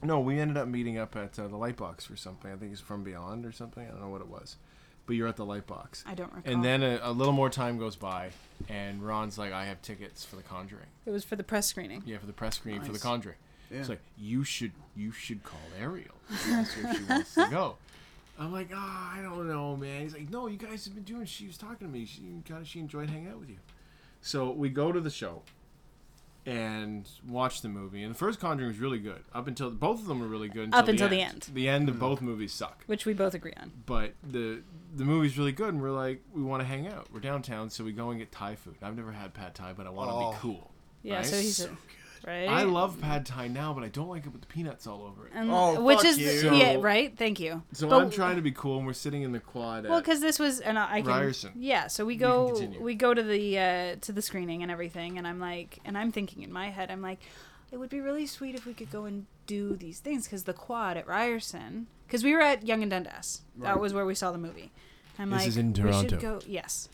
No, 0.02 0.20
we 0.20 0.38
ended 0.38 0.56
up 0.56 0.68
meeting 0.68 0.98
up 0.98 1.16
at 1.16 1.38
uh, 1.38 1.48
the 1.48 1.56
Lightbox 1.56 2.02
for 2.02 2.16
something. 2.16 2.50
I 2.52 2.56
think 2.56 2.72
it's 2.72 2.80
from 2.80 3.04
Beyond 3.04 3.46
or 3.46 3.52
something. 3.52 3.86
I 3.86 3.90
don't 3.90 4.00
know 4.02 4.08
what 4.10 4.20
it 4.20 4.28
was, 4.28 4.56
but 5.06 5.16
you're 5.16 5.28
at 5.28 5.36
the 5.36 5.46
Lightbox. 5.46 6.02
I 6.06 6.14
don't 6.14 6.32
recall. 6.32 6.52
And 6.52 6.64
then 6.64 6.82
a, 6.82 7.00
a 7.02 7.12
little 7.12 7.32
more 7.32 7.50
time 7.50 7.78
goes 7.78 7.96
by, 7.96 8.30
and 8.68 9.02
Ron's 9.06 9.38
like, 9.38 9.52
"I 9.52 9.64
have 9.66 9.82
tickets 9.82 10.24
for 10.24 10.36
The 10.36 10.42
Conjuring. 10.42 10.86
it 11.06 11.10
was 11.10 11.24
for 11.24 11.36
the 11.36 11.44
press 11.44 11.66
screening. 11.66 12.02
Yeah, 12.06 12.18
for 12.18 12.26
the 12.26 12.32
press 12.32 12.56
screening 12.56 12.80
for 12.82 12.88
The 12.88 12.92
Nice. 12.94 13.02
Conjuring." 13.02 13.36
Yeah. 13.70 13.80
It's 13.80 13.88
like 13.88 14.00
you 14.18 14.44
should 14.44 14.72
you 14.94 15.10
should 15.12 15.42
call 15.42 15.60
Ariel 15.80 16.14
and 16.44 16.54
ask 16.54 16.74
her 16.74 16.90
if 16.90 16.96
she 16.98 17.04
wants 17.04 17.34
to 17.34 17.48
go. 17.50 17.76
I'm 18.38 18.52
like, 18.52 18.70
ah, 18.74 19.14
I 19.16 19.22
don't 19.22 19.48
know, 19.48 19.76
man. 19.76 20.02
He's 20.02 20.12
like, 20.12 20.28
no, 20.28 20.48
you 20.48 20.56
guys 20.56 20.84
have 20.86 20.94
been 20.94 21.04
doing. 21.04 21.24
She 21.24 21.46
was 21.46 21.56
talking 21.56 21.86
to 21.86 21.92
me. 21.92 22.04
She 22.04 22.22
kind 22.48 22.62
of 22.62 22.66
she 22.68 22.80
enjoyed 22.80 23.08
hanging 23.08 23.28
out 23.28 23.38
with 23.38 23.48
you. 23.48 23.58
So 24.22 24.50
we 24.50 24.70
go 24.70 24.90
to 24.90 25.00
the 25.00 25.10
show 25.10 25.42
and 26.46 27.08
watch 27.26 27.62
the 27.62 27.68
movie. 27.68 28.02
And 28.02 28.14
the 28.14 28.18
first 28.18 28.40
Conjuring 28.40 28.68
was 28.68 28.78
really 28.78 28.98
good. 28.98 29.24
Up 29.32 29.46
until 29.46 29.70
both 29.70 30.00
of 30.00 30.06
them 30.06 30.20
were 30.20 30.26
really 30.26 30.48
good. 30.48 30.64
Until 30.64 30.80
Up 30.80 30.88
until 30.88 31.08
the 31.08 31.20
end. 31.22 31.34
end. 31.46 31.48
The 31.54 31.68
end 31.68 31.88
of 31.88 31.94
mm-hmm. 31.94 32.04
both 32.04 32.20
movies 32.20 32.52
suck. 32.52 32.84
Which 32.86 33.06
we 33.06 33.14
both 33.14 33.34
agree 33.34 33.54
on. 33.56 33.72
But 33.86 34.14
the 34.22 34.62
the 34.94 35.04
movie's 35.04 35.36
really 35.38 35.52
good, 35.52 35.70
and 35.74 35.82
we're 35.82 35.90
like, 35.90 36.22
we 36.32 36.42
want 36.42 36.60
to 36.62 36.66
hang 36.66 36.86
out. 36.86 37.08
We're 37.12 37.20
downtown, 37.20 37.70
so 37.70 37.82
we 37.82 37.92
go 37.92 38.10
and 38.10 38.18
get 38.18 38.30
Thai 38.30 38.54
food. 38.54 38.76
I've 38.82 38.96
never 38.96 39.12
had 39.12 39.34
pad 39.34 39.54
Thai, 39.54 39.72
but 39.72 39.86
I 39.86 39.90
want 39.90 40.10
to 40.10 40.14
Oh. 40.14 40.30
be 40.32 40.36
cool. 40.38 40.70
Yeah, 41.02 41.16
right? 41.16 41.26
so 41.26 41.36
he's 41.36 41.60
a, 41.64 41.70
right. 42.26 42.48
I 42.48 42.62
love 42.64 43.00
pad 43.00 43.26
Thai 43.26 43.48
now, 43.48 43.72
but 43.72 43.84
I 43.84 43.88
don't 43.88 44.08
like 44.08 44.26
it 44.26 44.32
with 44.32 44.40
the 44.40 44.46
peanuts 44.46 44.86
all 44.86 45.02
over 45.02 45.26
it. 45.26 45.32
And, 45.34 45.50
Oh, 45.50 45.80
which 45.82 45.98
fuck 45.98 46.06
is 46.06 46.18
you. 46.18 46.30
So- 46.40 46.52
yeah, 46.54 46.76
right. 46.80 47.16
Thank 47.16 47.40
you. 47.40 47.62
So 47.72 47.88
But- 47.88 48.02
I'm 48.02 48.10
trying 48.10 48.36
to 48.36 48.42
be 48.42 48.52
cool, 48.52 48.78
and 48.78 48.86
we're 48.86 48.92
sitting 48.92 49.22
in 49.22 49.32
the 49.32 49.40
quad. 49.40 49.84
Well, 49.88 50.00
because 50.00 50.20
this 50.20 50.38
was, 50.38 50.60
and 50.60 50.78
I 50.78 50.96
I 50.96 51.00
can, 51.02 51.10
Ryerson. 51.10 51.52
yeah. 51.56 51.86
So 51.88 52.04
we 52.04 52.16
go, 52.16 52.58
we 52.80 52.94
go 52.94 53.14
to 53.14 53.22
the 53.22 53.58
uh, 53.58 53.96
to 54.00 54.12
the 54.12 54.22
screening 54.22 54.62
and 54.62 54.70
everything, 54.70 55.18
and 55.18 55.26
I'm 55.26 55.40
like, 55.40 55.78
and 55.84 55.96
I'm 55.98 56.12
thinking 56.12 56.42
in 56.42 56.52
my 56.52 56.70
head, 56.70 56.90
I'm 56.90 57.02
like, 57.02 57.18
it 57.72 57.78
would 57.78 57.90
be 57.90 58.00
really 58.00 58.26
sweet 58.26 58.54
if 58.54 58.66
we 58.66 58.74
could 58.74 58.90
go 58.90 59.04
and 59.04 59.26
do 59.46 59.76
these 59.76 59.98
things 59.98 60.24
because 60.24 60.44
the 60.44 60.52
quad 60.54 60.96
at 60.96 61.06
Ryerson, 61.06 61.86
because 62.06 62.24
we 62.24 62.32
were 62.32 62.40
at 62.40 62.66
Yonge 62.66 62.82
and 62.82 62.90
Dundas, 62.90 63.42
that 63.58 63.78
was 63.80 63.92
where 63.92 64.06
we 64.06 64.14
saw 64.14 64.30
the 64.32 64.38
movie. 64.38 64.70
I'm 65.18 65.30
This 65.30 65.40
like, 65.40 65.48
is 65.48 65.56
in 65.56 65.68
we 65.68 65.80
Toronto. 65.80 66.08
should 66.08 66.20
go, 66.20 66.40
yes. 66.46 66.88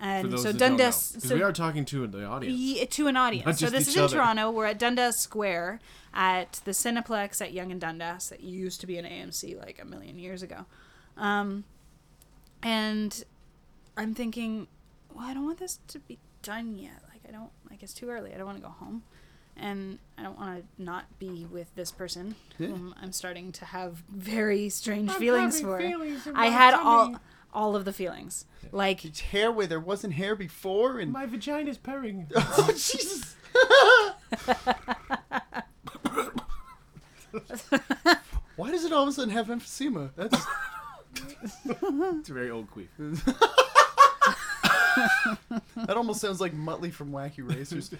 And 0.00 0.30
so 0.38 0.52
Dundas. 0.52 0.52
don't 0.52 0.54
know. 0.54 0.58
Dundas, 0.76 1.10
'Cause 1.14 1.22
so 1.28 1.34
we 1.34 1.42
are 1.42 1.52
talking 1.52 1.84
to 1.86 2.06
the 2.06 2.24
audience. 2.24 2.56
Ye- 2.56 2.86
to 2.86 3.06
an 3.08 3.16
audience. 3.16 3.58
So 3.58 3.68
this 3.68 3.88
is 3.88 3.96
in 3.96 4.02
other. 4.04 4.16
Toronto. 4.16 4.50
We're 4.50 4.66
at 4.66 4.78
Dundas 4.78 5.18
Square 5.18 5.80
at 6.14 6.60
the 6.64 6.70
Cineplex 6.70 7.40
at 7.40 7.52
Yonge 7.52 7.72
and 7.72 7.80
Dundas 7.80 8.28
that 8.28 8.40
used 8.40 8.80
to 8.82 8.86
be 8.86 8.96
an 8.98 9.04
AMC 9.04 9.56
like 9.56 9.80
a 9.82 9.84
million 9.84 10.18
years 10.18 10.42
ago. 10.42 10.66
Um, 11.16 11.64
and 12.62 13.24
I'm 13.96 14.14
thinking, 14.14 14.68
well, 15.12 15.24
I 15.26 15.34
don't 15.34 15.44
want 15.44 15.58
this 15.58 15.78
to 15.88 15.98
be 15.98 16.18
done 16.42 16.76
yet. 16.76 17.02
Like, 17.12 17.22
I 17.28 17.32
don't, 17.32 17.50
like, 17.70 17.82
it's 17.82 17.92
too 17.94 18.08
early. 18.08 18.32
I 18.34 18.36
don't 18.36 18.46
want 18.46 18.58
to 18.58 18.62
go 18.64 18.70
home. 18.70 19.02
And 19.56 19.98
I 20.16 20.22
don't 20.22 20.38
want 20.38 20.60
to 20.76 20.82
not 20.82 21.18
be 21.18 21.44
with 21.50 21.74
this 21.74 21.90
person 21.90 22.36
whom 22.58 22.94
I'm 23.02 23.10
starting 23.10 23.50
to 23.52 23.64
have 23.64 24.04
very 24.08 24.68
strange 24.68 25.10
feelings 25.12 25.60
for. 25.60 25.80
I 26.34 26.46
had 26.46 26.74
all 26.74 27.16
all 27.52 27.74
of 27.76 27.84
the 27.84 27.92
feelings. 27.92 28.44
Like 28.72 29.04
It's 29.04 29.20
hair 29.20 29.50
where 29.50 29.66
there 29.66 29.80
wasn't 29.80 30.14
hair 30.14 30.34
before, 30.36 30.98
and 30.98 31.12
My 31.12 31.26
vagina's 31.26 31.78
purring. 31.78 32.28
oh 32.36 32.68
Jesus! 32.72 33.34
Why 38.56 38.70
does 38.72 38.84
it 38.84 38.92
all 38.92 39.04
of 39.04 39.08
a 39.08 39.12
sudden 39.12 39.30
have 39.30 39.46
emphysema? 39.46 40.10
That's 40.16 40.34
it's 41.64 42.28
a 42.28 42.32
very 42.32 42.50
old 42.50 42.68
queef. 42.70 42.88
that 45.76 45.96
almost 45.96 46.20
sounds 46.20 46.40
like 46.40 46.54
Muttley 46.54 46.92
from 46.92 47.10
Wacky 47.12 47.48
Racers. 47.48 47.90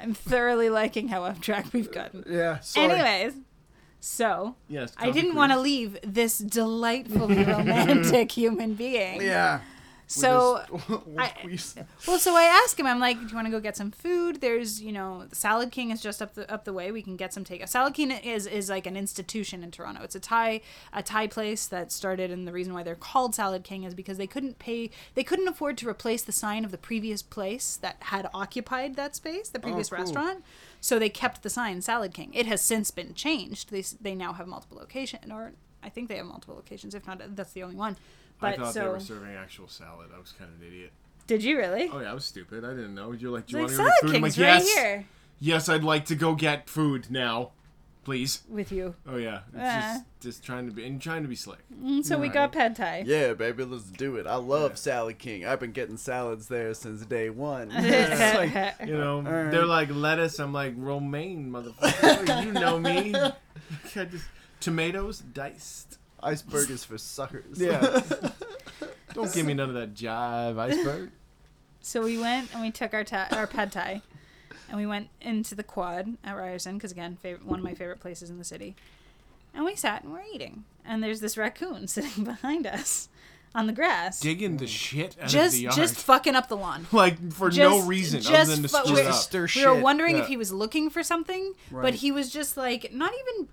I'm 0.00 0.14
thoroughly 0.14 0.68
liking 0.70 1.08
how 1.08 1.24
off 1.24 1.40
track 1.40 1.66
we've 1.72 1.92
gotten. 1.92 2.24
yeah. 2.28 2.58
Sorry. 2.60 2.90
Anyways, 2.92 3.34
so 4.00 4.56
Yes. 4.68 4.92
I 4.98 5.10
didn't 5.10 5.34
want 5.34 5.52
to 5.52 5.60
leave 5.60 5.98
this 6.02 6.38
delightfully 6.38 7.44
romantic 7.44 8.32
human 8.32 8.74
being. 8.74 9.22
Yeah. 9.22 9.60
So 10.10 10.60
I- 11.18 11.32
well, 12.08 12.18
so 12.18 12.34
I 12.34 12.42
asked 12.42 12.80
him. 12.80 12.86
I'm 12.86 12.98
like, 12.98 13.16
"Do 13.20 13.26
you 13.28 13.34
want 13.36 13.46
to 13.46 13.50
go 13.52 13.60
get 13.60 13.76
some 13.76 13.92
food? 13.92 14.40
There's, 14.40 14.82
you 14.82 14.90
know, 14.90 15.26
Salad 15.30 15.70
King 15.70 15.92
is 15.92 16.00
just 16.00 16.20
up 16.20 16.34
the 16.34 16.52
up 16.52 16.64
the 16.64 16.72
way. 16.72 16.90
We 16.90 17.00
can 17.00 17.16
get 17.16 17.32
some 17.32 17.44
takeout. 17.44 17.68
Salad 17.68 17.94
King 17.94 18.10
is 18.10 18.44
is 18.48 18.68
like 18.68 18.86
an 18.88 18.96
institution 18.96 19.62
in 19.62 19.70
Toronto. 19.70 20.02
It's 20.02 20.16
a 20.16 20.20
Thai 20.20 20.62
a 20.92 21.00
Thai 21.04 21.28
place 21.28 21.68
that 21.68 21.92
started, 21.92 22.32
and 22.32 22.46
the 22.46 22.52
reason 22.52 22.74
why 22.74 22.82
they're 22.82 22.96
called 22.96 23.36
Salad 23.36 23.62
King 23.62 23.84
is 23.84 23.94
because 23.94 24.18
they 24.18 24.26
couldn't 24.26 24.58
pay, 24.58 24.90
they 25.14 25.22
couldn't 25.22 25.46
afford 25.46 25.78
to 25.78 25.88
replace 25.88 26.22
the 26.22 26.32
sign 26.32 26.64
of 26.64 26.72
the 26.72 26.78
previous 26.78 27.22
place 27.22 27.76
that 27.80 27.98
had 28.00 28.28
occupied 28.34 28.96
that 28.96 29.14
space, 29.14 29.48
the 29.48 29.60
previous 29.60 29.90
cool. 29.90 29.98
restaurant. 29.98 30.44
So 30.80 30.98
they 30.98 31.08
kept 31.08 31.42
the 31.42 31.50
sign 31.50 31.82
Salad 31.82 32.14
King. 32.14 32.32
It 32.34 32.46
has 32.46 32.62
since 32.62 32.90
been 32.90 33.14
changed. 33.14 33.70
They 33.70 33.82
they 34.00 34.14
now 34.14 34.32
have 34.32 34.46
multiple 34.46 34.78
locations, 34.78 35.30
or 35.30 35.52
I 35.82 35.88
think 35.88 36.08
they 36.08 36.16
have 36.16 36.26
multiple 36.26 36.54
locations. 36.54 36.94
If 36.94 37.06
not, 37.06 37.20
that's 37.36 37.52
the 37.52 37.62
only 37.62 37.76
one. 37.76 37.96
I 38.40 38.52
But 38.52 38.58
thought 38.58 38.74
so 38.74 38.80
they 38.80 38.88
were 38.88 39.00
serving 39.00 39.34
actual 39.34 39.68
salad. 39.68 40.10
I 40.14 40.18
was 40.18 40.32
kind 40.32 40.50
of 40.54 40.60
an 40.60 40.66
idiot. 40.66 40.92
did 41.26 41.44
you 41.44 41.58
really? 41.58 41.90
Oh 41.92 42.00
yeah, 42.00 42.10
I 42.10 42.14
was 42.14 42.24
stupid. 42.24 42.64
I 42.64 42.70
didn't 42.70 42.94
know. 42.94 43.12
You're 43.12 43.30
like, 43.30 43.46
do 43.46 43.62
It's 43.62 43.72
you 43.72 43.78
like 43.78 43.86
want 43.86 43.94
to 44.00 44.06
go 44.06 44.12
get 44.12 44.12
food? 44.12 44.16
I'm 44.16 44.22
King's 44.22 44.38
like, 44.38 44.46
right 44.46 44.64
yes, 44.64 44.74
here 44.74 45.06
yes, 45.40 45.68
I'd 45.68 45.84
like 45.84 46.04
to 46.06 46.14
go 46.14 46.34
get 46.34 46.68
food 46.68 47.10
now, 47.10 47.50
please. 48.04 48.42
with 48.48 48.72
you. 48.72 48.94
Oh 49.06 49.16
yeah, 49.16 49.40
it's 49.52 49.58
Ah. 49.58 49.92
just 49.92 50.04
just 50.20 50.44
trying 50.44 50.66
to 50.66 50.72
be 50.72 50.84
and 50.86 51.00
trying 51.00 51.22
to 51.22 51.28
be 51.28 51.36
slick. 51.36 51.60
Mm, 51.82 52.04
So 52.04 52.18
we 52.18 52.26
Right. 52.26 52.34
got 52.34 52.52
pad 52.52 52.76
thai. 52.76 53.04
Yeah, 53.06 53.32
baby, 53.34 53.64
let's 53.64 53.84
do 53.84 54.16
it. 54.16 54.26
I 54.26 54.36
love 54.36 54.76
Salad 54.78 55.18
King. 55.18 55.46
I've 55.46 55.60
been 55.60 55.72
getting 55.72 55.96
salads 55.96 56.48
there 56.48 56.74
since 56.74 57.04
day 57.06 57.30
one. 57.30 57.70
It's 57.74 58.54
like, 58.54 58.88
You 58.88 58.96
know, 58.98 59.22
right. 59.22 59.50
they're 59.50 59.66
like 59.66 59.88
lettuce. 59.90 60.38
I'm 60.38 60.52
like 60.52 60.74
romaine, 60.76 61.50
motherfucker. 61.50 62.44
you 62.44 62.52
know 62.52 62.78
me. 62.78 63.14
I 63.96 64.04
just, 64.04 64.24
tomatoes 64.60 65.20
diced. 65.20 65.98
iceberg 66.22 66.70
is 66.70 66.84
for 66.84 66.98
suckers. 66.98 67.58
Yeah. 67.58 68.00
Don't 69.14 69.32
give 69.32 69.46
me 69.46 69.54
none 69.54 69.68
of 69.70 69.74
that 69.74 69.94
jive 69.94 70.58
iceberg. 70.58 71.10
So 71.80 72.02
we 72.02 72.18
went 72.18 72.52
and 72.52 72.60
we 72.62 72.70
took 72.70 72.92
our 72.94 73.04
ta- 73.04 73.28
our 73.32 73.46
pad 73.46 73.72
thai, 73.72 74.02
and 74.70 74.78
we 74.78 74.86
went 74.86 75.08
into 75.20 75.54
the 75.54 75.62
quad 75.62 76.16
at 76.24 76.32
Ryerson 76.36 76.76
because 76.76 76.92
again, 76.92 77.16
favorite, 77.20 77.44
one 77.46 77.58
of 77.58 77.64
my 77.64 77.74
favorite 77.74 78.00
places 78.00 78.30
in 78.30 78.38
the 78.38 78.44
city. 78.44 78.74
And 79.52 79.64
we 79.64 79.74
sat 79.76 80.04
and 80.04 80.12
we're 80.12 80.22
eating, 80.32 80.64
and 80.84 81.02
there's 81.02 81.20
this 81.20 81.36
raccoon 81.36 81.86
sitting 81.88 82.24
behind 82.24 82.66
us 82.66 83.08
on 83.52 83.66
the 83.66 83.72
grass, 83.72 84.20
Digging 84.20 84.58
the 84.58 84.66
shit 84.68 85.16
out 85.18 85.24
of 85.24 85.30
just 85.32 85.56
the 85.56 85.62
yard. 85.62 85.74
just 85.74 85.96
fucking 85.96 86.36
up 86.36 86.48
the 86.48 86.56
lawn. 86.56 86.86
like 86.92 87.32
for 87.32 87.50
no 87.50 87.82
reason 87.82 88.20
just 88.20 88.32
other 88.32 88.54
than 88.54 88.62
to 88.62 88.68
fu- 88.68 88.76
screw 88.84 88.94
we're- 88.94 89.06
up. 89.08 89.14
Stir 89.14 89.48
We 89.56 89.66
were 89.66 89.74
wondering 89.74 90.14
Yeah. 90.16 90.22
if 90.22 90.28
he 90.28 90.36
was 90.36 90.52
looking 90.52 90.88
for 90.88 91.02
something, 91.02 91.54
but 91.72 91.94
he 91.94 92.12
was 92.12 92.30
just 92.30 92.56
like 92.56 92.92
not 92.92 93.12
even 93.12 93.48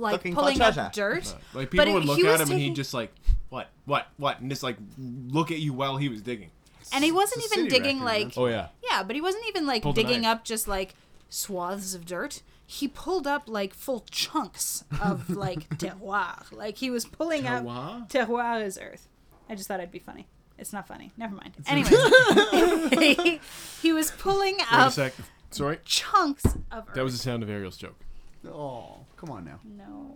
like 0.00 0.12
Looking 0.12 0.34
for 0.34 0.42
pulling 0.42 0.58
treasure. 0.58 0.82
up 0.82 0.92
dirt. 0.92 1.26
Uh-huh. 1.26 1.58
Like 1.58 1.70
people 1.72 1.86
But 1.86 1.92
would 1.94 2.02
he 2.04 2.08
look 2.22 2.24
at 2.40 2.40
him 2.40 2.52
and 2.52 2.60
he'd 2.60 2.76
just 2.76 2.94
like, 2.94 3.12
what, 3.48 3.68
what, 3.84 4.06
what, 4.16 4.38
and 4.38 4.48
just 4.48 4.62
like 4.62 4.76
look 4.96 5.50
at 5.50 5.58
you 5.58 5.72
while 5.72 5.96
he 5.96 6.08
was 6.08 6.22
digging. 6.22 6.50
And 6.92 7.04
he 7.04 7.12
wasn't 7.12 7.44
even 7.46 7.68
digging 7.68 8.02
raccoon, 8.02 8.24
like 8.28 8.34
Oh 8.38 8.46
yeah. 8.46 8.68
Yeah, 8.88 9.02
but 9.02 9.14
he 9.16 9.22
wasn't 9.22 9.44
even 9.48 9.66
like 9.66 9.82
Pulled 9.82 9.96
digging 9.96 10.24
up 10.26 10.44
just 10.44 10.66
like 10.68 10.94
swaths 11.28 11.94
of 11.94 12.04
dirt. 12.06 12.42
He 12.66 12.88
pulled 12.88 13.26
up 13.26 13.44
like 13.46 13.74
full 13.74 14.04
chunks 14.10 14.84
of 15.02 15.28
like 15.44 15.68
terroir. 15.78 16.50
Like 16.52 16.76
he 16.78 16.90
was 16.90 17.04
pulling 17.04 17.42
Terroir? 17.44 18.02
up 18.02 18.08
terroir 18.08 18.64
is 18.64 18.78
earth. 18.78 19.08
I 19.48 19.54
just 19.54 19.68
thought 19.68 19.80
it'd 19.80 19.90
be 19.92 19.98
funny. 19.98 20.26
It's 20.58 20.72
not 20.72 20.86
funny. 20.86 21.12
Never 21.16 21.34
mind. 21.34 21.54
Anyways, 21.66 21.90
he, 23.18 23.40
he 23.82 23.92
was 23.92 24.10
pulling 24.12 24.56
Wait 24.58 24.66
a 24.70 24.76
up 24.76 24.92
sec. 24.92 25.12
Sorry. 25.50 25.78
chunks 25.84 26.44
of 26.70 26.88
earth. 26.88 26.94
That 26.94 27.04
was 27.04 27.12
the 27.14 27.18
sound 27.18 27.42
of 27.42 27.50
Ariel's 27.50 27.76
joke. 27.76 27.98
Oh, 28.46 29.00
come 29.16 29.30
on 29.30 29.44
now. 29.44 29.58
no. 29.64 30.08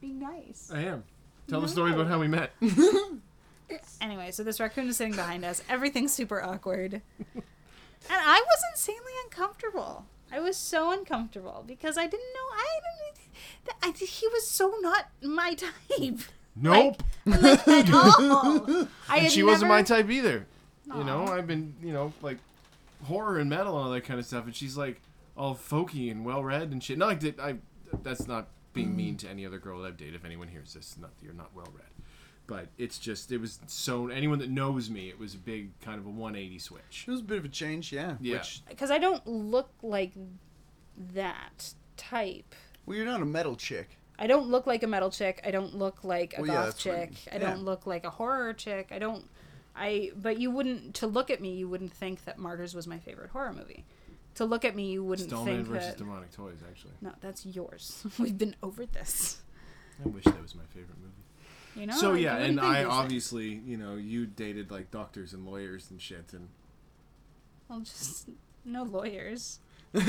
Be 0.00 0.12
nice. 0.12 0.70
I 0.72 0.80
am. 0.82 1.02
Tell 1.48 1.60
the 1.60 1.68
story 1.68 1.92
about 1.92 2.06
how 2.06 2.20
we 2.20 2.28
met. 2.28 2.52
Anyway, 4.00 4.30
so 4.30 4.42
this 4.42 4.60
raccoon 4.60 4.88
is 4.88 4.96
sitting 4.96 5.14
behind 5.14 5.44
us. 5.44 5.62
Everything's 5.68 6.12
super 6.12 6.42
awkward. 6.42 7.02
And 7.34 7.42
I 8.10 8.42
was 8.46 8.62
insanely 8.72 9.12
uncomfortable. 9.24 10.06
I 10.30 10.40
was 10.40 10.56
so 10.56 10.92
uncomfortable 10.92 11.64
because 11.66 11.98
I 11.98 12.04
didn't 12.04 12.32
know 12.34 12.54
I 12.54 12.80
didn't 12.80 12.98
I, 13.82 13.90
he 13.90 14.26
was 14.28 14.46
so 14.46 14.74
not 14.80 15.08
my 15.22 15.54
type. 15.88 16.20
Nope. 16.56 17.02
Like, 17.24 17.42
like 17.42 17.68
at 17.68 17.92
all. 17.92 18.88
I 19.08 19.18
and 19.18 19.32
she 19.32 19.42
wasn't 19.42 19.68
my 19.70 19.82
type 19.82 20.10
either. 20.10 20.46
You 20.94 21.04
know, 21.04 21.26
I've 21.26 21.46
been, 21.46 21.74
you 21.82 21.92
know, 21.92 22.14
like 22.22 22.38
horror 23.04 23.38
and 23.38 23.50
metal 23.50 23.76
and 23.76 23.86
all 23.86 23.92
that 23.92 24.04
kind 24.04 24.18
of 24.18 24.24
stuff, 24.24 24.46
and 24.46 24.56
she's 24.56 24.76
like 24.76 25.02
all 25.36 25.54
folky 25.54 26.10
and 26.10 26.24
well 26.24 26.42
read 26.42 26.72
and 26.72 26.82
shit. 26.82 26.98
Not 26.98 27.08
like 27.08 27.20
that. 27.20 27.38
I. 27.38 27.56
That's 28.02 28.26
not 28.26 28.48
being 28.74 28.94
mean 28.94 29.14
mm. 29.14 29.18
to 29.20 29.28
any 29.28 29.46
other 29.46 29.58
girl 29.58 29.80
that 29.80 29.88
I've 29.88 29.96
dated. 29.96 30.14
If 30.14 30.24
anyone 30.24 30.48
hears 30.48 30.74
this, 30.74 30.96
not 31.00 31.10
you're 31.22 31.34
not 31.34 31.50
well 31.54 31.68
read, 31.74 31.97
but 32.48 32.66
it's 32.78 32.98
just 32.98 33.30
it 33.30 33.40
was 33.40 33.60
so 33.66 34.08
anyone 34.08 34.40
that 34.40 34.50
knows 34.50 34.90
me, 34.90 35.08
it 35.08 35.20
was 35.20 35.34
a 35.34 35.38
big 35.38 35.78
kind 35.80 36.00
of 36.00 36.06
a 36.06 36.08
180 36.08 36.58
switch. 36.58 37.04
It 37.06 37.10
was 37.10 37.20
a 37.20 37.24
bit 37.24 37.38
of 37.38 37.44
a 37.44 37.48
change, 37.48 37.92
yeah. 37.92 38.16
Yeah. 38.20 38.42
Because 38.68 38.90
I 38.90 38.98
don't 38.98 39.24
look 39.26 39.68
like 39.82 40.12
that 41.14 41.74
type. 41.96 42.54
well, 42.86 42.96
you're 42.96 43.06
not 43.06 43.20
a 43.22 43.26
metal 43.26 43.54
chick. 43.54 43.98
I 44.18 44.26
don't 44.26 44.48
look 44.48 44.66
like 44.66 44.82
a 44.82 44.86
metal 44.88 45.10
chick. 45.10 45.40
I 45.44 45.52
don't 45.52 45.76
look 45.76 46.02
like 46.02 46.36
a 46.36 46.40
Well, 46.40 46.50
yeah, 46.50 46.54
goth 46.64 46.84
what 46.86 46.94
I 46.94 47.06
chick. 47.06 47.12
I 47.30 47.38
don't 47.38 47.64
look 47.64 47.86
like 47.86 48.04
a 48.04 48.10
horror 48.10 48.52
chick. 48.54 48.88
I 48.90 48.98
don't. 48.98 49.28
I. 49.76 50.10
But 50.16 50.40
you 50.40 50.50
wouldn't 50.50 50.94
to 50.96 51.06
look 51.06 51.30
at 51.30 51.40
me. 51.40 51.54
You 51.54 51.68
wouldn't 51.68 51.92
think 51.92 52.24
that 52.24 52.38
Martyrs 52.38 52.74
was 52.74 52.86
my 52.88 52.98
favorite 52.98 53.30
horror 53.30 53.52
movie. 53.52 53.84
To 54.36 54.44
look 54.44 54.64
at 54.64 54.74
me, 54.74 54.90
you 54.90 55.04
wouldn't 55.04 55.30
Dollman 55.30 55.44
think 55.44 55.68
versus 55.68 55.88
that. 55.88 55.98
Demonic 55.98 56.32
Toys, 56.32 56.58
actually. 56.68 56.94
No, 57.00 57.12
that's 57.20 57.44
yours. 57.44 58.04
We've 58.18 58.38
been 58.38 58.56
over 58.62 58.86
this. 58.86 59.42
I 60.04 60.08
wish 60.08 60.24
that 60.24 60.40
was 60.40 60.54
my 60.54 60.62
favorite 60.72 60.98
movie. 60.98 61.12
You 61.76 61.86
know. 61.86 61.96
so 61.96 62.12
Like, 62.12 62.22
yeah, 62.22 62.36
and 62.36 62.60
I 62.60 62.84
obviously, 62.84 63.60
you 63.66 63.76
know, 63.76 63.94
you 63.96 64.26
dated 64.26 64.70
like 64.70 64.90
doctors 64.90 65.32
and 65.32 65.46
lawyers 65.46 65.90
and 65.90 66.00
shit, 66.00 66.32
and 66.32 66.48
Well, 67.68 67.80
just 67.80 68.28
no 68.64 68.82
lawyers. 68.82 69.60
and 69.94 70.00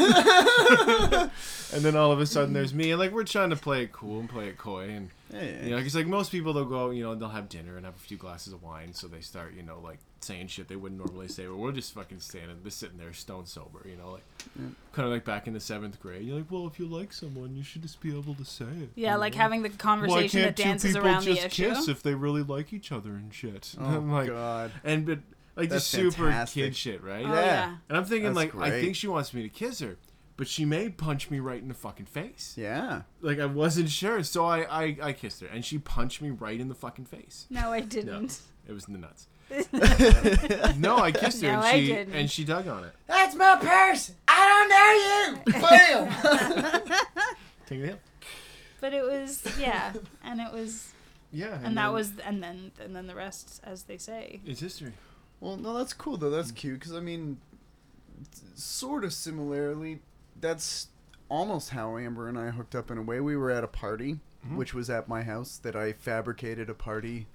then 1.72 1.96
all 1.96 2.12
of 2.12 2.20
a 2.20 2.26
sudden 2.26 2.54
there's 2.54 2.74
me, 2.74 2.92
and 2.92 3.00
like 3.00 3.12
we're 3.12 3.24
trying 3.24 3.50
to 3.50 3.56
play 3.56 3.84
it 3.84 3.92
cool 3.92 4.20
and 4.20 4.30
play 4.30 4.48
it 4.48 4.58
coy, 4.58 4.90
and 4.90 5.10
Yeah, 5.32 5.64
you 5.64 5.70
know, 5.72 5.78
because 5.78 5.96
like 5.96 6.08
most 6.08 6.32
people 6.32 6.54
they'll 6.54 6.66
go, 6.66 6.90
you 6.90 7.04
know, 7.04 7.14
they'll 7.16 7.30
have 7.30 7.50
dinner 7.50 7.78
and 7.78 7.86
have 7.86 7.96
a 7.96 8.00
few 8.00 8.18
glasses 8.18 8.52
of 8.54 8.64
wine, 8.64 8.94
so 8.94 9.08
they 9.08 9.22
start, 9.22 9.54
you 9.54 9.62
know, 9.64 9.80
like 9.84 10.00
saying 10.22 10.48
shit 10.48 10.68
they 10.68 10.76
wouldn't 10.76 11.00
normally 11.00 11.28
say, 11.28 11.46
but 11.46 11.56
we're 11.56 11.72
just 11.72 11.94
fucking 11.94 12.20
standing, 12.20 12.58
just 12.64 12.78
sitting 12.80 12.98
there 12.98 13.14
stone 13.14 13.46
sober, 13.46 13.86
you 13.86 13.96
know, 13.96 14.12
like 14.12 14.24
kind 14.92 15.06
of 15.08 15.14
like 15.14 15.26
back 15.26 15.48
in 15.48 15.54
the 15.54 15.60
seventh 15.60 16.00
grade. 16.00 16.24
You're 16.24 16.38
like, 16.38 16.52
well, 16.52 16.68
if 16.68 16.80
you 16.80 16.88
like 16.88 17.14
someone, 17.14 17.56
you 17.56 17.64
should 17.64 17.84
just 17.84 18.02
be 18.02 18.10
able 18.10 18.34
to 18.36 18.46
say 18.46 18.66
it. 18.66 18.90
Yeah, 18.96 19.16
like 19.18 19.34
know? 19.34 19.40
having 19.42 19.62
the 19.62 19.70
Why 19.70 19.76
conversation 19.78 20.42
can't 20.42 20.56
that 20.56 20.62
two 20.64 20.70
dances 20.70 20.94
people 20.94 21.08
around 21.08 21.26
the 21.26 21.36
just 21.36 21.50
kiss 21.52 21.88
if 21.88 22.02
they 22.02 22.16
really 22.16 22.44
like 22.44 22.74
each 22.74 22.92
other 22.92 23.12
and 23.12 23.34
shit? 23.34 23.76
Oh, 23.80 23.86
I'm 23.86 24.12
like, 24.12 24.28
God. 24.30 24.72
and 24.84 25.06
but 25.06 25.20
like 25.56 25.70
That's 25.70 25.90
just 25.90 25.92
super 25.92 26.24
fantastic. 26.30 26.64
kid 26.64 26.76
shit, 26.76 27.04
right? 27.04 27.26
Oh, 27.26 27.34
Yeah. 27.34 27.42
yeah. 27.46 27.76
And 27.88 27.98
I'm 27.98 28.06
thinking 28.06 28.34
That's 28.34 28.54
like, 28.54 28.56
I 28.56 28.72
think 28.82 28.96
she 28.96 29.08
wants 29.08 29.34
me 29.34 29.44
to 29.44 29.50
kiss 29.50 29.80
her, 29.80 29.98
but 30.40 30.48
she 30.48 30.64
may 30.64 30.88
punch 30.88 31.30
me 31.30 31.42
right 31.42 31.62
in 31.62 31.68
the 31.68 31.74
fucking 31.74 32.06
face. 32.06 32.54
Yeah. 32.56 33.02
Like 33.20 33.40
I 33.40 33.46
wasn't 33.46 33.90
sure, 33.90 34.24
so 34.24 34.46
I, 34.46 34.60
I 34.84 34.98
I 35.04 35.12
kissed 35.12 35.42
her, 35.42 35.48
and 35.48 35.66
she 35.66 35.78
punched 35.78 36.22
me 36.22 36.30
right 36.30 36.58
in 36.58 36.70
the 36.70 36.76
fucking 36.76 37.06
face. 37.06 37.46
No, 37.50 37.74
I 37.74 37.82
didn't. 37.82 38.40
It 38.66 38.72
was 38.72 38.86
in 38.88 38.94
the 38.94 39.00
nuts. 39.00 39.28
no, 40.80 40.96
I 40.98 41.12
kissed 41.12 41.42
her, 41.42 41.50
No, 41.52 41.56
and 41.58 41.66
I 41.66 41.80
she 41.82 41.88
didn't. 41.88 42.14
and 42.14 42.32
she 42.32 42.46
dug 42.46 42.70
on 42.70 42.86
it. 42.86 42.94
That's 43.08 43.36
my 43.36 43.58
purse. 43.58 44.14
I 44.30 45.36
don't 45.44 45.52
know 45.52 45.54
you. 45.54 45.62
Bam. 45.62 46.98
Take 47.66 47.80
it. 47.82 48.00
But 48.80 48.94
it 48.94 49.04
was 49.04 49.44
yeah, 49.60 49.92
and 50.24 50.40
it 50.40 50.54
was, 50.54 50.94
Yeah, 51.34 51.60
and 51.66 51.76
that 51.76 51.92
was, 51.92 52.14
and 52.26 52.42
then 52.42 52.72
and 52.82 52.96
then 52.96 53.08
the 53.08 53.16
rest, 53.16 53.60
as 53.66 53.84
they 53.84 53.98
say. 53.98 54.40
it's 54.46 54.62
history. 54.62 54.94
Well, 55.42 55.58
no, 55.58 55.78
that's 55.78 55.92
cool 55.92 56.16
though. 56.16 56.30
That's 56.30 56.52
cute 56.52 56.80
because 56.80 56.96
I 56.96 57.02
mean, 57.02 57.42
sort 58.56 59.04
of 59.04 59.12
similarly, 59.12 60.00
that's 60.42 60.88
almost 61.30 61.70
how 61.72 61.98
Amber 61.98 62.28
and 62.28 62.38
I 62.38 62.50
hooked 62.50 62.76
up 62.76 62.90
in 62.92 62.98
a 62.98 63.02
way. 63.02 63.20
We 63.20 63.36
were 63.38 63.52
at 63.52 63.64
a 63.64 63.68
party, 63.68 64.20
Mm-hmm. 64.46 64.56
which 64.56 64.74
was 64.74 64.90
at 64.90 65.10
my 65.10 65.22
house 65.24 65.58
that 65.64 65.76
I 65.76 65.92
fabricated 65.92 66.70
a 66.70 66.74
party. 66.74 67.28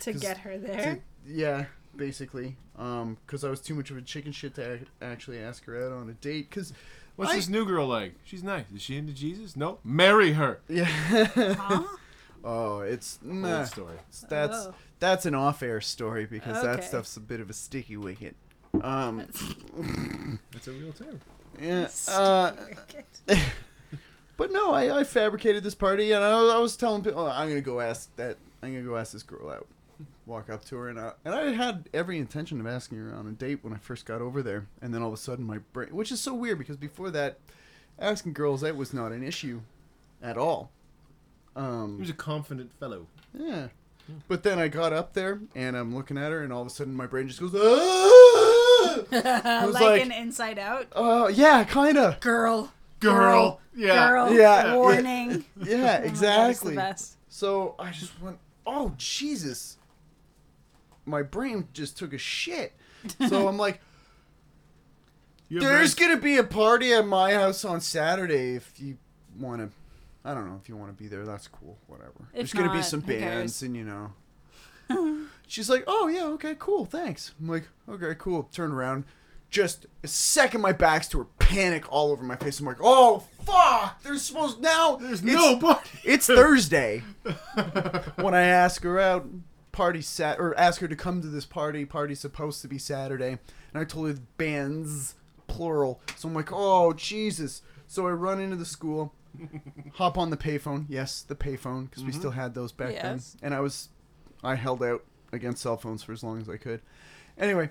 to 0.00 0.12
get 0.12 0.38
her 0.38 0.54
to- 0.54 0.58
there. 0.58 0.98
yeah, 1.24 1.66
basically, 1.94 2.56
um, 2.76 3.16
because 3.24 3.44
I 3.44 3.48
was 3.50 3.60
too 3.60 3.76
much 3.76 3.92
of 3.92 3.96
a 3.96 4.02
chicken 4.02 4.32
shit 4.32 4.54
to 4.56 4.72
ac- 4.74 4.86
actually 5.00 5.38
ask 5.38 5.64
her 5.66 5.86
out 5.86 5.92
on 5.92 6.08
a 6.10 6.14
date. 6.14 6.50
Because 6.50 6.72
What's 7.14 7.30
I- 7.30 7.36
this 7.36 7.48
new 7.48 7.64
girl 7.64 7.86
like? 7.86 8.14
She's 8.24 8.42
nice. 8.42 8.64
Is 8.74 8.82
she 8.82 8.96
into 8.96 9.12
Jesus? 9.12 9.54
No. 9.56 9.78
Marry 9.84 10.32
her. 10.32 10.58
yeah, 10.68 10.84
Huh? 10.86 11.84
oh, 12.42 12.80
it's 12.80 13.20
nah, 13.22 13.58
Old 13.58 13.66
story. 13.68 13.96
that's 14.28 14.56
Oh. 14.66 14.74
that's 14.98 15.24
an 15.26 15.36
off-air 15.36 15.80
story 15.80 16.26
because 16.26 16.60
that 16.64 16.82
stuff's 16.82 17.16
a 17.16 17.20
bit 17.20 17.38
of 17.38 17.48
a 17.50 17.52
sticky 17.52 17.96
wicket. 17.98 18.34
Um, 18.82 19.28
That's 20.50 20.66
a 20.66 20.72
real 20.72 20.92
term. 20.92 21.20
Yeah. 21.60 21.88
Uh, 22.08 22.52
But 24.38 24.50
no, 24.50 24.72
I, 24.72 25.00
I 25.00 25.04
fabricated 25.04 25.62
this 25.62 25.74
party, 25.74 26.10
and 26.12 26.24
I, 26.24 26.30
I 26.30 26.58
was 26.58 26.76
telling 26.76 27.04
people, 27.04 27.20
oh, 27.20 27.30
I'm 27.30 27.48
gonna 27.48 27.60
go 27.60 27.80
ask 27.80 28.14
that, 28.16 28.38
I'm 28.62 28.72
gonna 28.72 28.84
go 28.84 28.96
ask 28.96 29.12
this 29.12 29.22
girl 29.22 29.50
out. 29.50 29.68
Walk 30.26 30.50
up 30.50 30.64
to 30.66 30.76
her, 30.76 30.88
and 30.88 30.98
I, 30.98 31.12
and 31.24 31.34
I 31.34 31.52
had 31.52 31.88
every 31.92 32.18
intention 32.18 32.58
of 32.58 32.66
asking 32.66 32.98
her 32.98 33.14
on 33.14 33.26
a 33.28 33.32
date 33.32 33.58
when 33.62 33.72
I 33.72 33.76
first 33.76 34.06
got 34.06 34.20
over 34.20 34.42
there, 34.42 34.66
and 34.80 34.92
then 34.92 35.00
all 35.02 35.08
of 35.08 35.14
a 35.14 35.18
sudden 35.18 35.44
my 35.44 35.58
brain, 35.72 35.90
which 35.94 36.10
is 36.10 36.20
so 36.20 36.32
weird 36.34 36.58
because 36.58 36.76
before 36.76 37.10
that, 37.10 37.38
asking 38.00 38.32
girls 38.32 38.64
out 38.64 38.74
was 38.74 38.92
not 38.92 39.12
an 39.12 39.22
issue, 39.22 39.60
at 40.22 40.38
all. 40.38 40.70
He 41.54 41.60
Um, 41.60 41.98
was 42.00 42.10
a 42.10 42.14
confident 42.14 42.72
fellow. 42.80 43.06
yeah. 43.38 43.68
But 44.26 44.42
then 44.42 44.58
I 44.58 44.66
got 44.68 44.92
up 44.92 45.12
there, 45.12 45.40
and 45.54 45.76
I'm 45.76 45.94
looking 45.94 46.18
at 46.18 46.32
her, 46.32 46.42
and 46.42 46.52
all 46.52 46.62
of 46.62 46.66
a 46.66 46.70
sudden 46.70 46.94
my 46.94 47.06
brain 47.06 47.28
just 47.28 47.38
goes, 47.40 47.54
ah! 47.54 48.21
like, 49.10 49.66
was 49.66 49.74
like- 49.74 50.02
an 50.02 50.12
inside 50.12 50.58
out. 50.58 50.86
Oh, 50.92 51.28
yeah, 51.28 51.64
kinda. 51.64 52.18
Girl. 52.20 52.72
Girl. 53.00 53.60
Yeah. 53.74 54.08
Girl. 54.08 54.32
Yeah. 54.32 54.76
Warning. 54.76 55.44
Yeah, 55.62 55.76
my 55.76 55.82
God, 55.82 56.00
it's 56.00 56.08
exactly. 56.08 56.70
the 56.70 56.76
best. 56.76 57.16
So 57.28 57.74
I 57.78 57.90
just 57.90 58.20
went, 58.20 58.38
oh 58.66 58.92
Jesus! 58.96 59.78
My 61.04 61.22
brain 61.22 61.68
just 61.72 61.98
took 61.98 62.12
a 62.12 62.18
shit. 62.18 62.72
So 63.28 63.48
I'm 63.48 63.56
like, 63.56 63.80
there's 65.50 65.94
gonna 65.94 66.18
be 66.18 66.36
a 66.36 66.44
party 66.44 66.92
at 66.92 67.06
my 67.06 67.32
house 67.32 67.64
on 67.64 67.80
Saturday 67.80 68.54
if 68.54 68.72
you 68.78 68.98
want 69.38 69.60
to. 69.60 69.70
I 70.24 70.34
don't 70.34 70.48
know 70.48 70.58
if 70.62 70.68
you 70.68 70.76
want 70.76 70.96
to 70.96 71.02
be 71.02 71.08
there. 71.08 71.24
That's 71.24 71.48
cool. 71.48 71.76
Whatever. 71.88 72.28
there's 72.32 72.52
gonna 72.52 72.72
be 72.72 72.82
some 72.82 73.00
bands 73.00 73.62
and 73.62 73.76
you 73.76 73.84
know. 73.84 74.12
She's 75.52 75.68
like, 75.68 75.84
oh 75.86 76.08
yeah, 76.08 76.24
okay, 76.28 76.56
cool, 76.58 76.86
thanks. 76.86 77.34
I'm 77.38 77.46
like, 77.46 77.68
okay, 77.86 78.14
cool. 78.18 78.44
Turn 78.44 78.72
around. 78.72 79.04
Just 79.50 79.84
a 80.02 80.08
second, 80.08 80.62
my 80.62 80.72
back's 80.72 81.08
to 81.08 81.18
her. 81.18 81.26
Panic 81.38 81.84
all 81.92 82.10
over 82.10 82.24
my 82.24 82.36
face. 82.36 82.58
I'm 82.58 82.64
like, 82.64 82.78
oh 82.80 83.24
fuck! 83.44 84.02
There's 84.02 84.22
supposed 84.22 84.62
now. 84.62 84.96
There's 84.96 85.22
it's- 85.22 85.34
no 85.34 85.58
party. 85.58 85.90
it's 86.04 86.26
Thursday 86.26 87.00
when 88.16 88.32
I 88.32 88.44
ask 88.44 88.82
her 88.82 88.98
out. 88.98 89.26
Party 89.72 90.00
sat 90.00 90.38
or 90.38 90.58
ask 90.58 90.80
her 90.80 90.88
to 90.88 90.96
come 90.96 91.20
to 91.20 91.28
this 91.28 91.44
party. 91.44 91.84
Party's 91.84 92.20
supposed 92.20 92.62
to 92.62 92.68
be 92.68 92.78
Saturday, 92.78 93.38
and 93.74 93.82
I 93.82 93.84
told 93.84 94.06
her 94.06 94.14
the 94.14 94.22
bands 94.38 95.16
plural. 95.48 96.00
So 96.16 96.28
I'm 96.28 96.34
like, 96.34 96.48
oh 96.50 96.94
Jesus! 96.94 97.60
So 97.86 98.06
I 98.06 98.12
run 98.12 98.40
into 98.40 98.56
the 98.56 98.64
school, 98.64 99.12
hop 99.92 100.16
on 100.16 100.30
the 100.30 100.38
payphone. 100.38 100.86
Yes, 100.88 101.20
the 101.20 101.34
payphone 101.34 101.90
because 101.90 102.04
we 102.04 102.10
mm-hmm. 102.12 102.20
still 102.20 102.30
had 102.30 102.54
those 102.54 102.72
back 102.72 102.92
Yes. 102.92 103.02
then. 103.02 103.48
And 103.48 103.54
I 103.54 103.60
was, 103.60 103.90
I 104.42 104.54
held 104.54 104.82
out 104.82 105.04
against 105.32 105.62
cell 105.62 105.76
phones 105.76 106.02
for 106.02 106.12
as 106.12 106.22
long 106.22 106.40
as 106.40 106.48
I 106.48 106.56
could. 106.56 106.80
Anyway, 107.38 107.70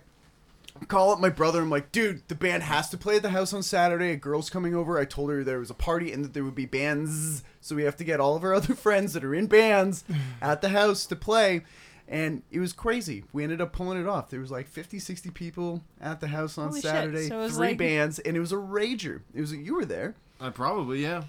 call 0.88 1.12
up 1.12 1.20
my 1.20 1.30
brother. 1.30 1.62
I'm 1.62 1.70
like, 1.70 1.92
dude, 1.92 2.28
the 2.28 2.36
band 2.36 2.64
has 2.64 2.90
to 2.90 2.98
play 2.98 3.18
at 3.18 3.22
the 3.22 3.30
house 3.30 3.54
on 3.54 3.64
Saturday. 3.64 4.12
A 4.12 4.16
girl's 4.16 4.50
coming 4.50 4.76
over. 4.76 4.98
I 5.00 5.06
told 5.06 5.30
her 5.30 5.44
there 5.44 5.60
was 5.60 5.70
a 5.70 5.76
party 5.76 6.12
and 6.12 6.26
that 6.26 6.34
there 6.34 6.44
would 6.44 6.56
be 6.56 6.66
bands. 6.66 7.44
So 7.62 7.76
we 7.76 7.84
have 7.84 7.98
to 7.98 8.04
get 8.04 8.20
all 8.20 8.36
of 8.36 8.44
our 8.44 8.54
other 8.56 8.76
friends 8.76 9.14
that 9.14 9.24
are 9.24 9.36
in 9.36 9.48
bands 9.48 10.04
at 10.42 10.62
the 10.62 10.70
house 10.70 11.06
to 11.08 11.16
play. 11.16 11.62
And 12.08 12.42
it 12.52 12.60
was 12.60 12.74
crazy. 12.74 13.24
We 13.32 13.44
ended 13.44 13.62
up 13.62 13.72
pulling 13.72 14.02
it 14.02 14.08
off. 14.08 14.30
There 14.30 14.42
was 14.42 14.52
like 14.52 14.68
50, 14.68 15.00
60 15.00 15.30
people 15.30 15.82
at 16.02 16.20
the 16.20 16.28
house 16.28 16.58
on 16.58 16.70
Holy. 16.70 16.82
Saturday. 16.82 17.30
So 17.30 17.40
it 17.40 17.44
was 17.44 17.56
three 17.56 17.68
like- 17.70 17.78
bands. 17.78 18.20
And 18.20 18.36
it 18.36 18.40
was 18.40 18.52
a 18.52 18.58
rager. 18.58 19.22
It 19.34 19.42
was, 19.42 19.54
you 19.54 19.76
were 19.76 19.86
there. 19.86 20.16
Uh, 20.40 20.50
probably, 20.50 21.02
yeah. 21.02 21.24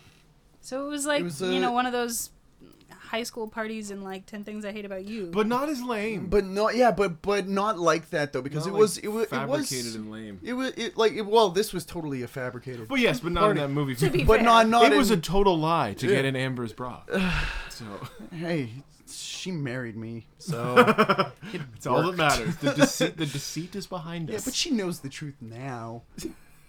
So 0.61 0.87
it 0.87 0.89
was 0.89 1.07
like 1.07 1.23
was, 1.25 1.41
you 1.41 1.49
uh, 1.49 1.61
know 1.61 1.73
one 1.73 1.87
of 1.87 1.93
those 1.93 2.31
high 2.99 3.23
school 3.23 3.49
parties 3.49 3.91
in 3.91 4.03
like 4.03 4.27
Ten 4.27 4.45
Things 4.45 4.65
I 4.65 4.73
Hate 4.73 4.85
About 4.85 5.05
You. 5.05 5.27
But 5.33 5.47
not 5.47 5.69
as 5.69 5.83
lame. 5.83 6.27
But 6.27 6.45
not, 6.45 6.77
yeah, 6.77 6.91
but 6.91 7.23
but 7.23 7.49
not 7.49 7.79
like 7.79 8.11
that 8.11 8.33
though, 8.33 8.43
because 8.43 8.67
Not 8.67 8.71
it 8.71 8.73
like 8.75 8.81
was 8.81 8.99
it 8.99 9.09
was 9.09 9.25
it 9.25 9.31
fabricated 9.31 9.95
and 9.95 10.11
lame. 10.11 10.41
it 10.43 10.53
was 10.55 10.73
it 10.77 10.97
like 10.97 11.13
it, 11.13 11.27
well, 11.27 11.51
this 11.51 11.73
was 11.73 11.85
totally 11.85 12.23
a 12.23 12.29
fabricated. 12.29 12.89
But 12.89 13.01
yes, 13.01 13.21
but 13.21 13.33
not 13.33 13.41
Party. 13.43 13.61
in 13.61 13.67
that 13.69 13.73
movie. 13.73 13.95
to 13.97 14.11
be 14.11 14.25
but 14.25 14.37
fair. 14.37 14.45
not 14.45 14.69
not 14.69 14.93
it 14.93 14.97
was 14.97 15.11
a 15.11 15.15
in- 15.15 15.21
total 15.23 15.59
lie 15.59 15.95
to 15.95 16.07
Yeah. 16.07 16.17
get 16.17 16.25
in 16.25 16.37
Amber's 16.37 16.73
bra. 16.73 17.03
so 17.69 17.85
hey, 18.31 18.71
she 19.11 19.51
married 19.51 19.97
me, 19.97 20.27
so 20.39 20.75
it's 21.53 21.87
all 21.87 22.03
that 22.05 22.17
matters. 22.17 22.57
The 22.57 22.73
deceit, 22.73 23.17
the 23.17 23.27
deceit 23.27 23.75
is 23.77 23.87
behind 23.87 24.29
us. 24.29 24.33
yeah, 24.33 24.39
us. 24.39 24.45
but 24.47 24.55
she 24.55 24.71
knows 24.71 25.01
the 25.01 25.09
truth 25.09 25.37
now. 25.41 26.03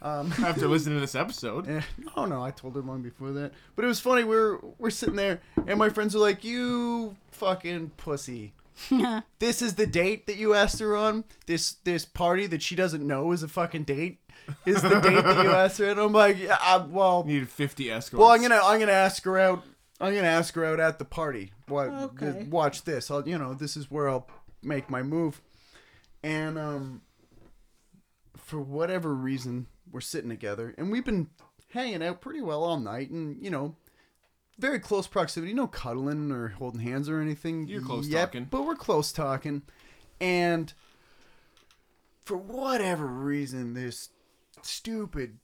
Um, 0.03 0.33
after 0.43 0.67
listening 0.67 0.97
to 0.97 1.01
this 1.01 1.15
episode, 1.15 1.67
eh, 1.69 1.81
no, 2.15 2.25
no, 2.25 2.43
I 2.43 2.51
told 2.51 2.75
her 2.75 2.81
long 2.81 3.01
before 3.01 3.31
that. 3.31 3.53
But 3.75 3.85
it 3.85 3.87
was 3.87 3.99
funny. 3.99 4.23
We're 4.23 4.59
we're 4.77 4.89
sitting 4.89 5.15
there, 5.15 5.41
and 5.65 5.79
my 5.79 5.89
friends 5.89 6.15
are 6.15 6.19
like, 6.19 6.43
"You 6.43 7.15
fucking 7.31 7.91
pussy." 7.97 8.53
this 9.39 9.61
is 9.61 9.75
the 9.75 9.87
date 9.87 10.27
that 10.27 10.35
you 10.35 10.53
asked 10.53 10.79
her 10.79 10.95
on. 10.95 11.23
This 11.45 11.73
this 11.85 12.05
party 12.05 12.47
that 12.47 12.61
she 12.61 12.75
doesn't 12.75 13.05
know 13.05 13.31
is 13.31 13.43
a 13.43 13.47
fucking 13.47 13.83
date. 13.83 14.19
Is 14.65 14.81
the 14.81 14.99
date 14.99 15.23
that 15.23 15.43
you 15.43 15.51
asked 15.51 15.77
her? 15.77 15.89
And 15.89 15.99
I'm 15.99 16.11
like, 16.11 16.37
yeah, 16.37 16.57
I, 16.59 16.77
well, 16.77 17.23
needed 17.23 17.49
fifty 17.49 17.89
escorts. 17.89 18.19
Well, 18.19 18.29
I'm 18.29 18.41
gonna 18.41 18.59
I'm 18.61 18.79
gonna 18.79 18.91
ask 18.91 19.23
her 19.23 19.39
out. 19.39 19.63
I'm 20.01 20.13
gonna 20.13 20.27
ask 20.27 20.53
her 20.55 20.65
out 20.65 20.81
at 20.81 20.99
the 20.99 21.05
party. 21.05 21.53
What? 21.67 21.87
Okay. 21.87 22.33
th- 22.33 22.47
watch 22.47 22.83
this. 22.83 23.09
I'll 23.09 23.25
you 23.27 23.37
know 23.37 23.53
this 23.53 23.77
is 23.77 23.89
where 23.89 24.09
I'll 24.09 24.27
make 24.61 24.89
my 24.89 25.01
move. 25.01 25.41
And 26.23 26.57
um, 26.57 27.01
for 28.37 28.59
whatever 28.59 29.13
reason, 29.13 29.67
we're 29.93 30.01
sitting 30.01 30.29
together, 30.29 30.75
and 30.77 30.91
we've 30.91 31.05
been 31.05 31.29
hanging 31.69 32.03
out 32.03 32.19
pretty 32.19 32.41
well 32.41 32.63
all 32.63 32.79
night, 32.79 33.11
and 33.11 33.41
you 33.41 33.49
know, 33.49 33.75
very 34.59 34.79
close 34.79 35.07
proximity, 35.07 35.53
no 35.53 35.67
cuddling 35.67 36.31
or 36.31 36.49
holding 36.49 36.81
hands 36.81 37.07
or 37.07 37.21
anything. 37.21 37.67
You're 37.67 37.81
close 37.81 38.07
yet, 38.07 38.25
talking. 38.25 38.47
but 38.49 38.65
we're 38.65 38.75
close 38.75 39.11
talking, 39.11 39.61
and 40.19 40.73
for 42.25 42.37
whatever 42.37 43.05
reason, 43.05 43.73
this 43.73 44.09
stupid 44.61 45.37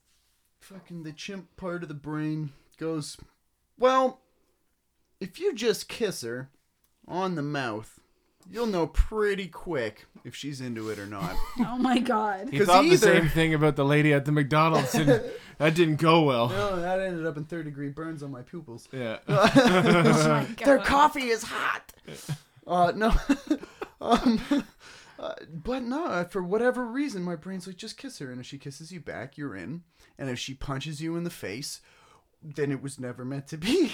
fucking 0.59 1.03
the 1.03 1.13
chimp 1.13 1.55
part 1.57 1.83
of 1.83 1.89
the 1.89 1.95
brain 1.95 2.51
goes, 2.77 3.17
well, 3.77 4.21
if 5.19 5.39
you 5.39 5.53
just 5.53 5.87
kiss 5.87 6.21
her 6.21 6.49
on 7.07 7.35
the 7.35 7.41
mouth, 7.41 7.98
you'll 8.51 8.65
know 8.67 8.87
pretty 8.87 9.47
quick 9.47 10.05
if 10.23 10.35
she's 10.35 10.59
into 10.61 10.89
it 10.89 10.99
or 10.99 11.05
not. 11.05 11.35
Oh 11.59 11.77
my 11.77 11.99
god. 11.99 12.49
He 12.51 12.57
'Cause 12.57 12.67
thought 12.67 12.83
the 12.83 12.97
same 12.97 13.29
thing 13.29 13.53
about 13.53 13.75
the 13.75 13.85
lady 13.85 14.13
at 14.13 14.25
the 14.25 14.31
McDonald's, 14.31 14.95
and 14.95 15.07
that 15.57 15.75
didn't 15.75 15.97
go 15.97 16.21
well. 16.23 16.49
no, 16.49 16.79
that 16.81 16.99
ended 16.99 17.25
up 17.25 17.37
in 17.37 17.45
third 17.45 17.65
degree 17.65 17.89
burns 17.89 18.23
on 18.23 18.31
my 18.31 18.41
pupils. 18.41 18.87
Yeah. 18.91 19.19
Oh 19.27 19.51
my 19.55 20.45
god. 20.55 20.57
Their 20.65 20.79
coffee 20.79 21.27
is 21.29 21.43
hot. 21.43 21.93
Uh, 22.67 22.91
no. 22.95 23.13
um, 24.01 24.39
uh, 25.19 25.33
but 25.53 25.83
no, 25.83 26.05
uh, 26.05 26.23
for 26.25 26.41
whatever 26.43 26.85
reason, 26.85 27.21
my 27.23 27.35
brain's 27.35 27.67
like, 27.67 27.77
just 27.77 27.97
kiss 27.97 28.19
her. 28.19 28.31
And 28.31 28.39
if 28.39 28.45
she 28.47 28.57
kisses 28.57 28.91
you 28.91 28.99
back, 28.99 29.37
you're 29.37 29.55
in. 29.55 29.83
And 30.17 30.29
if 30.29 30.39
she 30.39 30.53
punches 30.53 31.01
you 31.01 31.15
in 31.17 31.23
the 31.23 31.29
face, 31.29 31.81
then 32.41 32.71
it 32.71 32.81
was 32.81 32.99
never 32.99 33.25
meant 33.25 33.47
to 33.47 33.57
be. 33.57 33.91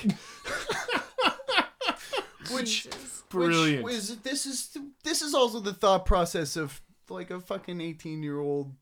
Which, 2.51 2.83
Jesus. 2.83 3.23
Brilliant. 3.29 3.83
Which 3.83 3.95
is, 3.95 4.17
this 4.17 4.45
is 4.45 4.77
this 5.03 5.21
is 5.21 5.33
also 5.33 5.59
the 5.59 5.73
thought 5.73 6.05
process 6.05 6.55
of 6.55 6.81
like 7.09 7.31
a 7.31 7.39
fucking 7.39 7.81
18 7.81 8.23
year 8.23 8.39
old 8.39 8.73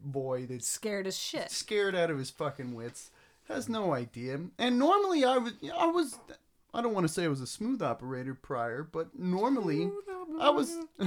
boy 0.00 0.46
that's 0.46 0.66
Scared 0.66 1.06
as 1.06 1.16
shit. 1.18 1.50
scared 1.50 1.94
out 1.94 2.10
of 2.10 2.18
his 2.18 2.30
fucking 2.30 2.74
wits, 2.74 3.10
has 3.48 3.68
no 3.68 3.92
idea. 3.94 4.40
And 4.58 4.78
normally 4.78 5.24
I 5.24 5.38
was, 5.38 5.52
I 5.76 5.86
was, 5.86 6.18
I 6.74 6.82
don't 6.82 6.94
want 6.94 7.06
to 7.06 7.12
say 7.12 7.24
I 7.24 7.28
was 7.28 7.40
a 7.40 7.46
smooth 7.46 7.82
operator 7.82 8.34
prior, 8.34 8.82
but 8.82 9.18
normally 9.18 9.90
I 10.40 10.50
was, 10.50 10.76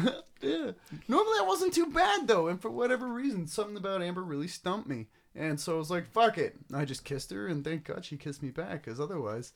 yeah. 0.41 0.71
Normally 1.07 1.37
I 1.39 1.45
wasn't 1.45 1.73
too 1.73 1.87
bad 1.87 2.27
though, 2.27 2.47
and 2.47 2.61
for 2.61 2.69
whatever 2.69 3.07
reason, 3.07 3.47
something 3.47 3.77
about 3.77 4.01
Amber 4.01 4.23
really 4.23 4.47
stumped 4.47 4.87
me. 4.89 5.07
And 5.35 5.59
so 5.59 5.75
I 5.75 5.77
was 5.77 5.91
like, 5.91 6.11
fuck 6.11 6.37
it. 6.37 6.55
I 6.73 6.85
just 6.85 7.05
kissed 7.05 7.31
her, 7.31 7.47
and 7.47 7.63
thank 7.63 7.85
God 7.85 8.03
she 8.03 8.17
kissed 8.17 8.41
me 8.41 8.49
back, 8.49 8.83
because 8.83 8.99
otherwise, 8.99 9.53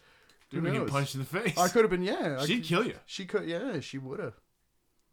who 0.54 0.62
Dude, 0.62 0.64
we 0.66 0.72
get 0.72 0.80
knows? 0.82 0.90
punched 0.92 1.16
in 1.16 1.20
the 1.22 1.26
face. 1.26 1.58
I 1.58 1.68
could 1.68 1.84
have 1.84 1.90
been, 1.92 2.04
yeah. 2.04 2.38
I 2.40 2.46
She'd 2.46 2.58
could- 2.60 2.64
kill 2.66 2.86
you. 2.88 2.96
She 3.06 3.26
could, 3.26 3.46
yeah, 3.48 3.80
she 3.80 3.98
would 3.98 4.20
have. 4.20 4.34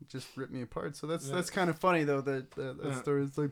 Just 0.09 0.29
ripped 0.37 0.53
me 0.53 0.63
apart. 0.63 0.97
So 0.97 1.07
that's 1.07 1.29
Yeah. 1.29 1.35
that's 1.35 1.51
kind 1.51 1.69
of 1.69 1.79
funny 1.79 2.05
though. 2.05 2.21
That 2.23 2.51
that, 2.53 2.83
that 2.83 2.89
Yeah. 2.89 3.01
story 3.03 3.23
is 3.25 3.37
like 3.37 3.51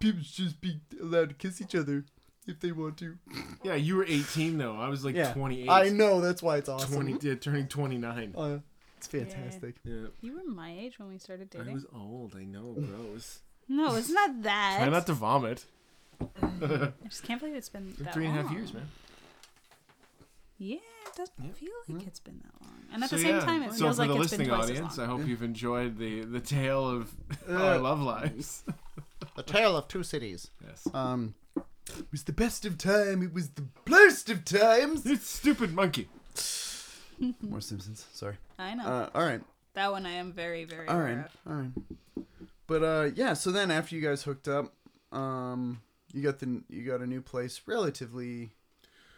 people 0.00 0.22
should 0.22 0.44
just 0.46 0.60
be 0.60 0.80
allowed 1.00 1.28
to 1.28 1.34
kiss 1.36 1.60
each 1.60 1.74
other 1.76 2.04
if 2.48 2.58
they 2.58 2.72
want 2.72 2.96
to. 2.98 3.16
Yeah, 3.62 3.74
you 3.76 3.94
were 3.96 4.04
18 4.04 4.58
though. 4.58 4.74
I 4.76 4.88
was 4.88 5.04
like 5.04 5.14
yeah, 5.14 5.32
28. 5.32 5.68
I 5.68 5.88
know 5.90 6.20
that's 6.20 6.42
why 6.42 6.56
it's 6.56 6.68
awesome. 6.68 6.92
20, 7.06 7.28
yeah, 7.28 7.36
turning 7.36 7.68
29. 7.68 8.34
Uh, 8.36 8.58
it's 8.98 9.06
fantastic. 9.06 9.76
Yeah. 9.84 10.06
You 10.20 10.32
were 10.34 10.44
my 10.52 10.76
age 10.76 10.98
when 10.98 11.08
we 11.08 11.18
started 11.18 11.48
dating. 11.50 11.60
I 11.60 11.64
dating. 11.72 11.74
was 11.74 11.86
old. 11.94 12.34
I 12.36 12.42
know, 12.44 12.72
gross. 12.72 13.40
No, 13.68 13.94
it's 13.94 14.10
not 14.10 14.42
that. 14.42 14.78
Try 14.80 14.88
not 14.88 15.06
to 15.06 15.12
vomit. 15.12 15.64
I 16.42 16.90
just 17.08 17.22
can't 17.22 17.40
believe 17.40 17.54
it's 17.54 17.68
been 17.68 17.94
that 18.00 18.12
Three 18.12 18.26
and 18.26 18.34
a 18.36 18.42
half 18.42 18.46
long. 18.46 18.54
years, 18.56 18.74
man. 18.74 18.88
Yeah, 20.62 20.76
it 20.76 21.16
doesn't 21.16 21.34
Yeah. 21.44 21.52
feel 21.52 21.70
like 21.88 22.06
it's 22.06 22.20
been 22.20 22.40
that 22.44 22.52
long. 22.62 22.78
And 22.92 23.02
at 23.02 23.10
so 23.10 23.16
the 23.16 23.22
same 23.22 23.34
yeah, 23.34 23.40
time, 23.44 23.62
it 23.62 23.72
so 23.72 23.78
feels 23.84 23.98
like 23.98 24.10
it's 24.10 24.14
been 24.14 24.22
listening 24.22 24.48
twice 24.48 24.64
audience, 24.64 24.92
as 24.92 24.98
I 25.00 25.06
hope 25.06 25.26
you've 25.26 25.42
enjoyed 25.42 25.98
the 25.98 26.20
the 26.22 26.40
tale 26.40 26.86
of 26.88 27.12
our 27.48 27.78
love 27.78 28.00
lives. 28.00 28.62
the 29.36 29.42
tale 29.42 29.76
of 29.76 29.88
two 29.88 30.02
cities. 30.04 30.50
yes. 30.64 30.86
Um, 30.94 31.34
it 31.56 32.06
was 32.12 32.22
the 32.24 32.32
best 32.32 32.64
of 32.64 32.78
time. 32.78 33.22
It 33.22 33.34
was 33.34 33.50
the 33.50 33.62
blurst 33.84 34.30
of 34.30 34.44
times. 34.44 35.04
It's 35.04 35.28
stupid 35.28 35.74
monkey. 35.74 36.08
More 37.40 37.60
Simpsons. 37.60 38.06
Sorry. 38.12 38.36
I 38.58 38.74
know. 38.74 38.84
Uh, 38.84 39.10
all 39.16 39.24
right. 39.24 39.40
that 39.74 39.90
one 39.90 40.06
I 40.06 40.12
am 40.12 40.32
very, 40.32 40.64
very 40.64 40.86
All 40.86 41.00
right. 41.00 41.18
Of. 41.18 41.36
All 41.46 41.54
right. 41.54 42.24
But 42.68 42.82
uh, 42.84 43.10
yeah. 43.16 43.32
So 43.34 43.50
then 43.50 43.72
after 43.72 43.96
you 43.96 44.00
guys 44.00 44.22
hooked 44.22 44.46
up, 44.46 44.72
um, 45.10 45.82
you 46.12 46.22
got 46.22 46.38
the 46.38 46.62
you 46.68 46.84
got 46.86 47.00
a 47.00 47.06
new 47.06 47.20
place 47.20 47.60
relatively, 47.66 48.52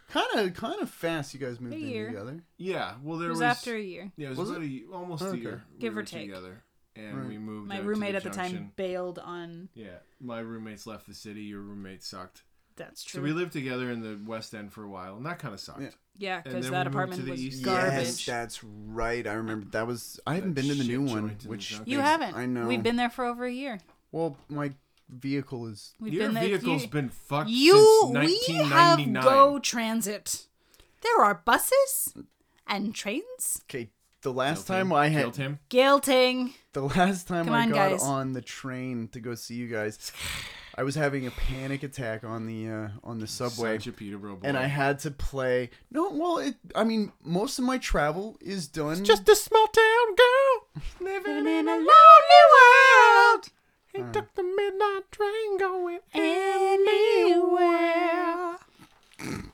kind 0.09 0.27
of 0.39 0.53
kind 0.53 0.81
of 0.81 0.89
fast. 0.89 1.33
You 1.33 1.39
guys 1.39 1.59
moved 1.59 1.73
A 1.75 1.77
in 1.77 1.87
year. 1.87 2.07
together. 2.07 2.43
Yeah. 2.57 2.93
Well, 3.03 3.17
It 3.17 3.21
there 3.21 3.29
was, 3.29 3.37
was, 3.39 3.43
after 3.43 3.75
a 3.75 3.81
year. 3.81 4.11
Yeah, 4.17 4.27
it 4.27 4.29
was, 4.31 4.39
Was 4.39 4.49
about 4.51 4.61
a 4.61 4.67
ye- 4.67 4.85
almost 4.91 5.23
oh, 5.23 5.27
Okay. 5.27 5.37
a 5.39 5.41
year. 5.41 5.63
Give 5.79 5.93
we 5.93 5.97
or 5.99 6.01
were 6.01 6.05
take. 6.05 6.27
Together, 6.27 6.63
and 6.95 7.17
Right. 7.17 7.27
we 7.27 7.37
moved. 7.37 7.67
My 7.67 7.75
out 7.77 7.81
to 7.81 7.87
roommate 7.87 8.15
at 8.15 8.23
the 8.23 8.29
junction. 8.29 8.57
time 8.57 8.71
bailed 8.75 9.19
on. 9.19 9.69
Yeah, 9.73 9.97
my 10.19 10.39
roommates 10.39 10.85
left 10.87 11.07
the 11.07 11.13
city. 11.13 11.41
Your 11.43 11.61
roommate 11.61 12.03
sucked. 12.03 12.43
That's 12.77 13.03
true. 13.05 13.19
So 13.19 13.23
we 13.23 13.31
lived 13.31 13.53
together 13.53 13.89
in 13.89 14.01
the 14.01 14.19
West 14.29 14.53
End 14.53 14.73
for 14.73 14.83
a 14.83 14.89
while, 14.89 15.15
and 15.15 15.25
that 15.25 15.39
kind 15.39 15.53
of 15.53 15.61
sucked. 15.61 15.81
Yeah. 15.81 15.89
yeah, 16.17 16.35
and 16.35 16.43
because 16.43 16.63
then 16.65 16.71
that 16.73 16.79
we 16.79 16.83
moved 16.83 16.87
apartment 16.95 17.19
to 17.21 17.25
the 17.25 17.31
was 17.31 17.41
east. 17.41 17.63
garbage. 17.63 17.93
Yes, 17.93 18.25
that's 18.25 18.63
right. 18.63 19.25
I 19.25 19.33
remember 19.33 19.67
that 19.71 19.87
was. 19.87 20.19
I 20.27 20.35
haven't 20.35 20.55
That 20.55 20.61
been 20.61 20.71
to 20.77 20.83
the 20.83 20.87
new 20.87 21.01
one, 21.03 21.29
joint 21.29 21.43
in 21.45 21.49
which 21.49 21.69
junction. 21.69 21.89
you 21.91 21.99
haven't. 22.01 22.35
I 22.35 22.45
know. 22.45 22.67
We've 22.67 22.83
been 22.83 22.97
there 22.97 23.09
for 23.09 23.23
over 23.25 23.45
a 23.45 23.51
year. 23.51 23.79
Well, 24.11 24.37
my 24.49 24.71
vehicle 25.09 25.67
is. 25.67 25.93
We've 25.99 26.13
Your 26.13 26.25
been 26.27 26.33
there. 26.35 26.43
vehicle's 26.47 26.83
you, 26.83 26.87
been 26.89 27.09
fucked 27.09 27.49
you 27.49 28.11
since 28.13 28.47
we 28.49 28.53
have 28.55 28.99
1999. 28.99 29.23
Go 29.23 29.59
Transit. 29.59 30.45
There 31.01 31.23
are 31.23 31.35
buses 31.45 32.13
and 32.67 32.93
trains. 32.95 33.61
Okay, 33.69 33.89
the 34.21 34.33
last 34.33 34.65
Killed 34.67 34.79
time. 34.79 34.93
I 34.93 35.09
had 35.09 35.21
killed 35.21 35.35
him. 35.37 35.59
Guilting. 35.69 36.53
the 36.73 36.81
last 36.81 37.27
time 37.27 37.45
Come 37.45 37.53
I 37.53 37.61
on, 37.63 37.69
got 37.69 37.91
guys. 37.91 38.01
on 38.03 38.33
the 38.33 38.41
train 38.41 39.07
to 39.09 39.19
go 39.19 39.35
see 39.35 39.53
you 39.55 39.67
guys, 39.67 40.11
I 40.77 40.81
was 40.83 40.95
having 40.95 41.27
a 41.27 41.31
panic 41.31 41.83
attack 41.83 42.23
on 42.23 42.47
the 42.47 42.67
uh, 42.69 42.87
on 43.03 43.19
the 43.19 43.27
subway. 43.27 43.77
Such 43.77 43.87
a 43.87 43.91
Peterborough 43.91 44.37
boy. 44.37 44.47
and 44.47 44.57
I 44.57 44.65
had 44.65 44.97
to 44.99 45.11
play. 45.11 45.69
No, 45.91 46.09
well, 46.09 46.39
it. 46.39 46.55
I 46.75 46.83
mean, 46.83 47.11
most 47.23 47.59
of 47.59 47.65
my 47.65 47.77
travel 47.77 48.35
is 48.41 48.67
done. 48.67 49.03
just 49.05 49.29
a 49.29 49.35
small 49.35 49.67
town 49.67 50.15
girl 50.15 50.83
living 51.01 51.35
Living 51.43 51.47
in 51.59 51.67
a 51.67 51.71
lonely 51.75 52.43
world. 52.55 53.49
He 53.95 54.03
took 54.11 54.33
the 54.35 54.43
midnight 54.43 55.03
train 55.11 55.57
going 55.57 55.99
Anywhere. 57.25 58.57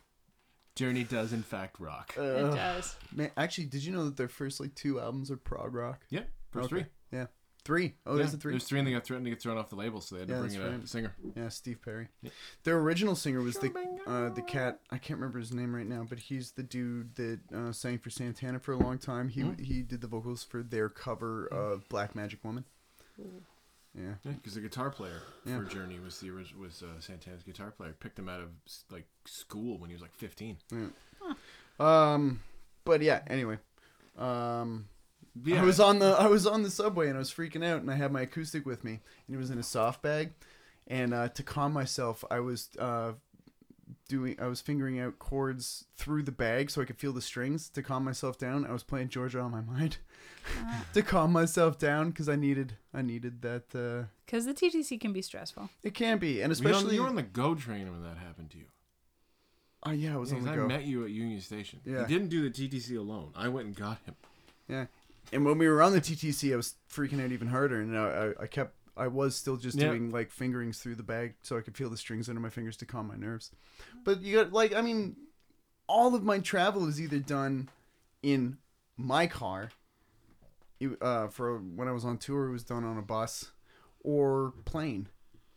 Journey 0.75 1.03
does 1.03 1.33
in 1.33 1.43
fact 1.43 1.79
rock. 1.79 2.15
Uh, 2.17 2.21
It 2.23 2.55
does. 2.55 2.95
man, 3.13 3.31
actually, 3.37 3.65
did 3.65 3.83
you 3.83 3.91
know 3.93 4.05
that 4.05 4.17
their 4.17 4.27
first 4.29 4.59
like 4.59 4.73
two 4.75 4.99
albums 4.99 5.29
are 5.31 5.37
prog 5.37 5.75
rock? 5.75 6.01
yeah, 6.09 6.23
first 6.51 6.71
Okay. 6.73 6.83
three. 6.83 6.91
Yeah, 7.19 7.25
three. 7.65 7.93
Oh, 8.05 8.13
yeah, 8.13 8.17
there's 8.19 8.31
the 8.31 8.37
three. 8.37 8.53
There's 8.53 8.63
three, 8.63 8.79
and 8.79 8.87
they 8.87 8.93
got 8.93 9.03
threatened 9.03 9.25
to 9.25 9.29
get 9.31 9.41
thrown 9.41 9.57
off 9.57 9.69
the 9.69 9.75
label, 9.75 9.99
so 10.01 10.15
they 10.15 10.21
had 10.21 10.29
to 10.29 10.33
Yeah, 10.33 10.39
bring 10.39 10.53
that's 10.53 10.73
in 10.75 10.81
a 10.83 10.87
singer. 10.87 11.15
Yeah, 11.35 11.49
Steve 11.49 11.81
Perry. 11.83 12.07
Their 12.63 12.79
original 12.79 13.15
singer 13.15 13.41
was 13.41 13.57
the 13.57 13.71
uh, 14.07 14.29
the 14.29 14.41
cat. 14.41 14.79
I 14.89 14.97
can't 14.97 15.19
remember 15.19 15.39
his 15.39 15.53
name 15.53 15.75
right 15.75 15.85
now, 15.85 16.05
but 16.09 16.17
he's 16.19 16.51
the 16.53 16.63
dude 16.63 17.15
that 17.15 17.39
uh, 17.53 17.71
sang 17.73 17.99
for 17.99 18.09
Santana 18.09 18.59
for 18.59 18.71
a 18.71 18.77
long 18.77 18.97
time. 18.97 19.27
He 19.29 19.41
Hmm. 19.41 19.61
he 19.61 19.83
did 19.83 20.01
the 20.01 20.07
vocals 20.07 20.43
for 20.43 20.63
their 20.63 20.89
cover 20.89 21.45
of 21.47 21.87
Black 21.89 22.15
Magic 22.15 22.43
Woman. 22.43 22.65
Yeah. 23.17 23.25
Yeah, 23.93 24.13
because 24.23 24.53
the 24.53 24.61
guitar 24.61 24.89
player 24.89 25.21
Yeah. 25.45 25.57
for 25.57 25.63
Journey 25.65 25.99
was 25.99 26.19
the 26.21 26.29
original 26.29 26.61
was 26.61 26.81
uh, 26.81 26.99
Santana's 27.01 27.43
guitar 27.43 27.71
player. 27.71 27.93
Picked 27.99 28.17
him 28.17 28.29
out 28.29 28.39
of 28.41 28.49
like 28.89 29.05
school 29.25 29.77
when 29.77 29.89
he 29.89 29.93
was 29.93 30.01
like 30.01 30.15
15. 30.15 30.57
Um, 31.79 32.41
but 32.85 33.01
yeah. 33.01 33.21
Anyway, 33.27 33.57
um, 34.17 34.87
Yeah, 35.43 35.61
I 35.61 35.65
was 35.65 35.79
on 35.79 35.99
the 35.99 36.15
I 36.17 36.27
was 36.27 36.45
on 36.47 36.63
the 36.63 36.69
subway 36.71 37.07
and 37.07 37.15
I 37.15 37.19
was 37.19 37.31
freaking 37.33 37.65
out 37.65 37.81
and 37.81 37.89
I 37.91 37.95
had 37.95 38.11
my 38.11 38.21
acoustic 38.21 38.65
with 38.65 38.83
me 38.83 38.99
and 39.27 39.35
it 39.35 39.39
was 39.39 39.49
in 39.49 39.57
a 39.57 39.63
soft 39.63 40.01
bag, 40.01 40.31
and 40.87 41.13
uh, 41.13 41.29
to 41.29 41.43
calm 41.43 41.73
myself 41.73 42.23
I 42.31 42.39
was 42.39 42.69
uh, 42.79 43.13
doing 44.11 44.35
I 44.39 44.47
was 44.47 44.61
fingering 44.61 44.99
out 44.99 45.17
chords 45.19 45.85
through 45.97 46.23
the 46.23 46.31
bag 46.31 46.69
so 46.69 46.81
I 46.81 46.85
could 46.85 46.97
feel 46.97 47.13
the 47.13 47.21
strings 47.21 47.69
to 47.69 47.81
calm 47.81 48.03
myself 48.03 48.37
down. 48.37 48.65
I 48.65 48.71
was 48.73 48.83
playing 48.83 49.09
Georgia 49.09 49.39
on 49.39 49.51
my 49.51 49.61
mind 49.75 49.97
to 50.93 51.01
calm 51.01 51.31
myself 51.31 51.77
down 51.79 52.09
because 52.09 52.27
I 52.29 52.35
needed 52.35 52.77
I 52.93 53.01
needed 53.01 53.41
that. 53.41 53.65
Uh, 53.73 54.07
Because 54.25 54.45
the 54.45 54.53
TTC 54.53 54.99
can 54.99 55.13
be 55.13 55.21
stressful. 55.21 55.69
it 55.83 55.93
can 55.93 56.17
be 56.17 56.41
and 56.41 56.49
Were 56.49 56.55
you 56.55 56.69
especially 56.69 56.95
you 56.95 57.03
were 57.03 57.09
on 57.09 57.15
the 57.15 57.23
GO 57.39 57.55
train 57.55 57.89
when 57.91 58.03
that 58.03 58.17
happened 58.17 58.49
to 58.51 58.57
you. 58.57 58.65
oh 59.83 59.91
yeah 59.91 60.13
I 60.13 60.17
was 60.17 60.31
Yeah, 60.31 60.37
on 60.39 60.43
'cause 60.43 60.53
the 60.55 60.59
I 60.59 60.63
go 60.63 60.67
met 60.67 60.83
you 60.85 61.03
at 61.05 61.11
Union 61.11 61.41
Station. 61.41 61.79
Yeah. 61.85 62.01
You 62.01 62.07
didn't 62.07 62.29
do 62.29 62.47
the 62.47 62.51
TTC 62.51 62.95
alone. 62.97 63.31
I 63.35 63.47
went 63.47 63.67
and 63.67 63.75
got 63.75 63.97
him. 64.05 64.15
yeah. 64.67 64.85
And 65.33 65.45
when 65.45 65.57
we 65.57 65.67
were 65.69 65.81
on 65.81 65.93
the 65.93 66.01
TTC, 66.01 66.51
I 66.51 66.55
was 66.57 66.75
freaking 66.91 67.23
out 67.23 67.31
even 67.31 67.47
harder, 67.47 67.79
and 67.79 67.97
I, 67.97 68.01
I, 68.39 68.43
I 68.43 68.47
kept, 68.47 68.73
I 69.01 69.07
was 69.07 69.35
still 69.35 69.57
just 69.57 69.77
Yeah. 69.79 69.87
doing 69.89 70.11
like 70.11 70.29
fingerings 70.31 70.79
through 70.79 70.95
the 70.95 71.03
bag 71.03 71.33
so 71.41 71.57
I 71.57 71.61
could 71.61 71.75
feel 71.75 71.89
the 71.89 71.97
strings 71.97 72.29
under 72.29 72.39
my 72.39 72.51
fingers 72.51 72.77
to 72.77 72.85
calm 72.85 73.07
my 73.07 73.15
nerves. 73.15 73.51
But 74.03 74.21
you 74.21 74.35
got 74.35 74.53
like, 74.53 74.75
I 74.75 74.81
mean, 74.81 75.15
all 75.87 76.13
of 76.13 76.23
my 76.23 76.37
travel 76.39 76.87
is 76.87 77.01
either 77.01 77.17
done 77.17 77.69
in 78.21 78.59
my 78.97 79.25
car. 79.25 79.71
It- 80.79 81.01
Uh, 81.01 81.27
for 81.29 81.57
when 81.57 81.87
I 81.87 81.91
was 81.91 82.05
on 82.05 82.19
tour, 82.19 82.47
it 82.47 82.51
was 82.51 82.63
done 82.63 82.83
on 82.83 82.97
a 82.99 83.01
bus 83.01 83.51
or 84.01 84.51
plane. 84.65 85.09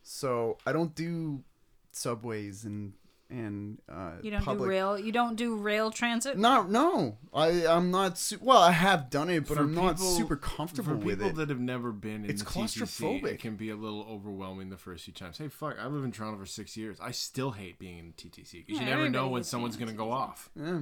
So 0.02 0.56
I 0.66 0.72
don't 0.72 0.94
do 0.94 1.44
subways 1.92 2.64
and 2.64 2.94
and 3.38 3.78
uh, 3.88 4.12
You 4.22 4.30
don't 4.30 4.42
public. 4.44 4.66
do 4.66 4.70
rail. 4.70 4.98
You 4.98 5.10
don't 5.12 5.34
do 5.36 5.56
rail 5.56 5.90
transit. 5.90 6.38
No, 6.38 6.62
no, 6.62 7.18
I 7.32 7.66
I'm 7.66 7.90
not. 7.90 8.16
Su- 8.16 8.38
well, 8.40 8.58
I 8.58 8.70
have 8.72 9.10
done 9.10 9.28
it, 9.30 9.48
but 9.48 9.56
For 9.56 9.62
I'm 9.64 9.74
not 9.74 9.98
super 9.98 10.36
comfortable 10.36 10.94
with 10.94 10.98
it. 10.98 11.02
For 11.02 11.06
with 11.06 11.18
people 11.20 11.36
that 11.38 11.48
have 11.48 11.60
never 11.60 11.90
been 11.92 12.24
in 12.24 12.30
It's 12.30 12.42
the 12.42 12.50
TTC, 12.50 12.82
claustrophobic. 12.82 13.24
it 13.26 13.40
can 13.40 13.56
be 13.56 13.70
a 13.70 13.76
little 13.76 14.06
overwhelming 14.08 14.70
the 14.70 14.76
first 14.76 15.04
few 15.04 15.12
times. 15.12 15.38
Hey, 15.38 15.48
fuck! 15.48 15.76
I 15.80 15.86
live 15.86 16.04
in 16.04 16.12
Toronto 16.12 16.38
for 16.38 16.46
six 16.46 16.76
years. 16.76 16.98
I 17.00 17.10
still 17.10 17.50
hate 17.52 17.78
being 17.78 17.98
in 17.98 18.12
TTC 18.12 18.64
because 18.66 18.80
Yeah, 18.80 18.88
you 18.88 18.94
never 18.96 19.08
know 19.10 19.28
when 19.28 19.42
someone's 19.44 19.76
gonna 19.76 19.92
go 19.92 20.10
off. 20.12 20.50
yeah. 20.54 20.80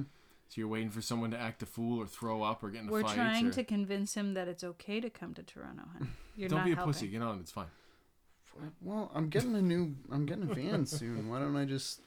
So 0.49 0.59
you're 0.61 0.67
waiting 0.67 0.91
for 0.91 1.01
someone 1.01 1.31
to 1.31 1.39
act 1.39 1.63
a 1.63 1.65
fool 1.65 1.99
or 1.99 2.05
throw 2.05 2.43
up 2.43 2.63
or 2.63 2.69
get 2.69 2.83
in 2.83 2.89
a 2.89 2.91
We're 2.91 3.01
fight. 3.01 3.15
trying 3.15 3.47
or... 3.47 3.51
to 3.53 3.63
convince 3.63 4.13
him 4.13 4.35
that 4.35 4.47
it's 4.47 4.63
okay 4.63 4.99
to 4.99 5.09
come 5.09 5.33
to 5.33 5.41
Toronto. 5.41 5.81
Hun. 5.93 6.09
You're 6.35 6.49
Don't 6.49 6.59
not 6.59 6.65
be 6.65 6.73
a 6.73 6.75
helping. 6.75 6.93
pussy. 6.93 7.07
Get 7.07 7.23
on. 7.23 7.39
It's 7.39 7.49
fine. 7.51 7.65
Well, 8.81 9.11
I'm 9.15 9.29
getting 9.29 9.55
a 9.55 9.61
new. 9.61 9.95
I'm 10.11 10.25
getting 10.27 10.43
a 10.43 10.53
van 10.53 10.85
soon. 10.99 11.27
Why 11.29 11.39
don't 11.39 11.55
I 11.55 11.65
just 11.65 12.01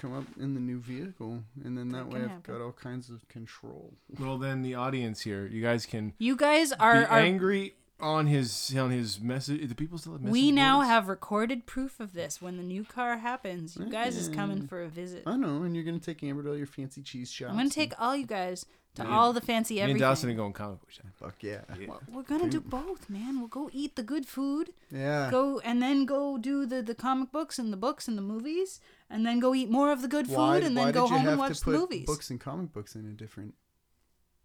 come 0.00 0.16
up 0.16 0.24
in 0.38 0.54
the 0.54 0.60
new 0.60 0.78
vehicle, 0.78 1.42
and 1.64 1.76
then 1.76 1.88
that 1.90 2.04
That 2.04 2.08
way 2.14 2.22
I've 2.22 2.30
happen. 2.30 2.54
got 2.54 2.62
all 2.64 2.72
kinds 2.72 3.10
of 3.10 3.26
control. 3.28 3.92
Well, 4.18 4.38
then 4.38 4.62
the 4.62 4.74
audience 4.74 5.20
here, 5.20 5.46
you 5.46 5.62
guys 5.62 5.86
can 5.86 6.14
You 6.18 6.36
guys 6.36 6.72
are, 6.72 7.00
be 7.00 7.04
are 7.06 7.18
angry 7.18 7.74
on 8.00 8.26
his 8.26 8.74
on 8.78 8.90
his 8.90 9.20
message. 9.20 9.68
The 9.68 9.74
people 9.74 9.98
still 9.98 10.12
have 10.12 10.22
message 10.22 10.32
we 10.32 10.52
now 10.52 10.78
boards? 10.78 10.88
have 10.88 11.08
recorded 11.08 11.66
proof 11.66 12.00
of 12.00 12.14
this. 12.14 12.40
When 12.40 12.56
the 12.56 12.62
new 12.62 12.82
car 12.84 13.18
happens, 13.18 13.76
you 13.76 13.90
guys 13.90 14.16
is 14.16 14.28
coming 14.28 14.66
for 14.66 14.82
a 14.82 14.88
visit. 14.88 15.24
I 15.26 15.36
know, 15.36 15.62
and 15.64 15.74
you're 15.74 15.84
gonna 15.84 15.98
take 15.98 16.22
Amber 16.24 16.42
to 16.44 16.50
all 16.50 16.56
your 16.56 16.66
fancy 16.66 17.02
cheese 17.02 17.30
shops. 17.30 17.50
I'm 17.50 17.56
gonna 17.58 17.68
take 17.68 17.92
all 17.98 18.16
you 18.16 18.26
guys 18.26 18.64
to 18.96 19.04
Me- 19.04 19.10
all 19.10 19.32
the 19.34 19.40
fancy 19.42 19.74
Me 19.74 19.80
and 19.82 19.90
everything. 19.90 20.00
Dawson 20.08 20.30
are 20.30 20.34
going 20.34 20.52
comic 20.54 20.80
book 20.80 20.90
shop. 20.90 21.06
Fuck 21.14 21.42
yeah. 21.42 21.60
Well, 21.86 22.00
We're 22.10 22.22
gonna 22.22 22.48
do 22.48 22.60
both, 22.60 23.08
man. 23.10 23.38
We'll 23.38 23.48
go 23.48 23.68
eat 23.72 23.94
the 23.96 24.02
good 24.02 24.26
food, 24.26 24.72
Yeah. 24.90 25.30
go 25.30 25.60
and 25.60 25.80
then 25.82 26.06
go 26.06 26.38
do 26.38 26.64
the, 26.66 26.80
the 26.82 26.94
comic 26.94 27.30
books 27.30 27.58
and 27.58 27.70
the 27.72 27.76
books 27.76 28.08
and 28.08 28.16
the 28.18 28.22
movies, 28.22 28.80
and 29.10 29.26
then 29.26 29.40
go 29.40 29.54
eat 29.54 29.68
more 29.70 29.90
of 29.92 30.02
the 30.02 30.08
good 30.08 30.26
food, 30.26 30.36
why, 30.36 30.56
and 30.58 30.76
then 30.76 30.92
go 30.92 31.02
did 31.02 31.10
you 31.10 31.16
home 31.16 31.20
have 31.24 31.32
and 31.32 31.38
watch 31.40 31.58
to 31.58 31.64
the 31.64 31.70
put 31.72 31.80
movies. 31.80 32.06
books 32.06 32.30
and 32.30 32.40
comic 32.40 32.72
books 32.72 32.94
in 32.94 33.06
a 33.06 33.12
different? 33.12 33.54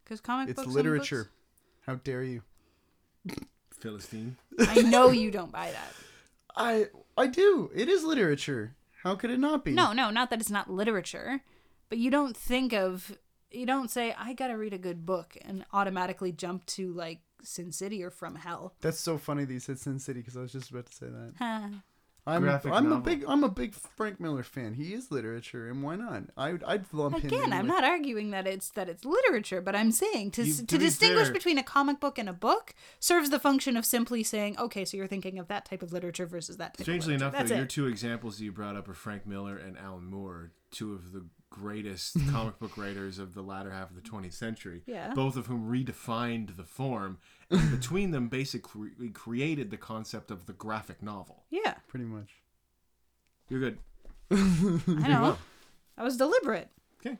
Because 0.03 0.19
comic 0.21 0.49
It's 0.49 0.55
books, 0.57 0.65
and 0.67 0.75
literature. 0.75 1.23
books- 1.23 1.31
How 1.85 1.95
dare 1.95 2.23
you? 2.23 2.41
Philistine. 3.79 4.37
I 4.59 4.81
know 4.81 5.09
you 5.11 5.31
don't 5.31 5.51
buy 5.51 5.71
that. 5.71 5.93
I 6.55 6.87
I 7.17 7.27
do. 7.27 7.69
It 7.75 7.89
is 7.89 8.03
literature. 8.03 8.75
How 9.03 9.15
could 9.15 9.29
it 9.29 9.39
not 9.39 9.63
be? 9.65 9.71
No, 9.71 9.93
no, 9.93 10.09
not 10.09 10.29
that 10.29 10.39
it's 10.39 10.49
not 10.49 10.69
literature, 10.69 11.41
but 11.89 11.97
you 11.97 12.09
don't 12.09 12.35
think 12.35 12.73
of 12.73 13.17
you 13.51 13.65
don't 13.65 13.89
say 13.91 14.15
I 14.17 14.33
gotta 14.33 14.57
read 14.57 14.73
a 14.73 14.77
good 14.77 15.05
book 15.05 15.37
and 15.41 15.65
automatically 15.73 16.31
jump 16.31 16.65
to 16.67 16.91
like 16.93 17.19
Sin 17.43 17.71
City 17.71 18.01
or 18.03 18.09
From 18.09 18.35
Hell. 18.35 18.73
That's 18.81 18.99
so 18.99 19.17
funny 19.17 19.43
that 19.45 19.53
you 19.53 19.59
said 19.59 19.77
Sin 19.79 19.99
City 19.99 20.21
because 20.21 20.37
I 20.37 20.41
was 20.41 20.51
just 20.51 20.71
about 20.71 20.85
to 20.87 20.93
say 20.93 21.07
that. 21.07 21.73
Huh. 22.27 22.31
I'm 22.33 22.41
Graphic 22.41 22.71
I'm 22.73 22.91
a 22.91 22.99
big 22.99 23.23
I'm 23.27 23.43
a 23.43 23.49
big 23.49 23.75
Frank 23.75 24.19
Miller 24.19 24.41
fan. 24.41 24.73
He 24.73 24.93
is 24.93 25.11
literature, 25.11 25.67
and 25.69 25.83
why 25.83 25.95
not? 25.95 26.23
I 26.35 26.53
would 26.53 26.63
I'd 26.63 26.85
lump 26.91 27.19
him. 27.19 27.27
Again, 27.27 27.43
in 27.45 27.53
I'm 27.53 27.61
with- 27.65 27.67
not 27.75 27.83
arguing 27.83 28.31
that 28.31 28.47
it's 28.47 28.69
that 28.71 28.89
it's 28.89 29.05
literature, 29.05 29.61
but 29.61 29.75
I'm 29.75 29.91
saying 29.91 30.31
to 30.31 30.43
You- 30.43 30.53
to 30.55 30.65
to 30.65 30.77
be 30.79 30.85
distinguish 30.85 31.25
fair- 31.25 31.33
between 31.33 31.57
a 31.59 31.63
comic 31.63 31.99
book 31.99 32.17
and 32.17 32.27
a 32.27 32.33
book 32.33 32.73
serves 32.99 33.29
the 33.29 33.39
function 33.39 33.77
of 33.77 33.85
simply 33.85 34.23
saying, 34.23 34.57
okay, 34.57 34.85
so 34.85 34.97
you're 34.97 35.05
thinking 35.07 35.37
of 35.37 35.47
that 35.49 35.65
type 35.65 35.83
of 35.83 35.93
literature 35.93 36.25
versus 36.25 36.57
that 36.57 36.73
type 36.75 36.83
Strangely 36.85 37.13
of 37.13 37.21
literature. 37.21 37.25
enough, 37.25 37.33
That's 37.39 37.49
though, 37.49 37.55
it. 37.55 37.59
your 37.59 37.67
two 37.67 37.87
examples 37.87 38.37
that 38.39 38.43
you 38.43 38.51
brought 38.51 38.75
up 38.75 38.87
are 38.89 38.93
Frank 38.95 39.27
Miller 39.27 39.57
and 39.57 39.77
Alan 39.77 40.05
Moore, 40.05 40.51
two 40.71 40.93
of 40.93 41.11
the 41.11 41.25
greatest 41.51 42.17
comic 42.31 42.57
book 42.59 42.75
writers 42.75 43.19
of 43.19 43.33
the 43.35 43.41
latter 43.43 43.69
half 43.71 43.89
of 43.91 43.95
the 43.95 44.01
20th 44.01 44.33
century. 44.33 44.81
Yeah. 44.87 45.13
Both 45.13 45.37
of 45.37 45.45
whom 45.45 45.69
redefined 45.69 46.57
the 46.57 46.63
form, 46.63 47.19
and 47.49 47.71
between 47.71 48.11
them, 48.11 48.27
basically 48.27 49.09
created 49.13 49.69
the 49.71 49.77
concept 49.77 50.31
of 50.31 50.45
the 50.45 50.53
graphic 50.53 51.01
novel. 51.03 51.43
yeah, 51.51 51.75
pretty 51.87 52.05
much. 52.05 52.29
You're 53.49 53.59
good. 53.59 53.77
I 54.31 55.07
know. 55.07 55.37
I 55.97 56.03
was 56.03 56.17
deliberate. 56.17 56.69
Okay. 56.99 57.17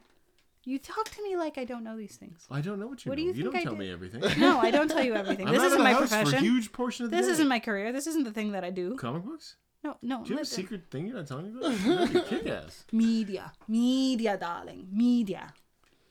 You 0.63 0.79
talk 0.79 1.05
to 1.11 1.21
me 1.23 1.37
like 1.37 1.57
I 1.59 1.63
don't 1.63 1.83
know 1.83 1.95
these 1.95 2.15
things. 2.15 2.45
I 2.49 2.61
don't 2.61 2.79
know 2.79 2.87
what 2.87 3.05
you 3.05 3.09
What 3.11 3.17
know. 3.19 3.23
do 3.23 3.27
you 3.29 3.33
you 3.33 3.51
think 3.51 3.53
don't 3.53 3.55
I 3.61 3.63
tell 3.63 3.73
did? 3.73 3.79
me 3.79 3.91
everything. 3.91 4.21
No, 4.39 4.59
I 4.59 4.71
don't 4.71 4.89
tell 4.89 5.03
you 5.03 5.13
everything. 5.13 5.47
I'm 5.47 5.53
this 5.53 5.61
out 5.61 5.67
isn't 5.67 5.79
of 5.81 5.85
the 5.85 5.91
my 5.91 5.93
house 5.93 6.09
for 6.09 6.15
a 6.15 6.21
profession. 6.23 6.43
huge 6.43 6.71
portion 6.71 7.05
of 7.05 7.11
the 7.11 7.17
This 7.17 7.27
day. 7.27 7.31
isn't 7.33 7.47
my 7.47 7.59
career. 7.59 7.91
This 7.93 8.07
isn't 8.07 8.23
the 8.23 8.31
thing 8.31 8.51
that 8.53 8.63
I 8.63 8.71
do. 8.71 8.95
comic 8.95 9.23
books. 9.23 9.57
No, 9.83 9.97
no. 10.01 10.23
Do 10.23 10.29
you 10.31 10.37
have 10.37 10.39
a 10.39 10.41
listen. 10.41 10.55
secret 10.63 10.89
thing 10.89 11.05
you're 11.05 11.17
not 11.17 11.27
telling 11.27 11.53
me 11.53 11.59
about? 11.59 12.11
You're 12.11 12.23
kick 12.23 12.47
ass. 12.47 12.85
Media, 12.91 13.53
media, 13.67 14.35
darling, 14.35 14.87
media. 14.91 15.53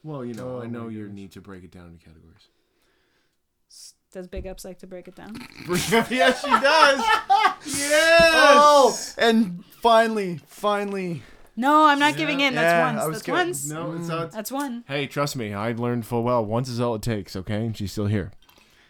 Well, 0.04 0.24
you 0.24 0.34
know, 0.34 0.58
Oh 0.58 0.62
I 0.62 0.66
know 0.66 0.84
my 0.84 0.90
your 0.92 1.08
need 1.08 1.32
to 1.32 1.40
break 1.40 1.64
it 1.64 1.72
down 1.72 1.86
into 1.88 1.98
categories. 2.04 2.48
Does 4.14 4.28
Big 4.28 4.46
Ups 4.46 4.64
like 4.64 4.78
to 4.78 4.86
break 4.86 5.08
it 5.08 5.16
down? 5.16 5.34
yes, 5.68 6.40
she 6.40 6.48
does. 6.50 7.00
yes. 7.66 8.20
Oh, 8.32 8.98
and 9.18 9.64
finally, 9.80 10.40
finally. 10.46 11.22
No, 11.56 11.84
I'm 11.86 11.98
not 11.98 12.16
giving 12.16 12.38
in. 12.40 12.54
That's 12.54 12.64
Yeah, 12.72 12.86
once. 12.92 13.02
I 13.02 13.06
was 13.06 13.16
That's 13.16 13.26
gonna- 13.26 13.38
once. 13.38 13.68
No, 13.68 13.92
it's 13.94 14.08
not. 14.08 14.30
That's 14.32 14.52
one. 14.52 14.84
Hey, 14.86 15.06
trust 15.08 15.34
me, 15.36 15.52
I 15.52 15.72
learned 15.72 16.06
full 16.06 16.22
well. 16.22 16.44
Once 16.44 16.68
is 16.68 16.80
all 16.80 16.94
it 16.94 17.02
takes, 17.02 17.34
okay? 17.34 17.66
And 17.66 17.76
she's 17.76 17.90
still 17.92 18.06
here. 18.06 18.30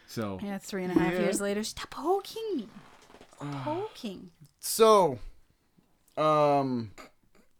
So, 0.07 0.39
Yeah, 0.43 0.59
three 0.59 0.85
and 0.85 0.95
a 0.95 1.01
half 1.01 1.15
Yeah. 1.15 1.21
years 1.21 1.41
later. 1.41 1.65
Stop 1.65 1.89
poking 1.91 2.43
me. 2.57 2.69
Poking. 3.41 4.31
So, 4.61 5.19
um, 6.17 6.91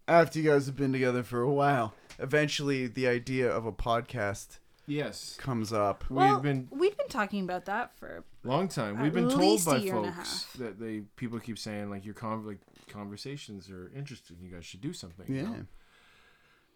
after 0.07 0.39
you 0.39 0.51
guys 0.51 0.67
have 0.67 0.77
been 0.77 0.93
together 0.93 1.23
for 1.23 1.41
a 1.41 1.51
while, 1.53 1.95
eventually 2.19 2.87
the 2.87 3.09
idea 3.09 3.51
of 3.51 3.67
a 3.67 3.73
podcast 3.73 4.59
yes, 4.87 5.37
comes 5.39 5.73
up. 5.73 6.05
we've 6.11 6.17
Well, 6.19 6.41
been 6.41 6.69
we've 6.71 6.97
been 6.97 7.09
talking 7.09 7.43
about 7.45 7.65
that 7.67 7.97
for 7.99 8.25
long 8.43 8.69
time. 8.69 9.01
We've 9.01 9.13
been 9.13 9.29
told 9.29 9.41
least 9.41 9.67
a 9.67 9.71
by 9.71 9.77
year 9.79 9.97
and 9.97 10.07
a 10.07 10.13
folks 10.13 10.45
half. 10.45 10.53
that 10.59 10.79
they 10.81 11.03
people 11.17 11.39
keep 11.41 11.59
saying 11.59 11.91
like 11.91 12.05
your 12.05 12.15
con- 12.15 12.47
like 12.47 12.59
conversations 12.89 13.71
are 13.71 13.91
interesting. 13.95 14.37
You 14.41 14.51
guys 14.51 14.65
should 14.65 14.81
do 14.81 14.93
something. 14.93 15.27
you 15.29 15.37
Yeah. 15.37 15.43
know? 15.49 15.67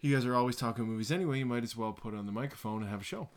You 0.00 0.14
guys 0.14 0.24
are 0.24 0.34
always 0.36 0.54
talking 0.56 0.84
movies 0.84 1.10
anyway. 1.10 1.38
You 1.40 1.46
might 1.46 1.64
as 1.64 1.76
well 1.76 1.92
put 1.92 2.14
on 2.14 2.26
the 2.26 2.32
microphone 2.32 2.82
and 2.82 2.90
have 2.90 3.00
a 3.00 3.04
show. 3.04 3.28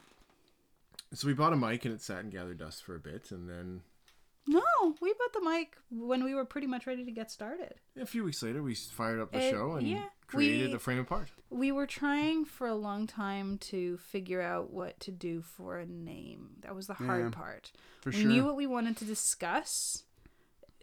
So 1.13 1.27
we 1.27 1.33
bought 1.33 1.53
a 1.53 1.57
mic 1.57 1.83
and 1.85 1.93
it 1.93 2.01
sat 2.01 2.19
and 2.19 2.31
gathered 2.31 2.59
dust 2.59 2.83
for 2.83 2.95
a 2.95 2.99
bit, 2.99 3.31
and 3.31 3.49
then 3.49 3.81
no. 4.47 4.61
We 5.01 5.13
bought 5.13 5.33
the 5.33 5.41
mic 5.41 5.75
when 5.89 6.23
we 6.23 6.33
were 6.33 6.45
pretty 6.45 6.67
much 6.67 6.87
ready 6.87 7.03
to 7.03 7.11
get 7.11 7.29
started. 7.31 7.75
a 7.99 8.05
few 8.05 8.23
weeks 8.23 8.41
later 8.43 8.61
we 8.63 8.75
fired 8.75 9.19
up 9.19 9.31
the 9.31 9.39
Uh, 9.39 9.49
show 9.49 9.71
and 9.73 9.87
yeah, 9.87 10.05
created 10.31 10.69
we- 10.69 10.75
a 10.75 10.79
frame 10.79 10.99
apart. 10.99 11.31
We 11.49 11.71
were 11.71 11.85
trying 11.87 12.45
for 12.45 12.67
a 12.67 12.75
long 12.75 13.07
time 13.07 13.57
to 13.59 13.97
figure 13.97 14.41
out 14.41 14.71
what 14.71 14.99
to 15.01 15.11
do 15.11 15.41
for 15.41 15.77
a 15.79 15.85
name. 15.85 16.51
That 16.61 16.73
was 16.75 16.87
the 16.87 16.93
hard 16.93 17.25
Yeah, 17.25 17.29
part. 17.31 17.71
We 18.05 18.11
sure. 18.13 18.25
knew 18.29 18.45
what 18.45 18.55
we 18.55 18.65
wanted 18.67 18.95
to 18.97 19.05
discuss. 19.05 20.03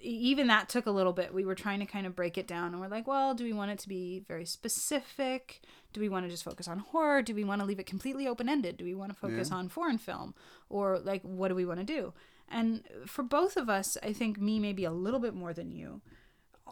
Even 0.01 0.47
that 0.47 0.68
took 0.68 0.86
a 0.86 0.91
little 0.93 1.12
bit. 1.12 1.35
We 1.35 1.44
were 1.44 1.57
trying 1.57 1.81
to 1.81 1.86
kind 1.86 2.07
of 2.07 2.15
break 2.15 2.39
it 2.39 2.47
down, 2.47 2.73
and 2.73 2.81
we're 2.81 2.86
like, 2.89 3.09
well, 3.09 3.35
do 3.35 3.43
we 3.44 3.52
want 3.52 3.70
it 3.73 3.78
to 3.81 3.89
be 3.89 4.20
very 4.28 4.44
specific? 4.44 5.60
Do 5.93 6.01
we 6.01 6.09
want 6.09 6.25
to 6.27 6.31
just 6.31 6.44
focus 6.44 6.68
on 6.68 6.78
horror? 6.78 7.23
Do 7.23 7.35
we 7.35 7.43
want 7.44 7.60
to 7.62 7.67
leave 7.67 7.81
it 7.81 7.86
completely 7.86 8.28
open 8.28 8.49
ended? 8.49 8.77
Do 8.77 8.85
we 8.85 8.94
want 8.94 9.10
to 9.10 9.18
focus 9.18 9.49
Yeah. 9.51 9.57
on 9.57 9.68
foreign 9.68 9.99
film? 9.99 10.35
Or, 10.68 10.99
like, 11.01 11.23
what 11.23 11.49
do 11.49 11.55
we 11.57 11.65
want 11.65 11.81
to 11.81 11.85
do? 11.86 12.12
And 12.49 12.85
for 13.07 13.23
both 13.25 13.57
of 13.57 13.68
us, 13.68 13.97
I 14.02 14.12
think 14.12 14.41
me 14.41 14.60
maybe 14.60 14.85
a 14.85 14.93
little 14.93 15.18
bit 15.20 15.35
more 15.35 15.52
than 15.52 15.73
you. 15.73 16.01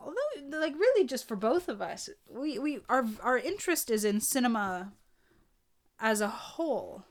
Although, 0.07 0.59
like, 0.61 0.75
really, 0.75 1.05
just 1.07 1.27
for 1.27 1.35
both 1.37 1.69
of 1.69 1.83
us, 1.83 2.09
we, 2.31 2.59
we 2.61 2.79
our 2.89 3.05
our 3.23 3.37
interest 3.37 3.91
is 3.91 4.05
in 4.05 4.21
cinema 4.21 4.93
as 5.99 6.21
a 6.21 6.29
whole. 6.29 7.03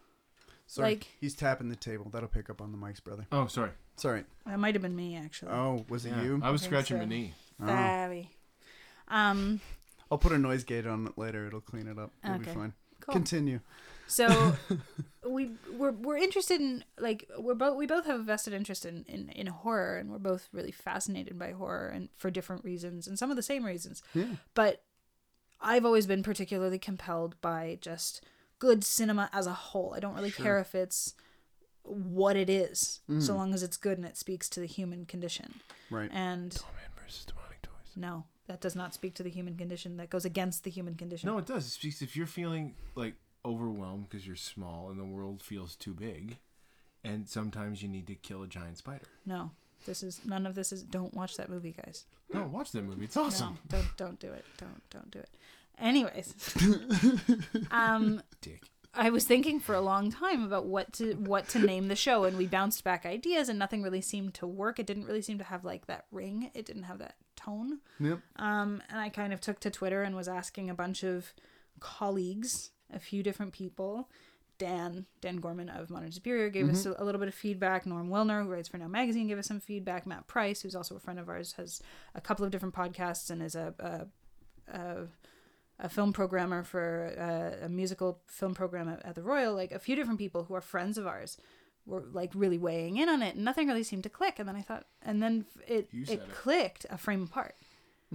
Sorry, 0.68 0.90
like- 0.92 1.08
he's 1.20 1.36
tapping 1.36 1.70
the 1.70 1.76
table. 1.76 2.10
That'll 2.12 2.30
pick 2.30 2.50
up 2.50 2.62
on 2.62 2.72
the 2.72 2.78
mics, 2.78 3.04
brother. 3.04 3.28
Oh, 3.32 3.48
sorry. 3.48 3.72
Sorry. 3.98 4.24
That 4.46 4.58
might 4.60 4.76
have 4.76 4.82
been 4.82 4.96
me, 4.96 5.16
actually. 5.18 5.52
Oh, 5.52 5.86
was 5.90 6.06
it 6.06 6.10
Yeah, 6.12 6.24
you? 6.24 6.40
I 6.44 6.50
was 6.52 6.62
think 6.62 6.72
scratching 6.72 6.98
so. 6.98 7.02
my 7.02 7.06
knee. 7.06 7.34
Oh. 7.62 9.16
Um. 9.16 9.62
I'll 10.12 10.18
put 10.18 10.32
a 10.32 10.38
noise 10.38 10.64
gate 10.64 10.86
on 10.88 11.08
it 11.08 11.18
later. 11.18 11.48
It'll 11.48 11.62
clean 11.62 11.88
it 11.88 11.98
up. 12.00 12.12
It'll 12.24 12.38
be 12.40 12.46
Okay. 12.46 12.54
fine. 12.54 12.74
Cool. 13.02 13.14
Continue. 13.14 13.60
So 14.08 14.56
we 15.28 15.52
we're 15.74 15.92
we're 15.92 16.18
interested 16.18 16.62
in 16.62 16.84
like 17.00 17.30
we're 17.38 17.56
both 17.56 17.78
we 17.78 17.88
both 17.88 18.06
have 18.06 18.20
a 18.20 18.24
vested 18.24 18.54
interest 18.54 18.86
in, 18.86 19.06
in 19.08 19.30
in 19.30 19.48
horror 19.48 19.98
and 19.98 20.12
we're 20.12 20.20
both 20.20 20.48
really 20.52 20.72
fascinated 20.72 21.40
by 21.40 21.52
horror 21.52 21.88
and 21.88 22.10
for 22.16 22.30
different 22.30 22.64
reasons 22.64 23.08
and 23.08 23.18
some 23.18 23.30
of 23.30 23.36
the 23.36 23.44
same 23.44 23.66
reasons. 23.66 24.04
Yeah. 24.14 24.36
But 24.54 24.84
I've 25.62 25.86
always 25.86 26.06
been 26.06 26.24
particularly 26.24 26.80
compelled 26.80 27.40
by 27.42 27.78
just 27.82 28.24
good 28.60 28.84
cinema 28.84 29.30
as 29.34 29.48
a 29.48 29.54
whole. 29.54 29.94
I 29.96 30.00
don't 30.00 30.16
really 30.16 30.32
care 30.32 30.60
if 30.60 30.76
it's 30.76 31.16
what 31.84 32.36
it 32.36 32.50
is, 32.50 33.02
mm. 33.10 33.22
so 33.22 33.36
long 33.36 33.54
as 33.54 33.64
it's 33.64 33.78
good 33.78 33.98
and 33.98 34.06
it 34.06 34.18
speaks 34.18 34.50
to 34.50 34.60
the 34.60 34.66
human 34.66 35.06
condition. 35.06 35.56
Right. 35.90 36.10
And 36.12 36.54
Man 36.54 37.04
versus 37.04 37.26
demonic 37.26 37.62
toys. 37.62 37.94
no, 37.96 38.26
that 38.48 38.62
does 38.62 38.76
not 38.76 38.94
speak 38.94 39.16
to 39.16 39.24
the 39.24 39.30
human 39.30 39.56
condition. 39.56 39.98
That 39.98 40.10
goes 40.10 40.26
against 40.26 40.64
the 40.64 40.72
human 40.72 40.96
condition. 40.96 41.30
No, 41.30 41.38
it 41.38 41.46
does. 41.46 41.66
It 41.66 41.70
speaks 41.70 42.02
if 42.02 42.16
you're 42.16 42.28
feeling 42.28 42.76
like 42.96 43.16
overwhelmed 43.46 44.10
because 44.10 44.26
you're 44.26 44.36
small 44.36 44.90
and 44.90 45.00
the 45.00 45.06
world 45.06 45.42
feels 45.42 45.76
too 45.76 45.94
big, 45.94 46.38
and 47.04 47.28
sometimes 47.28 47.82
you 47.84 47.90
need 47.90 48.08
to 48.08 48.16
kill 48.16 48.44
a 48.44 48.48
giant 48.48 48.78
spider. 48.78 49.06
No. 49.26 49.52
This 49.86 50.02
is 50.02 50.22
none 50.26 50.46
of 50.46 50.56
this 50.56 50.72
is 50.72 50.82
don't 50.82 51.14
watch 51.14 51.38
that 51.38 51.50
movie, 51.50 51.76
guys. 51.86 52.06
No, 52.34 52.44
watch 52.52 52.72
that 52.72 52.84
movie. 52.84 53.06
It's 53.06 53.18
awesome. 53.18 53.60
No, 53.72 53.78
don't 53.78 53.98
don't 53.98 54.20
do 54.20 54.32
it. 54.32 54.46
Don't 54.58 54.90
don't 54.90 55.12
do 55.12 55.20
it. 55.20 55.30
Anyways, 55.78 56.34
um, 57.72 58.22
Dick. 58.42 58.64
I 58.98 59.10
was 59.10 59.26
thinking 59.26 59.60
for 59.60 59.76
a 59.76 59.82
long 59.82 60.10
time 60.10 60.44
about 60.44 60.66
what 60.66 60.94
to 60.94 61.14
what 61.16 61.50
to 61.50 61.60
name 61.60 61.88
the 61.90 61.96
show, 61.96 62.24
and 62.24 62.38
we 62.38 62.48
bounced 62.48 62.84
back 62.84 63.06
ideas, 63.06 63.50
and 63.50 63.60
nothing 63.60 63.84
really 63.84 64.02
seemed 64.02 64.34
to 64.36 64.48
work. 64.48 64.80
It 64.80 64.88
didn't 64.88 65.06
really 65.06 65.22
seem 65.22 65.38
to 65.38 65.44
have 65.44 65.66
like 65.66 65.86
that 65.88 66.06
ring. 66.12 66.50
It 66.54 66.66
didn't 66.66 66.84
have 66.84 67.00
that 67.00 67.16
tone. 67.36 67.80
Yep. 68.00 68.20
Um, 68.38 68.82
and 68.90 69.00
I 69.00 69.10
kind 69.10 69.34
of 69.34 69.42
took 69.42 69.60
to 69.62 69.70
Twitter 69.70 70.02
and 70.02 70.16
was 70.16 70.28
asking 70.28 70.70
a 70.70 70.74
bunch 70.74 71.04
of 71.04 71.34
colleagues, 71.80 72.72
a 72.94 73.00
few 73.00 73.24
different 73.24 73.54
people. 73.54 74.10
Dan, 74.58 75.06
Dan 75.20 75.38
Gorman 75.38 75.68
of 75.68 75.90
Modern 75.90 76.14
Superior 76.14 76.50
gave 76.50 76.70
us 76.70 76.86
a, 76.86 76.96
a 76.98 77.04
little 77.04 77.20
bit 77.20 77.28
of 77.28 77.36
feedback. 77.36 77.86
Norm 77.86 78.10
Wilner, 78.10 78.44
who 78.44 78.50
writes 78.50 78.70
for 78.70 78.78
Now 78.78 78.88
Magazine, 78.88 79.28
gave 79.28 79.38
us 79.38 79.48
some 79.48 79.60
feedback. 79.60 80.08
Matt 80.08 80.28
Price, 80.28 80.62
who's 80.62 80.76
also 80.76 80.96
a 80.96 81.00
friend 81.00 81.20
of 81.20 81.28
ours, 81.28 81.54
has 81.58 81.82
a 82.14 82.22
couple 82.22 82.46
of 82.46 82.52
different 82.52 82.74
podcasts 82.74 83.30
and 83.30 83.44
is 83.44 83.56
a, 83.56 83.74
a, 83.80 84.78
a 84.78 85.08
a 85.80 85.90
film 85.90 86.14
programmer 86.14 86.64
for 86.64 87.14
uh, 87.20 87.66
a 87.66 87.70
musical 87.70 88.22
film 88.28 88.54
program 88.54 88.88
at, 88.88 89.06
at 89.06 89.16
the 89.16 89.22
Royal, 89.22 89.54
like 89.54 89.72
a 89.72 89.80
few 89.80 89.96
different 89.96 90.20
people 90.20 90.46
who 90.46 90.54
are 90.54 90.62
friends 90.62 90.98
of 90.98 91.06
ours 91.06 91.38
were 91.86 92.04
like 92.14 92.32
really 92.34 92.58
weighing 92.58 92.98
in 92.98 93.10
on 93.10 93.22
it, 93.22 93.36
and 93.36 93.46
nothing 93.46 93.68
really 93.68 93.84
seemed 93.84 94.04
to 94.04 94.10
click. 94.10 94.40
And 94.40 94.48
then 94.48 94.56
I 94.56 94.62
thought, 94.62 94.86
and 95.02 95.22
then 95.22 95.46
it 95.68 95.90
it, 95.92 96.10
it. 96.10 96.32
clicked 96.32 96.86
a 96.90 96.98
frame 96.98 97.24
apart. 97.24 97.56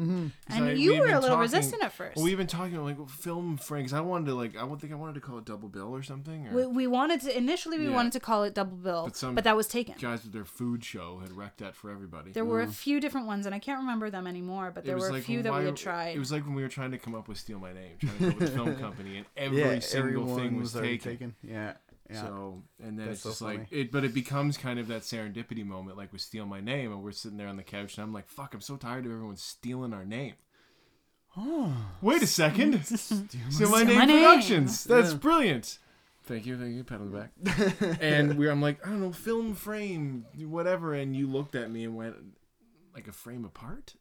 'Cause 0.01 0.57
And 0.57 0.65
I- 0.65 0.73
you 0.73 0.93
we've 0.93 1.01
were 1.01 1.07
a 1.07 1.15
little 1.15 1.29
talking- 1.29 1.41
resistant 1.41 1.83
at 1.83 1.93
first. 1.93 2.17
Well, 2.17 2.25
we've 2.25 2.39
been 2.39 2.47
talking 2.47 2.83
like 2.85 3.09
film 3.11 3.57
Franks. 3.57 3.93
I 3.93 4.01
wanted 4.01 4.27
to 4.27 4.35
like 4.35 4.57
I 4.57 4.65
would 4.65 4.81
think 4.81 4.93
I 4.93 4.97
wanted 4.97 5.15
to 5.15 5.20
call 5.20 5.39
it 5.39 5.45
double 5.45 5.69
bill 5.69 5.95
or 5.95 6.03
something. 6.03 6.49
Or 6.49 6.55
we, 6.55 6.67
we 6.67 6.87
wanted 6.87 7.20
to 7.23 7.37
initially 7.37 7.79
we 7.79 7.87
Yeah. 7.87 7.95
wanted 7.95 8.12
to 8.12 8.20
call 8.20 8.45
it 8.45 8.55
double 8.55 8.77
bill, 8.77 9.05
But 9.23 9.35
but, 9.35 9.45
that 9.45 9.57
was 9.57 9.67
taken. 9.69 9.95
guys 10.01 10.23
with 10.23 10.33
their 10.33 10.45
food 10.45 10.85
show 10.85 11.19
had 11.20 11.33
wrecked 11.33 11.59
that 11.59 11.75
for 11.77 11.91
everybody. 11.91 12.33
There 12.33 12.45
were 12.45 12.62
a 12.62 12.67
mm. 12.67 12.73
few 12.73 13.01
different 13.01 13.27
ones, 13.27 13.47
and 13.47 13.55
I 13.55 13.59
can't 13.59 13.79
remember 13.81 14.11
them 14.11 14.27
anymore. 14.27 14.70
But 14.75 14.85
there 14.85 14.95
was 14.97 15.11
were 15.11 15.19
a 15.19 15.20
few 15.20 15.43
that 15.43 15.53
we 15.55 15.65
had 15.67 15.77
tried. 15.77 16.17
It 16.17 16.19
was 16.19 16.33
like 16.33 16.45
when 16.47 16.55
we 16.55 16.62
were 16.62 16.69
trying 16.69 16.93
to 16.93 16.99
come 16.99 17.15
up 17.15 17.29
with 17.29 17.39
"Steal 17.39 17.59
My 17.59 17.73
Name," 17.73 17.99
trying 17.99 18.12
to 18.12 18.19
come 18.19 18.31
up 18.31 18.41
with 18.41 18.55
film 18.55 18.77
company, 18.87 19.17
and 19.19 19.27
every 19.37 19.59
yeah, 19.61 19.79
single 19.81 20.37
thing 20.37 20.59
was, 20.59 20.75
already 20.75 20.99
taken. 20.99 21.35
Yeah, 21.43 21.75
yeah. 22.13 22.23
So 22.23 22.63
and 22.83 22.99
then 22.99 23.07
That's 23.07 23.17
it's 23.19 23.23
so 23.23 23.31
just 23.31 23.43
like 23.43 23.67
it, 23.71 23.91
but 23.93 24.05
it 24.05 24.13
becomes 24.15 24.57
kind 24.57 24.79
of 24.79 24.89
that 24.89 25.03
serendipity 25.03 25.65
moment, 25.65 25.97
like 25.97 26.13
with 26.13 26.21
"Steal 26.23 26.47
My 26.47 26.61
Name," 26.61 26.93
and 26.93 27.03
we're 27.03 27.13
sitting 27.13 27.39
there 27.39 27.49
on 27.49 27.57
the 27.57 27.63
couch, 27.63 27.97
and 27.97 28.05
I'm 28.05 28.13
like, 28.13 28.29
"Fuck, 28.29 28.55
I'm 28.55 28.61
so 28.61 28.77
tired 28.77 29.07
of 29.07 29.13
everyone 29.13 29.37
stealing 29.37 29.93
our 29.93 30.05
name." 30.05 30.35
oh, 31.37 31.75
Wait 32.03 32.23
a 32.23 32.27
second, 32.27 32.85
Steal 32.85 33.71
My 33.71 33.83
Name 33.85 33.99
My 33.99 34.05
Name. 34.05 34.25
Productions. 34.25 34.85
That's 34.85 35.13
Yeah. 35.13 35.19
brilliant. 35.19 35.79
Thank 36.25 36.47
you, 36.47 36.57
thank 36.59 36.75
you, 36.77 36.85
pat 36.85 37.01
on 37.01 37.11
the 37.11 37.19
back. 37.19 37.99
and 38.01 38.37
we, 38.37 38.49
I'm 38.49 38.61
like, 38.61 38.87
I 38.87 38.91
don't 38.91 39.01
know, 39.01 39.13
film 39.13 39.55
frame, 39.55 40.27
whatever, 40.37 40.95
and 40.95 41.17
you 41.17 41.27
looked 41.27 41.55
at 41.55 41.71
me 41.71 41.85
and 41.85 41.97
went, 41.97 42.15
like 42.95 43.09
a 43.09 43.13
frame 43.13 43.45
apart. 43.45 43.95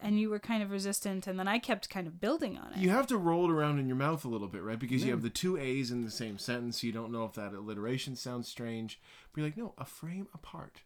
And 0.00 0.18
you 0.20 0.30
were 0.30 0.38
kind 0.38 0.62
of 0.62 0.70
resistant, 0.70 1.26
and 1.26 1.38
then 1.38 1.48
I 1.48 1.58
kept 1.58 1.88
kind 1.90 2.06
of 2.06 2.20
building 2.20 2.56
on 2.58 2.72
it. 2.72 2.78
You 2.78 2.90
have 2.90 3.06
to 3.08 3.16
roll 3.18 3.44
it 3.44 3.52
around 3.52 3.78
in 3.78 3.86
your 3.86 3.96
mouth 3.96 4.24
a 4.24 4.28
little 4.28 4.48
bit, 4.48 4.62
right? 4.62 4.78
Because 4.78 5.04
you 5.04 5.10
have 5.10 5.22
the 5.22 5.30
two 5.30 5.56
A's 5.56 5.90
in 5.90 6.02
the 6.04 6.10
same 6.10 6.38
sentence. 6.38 6.80
So 6.80 6.86
you 6.86 6.92
don't 6.92 7.12
know 7.12 7.24
if 7.24 7.32
that 7.34 7.52
alliteration 7.54 8.16
sounds 8.16 8.48
strange. 8.48 9.00
But 9.32 9.40
you're 9.40 9.46
like, 9.48 9.56
no, 9.56 9.74
a 9.78 9.84
frame 9.84 10.28
apart. 10.34 10.82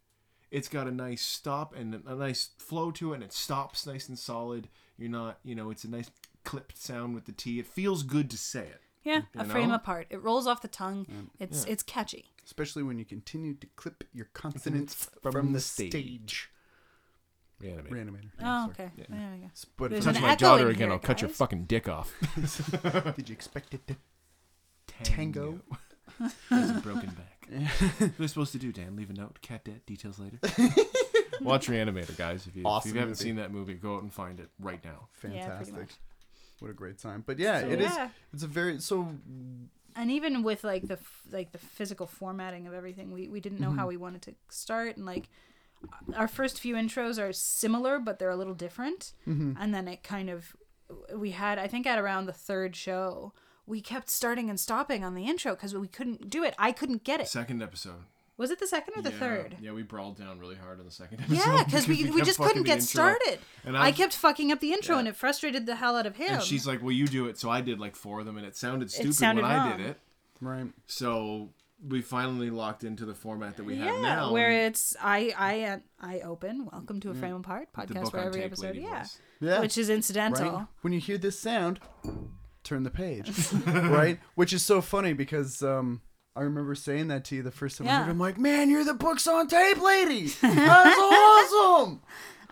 It's 0.50 0.68
got 0.68 0.86
a 0.86 0.90
nice 0.92 1.22
stop 1.22 1.74
and 1.74 2.02
a 2.06 2.14
nice 2.14 2.50
flow 2.58 2.90
to 2.92 3.12
it, 3.12 3.16
and 3.16 3.24
it 3.24 3.32
stops 3.32 3.86
nice 3.86 4.08
and 4.08 4.18
solid. 4.18 4.68
You're 4.98 5.08
not, 5.10 5.38
you 5.44 5.54
know, 5.54 5.70
it's 5.70 5.84
a 5.84 5.88
nice 5.90 6.10
clipped 6.44 6.76
sound 6.76 7.14
with 7.14 7.24
the 7.24 7.32
T. 7.32 7.58
It 7.58 7.66
feels 7.66 8.02
good 8.02 8.28
to 8.30 8.36
say 8.36 8.60
it. 8.66 8.80
yeah, 9.02 9.22
a 9.36 9.44
You 9.44 9.50
frame 9.50 9.68
know? 9.70 9.76
apart. 9.76 10.06
It 10.10 10.22
rolls 10.22 10.46
off 10.46 10.60
the 10.62 10.68
tongue. 10.68 11.06
It's 11.40 11.64
it's 11.64 11.82
catchy. 11.82 12.26
especially 12.44 12.82
when 12.82 12.98
you 12.98 13.04
continue 13.04 13.54
to 13.54 13.66
clip 13.76 14.04
your 14.12 14.26
consonants 14.34 14.94
From 15.22 15.32
from, 15.32 15.46
the 15.48 15.52
the 15.54 15.60
stage. 15.60 15.90
stage. 15.92 16.50
Reanimator. 17.60 17.90
Reanimator. 17.90 18.30
Oh, 18.40 18.42
sorry. 18.42 18.66
okay. 18.70 18.90
Yeah. 18.96 19.04
There 19.08 19.30
we 19.32 19.38
go. 19.38 19.50
But 19.76 19.90
There's 19.90 20.04
Touch 20.04 20.16
an 20.16 20.22
my 20.22 20.30
echo 20.32 20.38
daughter 20.46 20.64
in 20.64 20.70
again, 20.74 20.88
here, 20.88 20.92
I'll 20.92 20.98
cut 20.98 21.20
your 21.20 21.28
guys. 21.28 21.36
fucking 21.36 21.64
dick 21.64 21.88
off. 21.88 22.12
did 23.16 23.28
you 23.28 23.32
expect 23.34 23.74
it 23.74 23.86
to? 23.88 23.96
Tango. 25.02 25.60
There's 26.50 26.70
a 26.70 26.74
broken 26.74 27.10
back. 27.16 27.48
what 27.98 28.02
are 28.02 28.12
you 28.18 28.28
supposed 28.28 28.52
to 28.52 28.58
do, 28.58 28.72
Dan? 28.72 28.96
Leave 28.96 29.10
a 29.10 29.14
note? 29.14 29.40
Cat 29.42 29.64
dead? 29.64 29.84
Details 29.86 30.18
later? 30.18 30.38
Watch 31.40 31.68
Reanimator, 31.68 32.16
guys. 32.16 32.46
If 32.46 32.54
you, 32.56 32.62
if 32.66 32.84
you 32.86 32.92
haven't 32.92 33.08
movie. 33.10 33.14
seen 33.14 33.36
that 33.36 33.50
movie, 33.52 33.74
go 33.74 33.96
out 33.96 34.02
and 34.02 34.12
find 34.12 34.38
it 34.40 34.48
right 34.60 34.82
now. 34.84 35.08
Fantastic. 35.14 35.56
pretty 35.56 35.72
much. 35.72 35.90
What 36.60 36.70
a 36.70 36.74
great 36.74 36.98
time. 36.98 37.24
But 37.26 37.38
yeah, 37.38 37.60
So, 37.60 37.68
it 37.70 37.80
is. 37.80 37.90
yeah. 37.92 38.08
It's 38.32 38.42
a 38.44 38.46
very 38.46 38.78
so. 38.80 39.08
and 39.96 40.10
even 40.10 40.44
with 40.44 40.62
like 40.62 40.86
the 40.86 40.94
f- 40.94 41.22
like 41.32 41.50
the 41.50 41.58
physical 41.58 42.06
formatting 42.06 42.68
of 42.68 42.74
everything 42.74 43.10
we, 43.10 43.26
we 43.28 43.40
didn't 43.40 43.58
know 43.58 43.70
Mm-hmm. 43.70 43.78
how 43.78 43.88
we 43.88 43.96
wanted 43.96 44.22
to 44.22 44.34
start 44.48 44.96
and 44.96 45.04
like 45.04 45.28
our 46.16 46.28
first 46.28 46.60
few 46.60 46.74
intros 46.74 47.18
are 47.22 47.32
similar 47.32 47.98
but 47.98 48.18
they're 48.18 48.30
a 48.30 48.36
little 48.36 48.54
different 48.54 49.12
Mm-hmm. 49.26 49.52
and 49.60 49.74
then 49.74 49.88
it 49.88 50.02
kind 50.02 50.28
of 50.30 50.54
we 51.14 51.30
had 51.30 51.58
i 51.58 51.66
think 51.66 51.86
at 51.86 51.98
around 51.98 52.26
the 52.26 52.32
third 52.32 52.76
show 52.76 53.32
we 53.66 53.80
kept 53.80 54.10
starting 54.10 54.50
and 54.50 54.58
stopping 54.60 55.04
on 55.04 55.14
the 55.14 55.24
intro 55.26 55.54
because 55.54 55.74
we 55.74 55.88
couldn't 55.88 56.28
do 56.28 56.42
it 56.44 56.54
i 56.58 56.72
couldn't 56.72 57.04
get 57.04 57.20
it 57.20 57.28
Second 57.28 57.62
episode. 57.62 58.02
was 58.36 58.50
it 58.50 58.58
the 58.60 58.66
second 58.66 58.94
or 58.96 59.02
the 59.02 59.10
Yeah, 59.10 59.18
third 59.18 59.56
Yeah, 59.60 59.72
we 59.72 59.82
brawled 59.82 60.18
down 60.18 60.38
really 60.38 60.56
hard 60.56 60.78
on 60.80 60.84
the 60.84 60.90
second 60.92 61.20
episode. 61.20 61.36
yeah 61.46 61.64
because 61.64 61.86
we, 61.88 62.04
we 62.04 62.12
kept 62.16 62.26
just 62.26 62.38
couldn't 62.38 62.64
get 62.64 62.78
intro. 62.80 62.86
started 62.86 63.38
And 63.64 63.76
I, 63.78 63.86
I- 63.86 63.92
kept 63.92 64.14
fucking 64.14 64.50
up 64.52 64.60
the 64.60 64.72
intro 64.72 64.96
Yeah. 64.96 65.00
and 65.00 65.08
it 65.08 65.16
frustrated 65.16 65.64
the 65.66 65.76
hell 65.76 65.96
out 65.96 66.06
of 66.06 66.16
him 66.16 66.34
And 66.34 66.42
she's 66.42 66.66
like, 66.66 66.82
"Well, 66.82 66.92
you 66.92 67.06
do 67.06 67.26
it." 67.26 67.38
So 67.38 67.48
I 67.48 67.60
did 67.60 67.78
like 67.78 67.94
four 67.96 68.20
of 68.20 68.26
them, 68.26 68.36
and 68.36 68.44
it 68.46 68.56
sounded 68.56 68.90
stupid 68.90 69.14
sounded 69.14 69.42
when 69.42 69.50
I 69.52 69.76
did 69.76 69.86
it. 69.86 69.98
Right. 70.40 70.66
So 70.86 71.50
we 71.86 72.00
finally 72.00 72.50
locked 72.50 72.84
into 72.84 73.04
the 73.04 73.14
format 73.14 73.56
that 73.56 73.64
we 73.64 73.74
yeah, 73.74 73.92
have 73.92 74.00
now. 74.02 74.32
where 74.32 74.50
it's 74.50 74.94
I 75.02 75.34
I 75.36 75.80
I 76.00 76.20
open. 76.20 76.68
Welcome 76.70 77.00
to 77.00 77.10
a 77.10 77.14
frame 77.14 77.34
apart 77.34 77.68
podcast 77.72 78.04
book 78.04 78.12
where 78.12 78.22
on 78.22 78.28
every 78.28 78.40
tape 78.40 78.52
episode, 78.52 78.66
lady 78.66 78.80
yeah, 78.82 78.98
voice. 78.98 79.18
Yeah. 79.40 79.60
which 79.60 79.76
is 79.76 79.90
incidental. 79.90 80.50
right? 80.50 80.66
When 80.82 80.92
you 80.92 81.00
hear 81.00 81.18
this 81.18 81.38
sound, 81.38 81.80
turn 82.62 82.84
the 82.84 82.90
page, 82.90 83.52
right? 83.66 84.20
Which 84.34 84.52
is 84.52 84.64
so 84.64 84.80
funny 84.80 85.12
because 85.12 85.62
um, 85.62 86.02
I 86.36 86.42
remember 86.42 86.74
saying 86.74 87.08
that 87.08 87.24
to 87.26 87.36
you 87.36 87.42
the 87.42 87.50
first 87.50 87.78
time 87.78 87.88
I 87.88 87.98
heard 87.98 88.08
it. 88.08 88.10
I'm 88.10 88.18
like, 88.18 88.38
man, 88.38 88.70
you're 88.70 88.84
the 88.84 88.94
books 88.94 89.26
on 89.26 89.48
tape 89.48 89.82
lady. 89.82 90.28
That's 90.40 90.98
awesome. 90.98 92.00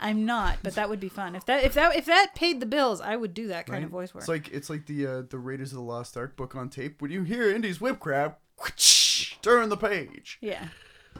I'm 0.03 0.25
not, 0.25 0.59
but 0.63 0.75
that 0.75 0.89
would 0.89 0.99
be 0.99 1.11
fun. 1.11 1.37
If 1.37 1.45
that 1.45 1.63
if 1.63 1.75
that 1.75 1.95
if 1.95 2.07
that 2.07 2.35
paid 2.35 2.59
the 2.59 2.67
bills, 2.67 3.01
I 3.01 3.15
would 3.17 3.35
do 3.35 3.49
that 3.49 3.67
kind 3.67 3.85
of 3.85 3.91
voice 3.91 4.13
work. 4.15 4.23
It's 4.23 4.29
like 4.29 4.49
it's 4.51 4.71
like 4.71 4.87
the 4.87 5.07
uh, 5.07 5.23
the 5.29 5.39
Raiders 5.39 5.73
of 5.73 5.77
the 5.77 5.85
Lost 5.85 6.17
Ark 6.17 6.37
book 6.37 6.57
on 6.57 6.69
tape. 6.71 7.03
When 7.03 7.11
you 7.11 7.23
hear 7.23 7.51
Indy's 7.51 7.83
whip 7.83 8.01
crab, 8.01 8.37
whoosh, 8.59 9.00
turn 9.43 9.69
the 9.69 9.77
page. 9.77 10.39
yeah. 10.41 10.69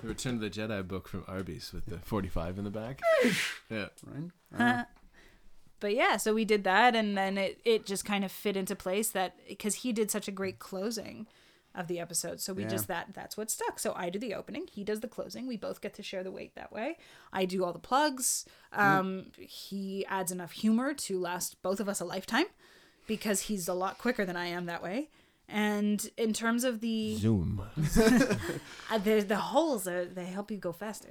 The 0.03 0.09
Return 0.09 0.35
of 0.37 0.41
the 0.41 0.51
Jedi 0.51 0.87
book 0.87 1.09
from 1.09 1.25
Arby's 1.27 1.73
with 1.73 1.87
the 1.87 1.99
45 1.99 2.59
in 2.59 2.65
the 2.65 2.71
back. 2.71 3.01
yeah. 3.69 3.87
Right? 4.07 4.31
Uh, 4.59 4.85
But 5.81 5.95
yeah, 5.95 6.17
so 6.17 6.35
we 6.35 6.45
did 6.45 6.63
that, 6.65 6.95
and 6.95 7.17
then 7.17 7.39
it 7.39 7.61
it 7.65 7.87
just 7.87 8.05
kind 8.05 8.25
of 8.25 8.31
fit 8.33 8.57
into 8.57 8.77
place 8.77 9.11
that 9.11 9.35
because 9.49 9.77
he 9.77 9.93
did 9.93 10.11
such 10.11 10.29
a 10.29 10.33
great 10.33 10.59
closing 10.59 11.27
of 11.75 11.87
the 11.87 11.99
episode, 12.01 12.41
so 12.41 12.53
we 12.53 12.63
Yeah. 12.65 12.69
just 12.69 12.87
that 12.89 13.15
that's 13.15 13.37
what 13.37 13.51
stuck. 13.51 13.79
So 13.79 13.93
I 13.97 14.11
do 14.11 14.19
the 14.19 14.35
opening, 14.35 14.67
he 14.71 14.85
does 14.85 15.01
the 15.01 15.09
closing. 15.09 15.47
We 15.47 15.57
both 15.57 15.81
get 15.81 15.95
to 15.95 16.03
share 16.03 16.23
the 16.25 16.31
weight 16.33 16.55
that 16.55 16.73
way. 16.73 16.99
I 17.33 17.45
do 17.47 17.65
all 17.65 17.73
the 17.73 17.79
plugs. 17.79 18.45
Um, 18.73 19.33
he 19.39 20.05
adds 20.07 20.31
enough 20.33 20.53
humor 20.53 20.93
to 20.95 21.19
last 21.19 21.63
both 21.63 21.81
of 21.81 21.89
us 21.89 22.01
a 22.01 22.05
lifetime 22.05 22.47
because 23.07 23.43
he's 23.43 23.67
a 23.69 23.75
lot 23.75 23.99
quicker 23.99 24.25
than 24.25 24.37
I 24.37 24.47
am 24.47 24.67
that 24.67 24.83
way. 24.83 25.09
And 25.53 26.09
in 26.17 26.33
terms 26.33 26.63
of 26.65 26.81
the 26.81 27.17
Zoom. 27.17 27.61
uh, 28.91 28.99
the 28.99 29.21
the 29.27 29.37
holes, 29.37 29.89
are, 29.89 30.05
they 30.05 30.27
help 30.27 30.51
you 30.51 30.57
go 30.59 30.73
faster. 30.73 31.09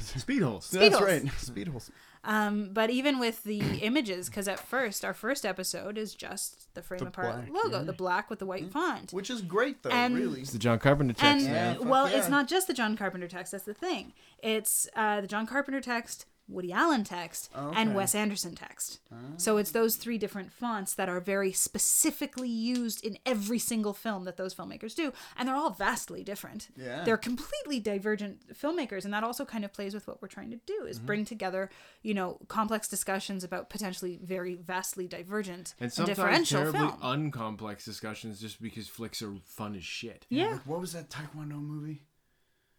Speed 0.00 0.42
holes. 0.42 0.70
That's 0.70 0.96
Speedholes. 0.96 1.00
right. 1.06 1.22
Speedholes. 1.26 1.90
Um, 2.24 2.70
but 2.72 2.88
even 2.90 3.18
with 3.18 3.42
the 3.44 3.58
images, 3.82 4.28
because 4.28 4.48
at 4.48 4.60
first 4.60 5.04
our 5.04 5.12
first 5.12 5.44
episode 5.44 5.98
is 5.98 6.14
just 6.14 6.72
the 6.74 6.80
frame 6.82 7.00
The 7.00 7.06
apart 7.08 7.46
black, 7.48 7.64
logo, 7.64 7.78
yeah. 7.78 7.84
the 7.84 7.92
black 7.92 8.30
with 8.30 8.38
the 8.38 8.46
white 8.46 8.70
font. 8.72 9.12
Which 9.12 9.28
is 9.28 9.42
great 9.42 9.82
though, 9.82 9.90
And- 9.90 10.16
really. 10.16 10.40
It's 10.42 10.52
the 10.52 10.58
John 10.58 10.78
Carpenter 10.78 11.14
text. 11.14 11.46
And 11.46 11.54
Yeah, 11.54 11.74
fuck 11.74 11.84
well, 11.84 12.08
yeah. 12.10 12.16
it's 12.18 12.28
not 12.28 12.48
just 12.48 12.68
the 12.68 12.74
John 12.74 12.96
Carpenter 12.96 13.28
text. 13.28 13.52
That's 13.52 13.64
the 13.64 13.74
thing. 13.74 14.12
It's 14.42 14.88
uh, 14.96 15.20
the 15.20 15.26
John 15.26 15.46
Carpenter 15.46 15.80
text, 15.80 16.26
Woody 16.52 16.72
Allen 16.72 17.04
text, 17.04 17.50
and 17.54 17.94
Wes 17.94 18.14
Anderson 18.14 18.54
text. 18.54 19.00
So 19.36 19.56
it's 19.56 19.70
those 19.72 19.96
three 19.96 20.18
different 20.18 20.52
fonts 20.52 20.94
that 20.94 21.08
are 21.08 21.20
very 21.20 21.52
specifically 21.52 22.48
used 22.48 23.04
in 23.04 23.18
every 23.26 23.58
single 23.58 23.92
film 23.92 24.24
that 24.24 24.36
those 24.36 24.54
filmmakers 24.54 24.94
do, 24.94 25.12
and 25.36 25.48
they're 25.48 25.56
all 25.56 25.70
vastly 25.70 26.22
different. 26.24 26.68
Yeah. 26.76 27.04
They're 27.04 27.16
completely 27.16 27.80
divergent 27.80 28.54
filmmakers, 28.54 29.04
and 29.04 29.12
that 29.14 29.24
also 29.24 29.44
kind 29.44 29.64
of 29.64 29.72
plays 29.72 29.94
with 29.94 30.06
what 30.06 30.20
we're 30.22 30.28
trying 30.28 30.50
to 30.50 30.56
do: 30.66 30.72
Mm-hmm. 30.80 30.88
is 30.88 30.98
bring 30.98 31.24
together, 31.24 31.70
you 32.02 32.14
know, 32.14 32.38
complex 32.48 32.88
discussions 32.88 33.44
about 33.44 33.70
potentially 33.70 34.18
very 34.22 34.54
vastly 34.54 35.06
divergent 35.06 35.74
And 35.78 35.84
and, 35.84 35.92
sometimes 35.92 36.16
differential 36.18 36.60
terribly 36.72 36.80
film. 36.80 37.00
uncomplex 37.32 37.84
discussions 37.84 38.40
just 38.40 38.60
because 38.62 38.88
flicks 38.88 39.22
are 39.22 39.34
fun 39.44 39.74
as 39.74 39.84
shit. 39.84 40.26
yeah. 40.30 40.52
Like, 40.52 40.66
what 40.66 40.80
was 40.80 40.92
that 40.94 41.10
Taekwondo 41.10 41.60
movie? 41.62 42.02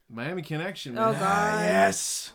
Miami 0.10 0.42
Connection. 0.42 0.98
Oh 0.98 1.12
man. 1.12 1.20
God. 1.20 1.66
yes. 1.66 2.34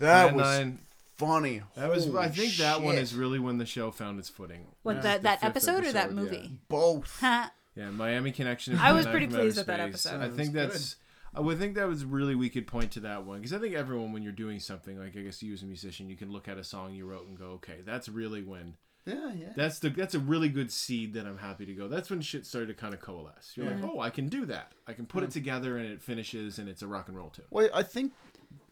That 0.00 0.26
Man 0.26 0.36
was 0.36 0.44
Nine. 0.58 0.78
funny. 1.16 1.62
That 1.76 1.88
was. 1.90 2.06
I 2.08 2.10
Holy 2.10 2.28
think 2.28 2.54
that 2.56 2.82
one 2.82 2.94
shit. 2.96 3.02
is 3.04 3.14
really 3.14 3.38
when 3.38 3.58
the 3.58 3.66
show 3.66 3.90
found 3.90 4.18
its 4.18 4.28
footing. 4.28 4.66
What 4.82 4.96
Was 4.96 5.04
that 5.04 5.18
the 5.18 5.22
that 5.24 5.40
fifth 5.40 5.48
episode, 5.50 5.84
or 5.84 5.92
that 5.92 6.08
yeah. 6.10 6.14
movie? 6.14 6.50
both. 6.68 7.18
Yeah, 7.22 7.90
Miami 7.90 8.32
Connection. 8.32 8.72
and 8.74 8.82
I 8.82 8.92
was 8.92 9.04
Man 9.06 9.12
pretty 9.12 9.26
from 9.26 9.36
pleased 9.36 9.56
with 9.58 9.66
that 9.66 9.78
Space. 9.94 10.06
episode. 10.06 10.20
I 10.22 10.26
It 10.26 10.32
think 10.34 10.54
was 10.54 10.72
that's. 10.72 10.96
I 11.32 11.40
would 11.40 11.58
think 11.58 11.76
that 11.76 11.86
was 11.86 12.04
really 12.04 12.34
we 12.34 12.48
could 12.50 12.66
point 12.66 12.90
to 12.92 13.00
that 13.00 13.24
one 13.24 13.38
because 13.38 13.52
I 13.52 13.58
think 13.60 13.76
everyone 13.76 14.12
when 14.12 14.24
you're 14.24 14.32
doing 14.32 14.58
something 14.58 14.98
like 14.98 15.16
I 15.16 15.20
guess 15.20 15.40
you 15.44 15.52
as 15.52 15.62
a 15.62 15.66
musician 15.66 16.10
you 16.10 16.16
can 16.16 16.32
look 16.32 16.48
at 16.48 16.58
a 16.58 16.64
song 16.64 16.92
you 16.92 17.06
wrote 17.06 17.28
and 17.28 17.38
go 17.38 17.50
okay 17.52 17.82
that's 17.86 18.08
really 18.08 18.42
when 18.42 18.74
Yeah, 19.06 19.32
yeah. 19.34 19.52
that's 19.54 19.78
the 19.78 19.90
that's 19.90 20.16
a 20.16 20.18
really 20.18 20.48
good 20.48 20.72
seed 20.72 21.14
that 21.14 21.26
I'm 21.26 21.38
happy 21.38 21.66
to 21.66 21.72
go 21.72 21.86
that's 21.86 22.10
when 22.10 22.20
shit 22.20 22.46
started 22.46 22.66
to 22.66 22.74
kind 22.74 22.94
of 22.94 23.00
coalesce 23.00 23.52
you're 23.54 23.66
like 23.66 23.84
oh 23.84 24.00
I 24.00 24.10
can 24.10 24.28
do 24.28 24.44
that 24.46 24.72
I 24.88 24.92
can 24.92 25.06
put 25.06 25.22
it 25.22 25.30
together 25.30 25.76
and 25.76 25.86
it 25.86 26.02
finishes 26.02 26.58
and 26.58 26.68
it's 26.68 26.82
a 26.82 26.88
rock 26.88 27.06
and 27.06 27.16
roll 27.16 27.30
tune 27.30 27.44
Well, 27.50 27.68
I 27.72 27.84
think, 27.84 28.12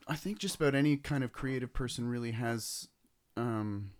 I 0.09 0.15
think 0.17 0.39
just 0.39 0.57
about 0.57 0.75
any 0.75 0.97
kind 0.97 1.23
of 1.23 1.33
creative 1.33 1.73
person 1.73 2.09
really 2.09 2.33
has, 2.33 2.89
um, 3.37 3.91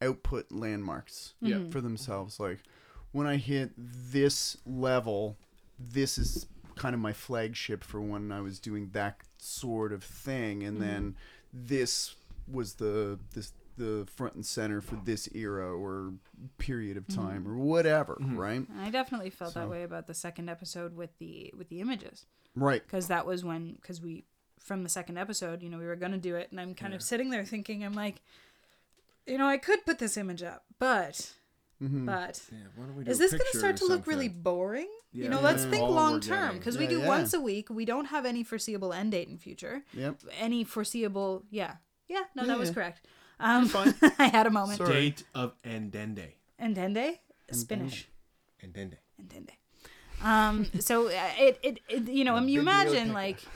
output 0.00 0.50
landmarks. 0.50 1.34
Yeah. 1.40 1.56
Mm-hmm. 1.56 1.70
For 1.70 1.80
themselves, 1.80 2.40
like 2.40 2.60
when 3.12 3.26
I 3.26 3.36
hit 3.36 3.72
this 3.76 4.56
level, 4.66 5.36
this 5.78 6.18
is 6.18 6.46
kind 6.76 6.94
of 6.94 7.00
my 7.00 7.12
flagship 7.12 7.82
for 7.84 8.00
when 8.00 8.30
I 8.32 8.40
was 8.40 8.58
doing 8.58 8.90
that 8.92 9.18
sort 9.38 9.92
of 9.92 10.02
thing, 10.04 10.62
and 10.62 10.80
then 10.80 11.02
mm-hmm. 11.02 11.66
this 11.66 12.14
was 12.50 12.74
the 12.74 13.18
this 13.34 13.52
the 13.76 14.08
front 14.16 14.34
and 14.34 14.44
center 14.44 14.80
for 14.80 14.96
this 15.04 15.28
era 15.34 15.72
or 15.72 16.12
period 16.58 16.96
of 16.96 17.06
mm-hmm. 17.06 17.22
time 17.22 17.48
or 17.48 17.56
whatever, 17.56 18.16
right? 18.20 18.66
I 18.80 18.90
definitely 18.90 19.30
felt 19.30 19.54
that 19.54 19.68
way 19.68 19.84
about 19.84 20.06
the 20.06 20.14
second 20.14 20.48
episode 20.48 20.96
with 20.96 21.16
the 21.18 21.52
with 21.56 21.68
the 21.68 21.80
images 21.80 22.26
Right. 22.56 22.82
because 22.82 23.06
that 23.06 23.24
was 23.24 23.44
when 23.44 23.74
because 23.74 24.00
we 24.00 24.24
from 24.60 24.82
the 24.82 24.88
second 24.88 25.18
episode 25.18 25.62
you 25.62 25.68
know 25.68 25.78
we 25.78 25.86
were 25.86 25.96
gonna 25.96 26.18
do 26.18 26.36
it 26.36 26.48
and 26.50 26.60
I'm 26.60 26.74
kind 26.74 26.94
of 26.94 27.02
sitting 27.02 27.30
there 27.30 27.44
thinking 27.44 27.84
I'm 27.84 27.94
like 27.94 28.20
you 29.26 29.38
know 29.38 29.46
I 29.46 29.58
could 29.58 29.84
put 29.86 29.98
this 29.98 30.16
image 30.16 30.42
up 30.42 30.64
but 30.78 31.32
Mm-hmm. 31.82 32.06
but 32.06 32.42
Yeah, 32.50 32.58
why 32.74 32.86
don't 32.86 32.96
we 32.96 33.04
do 33.04 33.10
is 33.12 33.18
this 33.18 33.30
going 33.30 33.44
to 33.52 33.58
start 33.58 33.76
to 33.76 33.86
look 33.86 34.06
really 34.08 34.28
boring? 34.28 34.88
Yeah, 35.12 35.24
you 35.24 35.30
know, 35.30 35.40
let's 35.40 35.62
yeah. 35.64 35.70
think 35.70 35.82
All 35.84 35.92
long 35.92 36.20
term 36.20 36.58
because 36.58 36.74
Yeah, 36.74 36.80
we 36.80 36.86
do 36.88 36.98
yeah. 36.98 37.06
once 37.06 37.32
a 37.34 37.40
week. 37.40 37.70
We 37.70 37.84
don't 37.84 38.06
have 38.06 38.26
any 38.26 38.42
foreseeable 38.42 38.92
end 38.92 39.12
date 39.12 39.28
in 39.28 39.38
future. 39.38 39.84
Yep. 39.94 40.16
Any 40.40 40.64
foreseeable, 40.64 41.44
yeah, 41.50 41.76
yeah. 42.08 42.22
No, 42.34 42.42
Yeah, 42.42 42.48
that 42.48 42.58
was 42.58 42.70
yeah. 42.70 42.74
correct. 42.74 43.06
Um, 43.40 43.66
fine. 43.68 43.94
I 44.18 44.26
had 44.26 44.48
a 44.48 44.50
moment. 44.50 44.78
Sorry. 44.78 44.92
Date 44.92 45.22
of 45.32 45.52
Endende. 45.62 46.32
Endende, 46.60 47.18
Spanish. 47.52 48.08
Endende. 48.60 48.96
Entende. 49.22 49.52
Um, 50.24 50.66
so 50.80 51.06
uh, 51.06 51.12
it, 51.38 51.56
it, 51.62 51.78
it, 51.88 52.08
you 52.08 52.24
know, 52.24 52.34
I 52.34 52.40
mean, 52.40 52.48
you 52.48 52.58
imagine 52.58 53.12
like, 53.12 53.40
you 53.44 53.48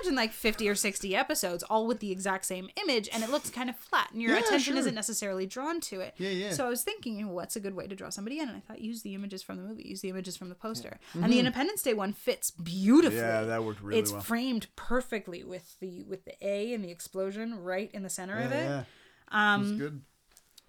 imagine 0.00 0.16
like 0.16 0.32
50 0.32 0.68
or 0.68 0.74
60 0.74 1.14
episodes 1.16 1.62
all 1.64 1.86
with 1.86 2.00
the 2.00 2.10
exact 2.10 2.44
same 2.44 2.68
image 2.82 3.08
and 3.12 3.22
it 3.22 3.30
looks 3.30 3.50
kind 3.50 3.68
of 3.70 3.76
flat 3.76 4.10
and 4.12 4.20
your 4.22 4.32
Yeah, 4.32 4.38
attention 4.40 4.74
sure. 4.74 4.80
isn't 4.80 4.94
necessarily 4.94 5.46
drawn 5.46 5.80
to 5.82 6.00
it. 6.00 6.14
Yeah, 6.18 6.30
yeah. 6.30 6.52
So 6.52 6.66
I 6.66 6.68
was 6.68 6.82
thinking, 6.82 7.18
you 7.18 7.26
know, 7.26 7.32
what's 7.32 7.56
a 7.56 7.60
good 7.60 7.74
way 7.74 7.86
to 7.86 7.94
draw 7.94 8.10
somebody 8.10 8.38
in? 8.38 8.48
And 8.48 8.56
I 8.56 8.60
thought, 8.60 8.80
use 8.80 9.02
the 9.02 9.14
images 9.14 9.42
from 9.42 9.56
the 9.56 9.62
movie, 9.62 9.84
use 9.88 10.00
the 10.00 10.10
images 10.10 10.36
from 10.36 10.48
the 10.48 10.54
poster. 10.54 10.98
And 11.14 11.32
the 11.32 11.38
Independence 11.38 11.82
Day 11.82 11.94
one 11.94 12.12
fits 12.12 12.50
beautifully. 12.50 13.18
Mm-hmm. 13.20 13.26
Yeah, 13.28 13.44
that 13.44 13.64
worked 13.64 13.82
really 13.82 13.98
it's 14.00 14.12
well. 14.12 14.20
framed 14.20 14.66
perfectly 14.76 15.44
with 15.44 15.78
the 15.80 16.02
with 16.04 16.24
the 16.24 16.34
A 16.46 16.72
and 16.74 16.84
the 16.84 16.90
explosion 16.90 17.58
right 17.62 17.90
in 17.92 18.02
the 18.02 18.10
center 18.10 18.38
Yeah, 18.38 18.44
of 18.46 18.52
it. 18.52 18.64
yeah. 18.64 18.84
Um, 19.54 19.62
It's 19.62 19.72
good. 19.80 20.02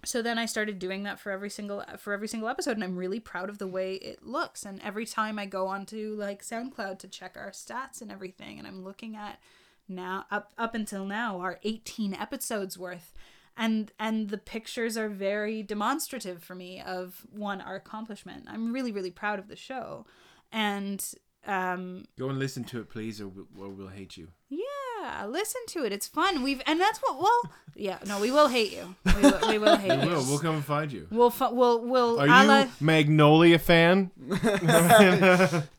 So 0.04 0.22
then 0.22 0.38
I 0.38 0.46
started 0.46 0.78
doing 0.78 1.02
that 1.04 1.18
for 1.18 1.30
every 1.30 1.50
single 1.50 1.84
for 1.98 2.12
every 2.12 2.28
single 2.28 2.48
episode, 2.48 2.72
and 2.72 2.84
I'm 2.84 2.96
really 2.96 3.20
proud 3.20 3.48
of 3.48 3.58
the 3.58 3.66
way 3.66 3.94
it 3.94 4.22
looks. 4.22 4.64
And 4.64 4.80
every 4.82 5.06
time 5.06 5.38
I 5.38 5.46
go 5.46 5.66
onto 5.66 6.16
like 6.18 6.42
SoundCloud 6.42 6.98
to 7.00 7.08
check 7.08 7.36
our 7.36 7.50
stats 7.50 8.00
and 8.00 8.10
everything, 8.10 8.58
and 8.58 8.66
I'm 8.66 8.84
looking 8.84 9.16
at 9.16 9.40
now 9.88 10.26
up 10.30 10.52
up 10.56 10.74
until 10.74 11.04
now 11.04 11.40
our 11.40 11.58
18 11.62 12.14
episodes 12.14 12.78
worth, 12.78 13.12
and 13.56 13.92
and 13.98 14.30
the 14.30 14.38
pictures 14.38 14.96
are 14.96 15.08
very 15.08 15.62
demonstrative 15.62 16.42
for 16.42 16.54
me 16.54 16.80
of 16.80 17.26
one 17.30 17.60
our 17.60 17.76
accomplishment. 17.76 18.44
I'm 18.48 18.72
really 18.72 18.92
really 18.92 19.10
proud 19.10 19.38
of 19.38 19.48
the 19.48 19.56
show, 19.56 20.06
and 20.52 21.04
um 21.46 22.04
Go 22.18 22.28
and 22.30 22.38
listen 22.38 22.64
to 22.64 22.80
it, 22.80 22.88
please, 22.90 23.20
or 23.20 23.28
we'll, 23.28 23.46
or 23.58 23.68
we'll 23.68 23.88
hate 23.88 24.16
you. 24.16 24.28
yeah, 24.48 25.26
listen 25.26 25.60
to 25.68 25.84
it. 25.84 25.92
It's 25.92 26.06
fun. 26.08 26.42
We've 26.42 26.62
and 26.66 26.80
that's 26.80 26.98
what 27.00 27.18
well 27.20 27.52
yeah 27.76 27.98
no 28.06 28.20
we 28.20 28.30
will 28.30 28.48
hate 28.48 28.72
you. 28.72 28.94
We 29.16 29.22
will, 29.22 29.40
we 29.48 29.58
will 29.58 29.76
hate 29.76 29.92
you. 29.92 29.98
We 29.98 30.04
you. 30.04 30.10
will. 30.10 30.24
We'll 30.24 30.38
come 30.38 30.54
and 30.56 30.64
find 30.64 30.90
you. 30.92 31.06
We'll 31.10 31.30
fu- 31.30 31.52
we'll 31.54 31.80
we'll 31.84 32.20
Are 32.20 32.26
a 32.26 32.44
la- 32.44 32.60
you 32.62 32.68
Magnolia 32.80 33.58
fan? 33.58 34.10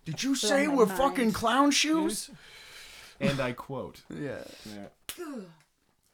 Did 0.06 0.22
you 0.24 0.36
say 0.36 0.68
we're 0.68 0.86
mind. 0.86 0.98
fucking 0.98 1.32
clown 1.32 1.72
shoes? 1.72 2.30
and 3.20 3.40
I 3.40 3.54
quote. 3.54 4.02
Yeah. 4.16 4.44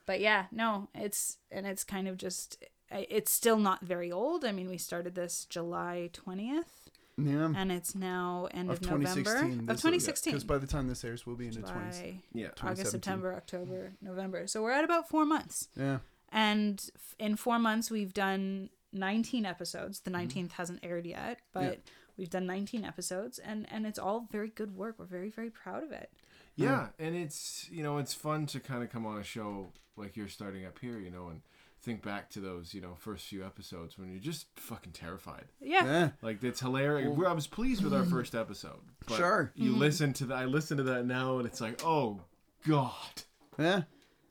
but 0.05 0.19
yeah, 0.19 0.45
no, 0.51 0.87
it's 0.93 1.37
and 1.51 1.65
it's 1.65 1.83
kind 1.83 2.07
of 2.07 2.17
just 2.17 2.63
it's 2.91 3.31
still 3.31 3.57
not 3.57 3.81
very 3.81 4.11
old. 4.11 4.45
I 4.45 4.51
mean, 4.51 4.69
we 4.69 4.77
started 4.77 5.15
this 5.15 5.45
July 5.45 6.09
twentieth, 6.13 6.89
Yeah. 7.25 7.53
and 7.55 7.71
it's 7.71 7.95
now 7.95 8.47
end 8.51 8.69
Of 8.69 8.77
of, 8.77 8.89
November 8.89 9.71
of 9.71 9.81
twenty 9.81 9.99
sixteen. 9.99 10.33
Because 10.33 10.43
by 10.43 10.57
the 10.57 10.67
time 10.67 10.87
this 10.87 11.03
airs, 11.03 11.25
we'll 11.25 11.35
be 11.35 11.47
into 11.47 11.61
20s. 11.61 11.67
July, 11.67 12.19
Yeah. 12.33 12.49
August, 12.61 12.91
September, 12.91 13.33
October, 13.33 13.93
November. 14.01 14.47
So 14.47 14.61
we're 14.63 14.71
at 14.71 14.83
about 14.83 15.09
four 15.09 15.25
months, 15.25 15.67
Yeah. 15.75 15.99
and 16.29 16.83
f- 16.95 17.15
in 17.19 17.35
four 17.35 17.59
months 17.59 17.91
we've 17.91 18.13
done 18.13 18.69
nineteen 18.91 19.45
episodes. 19.45 20.01
The 20.01 20.11
mm-hmm. 20.11 20.39
19th 20.39 20.51
hasn't 20.53 20.79
aired 20.83 21.05
yet, 21.05 21.39
but 21.53 21.79
we've 22.17 22.29
done 22.29 22.45
nineteen 22.45 22.83
episodes, 22.85 23.39
and 23.39 23.65
and 23.71 23.85
it's 23.85 23.99
all 23.99 24.27
very 24.31 24.49
good 24.49 24.75
work. 24.75 24.95
We're 24.97 25.05
very 25.05 25.29
very 25.29 25.49
proud 25.49 25.83
of 25.83 25.91
it. 25.91 26.11
Yeah, 26.55 26.87
and 26.99 27.15
it's 27.15 27.67
you 27.71 27.83
know 27.83 27.97
it's 27.97 28.13
fun 28.13 28.45
to 28.47 28.59
kind 28.59 28.83
of 28.83 28.89
come 28.89 29.05
on 29.05 29.17
a 29.17 29.23
show 29.23 29.71
like 29.95 30.15
you're 30.17 30.27
starting 30.27 30.65
up 30.65 30.79
here, 30.79 30.99
you 30.99 31.09
know, 31.09 31.27
and 31.29 31.41
think 31.81 32.03
back 32.03 32.29
to 32.29 32.39
those 32.39 32.73
you 32.73 32.81
know 32.81 32.95
first 32.97 33.25
few 33.27 33.43
episodes 33.43 33.97
when 33.97 34.09
you're 34.09 34.19
just 34.19 34.47
fucking 34.55 34.93
terrified. 34.93 35.45
Yeah. 35.59 35.85
Yeah. 35.85 36.09
Like 36.21 36.43
it's 36.43 36.59
hilarious. 36.59 37.15
We're- 37.15 37.29
I 37.29 37.33
was 37.33 37.47
pleased 37.47 37.83
with 37.83 37.93
our 37.93 38.01
mm-hmm. 38.01 38.11
first 38.11 38.35
episode. 38.35 38.79
But 39.07 39.17
Sure. 39.17 39.51
You 39.55 39.71
mm-hmm. 39.71 39.79
listen 39.79 40.13
to 40.13 40.25
that. 40.25 40.35
I 40.35 40.45
listen 40.45 40.77
to 40.77 40.83
that 40.83 41.05
now, 41.05 41.37
and 41.37 41.47
it's 41.47 41.61
like, 41.61 41.81
oh 41.83 42.21
god, 42.67 43.23
Yeah. 43.57 43.83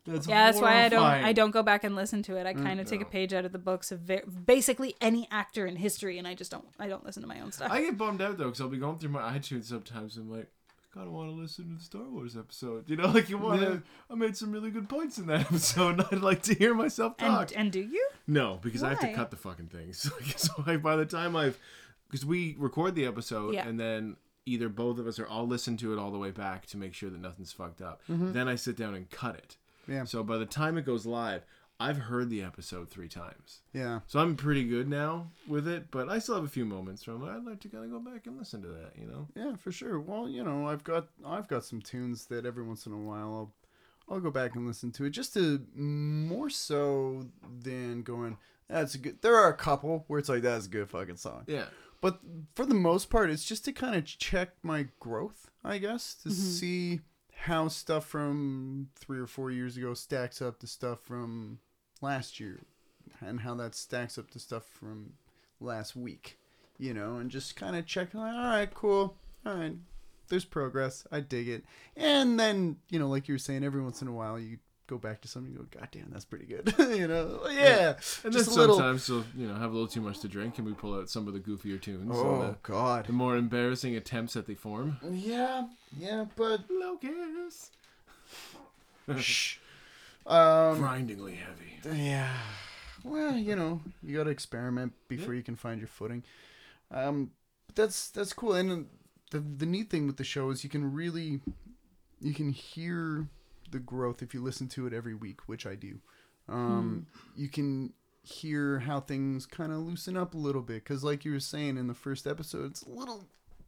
that's 0.06 0.26
Yeah, 0.26 0.46
that's 0.46 0.60
why 0.60 0.84
I 0.84 0.88
don't. 0.88 1.02
I 1.02 1.32
don't 1.32 1.50
go 1.50 1.62
back 1.62 1.84
and 1.84 1.96
listen 1.96 2.22
to 2.24 2.36
it. 2.36 2.46
I 2.46 2.54
kind 2.54 2.80
of 2.80 2.86
mm, 2.86 2.90
take 2.90 3.02
a 3.02 3.06
page 3.06 3.32
out 3.34 3.44
of 3.44 3.52
the 3.52 3.58
books 3.58 3.90
of 3.90 4.00
ve- 4.00 4.22
basically 4.44 4.94
any 5.00 5.26
actor 5.30 5.66
in 5.66 5.76
history, 5.76 6.18
and 6.18 6.28
I 6.28 6.34
just 6.34 6.50
don't 6.50 6.66
I 6.78 6.88
don't 6.88 7.04
listen 7.04 7.22
to 7.22 7.28
my 7.28 7.40
own 7.40 7.52
stuff. 7.52 7.70
I 7.70 7.80
get 7.80 7.98
bummed 7.98 8.22
out 8.22 8.38
though 8.38 8.44
because 8.44 8.60
I'll 8.60 8.68
be 8.68 8.78
going 8.78 8.98
through 8.98 9.10
my 9.10 9.36
iTunes 9.36 9.64
sometimes. 9.64 10.16
and 10.16 10.30
I'm 10.30 10.38
like, 10.38 10.46
I 10.46 10.59
kind 10.92 11.06
of 11.06 11.12
want 11.12 11.28
to 11.30 11.34
listen 11.34 11.68
to 11.68 11.74
the 11.76 11.82
Star 11.82 12.02
Wars 12.08 12.36
episode. 12.36 12.88
You 12.90 12.96
know, 12.96 13.06
like 13.08 13.28
you 13.28 13.38
want 13.38 13.60
to. 13.60 13.82
I 14.10 14.14
made 14.14 14.36
some 14.36 14.52
really 14.52 14.70
good 14.70 14.88
points 14.88 15.18
in 15.18 15.26
that 15.26 15.40
episode, 15.52 16.00
and 16.00 16.06
I'd 16.12 16.20
like 16.22 16.42
to 16.42 16.54
hear 16.54 16.74
myself 16.74 17.16
talk. 17.16 17.50
and 17.52 17.56
and 17.56 17.72
do 17.72 17.80
you? 17.80 18.08
No, 18.26 18.58
because 18.62 18.82
I 18.82 18.90
have 18.90 19.00
to 19.00 19.12
cut 19.12 19.30
the 19.30 19.36
fucking 19.36 19.68
things. 19.68 20.10
so 20.36 20.52
I, 20.66 20.76
by 20.76 20.96
the 20.96 21.06
time 21.06 21.36
I've, 21.36 21.58
because 22.08 22.24
we 22.26 22.56
record 22.58 22.94
the 22.94 23.06
episode 23.06 23.54
Yeah. 23.54 23.66
and 23.68 23.78
then 23.78 24.16
either 24.46 24.68
both 24.68 24.98
of 24.98 25.06
us 25.06 25.18
or 25.18 25.28
I'll 25.30 25.46
listen 25.46 25.76
to 25.78 25.92
it 25.92 25.98
all 25.98 26.10
the 26.10 26.18
way 26.18 26.30
back 26.30 26.66
to 26.66 26.76
make 26.76 26.94
sure 26.94 27.10
that 27.10 27.20
nothing's 27.20 27.52
fucked 27.52 27.82
up. 27.82 28.00
Mm-hmm. 28.10 28.32
Then 28.32 28.48
I 28.48 28.56
sit 28.56 28.76
down 28.76 28.94
and 28.94 29.08
cut 29.10 29.36
it. 29.36 29.56
Yeah. 29.86 30.04
So 30.04 30.22
by 30.24 30.38
the 30.38 30.46
time 30.46 30.76
it 30.78 30.84
goes 30.86 31.06
live, 31.06 31.44
I've 31.80 31.96
heard 31.96 32.30
the 32.30 32.42
episode 32.42 32.90
three 32.90 33.08
times. 33.08 33.62
Yeah. 33.72 34.00
So 34.06 34.20
I'm 34.20 34.36
pretty 34.36 34.64
good 34.64 34.88
now 34.88 35.30
with 35.48 35.66
it, 35.66 35.90
but 35.90 36.08
I 36.08 36.18
still 36.18 36.34
have 36.36 36.44
a 36.44 36.48
few 36.48 36.66
moments 36.66 37.06
where 37.06 37.16
I'm 37.16 37.22
like, 37.22 37.32
I'd 37.32 37.44
like 37.44 37.60
to 37.60 37.68
kind 37.68 37.84
of 37.84 37.90
go 37.90 37.98
back 37.98 38.26
and 38.26 38.38
listen 38.38 38.60
to 38.62 38.68
that, 38.68 38.92
you 38.96 39.06
know? 39.06 39.26
Yeah, 39.34 39.56
for 39.56 39.72
sure. 39.72 39.98
Well, 39.98 40.28
you 40.28 40.44
know, 40.44 40.68
I've 40.68 40.84
got 40.84 41.08
I've 41.26 41.48
got 41.48 41.64
some 41.64 41.80
tunes 41.80 42.26
that 42.26 42.44
every 42.44 42.62
once 42.62 42.86
in 42.86 42.92
a 42.92 42.98
while 42.98 43.34
I'll 43.34 43.54
I'll 44.08 44.20
go 44.20 44.30
back 44.30 44.54
and 44.54 44.66
listen 44.66 44.92
to 44.92 45.04
it 45.06 45.10
just 45.10 45.34
to 45.34 45.64
more 45.74 46.50
so 46.50 47.26
than 47.62 48.02
going 48.02 48.36
that's 48.70 48.94
a 48.94 48.98
good. 48.98 49.22
There 49.22 49.36
are 49.36 49.48
a 49.48 49.56
couple 49.56 50.04
where 50.06 50.18
it's 50.18 50.28
like 50.28 50.42
that's 50.42 50.66
a 50.66 50.70
good 50.70 50.88
fucking 50.88 51.16
song. 51.16 51.44
Yeah. 51.46 51.66
But 52.00 52.20
for 52.54 52.64
the 52.64 52.74
most 52.74 53.10
part, 53.10 53.30
it's 53.30 53.44
just 53.44 53.64
to 53.66 53.72
kind 53.72 53.94
of 53.94 54.04
check 54.04 54.50
my 54.62 54.86
growth, 55.00 55.50
I 55.62 55.78
guess, 55.78 56.14
to 56.22 56.28
mm-hmm. 56.30 56.40
see 56.40 57.00
how 57.34 57.68
stuff 57.68 58.06
from 58.06 58.88
three 58.94 59.18
or 59.18 59.26
four 59.26 59.50
years 59.50 59.76
ago 59.76 59.94
stacks 59.94 60.40
up 60.40 60.60
to 60.60 60.66
stuff 60.66 61.00
from 61.02 61.58
last 62.00 62.40
year, 62.40 62.60
and 63.20 63.40
how 63.40 63.54
that 63.54 63.74
stacks 63.74 64.18
up 64.18 64.30
to 64.30 64.38
stuff 64.38 64.64
from 64.64 65.12
last 65.60 65.94
week, 65.96 66.38
you 66.78 66.94
know, 66.94 67.16
and 67.16 67.30
just 67.30 67.56
kind 67.56 67.76
of 67.76 67.86
check, 67.86 68.14
like, 68.14 68.34
all 68.34 68.40
right, 68.50 68.72
cool, 68.74 69.16
all 69.44 69.54
right, 69.54 69.74
there's 70.28 70.44
progress, 70.44 71.06
I 71.12 71.20
dig 71.20 71.48
it, 71.48 71.64
and 71.96 72.38
then 72.38 72.76
you 72.88 72.98
know, 72.98 73.08
like 73.08 73.28
you 73.28 73.34
were 73.34 73.38
saying, 73.38 73.64
every 73.64 73.82
once 73.82 74.00
in 74.02 74.08
a 74.08 74.12
while 74.12 74.38
you 74.38 74.58
go 74.86 74.98
back 74.98 75.20
to 75.20 75.28
something, 75.28 75.54
and 75.54 75.70
go, 75.70 75.78
god 75.78 75.88
damn, 75.92 76.10
that's 76.10 76.24
pretty 76.24 76.46
good, 76.46 76.74
you 76.98 77.06
know, 77.06 77.40
yeah, 77.48 77.94
And 78.24 78.32
then 78.32 78.32
just 78.32 78.56
little. 78.56 78.74
sometimes 78.76 79.08
you'll, 79.08 79.24
you 79.36 79.46
know, 79.46 79.54
have 79.54 79.70
a 79.70 79.72
little 79.72 79.86
too 79.86 80.00
much 80.00 80.18
to 80.20 80.28
drink 80.28 80.58
and 80.58 80.66
we 80.66 80.72
pull 80.72 80.94
out 80.98 81.08
some 81.08 81.28
of 81.28 81.34
the 81.34 81.38
goofier 81.38 81.80
tunes. 81.80 82.10
Oh 82.12 82.40
the, 82.42 82.56
God. 82.64 83.06
the 83.06 83.12
more 83.12 83.36
embarrassing 83.36 83.94
attempts 83.94 84.34
that 84.34 84.48
they 84.48 84.54
form. 84.54 84.98
Yeah, 85.08 85.68
yeah, 85.96 86.24
but 86.34 86.62
Locus. 86.68 87.70
Shh. 89.16 89.58
Um, 90.30 90.78
Grindingly 90.78 91.34
heavy. 91.36 91.98
yeah. 92.00 92.32
Well, 93.02 93.36
you 93.36 93.56
know, 93.56 93.80
you 94.02 94.16
got 94.16 94.24
to 94.24 94.30
experiment 94.30 94.92
before 95.08 95.34
you 95.34 95.42
can 95.42 95.56
find 95.56 95.80
your 95.80 95.88
footing. 95.88 96.22
Um, 96.90 97.30
but 97.66 97.76
that's 97.76 98.10
that's 98.10 98.32
cool. 98.32 98.54
And 98.54 98.86
the 99.30 99.40
the 99.40 99.66
neat 99.66 99.90
thing 99.90 100.06
with 100.06 100.16
the 100.16 100.24
show 100.24 100.50
is 100.50 100.62
you 100.64 100.70
can 100.70 100.92
really 100.92 101.40
you 102.20 102.34
can 102.34 102.50
hear 102.50 103.26
the 103.70 103.78
growth 103.78 104.22
if 104.22 104.34
you 104.34 104.42
listen 104.42 104.68
to 104.68 104.86
it 104.86 104.92
every 104.92 105.14
week, 105.14 105.40
which 105.46 105.66
I 105.66 105.74
do. 105.74 106.00
Um, 106.48 107.06
you 107.36 107.48
can 107.48 107.92
hear 108.22 108.80
how 108.80 109.00
things 109.00 109.46
kind 109.46 109.72
of 109.72 109.78
loosen 109.78 110.16
up 110.16 110.34
a 110.34 110.38
little 110.38 110.62
bit 110.62 110.84
because, 110.84 111.02
like 111.04 111.24
you 111.24 111.32
were 111.32 111.40
saying 111.40 111.76
in 111.78 111.86
the 111.86 111.94
first 111.94 112.26
episode, 112.26 112.72
it's 112.72 112.82
a 112.82 112.90
little 112.90 113.24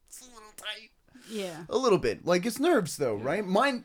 it's 0.08 0.20
a 0.20 0.24
little 0.24 0.52
tight. 0.56 0.90
Yeah. 1.30 1.64
A 1.68 1.76
little 1.78 1.98
bit. 1.98 2.26
Like 2.26 2.44
it's 2.44 2.58
nerves 2.58 2.96
though, 2.96 3.14
right? 3.14 3.46
Mine 3.46 3.84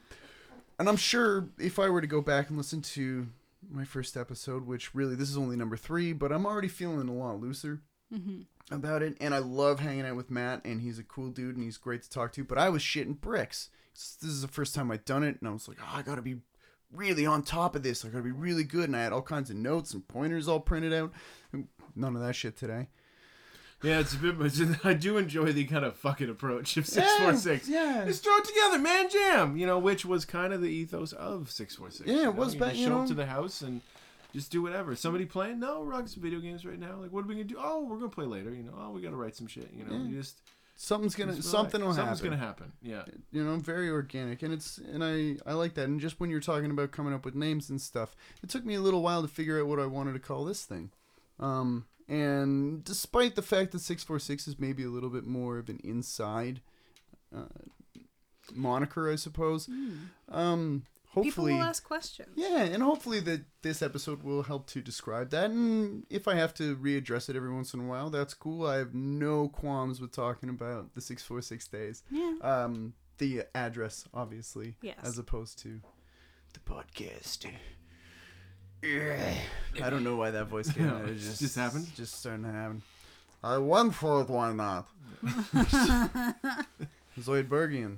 and 0.79 0.87
I'm 0.87 0.97
sure 0.97 1.49
if 1.57 1.79
I 1.79 1.89
were 1.89 2.01
to 2.01 2.07
go 2.07 2.21
back 2.21 2.49
and 2.49 2.57
listen 2.57 2.81
to 2.81 3.27
my 3.69 3.83
first 3.83 4.15
episode, 4.15 4.65
which 4.65 4.93
really 4.93 5.15
this 5.15 5.29
is 5.29 5.37
only 5.37 5.55
number 5.55 5.77
three, 5.77 6.13
but 6.13 6.31
I'm 6.31 6.45
already 6.45 6.67
feeling 6.67 7.07
a 7.09 7.13
lot 7.13 7.39
looser 7.39 7.81
mm-hmm. 8.13 8.41
about 8.73 9.01
it. 9.01 9.17
And 9.19 9.33
I 9.33 9.39
love 9.39 9.79
hanging 9.79 10.05
out 10.05 10.15
with 10.15 10.31
Matt, 10.31 10.63
and 10.65 10.81
he's 10.81 10.99
a 10.99 11.03
cool 11.03 11.29
dude, 11.29 11.55
and 11.55 11.63
he's 11.63 11.77
great 11.77 12.03
to 12.03 12.09
talk 12.09 12.31
to. 12.33 12.43
But 12.43 12.57
I 12.57 12.69
was 12.69 12.81
shitting 12.81 13.19
bricks. 13.19 13.69
This 13.93 14.29
is 14.29 14.41
the 14.41 14.47
first 14.47 14.75
time 14.75 14.91
I'd 14.91 15.05
done 15.05 15.23
it, 15.23 15.37
and 15.39 15.49
I 15.49 15.53
was 15.53 15.67
like, 15.67 15.77
oh, 15.81 15.97
I 15.97 16.01
gotta 16.01 16.21
be 16.21 16.37
really 16.91 17.25
on 17.25 17.41
top 17.41 17.75
of 17.75 17.83
this. 17.83 18.05
I 18.05 18.09
gotta 18.09 18.23
be 18.23 18.31
really 18.31 18.63
good. 18.63 18.85
And 18.85 18.95
I 18.95 19.03
had 19.03 19.13
all 19.13 19.21
kinds 19.21 19.49
of 19.49 19.55
notes 19.55 19.93
and 19.93 20.07
pointers 20.07 20.47
all 20.47 20.59
printed 20.59 20.93
out. 20.93 21.11
None 21.95 22.15
of 22.15 22.21
that 22.21 22.35
shit 22.35 22.55
today. 22.55 22.87
Yeah, 23.83 23.99
it's 23.99 24.13
a 24.13 24.17
bit 24.17 24.37
much. 24.39 24.53
I 24.83 24.93
do 24.93 25.17
enjoy 25.17 25.51
the 25.51 25.65
kind 25.65 25.85
of 25.85 25.95
fucking 25.95 26.29
approach 26.29 26.77
of 26.77 26.87
646. 26.87 27.69
yeah. 27.69 28.03
Let's 28.05 28.19
throw 28.19 28.35
it 28.37 28.45
together, 28.45 28.79
man, 28.79 29.07
jam. 29.09 29.55
You 29.55 29.67
know, 29.67 29.77
which 29.77 30.03
was 30.05 30.25
kind 30.25 30.51
of 30.51 30.61
the 30.61 30.69
ethos 30.69 31.13
of 31.13 31.51
646. 31.51 32.09
Yeah, 32.09 32.29
it 32.29 32.35
was 32.35 32.55
You 32.55 32.59
back- 32.59 32.69
just 32.69 32.79
you 32.79 32.87
show 32.87 32.95
know. 32.95 33.01
up 33.01 33.07
to 33.09 33.13
the 33.13 33.25
house 33.27 33.61
and 33.61 33.81
Just 34.33 34.51
do 34.51 34.61
whatever. 34.61 34.95
Somebody 34.95 35.25
playing? 35.25 35.59
No, 35.59 35.81
we're 35.81 35.93
on 35.93 36.07
some 36.07 36.21
video 36.21 36.39
games 36.39 36.65
right 36.65 36.77
now. 36.79 36.95
Like, 36.99 37.11
what 37.11 37.23
are 37.23 37.27
we 37.27 37.35
gonna 37.35 37.45
do? 37.45 37.55
Oh, 37.59 37.85
we're 37.85 37.97
gonna 37.97 38.09
play 38.09 38.25
later. 38.25 38.53
You 38.53 38.63
know, 38.63 38.73
oh, 38.77 38.91
we 38.91 39.01
gotta 39.01 39.15
write 39.15 39.35
some 39.35 39.47
shit. 39.47 39.69
You 39.73 39.85
know, 39.85 39.95
you 40.05 40.17
just 40.17 40.41
Something's 40.75 41.15
gonna 41.15 41.33
just 41.35 41.49
something 41.49 41.81
will. 41.83 41.93
Something's 41.93 42.19
happen. 42.19 42.31
gonna 42.31 42.45
happen. 42.45 42.71
Yeah. 42.83 43.03
you 43.31 43.43
know 43.43 43.55
very 43.57 43.89
organic 43.89 44.43
and 44.43 44.53
it's 44.53 44.77
and 44.77 45.03
i 45.03 45.37
i 45.49 45.53
like 45.53 45.73
that 45.73 45.85
and 45.85 45.99
just 45.99 46.19
when 46.19 46.29
you're 46.29 46.39
talking 46.39 46.69
about 46.69 46.91
coming 46.91 47.13
up 47.15 47.25
with 47.25 47.33
names 47.33 47.71
and 47.71 47.81
stuff 47.81 48.15
it 48.43 48.49
took 48.49 48.63
me 48.63 48.75
a 48.75 48.79
little 48.81 49.01
while 49.01 49.23
to 49.23 49.27
figure 49.27 49.59
out 49.59 49.65
what 49.65 49.79
i 49.79 49.87
wanted 49.87 50.13
to 50.13 50.19
call 50.19 50.45
this 50.45 50.65
thing 50.65 50.91
um 51.39 51.85
and 52.09 52.83
despite 52.83 53.35
the 53.35 53.41
fact 53.41 53.71
that 53.71 53.79
646 53.79 54.47
is 54.47 54.59
maybe 54.59 54.83
a 54.83 54.89
little 54.89 55.09
bit 55.09 55.25
more 55.25 55.57
of 55.57 55.69
an 55.69 55.79
inside 55.83 56.61
uh, 57.35 57.43
moniker 58.53 59.11
i 59.11 59.15
suppose 59.15 59.69
um 60.29 60.83
People 61.13 61.23
hopefully 61.23 61.53
will 61.53 61.63
ask 61.63 61.83
questions. 61.83 62.29
yeah, 62.35 62.61
and 62.63 62.83
hopefully 62.83 63.19
that 63.21 63.41
this 63.63 63.81
episode 63.81 64.21
will 64.21 64.43
help 64.43 64.67
to 64.67 64.81
describe 64.81 65.31
that. 65.31 65.49
And 65.49 66.05
if 66.11 66.27
I 66.27 66.35
have 66.35 66.53
to 66.55 66.75
readdress 66.75 67.27
it 67.27 67.35
every 67.35 67.51
once 67.51 67.73
in 67.73 67.79
a 67.79 67.85
while, 67.85 68.11
that's 68.11 68.35
cool. 68.35 68.67
I 68.67 68.75
have 68.77 68.93
no 68.93 69.47
qualms 69.47 69.99
with 69.99 70.11
talking 70.11 70.47
about 70.49 70.93
the 70.93 71.01
six 71.01 71.23
four 71.23 71.41
six 71.41 71.67
days. 71.67 72.03
Yeah. 72.11 72.33
Um, 72.43 72.93
the 73.17 73.45
address, 73.55 74.05
obviously, 74.13 74.75
Yes. 74.83 74.97
as 75.01 75.17
opposed 75.17 75.57
to 75.63 75.79
the 76.53 76.59
podcast. 76.59 77.47
Yeah. 78.83 79.33
I 79.83 79.89
don't 79.89 80.03
know 80.03 80.15
why 80.15 80.31
that 80.31 80.45
voice 80.47 80.71
came 80.71 80.87
out. 80.89 81.03
It 81.03 81.09
It 81.11 81.19
just 81.19 81.39
just 81.39 81.55
happened? 81.55 81.87
Just 81.95 82.19
starting 82.19 82.43
to 82.43 82.51
happen. 82.51 82.81
I 83.43 83.57
went 83.57 83.93
for 83.93 84.21
it. 84.21 84.29
Why 84.29 84.51
not? 84.53 84.87
Zoidbergian. 87.19 87.97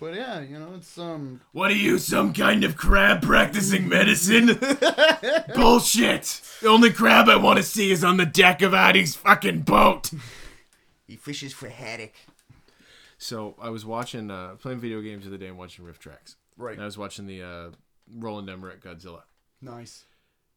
But 0.00 0.14
yeah, 0.14 0.40
you 0.40 0.58
know, 0.58 0.72
it's 0.76 0.96
um 0.98 1.40
What 1.52 1.70
are 1.70 1.74
you, 1.76 1.98
some 1.98 2.32
kind 2.32 2.64
of 2.64 2.76
crab 2.76 3.20
practicing 3.22 3.88
medicine? 3.88 4.46
Bullshit! 5.54 6.40
The 6.62 6.68
only 6.68 6.90
crab 6.90 7.28
I 7.28 7.36
want 7.36 7.58
to 7.58 7.62
see 7.62 7.90
is 7.90 8.02
on 8.02 8.16
the 8.16 8.24
deck 8.24 8.62
of 8.62 8.72
Addie's 8.72 9.14
fucking 9.14 9.60
boat. 9.62 10.10
He 11.06 11.16
fishes 11.16 11.52
for 11.52 11.68
haddock. 11.68 12.14
So 13.18 13.54
I 13.60 13.68
was 13.68 13.84
watching, 13.84 14.30
uh, 14.30 14.54
playing 14.58 14.80
video 14.80 15.00
games 15.02 15.24
the 15.24 15.30
other 15.30 15.36
day 15.38 15.46
and 15.48 15.58
watching 15.58 15.84
RiffTrax. 15.84 16.36
right. 16.56 16.72
And 16.72 16.82
I 16.82 16.86
was 16.86 16.96
watching 16.98 17.26
the 17.26 17.42
uh, 17.42 17.70
Roland 18.12 18.48
Emmerich 18.48 18.80
Godzilla. 18.82 19.22
Nice. 19.62 20.04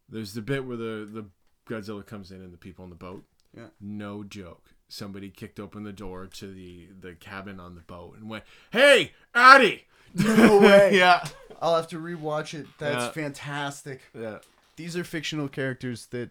There's 0.10 0.34
the 0.34 0.42
bit 0.42 0.66
where 0.66 0.78
the 0.78 1.08
the 1.12 1.26
Godzilla 1.70 2.06
comes 2.06 2.32
in 2.32 2.42
and 2.42 2.52
the 2.54 2.58
people 2.58 2.84
on 2.84 2.90
the 2.90 2.96
boat. 2.96 3.24
Yeah. 3.56 3.68
No 3.80 4.24
joke. 4.24 4.72
Somebody 4.90 5.30
kicked 5.30 5.60
open 5.60 5.84
the 5.84 5.94
door 5.94 6.28
to 6.28 6.54
the 6.54 6.88
the 7.00 7.14
cabin 7.14 7.60
on 7.60 7.76
the 7.76 7.82
boat 7.82 8.18
and 8.18 8.30
went, 8.30 8.44
"Hey, 8.72 9.14
Addie!" 9.34 9.86
No 10.14 10.60
way. 10.60 10.92
yeah. 10.98 11.26
I'll 11.62 11.76
have 11.76 11.88
to 11.90 11.98
rewatch 12.00 12.54
it. 12.54 12.68
That's 12.78 13.06
Yeah. 13.06 13.12
fantastic. 13.12 14.02
Yeah. 14.14 14.40
These 14.76 14.96
are 14.98 15.04
fictional 15.04 15.48
characters 15.48 16.06
that 16.08 16.30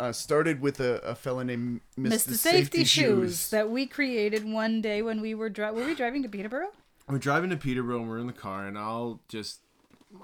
uh, 0.00 0.12
started 0.12 0.60
with 0.60 0.80
a, 0.80 0.98
a 1.00 1.14
fella 1.14 1.44
named 1.44 1.80
Mr. 1.98 2.08
Mr. 2.12 2.34
Safety, 2.34 2.84
shoes. 2.84 3.50
that 3.50 3.70
we 3.70 3.86
created 3.86 4.44
one 4.44 4.80
day 4.82 5.00
when 5.02 5.20
we 5.20 5.34
were 5.34 5.48
dri- 5.48 5.70
were 5.70 5.84
we 5.84 5.94
driving 5.94 6.22
to 6.24 6.28
Peterborough? 6.28 6.72
We're 7.08 7.18
driving 7.18 7.50
to 7.50 7.56
Peterborough 7.56 8.00
and 8.00 8.08
we're 8.08 8.18
in 8.18 8.26
the 8.26 8.32
car 8.32 8.66
and 8.66 8.76
I'll 8.78 9.20
just 9.28 9.60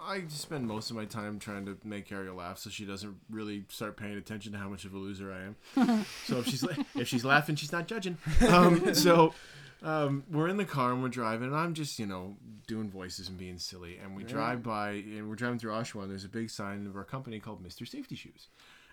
I 0.01 0.23
spend 0.29 0.67
most 0.67 0.91
of 0.91 0.97
my 0.97 1.05
time 1.05 1.39
trying 1.39 1.67
to 1.67 1.77
make 1.85 2.11
Ariel 2.13 2.37
laugh 2.37 2.59
so 2.59 2.71
she 2.71 2.85
doesn't 2.85 3.17
really 3.31 3.65
start 3.69 3.97
paying 3.97 4.17
attention 4.17 4.53
to 4.53 4.59
how 4.59 4.69
much 4.69 4.85
of 4.85 4.95
a 4.95 4.99
loser 4.99 5.33
I 5.33 5.83
am. 5.87 6.05
so 6.27 6.39
if 6.39 6.47
she's 6.47 6.63
la- 6.63 6.85
if 6.95 7.09
she's 7.09 7.25
laughing, 7.25 7.57
she's 7.57 7.73
not 7.73 7.87
judging. 7.89 8.19
Um, 8.49 8.95
so 8.95 9.35
um, 9.83 10.25
we're 10.31 10.49
in 10.49 10.57
the 10.57 10.65
car 10.65 10.93
and 10.93 11.03
we're 11.03 11.09
driving 11.09 11.49
and 11.49 11.57
I'm 11.57 11.75
just, 11.75 11.99
you 11.99 12.07
know, 12.07 12.37
doing 12.67 12.91
voices 12.91 13.29
and 13.29 13.39
being 13.39 13.59
silly 13.59 13.99
and 13.99 14.15
we 14.17 14.25
drive 14.25 14.63
by 14.63 14.91
and 14.91 15.29
we're 15.29 15.37
driving 15.37 15.59
through 15.59 15.73
Oshawa 15.73 16.03
and 16.03 16.11
there's 16.11 16.25
a 16.25 16.29
big 16.29 16.51
sign 16.51 16.87
of 16.87 16.97
our 16.97 17.05
company 17.05 17.41
called 17.41 17.65
Mr. 17.65 17.89
Safety 17.89 18.15
Shoes. 18.15 18.49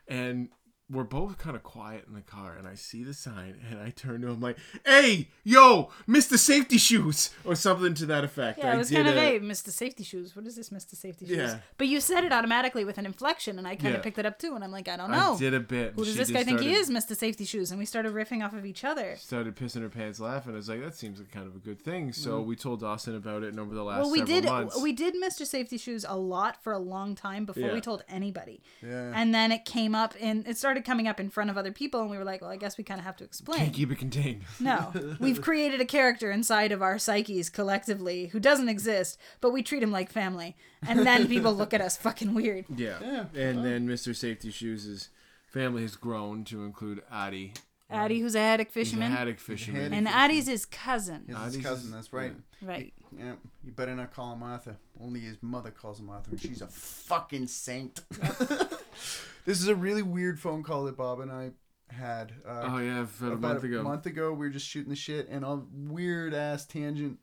And 0.07 0.49
we're 0.89 1.03
both 1.03 1.37
kind 1.37 1.55
of 1.55 1.63
quiet 1.63 2.05
in 2.07 2.13
the 2.13 2.21
car, 2.21 2.55
and 2.57 2.65
I 2.67 2.75
see 2.75 3.03
the 3.03 3.13
sign, 3.13 3.59
and 3.69 3.79
I 3.81 3.89
turn 3.89 4.21
to 4.21 4.27
him 4.29 4.39
like, 4.39 4.57
"Hey, 4.85 5.27
yo, 5.43 5.89
Mr. 6.07 6.37
Safety 6.39 6.77
Shoes," 6.77 7.29
or 7.43 7.55
something 7.55 7.93
to 7.95 8.05
that 8.05 8.23
effect. 8.23 8.59
Yeah, 8.59 8.71
I 8.71 8.75
it 8.75 8.77
was 8.77 8.89
kind 8.89 9.07
of 9.07 9.15
a- 9.17 9.19
hey, 9.19 9.39
Mr. 9.39 9.69
Safety 9.69 10.03
Shoes. 10.05 10.33
What 10.35 10.45
is 10.47 10.55
this, 10.55 10.69
Mr. 10.69 10.95
Safety 10.95 11.25
Shoes? 11.27 11.37
Yeah. 11.37 11.59
But 11.77 11.87
you 11.87 11.99
said 11.99 12.23
it 12.23 12.31
automatically 12.31 12.85
with 12.85 12.97
an 12.97 13.05
inflection, 13.05 13.57
and 13.57 13.67
I 13.67 13.75
kind 13.75 13.87
of 13.95 13.99
Yeah. 13.99 14.03
picked 14.03 14.17
it 14.17 14.25
up 14.25 14.39
too. 14.39 14.55
And 14.55 14.63
I'm 14.63 14.71
like, 14.71 14.87
I 14.87 14.95
don't 14.95 15.11
know." 15.11 15.33
I 15.33 15.37
did 15.37 15.53
a 15.53 15.59
bit. 15.59 15.93
Who 15.95 16.05
does 16.05 16.15
this 16.15 16.29
guy 16.29 16.43
just 16.43 16.47
think 16.49 16.61
he 16.61 16.73
is, 16.73 16.89
Mr. 16.89 17.17
Safety 17.17 17.43
Shoes? 17.43 17.71
And 17.71 17.79
we 17.79 17.85
started 17.85 18.13
riffing 18.13 18.45
off 18.45 18.53
of 18.53 18.65
each 18.65 18.85
other. 18.85 19.15
Started 19.17 19.55
pissing 19.57 19.81
her 19.81 19.89
pants 19.89 20.19
laughing. 20.21 20.53
I 20.53 20.55
was 20.55 20.69
like, 20.69 20.81
that 20.81 20.95
seems 20.95 21.19
like 21.19 21.31
kind 21.31 21.47
of 21.47 21.55
a 21.55 21.59
good 21.59 21.81
thing. 21.81 22.13
So 22.13 22.41
we 22.41 22.55
told 22.55 22.79
Dawson 22.79 23.15
about 23.15 23.43
it, 23.43 23.49
and 23.49 23.59
over 23.59 23.75
the 23.75 23.83
last 23.83 23.97
Mm. 23.97 24.01
Well, 24.03 24.11
we 24.11 24.19
several 24.19 24.41
did 24.41 24.45
months, 24.45 24.81
we 24.81 24.93
did 24.93 25.15
Mr. 25.15 25.45
Safety 25.45 25.77
Shoes 25.77 26.05
a 26.07 26.17
lot 26.17 26.63
for 26.63 26.71
a 26.71 26.79
long 26.79 27.13
time 27.13 27.43
before 27.45 27.63
Yeah. 27.67 27.73
we 27.73 27.81
told 27.81 28.03
anybody. 28.07 28.61
Yeah. 28.81 29.11
And 29.13 29.33
then 29.35 29.51
it 29.51 29.65
came 29.65 29.93
up 29.93 30.13
and 30.21 30.47
it 30.47 30.57
started 30.57 30.76
coming 30.81 31.07
up 31.07 31.19
in 31.19 31.29
front 31.29 31.49
of 31.49 31.57
other 31.57 31.71
people, 31.71 32.01
and 32.01 32.09
we 32.09 32.17
were 32.17 32.23
like, 32.23 32.41
well, 32.41 32.49
I 32.49 32.55
guess 32.57 32.77
we 32.77 32.83
kind 32.83 32.99
of 32.99 33.05
have 33.05 33.17
to 33.17 33.23
explain. 33.23 33.59
can't 33.59 33.73
keep 33.73 33.91
it 33.91 33.97
contained. 33.97 34.41
No, 34.59 34.91
we've 35.19 35.41
created 35.41 35.79
a 35.81 35.85
character 35.85 36.31
inside 36.31 36.71
of 36.71 36.81
our 36.81 36.97
psyches 36.99 37.49
collectively 37.49 38.27
who 38.27 38.39
doesn't 38.39 38.69
exist, 38.69 39.17
but 39.41 39.51
we 39.51 39.61
treat 39.63 39.83
him 39.83 39.91
like 39.91 40.11
family, 40.11 40.55
and 40.87 41.05
then 41.05 41.27
people 41.27 41.53
look 41.53 41.73
at 41.73 41.81
us 41.81 41.97
fucking 41.97 42.33
weird. 42.33 42.65
Yeah. 42.75 42.97
yeah. 43.01 43.25
and 43.35 43.63
then 43.65 43.87
Mr. 43.87 44.15
Safety 44.15 44.51
Shoes' 44.51 45.09
family 45.47 45.81
has 45.83 45.95
grown 45.95 46.43
to 46.45 46.63
include 46.63 47.01
Addie, 47.11 47.53
Addie, 47.89 48.15
um, 48.17 48.21
who's 48.21 48.35
a 48.35 48.39
haddock 48.39 48.67
who's 48.67 48.71
a 48.71 48.85
fisherman, 48.85 49.11
haddock 49.11 49.39
fisherman. 49.39 49.81
haddock 49.83 49.97
and 49.97 50.07
Addie's 50.07 50.47
his 50.47 50.65
cousin. 50.65 51.23
His 51.27 51.35
Addie's 51.37 51.63
cousin, 51.65 51.91
that's 51.91 52.11
right. 52.11 52.33
Right. 52.61 52.93
Yeah, 53.17 53.33
you 53.63 53.71
better 53.71 53.95
not 53.95 54.13
call 54.13 54.33
him 54.33 54.43
Arthur. 54.43 54.77
Only 55.01 55.19
his 55.21 55.37
mother 55.41 55.71
calls 55.71 55.99
him 55.99 56.09
Arthur, 56.09 56.31
and 56.31 56.41
she's 56.41 56.61
a 56.61 56.67
fucking 56.67 57.47
saint. 57.47 58.01
this 59.45 59.61
is 59.61 59.67
a 59.67 59.75
really 59.75 60.01
weird 60.01 60.39
phone 60.39 60.63
call 60.63 60.85
that 60.85 60.97
Bob 60.97 61.19
and 61.19 61.31
I 61.31 61.51
had. 61.89 62.33
Uh, 62.45 62.61
Oh 62.73 62.77
yeah, 62.79 63.01
about 63.01 63.21
a 63.21 63.25
about 63.33 63.41
month 63.41 63.63
ago. 63.63 63.79
A 63.79 63.83
month 63.83 64.05
ago, 64.05 64.31
we 64.31 64.47
were 64.47 64.49
just 64.49 64.67
shooting 64.67 64.89
the 64.89 64.95
shit, 64.95 65.27
and 65.29 65.45
a 65.45 65.61
weird 65.73 66.33
ass 66.33 66.65
tangent 66.65 67.19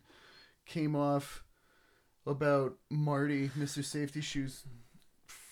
came 0.66 0.96
off 0.96 1.44
about 2.26 2.74
Marty, 2.90 3.48
Mr. 3.50 3.84
Safety 3.84 4.20
Shoes. 4.20 4.64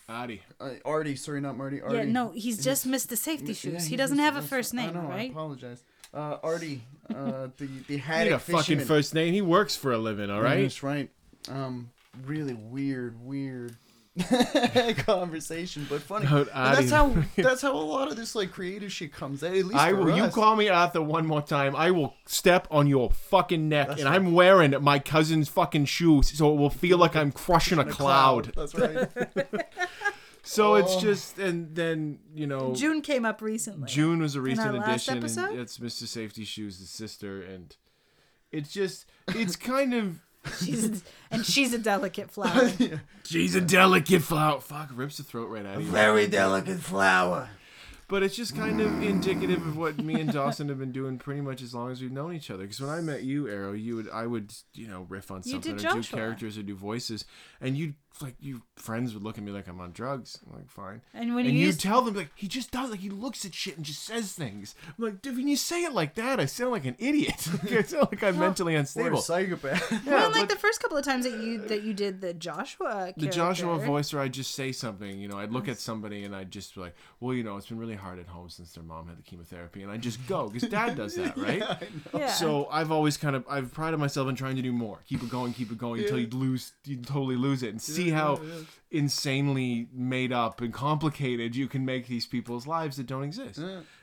Addie. 0.09 0.41
Uh, 0.59 0.71
Artie, 0.83 1.15
sorry, 1.15 1.39
not 1.39 1.57
Marty. 1.57 1.81
Artie. 1.81 1.95
Yeah, 1.97 2.03
no, 2.03 2.31
he's 2.31 2.63
just 2.63 2.87
Mr. 2.87 3.17
Safety 3.17 3.53
Yeah, 3.53 3.53
Shoes. 3.53 3.85
he 3.85 3.95
doesn't 3.95 4.19
have 4.19 4.35
a 4.35 4.41
first 4.41 4.73
name, 4.73 4.89
I 4.89 4.93
know, 4.93 5.11
I 5.11 5.21
apologize. 5.23 5.83
Uh, 6.13 6.37
Artie, 6.43 6.83
uh, 7.09 7.47
the 7.57 7.65
the 7.65 7.83
He 7.87 7.97
haddock 7.97 8.25
need 8.25 8.35
a 8.35 8.39
fucking 8.39 8.79
first 8.81 9.13
name. 9.13 9.33
He 9.33 9.41
works 9.41 9.75
for 9.75 9.91
a 9.91 9.97
living, 9.97 10.29
all 10.29 10.41
right? 10.41 10.61
That's 10.61 10.83
right. 10.83 11.09
Um, 11.49 11.89
really 12.25 12.53
weird, 12.53 13.19
weird 13.25 13.75
conversation, 14.97 15.87
but 15.89 16.01
funny. 16.01 16.27
About 16.27 16.47
And 16.53 16.77
that's 16.77 16.91
how 16.91 17.15
that's 17.37 17.61
how 17.63 17.73
a 17.73 17.77
lot 17.77 18.09
of 18.09 18.15
this 18.15 18.35
like 18.35 18.51
creative 18.51 18.91
shit 18.91 19.11
comes. 19.11 19.41
At 19.41 19.53
least 19.53 19.75
I 19.75 19.91
for 19.91 20.03
will. 20.03 20.15
You 20.15 20.27
call 20.27 20.55
me 20.55 20.69
Arthur 20.69 21.01
one 21.01 21.25
more 21.25 21.41
time, 21.41 21.75
I 21.75 21.89
will 21.91 22.13
step 22.27 22.67
on 22.69 22.85
your 22.85 23.09
fucking 23.09 23.67
neck, 23.67 23.99
and 23.99 24.07
I'm 24.07 24.33
wearing 24.33 24.75
my 24.83 24.99
cousin's 24.99 25.49
fucking 25.49 25.85
shoes, 25.85 26.37
so 26.37 26.53
it 26.53 26.57
will 26.57 26.69
feel 26.69 26.99
like 26.99 27.15
I'm 27.15 27.31
crushing 27.31 27.79
a 27.79 27.85
cloud. 27.85 28.51
That's 28.55 28.75
right. 28.75 29.09
So 30.45 30.75
it's 30.75 30.95
Oh. 30.95 30.99
just, 30.99 31.39
and 31.39 31.73
then 31.73 32.19
you 32.35 32.45
know, 32.47 32.73
June 32.75 33.01
came 33.01 33.25
up 33.25 33.41
recently. 33.41 33.87
June 33.87 34.19
was 34.21 34.35
a 34.35 34.41
recent 34.41 34.75
addition, 34.75 35.17
and 35.17 35.59
it's 35.59 35.77
Mr. 35.77 36.05
Safety 36.05 36.43
Shoes, 36.43 36.79
the 36.79 36.85
sister, 36.85 37.41
and 37.41 37.75
it's 38.51 38.71
just, 38.71 39.05
it's 39.29 39.55
kind 39.55 39.93
of. 39.93 40.19
She's, 40.61 41.05
and 41.31 41.45
she's 41.45 41.73
a 41.73 41.77
delicate 41.77 42.29
flower. 42.35 42.69
She's 43.23 43.55
a 43.55 43.61
delicate 43.61 44.21
flower. 44.21 44.59
Fuck, 44.59 44.89
rips 44.93 45.15
the 45.15 45.23
throat 45.23 45.49
right 45.49 45.65
out 45.65 45.77
of 45.77 45.83
you. 45.83 45.87
Very 45.87 46.27
delicate 46.27 46.79
flower. 46.81 47.47
But 48.09 48.23
it's 48.23 48.35
just 48.35 48.53
kind 48.53 48.81
of 48.81 49.01
indicative 49.01 49.65
of 49.65 49.77
what 49.77 49.97
me 49.99 50.19
and 50.19 50.31
Dawson 50.33 50.67
have 50.67 50.77
been 50.79 50.91
doing 50.91 51.17
pretty 51.17 51.39
much 51.39 51.61
as 51.61 51.73
long 51.73 51.89
as 51.91 52.01
we've 52.01 52.11
known 52.11 52.35
each 52.35 52.51
other. 52.51 52.63
Because 52.63 52.81
when 52.81 52.89
I 52.89 52.99
met 52.99 53.23
you, 53.23 53.47
Arrow, 53.47 53.71
you 53.71 53.95
would 53.95 54.09
I 54.09 54.27
would 54.27 54.53
you 54.73 54.87
know 54.89 55.05
riff 55.07 55.31
on 55.31 55.43
something 55.43 55.77
did 55.77 55.85
or 55.85 55.93
do 55.93 56.03
characters 56.03 56.57
or 56.57 56.63
do 56.63 56.75
voices, 56.75 57.23
and 57.61 57.77
you 57.77 57.93
like 58.21 58.35
you 58.39 58.61
friends 58.75 59.13
would 59.13 59.23
look 59.23 59.37
at 59.37 59.43
me 59.43 59.51
like 59.51 59.67
I'm 59.67 59.79
on 59.81 59.91
drugs. 59.91 60.39
I'm 60.47 60.57
like 60.57 60.69
fine. 60.69 61.01
And 61.13 61.33
when 61.35 61.45
and 61.45 61.55
you 61.55 61.61
you 61.61 61.65
used 61.67 61.81
tell 61.81 62.01
them 62.01 62.13
like 62.15 62.29
he 62.35 62.47
just 62.47 62.71
does 62.71 62.91
like 62.91 62.99
he 62.99 63.09
looks 63.09 63.43
at 63.45 63.53
shit 63.53 63.75
and 63.77 63.85
just 63.85 64.03
says 64.03 64.33
things. 64.33 64.75
I'm 64.87 65.03
like, 65.03 65.21
dude, 65.21 65.35
when 65.37 65.47
you 65.47 65.55
say 65.55 65.83
it 65.83 65.93
like 65.93 66.15
that, 66.15 66.39
I 66.39 66.45
sound 66.45 66.71
like 66.71 66.85
an 66.85 66.95
idiot. 66.99 67.47
I 67.71 67.81
sound 67.83 68.09
like 68.11 68.23
I'm 68.23 68.37
mentally 68.39 68.73
Or 68.73 68.77
a 68.77 68.79
unstable. 68.81 69.21
psychopath. 69.21 69.91
Yeah, 70.05 70.11
well, 70.13 70.31
like 70.31 70.41
but- 70.41 70.49
the 70.49 70.55
first 70.57 70.81
couple 70.81 70.97
of 70.97 71.05
times 71.05 71.25
that 71.25 71.39
you 71.41 71.59
that 71.67 71.83
you 71.83 71.93
did 71.93 72.21
the 72.21 72.33
Joshua 72.33 73.13
the 73.17 73.27
Joshua 73.27 73.77
voice 73.79 74.13
where 74.13 74.21
I'd 74.21 74.33
just 74.33 74.53
say 74.53 74.71
something, 74.71 75.19
you 75.19 75.27
know, 75.27 75.37
I'd 75.37 75.51
look 75.51 75.67
at 75.67 75.79
somebody 75.79 76.23
and 76.23 76.35
I'd 76.35 76.51
just 76.51 76.75
be 76.75 76.81
like, 76.81 76.95
well, 77.19 77.33
you 77.33 77.43
know, 77.43 77.57
it's 77.57 77.67
been 77.67 77.77
really 77.79 77.95
hard 77.95 78.19
at 78.19 78.27
home 78.27 78.49
since 78.49 78.73
their 78.73 78.83
mom 78.83 79.07
had 79.07 79.17
the 79.17 79.21
chemotherapy, 79.23 79.81
and 79.83 79.91
I 79.91 79.97
just 79.97 80.25
go 80.27 80.49
because 80.49 80.67
dad 80.69 80.95
does 80.97 81.15
that, 81.15 81.35
right? 81.37 81.63
Yeah. 82.13 82.27
So 82.31 82.67
I've 82.71 82.91
always 82.91 83.17
kind 83.17 83.35
of 83.35 83.45
I've 83.49 83.73
prided 83.73 83.99
myself 83.99 84.27
in 84.29 84.35
trying 84.35 84.55
to 84.57 84.61
do 84.61 84.71
more, 84.71 84.99
keep 85.07 85.23
it 85.23 85.29
going, 85.29 85.53
keep 85.53 85.71
it 85.71 85.77
going 85.77 86.01
until 86.01 86.19
you 86.19 86.27
lose, 86.27 86.73
you 86.85 86.97
totally 86.97 87.35
lose 87.37 87.63
it, 87.63 87.69
and 87.69 87.81
see 87.81 88.02
how 88.09 88.39
oh, 88.41 88.65
insanely 88.91 89.87
made 89.91 90.31
up 90.31 90.61
and 90.61 90.73
complicated 90.73 91.55
you 91.55 91.67
can 91.67 91.83
make 91.83 92.07
these 92.07 92.25
people's 92.25 92.67
lives 92.67 92.97
that 92.97 93.07
don't 93.07 93.23
exist. 93.23 93.59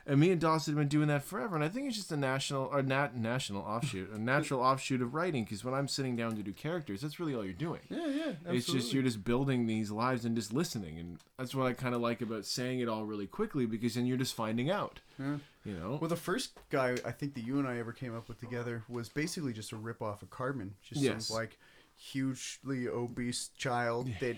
And 0.06 0.18
me 0.18 0.32
and 0.32 0.40
Dawson 0.40 0.74
have 0.74 0.78
been 0.78 0.88
doing 0.88 1.06
that 1.08 1.22
forever, 1.22 1.54
and 1.54 1.64
I 1.64 1.68
think 1.68 1.86
it's 1.86 1.96
just 1.96 2.10
a 2.10 2.16
national 2.16 2.64
or 2.72 2.82
nat 2.82 3.16
national 3.16 3.62
offshoot, 3.62 4.10
a 4.10 4.18
natural 4.18 4.60
offshoot 4.60 5.00
of 5.00 5.14
writing. 5.14 5.44
Because 5.44 5.64
when 5.64 5.74
I'm 5.74 5.86
sitting 5.86 6.16
down 6.16 6.34
to 6.36 6.42
do 6.42 6.52
characters, 6.52 7.02
that's 7.02 7.20
really 7.20 7.34
all 7.34 7.44
you're 7.44 7.52
doing. 7.52 7.82
Yeah, 7.88 8.08
yeah. 8.08 8.32
It's 8.46 8.66
just 8.66 8.92
you're 8.92 9.04
just 9.04 9.22
building 9.22 9.66
these 9.66 9.90
lives 9.92 10.24
and 10.24 10.34
just 10.34 10.52
listening, 10.52 10.98
and 10.98 11.18
that's 11.38 11.54
what 11.54 11.66
I 11.66 11.74
kind 11.74 11.94
of 11.94 12.00
like 12.00 12.20
about 12.22 12.44
saying 12.44 12.80
it 12.80 12.88
all 12.88 13.04
really 13.04 13.28
quickly 13.28 13.66
because 13.66 13.94
then 13.94 14.06
you're 14.06 14.16
just 14.16 14.34
finding 14.34 14.70
out. 14.70 15.00
You 15.18 15.74
know. 15.74 15.98
Well, 16.00 16.08
the 16.08 16.16
first 16.16 16.52
guy 16.70 16.96
I 17.04 17.12
think 17.12 17.34
that 17.34 17.44
you 17.44 17.58
and 17.58 17.68
I 17.68 17.78
ever 17.78 17.92
came 17.92 18.16
up 18.16 18.28
with 18.28 18.40
together 18.40 18.82
was 18.88 19.10
basically 19.10 19.52
just 19.52 19.72
a 19.72 19.76
rip 19.76 20.00
off 20.00 20.22
of 20.22 20.30
Carmen. 20.30 20.74
Just 20.82 21.02
Yes. 21.02 21.26
some 21.26 21.36
like 21.36 21.58
hugely 22.00 22.88
obese 22.88 23.50
child 23.56 24.08
that 24.20 24.36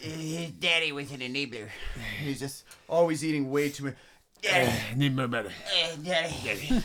His 0.00 0.50
daddy 0.52 0.92
was 0.92 1.10
an 1.12 1.20
enabler. 1.20 1.68
he's 2.20 2.40
just 2.40 2.64
always 2.88 3.24
eating 3.24 3.50
way 3.50 3.68
too 3.70 3.84
much. 3.84 3.94
Daddy, 4.42 4.72
Need 4.96 5.14
my 5.14 5.26
better. 5.26 5.52
eh, 5.76 5.96
daddy. 6.02 6.82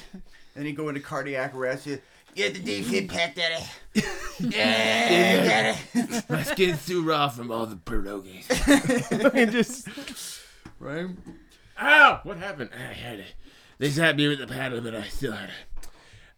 Then 0.55 0.65
he'd 0.65 0.75
go 0.75 0.89
into 0.89 1.01
cardiac 1.01 1.53
arrest. 1.55 1.85
he'd- 1.85 2.01
Get 2.35 2.53
the 2.53 2.59
deep 2.59 2.85
hit 2.85 3.09
pack, 3.09 3.33
daddy. 3.35 3.63
Yeah, 4.39 5.73
daddy. 5.95 6.21
My 6.29 6.43
skin's 6.43 6.85
too 6.85 7.03
raw 7.03 7.29
from 7.29 7.49
all 7.49 7.65
the 7.65 7.75
pierogies. 7.77 8.45
and 9.33 9.51
just 9.51 9.87
Right? 10.79 11.07
Ow! 11.81 12.19
What 12.21 12.37
happened? 12.37 12.69
I 12.77 12.93
had 12.93 13.19
it. 13.21 13.33
They 13.79 13.89
zapped 13.89 14.17
me 14.17 14.27
with 14.27 14.37
the 14.37 14.45
paddle, 14.45 14.81
but 14.81 14.93
I 14.95 15.03
still 15.07 15.31
had 15.31 15.49
a, 15.49 15.53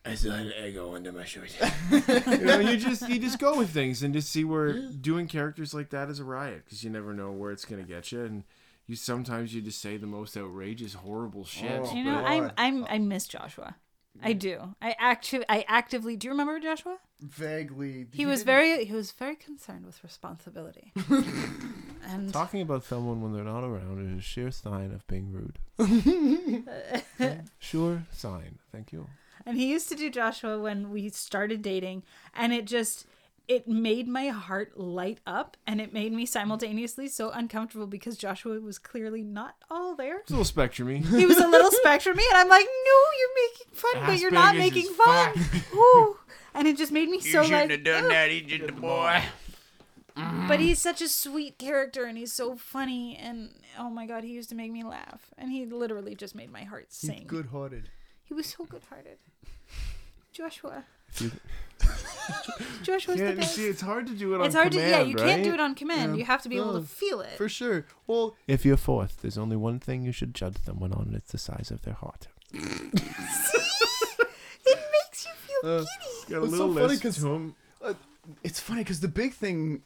I 0.06 0.16
still 0.16 0.32
had 0.32 0.48
an 0.48 0.66
ego 0.66 0.96
under 0.96 1.12
my 1.12 1.26
shirt. 1.26 1.52
you 1.92 2.38
know, 2.46 2.60
you 2.60 2.78
just 2.78 3.08
you 3.10 3.20
just 3.20 3.40
go 3.40 3.58
with 3.58 3.70
things 3.70 4.02
and 4.02 4.14
just 4.14 4.30
see 4.30 4.44
where 4.44 4.74
doing 4.90 5.28
characters 5.28 5.74
like 5.74 5.90
that 5.90 6.10
is 6.10 6.20
a 6.20 6.24
riot 6.24 6.64
because 6.66 6.84
you 6.84 6.90
never 6.90 7.14
know 7.14 7.32
where 7.32 7.52
it's 7.52 7.66
gonna 7.66 7.84
get 7.84 8.12
you, 8.12 8.24
and 8.24 8.44
you 8.88 8.96
sometimes 8.96 9.54
you 9.54 9.62
just 9.62 9.82
say 9.82 9.98
the 9.98 10.08
most 10.08 10.38
outrageous, 10.38 10.94
horrible 10.94 11.46
shit. 11.46 11.82
Oh. 11.84 11.94
You 11.94 12.04
know, 12.04 12.18
I'm 12.18 12.52
I'm 12.58 12.86
I 12.86 12.98
miss 12.98 13.28
Joshua. 13.28 13.76
I 14.22 14.34
do. 14.34 14.76
I 14.82 14.96
actu- 15.00 15.44
I 15.48 15.64
actively 15.68 16.16
do 16.16 16.28
you 16.28 16.32
remember 16.32 16.60
Joshua? 16.60 16.98
Vaguely. 17.22 18.08
He 18.12 18.26
was 18.26 18.44
very 18.44 18.86
he 18.86 18.94
was 18.94 19.12
very 19.12 19.36
concerned 19.36 19.86
with 19.86 20.04
responsibility. 20.04 20.92
and 22.08 22.34
Talking 22.34 22.62
about 22.62 22.84
someone 22.84 23.22
when 23.22 23.34
they're 23.34 23.44
not 23.44 23.64
around 23.64 24.14
is 24.14 24.20
a 24.20 24.22
sheer 24.22 24.52
sign 24.52 24.92
of 24.92 25.06
being 25.08 25.32
rude. 25.32 25.60
sure 27.60 28.04
sign. 28.12 28.60
Thank 28.72 28.92
you. 28.92 29.08
And 29.50 29.58
he 29.58 29.72
used 29.72 29.90
to 29.90 29.96
do 29.96 30.10
Joshua 30.10 30.60
when 30.60 30.92
we 30.92 31.10
started 31.10 31.62
dating 31.62 32.04
and 32.34 32.54
it 32.54 32.66
just 32.66 33.06
it 33.48 33.68
made 33.68 34.08
my 34.08 34.28
heart 34.28 34.78
light 34.78 35.18
up 35.26 35.58
and 35.66 35.82
it 35.82 35.92
made 35.92 36.14
me 36.14 36.24
simultaneously 36.24 37.08
so 37.08 37.32
uncomfortable 37.32 37.88
because 37.88 38.16
Joshua 38.16 38.60
was 38.60 38.78
clearly 38.78 39.24
not 39.24 39.56
all 39.72 39.96
there. 39.96 40.20
It's 40.20 40.30
a 40.32 40.36
little 40.36 40.46
spectrumy. 40.46 41.04
He 41.04 41.26
was 41.26 41.38
a 41.38 41.48
little 41.48 41.72
spectrumy 41.84 42.22
and 42.30 42.36
I'm 42.36 42.48
like, 42.48 42.66
"No, 42.66 43.02
you're 43.18 43.50
making 43.50 43.74
fun, 43.74 44.06
but 44.06 44.20
you're 44.20 44.32
not 44.32 44.56
making 44.56 44.86
fun." 44.94 45.34
Ooh. 45.74 46.18
And 46.54 46.68
it 46.68 46.78
just 46.78 46.92
made 46.92 47.10
me 47.10 47.18
You 47.18 47.32
so 47.32 47.44
shouldn't 47.44 47.70
like 47.70 47.72
have 47.72 47.84
done 47.84 48.08
that. 48.10 48.30
He's 48.30 48.44
just 48.44 48.70
a 48.70 48.74
boy. 48.74 49.24
Mm. 50.16 50.48
But 50.48 50.60
he's 50.60 50.80
such 50.80 51.02
a 51.02 51.08
sweet 51.08 51.58
character 51.58 52.06
and 52.06 52.18
he's 52.18 52.34
so 52.34 52.56
funny 52.56 53.16
and 53.16 53.50
oh 53.80 53.90
my 53.90 54.06
god, 54.06 54.24
he 54.24 54.32
used 54.32 54.50
to 54.50 54.56
make 54.56 54.72
me 54.72 54.84
laugh. 54.84 55.32
And 55.38 55.52
he 55.52 55.66
literally 55.66 56.14
just 56.14 56.36
made 56.36 56.52
my 56.52 56.64
heart 56.66 56.88
He's 56.90 56.98
sing. 57.10 57.24
good 57.26 57.48
hearted. 57.48 57.90
He 58.30 58.34
was 58.36 58.46
so 58.46 58.64
good 58.66 58.84
hearted. 58.90 59.18
Joshua. 60.32 60.86
If 61.10 61.22
you- 61.22 61.32
Joshua's 62.84 63.20
the 63.20 63.34
best. 63.34 63.56
see, 63.56 63.66
it's 63.66 63.82
hard 63.82 64.06
to 64.08 64.14
do 64.14 64.34
it 64.36 64.40
on 64.40 64.46
It's 64.46 64.56
hard 64.56 64.72
command, 64.72 64.94
to 64.94 64.98
yeah, 65.00 65.04
you 65.04 65.16
can't 65.16 65.44
do 65.44 65.54
it 65.54 65.60
on 65.60 65.74
command. 65.76 66.14
Yeah. 66.14 66.20
You 66.20 66.26
have 66.26 66.42
to 66.44 66.50
be 66.50 66.56
able 66.58 66.80
to 66.80 66.86
feel 66.88 67.22
it. 67.22 67.36
For 67.38 67.50
sure. 67.50 67.86
Well, 68.08 68.36
If 68.48 68.64
you're 68.66 68.78
fourth, 68.78 69.22
there's 69.22 69.38
only 69.38 69.58
one 69.58 69.80
thing 69.80 70.04
you 70.04 70.12
should 70.12 70.34
judge 70.36 70.58
someone 70.66 70.94
on, 70.94 71.08
and 71.08 71.16
it's 71.16 71.32
the 71.32 71.38
size 71.40 71.72
of 71.72 71.82
their 71.82 71.96
heart. 71.96 72.28
it 72.54 72.64
makes 74.66 75.26
you 75.26 75.32
feel 75.48 75.70
uh, 75.72 75.80
giddy. 75.80 75.88
Got 76.30 76.42
a 76.42 76.44
It's 76.44 76.52
so 76.58 76.66
little 76.66 76.74
funny 76.74 76.88
list 76.88 77.02
'cause- 77.02 77.18
to 77.18 77.34
'em. 77.34 77.56
it's 78.44 78.60
funny 78.60 78.82
because 78.82 79.00
the 79.00 79.08
big 79.08 79.34
thing 79.34 79.82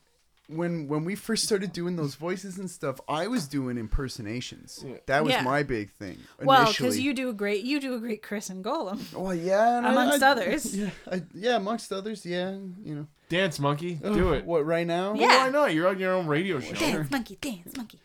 when 0.47 0.87
when 0.87 1.05
we 1.05 1.15
first 1.15 1.45
started 1.45 1.71
doing 1.71 1.95
those 1.95 2.15
voices 2.15 2.57
and 2.57 2.69
stuff, 2.69 2.99
I 3.07 3.27
was 3.27 3.47
doing 3.47 3.77
impersonations. 3.77 4.83
Yeah. 4.85 4.97
That 5.05 5.23
was 5.23 5.33
Yeah. 5.33 5.43
my 5.43 5.63
big 5.63 5.91
thing. 5.91 6.17
Well, 6.41 6.67
because 6.67 6.99
you 6.99 7.13
do 7.13 7.29
a 7.29 7.33
great 7.33 7.63
you 7.63 7.79
do 7.79 7.93
a 7.95 7.99
great 7.99 8.21
Chris 8.21 8.49
and 8.49 8.63
Gollum. 8.63 8.99
Well, 9.13 9.33
yeah, 9.33 9.77
and 9.77 9.87
I- 9.87 9.91
Amongst 9.91 10.23
I- 10.23 10.29
others. 10.31 10.75
Yeah, 10.83 10.89
I, 11.11 11.21
yeah, 11.33 11.55
amongst 11.55 11.91
others, 11.91 12.25
yeah, 12.25 12.51
you 12.83 12.95
know. 12.95 13.07
Dance 13.29 13.59
monkey, 13.59 13.95
do 13.95 14.33
it. 14.33 14.45
What 14.45 14.65
right 14.65 14.85
now? 14.85 15.13
Yeah. 15.15 15.45
Why 15.45 15.49
not? 15.49 15.73
You're 15.73 15.87
on 15.87 15.97
your 15.99 16.13
own 16.13 16.27
radio 16.27 16.59
show. 16.59 16.73
Dance 16.75 17.09
monkey, 17.09 17.37
dance 17.41 17.75
monkey. 17.75 17.99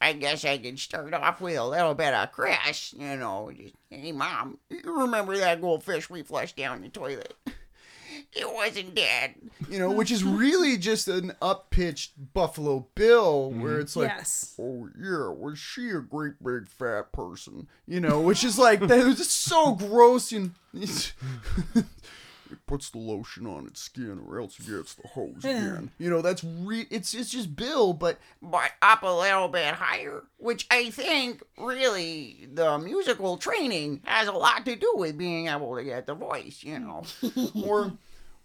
I 0.00 0.12
guess 0.14 0.44
I 0.44 0.58
can 0.58 0.76
start 0.76 1.14
off 1.14 1.40
with 1.40 1.56
a 1.56 1.64
little 1.64 1.94
bit 1.94 2.12
of 2.12 2.32
Chris. 2.32 2.92
You 2.96 3.16
know, 3.16 3.50
just, 3.56 3.74
hey, 3.88 4.12
Mom, 4.12 4.58
you 4.68 4.80
remember 5.00 5.36
that 5.38 5.60
goldfish 5.60 6.10
we 6.10 6.22
flushed 6.22 6.56
down 6.56 6.82
the 6.82 6.88
toilet? 6.90 7.34
It 8.32 8.50
wasn't 8.52 8.94
dead. 8.94 9.34
You 9.68 9.78
know, 9.78 9.90
which 9.90 10.10
is 10.10 10.24
really 10.24 10.78
just 10.78 11.06
an 11.06 11.32
up 11.42 11.70
pitched 11.70 12.12
Buffalo 12.32 12.86
Bill, 12.94 13.50
where 13.50 13.72
mm-hmm. 13.72 13.80
it's 13.80 13.96
like, 13.96 14.08
yes. 14.08 14.54
oh 14.58 14.88
yeah, 14.98 15.28
was 15.28 15.58
she 15.58 15.90
a 15.90 16.00
great 16.00 16.42
big 16.42 16.68
fat 16.68 17.12
person? 17.12 17.68
You 17.86 18.00
know, 18.00 18.20
which 18.20 18.42
is 18.42 18.58
like 18.58 18.80
that 18.80 19.04
was 19.04 19.18
just 19.18 19.42
so 19.42 19.74
gross 19.74 20.32
and. 20.32 20.52
It 22.52 22.66
puts 22.66 22.90
the 22.90 22.98
lotion 22.98 23.46
on 23.46 23.66
its 23.66 23.80
skin, 23.80 24.20
or 24.28 24.38
else 24.38 24.60
it 24.60 24.66
gets 24.66 24.94
the 24.94 25.08
hose 25.08 25.38
again. 25.38 25.90
You 25.98 26.10
know, 26.10 26.20
that's 26.20 26.44
re- 26.44 26.86
it's 26.90 27.14
it's 27.14 27.30
just 27.30 27.56
Bill, 27.56 27.94
but 27.94 28.18
But 28.42 28.72
up 28.82 29.02
a 29.02 29.06
little 29.06 29.48
bit 29.48 29.72
higher, 29.72 30.24
which 30.36 30.66
I 30.70 30.90
think 30.90 31.42
really 31.56 32.46
the 32.52 32.78
musical 32.78 33.38
training 33.38 34.02
has 34.04 34.28
a 34.28 34.32
lot 34.32 34.66
to 34.66 34.76
do 34.76 34.92
with 34.96 35.16
being 35.16 35.48
able 35.48 35.74
to 35.76 35.82
get 35.82 36.04
the 36.04 36.14
voice, 36.14 36.62
you 36.62 36.78
know. 36.78 37.04
or 37.64 37.92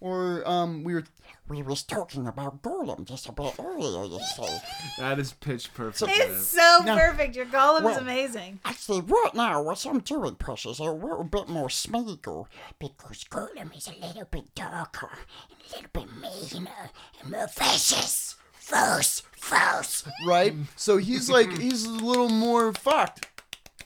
or 0.00 0.46
um 0.48 0.84
we 0.84 0.94
were 0.94 1.04
we 1.48 1.62
was 1.62 1.82
talking 1.82 2.26
about 2.26 2.62
Gollum 2.62 3.04
just 3.06 3.26
a 3.28 3.32
bit 3.32 3.54
earlier, 3.58 4.04
you 4.04 4.20
see. 4.36 4.58
That 4.98 5.18
is 5.18 5.32
pitch 5.32 5.72
perfect. 5.72 6.10
man. 6.10 6.30
It's 6.32 6.48
so 6.48 6.80
No. 6.84 6.94
perfect. 6.96 7.34
Your 7.36 7.46
Gollum 7.46 7.78
is 7.78 7.84
Well, 7.84 7.98
amazing. 7.98 8.60
Actually, 8.66 9.00
right 9.00 9.30
now, 9.34 9.62
what 9.62 9.84
I'm 9.86 10.00
doing, 10.00 10.34
Precious, 10.34 10.72
is 10.72 10.78
a 10.80 10.84
little 10.90 11.24
bit 11.24 11.48
more 11.48 11.68
smeagol 11.68 12.46
because 12.78 13.24
Gollum 13.24 13.74
is 13.76 13.88
a 13.88 14.06
little 14.06 14.26
bit 14.30 14.54
darker, 14.54 15.10
a 15.10 15.74
little 15.74 15.90
bit 15.92 16.08
meaner, 16.52 16.90
and 17.22 17.30
more 17.30 17.48
vicious. 17.48 18.36
False, 18.52 19.22
false. 19.32 20.06
right? 20.26 20.52
So 20.76 20.98
he's 20.98 21.30
like 21.30 21.56
he's 21.58 21.86
a 21.86 21.90
little 21.90 22.28
more 22.28 22.74
fucked. 22.74 23.26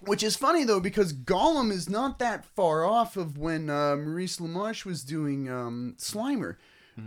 Which 0.05 0.23
is 0.23 0.37
funny 0.37 0.65
though 0.65 0.81
because 0.81 1.13
Gollum 1.13 1.71
is 1.71 1.89
not 1.89 2.19
that 2.19 2.45
far 2.45 2.85
off 2.85 3.17
of 3.17 3.39
when 3.39 3.71
uh, 3.71 3.97
Maurice 3.97 4.39
LaMarche 4.39 4.85
was 4.85 5.03
doing 5.05 5.49
um, 5.51 5.95
Slimer. 5.99 6.57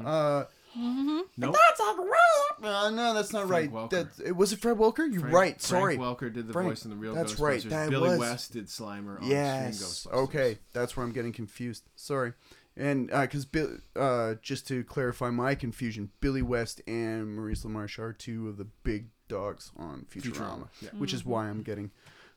Uh, 0.04 0.46
Nope. 0.78 1.56
That's 1.56 1.80
a 1.80 1.96
great. 1.96 2.70
uh, 2.70 2.90
no, 2.90 3.14
that's 3.14 3.32
not 3.32 3.48
Frank 3.48 3.74
right. 3.74 3.90
Welker. 3.90 3.90
That 3.92 4.08
it 4.28 4.36
was 4.36 4.52
it 4.52 4.60
Fred 4.60 4.76
Welker. 4.78 5.10
You're 5.10 5.22
Frank- 5.22 5.34
right. 5.34 5.62
Sorry. 5.62 5.96
Frank 5.96 6.20
Welker 6.20 6.34
did 6.34 6.48
the 6.48 6.54
Frank- 6.54 6.68
voice 6.70 6.84
in 6.84 6.90
the 6.92 6.98
real 6.98 7.16
that's 7.16 7.34
Ghostbusters. 7.36 7.40
right, 7.44 7.64
that 7.70 7.90
Billy 7.90 8.10
was- 8.10 8.20
West 8.20 8.52
did 8.54 8.68
Slimer 8.68 9.22
on 9.22 9.28
Yes. 9.30 9.80
Ghostbusters. 10.08 10.12
Okay, 10.14 10.58
that's 10.74 10.98
where 10.98 11.06
I'm 11.06 11.14
getting 11.14 11.32
confused. 11.32 11.84
Sorry. 11.96 12.34
And 12.76 13.08
because 13.08 13.46
Bill, 13.46 13.78
uh, 13.96 14.34
just 14.42 14.68
to 14.68 14.84
clarify 14.84 15.30
my 15.30 15.56
confusion, 15.56 16.12
Billy 16.20 16.42
West 16.42 16.82
and 16.88 17.34
Maurice 17.34 17.64
LaMarche 17.64 17.98
are 18.00 18.12
two 18.12 18.50
of 18.50 18.58
the 18.58 18.66
big 18.84 19.08
dogs 19.30 19.72
on 19.78 20.06
Futurama, 20.14 20.34
Futurama, 20.34 20.68
yeah. 20.82 20.90
which 20.98 21.14
is 21.14 21.26
why 21.26 21.48
I'm 21.48 21.62
getting 21.64 21.92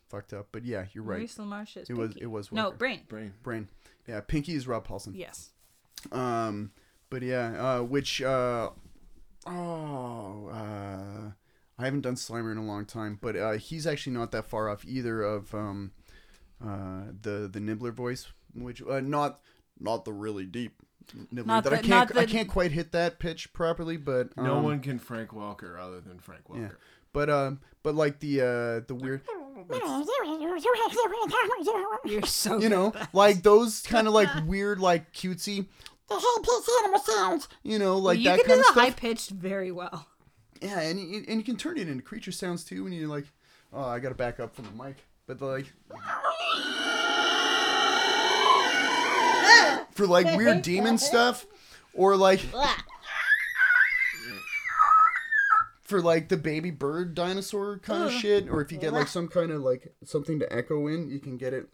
fucked 0.09 0.33
up. 0.33 0.49
But 0.53 0.65
yeah, 0.65 0.87
you're 0.93 1.05
right. 1.05 1.19
Maurice 1.19 1.37
LaMarche 1.39 1.77
is 1.83 1.91
It 1.91 1.95
was- 1.95 2.09
Pinky. 2.11 2.23
it 2.23 2.27
was 2.27 2.53
No, 2.53 2.71
Welker. 2.73 2.79
Brain. 2.79 3.01
Brain. 3.09 3.33
Brain. 3.43 3.69
Yeah, 4.07 4.21
Pinky 4.21 4.55
is 4.55 4.67
Rob 4.67 4.87
Paulsen. 4.87 5.13
Yes. 5.15 5.51
Um, 6.13 6.71
but 7.11 7.23
yeah, 7.23 7.77
uh, 7.79 7.83
which 7.83 8.23
uh, 8.23 8.71
oh, 9.47 10.49
uh, 10.53 11.31
I 11.79 11.85
haven't 11.85 12.03
done 12.03 12.15
Slimer 12.17 12.53
in 12.53 12.59
a 12.59 12.65
long 12.65 12.85
time, 12.87 13.19
but 13.21 13.37
uh, 13.37 13.53
he's 13.53 13.87
actually 13.87 14.15
not 14.15 14.31
that 14.33 14.47
far 14.47 14.69
off 14.69 14.85
either 14.85 15.23
of 15.23 15.55
um, 15.55 15.93
uh, 16.65 17.05
the 17.23 17.49
the 17.53 17.61
Nibbler 17.61 17.93
voice, 17.93 18.27
which 18.55 18.83
uh, 18.83 19.01
not 19.01 19.41
not 19.79 20.05
the 20.05 20.13
really 20.13 20.45
deep 20.47 20.75
Nibbler 21.31 21.47
Not 21.47 21.65
that 21.65 21.73
I 21.73 21.77
the- 21.77 21.83
can't 21.89 22.15
not 22.15 22.23
I 22.23 22.27
can't 22.27 22.49
quite 22.49 22.73
hit 22.73 22.93
that 22.93 23.19
pitch 23.19 23.53
properly, 23.53 23.97
but 23.97 24.31
um, 24.37 24.45
No 24.45 24.61
one 24.61 24.81
can 24.81 24.99
Frank 24.99 25.31
Welker 25.31 25.79
other 25.81 26.01
than 26.01 26.19
Frank 26.19 26.45
Welker. 26.49 26.61
Yeah, 26.63 26.69
but 27.13 27.31
um, 27.31 27.61
but 27.83 27.95
like 27.95 28.21
the 28.21 28.41
uh, 28.41 28.81
the 28.87 28.95
weird. 28.95 29.23
You're 32.05 32.23
so 32.23 32.59
You 32.59 32.69
know, 32.69 32.93
like 33.13 33.43
those 33.43 33.81
kind 33.83 34.07
of 34.07 34.13
like 34.15 34.29
weird, 34.47 34.81
like 34.81 35.13
cutesy, 35.13 35.67
The 36.09 36.15
high-pitched 36.19 36.71
animal 36.85 37.01
sounds. 37.01 37.49
you 37.63 37.79
know, 37.79 37.99
like 37.99 38.19
you 38.19 38.25
that 38.25 38.39
can 38.41 38.47
kind 38.47 38.57
do 38.57 38.61
of 38.61 38.67
the 38.67 38.73
stuff. 38.73 38.85
high 38.85 38.91
pitched 38.91 39.31
very 39.31 39.73
well. 39.73 40.07
Yeah, 40.61 40.81
and 40.81 40.99
you, 40.99 41.25
and 41.29 41.39
you 41.39 41.45
can 41.45 41.57
turn 41.57 41.79
it 41.79 41.89
into 41.89 42.03
creature 42.03 42.33
sounds 42.33 42.65
too, 42.65 42.85
and 42.87 42.95
you're 42.95 43.09
like, 43.09 43.27
oh, 43.73 43.85
I 43.85 44.01
gotta 44.01 44.15
back 44.17 44.41
up 44.41 44.55
from 44.57 44.65
the 44.65 44.85
mic, 44.85 44.97
but 45.27 45.41
like, 45.41 45.67
for 49.93 50.07
like 50.07 50.37
weird 50.37 50.63
demon 50.63 50.99
stuff, 50.99 51.47
or 51.95 52.17
like, 52.17 52.41
for 55.89 56.03
like 56.03 56.29
the 56.29 56.37
baby 56.37 56.71
bird 56.71 57.15
dinosaur 57.15 57.79
kind 57.79 58.05
of 58.05 58.13
shit, 58.13 58.49
or 58.49 58.61
if 58.61 58.71
you 58.71 58.77
get 58.79 58.93
like 58.93 59.09
some 59.17 59.27
kind 59.27 59.51
of 59.51 59.63
like 59.63 59.95
something 60.05 60.39
to 60.39 60.53
echo 60.53 60.87
in, 60.87 61.11
you 61.11 61.19
can 61.19 61.39
get 61.39 61.55
it 61.55 61.67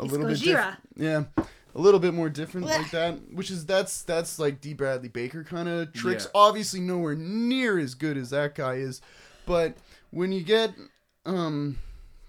a 0.00 0.04
little 0.04 0.26
bit 0.26 0.36
Gojira. 0.36 0.44
different. 0.44 0.78
Yeah, 0.96 1.24
a 1.74 1.80
little 1.80 2.00
bit 2.00 2.12
more 2.12 2.28
different 2.28 2.66
like 2.66 2.90
that, 2.90 3.32
which 3.32 3.50
is 3.52 3.64
that's 3.64 4.02
that's 4.02 4.38
like 4.40 4.60
D. 4.60 4.74
Bradley 4.74 5.08
Baker 5.08 5.44
kind 5.44 5.68
of 5.68 5.92
tricks. 5.92 6.24
Yeah. 6.24 6.40
Obviously, 6.40 6.80
nowhere 6.80 7.14
near 7.14 7.78
as 7.78 7.94
good 7.94 8.16
as 8.16 8.30
that 8.30 8.56
guy 8.56 8.74
is, 8.74 9.00
but 9.46 9.76
when 10.10 10.32
you 10.32 10.42
get 10.42 10.74
um. 11.24 11.78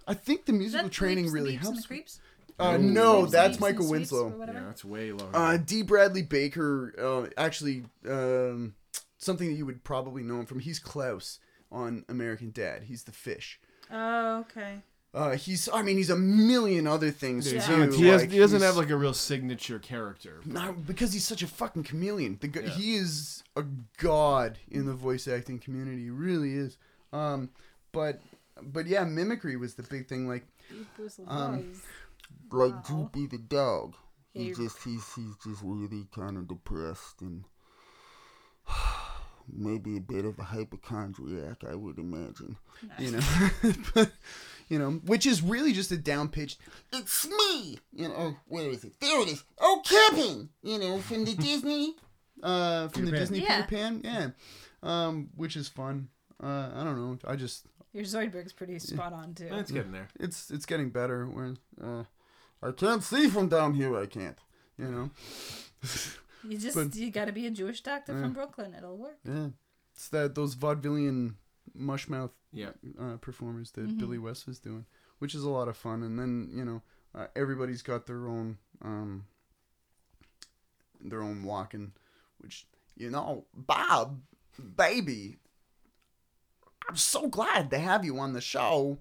I 0.07 0.13
think 0.13 0.45
the 0.45 0.53
musical 0.53 0.87
training 0.87 1.31
really 1.31 1.53
Beeps, 1.57 1.67
and 1.67 1.83
helps. 1.89 2.19
The 2.57 2.63
creeps? 2.63 2.73
Uh, 2.73 2.77
No. 2.77 3.21
no, 3.21 3.25
that's 3.25 3.59
Michael 3.59 3.81
and 3.93 4.07
Sweeps, 4.07 4.11
or 4.11 4.23
Winslow. 4.25 4.39
whatever? 4.39 4.59
Yeah, 4.59 4.69
it's 4.69 4.85
way 4.85 5.11
lower. 5.11 5.29
Uh, 5.33 5.57
D. 5.57 5.81
Bradley 5.83 6.21
Baker, 6.23 6.93
uh, 6.97 7.27
actually, 7.41 7.83
um, 8.09 8.75
something 9.17 9.47
that 9.47 9.55
you 9.55 9.65
would 9.65 9.83
probably 9.83 10.23
know 10.23 10.39
him 10.39 10.45
from. 10.45 10.59
He's 10.59 10.79
Klaus 10.79 11.39
on 11.71 12.05
American 12.09 12.51
Dad. 12.51 12.83
He's 12.83 13.03
the 13.03 13.11
fish. 13.11 13.59
Oh, 13.91 14.39
okay. 14.39 14.81
Uh, 15.13 15.31
he's, 15.37 15.69
I 15.73 15.81
mean, 15.81 15.95
he's 15.95 16.09
a 16.09 16.15
million 16.17 16.87
other 16.87 17.09
things 17.09 17.51
Yeah, 17.51 17.65
too. 17.65 17.89
he, 17.91 18.07
has, 18.07 18.21
like, 18.23 18.31
he 18.31 18.37
doesn't 18.39 18.61
have 18.61 18.75
like 18.75 18.89
a 18.89 18.97
real 18.97 19.13
signature 19.13 19.79
character. 19.79 20.41
No, 20.43 20.73
because 20.73 21.13
he's 21.13 21.25
such 21.25 21.41
a 21.41 21.47
fucking 21.47 21.83
chameleon. 21.83 22.37
The, 22.41 22.49
Yeah. 22.49 22.69
He 22.71 22.95
is 22.97 23.41
a 23.55 23.63
god 23.97 24.59
in 24.69 24.85
the 24.85 24.93
voice 24.93 25.25
acting 25.29 25.59
community. 25.59 26.03
He 26.03 26.09
really 26.09 26.53
is. 26.55 26.77
Um, 27.13 27.49
but, 27.93 28.19
but 28.61 28.87
yeah, 28.87 29.05
mimicry 29.05 29.55
was 29.55 29.75
the 29.75 29.83
big 29.83 30.09
thing. 30.09 30.27
Like, 30.27 30.45
Um, 31.27 31.73
like 32.51 32.83
Droopy 32.85 33.27
the 33.27 33.37
dog. 33.37 33.95
He 34.33 34.49
Yeah. 34.49 34.53
just 34.55 34.83
he's 34.83 35.13
he's 35.15 35.35
just 35.43 35.61
really 35.63 36.07
kind 36.13 36.37
of 36.37 36.47
depressed 36.47 37.21
and 37.21 37.45
maybe 39.51 39.97
a 39.97 40.01
bit 40.01 40.25
of 40.25 40.39
a 40.39 40.43
hypochondriac, 40.43 41.63
I 41.69 41.75
would 41.75 41.99
imagine. 41.99 42.57
you 42.99 43.11
know, 43.11 43.19
but, 43.93 44.11
you 44.69 44.79
know, 44.79 44.91
which 45.05 45.25
is 45.25 45.41
really 45.41 45.71
just 45.71 45.91
a 45.91 45.97
down 45.97 46.29
pitched. 46.29 46.59
It's 46.91 47.27
me. 47.27 47.77
You 47.93 48.07
know, 48.09 48.15
oh, 48.17 48.37
where 48.47 48.69
is 48.69 48.83
it? 48.83 48.99
There 48.99 49.21
it 49.21 49.27
is. 49.29 49.43
Oh, 49.59 49.81
Kevin. 49.85 50.49
You 50.63 50.79
know, 50.79 50.99
from 50.99 51.25
the 51.25 51.35
Disney. 51.35 51.95
uh, 52.43 52.87
from 52.89 53.05
the 53.05 53.11
Pan. 53.11 53.19
Disney 53.21 53.39
Yeah. 53.41 53.61
Peter 53.65 53.81
Pan, 53.83 54.01
yeah, 54.03 54.29
um, 54.83 55.29
which 55.35 55.55
is 55.55 55.67
fun. 55.69 56.09
Uh, 56.43 56.69
I 56.75 56.83
don't 56.83 56.97
know. 56.97 57.17
I 57.25 57.35
just 57.37 57.65
Your 57.93 58.03
Zoidberg's 58.03 58.51
pretty 58.51 58.77
spot 58.79 59.13
on 59.13 59.33
too. 59.35 59.47
It's 59.51 59.71
getting 59.71 59.91
there. 59.93 60.09
it's 60.19 60.49
it's 60.51 60.65
getting 60.65 60.89
better. 60.89 61.25
Where 61.27 61.53
uh, 61.81 62.03
I 62.67 62.71
can't 62.71 63.03
see 63.03 63.27
from 63.29 63.47
down 63.49 63.73
here. 63.73 63.95
I 63.97 64.05
can't. 64.07 64.37
you 64.77 64.85
know, 64.89 65.09
You 66.47 66.57
just 66.57 66.75
But- 66.75 66.95
you 66.95 67.09
got 67.11 67.25
to 67.25 67.31
be 67.31 67.47
a 67.47 67.51
Jewish 67.51 67.81
doctor 67.81 68.13
Yeah. 68.13 68.21
from 68.21 68.33
Brooklyn. 68.33 68.73
It'll 68.75 68.97
work. 68.97 69.17
yeah, 69.23 69.49
it's 69.93 70.09
that 70.09 70.35
those 70.35 70.55
vaudevillian 70.55 71.35
mushmouth 71.77 72.31
Yeah. 72.51 72.71
uh, 72.99 73.17
performers 73.17 73.71
that 73.71 73.81
Mm-hmm. 73.87 73.97
Billy 73.99 74.17
West 74.17 74.45
was 74.47 74.59
doing, 74.59 74.85
which 75.19 75.33
is 75.35 75.43
a 75.43 75.49
lot 75.49 75.67
of 75.67 75.75
fun. 75.77 76.03
And 76.03 76.17
then 76.19 76.49
you 76.53 76.63
know, 76.65 76.81
uh, 77.13 77.27
everybody's 77.35 77.81
got 77.81 78.05
their 78.05 78.27
own 78.27 78.57
um, 78.81 79.25
their 81.01 81.21
own 81.21 81.43
Walken, 81.43 81.91
which 82.39 82.65
you 82.97 83.09
know, 83.09 83.45
Bob, 83.53 84.21
baby, 84.77 85.37
I'm 86.89 86.95
so 86.97 87.27
glad 87.27 87.69
to 87.71 87.79
have 87.79 88.05
you 88.05 88.19
on 88.19 88.33
the 88.33 88.41
show 88.41 88.99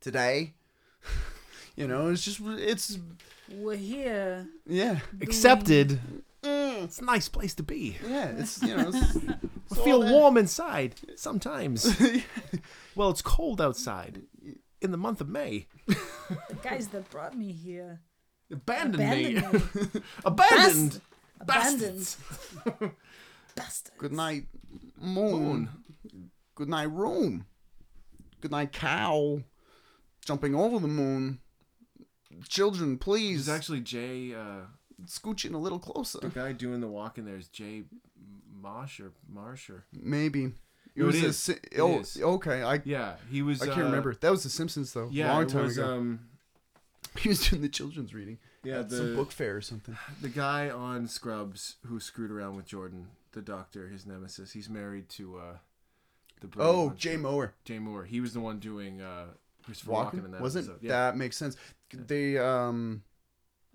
today. 0.00 0.54
you 1.76 1.86
know, 1.86 2.08
it's 2.10 2.24
just 2.24 2.40
it's 2.42 2.98
We're 3.52 3.76
here. 3.76 4.46
yeah, 4.66 5.00
Accepted. 5.20 6.00
Mm, 6.42 6.84
It's 6.84 7.00
a 7.00 7.04
nice 7.04 7.28
place 7.28 7.54
to 7.54 7.62
be. 7.62 7.96
yeah. 8.08 8.28
It's 8.38 8.62
you 8.62 8.76
know, 8.76 8.88
it's, 8.92 9.16
I 9.72 9.84
feel 9.84 10.02
warm 10.02 10.36
inside 10.36 10.94
sometimes. 11.16 12.00
well, 12.94 13.10
it's 13.10 13.22
cold 13.22 13.60
outside 13.60 14.22
in 14.80 14.90
the 14.92 14.96
month 14.98 15.20
of 15.20 15.28
May. 15.28 15.66
The 15.88 15.96
guys 16.62 16.88
that 16.88 17.10
brought 17.10 17.36
me 17.36 17.52
here 17.52 18.00
Abandoned, 18.52 19.02
abandoned 19.02 19.74
me. 19.74 19.92
me. 19.94 20.02
Abandoned. 20.24 21.00
Abandoned. 21.40 21.46
Bastards. 21.46 22.16
Bastard. 23.56 23.92
Good 23.98 24.12
night, 24.12 24.46
moon. 25.00 25.68
Good 26.54 26.68
night, 26.68 26.90
room. 26.90 27.46
Good 28.40 28.50
night, 28.52 28.72
cow. 28.72 29.42
Jumping 30.24 30.54
over 30.54 30.78
the 30.78 30.88
moon. 30.88 31.40
Children, 32.48 32.98
please. 32.98 33.46
He's 33.46 33.48
actually 33.48 33.80
Jay. 33.80 34.34
Uh, 34.34 34.62
scooching 35.06 35.54
a 35.54 35.58
little 35.58 35.78
closer. 35.78 36.18
the 36.20 36.28
guy 36.28 36.52
doing 36.52 36.80
the 36.80 36.86
walk 36.88 37.18
in 37.18 37.24
there 37.26 37.36
is 37.36 37.48
Jay 37.48 37.84
Mosh 38.60 39.00
or 39.00 39.12
Marsh 39.28 39.68
or 39.70 39.84
Maybe. 39.92 40.44
It 40.44 40.52
No, 40.96 41.04
it 41.04 41.06
was 41.06 41.22
a 41.22 41.26
is. 41.26 41.38
si- 41.38 41.52
It 41.72 41.80
oh, 41.80 41.98
is. 42.00 42.18
okay. 42.20 42.62
I 42.62 42.80
yeah. 42.84 43.16
He 43.30 43.42
was. 43.42 43.60
I 43.62 43.66
can't 43.66 43.80
uh, 43.80 43.84
remember. 43.84 44.14
That 44.14 44.30
was 44.30 44.42
The 44.42 44.48
Simpsons, 44.50 44.92
though. 44.94 45.08
Yeah, 45.10 45.32
long 45.32 45.46
time 45.46 45.64
was. 45.64 45.76
ago. 45.78 45.92
Um, 45.96 46.20
he 47.18 47.28
was 47.28 47.46
doing 47.48 47.60
the 47.62 47.68
children's 47.68 48.14
reading. 48.14 48.38
yeah, 48.64 48.80
at 48.80 48.88
the 48.88 48.96
some 48.96 49.16
book 49.16 49.30
fair 49.32 49.56
or 49.56 49.60
something. 49.60 49.96
the 50.22 50.28
guy 50.30 50.70
on 50.70 51.06
Scrubs 51.06 51.76
who 51.86 52.00
screwed 52.00 52.30
around 52.30 52.56
with 52.56 52.64
Jordan, 52.66 53.08
the 53.32 53.42
doctor, 53.42 53.88
his 53.88 54.06
nemesis. 54.06 54.52
He's 54.52 54.70
married 54.70 55.08
to 55.10 55.36
uh, 55.38 55.56
the 56.40 56.48
Oh, 56.58 56.90
Jay. 56.96 57.16
Mohr. 57.16 57.50
Jay 57.64 57.78
Mohr. 57.78 58.06
He 58.06 58.20
was 58.20 58.32
the 58.32 58.40
one 58.40 58.58
doing 58.58 59.00
uh, 59.02 59.26
Christopher 59.64 59.90
Walken 59.92 59.94
Walking 60.04 60.24
in 60.24 60.30
that 60.32 60.40
wasn't 60.40 60.66
episode. 60.68 60.82
Yeah. 60.82 60.90
that 61.10 61.16
makes 61.18 61.36
sense. 61.36 61.56
They 61.92 62.38
um, 62.38 63.02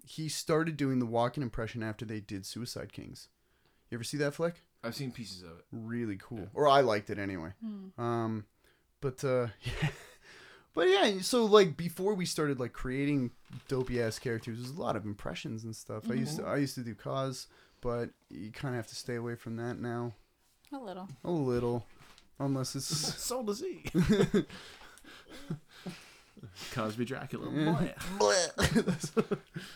he 0.05 0.27
started 0.29 0.77
doing 0.77 0.99
the 0.99 1.07
Walken 1.07 1.41
impression 1.41 1.83
after 1.83 2.05
they 2.05 2.19
did 2.19 2.45
Suicide 2.45 2.91
Kings. 2.93 3.27
You 3.89 3.95
ever 3.97 4.03
see 4.03 4.17
that 4.17 4.33
flick? 4.33 4.61
I've 4.83 4.95
seen 4.95 5.11
pieces 5.11 5.43
of 5.43 5.49
it. 5.59 5.65
really 5.71 6.17
cool 6.19 6.47
or 6.55 6.67
i 6.67 6.81
liked 6.81 7.11
it 7.11 7.19
anyway 7.19 7.51
um 7.99 8.45
but 8.99 9.23
uh 9.23 9.45
yeah. 9.61 9.89
but 10.73 10.89
yeah 10.89 11.19
so 11.21 11.45
like 11.45 11.77
before 11.77 12.15
we 12.15 12.25
started 12.25 12.59
like 12.59 12.73
creating 12.73 13.29
dopey 13.67 14.01
ass 14.01 14.17
characters 14.17 14.57
there's 14.57 14.75
a 14.75 14.81
lot 14.81 14.95
of 14.95 15.05
impressions 15.05 15.63
and 15.65 15.75
stuff 15.75 16.09
i 16.09 16.15
used 16.15 16.37
to 16.37 16.43
i 16.47 16.57
used 16.57 16.73
to 16.73 16.81
do 16.81 16.95
cause 16.95 17.45
but 17.81 18.09
you 18.31 18.49
kind 18.51 18.73
of 18.73 18.77
have 18.79 18.87
to 18.87 18.95
stay 18.95 19.13
away 19.17 19.35
from 19.35 19.55
that 19.57 19.77
now 19.79 20.13
A 20.73 20.77
little. 20.79 21.07
a 21.23 21.29
little 21.29 21.85
unless 22.39 22.75
it's 22.75 22.87
so 23.23 23.43
does 23.43 23.59
Z. 23.59 23.83
Cosby 26.73 27.05
Dracula. 27.05 27.49
Yeah. 27.53 27.91
Boy. 28.19 28.35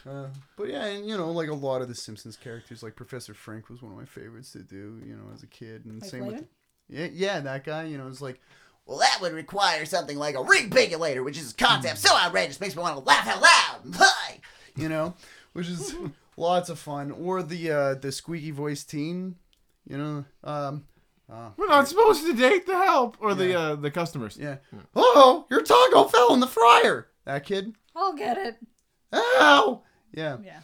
uh, 0.10 0.28
but 0.58 0.68
yeah 0.70 0.86
and 0.86 1.08
you 1.08 1.18
know 1.18 1.32
like 1.32 1.50
a 1.50 1.54
lot 1.54 1.82
of 1.82 1.88
the 1.88 1.96
simpsons 1.96 2.36
characters 2.38 2.82
like 2.84 2.96
professor 2.96 3.34
Frink 3.34 3.70
was 3.70 3.82
one 3.82 3.92
of 3.92 3.98
my 3.98 4.06
favorites 4.06 4.52
to 4.54 4.60
do 4.60 5.00
you 5.06 5.16
know 5.16 5.24
as 5.34 5.44
a 5.44 5.48
kid 5.48 5.86
and 5.86 6.02
Like 6.02 6.10
same 6.10 6.26
with 6.26 6.36
Flavin? 6.36 6.48
yeah 6.90 7.08
yeah 7.12 7.40
that 7.42 7.64
guy 7.64 7.84
you 7.86 7.98
know 7.98 8.08
it's 8.08 8.22
like 8.22 8.40
Well, 8.86 9.00
that 9.00 9.20
would 9.22 9.34
require 9.34 9.86
something 9.86 10.18
like 10.18 10.36
a 10.36 10.44
regulator, 10.44 11.24
which 11.24 11.38
is 11.38 11.52
a 11.52 11.56
concept 11.56 11.98
so 12.00 12.16
outrageous 12.16 12.60
makes 12.60 12.76
me 12.76 12.82
want 12.84 12.96
to 12.98 13.04
laugh 13.04 13.28
out 13.28 13.42
loud. 13.42 14.08
You 14.78 14.90
know, 14.90 15.14
which 15.54 15.70
is 15.70 15.96
lots 16.38 16.68
of 16.70 16.78
fun. 16.78 17.10
Or 17.12 17.42
the 17.42 17.72
uh, 17.72 17.94
the 17.96 18.12
squeaky 18.12 18.52
voice 18.52 18.84
teen, 18.84 19.38
you 19.90 19.98
know. 19.98 20.26
Um, 20.44 20.84
uh, 21.32 21.50
We're 21.58 21.68
not 21.68 21.88
supposed 21.88 22.26
to 22.26 22.34
date 22.34 22.66
the 22.66 22.78
help 22.78 23.18
or 23.20 23.34
the 23.34 23.58
uh, 23.58 23.76
the 23.76 23.92
customers. 23.92 24.38
yeah. 24.40 24.58
Oh, 24.96 25.46
your 25.50 25.62
taco 25.62 26.06
fell 26.06 26.34
in 26.34 26.40
the 26.40 26.48
fryer. 26.48 27.08
That 27.26 27.44
kid. 27.46 27.74
I'll 27.96 28.14
get 28.14 28.38
it. 28.38 28.58
Ow. 29.14 29.84
Yeah. 30.14 30.38
Yeah. 30.44 30.60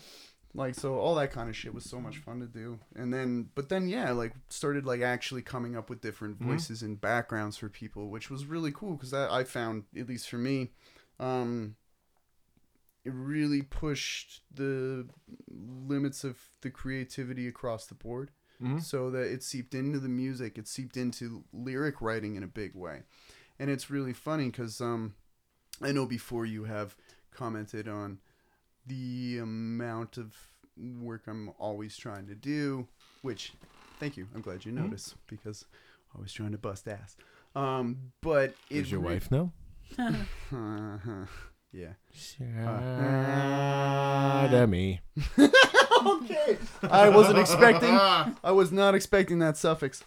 Like 0.53 0.75
so, 0.75 0.95
all 0.95 1.15
that 1.15 1.31
kind 1.31 1.49
of 1.49 1.55
shit 1.55 1.73
was 1.73 1.85
so 1.85 2.01
much 2.01 2.17
fun 2.17 2.41
to 2.41 2.45
do. 2.45 2.77
And 2.93 3.13
then, 3.13 3.47
but 3.55 3.69
then, 3.69 3.87
yeah, 3.87 4.11
like 4.11 4.33
started 4.49 4.85
like 4.85 4.99
actually 5.01 5.41
coming 5.41 5.77
up 5.77 5.89
with 5.89 6.01
different 6.01 6.41
voices 6.41 6.81
and 6.83 6.99
backgrounds 6.99 7.55
for 7.55 7.69
people, 7.69 8.09
which 8.09 8.29
was 8.29 8.45
really 8.45 8.71
cool 8.73 8.95
because 8.95 9.11
that 9.11 9.31
I 9.31 9.45
found, 9.45 9.85
at 9.97 10.09
least 10.09 10.29
for 10.29 10.37
me, 10.37 10.71
um, 11.21 11.75
it 13.05 13.13
really 13.13 13.61
pushed 13.61 14.41
the 14.53 15.07
limits 15.49 16.25
of 16.25 16.37
the 16.61 16.69
creativity 16.69 17.47
across 17.47 17.85
the 17.85 17.95
board. 17.95 18.31
Mhm. 18.61 18.81
So 18.81 19.09
that 19.11 19.31
it 19.31 19.43
seeped 19.43 19.73
into 19.73 19.99
the 19.99 20.09
music, 20.09 20.57
it 20.57 20.67
seeped 20.67 20.95
into 20.97 21.43
lyric 21.51 22.01
writing 22.01 22.35
in 22.35 22.43
a 22.43 22.47
big 22.47 22.75
way, 22.75 23.03
and 23.59 23.69
it's 23.69 23.89
really 23.89 24.13
funny 24.13 24.45
because 24.45 24.79
um, 24.81 25.15
I 25.81 25.91
know 25.91 26.05
before 26.05 26.45
you 26.45 26.65
have 26.65 26.95
commented 27.31 27.87
on 27.87 28.19
the 28.85 29.39
amount 29.39 30.17
of 30.17 30.35
work 30.77 31.23
I'm 31.27 31.49
always 31.59 31.97
trying 31.97 32.27
to 32.27 32.35
do, 32.35 32.87
which 33.21 33.53
thank 33.99 34.17
you. 34.17 34.27
I'm 34.35 34.41
glad 34.41 34.65
you 34.65 34.71
noticed 34.71 35.15
because 35.27 35.65
I'm 36.13 36.19
always 36.19 36.33
trying 36.33 36.51
to 36.51 36.57
bust 36.57 36.87
ass. 36.87 37.15
Um, 37.55 38.11
but 38.21 38.55
Does 38.69 38.91
your 38.91 38.99
re- 39.01 39.13
wife 39.13 39.31
know? 39.31 39.51
yeah. 41.71 41.93
Demi. 44.49 45.01
okay. 46.07 46.57
I 46.83 47.09
wasn't 47.09 47.39
expecting. 47.39 47.89
I 48.43 48.51
was 48.51 48.71
not 48.71 48.95
expecting 48.95 49.39
that 49.39 49.57
suffix. 49.57 50.03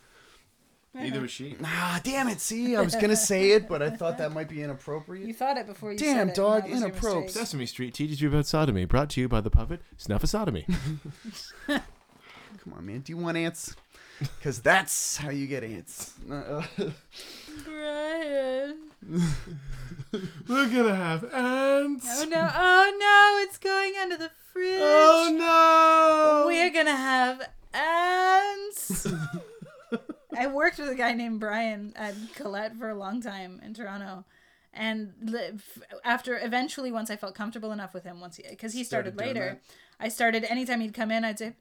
Neither 0.96 1.20
was 1.20 1.30
she. 1.32 1.56
Ah, 1.64 2.00
damn 2.04 2.28
it. 2.28 2.40
See, 2.40 2.76
I 2.76 2.80
was 2.80 2.94
gonna 2.94 3.16
say 3.16 3.50
it, 3.50 3.68
but 3.68 3.82
I 3.82 3.90
thought 3.90 4.16
that 4.18 4.32
might 4.32 4.48
be 4.48 4.62
inappropriate. 4.62 5.26
You 5.26 5.34
thought 5.34 5.56
it 5.56 5.66
before 5.66 5.90
you 5.92 5.98
Damn, 5.98 6.06
said 6.06 6.16
it. 6.18 6.20
and 6.22 6.34
dog, 6.34 6.62
that 6.62 6.70
was 6.70 6.80
your 6.80 6.88
inappropriate. 6.90 7.24
mistake. 7.24 7.40
Sesame 7.46 7.66
Street 7.66 7.94
teaches 7.94 8.20
you 8.20 8.28
about 8.28 8.46
sodomy. 8.46 8.84
Brought 8.84 9.10
to 9.10 9.20
you 9.20 9.28
by 9.28 9.40
the 9.40 9.50
puppet 9.50 9.80
Snuffosodomy. 9.98 10.66
Come 11.66 12.72
on, 12.76 12.86
man. 12.86 13.00
Do 13.00 13.12
you 13.12 13.16
want 13.16 13.36
ants? 13.36 13.74
Because 14.18 14.60
that's 14.60 15.16
how 15.16 15.30
you 15.30 15.46
get 15.46 15.64
ants. 15.64 16.14
Brian. 17.64 18.76
We're 20.48 20.68
gonna 20.68 20.94
have 20.94 21.24
ants. 21.32 22.06
Oh 22.08 22.24
no! 22.24 22.50
Oh 22.54 22.96
no! 22.98 23.42
It's 23.42 23.58
going 23.58 23.94
under 24.00 24.16
the 24.16 24.30
fridge. 24.52 24.80
Oh 24.80 25.34
no! 25.36 26.46
We're 26.46 26.70
gonna 26.72 26.96
have 26.96 27.42
ants. 27.72 29.06
I 30.36 30.46
worked 30.48 30.78
with 30.78 30.88
a 30.88 30.94
guy 30.94 31.12
named 31.12 31.40
Brian 31.40 31.92
at 31.96 32.14
Colette 32.34 32.76
for 32.76 32.90
a 32.90 32.94
long 32.94 33.20
time 33.20 33.60
in 33.64 33.74
Toronto, 33.74 34.24
and 34.72 35.12
after 36.04 36.38
eventually, 36.38 36.90
once 36.92 37.10
I 37.10 37.16
felt 37.16 37.34
comfortable 37.34 37.72
enough 37.72 37.94
with 37.94 38.04
him, 38.04 38.20
once 38.20 38.36
he 38.36 38.44
because 38.48 38.72
he 38.72 38.84
started, 38.84 39.14
Started 39.14 39.36
later, 39.36 39.60
I 40.00 40.08
started 40.08 40.44
anytime 40.44 40.80
he'd 40.80 40.94
come 40.94 41.10
in, 41.10 41.24
I'd 41.24 41.38
say. 41.38 41.54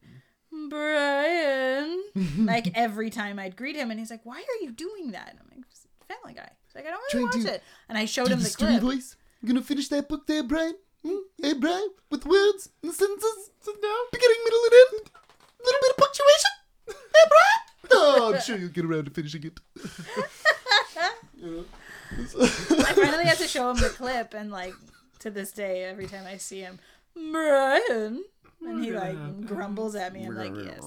Brian, 0.69 2.03
like 2.45 2.71
every 2.75 3.09
time 3.09 3.39
I'd 3.39 3.55
greet 3.55 3.75
him, 3.75 3.91
and 3.91 3.99
he's 3.99 4.11
like, 4.11 4.21
"Why 4.25 4.37
are 4.37 4.63
you 4.63 4.71
doing 4.71 5.11
that?" 5.11 5.35
I'm 5.39 5.47
like, 5.55 5.65
"Family 6.07 6.33
Guy." 6.33 6.49
He's 6.67 6.75
like, 6.75 6.85
"I 6.87 6.91
don't 6.91 7.01
Trying 7.09 7.25
really 7.25 7.39
to 7.43 7.45
watch 7.49 7.55
it," 7.55 7.63
and 7.89 7.97
I 7.97 8.05
showed 8.05 8.29
him 8.29 8.39
the 8.39 8.49
the 8.49 8.55
clip. 8.55 8.81
voice. 8.81 9.15
You 9.41 9.47
gonna 9.47 9.61
finish 9.61 9.87
that 9.89 10.07
book 10.09 10.25
there, 10.27 10.43
Brian? 10.43 10.75
Hmm? 11.05 11.17
Hey, 11.41 11.53
Brian, 11.53 11.89
with 12.09 12.25
words 12.25 12.69
and 12.81 12.93
sentences, 12.93 13.51
no, 13.67 13.95
beginning, 14.11 14.37
middle, 14.45 14.59
and 14.63 14.73
end. 14.73 15.11
A 15.13 15.63
little 15.65 15.81
bit 15.81 15.91
of 15.91 15.97
punctuation. 15.97 16.51
Hey, 16.87 17.29
Brian. 17.29 17.59
Oh, 17.91 18.33
I'm 18.33 18.41
sure 18.41 18.57
you'll 18.57 18.69
get 18.69 18.85
around 18.85 19.05
to 19.05 19.11
finishing 19.11 19.43
it. 19.43 19.59
I 21.43 22.93
finally 22.93 23.25
had 23.25 23.37
to 23.39 23.47
show 23.47 23.69
him 23.69 23.77
the 23.77 23.89
clip, 23.89 24.33
and 24.33 24.51
like 24.51 24.73
to 25.19 25.29
this 25.29 25.51
day, 25.51 25.83
every 25.83 26.07
time 26.07 26.25
I 26.25 26.37
see 26.37 26.61
him, 26.61 26.79
Brian, 27.15 28.23
and 28.65 28.83
he 28.83 28.91
like 28.93 29.45
grumbles 29.47 29.95
at 29.95 30.13
me. 30.13 30.25
I'm 30.25 30.35
like, 30.35 30.53
yes. 30.55 30.83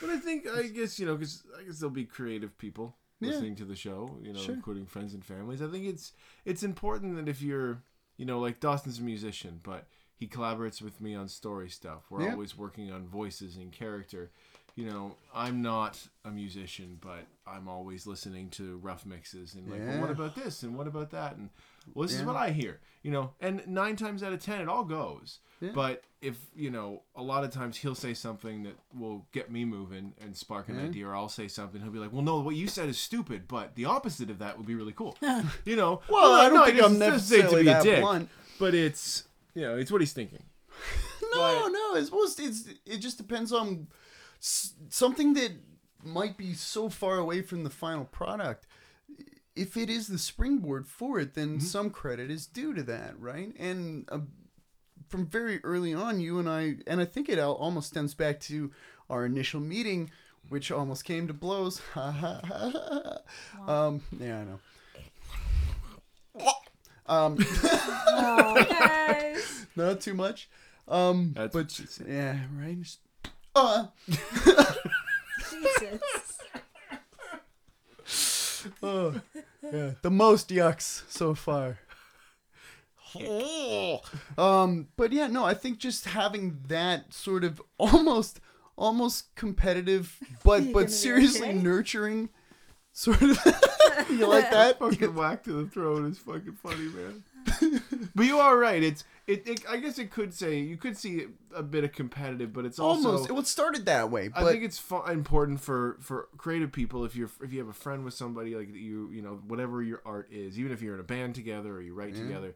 But 0.00 0.10
I 0.10 0.18
think 0.18 0.46
I 0.48 0.64
guess 0.68 0.98
you 0.98 1.06
know 1.06 1.14
because 1.16 1.42
I 1.58 1.62
guess 1.64 1.78
there'll 1.78 1.90
be 1.94 2.04
creative 2.04 2.56
people 2.58 2.96
Yeah. 3.20 3.28
listening 3.30 3.56
to 3.56 3.64
the 3.64 3.76
show, 3.76 4.18
you 4.22 4.32
know, 4.32 4.40
Sure. 4.40 4.54
including 4.54 4.86
friends 4.86 5.14
and 5.14 5.24
families. 5.24 5.62
I 5.62 5.68
think 5.68 5.86
it's 5.86 6.12
it's 6.44 6.62
important 6.62 7.16
that 7.16 7.28
if 7.28 7.40
you're 7.42 7.82
you 8.16 8.26
know 8.26 8.38
like 8.40 8.60
Dawson's 8.60 8.98
a 8.98 9.02
musician, 9.02 9.60
but 9.62 9.86
he 10.18 10.26
collaborates 10.26 10.80
with 10.80 11.00
me 11.00 11.14
on 11.14 11.28
story 11.28 11.68
stuff. 11.68 12.04
We're 12.10 12.22
Yeah. 12.24 12.32
always 12.32 12.56
working 12.56 12.90
on 12.92 13.06
voices 13.06 13.56
and 13.56 13.70
character. 13.72 14.30
You 14.74 14.84
know, 14.90 15.16
I'm 15.34 15.62
not 15.62 16.08
a 16.24 16.30
musician, 16.30 16.98
but 17.00 17.26
I'm 17.46 17.66
always 17.66 18.06
listening 18.06 18.50
to 18.50 18.76
rough 18.78 19.06
mixes 19.06 19.54
and 19.54 19.66
like, 19.70 19.80
well, 19.86 20.00
what 20.00 20.10
about 20.10 20.34
this 20.34 20.62
and 20.62 20.76
what 20.76 20.86
about 20.86 21.10
that 21.12 21.36
and 21.36 21.48
well, 21.94 22.06
this 22.06 22.16
is 22.16 22.22
what 22.24 22.36
I 22.36 22.50
hear. 22.50 22.80
You 23.02 23.12
know, 23.12 23.30
and 23.40 23.62
nine 23.68 23.94
times 23.96 24.22
out 24.22 24.32
of 24.32 24.40
ten, 24.42 24.60
it 24.60 24.68
all 24.68 24.84
goes. 24.84 25.38
Yeah. 25.60 25.70
But 25.74 26.02
if 26.20 26.36
you 26.54 26.70
know, 26.70 27.02
a 27.14 27.22
lot 27.22 27.44
of 27.44 27.50
times 27.50 27.76
he'll 27.78 27.94
say 27.94 28.12
something 28.14 28.64
that 28.64 28.74
will 28.92 29.26
get 29.32 29.50
me 29.50 29.64
moving 29.64 30.12
and 30.20 30.36
spark 30.36 30.68
an 30.68 30.76
Yeah. 30.76 30.86
idea, 30.86 31.06
or 31.06 31.14
I'll 31.14 31.28
say 31.28 31.46
something. 31.48 31.80
He'll 31.80 31.92
be 31.92 31.98
like, 32.00 32.12
"Well, 32.12 32.22
no, 32.22 32.40
what 32.40 32.56
you 32.56 32.66
said 32.68 32.88
is 32.88 32.98
stupid, 32.98 33.46
but 33.48 33.74
the 33.76 33.84
opposite 33.84 34.28
of 34.28 34.38
that 34.40 34.58
would 34.58 34.66
be 34.66 34.74
really 34.74 34.92
cool." 34.92 35.16
you 35.64 35.76
know? 35.76 36.02
Well, 36.08 36.32
I 36.34 36.48
don't 36.48 36.54
no, 36.58 36.64
think 36.66 36.82
I'm 36.82 36.98
doesn't 36.98 37.20
say 37.20 37.36
it 37.38 37.42
necessarily 37.42 37.62
that 37.64 38.00
blunt. 38.00 38.28
but 38.58 38.74
it's 38.74 39.24
you 39.54 39.62
know, 39.62 39.76
it's 39.76 39.90
what 39.90 40.00
he's 40.00 40.12
thinking. 40.12 40.42
No, 41.34 41.68
no. 41.68 41.94
It's 41.96 42.10
most. 42.10 42.40
It's. 42.40 42.64
It 42.86 42.98
just 42.98 43.18
depends 43.18 43.52
on 43.52 43.88
s- 44.40 44.72
something 44.88 45.34
that 45.34 45.52
might 46.02 46.36
be 46.38 46.54
so 46.54 46.88
far 46.88 47.18
away 47.18 47.42
from 47.42 47.62
the 47.64 47.68
final 47.70 48.04
product. 48.06 48.66
If 49.56 49.76
it 49.76 49.90
is 49.90 50.06
the 50.08 50.18
springboard 50.18 50.86
for 50.86 51.18
it, 51.18 51.34
then 51.34 51.60
some 51.60 51.90
credit 51.90 52.30
is 52.30 52.46
due 52.46 52.74
to 52.74 52.82
that, 52.84 53.18
right? 53.18 53.52
And 53.58 54.08
uh, 54.12 54.18
from 55.08 55.26
very 55.26 55.60
early 55.64 55.94
on, 55.94 56.20
you 56.20 56.38
and 56.38 56.48
I, 56.48 56.76
and 56.86 57.00
I 57.00 57.04
think 57.06 57.28
it 57.28 57.38
almost 57.38 57.88
stems 57.88 58.14
back 58.14 58.38
to 58.40 58.70
our 59.08 59.24
initial 59.24 59.60
meeting, 59.60 60.10
which 60.50 60.70
almost 60.70 61.04
came 61.04 61.26
to 61.26 61.32
blows. 61.32 61.80
um, 61.96 62.42
yeah, 64.20 64.40
I 64.40 64.44
know. 64.44 64.60
Um, 67.08 67.36
Oh, 68.08 68.66
guys. 68.68 69.66
not 69.76 70.00
too 70.00 70.12
much. 70.14 70.48
Um, 70.88 71.34
That's 71.36 71.52
but 71.52 71.58
what 71.66 71.70
she 71.70 71.86
said. 71.86 72.06
yeah, 72.08 72.36
right. 72.60 72.82
Just- 72.82 72.98
uh, 73.54 73.86
Jesus. 75.48 76.38
oh, 78.82 79.20
yeah, 79.62 79.92
the 80.02 80.10
most 80.10 80.50
yucks 80.50 81.02
so 81.08 81.34
far. 81.34 81.78
um, 84.38 84.88
but 84.96 85.12
yeah, 85.12 85.26
no, 85.26 85.44
I 85.44 85.54
think 85.54 85.78
just 85.78 86.06
having 86.06 86.58
that 86.68 87.12
sort 87.12 87.44
of 87.44 87.62
almost, 87.78 88.40
almost 88.76 89.34
competitive, 89.34 90.18
but 90.44 90.72
but 90.72 90.90
seriously 90.90 91.48
okay? 91.48 91.58
nurturing, 91.58 92.28
sort 92.92 93.22
of. 93.22 93.38
you 94.10 94.26
like 94.26 94.50
that? 94.50 94.78
fucking 94.78 95.14
whack 95.14 95.44
to 95.44 95.64
the 95.64 95.70
throat 95.70 96.04
is 96.06 96.18
fucking 96.18 96.58
funny, 96.62 96.88
man. 96.88 97.24
But 98.14 98.26
you 98.26 98.38
are 98.38 98.56
right. 98.58 98.82
It's 98.82 99.04
it, 99.26 99.46
it. 99.46 99.62
I 99.68 99.78
guess 99.78 99.98
it 99.98 100.10
could 100.10 100.32
say 100.32 100.58
you 100.58 100.76
could 100.76 100.96
see 100.96 101.26
a 101.54 101.62
bit 101.62 101.84
of 101.84 101.92
competitive, 101.92 102.52
but 102.52 102.64
it's 102.64 102.78
also 102.78 103.12
Almost. 103.12 103.30
It 103.30 103.46
started 103.46 103.86
that 103.86 104.10
way, 104.10 104.28
but 104.28 104.44
I 104.44 104.52
think 104.52 104.64
it's 104.64 104.78
fu- 104.78 105.02
important 105.04 105.60
for 105.60 105.96
for 106.00 106.28
creative 106.36 106.72
people 106.72 107.04
if 107.04 107.16
you're 107.16 107.30
if 107.42 107.52
you 107.52 107.58
have 107.58 107.68
a 107.68 107.72
friend 107.72 108.04
with 108.04 108.14
somebody 108.14 108.54
like 108.54 108.74
you 108.74 109.10
you 109.10 109.22
know 109.22 109.40
whatever 109.46 109.82
your 109.82 110.02
art 110.06 110.28
is, 110.30 110.58
even 110.58 110.72
if 110.72 110.80
you're 110.82 110.94
in 110.94 111.00
a 111.00 111.04
band 111.04 111.34
together 111.34 111.72
or 111.72 111.80
you 111.80 111.94
write 111.94 112.14
together. 112.14 112.54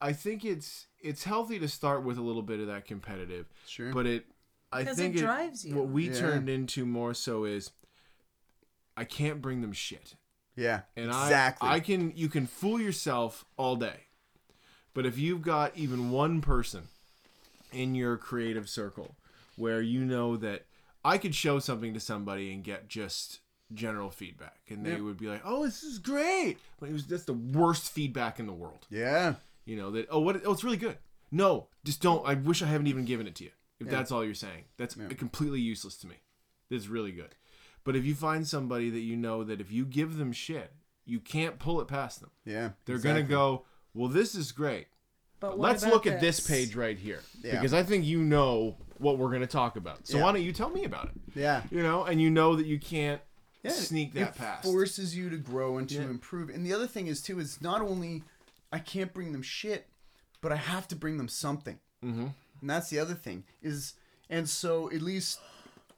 I 0.00 0.12
think 0.12 0.44
it's 0.44 0.86
it's 1.00 1.24
healthy 1.24 1.58
to 1.58 1.68
start 1.68 2.04
with 2.04 2.16
a 2.16 2.22
little 2.22 2.42
bit 2.42 2.60
of 2.60 2.68
that 2.68 2.86
competitive, 2.86 3.46
sure. 3.66 3.92
but 3.92 4.06
it 4.06 4.26
I 4.72 4.84
think 4.84 5.16
it 5.16 5.20
drives 5.20 5.64
you. 5.64 5.74
What 5.74 5.88
we 5.88 6.08
Yeah. 6.08 6.14
turned 6.18 6.48
into 6.48 6.86
more 6.86 7.14
so 7.14 7.44
is 7.44 7.72
I 8.96 9.04
can't 9.04 9.42
bring 9.42 9.60
them 9.60 9.72
shit. 9.72 10.14
Yeah, 10.60 10.80
And 10.96 11.06
exactly. 11.06 11.68
I, 11.68 11.74
I 11.76 11.80
can, 11.80 12.12
you 12.14 12.28
can 12.28 12.46
fool 12.46 12.80
yourself 12.80 13.44
all 13.56 13.76
day, 13.76 14.06
but 14.94 15.06
if 15.06 15.18
you've 15.18 15.42
got 15.42 15.76
even 15.76 16.10
one 16.10 16.40
person 16.40 16.84
in 17.72 17.94
your 17.94 18.16
creative 18.16 18.68
circle 18.68 19.16
where 19.56 19.80
you 19.80 20.04
know 20.04 20.36
that 20.36 20.66
I 21.04 21.18
could 21.18 21.34
show 21.34 21.58
something 21.58 21.94
to 21.94 22.00
somebody 22.00 22.52
and 22.52 22.62
get 22.64 22.88
just 22.88 23.40
general 23.72 24.10
feedback, 24.10 24.58
and 24.68 24.84
they 24.84 24.90
Yep. 24.92 25.00
would 25.00 25.16
be 25.16 25.28
like, 25.28 25.42
"Oh, 25.44 25.64
this 25.64 25.82
is 25.82 25.98
great," 25.98 26.58
but 26.78 26.88
it 26.88 26.92
was 26.92 27.04
just 27.04 27.26
the 27.26 27.32
worst 27.34 27.90
feedback 27.92 28.38
in 28.40 28.46
the 28.46 28.52
world. 28.52 28.86
yeah, 28.90 29.34
You 29.64 29.76
know 29.76 29.90
that? 29.92 30.08
Oh, 30.10 30.18
what? 30.20 30.40
Oh, 30.44 30.52
it's 30.52 30.64
really 30.64 30.76
good. 30.76 30.98
No, 31.30 31.68
just 31.84 32.02
don't. 32.02 32.26
I 32.26 32.34
wish 32.34 32.60
I 32.62 32.66
haven't 32.66 32.88
even 32.88 33.04
given 33.04 33.26
it 33.28 33.36
to 33.36 33.44
you. 33.44 33.50
If 33.78 33.86
Yeah. 33.86 33.92
that's 33.92 34.10
all 34.10 34.24
you're 34.24 34.34
saying, 34.34 34.64
that's 34.76 34.96
Yeah. 34.96 35.08
completely 35.10 35.60
useless 35.60 35.96
to 35.98 36.06
me. 36.08 36.16
It's 36.70 36.88
really 36.88 37.12
good. 37.12 37.36
But 37.84 37.96
if 37.96 38.04
you 38.04 38.14
find 38.14 38.46
somebody 38.46 38.90
that 38.90 39.00
you 39.00 39.16
know 39.16 39.42
that 39.44 39.60
if 39.60 39.70
you 39.72 39.84
give 39.84 40.16
them 40.16 40.32
shit, 40.32 40.72
you 41.04 41.18
can't 41.20 41.58
pull 41.58 41.80
it 41.80 41.88
past 41.88 42.20
them. 42.20 42.30
yeah. 42.44 42.70
They're 42.84 42.96
exactly. 42.96 43.22
gonna 43.22 43.28
go, 43.30 43.64
well, 43.94 44.08
this 44.08 44.34
is 44.34 44.52
great. 44.52 44.86
But 45.40 45.50
But 45.52 45.58
let's 45.58 45.82
about 45.82 45.94
look 45.94 46.06
at 46.06 46.20
this 46.20 46.38
page 46.40 46.74
right 46.76 46.98
here 46.98 47.22
Yeah. 47.42 47.52
because 47.52 47.72
I 47.72 47.82
think 47.82 48.04
you 48.04 48.22
know 48.22 48.76
what 48.98 49.16
we're 49.18 49.32
gonna 49.32 49.46
talk 49.46 49.76
about. 49.76 50.06
So 50.06 50.18
Yeah. 50.18 50.24
why 50.24 50.32
don't 50.32 50.42
you 50.42 50.52
tell 50.52 50.68
me 50.70 50.84
about 50.84 51.06
it? 51.06 51.14
Yeah. 51.34 51.62
You 51.70 51.82
know, 51.82 52.04
and 52.04 52.20
you 52.20 52.30
know 52.30 52.54
that 52.56 52.66
you 52.66 52.78
can't 52.78 53.22
Yeah, 53.62 53.72
sneak 53.72 54.12
that 54.12 54.28
it 54.30 54.34
past. 54.36 54.64
forces 54.64 55.16
you 55.16 55.30
to 55.30 55.38
grow 55.38 55.78
and 55.78 55.88
to 55.88 55.94
Yeah. 55.96 56.02
improve. 56.10 56.50
And 56.50 56.64
the 56.64 56.72
other 56.74 56.86
thing 56.86 57.06
is 57.06 57.22
too 57.22 57.40
is 57.40 57.60
not 57.62 57.80
only 57.80 58.22
I 58.70 58.78
can't 58.78 59.12
bring 59.14 59.32
them 59.32 59.42
shit, 59.42 59.88
but 60.42 60.52
I 60.52 60.56
have 60.56 60.86
to 60.88 60.96
bring 60.96 61.16
them 61.16 61.28
something. 61.28 61.80
mm-hmm. 62.04 62.28
And 62.60 62.70
that's 62.70 62.90
the 62.90 62.98
other 62.98 63.14
thing 63.14 63.44
is, 63.62 63.94
and 64.28 64.48
so 64.48 64.90
at 64.92 65.00
least 65.00 65.40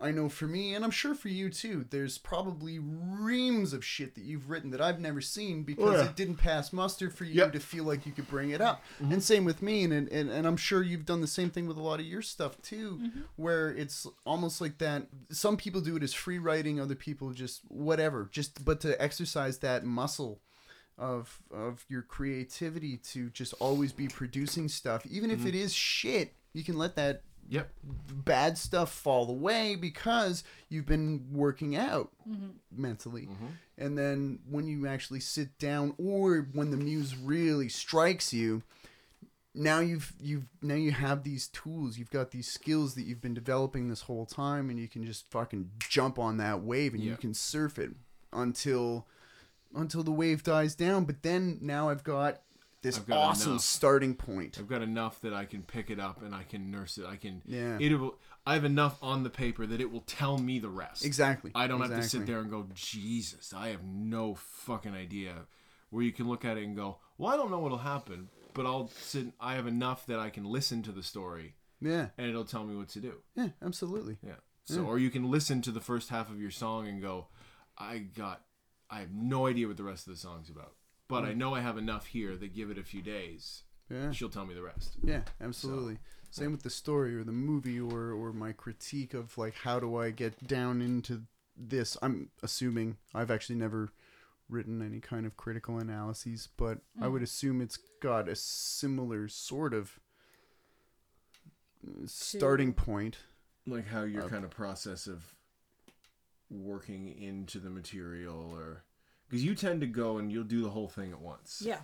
I 0.03 0.11
know 0.11 0.29
for 0.29 0.47
me, 0.47 0.75
and 0.75 0.85
I'm 0.85 0.91
sure 0.91 1.15
for 1.15 1.29
you 1.29 1.49
too. 1.49 1.87
There's 1.89 2.19
probably 2.19 2.79
reams 2.81 3.73
of 3.73 3.85
shit 3.85 4.15
that 4.17 4.25
you've 4.25 4.51
written 4.51 4.71
that 4.71 4.81
I've 4.81 4.99
never 5.01 5.21
seen 5.21 5.63
because 5.63 5.95
Oh, 6.01 6.03
yeah. 6.03 6.09
it 6.11 6.17
didn't 6.17 6.37
pass 6.37 6.73
muster 6.73 7.09
for 7.09 7.25
you 7.25 7.35
Yep. 7.35 7.47
Mm-hmm. 7.49 7.53
to 7.59 7.61
feel 7.61 7.85
like 7.85 8.05
you 8.05 8.13
could 8.13 8.29
bring 8.29 8.51
it 8.51 8.61
up. 8.61 8.83
And 8.99 9.23
same 9.23 9.45
with 9.45 9.63
me, 9.63 9.85
and, 9.85 9.93
and 9.93 10.29
and 10.31 10.47
I'm 10.47 10.57
sure 10.57 10.83
you've 10.83 11.07
done 11.07 11.21
the 11.21 11.27
same 11.27 11.51
thing 11.51 11.67
with 11.67 11.77
a 11.77 11.83
lot 11.83 12.01
of 12.01 12.07
your 12.07 12.23
stuff 12.23 12.61
too, 12.63 13.01
where 13.37 13.71
it's 13.71 14.07
almost 14.27 14.61
like 14.61 14.79
that. 14.79 15.07
Some 15.31 15.57
people 15.57 15.81
do 15.81 15.97
it 15.97 16.03
as 16.03 16.13
free 16.13 16.39
writing, 16.39 16.81
other 16.81 16.95
people 16.97 17.33
just 17.33 17.61
whatever, 17.69 18.29
just 18.33 18.65
but 18.65 18.81
to 18.81 19.01
exercise 19.01 19.59
that 19.59 19.85
muscle 19.85 20.41
of 20.99 21.41
of 21.51 21.85
your 21.89 22.03
creativity 22.03 22.97
to 22.99 23.31
just 23.31 23.55
always 23.61 23.93
be 23.93 24.09
producing 24.09 24.69
stuff 24.69 25.07
even 25.07 25.31
if 25.31 25.47
it 25.47 25.55
is 25.55 25.73
shit 25.73 26.35
you 26.53 26.63
can 26.63 26.77
let 26.77 26.97
that 26.97 27.23
Yep. 27.49 27.71
bad 28.25 28.57
stuff 28.57 28.91
fall 28.91 29.29
away 29.29 29.75
because 29.75 30.43
you've 30.71 30.87
been 30.87 31.27
working 31.33 31.77
out 31.77 32.11
mm-hmm. 32.29 32.51
mentally. 32.75 33.23
Mm-hmm. 33.23 33.47
And 33.77 33.99
then 33.99 34.39
when 34.49 34.67
you 34.67 34.87
actually 34.87 35.21
sit 35.21 35.59
down 35.59 35.95
or 35.99 36.49
when 36.53 36.71
the 36.71 36.77
muse 36.79 37.15
really 37.17 37.69
strikes 37.69 38.33
you 38.33 38.63
now 39.55 39.81
you've 39.81 40.13
you've 40.21 40.47
now 40.63 40.75
you 40.75 40.93
have 40.93 41.25
these 41.25 41.49
tools. 41.49 41.99
You've 41.99 42.11
got 42.11 42.31
these 42.31 42.49
skills 42.49 42.95
that 42.95 43.03
you've 43.03 43.21
been 43.21 43.35
developing 43.35 43.89
this 43.89 44.03
whole 44.03 44.27
time 44.27 44.71
and 44.71 44.79
you 44.79 44.89
can 44.89 45.05
just 45.05 45.31
fucking 45.31 45.71
jump 45.89 46.19
on 46.19 46.39
that 46.39 46.63
wave 46.63 46.95
and 46.95 47.03
you 47.03 47.17
can 47.17 47.35
surf 47.35 47.79
it 47.79 47.91
until 48.33 49.07
until 49.75 50.03
the 50.03 50.13
wave 50.13 50.43
dies 50.43 50.75
down. 50.75 51.05
But 51.05 51.23
then 51.23 51.59
now 51.61 51.89
i've 51.91 52.05
got 52.05 52.41
this 52.83 53.01
awesome 53.11 53.53
enough. 53.53 53.63
starting 53.63 54.15
point. 54.15 54.59
I've 54.59 54.69
got 54.69 54.83
enough 54.83 55.21
that 55.23 55.33
I 55.33 55.45
can 55.45 55.63
pick 55.63 55.91
it 55.91 55.99
up 56.01 56.23
and 56.23 56.35
I 56.35 56.43
can 56.43 56.71
nurse 56.71 56.99
it. 56.99 57.07
I 57.07 57.17
can. 57.17 57.43
Yeah. 57.47 57.79
It 57.81 57.95
will. 57.99 58.19
I 58.45 58.55
have 58.55 58.65
enough 58.65 58.99
on 59.03 59.23
the 59.23 59.31
paper 59.31 59.67
that 59.67 59.81
it 59.81 59.93
will 59.93 60.01
tell 60.01 60.37
me 60.37 60.59
the 60.59 60.69
rest. 60.69 61.05
Exactly. 61.05 61.53
I 61.55 61.69
don't 61.69 61.81
have 61.81 61.91
to 61.91 62.03
sit 62.03 62.27
there 62.27 62.41
and 62.41 62.51
go, 62.51 62.67
Jesus, 62.75 63.55
I 63.57 63.69
have 63.69 63.85
no 63.85 64.35
fucking 64.35 64.95
idea. 64.95 65.47
Where 65.91 66.03
you 66.03 66.11
can 66.13 66.27
look 66.29 66.45
at 66.45 66.57
it 66.57 66.65
and 66.65 66.75
go, 66.75 66.99
Well, 67.19 67.33
I 67.33 67.37
don't 67.37 67.51
know 67.51 67.59
what'll 67.61 67.79
happen, 67.79 68.31
but 68.55 68.65
I'll 68.67 68.89
sit. 68.99 69.27
I 69.41 69.55
have 69.55 69.67
enough 69.67 70.07
that 70.07 70.19
I 70.19 70.31
can 70.31 70.45
listen 70.45 70.83
to 70.85 70.91
the 70.93 71.03
story 71.03 71.55
Yeah, 71.81 72.07
and 72.17 72.27
it'll 72.29 72.47
tell 72.47 72.65
me 72.65 72.75
what 72.75 72.89
to 72.91 73.01
do. 73.01 73.15
yeah, 73.37 73.51
absolutely. 73.63 74.17
Yeah. 74.27 74.37
So, 74.65 74.85
or 74.87 74.99
you 74.99 75.11
can 75.11 75.31
listen 75.31 75.61
to 75.63 75.71
the 75.71 75.81
first 75.81 76.09
half 76.09 76.31
of 76.31 76.41
your 76.41 76.51
song 76.51 76.89
and 76.89 77.03
go, 77.03 77.27
I 77.77 77.99
got, 77.99 78.43
I 78.89 79.01
have 79.01 79.13
no 79.13 79.47
idea 79.47 79.67
what 79.69 79.77
the 79.77 79.83
rest 79.85 80.07
of 80.07 80.15
the 80.15 80.19
song's 80.19 80.49
about, 80.49 80.73
but 81.13 81.25
I 81.25 81.35
know 81.35 81.55
I 81.55 81.61
have 81.61 81.77
enough 81.77 82.07
here 82.07 82.37
that 82.37 82.55
give 82.55 82.71
it 82.71 82.79
a 82.79 82.83
few 82.83 83.03
days. 83.03 83.65
Yeah. 83.91 84.13
She'll 84.13 84.31
tell 84.31 84.47
me 84.47 84.55
the 84.55 84.63
rest. 84.63 84.97
Yeah, 85.05 85.21
absolutely. 85.41 85.99
Same 86.31 86.53
with 86.53 86.63
the 86.63 86.71
story 86.71 87.15
or 87.15 87.25
the 87.25 87.33
movie 87.33 87.79
or 87.79 88.13
or 88.13 88.33
my 88.33 88.53
critique 88.53 89.13
of 89.13 89.37
like 89.37 89.55
how 89.55 89.79
do 89.79 89.97
I 89.97 90.11
get 90.11 90.49
down 90.49 90.81
into 90.81 91.23
this. 91.55 91.99
I'm 92.01 92.31
assuming 92.43 92.97
I've 93.15 93.31
actually 93.31 93.57
never 93.57 93.93
written 94.49 94.81
any 94.81 95.01
kind 95.01 95.27
of 95.27 95.37
critical 95.37 95.79
analyses, 95.79 96.49
but 96.57 96.79
I 97.01 97.09
would 97.09 97.23
assume 97.23 97.61
it's 97.61 97.79
got 98.01 98.29
a 98.29 98.35
similar 98.35 99.29
sort 99.29 99.75
of 99.75 100.01
uh, 101.87 102.07
starting 102.07 102.73
point. 102.73 103.19
Like 103.67 103.89
how 103.89 104.05
your 104.05 104.29
kind 104.29 104.45
of 104.45 104.51
process 104.51 105.07
of 105.07 105.35
working 106.51 107.09
into 107.09 107.59
the 107.59 107.71
material, 107.71 108.55
or 108.57 108.85
because 109.33 109.43
you 109.47 109.55
tend 109.55 109.81
to 109.81 109.87
go 109.87 110.19
and 110.19 110.31
you'll 110.31 110.45
do 110.45 110.61
the 110.61 110.69
whole 110.69 110.89
thing 110.89 111.11
at 111.11 111.19
once. 111.19 111.63
Yeah. 111.65 111.79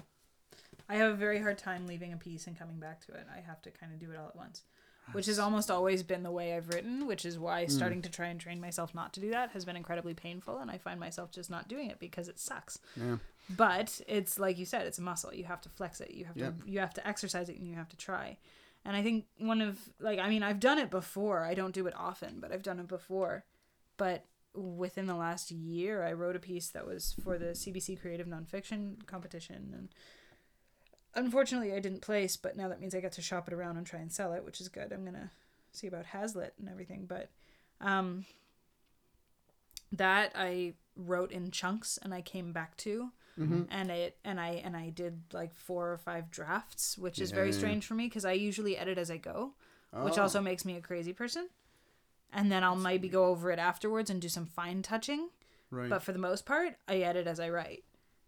I 0.87 0.97
have 0.97 1.13
a 1.13 1.17
very 1.17 1.41
hard 1.41 1.57
time 1.57 1.87
leaving 1.87 2.13
a 2.13 2.19
piece 2.19 2.47
and 2.47 2.59
coming 2.59 2.79
back 2.79 3.01
to 3.07 3.13
it. 3.13 3.27
I 3.35 3.41
have 3.41 3.63
to 3.63 3.71
kind 3.71 3.91
of 3.91 3.99
do 3.99 4.11
it 4.11 4.19
all 4.19 4.29
at 4.29 4.37
once, 4.37 4.65
which 5.13 5.25
has 5.25 5.39
almost 5.39 5.71
always 5.71 6.03
been 6.03 6.23
the 6.23 6.31
way 6.31 6.55
I've 6.55 6.69
written, 6.69 7.07
which 7.07 7.25
is 7.25 7.39
why 7.39 7.65
hmm. 7.65 7.71
starting 7.71 8.03
to 8.03 8.11
try 8.11 8.27
and 8.27 8.39
train 8.39 8.61
myself 8.61 8.95
not 8.95 9.15
to 9.15 9.21
do 9.21 9.31
that 9.31 9.53
has 9.53 9.65
been 9.65 9.77
incredibly 9.77 10.13
painful. 10.13 10.59
And 10.59 10.71
I 10.71 10.77
find 10.77 11.01
myself 11.01 11.31
just 11.31 11.49
not 11.49 11.69
doing 11.69 11.89
it 11.89 11.99
because 11.99 12.29
it 12.29 12.39
sucks. 12.39 12.81
Yeah. 12.95 13.17
But 13.49 13.99
it's 14.07 14.39
like 14.39 14.59
you 14.59 14.67
said, 14.67 14.87
it's 14.87 14.99
a 14.99 15.03
muscle. 15.03 15.33
You 15.33 15.45
have 15.45 15.63
to 15.63 15.71
flex 15.71 16.03
it. 16.03 16.11
You 16.11 16.27
have 16.27 16.37
Yep. 16.37 16.65
to 16.65 16.71
you 16.71 16.81
have 16.81 16.93
to 16.95 17.09
exercise 17.09 17.49
it 17.49 17.57
and 17.57 17.67
you 17.67 17.77
have 17.77 17.89
to 17.89 17.97
try. 17.97 18.37
And 18.85 18.95
I 18.95 19.03
think 19.03 19.25
one 19.39 19.63
of 19.63 19.79
like 20.01 20.19
I 20.19 20.29
mean 20.29 20.43
I've 20.43 20.61
done 20.61 20.77
it 20.77 20.91
before. 20.91 21.45
I 21.45 21.55
don't 21.55 21.75
do 21.75 21.87
it 21.87 21.95
often, 21.97 22.41
but 22.41 22.53
I've 22.53 22.63
done 22.63 22.79
it 22.79 22.89
before. 22.89 23.47
But 23.97 24.27
within 24.55 25.07
the 25.07 25.15
last 25.15 25.51
year, 25.51 26.03
I 26.05 26.13
wrote 26.13 26.37
a 26.37 26.41
piece 26.41 26.69
that 26.71 26.87
was 26.87 27.15
for 27.23 27.39
the 27.39 27.55
CBC 27.55 28.01
Creative 28.01 28.27
Nonfiction 28.27 29.07
competition, 29.07 29.73
and 29.73 29.89
unfortunately, 31.15 31.73
I 31.75 31.81
didn't 31.81 32.03
place. 32.03 32.37
But 32.37 32.57
now 32.57 32.69
that 32.69 32.81
means 32.81 32.95
I 32.95 33.01
get 33.01 33.13
to 33.13 33.23
shop 33.23 33.49
it 33.49 33.55
around 33.55 33.77
and 33.77 33.87
try 33.87 34.01
and 34.01 34.13
sell 34.13 34.33
it, 34.33 34.45
which 34.45 34.61
is 34.61 34.69
good. 34.69 34.93
I'm 34.93 35.05
gonna 35.05 35.31
see 35.73 35.87
about 35.87 36.07
Hazlitt 36.07 36.55
and 36.59 36.69
everything, 36.69 37.07
but 37.07 37.31
um, 37.81 38.25
that 39.93 40.33
I 40.35 40.75
wrote 40.97 41.31
in 41.33 41.51
chunks 41.51 41.99
and 42.03 42.13
I 42.13 42.21
came 42.23 42.53
back 42.53 42.77
to, 42.79 43.11
and 43.71 43.89
it 43.93 44.17
and 44.25 44.41
I 44.41 44.61
and 44.65 44.77
I 44.77 44.91
did 44.91 45.21
like 45.33 45.55
four 45.55 45.93
or 45.93 45.99
five 45.99 46.29
drafts, 46.29 46.99
which 46.99 47.21
is 47.21 47.31
very 47.31 47.53
strange 47.53 47.87
for 47.87 47.95
me 47.95 48.07
because 48.07 48.25
I 48.25 48.33
usually 48.33 48.77
edit 48.77 48.99
as 48.99 49.13
I 49.13 49.17
go, 49.17 49.53
which 49.93 50.19
Oh. 50.19 50.23
also 50.23 50.41
makes 50.41 50.65
me 50.65 50.75
a 50.77 50.81
crazy 50.81 51.13
person. 51.13 51.49
And 52.33 52.53
then 52.53 52.63
I'll 52.63 52.77
maybe 52.77 53.09
go 53.09 53.27
over 53.27 53.51
it 53.51 53.59
afterwards 53.59 54.11
and 54.11 54.21
do 54.21 54.29
some 54.29 54.47
fine 54.47 54.83
touching, 54.83 55.31
Right. 55.71 55.89
but 55.89 56.03
for 56.03 56.13
the 56.13 56.19
most 56.19 56.45
part, 56.45 56.75
I 56.87 56.99
edit 56.99 57.27
as 57.27 57.41
I 57.41 57.49
write. 57.49 57.85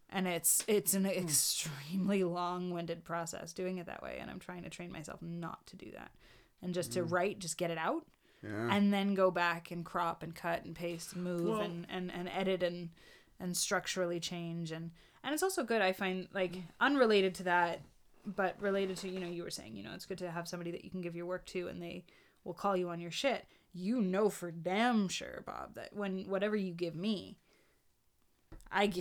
And 0.09 0.27
it's 0.27 0.65
it's 0.67 0.95
an 0.95 1.07
extremely 1.07 2.25
long-winded 2.39 3.05
process 3.05 3.53
doing 3.53 3.79
it 3.79 3.87
that 3.87 4.03
way, 4.03 4.19
and 4.20 4.31
I'm 4.31 4.41
trying 4.41 4.62
to 4.65 4.70
train 4.70 4.91
myself 4.91 5.20
not 5.23 5.67
to 5.69 5.77
do 5.77 5.91
that, 5.93 6.11
and 6.62 6.75
just 6.75 6.93
to 6.93 7.05
write, 7.05 7.39
just 7.39 7.57
get 7.59 7.70
it 7.70 7.79
out, 7.79 8.05
yeah. 8.43 8.75
and 8.75 8.93
then 8.93 9.15
go 9.15 9.31
back 9.31 9.70
and 9.70 9.85
crop 9.85 10.23
and 10.25 10.35
cut 10.35 10.65
and 10.65 10.75
paste 10.75 11.12
and 11.12 11.23
move 11.23 11.45
Well- 11.49 11.61
and, 11.61 11.87
and, 11.89 12.11
and 12.12 12.29
edit 12.29 12.62
and 12.62 12.91
and 13.39 13.57
structurally 13.57 14.19
change. 14.19 14.73
And 14.73 14.91
and 15.23 15.33
it's 15.35 15.43
also 15.45 15.62
good 15.62 15.81
I 15.83 15.93
find 15.93 16.27
like 16.35 16.57
unrelated 16.81 17.35
to 17.37 17.43
that 17.45 17.81
but 18.27 18.61
related 18.61 18.97
to 18.99 19.09
you 19.09 19.20
know 19.20 19.29
you 19.29 19.43
were 19.43 19.51
saying 19.51 19.77
you 19.77 19.83
know 19.83 19.93
it's 19.95 20.07
good 20.07 20.19
to 20.19 20.31
have 20.31 20.47
somebody 20.49 20.70
that 20.73 20.85
you 20.85 20.91
can 20.91 21.01
give 21.01 21.15
your 21.17 21.25
work 21.27 21.47
to 21.47 21.69
and 21.69 21.81
they 21.83 22.05
will 22.45 22.53
call 22.53 22.77
you 22.77 22.89
on 22.91 23.01
your 23.01 23.11
shit 23.11 23.47
you 23.73 24.01
know 24.01 24.29
for 24.29 24.51
damn 24.51 25.09
sure 25.09 25.43
Bob 25.47 25.75
that 25.75 25.95
when 25.95 26.25
whatever 26.29 26.57
you 26.57 26.73
give 26.73 26.95
me 26.95 27.39
I 28.73 28.93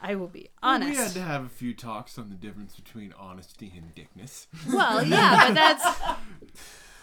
I 0.00 0.14
will 0.14 0.28
be 0.28 0.48
honest 0.62 0.90
We 0.90 0.96
had 0.96 1.12
to 1.12 1.22
have 1.22 1.44
a 1.44 1.48
few 1.48 1.74
talks 1.74 2.18
on 2.18 2.28
the 2.28 2.34
difference 2.36 2.74
between 2.76 3.12
honesty 3.18 3.72
and 3.76 3.94
dickness. 3.94 4.46
well 4.72 5.02
yeah 5.04 5.48
but 5.48 5.54
that's 5.54 6.00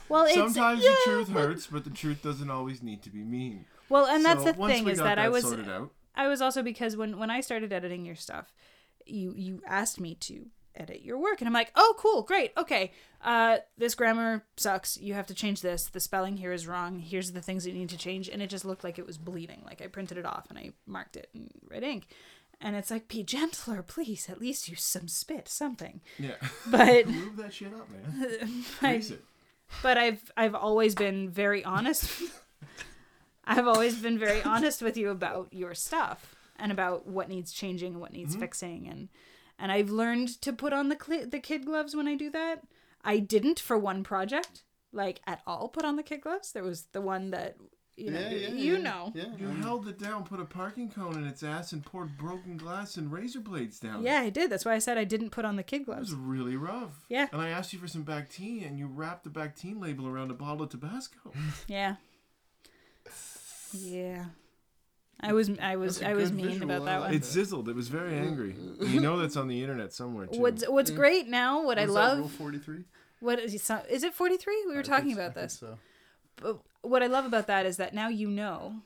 well 0.10 0.26
it's 0.26 0.36
Sometimes 0.36 0.84
yeah, 0.84 0.90
the 0.90 0.98
truth 1.12 1.30
hurts, 1.30 1.68
but 1.68 1.84
the 1.84 1.90
truth 1.90 2.22
doesn't 2.22 2.50
always 2.50 2.82
need 2.84 3.02
to 3.04 3.10
be 3.10 3.24
mean. 3.24 3.66
well 3.90 4.06
and 4.06 4.24
that's 4.24 4.44
So 4.44 4.52
the 4.52 4.68
thing 4.68 4.88
is 4.88 5.00
got 5.00 5.06
that 5.06 5.20
I 5.20 5.30
was. 5.30 5.46
I 6.18 6.28
was 6.28 6.42
also 6.42 6.64
because 6.64 6.96
when 6.96 7.18
when 7.20 7.30
I 7.30 7.42
started 7.42 7.74
editing 7.74 8.06
your 8.06 8.16
stuff, 8.16 8.54
you 9.06 9.34
you 9.36 9.62
asked 9.68 10.00
me 10.00 10.16
to 10.16 10.46
edit 10.76 11.02
your 11.04 11.18
work 11.18 11.40
and 11.42 11.48
I'm 11.48 11.54
like, 11.54 11.72
"Oh, 11.76 11.96
cool. 11.98 12.22
Great. 12.24 12.52
Okay. 12.58 12.92
Uh 13.24 13.58
this 13.78 13.96
grammar 13.96 14.44
sucks. 14.58 14.98
You 14.98 15.14
have 15.16 15.28
to 15.28 15.34
change 15.34 15.62
this. 15.62 15.88
The 15.88 16.00
spelling 16.00 16.38
here 16.38 16.52
is 16.52 16.68
wrong. 16.68 17.00
Here's 17.00 17.32
the 17.32 17.42
things 17.42 17.64
that 17.64 17.72
you 17.72 17.78
need 17.80 17.90
to 17.90 17.98
change." 17.98 18.30
And 18.30 18.42
it 18.42 18.50
just 18.50 18.66
looked 18.66 18.84
like 18.84 19.00
it 19.00 19.06
was 19.08 19.18
bleeding. 19.18 19.62
Like 19.66 19.82
I 19.82 19.88
printed 19.88 20.18
it 20.18 20.26
off 20.26 20.46
and 20.50 20.58
I 20.60 20.72
marked 20.86 21.16
it 21.18 21.30
in 21.34 21.50
red 21.70 21.84
ink. 21.84 22.08
And 22.62 22.76
it's 22.76 22.90
like, 22.90 23.08
"Be 23.10 23.22
gentler, 23.24 23.82
please. 23.84 24.30
At 24.30 24.40
least 24.40 24.70
use 24.70 24.84
some 24.84 25.08
spit, 25.08 25.48
something." 25.48 26.02
Yeah. 26.18 26.36
But 26.68 27.08
Move 27.10 27.36
that 27.38 27.54
shit 27.54 27.74
up, 27.74 27.90
man. 27.90 28.64
I- 28.82 28.94
it. 28.96 29.24
but 29.84 29.98
I've 29.98 30.32
I've 30.38 30.56
always 30.56 30.96
been 30.96 31.30
very 31.30 31.64
honest. 31.66 32.10
I've 33.48 33.68
always 33.68 34.02
been 34.02 34.18
very 34.18 34.42
honest 34.42 34.82
with 34.82 34.98
you 34.98 35.10
about 35.10 35.50
your 35.52 35.74
stuff 35.76 36.36
and 36.58 36.72
about 36.72 37.06
what 37.06 37.30
needs 37.30 37.52
changing 37.52 37.94
and 37.94 38.02
what 38.02 38.14
needs 38.14 38.32
Mm-hmm. 38.34 38.42
fixing 38.42 38.88
and 38.88 39.10
and 39.58 39.72
I've 39.72 39.90
learned 39.90 40.42
to 40.42 40.54
put 40.54 40.74
on 40.74 40.90
the 40.90 40.96
cli 40.96 41.26
the 41.26 41.40
kid 41.40 41.66
gloves 41.66 41.96
when 41.96 42.08
I 42.08 42.16
do 42.16 42.30
that. 42.32 42.64
I 43.04 43.20
didn't 43.20 43.60
for 43.60 43.78
one 43.78 44.04
project 44.04 44.64
like 44.96 45.22
at 45.28 45.42
all 45.46 45.68
put 45.68 45.86
on 45.86 45.98
the 45.98 46.04
kid 46.04 46.22
gloves. 46.22 46.52
There 46.52 46.64
was 46.64 46.88
the 46.94 47.02
one 47.02 47.32
that 47.32 47.58
you 47.98 48.12
know 48.12 48.20
yeah, 48.20 48.30
yeah, 48.30 48.48
you 48.50 48.74
yeah, 48.74 48.82
know. 48.82 49.12
Yeah. 49.14 49.26
You 49.38 49.48
held 49.48 49.88
it 49.88 50.00
down, 50.00 50.24
put 50.24 50.40
a 50.40 50.46
parking 50.46 50.90
cone 50.90 51.16
in 51.16 51.28
its 51.28 51.44
ass, 51.44 51.72
and 51.74 51.86
poured 51.86 52.18
broken 52.18 52.58
glass 52.58 52.98
and 52.98 53.12
razor 53.12 53.42
blades 53.42 53.80
down. 53.80 54.04
Yeah, 54.04 54.22
I 54.22 54.30
did. 54.30 54.50
That's 54.50 54.66
why 54.66 54.74
I 54.74 54.80
said 54.80 54.98
I 54.98 55.04
didn't 55.04 55.30
put 55.30 55.46
on 55.46 55.56
the 55.56 55.64
kid 55.64 55.86
gloves. 55.86 56.12
It 56.12 56.16
was 56.16 56.22
really 56.22 56.56
rough. 56.56 57.06
Yeah. 57.10 57.28
And 57.32 57.42
I 57.42 57.50
asked 57.50 57.74
you 57.74 57.80
for 57.80 57.88
some 57.88 58.04
Bactine, 58.04 58.66
and 58.66 58.80
you 58.80 58.88
wrapped 58.88 59.24
the 59.24 59.30
Bactine 59.30 59.82
label 59.82 60.08
around 60.08 60.32
a 60.32 60.34
bottle 60.34 60.64
of 60.64 60.70
Tabasco. 60.70 61.32
Yeah. 61.68 61.96
Yeah. 63.78 64.26
I 65.20 65.34
was 65.34 65.50
I 65.62 65.76
was 65.76 66.02
I 66.02 66.14
was 66.14 66.32
mean 66.32 66.48
visual, 66.48 66.72
about 66.72 66.86
that 66.86 67.00
one. 67.00 67.10
like 67.12 67.18
It 67.18 67.26
sizzled. 67.26 67.70
It 67.70 67.76
was 67.76 67.88
very 67.88 68.16
angry. 68.18 68.56
You 68.80 69.00
know 69.00 69.18
that's 69.18 69.38
on 69.38 69.48
the 69.48 69.62
internet 69.62 69.94
somewhere 69.94 70.28
too. 70.28 70.40
What's 70.40 70.68
what's 70.68 70.92
great 70.92 71.28
now? 71.28 71.64
What 71.64 71.80
I 71.80 71.86
Was 71.86 71.94
that 71.94 72.00
love. 72.00 72.18
Rule 72.20 72.28
forty 72.28 72.58
three. 72.60 72.84
What 73.20 73.40
is 73.40 73.54
is 73.90 74.04
it? 74.04 74.14
Forty 74.14 74.38
three? 74.38 74.64
We 74.68 74.76
were 74.76 74.84
talking 74.84 75.14
about 75.14 75.34
this. 75.34 75.54
So. 75.60 75.78
But 76.38 76.60
what 76.82 77.02
I 77.02 77.08
love 77.08 77.26
about 77.26 77.48
that 77.48 77.66
is 77.66 77.78
that 77.78 77.94
now 77.94 78.10
you 78.10 78.28
know 78.30 78.82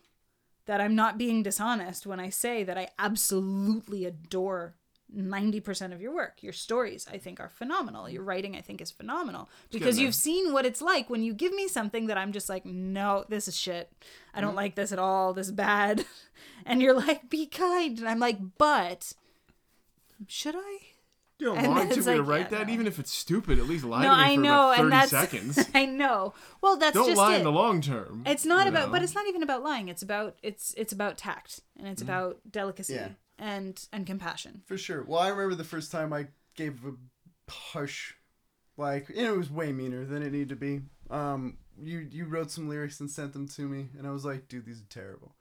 that 0.66 0.80
I'm 0.80 0.95
not 0.95 1.17
being 1.17 1.41
dishonest 1.41 2.06
when 2.06 2.19
I 2.19 2.30
say 2.30 2.64
that 2.64 2.77
I 2.77 2.90
absolutely 2.99 4.06
adore 4.06 4.75
ninety 5.13 5.59
percent 5.59 5.93
of 5.93 6.01
your 6.01 6.13
work. 6.13 6.41
Your 6.43 6.53
stories, 6.53 7.07
I 7.11 7.17
think, 7.17 7.39
are 7.39 7.49
phenomenal. 7.49 8.09
Your 8.09 8.23
writing, 8.23 8.55
I 8.55 8.61
think, 8.61 8.81
is 8.81 8.91
phenomenal 8.91 9.49
because 9.71 9.99
you've 9.99 10.15
seen 10.15 10.53
what 10.53 10.65
it's 10.65 10.81
like 10.81 11.09
when 11.09 11.23
you 11.23 11.33
give 11.33 11.53
me 11.53 11.67
something 11.67 12.07
that 12.07 12.17
I'm 12.17 12.31
just 12.31 12.49
like, 12.49 12.65
no, 12.65 13.25
this 13.29 13.47
is 13.47 13.57
shit. 13.57 13.91
I 14.33 14.41
don't 14.41 14.55
like 14.55 14.75
this 14.75 14.91
at 14.91 14.99
all. 14.99 15.33
This 15.33 15.47
is 15.47 15.53
bad, 15.53 16.05
and 16.65 16.81
you're 16.81 16.93
like, 16.95 17.29
be 17.29 17.45
kind, 17.45 17.97
and 17.99 18.07
I'm 18.07 18.19
like, 18.19 18.38
but 18.57 19.13
should 20.27 20.55
I? 20.55 20.77
You 21.39 21.45
don't 21.47 21.57
And 21.59 21.67
lie 21.71 21.85
to 21.85 22.01
like, 22.03 22.27
write 22.27 22.51
yeah, 22.51 22.57
that, 22.59 22.67
no. 22.67 22.73
even 22.73 22.85
if 22.85 22.99
it's 22.99 23.13
stupid. 23.13 23.59
At 23.59 23.65
least 23.65 23.85
lie 23.85 24.03
no, 24.03 24.09
to 24.09 24.17
me 24.17 24.23
I 24.23 24.35
for 24.35 24.41
know, 24.41 24.71
about 24.73 25.07
thirty 25.07 25.07
seconds. 25.47 25.69
I 25.73 25.85
know. 25.85 26.33
Well, 26.61 26.75
that's 26.75 26.93
Don't 26.93 27.15
lie 27.15 27.35
it. 27.35 27.38
in 27.38 27.43
the 27.45 27.51
long 27.51 27.79
term. 27.79 28.23
It's 28.25 28.45
not 28.45 28.67
about, 28.67 28.88
know? 28.88 28.91
but 28.91 29.03
it's 29.03 29.15
not 29.15 29.25
even 29.25 29.41
about 29.41 29.63
lying. 29.63 29.88
It's 29.88 30.01
about 30.01 30.35
it's 30.43 30.73
it's 30.75 30.91
about 30.91 31.17
tact 31.17 31.61
and 31.77 31.88
it's 31.88 32.01
Mm-hmm. 32.03 32.11
about 32.11 32.39
delicacy 32.51 32.95
Yeah. 32.95 33.09
And 33.40 33.88
and 33.92 34.06
compassion. 34.06 34.61
For 34.66 34.77
sure. 34.77 35.03
Well, 35.03 35.19
I 35.19 35.30
remember 35.30 35.56
the 35.56 35.64
first 35.64 35.92
time 35.92 36.14
I 36.14 36.27
gave 36.56 36.85
a 36.85 36.92
harsh, 37.51 38.14
like, 38.77 39.09
and 39.09 39.18
it 39.19 39.35
was 39.38 39.50
way 39.50 39.72
meaner 39.72 40.06
than 40.06 40.22
it 40.22 40.32
needed 40.32 40.50
to 40.50 40.56
be. 40.56 40.82
Um, 41.09 41.58
you 41.82 42.00
you 42.11 42.26
wrote 42.26 42.51
some 42.51 42.69
lyrics 42.69 43.00
and 43.00 43.09
sent 43.09 43.34
them 43.34 43.48
to 43.50 43.61
me, 43.68 43.88
and 43.98 44.06
I 44.06 44.11
was 44.11 44.26
like, 44.26 44.48
dude, 44.48 44.66
these 44.66 44.82
are 44.82 44.85
terrible. 44.90 45.35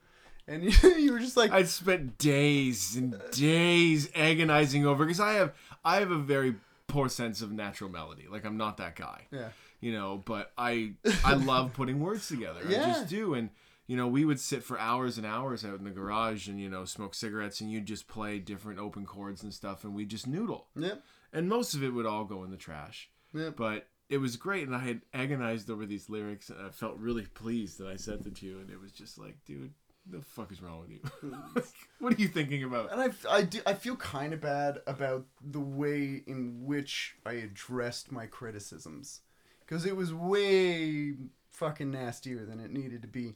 And 0.47 0.65
you, 0.65 0.70
you 0.97 1.12
were 1.12 1.18
just 1.18 1.36
like, 1.36 1.51
I 1.51 1.65
spent 1.65 2.17
days 2.17 2.97
and 2.97 3.20
days 3.33 4.09
agonizing 4.15 4.86
over 4.86 5.05
because 5.05 5.20
I 5.20 5.35
have 5.35 5.52
I 5.85 5.97
have 5.97 6.10
a 6.10 6.18
very 6.18 6.55
poor 6.86 7.09
sense 7.10 7.43
of 7.43 7.52
natural 7.52 7.91
melody. 7.91 8.25
Like 8.31 8.47
I'm 8.47 8.57
not 8.57 8.78
that 8.78 8.97
guy. 8.97 9.27
yeah, 9.31 9.49
you 9.81 9.93
know 9.93 10.20
but 10.25 10.51
i 10.59 10.91
i 11.25 11.35
love 11.35 11.73
putting 11.73 12.01
words 12.01 12.27
together 12.27 12.60
Yeah. 12.68 12.83
i 12.83 12.86
just 12.89 13.09
do 13.09 13.35
and 13.35 13.51
you 13.89 13.97
know 13.97 14.07
we 14.07 14.25
would 14.25 14.39
sit 14.39 14.62
for 14.62 14.78
hours 14.78 15.18
and 15.18 15.26
hours 15.26 15.65
out 15.65 15.78
in 15.78 15.84
the 15.84 15.91
garage 15.91 16.47
and 16.47 16.60
you 16.60 16.68
know 16.68 16.84
smoke 16.84 17.15
cigarettes 17.15 17.60
and 17.60 17.73
you'd 17.73 17.86
just 17.86 18.07
play 18.07 18.39
different 18.39 18.78
open 18.78 19.05
chords 19.05 19.42
and 19.42 19.52
stuff 19.52 19.83
and 19.83 19.94
we 19.94 20.05
just 20.05 20.28
noodle 20.28 20.68
yep, 20.76 21.02
and 21.33 21.49
most 21.49 21.75
of 21.75 21.83
it 21.83 21.91
would 21.91 22.07
all 22.07 22.25
go 22.25 22.44
in 22.44 22.50
the 22.50 22.57
trash. 22.57 23.10
Yep. 23.34 23.57
But 23.57 23.89
it 24.08 24.18
was 24.18 24.36
great, 24.36 24.67
and 24.67 24.75
I 24.75 24.81
had 24.81 25.02
agonized 25.12 25.70
over 25.70 25.84
these 25.84 26.08
lyrics, 26.08 26.49
and 26.49 26.65
I 26.65 26.70
felt 26.70 26.97
really 26.97 27.26
pleased 27.26 27.78
that 27.78 27.89
I 27.89 27.97
sent 27.97 28.26
it 28.26 28.36
to 28.36 28.47
you, 28.47 28.58
and 28.58 28.70
it 28.70 28.81
was 28.81 28.92
just 28.92 29.18
like, 29.18 29.36
dude, 29.44 29.73
the 30.07 30.23
fuck 30.23 30.50
is 30.50 30.62
wrong 30.62 30.81
with 30.81 30.91
you? 30.91 31.00
what 31.99 32.15
are 32.15 32.20
you 32.20 32.28
thinking 32.28 32.65
about? 32.65 32.91
And 32.91 33.00
I, 33.02 33.10
I, 33.31 33.42
do, 33.42 33.60
I 33.67 33.75
feel 33.75 33.97
kind 33.97 34.33
of 34.33 34.41
bad 34.41 34.81
about 34.86 35.26
the 35.42 35.60
way 35.60 36.23
in 36.26 36.65
which 36.65 37.17
I 37.26 37.33
addressed 37.33 38.10
my 38.10 38.26
criticisms. 38.26 39.20
Because 39.60 39.84
it 39.84 39.94
was 39.94 40.15
way 40.15 41.15
fucking 41.50 41.91
nastier 41.91 42.47
than 42.47 42.58
it 42.58 42.73
needed 42.73 43.02
to 43.02 43.08
be. 43.08 43.34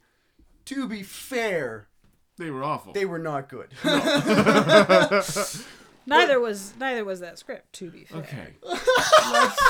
To 0.67 0.89
be 0.89 1.03
fair, 1.03 1.89
They 2.39 2.51
were 2.51 2.63
awful. 2.65 2.93
they 2.93 3.05
were 3.05 3.19
not 3.19 3.49
good. 3.49 3.69
Neither 6.07 6.41
was 6.41 6.75
neither 6.79 7.05
was 7.05 7.21
that 7.21 7.39
script. 7.39 7.73
To 7.75 7.91
be 7.91 8.05
fair. 8.05 8.19
Okay. 8.19 8.49
let's, 8.65 9.63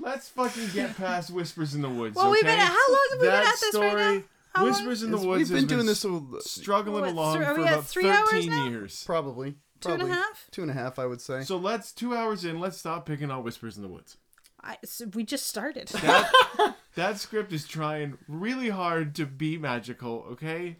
let's 0.00 0.28
fucking 0.28 0.68
get 0.74 0.96
past 0.96 1.30
Whispers 1.30 1.74
in 1.74 1.82
the 1.82 1.88
Woods. 1.88 2.16
Well, 2.16 2.30
we've 2.30 2.42
been 2.42 2.58
at- 2.58 2.68
how 2.68 2.92
long 2.92 3.06
have 3.12 3.20
we 3.20 3.26
been 3.26 3.34
at 3.36 3.54
this 3.60 3.74
right 3.74 3.96
now? 3.96 4.22
How 4.54 4.62
long? 4.64 4.72
Whispers 4.72 5.02
in 5.02 5.10
the 5.10 5.16
It's- 5.16 5.26
Woods. 5.26 5.38
we've 5.38 5.48
has 5.48 5.60
been 5.64 5.68
doing 5.68 5.86
this 5.86 6.04
a, 6.04 6.20
struggling 6.40 7.02
What, 7.04 7.10
along 7.12 7.38
thr- 7.38 7.44
are 7.44 7.54
for 7.54 7.60
we 7.60 7.66
at 7.66 7.72
about 7.72 7.86
three 7.86 8.10
hours 8.10 8.28
thirteen 8.30 8.50
now? 8.50 8.68
years. 8.68 9.02
probably. 9.06 9.54
Two 9.80 9.92
and 9.92 10.02
a 10.02 10.04
probably 10.04 10.14
half? 10.14 10.46
Two 10.50 10.62
and 10.62 10.70
a 10.70 10.74
half, 10.74 10.98
I 10.98 11.06
would 11.06 11.20
say. 11.22 11.42
So 11.42 11.56
let's 11.56 11.92
two 11.92 12.14
hours 12.14 12.44
in. 12.44 12.60
Let's 12.60 12.76
stop 12.76 13.06
picking 13.06 13.30
on 13.30 13.42
Whispers 13.42 13.76
in 13.76 13.82
the 13.82 13.88
Woods. 13.88 14.18
I, 14.64 14.76
so 14.84 15.06
we 15.14 15.24
just 15.24 15.46
started. 15.46 15.88
That 16.02 16.30
that 16.94 17.18
script 17.18 17.52
is 17.52 17.66
trying 17.66 18.18
really 18.28 18.68
hard 18.68 19.14
to 19.16 19.26
be 19.26 19.58
magical. 19.58 20.24
Okay. 20.32 20.76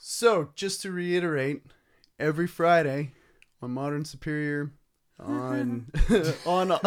So, 0.00 0.50
just 0.54 0.82
to 0.82 0.92
reiterate, 0.92 1.62
every 2.18 2.46
Friday 2.46 3.12
on 3.60 3.72
Modern 3.72 4.04
Superior, 4.04 4.70
on 5.18 5.86
on 6.46 6.70
uh, 6.72 6.78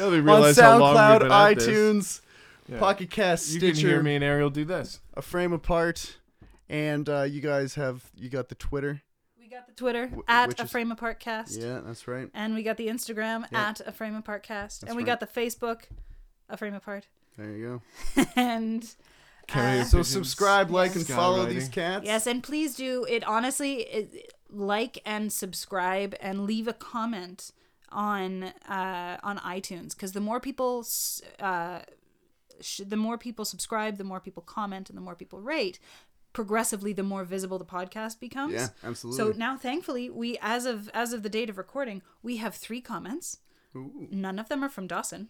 on 0.00 0.24
realize 0.24 0.58
how 0.58 0.78
long 0.78 0.92
we've 0.94 1.00
SoundCloud, 1.00 1.20
been 1.20 1.32
at 1.32 1.58
this. 1.58 1.66
iTunes, 1.66 2.20
Yeah. 2.68 2.78
Pocket 2.78 3.10
Cast, 3.10 3.48
You 3.50 3.58
Stitcher, 3.60 3.80
can 3.80 3.88
hear 3.88 4.02
me 4.02 4.14
and 4.16 4.24
Ariel 4.24 4.50
do 4.50 4.64
this. 4.66 5.00
a 5.14 5.22
frame 5.22 5.52
apart, 5.54 6.18
and 6.68 7.08
uh, 7.08 7.22
you 7.22 7.40
guys 7.40 7.74
have 7.76 8.10
you 8.14 8.28
got 8.28 8.50
the 8.50 8.54
Twitter. 8.54 9.02
We 9.58 9.60
got 9.60 9.66
the 9.66 9.74
Twitter 9.74 10.06
Wh- 10.08 10.20
at 10.30 10.60
a 10.60 10.64
is- 10.64 10.70
frame 10.70 10.92
apart 10.92 11.20
cast, 11.20 11.60
Yeah, 11.60 11.80
that's 11.84 12.06
right. 12.08 12.28
and 12.34 12.54
we 12.54 12.62
got 12.62 12.76
the 12.76 12.88
Instagram 12.88 13.44
Yeah. 13.50 13.68
at 13.70 13.80
a 13.86 13.92
frame 13.92 14.14
apart 14.14 14.42
cast, 14.42 14.80
That's 14.82 14.90
and 14.90 14.96
we 14.96 15.02
right. 15.02 15.18
got 15.18 15.20
the 15.20 15.26
Facebook, 15.40 15.82
a 16.48 16.56
frame 16.56 16.74
apart, 16.74 17.06
There 17.36 17.50
you 17.50 17.82
go. 18.16 18.24
and 18.36 18.94
Carrier 19.46 19.80
uh. 19.82 19.84
So 19.84 20.02
subscribe, 20.02 20.70
like, 20.70 20.94
and 20.94 21.06
follow 21.06 21.46
these 21.46 21.68
cats. 21.68 22.04
yes, 22.04 22.26
and 22.26 22.42
please 22.42 22.74
do 22.74 23.04
it. 23.08 23.24
Honestly, 23.24 23.80
it, 23.82 24.32
like 24.50 25.00
and 25.06 25.32
subscribe 25.32 26.14
and 26.20 26.44
leave 26.46 26.68
a 26.68 26.72
comment 26.74 27.52
on 27.90 28.44
uh, 28.68 29.18
on 29.22 29.38
iTunes 29.38 29.90
because 29.94 30.12
the 30.12 30.20
more 30.20 30.38
people 30.40 30.86
uh, 31.40 31.80
sh- 32.60 32.82
the 32.86 32.96
more 32.96 33.16
people 33.16 33.44
subscribe, 33.46 33.96
the 33.96 34.04
more 34.04 34.20
people 34.20 34.42
comment, 34.42 34.90
and 34.90 34.96
the 34.98 35.02
more 35.02 35.14
people 35.14 35.40
rate. 35.40 35.78
Progressively, 36.32 36.92
the 36.92 37.02
more 37.02 37.24
visible 37.24 37.58
the 37.58 37.64
podcast 37.64 38.20
becomes. 38.20 38.54
Yeah, 38.54 38.68
absolutely. 38.84 39.18
So 39.18 39.36
now, 39.36 39.56
thankfully, 39.56 40.10
we 40.10 40.38
as 40.40 40.66
of 40.66 40.88
as 40.90 41.12
of 41.12 41.22
the 41.22 41.28
date 41.28 41.50
of 41.50 41.58
recording, 41.58 42.02
we 42.22 42.36
have 42.36 42.54
three 42.54 42.80
comments. 42.80 43.38
Ooh. 43.74 44.08
None 44.10 44.38
of 44.38 44.48
them 44.48 44.62
are 44.62 44.68
from 44.68 44.86
Dawson. 44.86 45.28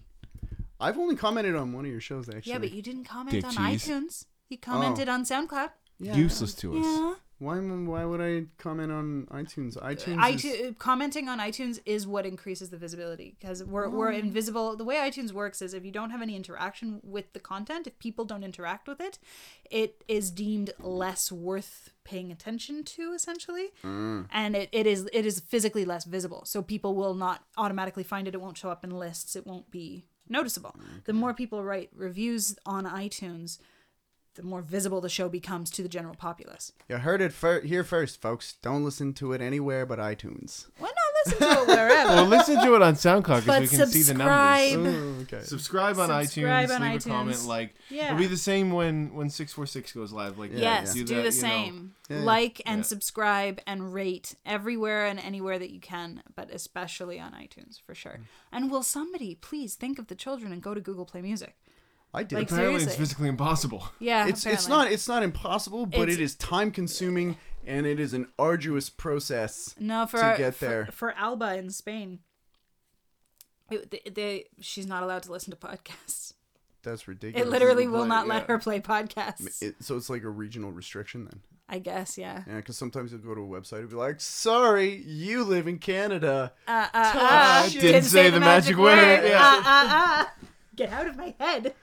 I've 0.80 0.98
only 0.98 1.16
commented 1.16 1.56
on 1.56 1.72
one 1.72 1.84
of 1.84 1.90
your 1.90 2.00
shows 2.00 2.28
actually. 2.28 2.52
Yeah, 2.52 2.58
but 2.58 2.72
you 2.72 2.82
didn't 2.82 3.04
comment 3.04 3.30
Dick 3.30 3.44
on 3.44 3.52
cheese. 3.52 3.86
iTunes. 3.86 4.24
You 4.48 4.58
commented 4.58 5.08
oh. 5.08 5.12
on 5.12 5.24
SoundCloud. 5.24 5.70
Yeah. 5.98 6.14
Useless 6.16 6.54
to 6.54 6.78
us. 6.78 6.84
Yeah. 6.84 7.14
Why? 7.38 7.58
Why 7.58 8.04
would 8.04 8.20
I 8.20 8.46
comment 8.58 8.90
on 8.90 9.26
iTunes? 9.30 9.76
Uh, 9.76 9.82
iTunes. 9.82 10.34
is- 10.34 10.44
iTunes 10.44 10.70
uh, 10.70 10.72
commenting 10.78 11.28
on 11.28 11.38
iTunes 11.38 11.78
is 11.86 12.06
what 12.06 12.26
increases 12.26 12.70
the 12.70 12.76
visibility 12.76 13.36
because 13.38 13.62
we're 13.62 13.86
oh. 13.86 13.90
we're 13.90 14.10
invisible. 14.10 14.76
The 14.76 14.84
way 14.84 14.96
iTunes 14.96 15.32
works 15.32 15.62
is 15.62 15.72
if 15.72 15.84
you 15.84 15.92
don't 15.92 16.10
have 16.10 16.20
any 16.20 16.34
interaction 16.34 17.00
with 17.04 17.32
the 17.34 17.38
content, 17.38 17.86
if 17.86 17.98
people 18.00 18.24
don't 18.24 18.42
interact 18.42 18.88
with 18.88 19.00
it, 19.00 19.18
it 19.70 20.02
is 20.08 20.30
deemed 20.30 20.70
less 20.80 21.30
worth 21.30 21.90
paying 22.02 22.32
attention 22.32 22.82
to 22.82 23.12
essentially, 23.12 23.68
mm. 23.84 24.26
and 24.32 24.56
it, 24.56 24.68
it 24.72 24.86
is 24.86 25.08
it 25.12 25.24
is 25.24 25.38
physically 25.38 25.84
less 25.84 26.04
visible. 26.04 26.42
So 26.44 26.60
people 26.60 26.96
will 26.96 27.14
not 27.14 27.44
automatically 27.56 28.04
find 28.04 28.26
it. 28.26 28.34
It 28.34 28.40
won't 28.40 28.58
show 28.58 28.70
up 28.70 28.82
in 28.82 28.90
lists. 28.90 29.36
It 29.36 29.46
won't 29.46 29.70
be 29.70 30.06
noticeable. 30.28 30.74
Mm, 30.76 31.04
the 31.04 31.12
more 31.12 31.34
people 31.34 31.62
write 31.62 31.90
reviews 31.94 32.56
on 32.66 32.84
iTunes. 32.84 33.58
The 34.38 34.44
more 34.44 34.62
visible 34.62 35.00
the 35.00 35.08
show 35.08 35.28
becomes 35.28 35.68
to 35.72 35.82
the 35.82 35.88
general 35.88 36.14
populace. 36.14 36.72
You 36.88 36.98
heard 36.98 37.20
it 37.20 37.32
fir- 37.32 37.62
here 37.62 37.82
first, 37.82 38.20
folks. 38.22 38.54
Don't 38.62 38.84
listen 38.84 39.12
to 39.14 39.32
it 39.32 39.40
anywhere 39.40 39.84
but 39.84 39.98
iTunes. 39.98 40.66
Why 40.78 40.86
not 40.88 41.32
listen 41.34 41.38
to 41.48 41.62
it 41.62 41.66
wherever? 41.66 42.08
Well, 42.14 42.24
listen 42.26 42.64
to 42.64 42.74
it 42.76 42.80
on 42.82 42.94
SoundCloud 42.94 43.40
because 43.44 43.72
we 43.72 43.76
can 43.76 43.86
see 43.88 44.02
the 44.02 44.14
numbers. 44.14 44.70
subscribe. 44.70 44.94
Oh, 44.94 45.22
okay. 45.22 45.40
Subscribe 45.44 45.98
on 45.98 46.08
Subscribe 46.24 46.68
iTunes. 46.68 46.74
on 46.76 46.82
leave 46.82 46.90
iTunes. 47.00 47.06
a 47.06 47.08
comment. 47.08 47.44
Like 47.46 47.74
Yeah. 47.90 48.04
it'll 48.06 48.18
be 48.18 48.26
the 48.28 48.36
same 48.36 48.70
when 48.70 49.12
when 49.12 49.28
six 49.28 49.52
four 49.52 49.66
six 49.66 49.92
goes 49.92 50.12
live. 50.12 50.38
Like 50.38 50.52
Yes, 50.54 50.94
do, 50.94 51.02
do, 51.04 51.16
that, 51.16 51.28
the 51.28 51.36
you 51.36 51.42
know. 51.42 51.48
same. 51.48 51.94
Like 52.08 52.62
and 52.64 52.78
Yeah. 52.78 52.82
subscribe 52.84 53.60
and 53.66 53.92
rate 53.92 54.36
everywhere 54.46 55.04
and 55.06 55.18
anywhere 55.18 55.58
that 55.58 55.70
you 55.70 55.80
can, 55.80 56.22
but 56.36 56.48
especially 56.54 57.18
on 57.18 57.32
iTunes 57.32 57.80
for 57.84 57.94
sure. 57.96 58.20
Mm. 58.20 58.24
And 58.52 58.70
will 58.70 58.84
somebody 58.84 59.34
please 59.34 59.74
think 59.74 59.98
of 59.98 60.06
the 60.06 60.14
children 60.14 60.52
and 60.52 60.62
go 60.62 60.72
to 60.74 60.80
Google 60.80 61.04
Play 61.04 61.22
Music? 61.22 61.56
I 62.14 62.22
did. 62.22 62.36
Like, 62.36 62.50
Apparently, 62.50 62.82
it's 62.82 62.96
physically 62.96 63.28
impossible. 63.28 63.88
Yeah, 64.00 64.26
it's 64.28 64.46
it's 64.46 64.66
not 64.68 64.90
it's 64.90 65.08
not 65.08 65.22
impossible, 65.22 65.86
but 65.86 66.00
It's- 66.02 66.16
it 66.16 66.20
is 66.22 66.34
time 66.34 66.70
consuming 66.70 67.36
and 67.66 67.86
it 67.86 68.00
is 68.00 68.14
an 68.14 68.28
arduous 68.38 68.88
process. 68.88 69.74
no 69.78 70.06
for 70.06 70.18
to 70.18 70.24
our- 70.24 70.36
get 70.38 70.58
there. 70.58 70.88
for, 70.92 71.12
Alba 71.12 71.56
in 71.56 71.70
Spain. 71.70 72.20
It, 73.70 73.90
they, 73.90 74.10
they, 74.10 74.44
she's 74.60 74.86
not 74.86 75.02
allowed 75.02 75.24
to 75.24 75.32
listen 75.32 75.50
to 75.50 75.56
podcasts. 75.56 76.32
That's 76.82 77.06
ridiculous. 77.06 77.46
It 77.46 77.50
literally 77.50 77.86
will 77.86 78.00
play, 78.00 78.08
not 78.08 78.26
let 78.26 78.46
her 78.48 78.58
play 78.58 78.80
podcasts. 78.80 79.60
It, 79.62 79.76
so 79.80 79.96
it's 79.96 80.08
like 80.08 80.22
a 80.22 80.30
regional 80.30 80.72
restriction 80.72 81.24
then. 81.24 81.40
I 81.68 81.78
guess, 81.80 82.16
yeah. 82.16 82.44
Yeah, 82.46 82.56
because 82.56 82.78
sometimes 82.78 83.12
you'll 83.12 83.20
go 83.20 83.34
to 83.34 83.42
a 83.42 83.46
website 83.46 83.80
and 83.80 83.90
be 83.90 83.96
like, 83.96 84.22
"Sorry, 84.22 85.02
you 85.02 85.44
live 85.44 85.68
in 85.68 85.78
Canada." 85.78 86.54
Uh, 86.66 86.86
uh, 86.94 87.12
uh, 87.14 87.64
it. 87.66 87.78
Didn't 87.78 88.04
say 88.04 88.30
the 88.30 88.40
magic 88.40 88.78
word, 88.78 88.96
yeah. 89.28 89.38
Uh, 89.42 89.62
uh, 89.68 89.88
uh. 89.90 90.24
Get 90.76 90.90
out 90.90 91.06
of 91.06 91.16
my 91.18 91.34
head. 91.38 91.74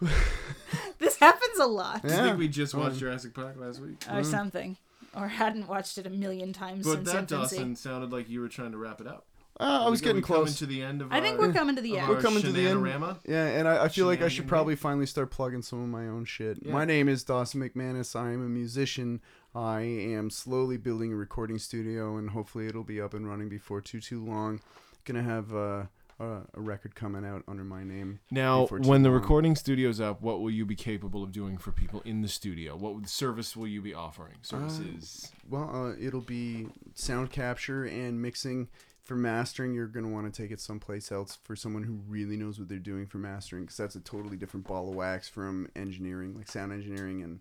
this 0.98 1.16
happens 1.16 1.58
a 1.60 1.66
lot. 1.66 2.04
I 2.04 2.08
think 2.08 2.38
we 2.38 2.48
just 2.48 2.74
watched 2.74 2.98
Jurassic 2.98 3.34
Park 3.34 3.56
last 3.58 3.80
week. 3.80 4.04
or 4.12 4.24
something, 4.24 4.76
or 5.14 5.28
hadn't 5.28 5.68
watched 5.68 5.98
it 5.98 6.06
a 6.06 6.10
million 6.10 6.52
times 6.52 6.84
But 6.86 6.94
since 6.94 7.12
that 7.12 7.18
infancy. 7.22 7.56
Dawson 7.56 7.76
sounded 7.76 8.12
like 8.12 8.28
you 8.28 8.40
were 8.40 8.48
trying 8.48 8.72
to 8.72 8.78
wrap 8.78 9.00
it 9.00 9.06
up. 9.06 9.24
Uh, 9.58 9.84
I 9.86 9.88
was 9.88 10.02
Are 10.02 10.04
getting 10.04 10.16
we 10.16 10.22
coming 10.22 10.42
close. 10.44 10.58
to 10.58 10.66
the 10.66 10.82
end 10.82 11.00
of. 11.00 11.10
I 11.10 11.22
think 11.22 11.40
our, 11.40 11.46
we're 11.46 11.52
coming 11.54 11.76
to 11.76 11.80
the 11.80 11.96
end. 11.98 12.08
We're 12.08 12.20
coming 12.20 12.42
to 12.42 12.52
the 12.52 12.68
end. 12.68 12.86
Yeah, 13.26 13.46
and 13.46 13.66
I, 13.66 13.84
I 13.84 13.88
feel 13.88 14.04
like 14.04 14.20
I 14.20 14.28
should 14.28 14.46
probably 14.46 14.76
finally 14.76 15.06
start 15.06 15.30
plugging 15.30 15.62
some 15.62 15.82
of 15.82 15.88
my 15.88 16.06
own 16.08 16.26
shit. 16.26 16.58
Yeah. 16.60 16.72
My 16.72 16.84
name 16.84 17.08
is 17.08 17.24
Dawson 17.24 17.62
McManus. 17.62 18.14
I 18.14 18.32
am 18.32 18.44
a 18.44 18.48
musician. 18.50 19.22
I 19.54 19.80
am 19.80 20.28
slowly 20.28 20.76
building 20.76 21.10
a 21.10 21.16
recording 21.16 21.58
studio, 21.58 22.18
and 22.18 22.30
hopefully 22.30 22.66
it'll 22.66 22.84
be 22.84 23.00
up 23.00 23.14
and 23.14 23.26
running 23.26 23.48
before 23.48 23.80
too 23.80 24.00
too 24.00 24.22
long. 24.22 24.60
Gonna 25.06 25.22
have 25.22 25.54
uh, 25.54 25.84
a, 26.18 26.40
a 26.54 26.60
record 26.60 26.94
coming 26.94 27.24
out 27.24 27.42
under 27.46 27.64
my 27.64 27.84
name. 27.84 28.20
Now, 28.30 28.66
when 28.66 29.02
the 29.02 29.10
long. 29.10 29.20
recording 29.20 29.56
studio's 29.56 30.00
up, 30.00 30.22
what 30.22 30.40
will 30.40 30.50
you 30.50 30.64
be 30.64 30.76
capable 30.76 31.22
of 31.22 31.32
doing 31.32 31.58
for 31.58 31.72
people 31.72 32.00
in 32.04 32.22
the 32.22 32.28
studio? 32.28 32.76
What 32.76 33.08
service 33.08 33.56
will 33.56 33.68
you 33.68 33.82
be 33.82 33.94
offering? 33.94 34.36
Services. 34.42 35.32
Well, 35.48 35.70
uh, 35.72 36.04
it'll 36.04 36.20
be 36.20 36.68
sound 36.94 37.30
capture 37.30 37.84
and 37.84 38.20
mixing. 38.20 38.68
For 39.02 39.14
mastering, 39.14 39.72
you're 39.72 39.86
going 39.86 40.04
to 40.04 40.10
want 40.10 40.32
to 40.32 40.42
take 40.42 40.50
it 40.50 40.58
someplace 40.58 41.12
else 41.12 41.38
for 41.44 41.54
someone 41.54 41.84
who 41.84 42.00
really 42.08 42.36
knows 42.36 42.58
what 42.58 42.68
they're 42.68 42.78
doing 42.78 43.06
for 43.06 43.18
mastering, 43.18 43.62
because 43.62 43.76
that's 43.76 43.94
a 43.94 44.00
totally 44.00 44.36
different 44.36 44.66
ball 44.66 44.88
of 44.88 44.96
wax 44.96 45.28
from 45.28 45.68
engineering, 45.76 46.34
like 46.34 46.48
sound 46.48 46.72
engineering 46.72 47.22
and 47.22 47.40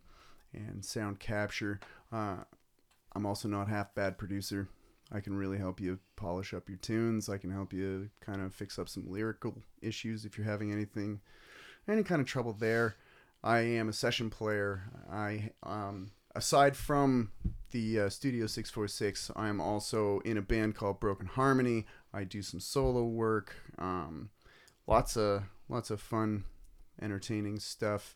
and 0.54 0.86
sound 0.86 1.20
capture. 1.20 1.80
Uh, 2.14 2.36
I'm 3.16 3.26
also 3.26 3.48
not 3.48 3.68
half 3.68 3.96
bad 3.96 4.18
producer. 4.18 4.70
I 5.12 5.20
can 5.20 5.36
really 5.36 5.58
help 5.58 5.80
you 5.80 6.00
polish 6.16 6.54
up 6.54 6.68
your 6.68 6.78
tunes. 6.78 7.30
I 7.30 7.38
can 7.38 7.52
help 7.52 7.74
you 7.74 8.10
kind 8.22 8.42
of 8.42 8.54
fix 8.54 8.80
up 8.80 8.90
some 8.90 9.10
lyrical 9.10 9.56
issues 9.82 10.26
if 10.26 10.38
you're 10.38 10.48
having 10.48 10.72
anything, 10.72 11.22
any 11.88 12.04
kind 12.04 12.22
of 12.22 12.28
trouble 12.28 12.54
there. 12.54 12.96
I 13.44 13.60
am 13.60 13.90
a 13.90 13.94
session 13.94 14.30
player. 14.32 14.90
I 15.12 15.52
um, 15.62 16.12
aside 16.36 16.76
from 16.76 17.32
the 17.72 18.02
uh, 18.02 18.10
Studio 18.10 18.48
646, 18.48 19.32
I 19.36 19.48
am 19.48 19.62
also 19.62 20.20
in 20.22 20.38
a 20.38 20.42
band 20.42 20.76
called 20.76 21.00
Broken 21.00 21.28
Harmony. 21.28 21.86
I 22.14 22.24
do 22.24 22.42
some 22.42 22.60
solo 22.60 23.04
work. 23.04 23.56
Um, 23.78 24.30
lots 24.88 25.16
of 25.16 25.44
lots 25.70 25.92
of 25.92 26.02
fun, 26.02 26.46
entertaining 27.02 27.60
stuff. 27.60 28.16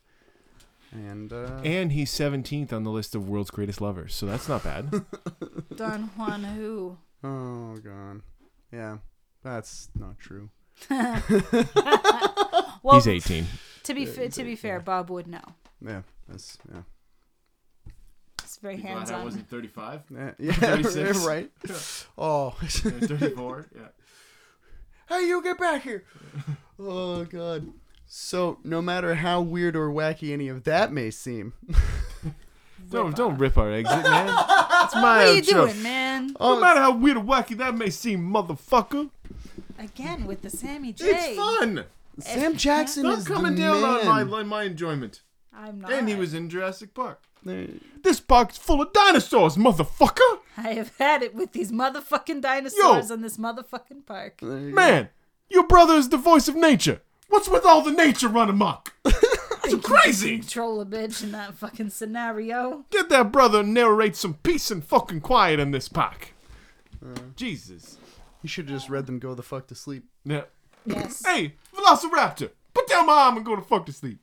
And 0.92 1.32
uh, 1.32 1.60
And 1.64 1.92
he's 1.92 2.10
17th 2.10 2.72
on 2.72 2.82
the 2.84 2.90
list 2.90 3.14
of 3.14 3.28
world's 3.28 3.50
greatest 3.50 3.80
lovers, 3.80 4.14
so 4.14 4.26
that's 4.26 4.48
not 4.48 4.64
bad. 4.64 4.90
Don 5.76 6.10
Juan 6.16 6.42
who? 6.44 6.96
oh 7.22 7.76
god, 7.76 8.22
yeah, 8.72 8.98
that's 9.44 9.88
not 9.98 10.18
true. 10.18 10.50
Well, 12.82 12.94
he's 12.96 13.06
18. 13.08 13.44
to 13.84 13.92
be 13.94 14.06
fa- 14.06 14.30
to 14.30 14.42
be 14.44 14.56
fair, 14.56 14.80
Bob 14.80 15.10
would 15.10 15.26
know. 15.26 15.42
Yeah, 15.86 16.00
that's 16.26 16.56
yeah, 16.72 16.80
It's 18.42 18.56
very 18.56 18.76
Be 18.76 18.82
glad 18.82 18.96
hands 18.96 19.10
I 19.10 19.18
on. 19.18 19.24
wasn't 19.24 19.50
35. 19.50 20.00
yeah, 20.10 20.30
yeah 20.38 20.52
36. 20.52 21.18
right. 21.26 21.50
Oh, 22.16 22.56
Yeah, 22.62 22.68
34. 22.68 23.66
Yeah. 23.76 23.82
Hey, 25.10 25.26
you 25.28 25.42
get 25.42 25.58
back 25.58 25.82
here! 25.82 26.04
oh 26.78 27.24
god. 27.24 27.70
So, 28.12 28.58
no 28.64 28.82
matter 28.82 29.14
how 29.14 29.40
weird 29.40 29.76
or 29.76 29.88
wacky 29.88 30.32
any 30.32 30.48
of 30.48 30.64
that 30.64 30.92
may 30.92 31.12
seem, 31.12 31.52
Don't 32.90 33.14
don't 33.14 33.38
rip 33.38 33.56
our 33.56 33.70
exit, 33.70 34.02
man. 34.02 34.26
That's 34.70 34.94
my 34.96 35.18
What 35.18 35.28
are 35.28 35.32
you 35.34 35.42
outro. 35.42 35.46
doing, 35.66 35.82
man? 35.84 36.26
No 36.28 36.34
oh. 36.40 36.60
matter 36.60 36.80
how 36.80 36.96
weird 36.96 37.18
or 37.18 37.22
wacky 37.22 37.56
that 37.58 37.76
may 37.76 37.88
seem, 37.88 38.28
motherfucker, 38.28 39.10
Again 39.78 40.26
with 40.26 40.42
the 40.42 40.50
Sammy 40.50 40.92
J. 40.92 41.04
It's 41.08 41.36
fun. 41.36 41.84
Sam 42.18 42.56
Jackson 42.56 43.04
Stop 43.04 43.18
is 43.18 43.28
coming 43.28 43.54
the 43.54 43.62
down 43.62 43.80
man. 43.80 44.08
on 44.08 44.28
my 44.28 44.38
on 44.38 44.48
my 44.48 44.62
enjoyment. 44.64 45.22
I'm 45.54 45.80
not. 45.80 45.92
And 45.92 46.08
he 46.08 46.16
was 46.16 46.34
in 46.34 46.50
Jurassic 46.50 46.94
Park. 46.94 47.22
There- 47.44 47.68
this 48.02 48.18
park's 48.18 48.58
full 48.58 48.82
of 48.82 48.92
dinosaurs, 48.92 49.56
motherfucker. 49.56 50.40
I 50.56 50.72
have 50.74 50.96
had 50.98 51.22
it 51.22 51.32
with 51.32 51.52
these 51.52 51.70
motherfucking 51.70 52.40
dinosaurs 52.40 53.08
Yo. 53.08 53.14
in 53.14 53.20
this 53.22 53.36
motherfucking 53.36 54.04
park. 54.04 54.40
there 54.42 54.58
you 54.58 54.70
go. 54.70 54.74
Man, 54.74 55.10
your 55.48 55.68
brother 55.68 55.94
is 55.94 56.08
the 56.08 56.16
voice 56.16 56.48
of 56.48 56.56
nature. 56.56 57.02
What's 57.30 57.48
with 57.48 57.64
all 57.64 57.80
the 57.82 57.92
nature 57.92 58.28
run 58.28 58.50
amok? 58.50 58.94
It's 59.72 59.86
crazy. 59.86 60.38
Control 60.38 60.80
a 60.80 60.86
bitch 60.86 61.22
in 61.22 61.32
that 61.32 61.54
fucking 61.54 61.90
scenario. 61.90 62.84
Get 62.90 63.08
that 63.10 63.30
brother 63.30 63.60
and 63.60 63.72
narrate 63.72 64.16
some 64.16 64.34
peace 64.34 64.70
and 64.70 64.84
fucking 64.84 65.20
quiet 65.20 65.60
in 65.60 65.70
this 65.70 65.88
park. 65.88 66.32
Jesus. 67.36 67.98
You 68.42 68.48
should 68.48 68.68
have 68.68 68.78
just 68.78 68.90
read 68.90 69.06
them 69.06 69.18
go 69.18 69.34
the 69.34 69.42
fuck 69.42 69.66
to 69.68 69.74
sleep. 69.74 70.04
Yeah. 70.24 70.42
Yes. 70.84 71.22
Hey, 71.26 71.54
Velociraptor, 71.74 72.50
put 72.74 72.88
down 72.88 73.06
my 73.06 73.12
arm 73.12 73.36
and 73.36 73.46
go 73.46 73.54
to 73.54 73.62
fuck 73.62 73.86
to 73.86 73.92
sleep. 73.92 74.18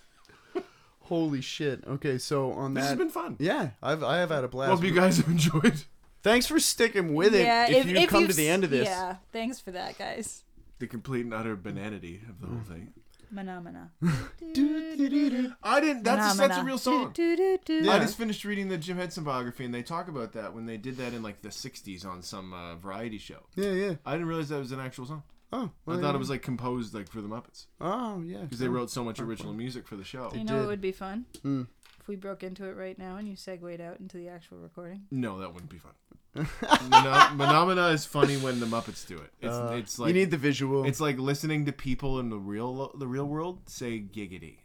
Holy 1.02 1.40
shit. 1.40 1.84
Okay, 1.86 2.18
so 2.18 2.52
on 2.52 2.74
that. 2.74 2.80
This 2.80 2.88
has 2.90 2.98
been 2.98 3.10
fun. 3.10 3.36
Yeah, 3.40 3.70
I've 3.82 4.02
I 4.04 4.18
have 4.18 4.30
had 4.30 4.44
a 4.44 4.48
blast. 4.48 4.70
Hope 4.70 4.84
you 4.84 4.92
guys 4.92 5.16
have 5.16 5.28
enjoyed. 5.28 5.84
Thanks 6.22 6.46
for 6.46 6.60
sticking 6.60 7.14
with 7.14 7.34
it. 7.34 7.42
yeah, 7.42 7.68
if, 7.68 7.86
you 7.86 8.06
come 8.06 8.22
to 8.22 8.28
you've 8.28 8.36
the 8.36 8.48
end 8.48 8.62
of 8.62 8.70
this. 8.70 8.86
Yeah, 8.86 9.16
thanks 9.32 9.58
for 9.58 9.70
that, 9.72 9.98
guys. 9.98 10.44
The 10.80 10.86
complete 10.86 11.24
and 11.24 11.32
utter 11.32 11.56
bananity 11.56 12.28
of 12.28 12.40
the 12.40 12.46
whole 12.48 12.62
thing. 12.68 12.92
Phenomena. 13.32 13.92
I 14.02 15.80
didn't. 15.80 16.02
That's 16.02 16.34
a, 16.34 16.38
that's 16.38 16.58
a 16.58 16.64
real 16.64 16.78
song. 16.78 17.14
Yeah. 17.16 17.92
I 17.92 17.98
just 18.00 18.18
finished 18.18 18.44
reading 18.44 18.68
the 18.68 18.76
Jim 18.76 18.96
Henson 18.96 19.22
biography, 19.22 19.64
and 19.64 19.72
they 19.72 19.82
talk 19.82 20.08
about 20.08 20.32
that 20.32 20.52
when 20.52 20.66
they 20.66 20.76
did 20.76 20.96
that 20.96 21.12
in 21.12 21.22
like 21.22 21.42
the 21.42 21.50
'60s 21.50 22.04
on 22.04 22.22
some 22.22 22.52
uh, 22.52 22.74
variety 22.74 23.18
show. 23.18 23.46
Yeah, 23.54 23.70
yeah. 23.70 23.94
I 24.04 24.12
didn't 24.12 24.26
realize 24.26 24.48
that 24.48 24.58
was 24.58 24.72
an 24.72 24.80
actual 24.80 25.06
song. 25.06 25.22
Oh, 25.52 25.70
I 25.86 25.96
thought 25.96 26.02
yeah. 26.02 26.14
it 26.14 26.18
was 26.18 26.30
like 26.30 26.42
composed 26.42 26.94
like 26.94 27.10
for 27.10 27.20
the 27.20 27.28
Muppets 27.28 27.66
Oh, 27.80 28.22
yeah. 28.24 28.38
because 28.38 28.60
they 28.60 28.68
wrote 28.68 28.88
so 28.88 29.02
much 29.02 29.18
original 29.18 29.52
music 29.52 29.86
for 29.86 29.96
the 29.96 30.04
show. 30.04 30.30
You 30.32 30.44
know 30.44 30.52
did. 30.54 30.58
what 30.60 30.68
would 30.68 30.80
be 30.80 30.92
fun? 30.92 31.26
Mm. 31.44 31.66
If 31.98 32.06
we 32.06 32.14
broke 32.14 32.44
into 32.44 32.66
it 32.66 32.76
right 32.76 32.96
now 32.96 33.16
and 33.16 33.28
you 33.28 33.34
segued 33.34 33.80
out 33.80 33.98
into 33.98 34.16
the 34.16 34.28
actual 34.28 34.58
recording. 34.58 35.02
No, 35.10 35.38
that 35.40 35.52
wouldn't 35.52 35.70
be 35.70 35.78
fun. 35.78 35.92
Mono- 36.34 36.46
Phenomena 37.36 37.88
is 37.88 38.04
funny 38.06 38.36
when 38.36 38.60
the 38.60 38.66
Muppets 38.66 39.06
do 39.06 39.16
it. 39.16 39.30
It's 39.40 39.52
Uh, 39.54 39.74
it's 39.76 39.98
like 39.98 40.08
you 40.08 40.14
need 40.14 40.30
the 40.30 40.36
visual. 40.36 40.84
it's 40.84 41.00
like 41.00 41.18
listening 41.18 41.66
to 41.66 41.72
people 41.72 42.20
in 42.20 42.30
the 42.30 42.38
real 42.38 42.92
the 42.96 43.06
real 43.06 43.26
world 43.26 43.60
say 43.68 43.98
giggity, 44.00 44.58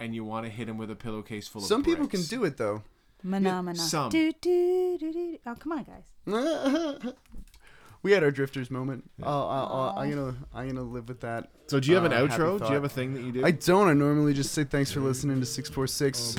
and 0.00 0.14
you 0.14 0.24
want 0.24 0.46
to 0.46 0.50
hit 0.50 0.66
them 0.66 0.78
with 0.78 0.90
a 0.90 0.96
pillowcase 0.96 1.48
full 1.48 1.60
of. 1.62 1.68
Some 1.68 1.82
people 1.84 2.06
can 2.06 2.20
bricks. 2.20 2.28
do 2.28 2.44
it 2.44 2.56
though. 2.56 2.82
Phenomena. 3.22 3.78
some. 3.78 4.10
Do, 4.10 4.32
do, 4.40 4.96
do, 4.98 5.12
do. 5.12 5.38
Oh, 5.46 5.54
come 5.56 5.72
on, 5.72 5.84
guys. 5.84 6.04
we 8.02 8.12
had 8.12 8.22
our 8.22 8.30
drifters 8.30 8.70
moment. 8.70 9.10
Uh, 9.22 9.26
uh, 9.26 9.94
I'm 9.96 10.10
gonna 10.10 10.34
I'm 10.54 10.68
gonna 10.68 10.82
live 10.82 11.08
with 11.08 11.20
that. 11.20 11.50
So 11.68 11.80
do 11.80 11.88
you 11.88 11.96
have 11.96 12.04
an 12.04 12.12
Uh, 12.12 12.20
outro? 12.20 12.58
Do 12.58 12.66
you 12.66 12.74
have 12.74 12.84
a 12.84 12.88
thing 12.88 13.14
that 13.14 13.22
you 13.22 13.32
do? 13.32 13.44
I 13.44 13.50
don't. 13.50 13.88
I 13.88 13.92
normally 13.92 14.32
just 14.34 14.52
say 14.52 14.62
thanks 14.64 14.92
for 14.92 15.00
listening 15.00 15.40
to 15.40 15.46
646. 15.46 16.36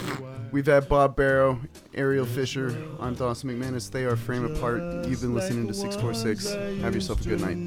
We've 0.52 0.66
had 0.66 0.88
Bob 0.88 1.16
Barrow, 1.18 1.60
Ariel 1.94 2.26
Fisher. 2.26 2.78
I'm 3.00 3.14
Dawson 3.16 3.50
McManus. 3.50 3.92
They 3.92 4.06
are 4.06 4.16
Frame 4.16 4.46
Apart. 4.46 5.06
You've 5.08 5.20
been 5.22 5.34
listening 5.34 5.68
to 5.68 5.74
646. 5.74 6.54
Have 6.82 6.96
yourself 6.96 7.26
a 7.26 7.30
good 7.30 7.42
night. 7.42 7.58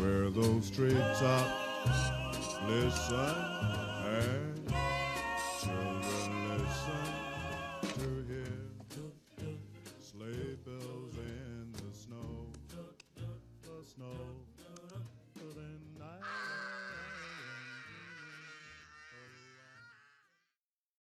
Where 0.00 0.30
those 0.30 0.70
treetops 0.70 1.20
listen 2.66 4.55